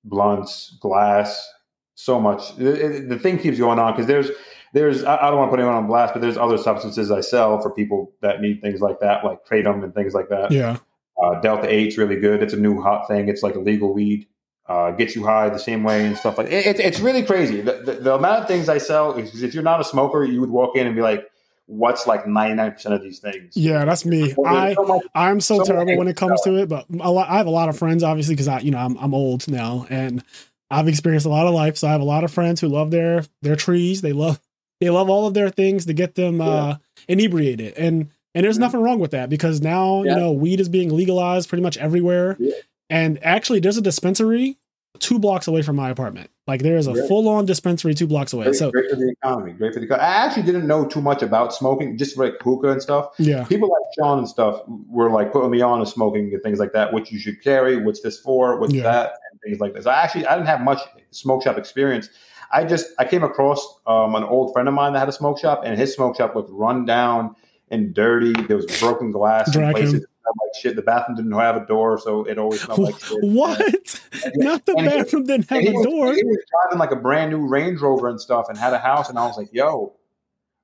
blunts, 0.04 0.78
glass, 0.82 1.48
so 1.96 2.20
much. 2.20 2.58
It- 2.58 2.66
it- 2.82 3.10
the 3.10 3.20
thing 3.20 3.38
keeps 3.38 3.60
going 3.60 3.78
on 3.78 3.92
because 3.94 4.08
there's, 4.08 4.30
there's, 4.74 5.04
I 5.04 5.18
I 5.18 5.30
don't 5.30 5.38
want 5.38 5.50
to 5.50 5.52
put 5.52 5.60
anyone 5.60 5.76
on 5.76 5.88
blast, 5.88 6.14
but 6.14 6.22
there's 6.22 6.38
other 6.38 6.58
substances 6.58 7.12
I 7.12 7.22
sell 7.22 7.62
for 7.62 7.70
people 7.72 8.14
that 8.22 8.42
need 8.42 8.62
things 8.62 8.82
like 8.82 9.00
that, 9.00 9.24
like 9.26 9.46
kratom 9.46 9.84
and 9.84 9.94
things 9.94 10.14
like 10.14 10.30
that. 10.30 10.52
Yeah. 10.52 10.78
Uh, 11.22 11.40
Delta 11.42 11.68
8's 11.68 11.98
really 11.98 12.16
good. 12.16 12.42
It's 12.42 12.54
a 12.54 12.58
new 12.58 12.82
hot 12.82 13.08
thing. 13.08 13.30
It's 13.30 13.44
like 13.44 13.56
a 13.56 13.60
legal 13.60 13.94
weed. 13.94 14.28
Uh, 14.68 14.92
gets 14.92 15.16
you 15.16 15.26
high 15.26 15.50
the 15.50 15.60
same 15.60 15.84
way 15.84 16.06
and 16.06 16.16
stuff 16.16 16.38
like 16.38 16.48
it, 16.48 16.66
it, 16.66 16.80
It's 16.80 17.00
really 17.02 17.24
crazy. 17.24 17.60
The, 17.60 17.74
the, 17.74 17.94
the 17.94 18.14
amount 18.16 18.44
of 18.44 18.48
things 18.48 18.70
I 18.70 18.78
sell 18.78 19.14
is 19.16 19.44
if 19.44 19.54
you're 19.54 19.64
not 19.64 19.82
a 19.82 19.84
smoker, 19.84 20.24
you 20.24 20.40
would 20.40 20.50
walk 20.50 20.78
in 20.78 20.88
and 20.88 20.96
be 20.96 21.02
like, 21.02 21.30
"What's 21.66 22.08
like 22.08 22.26
99 22.26 22.72
percent 22.72 22.96
of 22.96 23.02
these 23.02 23.20
things?" 23.20 23.58
Yeah, 23.58 23.84
that's 23.84 24.06
me. 24.06 24.34
Well, 24.38 24.56
I 24.56 24.74
so 24.74 24.84
much, 24.84 25.02
I'm 25.14 25.42
so, 25.42 25.58
so 25.58 25.66
terrible 25.66 25.98
when 25.98 26.08
it 26.08 26.16
comes 26.16 26.40
to 26.44 26.56
it, 26.56 26.70
but 26.70 26.86
a 27.02 27.12
lot, 27.12 27.28
I 27.28 27.38
have 27.38 27.48
a 27.48 27.52
lot 27.52 27.68
of 27.68 27.78
friends, 27.78 28.02
obviously, 28.02 28.36
because 28.36 28.48
I, 28.48 28.60
you 28.60 28.72
know, 28.72 28.78
I'm 28.78 28.98
I'm 28.98 29.14
old 29.14 29.46
now, 29.50 29.88
and 29.90 30.24
I've 30.70 30.88
experienced 30.88 31.26
a 31.26 31.30
lot 31.30 31.48
of 31.48 31.54
life. 31.54 31.76
So 31.76 31.90
I 31.90 31.92
have 31.92 32.02
a 32.02 32.06
lot 32.06 32.24
of 32.24 32.32
friends 32.32 32.62
who 32.62 32.70
love 32.70 32.92
their 32.92 33.26
their 33.42 33.58
trees. 33.58 34.02
They 34.02 34.14
love 34.14 34.40
they 34.82 34.90
love 34.90 35.10
all 35.10 35.28
of 35.28 35.34
their 35.34 35.50
things 35.50 35.86
to 35.86 35.94
get 35.94 36.16
them 36.16 36.42
uh, 36.42 36.76
inebriated, 37.08 37.78
and 37.78 38.10
and 38.36 38.46
there's 38.46 38.60
nothing 38.60 38.82
wrong 38.82 39.00
with 39.00 39.12
that 39.12 39.30
because 39.30 39.62
now 39.62 40.04
Yeah. 40.04 40.12
you 40.16 40.20
know 40.20 40.32
weed 40.34 40.60
is 40.60 40.68
being 40.70 40.90
legalized 40.94 41.48
pretty 41.50 41.62
much 41.64 41.78
everywhere, 41.78 42.36
Yeah. 42.40 42.54
and 42.90 43.24
actually 43.24 43.60
there's 43.62 43.78
a 43.78 43.82
dispensary 43.82 44.58
two 45.00 45.18
blocks 45.20 45.48
away 45.48 45.62
from 45.62 45.76
my 45.78 45.90
apartment. 45.90 46.30
Like 46.48 46.62
there 46.64 46.76
is 46.76 46.86
a 46.86 46.94
Really? 46.94 47.08
full 47.08 47.28
on 47.30 47.46
dispensary 47.46 47.94
two 47.96 48.06
blocks 48.08 48.34
away. 48.34 48.44
Great, 48.46 48.56
So 48.56 48.72
great 48.72 48.90
for 48.90 48.98
the 48.98 49.10
economy. 49.10 49.54
Great 49.54 49.74
for 49.74 49.80
the 49.80 49.86
economy. 49.86 50.06
I 50.06 50.26
actually 50.26 50.44
didn't 50.44 50.68
know 50.68 50.86
too 50.86 51.02
much 51.02 51.24
about 51.24 51.54
smoking, 51.54 51.98
just 51.98 52.18
like 52.18 52.34
hookah 52.42 52.72
and 52.72 52.82
stuff. 52.82 53.10
yeah, 53.18 53.46
People 53.46 53.70
like 53.70 53.82
Sean 53.98 54.20
and 54.20 54.28
stuff 54.28 54.62
were 54.68 55.10
like 55.10 55.32
putting 55.32 55.50
me 55.50 55.62
on 55.62 55.80
to 55.80 55.86
smoking 55.86 56.32
and 56.34 56.44
things 56.44 56.60
like 56.60 56.74
that. 56.74 56.92
What 56.94 57.10
you 57.10 57.20
should 57.20 57.42
carry, 57.42 57.78
what's 57.78 58.02
this 58.02 58.20
for, 58.20 58.60
what's 58.60 58.74
Yeah. 58.74 58.84
that, 58.84 59.14
and 59.32 59.40
things 59.42 59.60
like 59.60 59.74
this. 59.74 59.88
I 59.88 59.94
actually 60.04 60.28
I 60.28 60.36
didn't 60.36 60.48
have 60.50 60.62
much 60.62 60.82
smoke 61.12 61.42
shop 61.44 61.58
experience. 61.58 62.10
I 62.54 62.64
just 62.66 62.88
I 63.00 63.06
came 63.06 63.24
across 63.24 63.80
um, 63.88 64.16
an 64.16 64.24
old 64.24 64.54
friend 64.54 64.68
of 64.68 64.74
mine 64.74 64.94
that 64.94 65.00
had 65.00 65.10
a 65.10 65.14
smoke 65.14 65.40
shop, 65.40 65.62
and 65.66 65.78
his 65.78 65.94
smoke 65.94 66.18
shop 66.18 66.36
looked 66.36 66.50
run 66.52 66.86
down 66.86 67.36
and 67.70 67.94
dirty. 67.94 68.34
There 68.44 68.58
was 68.58 68.66
broken 68.80 69.12
glass 69.12 69.56
in 69.56 69.72
places 69.72 69.94
him. 69.94 70.00
that 70.02 70.08
smelled 70.22 70.36
like 70.44 70.62
shit. 70.62 70.76
The 70.76 70.82
bathroom 70.82 71.16
didn't 71.16 71.32
have 71.32 71.56
a 71.56 71.66
door, 71.66 71.98
so 72.00 72.24
it 72.26 72.38
always 72.38 72.62
smelled 72.62 72.80
like 72.80 73.00
shit. 73.02 73.18
what? 73.24 74.02
Not 74.36 74.66
the 74.66 74.74
And 74.78 74.82
he- 74.90 74.98
bathroom 74.98 75.24
didn't 75.26 75.50
have 75.50 75.64
a 75.64 75.72
was, 75.72 75.86
door. 75.86 76.14
he 76.14 76.24
was 76.24 76.38
driving 76.52 76.80
like 76.80 76.92
a 76.92 76.96
brand 76.98 77.32
new 77.32 77.48
Range 77.48 77.80
Rover 77.80 78.10
and 78.10 78.20
stuff, 78.20 78.48
and 78.50 78.58
had 78.58 78.74
a 78.74 78.80
house. 78.80 79.10
And 79.10 79.18
I 79.18 79.26
was 79.26 79.38
like, 79.38 79.50
"Yo, 79.54 79.94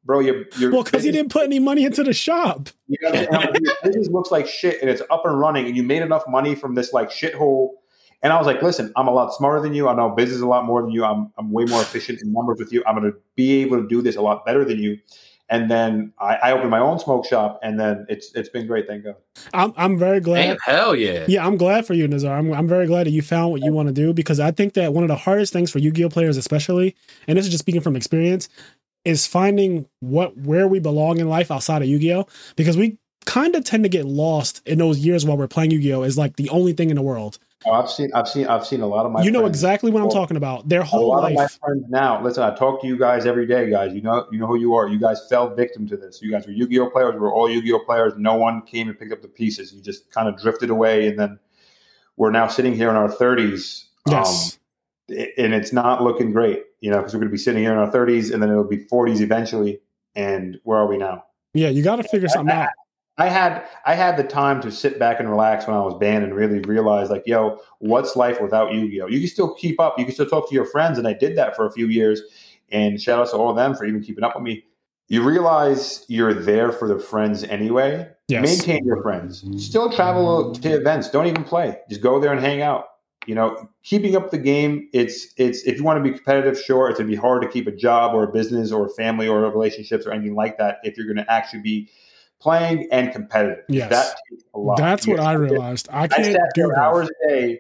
bro, 0.04 0.20
you're, 0.20 0.44
you're 0.58 0.72
Well, 0.72 0.84
because 0.84 1.04
he 1.04 1.12
didn't 1.12 1.32
put 1.32 1.44
any 1.44 1.60
money 1.60 1.86
into 1.86 2.04
the 2.04 2.14
shop. 2.14 2.70
You 2.88 2.98
know, 3.02 3.10
and 3.14 3.28
I'm 3.36 3.52
like, 3.54 3.62
your 3.62 3.74
business 3.84 4.10
looks 4.10 4.32
like 4.32 4.48
shit, 4.48 4.82
and 4.82 4.90
it's 4.90 5.02
up 5.10 5.26
and 5.26 5.40
running, 5.40 5.68
and 5.68 5.76
you 5.78 5.84
made 5.84 6.02
enough 6.02 6.24
money 6.28 6.54
from 6.56 6.76
this 6.76 6.92
like 6.92 7.10
shithole." 7.10 7.70
And 8.24 8.34
I 8.34 8.38
was 8.38 8.48
like, 8.48 8.62
"Listen, 8.62 8.92
I'm 8.96 9.08
a 9.08 9.14
lot 9.14 9.34
smarter 9.34 9.62
than 9.62 9.74
you. 9.74 9.88
I 9.88 9.96
know 9.96 10.10
business 10.10 10.42
a 10.42 10.48
lot 10.48 10.66
more 10.66 10.82
than 10.82 10.92
you. 10.92 11.06
I'm 11.06 11.32
I'm 11.38 11.52
way 11.52 11.66
more 11.66 11.82
efficient 11.82 12.22
in 12.22 12.34
numbers 12.34 12.58
with 12.60 12.74
you. 12.74 12.84
I'm 12.88 13.00
going 13.00 13.12
to 13.12 13.18
be 13.36 13.62
able 13.62 13.82
to 13.82 13.88
do 13.88 14.02
this 14.02 14.16
a 14.16 14.22
lot 14.22 14.46
better 14.46 14.66
than 14.66 14.80
you." 14.80 14.98
And 15.50 15.72
then 15.72 16.12
I, 16.20 16.36
I 16.36 16.52
opened 16.52 16.72
my 16.72 16.80
own 16.80 17.00
smoke 17.00 17.26
shop, 17.26 17.60
and 17.64 17.80
then 17.80 18.06
it's 18.10 18.34
it's 18.34 18.50
been 18.50 18.68
great. 18.68 18.86
Thank 18.86 19.06
God. 19.06 19.16
I'm 19.54 19.74
I'm 19.78 19.98
very 19.98 20.20
glad. 20.20 20.46
Damn, 20.46 20.58
hell 20.66 20.96
yeah. 20.96 21.26
Yeah, 21.28 21.46
I'm 21.46 21.56
glad 21.56 21.86
for 21.86 21.94
you, 21.94 22.06
Nazar. 22.08 22.38
I'm, 22.38 22.52
I'm 22.54 22.68
very 22.68 22.86
glad 22.86 23.06
that 23.06 23.12
you 23.12 23.22
found 23.22 23.52
what 23.52 23.62
you 23.62 23.72
want 23.72 23.88
to 23.88 23.94
do 23.94 24.14
because 24.14 24.42
I 24.42 24.52
think 24.52 24.74
that 24.74 24.94
one 24.94 25.06
of 25.06 25.08
the 25.08 25.16
hardest 25.16 25.54
things 25.54 25.72
for 25.72 25.80
Yu-Gi-Oh 25.80 26.10
players, 26.10 26.36
especially, 26.36 26.96
and 27.28 27.38
this 27.38 27.46
is 27.46 27.52
just 27.52 27.64
speaking 27.64 27.80
from 27.80 27.96
experience, 27.96 28.50
is 29.06 29.26
finding 29.26 29.88
what 30.02 30.36
where 30.38 30.68
we 30.68 30.80
belong 30.80 31.20
in 31.20 31.30
life 31.30 31.50
outside 31.50 31.82
of 31.82 31.88
Yu-Gi-Oh. 31.88 32.28
Because 32.58 32.76
we 32.76 32.98
kind 33.26 33.56
of 33.56 33.64
tend 33.64 33.84
to 33.84 33.90
get 33.90 34.06
lost 34.06 34.62
in 34.66 34.80
those 34.80 35.00
years 35.00 35.26
while 35.26 35.38
we're 35.38 35.48
playing 35.48 35.72
Yu-Gi-Oh 35.72 36.04
is 36.04 36.18
like 36.18 36.36
the 36.36 36.50
only 36.50 36.74
thing 36.74 36.90
in 36.90 36.98
the 36.98 37.02
world. 37.02 37.40
Oh, 37.68 37.74
I've 37.74 37.90
seen 37.90 38.10
I've 38.14 38.30
seen 38.30 38.48
I've 38.48 38.66
seen 38.66 38.82
a 38.82 38.88
lot 38.88 39.06
of 39.06 39.12
my 39.12 39.24
you 39.24 39.32
know 39.32 39.46
exactly 39.46 39.92
what 39.92 40.02
I'm 40.02 40.10
talking 40.10 40.38
about. 40.38 40.70
Their 40.70 40.82
a 40.82 40.86
whole 40.86 41.10
lot 41.10 41.26
of 41.26 41.34
my 41.34 41.42
life. 41.42 41.60
friends 41.60 41.84
now. 41.90 42.24
Listen, 42.24 42.44
I 42.44 42.56
talk 42.56 42.82
to 42.82 42.88
you 42.88 42.98
guys 42.98 43.26
every 43.26 43.46
day, 43.46 43.70
guys. 43.70 43.94
You 43.94 44.02
know, 44.02 44.26
you 44.32 44.40
know 44.40 44.48
who 44.48 44.58
you 44.58 44.74
are. 44.76 44.88
You 44.88 45.00
guys 45.00 45.20
fell 45.30 45.54
victim 45.54 45.86
to 45.88 45.98
this. 45.98 46.22
You 46.22 46.32
guys 46.32 46.48
were 46.48 46.54
Yu-Gi-Oh 46.54 46.90
players. 46.92 47.16
We're 47.20 47.34
all 47.34 47.50
Yu-Gi-Oh 47.50 47.80
players. 47.80 48.14
No 48.18 48.36
one 48.36 48.62
came 48.62 48.88
and 48.88 48.98
picked 48.98 49.12
up 49.12 49.22
the 49.22 49.28
pieces. 49.28 49.74
You 49.74 49.82
just 49.82 50.10
kind 50.12 50.30
of 50.30 50.40
drifted 50.42 50.70
away, 50.70 51.08
and 51.08 51.20
then 51.20 51.40
we're 52.16 52.32
now 52.32 52.48
sitting 52.48 52.74
here 52.74 52.90
in 52.90 52.96
our 52.96 53.12
thirties. 53.12 53.86
Um, 54.08 54.14
yes. 54.14 54.60
and 55.10 55.54
it's 55.54 55.74
not 55.74 56.02
looking 56.02 56.32
great. 56.32 56.64
You 56.80 56.92
know, 56.92 56.98
because 56.98 57.14
we're 57.14 57.20
going 57.20 57.30
to 57.30 57.34
be 57.34 57.38
sitting 57.38 57.62
here 57.62 57.74
in 57.74 57.78
our 57.78 57.92
thirties, 57.92 58.32
and 58.32 58.42
then 58.42 58.50
it'll 58.50 58.64
be 58.64 58.86
forties 58.86 59.20
eventually. 59.20 59.82
And 60.16 60.60
where 60.64 60.78
are 60.80 60.88
we 60.88 60.98
now? 60.98 61.26
yeah, 61.54 61.70
you 61.70 61.84
got 61.84 61.98
to 61.98 62.04
figure 62.04 62.30
something 62.30 62.56
out. 62.56 62.70
I 63.18 63.30
had 63.30 63.68
I 63.86 63.96
had 63.96 64.16
the 64.16 64.24
time 64.24 64.62
to 64.62 64.72
sit 64.72 65.00
back 65.00 65.20
and 65.20 65.30
relax 65.30 65.66
when 65.66 65.76
I 65.76 65.82
was 65.82 65.96
banned 65.96 66.24
and 66.24 66.36
really 66.36 66.60
realize 66.60 67.10
like, 67.10 67.24
yo, 67.26 67.60
what's 67.80 68.16
life 68.16 68.40
without 68.40 68.74
Yu-Gi-Oh? 68.74 69.08
You 69.08 69.20
can 69.20 69.28
still 69.28 69.56
keep 69.56 69.80
up, 69.80 69.98
you 69.98 70.06
can 70.06 70.14
still 70.14 70.28
talk 70.28 70.48
to 70.50 70.56
your 70.56 70.66
friends, 70.66 70.98
and 70.98 71.08
I 71.08 71.14
did 71.14 71.36
that 71.38 71.56
for 71.56 71.66
a 71.66 71.72
few 71.72 71.88
years. 71.88 72.22
And 72.72 73.02
shout 73.02 73.20
out 73.20 73.30
to 73.32 73.38
all 73.38 73.50
of 73.50 73.56
them 73.56 73.76
for 73.76 73.86
even 73.86 74.04
keeping 74.04 74.24
up 74.24 74.36
with 74.36 74.44
me. 74.44 74.66
You 75.08 75.24
realize 75.24 76.06
you're 76.10 76.34
there 76.34 76.72
for 76.72 76.88
the 76.88 77.00
friends 77.00 77.44
anyway. 77.46 78.10
Yes. 78.28 78.44
Maintain 78.44 78.86
your 78.86 79.02
friends. 79.02 79.46
Still 79.66 79.90
travel 79.90 80.54
to 80.54 80.70
events. 80.70 81.10
Don't 81.10 81.28
even 81.28 81.46
play. 81.46 81.80
Just 81.90 82.02
go 82.02 82.20
there 82.20 82.34
and 82.34 82.42
hang 82.42 82.62
out. 82.62 82.86
You 83.26 83.36
know, 83.36 83.70
keeping 83.84 84.16
up 84.16 84.32
the 84.32 84.38
game. 84.38 84.90
It's 84.94 85.34
it's 85.38 85.64
if 85.64 85.78
you 85.78 85.84
want 85.84 86.04
to 86.04 86.10
be 86.10 86.16
competitive, 86.16 86.60
sure, 86.60 86.90
it's 86.90 87.00
gonna 87.00 87.10
be 87.10 87.16
hard 87.16 87.42
to 87.42 87.48
keep 87.48 87.68
a 87.68 87.72
job 87.72 88.14
or 88.14 88.24
a 88.24 88.32
business 88.32 88.72
or 88.72 88.86
a 88.86 88.90
family 88.90 89.28
or 89.28 89.42
relationships 89.42 90.06
or 90.06 90.12
anything 90.12 90.36
like 90.36 90.58
that. 90.58 90.80
If 90.84 90.98
you're 90.98 91.08
going 91.08 91.26
to 91.26 91.32
actually 91.32 91.62
be 91.62 91.90
playing 92.40 92.88
and 92.92 93.12
competitive, 93.12 93.64
Yes. 93.68 93.90
that 93.90 94.16
takes 94.30 94.44
a 94.54 94.60
lot. 94.60 94.78
That's 94.78 95.08
what 95.08 95.20
I 95.20 95.34
realized. 95.34 95.88
I 95.92 96.04
I 96.04 96.08
can't 96.08 96.26
sat 96.26 96.42
do 96.56 96.68
there 96.68 96.80
hours 96.80 97.10
a 97.26 97.28
day. 97.30 97.60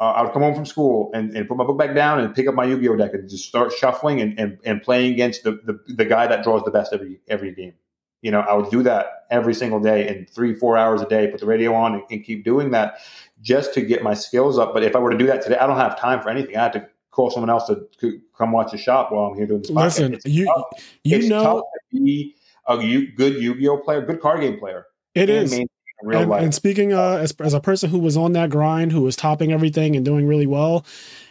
Uh, 0.00 0.04
I 0.16 0.22
would 0.22 0.32
come 0.32 0.42
home 0.42 0.54
from 0.54 0.66
school 0.66 1.10
and, 1.14 1.36
and 1.36 1.46
put 1.46 1.56
my 1.56 1.64
book 1.64 1.78
back 1.78 1.94
down 1.94 2.18
and 2.18 2.34
pick 2.34 2.48
up 2.48 2.54
my 2.56 2.64
Yu-Gi-Oh 2.64 2.96
deck 2.96 3.14
and 3.14 3.28
just 3.28 3.44
start 3.46 3.72
shuffling 3.72 4.20
and, 4.20 4.36
and, 4.38 4.58
and 4.64 4.82
playing 4.82 5.12
against 5.12 5.44
the, 5.44 5.52
the, 5.64 5.78
the 5.94 6.04
guy 6.04 6.26
that 6.26 6.42
draws 6.42 6.64
the 6.64 6.72
best 6.72 6.92
every 6.92 7.20
every 7.28 7.54
game. 7.54 7.74
You 8.20 8.30
know, 8.32 8.40
I 8.40 8.54
would 8.54 8.70
do 8.70 8.82
that 8.84 9.26
every 9.30 9.54
single 9.54 9.80
day 9.80 10.06
and 10.08 10.28
three, 10.30 10.54
four 10.54 10.76
hours 10.76 11.02
a 11.02 11.06
day, 11.06 11.28
put 11.28 11.40
the 11.40 11.46
radio 11.46 11.74
on 11.74 11.94
and, 11.94 12.02
and 12.10 12.24
keep 12.24 12.44
doing 12.44 12.70
that 12.72 12.94
just 13.40 13.74
to 13.74 13.80
get 13.80 14.02
my 14.02 14.14
skills 14.14 14.58
up. 14.58 14.72
But 14.74 14.82
if 14.84 14.94
I 14.96 14.98
were 15.00 15.10
to 15.10 15.18
do 15.18 15.26
that 15.26 15.42
today, 15.42 15.56
I 15.58 15.66
don't 15.66 15.76
have 15.78 15.98
time 15.98 16.20
for 16.20 16.30
anything. 16.30 16.56
I 16.56 16.62
have 16.64 16.72
to 16.72 16.88
call 17.10 17.30
someone 17.30 17.50
else 17.50 17.66
to, 17.66 17.86
to 18.00 18.20
come 18.36 18.50
watch 18.52 18.72
a 18.74 18.78
shop 18.78 19.10
while 19.12 19.26
I'm 19.30 19.36
here 19.36 19.46
doing 19.46 19.62
this. 19.62 19.70
podcast. 19.70 19.82
Listen, 19.84 20.14
It's 20.14 20.24
you 20.26 20.46
tough. 20.46 20.64
you 21.04 21.18
It's 21.18 21.26
know 21.28 21.42
tough 21.42 21.64
to 21.94 22.00
be 22.00 22.34
a 22.68 22.76
good 23.16 23.34
Yu-Gi-Oh 23.42 23.78
player, 23.78 24.02
good 24.02 24.20
card 24.20 24.40
game 24.40 24.58
player. 24.58 24.86
It 25.14 25.28
is. 25.28 25.36
and 25.36 25.44
is. 25.44 25.50
maintain 25.52 25.68
in 26.02 26.08
real 26.08 26.20
And, 26.20 26.30
life. 26.30 26.42
and 26.42 26.54
speaking 26.54 26.92
uh, 26.92 27.16
as, 27.16 27.32
as 27.40 27.54
a 27.54 27.60
person 27.60 27.90
who 27.90 27.98
was 27.98 28.16
on 28.16 28.32
that 28.32 28.50
grind, 28.50 28.92
who 28.92 29.02
was 29.02 29.16
topping 29.16 29.52
everything 29.52 29.96
and 29.96 30.04
doing 30.04 30.26
really 30.26 30.46
well, 30.46 30.84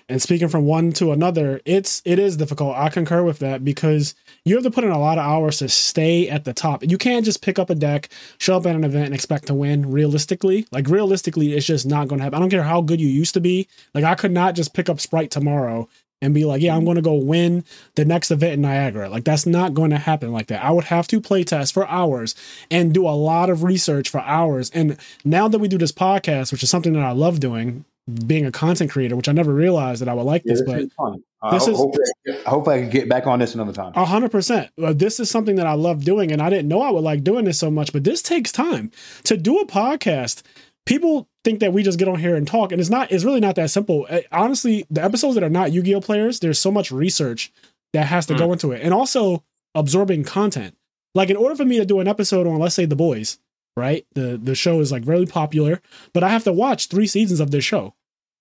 and 0.09 0.21
speaking 0.21 0.49
from 0.49 0.65
one 0.65 0.91
to 0.93 1.13
another, 1.13 1.61
it's 1.63 2.01
it 2.03 2.19
is 2.19 2.35
difficult. 2.35 2.75
I 2.75 2.89
concur 2.89 3.23
with 3.23 3.39
that 3.39 3.63
because 3.63 4.13
you 4.43 4.55
have 4.55 4.63
to 4.65 4.71
put 4.71 4.83
in 4.83 4.89
a 4.91 4.99
lot 4.99 5.17
of 5.17 5.23
hours 5.23 5.59
to 5.59 5.69
stay 5.69 6.27
at 6.27 6.43
the 6.43 6.53
top. 6.53 6.83
You 6.83 6.97
can't 6.97 7.23
just 7.23 7.41
pick 7.41 7.57
up 7.57 7.69
a 7.69 7.75
deck, 7.75 8.09
show 8.37 8.57
up 8.57 8.65
at 8.65 8.75
an 8.75 8.83
event, 8.83 9.05
and 9.05 9.13
expect 9.15 9.47
to 9.47 9.53
win. 9.53 9.89
Realistically, 9.89 10.67
like 10.73 10.89
realistically, 10.89 11.53
it's 11.53 11.65
just 11.65 11.85
not 11.85 12.09
going 12.09 12.19
to 12.19 12.23
happen. 12.25 12.35
I 12.35 12.39
don't 12.41 12.49
care 12.49 12.63
how 12.63 12.81
good 12.81 12.99
you 12.99 13.07
used 13.07 13.33
to 13.35 13.39
be. 13.39 13.69
Like 13.93 14.03
I 14.03 14.15
could 14.15 14.31
not 14.31 14.53
just 14.53 14.73
pick 14.73 14.89
up 14.89 14.99
Spright 14.99 15.31
tomorrow 15.31 15.87
and 16.21 16.33
be 16.33 16.45
like, 16.45 16.61
yeah, 16.61 16.75
I'm 16.75 16.85
going 16.85 16.95
to 16.95 17.01
go 17.01 17.13
win 17.15 17.63
the 17.95 18.05
next 18.05 18.31
event 18.31 18.53
in 18.53 18.61
Niagara. 18.61 19.09
Like 19.09 19.23
that's 19.23 19.45
not 19.45 19.73
going 19.73 19.89
to 19.89 19.97
happen 19.97 20.31
like 20.31 20.47
that. 20.47 20.63
I 20.63 20.71
would 20.71 20.85
have 20.85 21.07
to 21.09 21.19
play 21.19 21.43
test 21.43 21.73
for 21.73 21.87
hours 21.87 22.35
and 22.69 22.93
do 22.93 23.07
a 23.07 23.11
lot 23.11 23.49
of 23.49 23.63
research 23.63 24.09
for 24.09 24.19
hours. 24.21 24.69
And 24.73 24.97
now 25.25 25.47
that 25.47 25.59
we 25.59 25.67
do 25.67 25.77
this 25.77 25.91
podcast, 25.91 26.51
which 26.51 26.63
is 26.63 26.69
something 26.69 26.93
that 26.93 27.03
I 27.03 27.11
love 27.11 27.39
doing, 27.39 27.85
being 28.27 28.45
a 28.45 28.51
content 28.51 28.91
creator, 28.91 29.15
which 29.15 29.29
I 29.29 29.31
never 29.31 29.53
realized 29.53 30.01
that 30.01 30.09
I 30.09 30.13
would 30.13 30.23
like 30.23 30.43
Yeah, 30.45 30.53
this, 30.53 30.63
this 30.65 30.89
but. 30.97 31.13
Uh, 31.43 31.51
this 31.51 31.67
is- 31.67 31.75
hopefully, 31.77 32.05
hopefully 32.45 32.75
I 32.75 32.81
can 32.81 32.89
get 32.91 33.09
back 33.09 33.25
on 33.25 33.39
this 33.39 33.55
another 33.55 33.73
time. 33.73 33.93
A 33.95 34.05
hundred 34.05 34.29
percent. 34.31 34.69
Uh, 34.81 34.93
This 34.93 35.19
is 35.19 35.29
something 35.29 35.55
that 35.55 35.65
I 35.65 35.73
love 35.73 36.03
doing, 36.03 36.31
and 36.31 36.39
I 36.39 36.51
didn't 36.51 36.67
know 36.67 36.81
I 36.81 36.91
would 36.91 37.03
like 37.03 37.23
doing 37.23 37.45
this 37.45 37.57
so 37.57 37.71
much. 37.71 37.91
But 37.93 38.03
this 38.03 38.21
takes 38.21 38.51
time 38.51 38.91
to 39.23 39.37
do 39.37 39.57
a 39.59 39.65
podcast. 39.65 40.43
People 40.85 41.29
think 41.43 41.59
that 41.59 41.73
we 41.73 41.83
just 41.83 41.99
get 41.99 42.07
on 42.07 42.19
here 42.19 42.35
and 42.35 42.47
talk, 42.47 42.71
and 42.71 42.81
it's 42.81 42.89
not. 42.89 43.11
It's 43.11 43.23
really 43.23 43.39
not 43.39 43.55
that 43.55 43.69
simple. 43.69 44.07
Uh, 44.09 44.21
Honestly, 44.31 44.85
the 44.89 45.03
episodes 45.03 45.35
that 45.35 45.43
are 45.43 45.49
not 45.49 45.71
Yu-Gi-Oh 45.71 46.01
players, 46.01 46.39
there's 46.39 46.59
so 46.59 46.71
much 46.71 46.91
research 46.91 47.51
that 47.93 48.07
has 48.07 48.25
to 48.27 48.35
go 48.35 48.51
into 48.51 48.71
it, 48.71 48.81
and 48.81 48.93
also 48.93 49.43
absorbing 49.75 50.23
content. 50.23 50.75
Like 51.13 51.29
in 51.29 51.35
order 51.35 51.55
for 51.55 51.65
me 51.65 51.77
to 51.77 51.85
do 51.85 51.99
an 51.99 52.07
episode 52.07 52.47
on, 52.47 52.57
let's 52.57 52.75
say, 52.75 52.85
The 52.85 52.95
Boys, 52.95 53.37
right? 53.75 54.05
The 54.13 54.39
the 54.41 54.55
show 54.55 54.79
is 54.79 54.91
like 54.91 55.03
really 55.05 55.25
popular, 55.25 55.81
but 56.13 56.23
I 56.23 56.29
have 56.29 56.45
to 56.45 56.53
watch 56.53 56.87
three 56.87 57.07
seasons 57.07 57.39
of 57.39 57.51
this 57.51 57.63
show. 57.63 57.93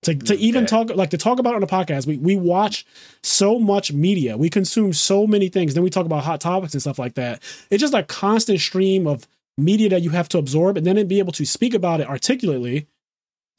To, 0.05 0.15
to 0.15 0.35
even 0.37 0.65
talk 0.65 0.89
like 0.97 1.11
to 1.11 1.19
talk 1.19 1.39
about 1.39 1.55
on 1.55 1.61
the 1.61 1.67
podcast, 1.67 2.07
we 2.07 2.17
we 2.17 2.35
watch 2.35 2.87
so 3.23 3.59
much 3.59 3.93
media. 3.93 4.39
We 4.39 4.49
consume 4.49 4.95
so 4.95 5.27
many 5.27 5.51
things. 5.51 5.75
Then 5.75 5.83
we 5.83 5.91
talk 5.91 6.07
about 6.07 6.25
hot 6.25 6.41
topics 6.41 6.73
and 6.73 6.81
stuff 6.81 6.99
like 6.99 7.15
that. 7.17 7.43
It's 7.71 7.83
just 7.83 7.93
a 7.93 8.03
constant 8.03 8.61
stream 8.61 9.07
of 9.07 9.29
media 9.61 9.89
that 9.91 10.03
you 10.03 10.11
have 10.11 10.29
to 10.31 10.39
absorb 10.39 10.77
and 10.77 10.87
then 10.87 11.07
be 11.07 11.19
able 11.19 11.33
to 11.33 11.45
speak 11.45 11.75
about 11.75 12.01
it 12.01 12.09
articulately 12.09 12.87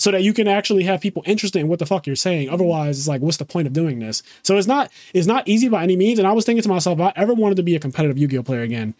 so 0.02 0.10
that 0.10 0.23
you 0.23 0.34
can 0.34 0.48
actually 0.48 0.84
have 0.84 0.99
people 0.99 1.22
interested 1.28 1.60
in 1.60 1.68
what 1.68 1.78
the 1.78 1.86
fuck 1.86 2.07
you're 2.07 2.15
saying. 2.15 2.48
Mm-hmm. 2.48 2.56
Otherwise, 2.56 2.98
it's 2.98 3.07
like, 3.07 3.22
what's 3.22 3.38
the 3.38 3.45
point 3.45 3.68
of 3.68 3.73
doing 3.73 3.99
this? 3.99 4.23
So 4.41 4.57
it's 4.57 4.68
not 4.68 4.91
it's 5.14 5.28
not 5.28 5.48
easy 5.48 5.69
by 5.69 5.84
any 5.84 5.95
means. 5.95 6.18
And 6.18 6.28
I 6.28 6.32
was 6.32 6.44
thinking 6.44 6.64
to 6.64 6.69
myself, 6.69 6.99
if 6.99 7.06
I 7.06 7.14
ever 7.15 7.36
wanted 7.36 7.56
to 7.57 7.64
be 7.64 7.76
a 7.76 7.80
competitive 7.80 8.18
Yu-Gi-Oh 8.18 8.41
player 8.41 8.64
again, 8.64 8.95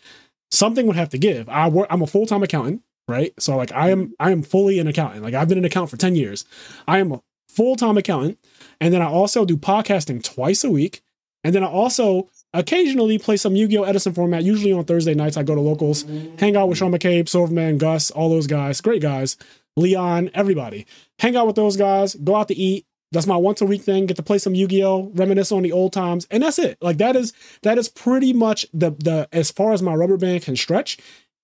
something 0.52 0.86
would 0.86 0.96
have 0.96 1.10
to 1.10 1.18
give. 1.18 1.50
I 1.50 1.70
work 1.70 1.88
I'm 1.90 2.04
a 2.04 2.08
full-time 2.08 2.44
accountant, 2.44 2.84
right? 3.08 3.34
So 3.40 3.58
like 3.58 3.72
I 3.72 3.90
am 3.90 4.14
I 4.20 4.30
am 4.30 4.44
fully 4.44 4.78
an 4.78 4.88
accountant. 4.88 5.24
Like 5.24 5.34
I've 5.34 5.50
been 5.50 5.58
an 5.58 5.66
accountant 5.66 5.90
for 5.90 5.98
10 5.98 6.16
years. 6.16 6.46
I 6.88 7.00
am 7.00 7.12
a 7.12 7.22
full-time 7.50 7.98
accountant. 7.98 8.38
And 8.80 8.94
then 8.94 9.02
I 9.02 9.08
also 9.08 9.44
do 9.44 9.58
podcasting 9.58 10.24
twice 10.24 10.64
a 10.64 10.70
week. 10.70 11.02
And 11.44 11.56
then 11.56 11.64
I 11.64 11.68
also 11.68 12.30
occasionally 12.54 13.18
play 13.18 13.38
some 13.38 13.56
Yu-Gi-Oh! 13.56 13.84
Edison 13.84 14.14
format. 14.14 14.44
Usually 14.44 14.74
on 14.74 14.84
Thursday 14.86 15.14
nights, 15.14 15.38
I 15.38 15.44
go 15.44 15.56
to 15.56 15.62
locals, 15.62 16.04
hang 16.38 16.56
out 16.56 16.70
with 16.70 16.78
Sean 16.78 16.92
McCabe, 16.92 17.30
Silverman, 17.30 17.78
Gus, 17.78 18.12
all 18.12 18.30
those 18.30 18.48
guys, 18.48 18.82
great 18.82 19.02
guys, 19.02 19.38
Leon, 19.78 20.32
everybody. 20.34 20.86
Hang 21.20 21.36
out 21.36 21.48
with 21.48 21.56
those 21.56 21.78
guys, 21.78 22.16
go 22.16 22.36
out 22.36 22.48
to 22.50 22.56
eat. 22.56 22.86
That's 23.14 23.28
my 23.28 23.36
once 23.36 23.60
a 23.60 23.66
week 23.66 23.82
thing. 23.82 24.06
Get 24.06 24.16
to 24.18 24.24
play 24.24 24.38
some 24.38 24.56
Yu-Gi-Oh! 24.56 25.12
Reminisce 25.14 25.52
on 25.52 25.64
the 25.64 25.74
old 25.74 25.92
times, 25.92 26.28
and 26.32 26.42
that's 26.44 26.60
it. 26.60 26.78
Like 26.82 26.98
that 26.98 27.18
is 27.18 27.34
that 27.64 27.78
is 27.78 27.90
pretty 27.90 28.32
much 28.32 28.66
the 28.74 28.92
the 28.92 29.28
as 29.34 29.52
far 29.52 29.74
as 29.74 29.82
my 29.82 29.94
rubber 29.94 30.16
band 30.16 30.44
can 30.44 30.56
stretch. 30.56 30.98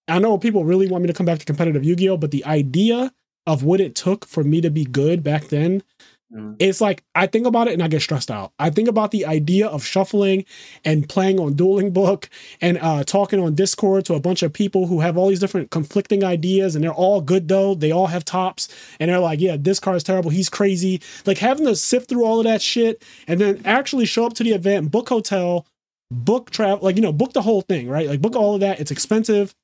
I 0.08 0.20
know 0.20 0.38
people 0.38 0.64
really 0.64 0.88
want 0.88 1.02
me 1.02 1.08
to 1.08 1.14
come 1.14 1.26
back 1.26 1.40
to 1.40 1.46
competitive 1.46 1.84
Yu-Gi-Oh! 1.84 2.16
But 2.18 2.32
the 2.32 2.46
idea 2.46 3.12
of 3.46 3.64
what 3.64 3.82
it 3.82 3.96
took 3.96 4.26
for 4.26 4.44
me 4.44 4.62
to 4.62 4.70
be 4.70 4.86
good 4.86 5.24
back 5.24 5.50
then 5.50 5.84
Mhm. 6.34 6.58
it's 6.60 6.82
like 6.82 7.04
I 7.16 7.26
think 7.26 7.48
about 7.48 7.70
it 7.70 7.74
and 7.74 7.82
I 7.82 7.88
get 7.88 8.02
stressed 8.02 8.30
out. 8.30 8.52
I 8.60 8.70
think 8.70 8.90
about 8.90 9.12
the 9.12 9.26
idea 9.26 9.66
of 9.68 9.86
shuffling 9.86 10.44
and 10.84 11.08
playing 11.08 11.40
on 11.40 11.54
Dueling 11.54 11.91
Book 11.91 12.30
and 12.60 12.78
uh, 12.80 13.06
talking 13.06 13.40
on 13.40 13.56
Discord 13.56 14.04
to 14.06 14.14
a 14.16 14.20
bunch 14.20 14.44
of 14.44 14.52
people 14.52 14.88
who 14.88 14.99
have 14.99 15.18
all 15.18 15.30
these 15.30 15.40
different 15.40 15.72
conflicting 15.72 16.26
ideas 16.26 16.76
and 16.76 16.84
they're 16.84 16.91
all 16.94 17.22
good 17.22 17.48
though. 17.48 17.76
They 17.76 17.91
all 17.91 18.08
have 18.08 18.26
tops 18.26 18.68
and 18.99 19.10
they're 19.10 19.20
like, 19.20 19.40
yeah, 19.40 19.56
this 19.58 19.80
card 19.80 19.95
is 19.95 20.04
terrible. 20.04 20.30
He's 20.30 20.49
crazy. 20.49 21.02
Like 21.26 21.38
having 21.38 21.66
to 21.66 21.76
sift 21.78 22.10
through 22.10 22.26
all 22.26 22.40
of 22.40 22.44
that 22.44 22.62
shit 22.62 23.04
and 23.28 23.40
then 23.40 23.62
actually 23.64 24.06
show 24.06 24.26
up 24.26 24.34
to 24.34 24.44
the 24.44 24.52
event, 24.52 24.91
book 24.91 25.08
hotel, 25.08 25.66
book 26.12 26.49
travel, 26.49 26.84
like, 26.84 26.98
you 26.98 27.02
know, 27.02 27.14
book 27.14 27.32
the 27.32 27.41
whole 27.41 27.62
thing, 27.62 27.88
right? 27.88 28.08
Like 28.10 28.22
book 28.22 28.36
all 28.36 28.56
of 28.56 28.60
that. 28.60 28.82
It's 28.82 28.91
expensive 28.91 29.56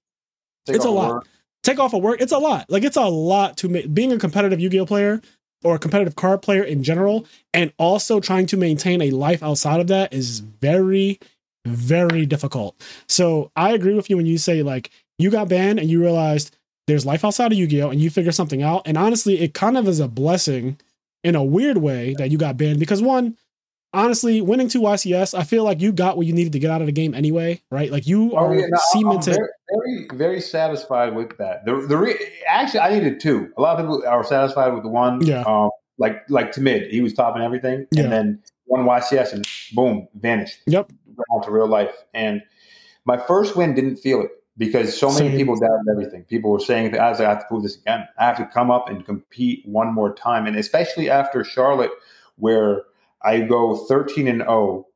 Take 0.66 0.78
it's 0.78 0.86
a 0.86 0.90
lot. 0.90 1.10
work. 1.16 1.28
take 1.64 1.80
off 1.80 1.94
of 1.94 2.02
work. 2.02 2.22
It's 2.22 2.32
a 2.32 2.38
lot. 2.38 2.70
Like 2.70 2.84
it's 2.86 2.96
a 2.96 3.02
lot 3.04 3.58
to 3.58 3.68
make 3.68 3.94
being 3.94 4.14
a 4.14 4.18
competitive 4.18 4.62
Yu-Gi-Oh 4.62 4.86
player 4.86 5.22
or 5.64 5.76
a 5.76 5.80
competitive 5.80 6.16
card 6.16 6.42
player 6.42 6.64
in 6.64 6.84
general, 6.84 7.26
and 7.54 7.74
also 7.78 8.20
trying 8.20 8.46
to 8.48 8.58
maintain 8.58 9.02
a 9.02 9.12
life 9.12 9.42
outside 9.42 9.80
of 9.80 9.88
that 9.88 10.14
is 10.14 10.40
very, 10.40 11.20
very 11.66 12.26
difficult. 12.26 12.76
So 13.08 13.52
I 13.56 13.72
agree 13.72 13.94
with 13.94 14.10
you 14.10 14.18
when 14.18 14.26
you 14.26 14.38
say 14.38 14.64
like 14.64 14.90
you 15.18 15.30
got 15.30 15.50
banned 15.50 15.80
and 15.80 15.90
you 15.90 16.02
realized 16.02 16.56
there's 16.88 17.06
life 17.06 17.24
outside 17.24 17.52
of 17.52 17.58
Yu-Gi-Oh 17.58 17.90
and 17.90 18.02
you 18.02 18.10
figure 18.10 18.32
something 18.32 18.62
out. 18.62 18.82
And 18.86 18.98
honestly, 18.98 19.40
it 19.40 19.54
kind 19.54 19.78
of 19.78 19.88
is 19.88 20.00
a 20.00 20.08
blessing 20.08 20.78
in 21.24 21.36
a 21.36 21.44
weird 21.44 21.78
way 21.78 22.14
that 22.18 22.30
you 22.30 22.38
got 22.38 22.58
banned 22.58 22.80
because 22.80 23.02
one, 23.02 23.38
honestly, 23.94 24.42
winning 24.42 24.68
two 24.68 24.82
YCS, 24.82 25.38
I 25.38 25.44
feel 25.44 25.64
like 25.64 25.82
you 25.82 25.92
got 25.92 26.18
what 26.18 26.26
you 26.26 26.34
needed 26.34 26.54
to 26.54 26.60
get 26.60 26.72
out 26.72 26.82
of 26.82 26.88
the 26.88 26.92
game 26.94 27.14
anyway, 27.14 27.62
right? 27.70 27.92
Like 27.92 28.08
you 28.08 28.32
Oh, 28.34 28.38
are 28.38 28.56
yeah, 28.56 28.66
no, 28.70 28.80
cemented. 28.92 29.36
very, 29.36 29.48
very, 29.70 30.08
very 30.14 30.42
satisfied 30.42 31.16
with 31.16 31.38
that. 31.38 31.66
The, 31.66 31.86
the 31.88 31.98
re- 31.98 32.18
actually, 32.48 32.80
I 32.82 32.94
needed 32.94 33.20
two. 33.20 33.52
A 33.58 33.62
lot 33.62 33.80
of 33.80 33.86
people 33.86 34.04
are 34.08 34.24
satisfied 34.24 34.74
with 34.74 34.84
the 34.84 34.90
one. 34.90 35.26
Yeah. 35.26 35.42
Um, 35.44 35.70
like 36.00 36.24
like 36.30 36.52
Tamid, 36.54 36.90
he 36.90 37.02
was 37.02 37.14
topping 37.14 37.44
everything, 37.44 37.86
Yeah. 37.92 38.04
and 38.04 38.12
then 38.12 38.44
one 38.66 38.86
YCS 38.86 39.32
and 39.34 39.46
boom, 39.74 40.08
vanished. 40.16 40.60
Yep. 40.66 40.92
Went 41.06 41.20
on 41.30 41.44
to 41.44 41.52
real 41.52 41.68
life. 41.68 41.94
And 42.16 42.42
my 43.06 43.18
first 43.18 43.56
win 43.56 43.76
didn't 43.76 43.98
feel 43.98 44.22
it 44.22 44.32
because 44.58 44.98
so 44.98 45.10
many 45.10 45.30
Same. 45.30 45.38
people 45.38 45.56
doubted 45.56 45.86
everything. 45.92 46.24
People 46.24 46.50
were 46.52 46.60
saying, 46.60 46.98
"I 46.98 47.10
was 47.10 47.20
like, 47.20 47.28
I 47.28 47.32
have 47.32 47.42
to 47.42 47.48
prove 47.48 47.62
this 47.64 47.78
again. 47.78 48.08
I 48.18 48.26
have 48.26 48.38
to 48.38 48.46
come 48.48 48.72
up 48.72 48.90
and 48.90 49.06
compete 49.06 49.62
one 49.68 49.94
more 49.94 50.14
time." 50.16 50.48
And 50.48 50.56
especially 50.58 51.10
after 51.12 51.44
Charlotte, 51.44 51.92
where 52.38 52.84
I 53.24 53.42
go 53.42 53.86
thirteen 53.88 54.28
and 54.28 54.42
zero 54.42 54.88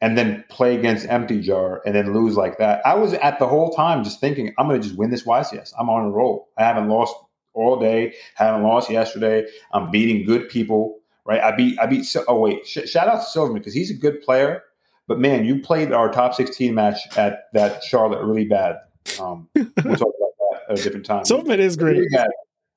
and 0.00 0.16
then 0.16 0.44
play 0.48 0.76
against 0.76 1.08
Empty 1.08 1.40
Jar 1.40 1.82
and 1.84 1.94
then 1.94 2.12
lose 2.14 2.36
like 2.36 2.58
that. 2.58 2.80
I 2.86 2.94
was 2.94 3.14
at 3.14 3.38
the 3.38 3.46
whole 3.46 3.70
time 3.70 4.04
just 4.04 4.20
thinking, 4.20 4.54
I'm 4.56 4.68
going 4.68 4.80
to 4.80 4.86
just 4.86 4.98
win 4.98 5.10
this 5.10 5.24
YCS. 5.24 5.72
I'm 5.78 5.90
on 5.90 6.04
a 6.04 6.10
roll. 6.10 6.48
I 6.56 6.64
haven't 6.64 6.88
lost 6.88 7.14
all 7.54 7.78
day. 7.80 8.14
Haven't 8.34 8.62
lost 8.62 8.90
yesterday. 8.90 9.44
I'm 9.72 9.90
beating 9.90 10.24
good 10.24 10.48
people. 10.48 11.00
Right? 11.24 11.42
I 11.42 11.54
beat. 11.54 11.78
I 11.78 11.86
beat. 11.86 12.16
Oh 12.26 12.40
wait! 12.40 12.66
Sh- 12.66 12.88
shout 12.88 13.08
out 13.08 13.16
to 13.16 13.22
Silverman 13.22 13.60
because 13.60 13.74
he's 13.74 13.90
a 13.90 13.94
good 13.94 14.22
player. 14.22 14.62
But 15.08 15.18
man, 15.18 15.44
you 15.44 15.60
played 15.60 15.92
our 15.92 16.10
top 16.10 16.34
16 16.34 16.74
match 16.74 16.98
at 17.16 17.44
that 17.54 17.82
Charlotte 17.82 18.24
really 18.24 18.46
bad. 18.46 18.76
Um, 19.20 19.48
we'll 19.54 19.64
talk 19.66 19.84
about 19.84 20.04
that 20.04 20.60
at 20.70 20.78
a 20.78 20.82
different 20.82 21.06
time. 21.06 21.24
Silverman 21.24 21.60
is 21.60 21.76
great. 21.76 21.98
Really. 21.98 22.26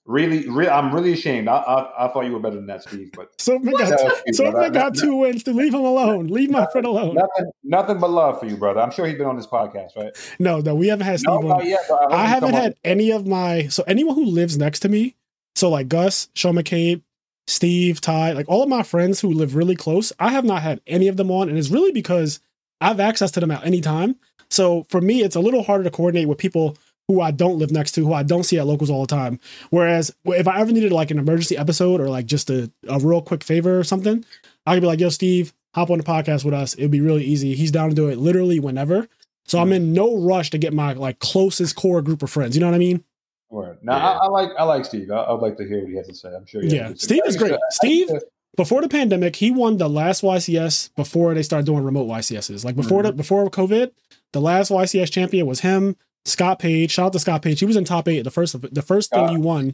Really, 0.05 0.49
really, 0.49 0.69
I'm 0.69 0.93
really 0.93 1.13
ashamed. 1.13 1.47
I, 1.47 1.57
I, 1.57 2.05
I 2.05 2.07
thought 2.11 2.25
you 2.25 2.31
were 2.33 2.39
better 2.39 2.55
than 2.55 2.65
that, 2.65 2.81
Steve. 2.81 3.11
But 3.15 3.29
Silverman 3.39 3.75
got, 3.77 3.89
That 3.89 4.03
was 4.03 4.21
cute, 4.23 4.35
Silverman 4.35 4.71
brother. 4.71 4.91
got 4.91 4.95
two 4.95 5.15
wins 5.15 5.43
to 5.43 5.53
leave 5.53 5.73
him 5.73 5.81
alone. 5.81 6.27
Leave 6.27 6.49
my 6.49 6.65
friend 6.71 6.87
alone. 6.87 7.13
nothing, 7.15 7.51
nothing 7.63 7.99
but 7.99 8.09
love 8.09 8.39
for 8.39 8.47
you, 8.47 8.57
brother. 8.57 8.81
I'm 8.81 8.89
sure 8.91 9.05
he's 9.05 9.17
been 9.17 9.27
on 9.27 9.35
this 9.37 9.45
podcast, 9.47 9.95
right? 9.95 10.11
No, 10.39 10.59
no, 10.59 10.73
we 10.73 10.87
haven't 10.87 11.05
had 11.05 11.19
Steve 11.19 11.29
No, 11.29 11.37
on. 11.37 11.47
not 11.47 11.65
yet. 11.65 11.81
I 12.09 12.25
haven't 12.25 12.55
on. 12.55 12.61
had 12.61 12.75
any 12.83 13.11
of 13.11 13.27
my 13.27 13.67
so 13.67 13.83
anyone 13.85 14.15
who 14.15 14.25
lives 14.25 14.57
next 14.57 14.79
to 14.79 14.89
me, 14.89 15.15
so 15.55 15.69
like 15.69 15.87
Gus, 15.87 16.29
Sean 16.33 16.55
McCabe, 16.55 17.03
Steve, 17.47 18.01
Ty, 18.01 18.31
like 18.31 18.49
all 18.49 18.63
of 18.63 18.69
my 18.69 18.81
friends 18.83 19.19
who 19.21 19.31
live 19.31 19.55
really 19.55 19.75
close, 19.75 20.11
I 20.19 20.29
have 20.31 20.45
not 20.45 20.63
had 20.63 20.81
any 20.87 21.09
of 21.09 21.17
them 21.17 21.29
on, 21.29 21.47
and 21.47 21.57
it's 21.59 21.69
really 21.69 21.91
because 21.91 22.39
I 22.81 22.87
have 22.87 22.99
access 22.99 23.29
to 23.31 23.39
them 23.39 23.51
at 23.51 23.63
any 23.63 23.81
time. 23.81 24.15
So 24.49 24.85
for 24.89 24.99
me, 24.99 25.21
it's 25.21 25.35
a 25.35 25.39
little 25.39 25.61
harder 25.63 25.83
to 25.83 25.91
coordinate 25.91 26.27
with 26.27 26.39
people 26.39 26.75
who 27.11 27.21
I 27.21 27.31
don't 27.31 27.57
live 27.57 27.71
next 27.71 27.91
to, 27.93 28.05
who 28.05 28.13
I 28.13 28.23
don't 28.23 28.43
see 28.43 28.57
at 28.57 28.65
locals 28.65 28.89
all 28.89 29.01
the 29.01 29.15
time. 29.15 29.39
Whereas 29.69 30.13
if 30.25 30.47
I 30.47 30.59
ever 30.59 30.71
needed 30.71 30.91
like 30.91 31.11
an 31.11 31.19
emergency 31.19 31.57
episode 31.57 31.99
or 31.99 32.09
like 32.09 32.25
just 32.25 32.49
a, 32.49 32.71
a 32.87 32.99
real 32.99 33.21
quick 33.21 33.43
favor 33.43 33.79
or 33.79 33.83
something, 33.83 34.25
I 34.65 34.75
could 34.75 34.81
be 34.81 34.87
like, 34.87 34.99
yo, 34.99 35.09
Steve, 35.09 35.53
hop 35.73 35.89
on 35.89 35.97
the 35.97 36.03
podcast 36.03 36.45
with 36.45 36.53
us. 36.53 36.73
It'd 36.75 36.91
be 36.91 37.01
really 37.01 37.23
easy. 37.23 37.55
He's 37.55 37.71
down 37.71 37.89
to 37.89 37.95
do 37.95 38.09
it 38.09 38.17
literally 38.17 38.59
whenever. 38.59 39.07
So 39.45 39.59
I'm 39.59 39.73
in 39.73 39.93
no 39.93 40.17
rush 40.17 40.49
to 40.51 40.57
get 40.57 40.73
my 40.73 40.93
like 40.93 41.19
closest 41.19 41.75
core 41.75 42.01
group 42.01 42.23
of 42.23 42.29
friends. 42.29 42.55
You 42.55 42.61
know 42.61 42.67
what 42.67 42.75
I 42.75 42.79
mean? 42.79 43.03
Word. 43.49 43.79
Now, 43.81 43.97
Yeah. 43.97 44.07
I, 44.07 44.11
I 44.11 44.27
like 44.27 44.49
I 44.57 44.63
like 44.63 44.85
Steve. 44.85 45.11
I, 45.11 45.23
I'd 45.23 45.41
like 45.41 45.57
to 45.57 45.67
hear 45.67 45.79
what 45.81 45.89
he 45.89 45.95
has 45.97 46.07
to 46.07 46.15
say. 46.15 46.29
I'm 46.33 46.45
sure. 46.45 46.63
Yeah. 46.63 46.93
Steve 46.95 47.23
is 47.25 47.35
great. 47.35 47.55
Steve- 47.71 48.09
Before 48.57 48.81
the 48.81 48.89
pandemic, 48.89 49.35
he 49.35 49.49
won 49.49 49.77
the 49.77 49.89
last 49.89 50.23
YCS 50.23 50.93
before 50.95 51.33
they 51.33 51.43
started 51.43 51.65
doing 51.65 51.83
remote 51.83 52.07
YCSs. 52.07 52.65
Like 52.65 52.75
before 52.75 53.01
the 53.01 53.09
mm-hmm. 53.09 53.17
before 53.17 53.49
COVID, 53.49 53.91
the 54.33 54.41
last 54.41 54.71
YCS 54.71 55.11
champion 55.11 55.47
was 55.47 55.61
him, 55.61 55.95
Scott 56.25 56.59
Page. 56.59 56.91
Shout 56.91 57.07
out 57.07 57.13
to 57.13 57.19
Scott 57.19 57.41
Page. 57.41 57.59
He 57.59 57.65
was 57.65 57.75
in 57.75 57.83
top 57.83 58.07
eight. 58.07 58.21
The 58.23 58.31
first 58.31 58.55
the 58.73 58.81
first 58.81 59.09
thing 59.09 59.25
Scott. 59.25 59.33
you 59.33 59.39
won. 59.39 59.73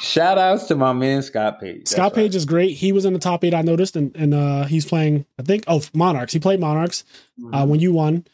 Shout 0.00 0.38
outs 0.38 0.64
to 0.68 0.76
my 0.76 0.92
man 0.92 1.22
Scott 1.22 1.60
Page. 1.60 1.78
That's 1.78 1.90
Scott 1.92 2.12
right. 2.12 2.14
Page 2.14 2.34
is 2.34 2.44
great. 2.44 2.72
He 2.76 2.92
was 2.92 3.04
in 3.04 3.12
the 3.12 3.18
top 3.18 3.42
eight. 3.44 3.54
I 3.54 3.62
noticed, 3.62 3.96
and 3.96 4.14
and 4.16 4.34
uh, 4.34 4.64
he's 4.64 4.84
playing. 4.86 5.26
I 5.38 5.42
think 5.42 5.64
oh 5.66 5.82
Monarchs. 5.94 6.32
He 6.32 6.38
played 6.38 6.60
Monarchs 6.60 7.04
Mm-hmm. 7.40 7.54
uh, 7.54 7.64
when 7.66 7.80
you 7.80 7.92
won, 7.92 8.24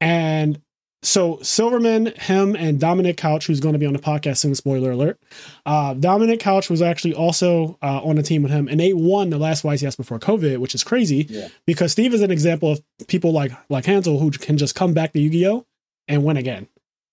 and 0.00 0.60
so 1.04 1.38
Silverman, 1.42 2.12
him, 2.16 2.54
and 2.54 2.78
Dominic 2.78 3.16
Couch, 3.16 3.46
who's 3.46 3.58
going 3.60 3.72
to 3.72 3.78
be 3.78 3.86
on 3.86 3.92
the 3.94 3.98
podcast 3.98 4.36
soon. 4.38 4.54
Spoiler 4.54 4.90
alert. 4.92 5.18
Uh, 5.66 5.94
Dominic 5.94 6.38
Couch 6.38 6.68
was 6.70 6.80
actually 6.82 7.14
also 7.14 7.76
uh, 7.82 8.02
on 8.04 8.16
the 8.16 8.22
team 8.22 8.42
with 8.42 8.52
him, 8.52 8.68
and 8.68 8.78
they 8.78 8.92
won 8.92 9.30
the 9.30 9.38
last 9.38 9.64
YCS 9.64 9.96
before 9.96 10.18
COVID, 10.20 10.58
which 10.58 10.74
is 10.74 10.84
crazy 10.84 11.26
Yeah. 11.28 11.48
because 11.66 11.90
Steve 11.92 12.14
is 12.14 12.20
an 12.20 12.30
example 12.30 12.72
of 12.72 12.82
people 13.08 13.32
like 13.32 13.52
like 13.70 13.84
Hansel 13.86 14.18
who 14.20 14.30
can 14.30 14.58
just 14.58 14.74
come 14.74 14.92
back 14.92 15.12
to 15.14 15.18
Yu 15.18 15.30
Gi 15.30 15.46
Oh 15.48 15.66
and 16.08 16.24
win 16.24 16.36
again. 16.36 16.66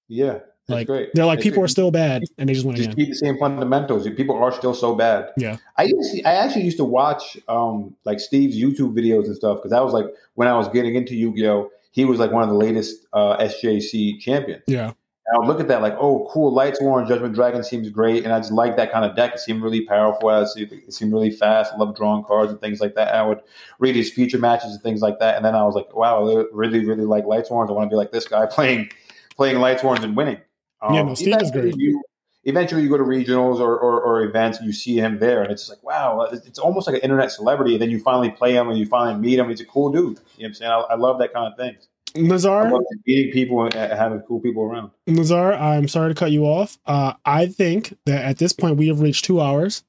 Yeah, 0.07 0.39
Like 0.67 0.87
great. 0.87 1.09
they're 1.13 1.25
like 1.25 1.39
It's 1.39 1.43
people 1.43 1.57
great. 1.61 1.65
are 1.65 1.67
still 1.69 1.91
bad 1.91 2.23
and 2.37 2.49
they 2.49 2.53
just 2.53 2.65
win 2.65 2.75
just 2.75 2.89
again. 2.89 2.95
keep 2.97 3.09
the 3.09 3.15
same 3.15 3.37
fundamentals. 3.37 4.07
People 4.09 4.35
are 4.37 4.51
still 4.51 4.73
so 4.73 4.95
bad. 4.95 5.29
Yeah. 5.37 5.57
I 5.77 5.83
used 5.83 6.13
to, 6.15 6.23
I 6.23 6.33
actually 6.33 6.63
used 6.63 6.77
to 6.77 6.85
watch 6.85 7.37
um 7.47 7.95
like 8.05 8.19
Steve's 8.19 8.55
YouTube 8.57 8.93
videos 8.97 9.25
and 9.25 9.35
stuff 9.35 9.57
because 9.57 9.71
that 9.71 9.83
was 9.83 9.93
like 9.93 10.05
when 10.35 10.47
I 10.47 10.57
was 10.57 10.67
getting 10.69 10.95
into 10.95 11.15
Yu-Gi-Oh. 11.15 11.69
He 11.91 12.05
was 12.05 12.19
like 12.19 12.31
one 12.31 12.43
of 12.43 12.49
the 12.49 12.55
latest 12.55 13.05
uh, 13.13 13.37
SJC 13.37 14.19
champions. 14.19 14.63
Yeah, 14.67 14.93
I 15.33 15.37
would 15.37 15.47
look 15.47 15.59
at 15.59 15.67
that 15.67 15.81
like, 15.81 15.95
oh, 15.99 16.27
cool. 16.31 16.51
Lightsworn 16.51 16.99
and 16.99 17.07
Judgment 17.07 17.35
Dragon 17.35 17.63
seems 17.63 17.89
great, 17.89 18.23
and 18.23 18.33
I 18.33 18.39
just 18.39 18.51
like 18.51 18.75
that 18.77 18.91
kind 18.91 19.05
of 19.05 19.15
deck. 19.15 19.35
It 19.35 19.39
seemed 19.39 19.61
really 19.61 19.81
powerful. 19.81 20.29
I 20.29 20.43
see 20.45 20.63
it 20.63 20.93
seemed 20.93 21.13
really 21.13 21.29
fast. 21.29 21.73
I 21.73 21.77
love 21.77 21.95
drawing 21.95 22.23
cards 22.23 22.51
and 22.51 22.59
things 22.59 22.79
like 22.79 22.95
that. 22.95 23.09
And 23.09 23.17
I 23.17 23.23
would 23.23 23.41
read 23.79 23.95
his 23.95 24.11
future 24.11 24.39
matches 24.39 24.71
and 24.71 24.81
things 24.81 25.01
like 25.01 25.19
that, 25.19 25.35
and 25.35 25.45
then 25.45 25.55
I 25.55 25.63
was 25.63 25.75
like, 25.75 25.93
wow, 25.95 26.27
I 26.27 26.45
really, 26.51 26.85
really 26.85 27.05
like 27.05 27.25
Lightsworns. 27.25 27.69
I 27.69 27.73
want 27.73 27.89
to 27.89 27.93
be 27.93 27.97
like 27.97 28.11
this 28.11 28.27
guy 28.27 28.45
playing 28.51 28.89
playing 29.35 29.57
Lightsworns 29.57 30.03
and 30.03 30.15
winning. 30.15 30.37
Um, 30.81 30.93
Yeah, 30.93 31.03
no, 31.03 31.13
Steve 31.13 31.35
is 31.41 31.49
eventually 31.49 31.71
great. 31.71 31.75
You, 31.75 32.03
eventually, 32.45 32.81
you 32.81 32.89
go 32.89 32.97
to 32.97 33.03
regionals 33.03 33.59
or, 33.59 33.77
or, 33.77 34.01
or 34.01 34.23
events, 34.23 34.57
and 34.57 34.65
you 34.65 34.73
see 34.73 34.97
him 34.97 35.19
there, 35.19 35.43
and 35.43 35.51
it's 35.51 35.67
just 35.67 35.69
like, 35.69 35.83
wow, 35.83 36.21
it's 36.21 36.45
it's 36.47 36.59
almost 36.59 36.87
like 36.87 36.95
an 36.95 37.01
internet 37.01 37.31
celebrity. 37.31 37.73
And 37.73 37.81
then 37.81 37.91
you 37.91 37.99
finally 37.99 38.31
play 38.31 38.53
him, 38.53 38.69
and 38.69 38.79
you 38.79 38.85
finally 38.85 39.19
meet 39.19 39.37
him. 39.37 39.49
He's 39.49 39.61
a 39.61 39.65
cool 39.65 39.91
dude. 39.91 40.01
You 40.01 40.05
know 40.07 40.17
what 40.37 40.45
I'm 40.45 40.53
saying? 40.55 40.71
I, 40.71 40.79
I 40.79 40.95
love 40.95 41.19
that 41.19 41.33
kind 41.33 41.51
of 41.51 41.57
thing. 41.57 41.77
I 42.15 42.21
Nazar. 42.21 42.71
meeting 43.05 43.31
people 43.31 43.63
and 43.63 43.73
having 43.73 44.19
cool 44.21 44.39
people 44.39 44.63
around. 44.63 44.91
Nazar, 45.07 45.53
I'm 45.53 45.87
sorry 45.87 46.13
to 46.13 46.19
cut 46.19 46.31
you 46.31 46.45
off. 46.45 46.77
Uh, 46.85 47.13
I 47.25 47.47
think 47.47 47.97
that 48.05 48.23
at 48.23 48.37
this 48.37 48.53
point 48.53 48.77
we 48.77 48.87
have 48.87 49.01
reached 49.01 49.25
two 49.25 49.41
hours, 49.41 49.83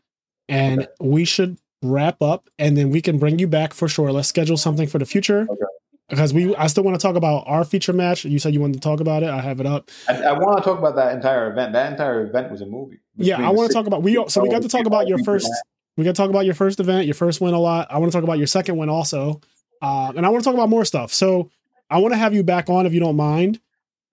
and 0.48 0.82
Okay. 0.82 0.90
we 1.00 1.24
should 1.24 1.56
wrap 1.82 2.20
up, 2.22 2.48
and 2.58 2.76
then 2.76 2.90
we 2.90 3.00
can 3.00 3.18
bring 3.18 3.38
you 3.38 3.46
back 3.48 3.72
for 3.72 3.88
sure. 3.88 4.12
Let's 4.12 4.28
schedule 4.28 4.56
something 4.56 4.86
for 4.86 4.98
the 4.98 5.06
future. 5.06 5.46
Okay. 5.50 5.62
Because 6.08 6.34
we, 6.34 6.56
I 6.56 6.66
still 6.66 6.82
want 6.82 6.98
to 6.98 7.00
talk 7.00 7.14
about 7.14 7.44
our 7.46 7.62
feature 7.64 7.92
match. 7.92 8.24
You 8.24 8.40
said 8.40 8.52
you 8.52 8.60
wanted 8.60 8.74
to 8.74 8.80
talk 8.80 8.98
about 8.98 9.22
it. 9.22 9.28
I 9.30 9.40
have 9.40 9.60
it 9.60 9.66
up. 9.66 9.90
I, 10.08 10.20
I 10.22 10.32
want 10.32 10.58
to 10.58 10.64
talk 10.64 10.76
about 10.76 10.96
that 10.96 11.14
entire 11.14 11.52
event. 11.52 11.72
That 11.72 11.92
entire 11.92 12.26
event 12.26 12.50
was 12.50 12.60
a 12.62 12.66
movie. 12.66 12.98
Yeah, 13.16 13.36
I 13.46 13.50
want 13.50 13.70
to 13.70 13.74
talk 13.74 13.86
about 13.86 14.02
we. 14.02 14.22
So 14.28 14.42
we 14.42 14.48
got 14.48 14.62
to 14.62 14.68
talk 14.68 14.86
about 14.86 15.06
your 15.06 15.22
first. 15.24 15.48
We 15.96 16.02
got 16.04 16.16
to 16.16 16.20
talk 16.20 16.30
about 16.30 16.46
your 16.46 16.54
first 16.54 16.80
event, 16.80 17.06
your 17.06 17.14
first 17.14 17.40
win 17.40 17.54
a 17.54 17.60
lot. 17.60 17.86
I 17.90 17.98
want 17.98 18.10
to 18.10 18.16
talk 18.16 18.24
about 18.24 18.38
your 18.38 18.48
second 18.48 18.76
win 18.76 18.88
also, 18.88 19.40
uh, 19.82 20.12
and 20.16 20.26
I 20.26 20.30
want 20.30 20.42
to 20.42 20.44
talk 20.44 20.54
about 20.54 20.68
more 20.68 20.84
stuff. 20.84 21.12
So 21.12 21.48
I 21.90 21.98
want 21.98 22.12
to 22.14 22.18
have 22.18 22.34
you 22.34 22.42
back 22.42 22.70
on 22.70 22.86
if 22.86 22.92
you 22.92 23.00
don't 23.00 23.16
mind, 23.16 23.60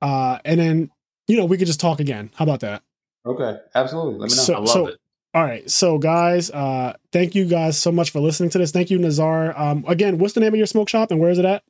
uh, 0.01 0.39
and 0.45 0.59
then 0.59 0.91
you 1.27 1.37
know 1.37 1.45
we 1.45 1.57
could 1.57 1.67
just 1.67 1.79
talk 1.79 1.99
again. 1.99 2.31
How 2.35 2.43
about 2.43 2.61
that? 2.61 2.83
Okay, 3.25 3.57
absolutely. 3.75 4.13
Let 4.19 4.31
me 4.31 4.35
know. 4.37 4.43
So- 4.43 4.53
I 4.55 4.59
love 4.59 4.87
it. 4.89 4.99
All 5.33 5.43
right, 5.43 5.69
so 5.69 5.99
guys, 5.99 6.49
uh, 6.49 6.93
thank 7.11 7.35
you 7.35 7.45
guys 7.45 7.77
so 7.77 7.91
much 7.91 8.09
for 8.09 8.19
listening 8.19 8.49
to 8.51 8.57
this. 8.57 8.71
Thank 8.71 8.89
you, 8.89 8.97
Nazar. 8.97 9.55
Um, 9.59 9.85
again, 9.87 10.17
what's 10.17 10.33
the 10.33 10.39
name 10.39 10.53
of 10.53 10.57
your 10.57 10.65
smoke 10.65 10.89
shop 10.89 11.11
and 11.11 11.19
where 11.19 11.29
is 11.29 11.37
it 11.37 11.45
at? 11.45 11.63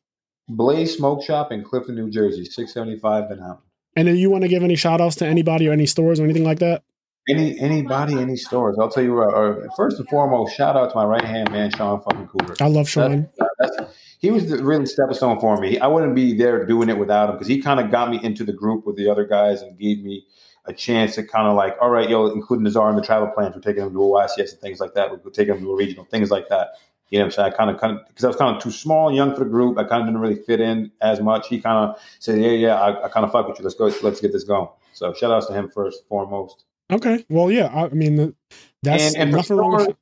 Blaze 0.47 0.95
Smoke 0.95 1.21
Shop 1.23 1.51
in 1.51 1.63
Clifton, 1.63 1.95
New 1.95 2.09
Jersey, 2.09 2.45
six 2.45 2.73
seventy 2.73 2.97
five 2.97 3.29
Manhattan. 3.29 3.57
And 3.97 4.07
then 4.07 4.15
you 4.15 4.29
want 4.29 4.43
to 4.43 4.47
give 4.47 4.63
any 4.63 4.75
shout 4.75 5.01
outs 5.01 5.17
to 5.17 5.25
anybody 5.25 5.67
or 5.67 5.73
any 5.73 5.85
stores 5.85 6.19
or 6.19 6.23
anything 6.23 6.45
like 6.45 6.59
that? 6.59 6.84
Any 7.30 7.60
anybody, 7.60 8.18
any 8.18 8.38
stores? 8.38 8.78
I'll 8.80 8.90
tell 8.90 9.04
you. 9.04 9.16
what, 9.16 9.34
Uh, 9.34 9.68
first 9.76 9.99
and 9.99 10.08
foremost, 10.08 10.56
shout 10.56 10.78
out 10.78 10.91
to 10.91 10.95
my 10.95 11.06
right 11.06 11.24
hand 11.24 11.52
man, 11.52 11.72
Sean 11.72 12.02
fucking 12.02 12.28
Cooper. 12.28 12.56
I 12.62 12.68
love 12.68 12.88
Sean. 12.88 13.28
That's, 13.38 13.78
that's, 13.78 13.98
he 14.20 14.32
was 14.32 14.49
the 14.49 14.64
really 14.64 14.86
stepping 14.86 15.16
stone 15.16 15.40
for 15.40 15.58
me. 15.58 15.78
I 15.80 15.88
wouldn't 15.88 16.16
be 16.16 16.36
there 16.36 16.66
doing 16.66 16.90
it 16.90 16.98
without 16.98 17.30
him 17.30 17.36
because 17.36 17.48
he 17.48 17.62
kind 17.62 17.80
of 17.80 17.91
got 17.91 18.10
me 18.10 18.20
into 18.24 18.44
the 18.44 18.54
group 18.54 18.86
with 18.86 18.95
the 18.95 19.10
other 19.10 19.26
guys 19.26 19.62
and 19.62 19.78
gave 19.78 20.04
me 20.04 20.26
a 20.66 20.74
chance 20.74 21.16
to 21.16 21.24
kind 21.24 21.48
of 21.48 21.56
like, 21.56 21.76
all 21.82 21.90
right, 21.90 22.10
yo, 22.10 22.28
including 22.28 22.64
Nazar 22.64 22.90
in 22.90 22.95
the 22.95 23.02
travel 23.02 23.28
plans, 23.28 23.56
we're 23.56 23.62
taking 23.62 23.84
him 23.84 23.94
to 23.94 24.04
a 24.04 24.28
YCS 24.28 24.54
and 24.54 24.62
things 24.62 24.80
like 24.80 24.94
that. 24.95 25.12
We're 25.12 25.32
taking 25.32 25.56
him 25.56 25.62
to 25.62 25.72
a 25.72 25.76
regional, 25.76 26.06
things 26.06 26.32
like 26.32 26.49
that. 26.49 26.72
You 27.10 27.20
know 27.20 27.26
what 27.26 27.28
I'm 27.28 27.32
saying? 27.32 27.54
I 27.54 27.56
kind 27.56 27.70
of, 27.70 27.80
kind 27.80 27.98
of, 27.98 28.08
because 28.08 28.26
I 28.26 28.28
was 28.28 28.36
kind 28.36 28.56
of 28.56 28.62
too 28.62 28.72
small 28.72 29.08
and 29.08 29.16
young 29.16 29.34
for 29.34 29.45
the 29.45 29.49
group. 29.49 29.78
I 29.78 29.86
kind 29.86 30.02
of 30.02 30.08
didn't 30.08 30.20
really 30.20 30.36
fit 30.44 30.60
in 30.60 30.91
as 31.02 31.22
much. 31.22 31.48
He 31.48 31.62
kind 31.62 31.90
of 31.90 31.98
said, 32.20 32.41
yeah, 32.41 32.49
yeah, 32.49 32.76
I, 32.76 33.06
I 33.06 33.08
kind 33.08 33.26
of 33.26 33.32
fuck 33.32 33.48
with 33.48 33.60
you. 33.60 33.64
Let's 33.64 33.76
go, 33.76 33.86
let's 34.04 34.20
get 34.20 34.34
this 34.34 34.44
going. 34.44 34.68
So 34.94 35.14
shout 35.14 35.32
outs 35.32 35.48
to 35.48 35.54
him 35.54 35.70
first 35.70 35.99
and 36.02 36.08
foremost. 36.10 36.66
Okay. 36.91 37.26
Well, 37.30 37.51
yeah. 37.51 37.65
I, 37.65 37.85
I 37.85 37.89
mean, 37.89 38.35
that's 38.84 39.15
and, 39.15 39.23
and 39.23 39.31
for 39.31 39.38
nothing 39.38 39.57
wrong 39.57 39.72
with. 39.72 39.81
stores, 39.84 39.97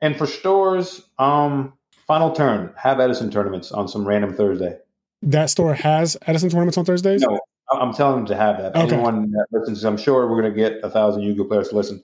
and 0.00 0.16
for 0.16 0.26
stores, 0.26 1.02
um, 1.18 1.72
final 2.06 2.32
turn 2.32 2.72
have 2.76 3.00
Edison 3.00 3.30
tournaments 3.30 3.72
on 3.72 3.88
some 3.88 4.06
random 4.06 4.34
Thursday. 4.34 4.78
That 5.22 5.50
store 5.50 5.74
has 5.74 6.16
Edison 6.26 6.48
tournaments 6.48 6.78
on 6.78 6.84
Thursdays. 6.84 7.20
No, 7.20 7.38
I'm 7.70 7.92
telling 7.92 8.16
them 8.16 8.26
to 8.26 8.36
have 8.36 8.56
that. 8.58 8.74
Okay. 8.74 8.94
Anyone 8.94 9.30
that 9.32 9.46
listens, 9.52 9.84
I'm 9.84 9.98
sure 9.98 10.26
we're 10.28 10.40
going 10.40 10.52
to 10.52 10.58
get 10.58 10.80
a 10.82 10.88
thousand 10.88 11.22
Yugo 11.22 11.46
players 11.46 11.68
to 11.68 11.76
listen. 11.76 12.02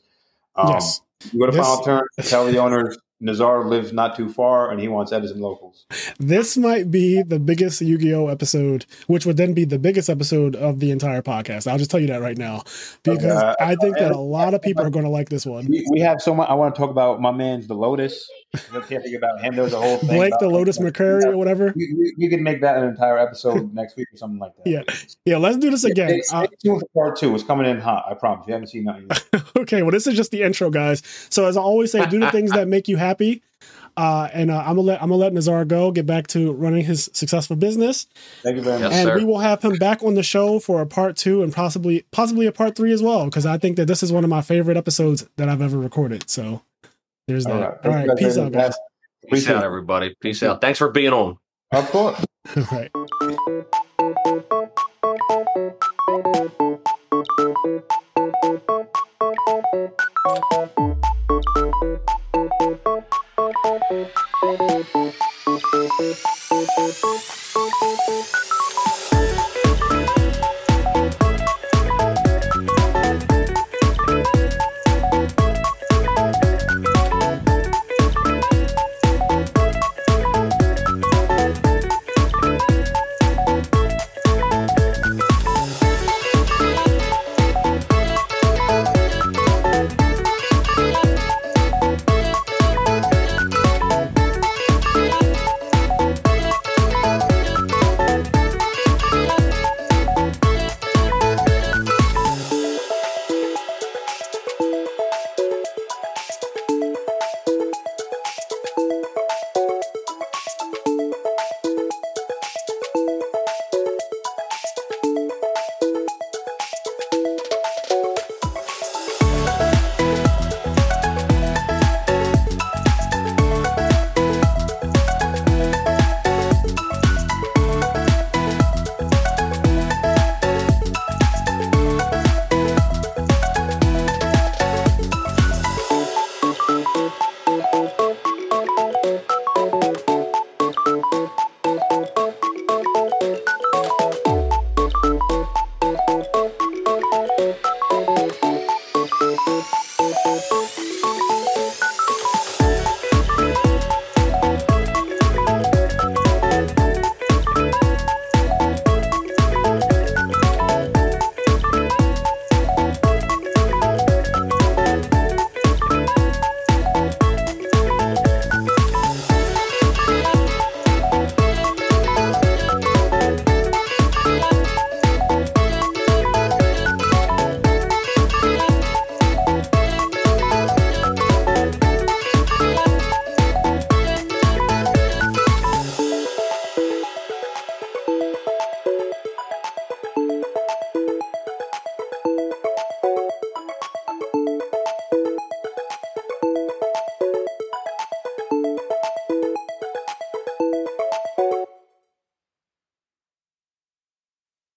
Um, 0.54 0.68
yes. 0.68 1.00
You 1.32 1.40
go 1.40 1.46
to 1.46 1.52
This- 1.52 1.66
final 1.66 1.82
turn, 1.82 2.02
tell 2.22 2.44
the 2.46 2.58
owners 2.58 2.98
Nazar 3.20 3.64
lives 3.66 3.92
not 3.92 4.14
too 4.16 4.28
far, 4.28 4.70
and 4.70 4.80
he 4.80 4.88
wants 4.88 5.10
Edison 5.12 5.40
locals. 5.40 5.86
This 6.18 6.56
might 6.56 6.90
be 6.90 7.22
the 7.22 7.38
biggest 7.38 7.80
Yu 7.80 7.96
Gi 7.96 8.14
Oh 8.14 8.28
episode, 8.28 8.84
which 9.06 9.24
would 9.24 9.36
then 9.38 9.54
be 9.54 9.64
the 9.64 9.78
biggest 9.78 10.10
episode 10.10 10.54
of 10.54 10.80
the 10.80 10.90
entire 10.90 11.22
podcast. 11.22 11.66
I'll 11.70 11.78
just 11.78 11.90
tell 11.90 12.00
you 12.00 12.08
that 12.08 12.20
right 12.20 12.36
now 12.36 12.62
because 13.04 13.24
Uh, 13.42 13.54
I 13.58 13.76
think 13.76 13.96
that 13.98 14.12
a 14.12 14.18
lot 14.18 14.52
of 14.54 14.60
people 14.60 14.84
are 14.84 14.90
going 14.90 15.04
to 15.06 15.10
like 15.10 15.28
this 15.30 15.46
one. 15.46 15.66
We, 15.66 15.86
we 15.90 16.00
have 16.00 16.20
so 16.20 16.34
much. 16.34 16.48
I 16.50 16.54
want 16.54 16.74
to 16.74 16.78
talk 16.78 16.90
about 16.90 17.20
my 17.20 17.30
man's 17.30 17.66
the 17.66 17.74
Lotus. 17.74 18.28
I 18.72 18.80
can't 18.80 19.02
think 19.02 19.16
about 19.16 19.40
him. 19.40 19.56
There's 19.56 19.72
a 19.72 19.80
whole 19.80 19.98
thing. 19.98 20.08
Blake 20.08 20.32
the 20.38 20.46
about- 20.46 20.52
Lotus 20.54 20.78
McCurry 20.78 21.24
or 21.24 21.36
whatever. 21.36 21.72
We, 21.76 21.94
we, 21.96 22.14
we 22.18 22.28
could 22.28 22.40
make 22.40 22.60
that 22.62 22.76
an 22.78 22.84
entire 22.84 23.18
episode 23.18 23.72
next 23.74 23.96
week 23.96 24.08
or 24.12 24.16
something 24.16 24.38
like 24.38 24.52
that. 24.56 24.66
Yeah. 24.70 24.82
Yeah, 25.24 25.36
let's 25.38 25.56
do 25.56 25.70
this 25.70 25.84
again. 25.84 26.20
Stay, 26.22 26.36
Uh, 26.36 26.46
tuned 26.62 26.80
for 26.80 26.88
part 26.94 27.18
two. 27.18 27.34
It's 27.34 27.44
coming 27.44 27.66
in 27.66 27.78
hot. 27.80 28.04
I 28.08 28.14
promise. 28.14 28.46
You 28.46 28.52
haven't 28.54 28.68
seen 28.68 28.84
that. 28.84 29.00
yet. 29.32 29.42
okay, 29.56 29.82
well, 29.82 29.90
this 29.92 30.06
is 30.06 30.14
just 30.14 30.30
the 30.30 30.42
intro, 30.42 30.70
guys. 30.70 31.02
So 31.30 31.46
as 31.46 31.56
I 31.56 31.60
always 31.60 31.92
say, 31.92 32.06
do 32.06 32.18
the 32.20 32.30
things 32.30 32.52
that 32.52 32.68
make 32.68 32.88
you 32.88 32.96
happy. 32.96 33.42
Uh, 33.96 34.28
and 34.34 34.50
uh, 34.50 34.58
I'm 34.58 34.76
gonna 34.76 34.82
let 34.82 35.02
I'm 35.02 35.08
gonna 35.08 35.16
let 35.18 35.32
Nazar 35.32 35.64
go, 35.64 35.90
get 35.90 36.04
back 36.04 36.26
to 36.28 36.52
running 36.52 36.84
his 36.84 37.08
successful 37.14 37.56
business, 37.56 38.06
Thank 38.42 38.56
you 38.56 38.62
very 38.62 38.78
much. 38.78 38.90
Yes, 38.90 39.00
and 39.00 39.08
sir. 39.08 39.16
we 39.16 39.24
will 39.24 39.38
have 39.38 39.62
him 39.62 39.76
back 39.76 40.02
on 40.02 40.12
the 40.12 40.22
show 40.22 40.58
for 40.58 40.82
a 40.82 40.86
part 40.86 41.16
two 41.16 41.42
and 41.42 41.50
possibly 41.50 42.04
possibly 42.10 42.44
a 42.44 42.52
part 42.52 42.76
three 42.76 42.92
as 42.92 43.02
well, 43.02 43.24
because 43.24 43.46
I 43.46 43.56
think 43.56 43.78
that 43.78 43.86
this 43.86 44.02
is 44.02 44.12
one 44.12 44.22
of 44.22 44.28
my 44.28 44.42
favorite 44.42 44.76
episodes 44.76 45.26
that 45.36 45.48
I've 45.48 45.62
ever 45.62 45.78
recorded. 45.78 46.28
So 46.28 46.60
there's 47.26 47.44
that. 47.44 47.52
All 47.52 47.60
right. 47.60 47.78
All 47.84 47.90
right. 47.90 48.18
Peace 48.18 48.38
out, 48.38 48.52
guys. 48.52 48.74
Peace, 49.22 49.44
Peace 49.44 49.50
out, 49.50 49.64
everybody. 49.64 50.14
Peace 50.20 50.42
out. 50.42 50.60
Thanks 50.60 50.78
for 50.78 50.90
being 50.90 51.12
on. 51.12 51.38
Of 51.72 51.90
course. 51.90 52.24
right. 52.72 52.90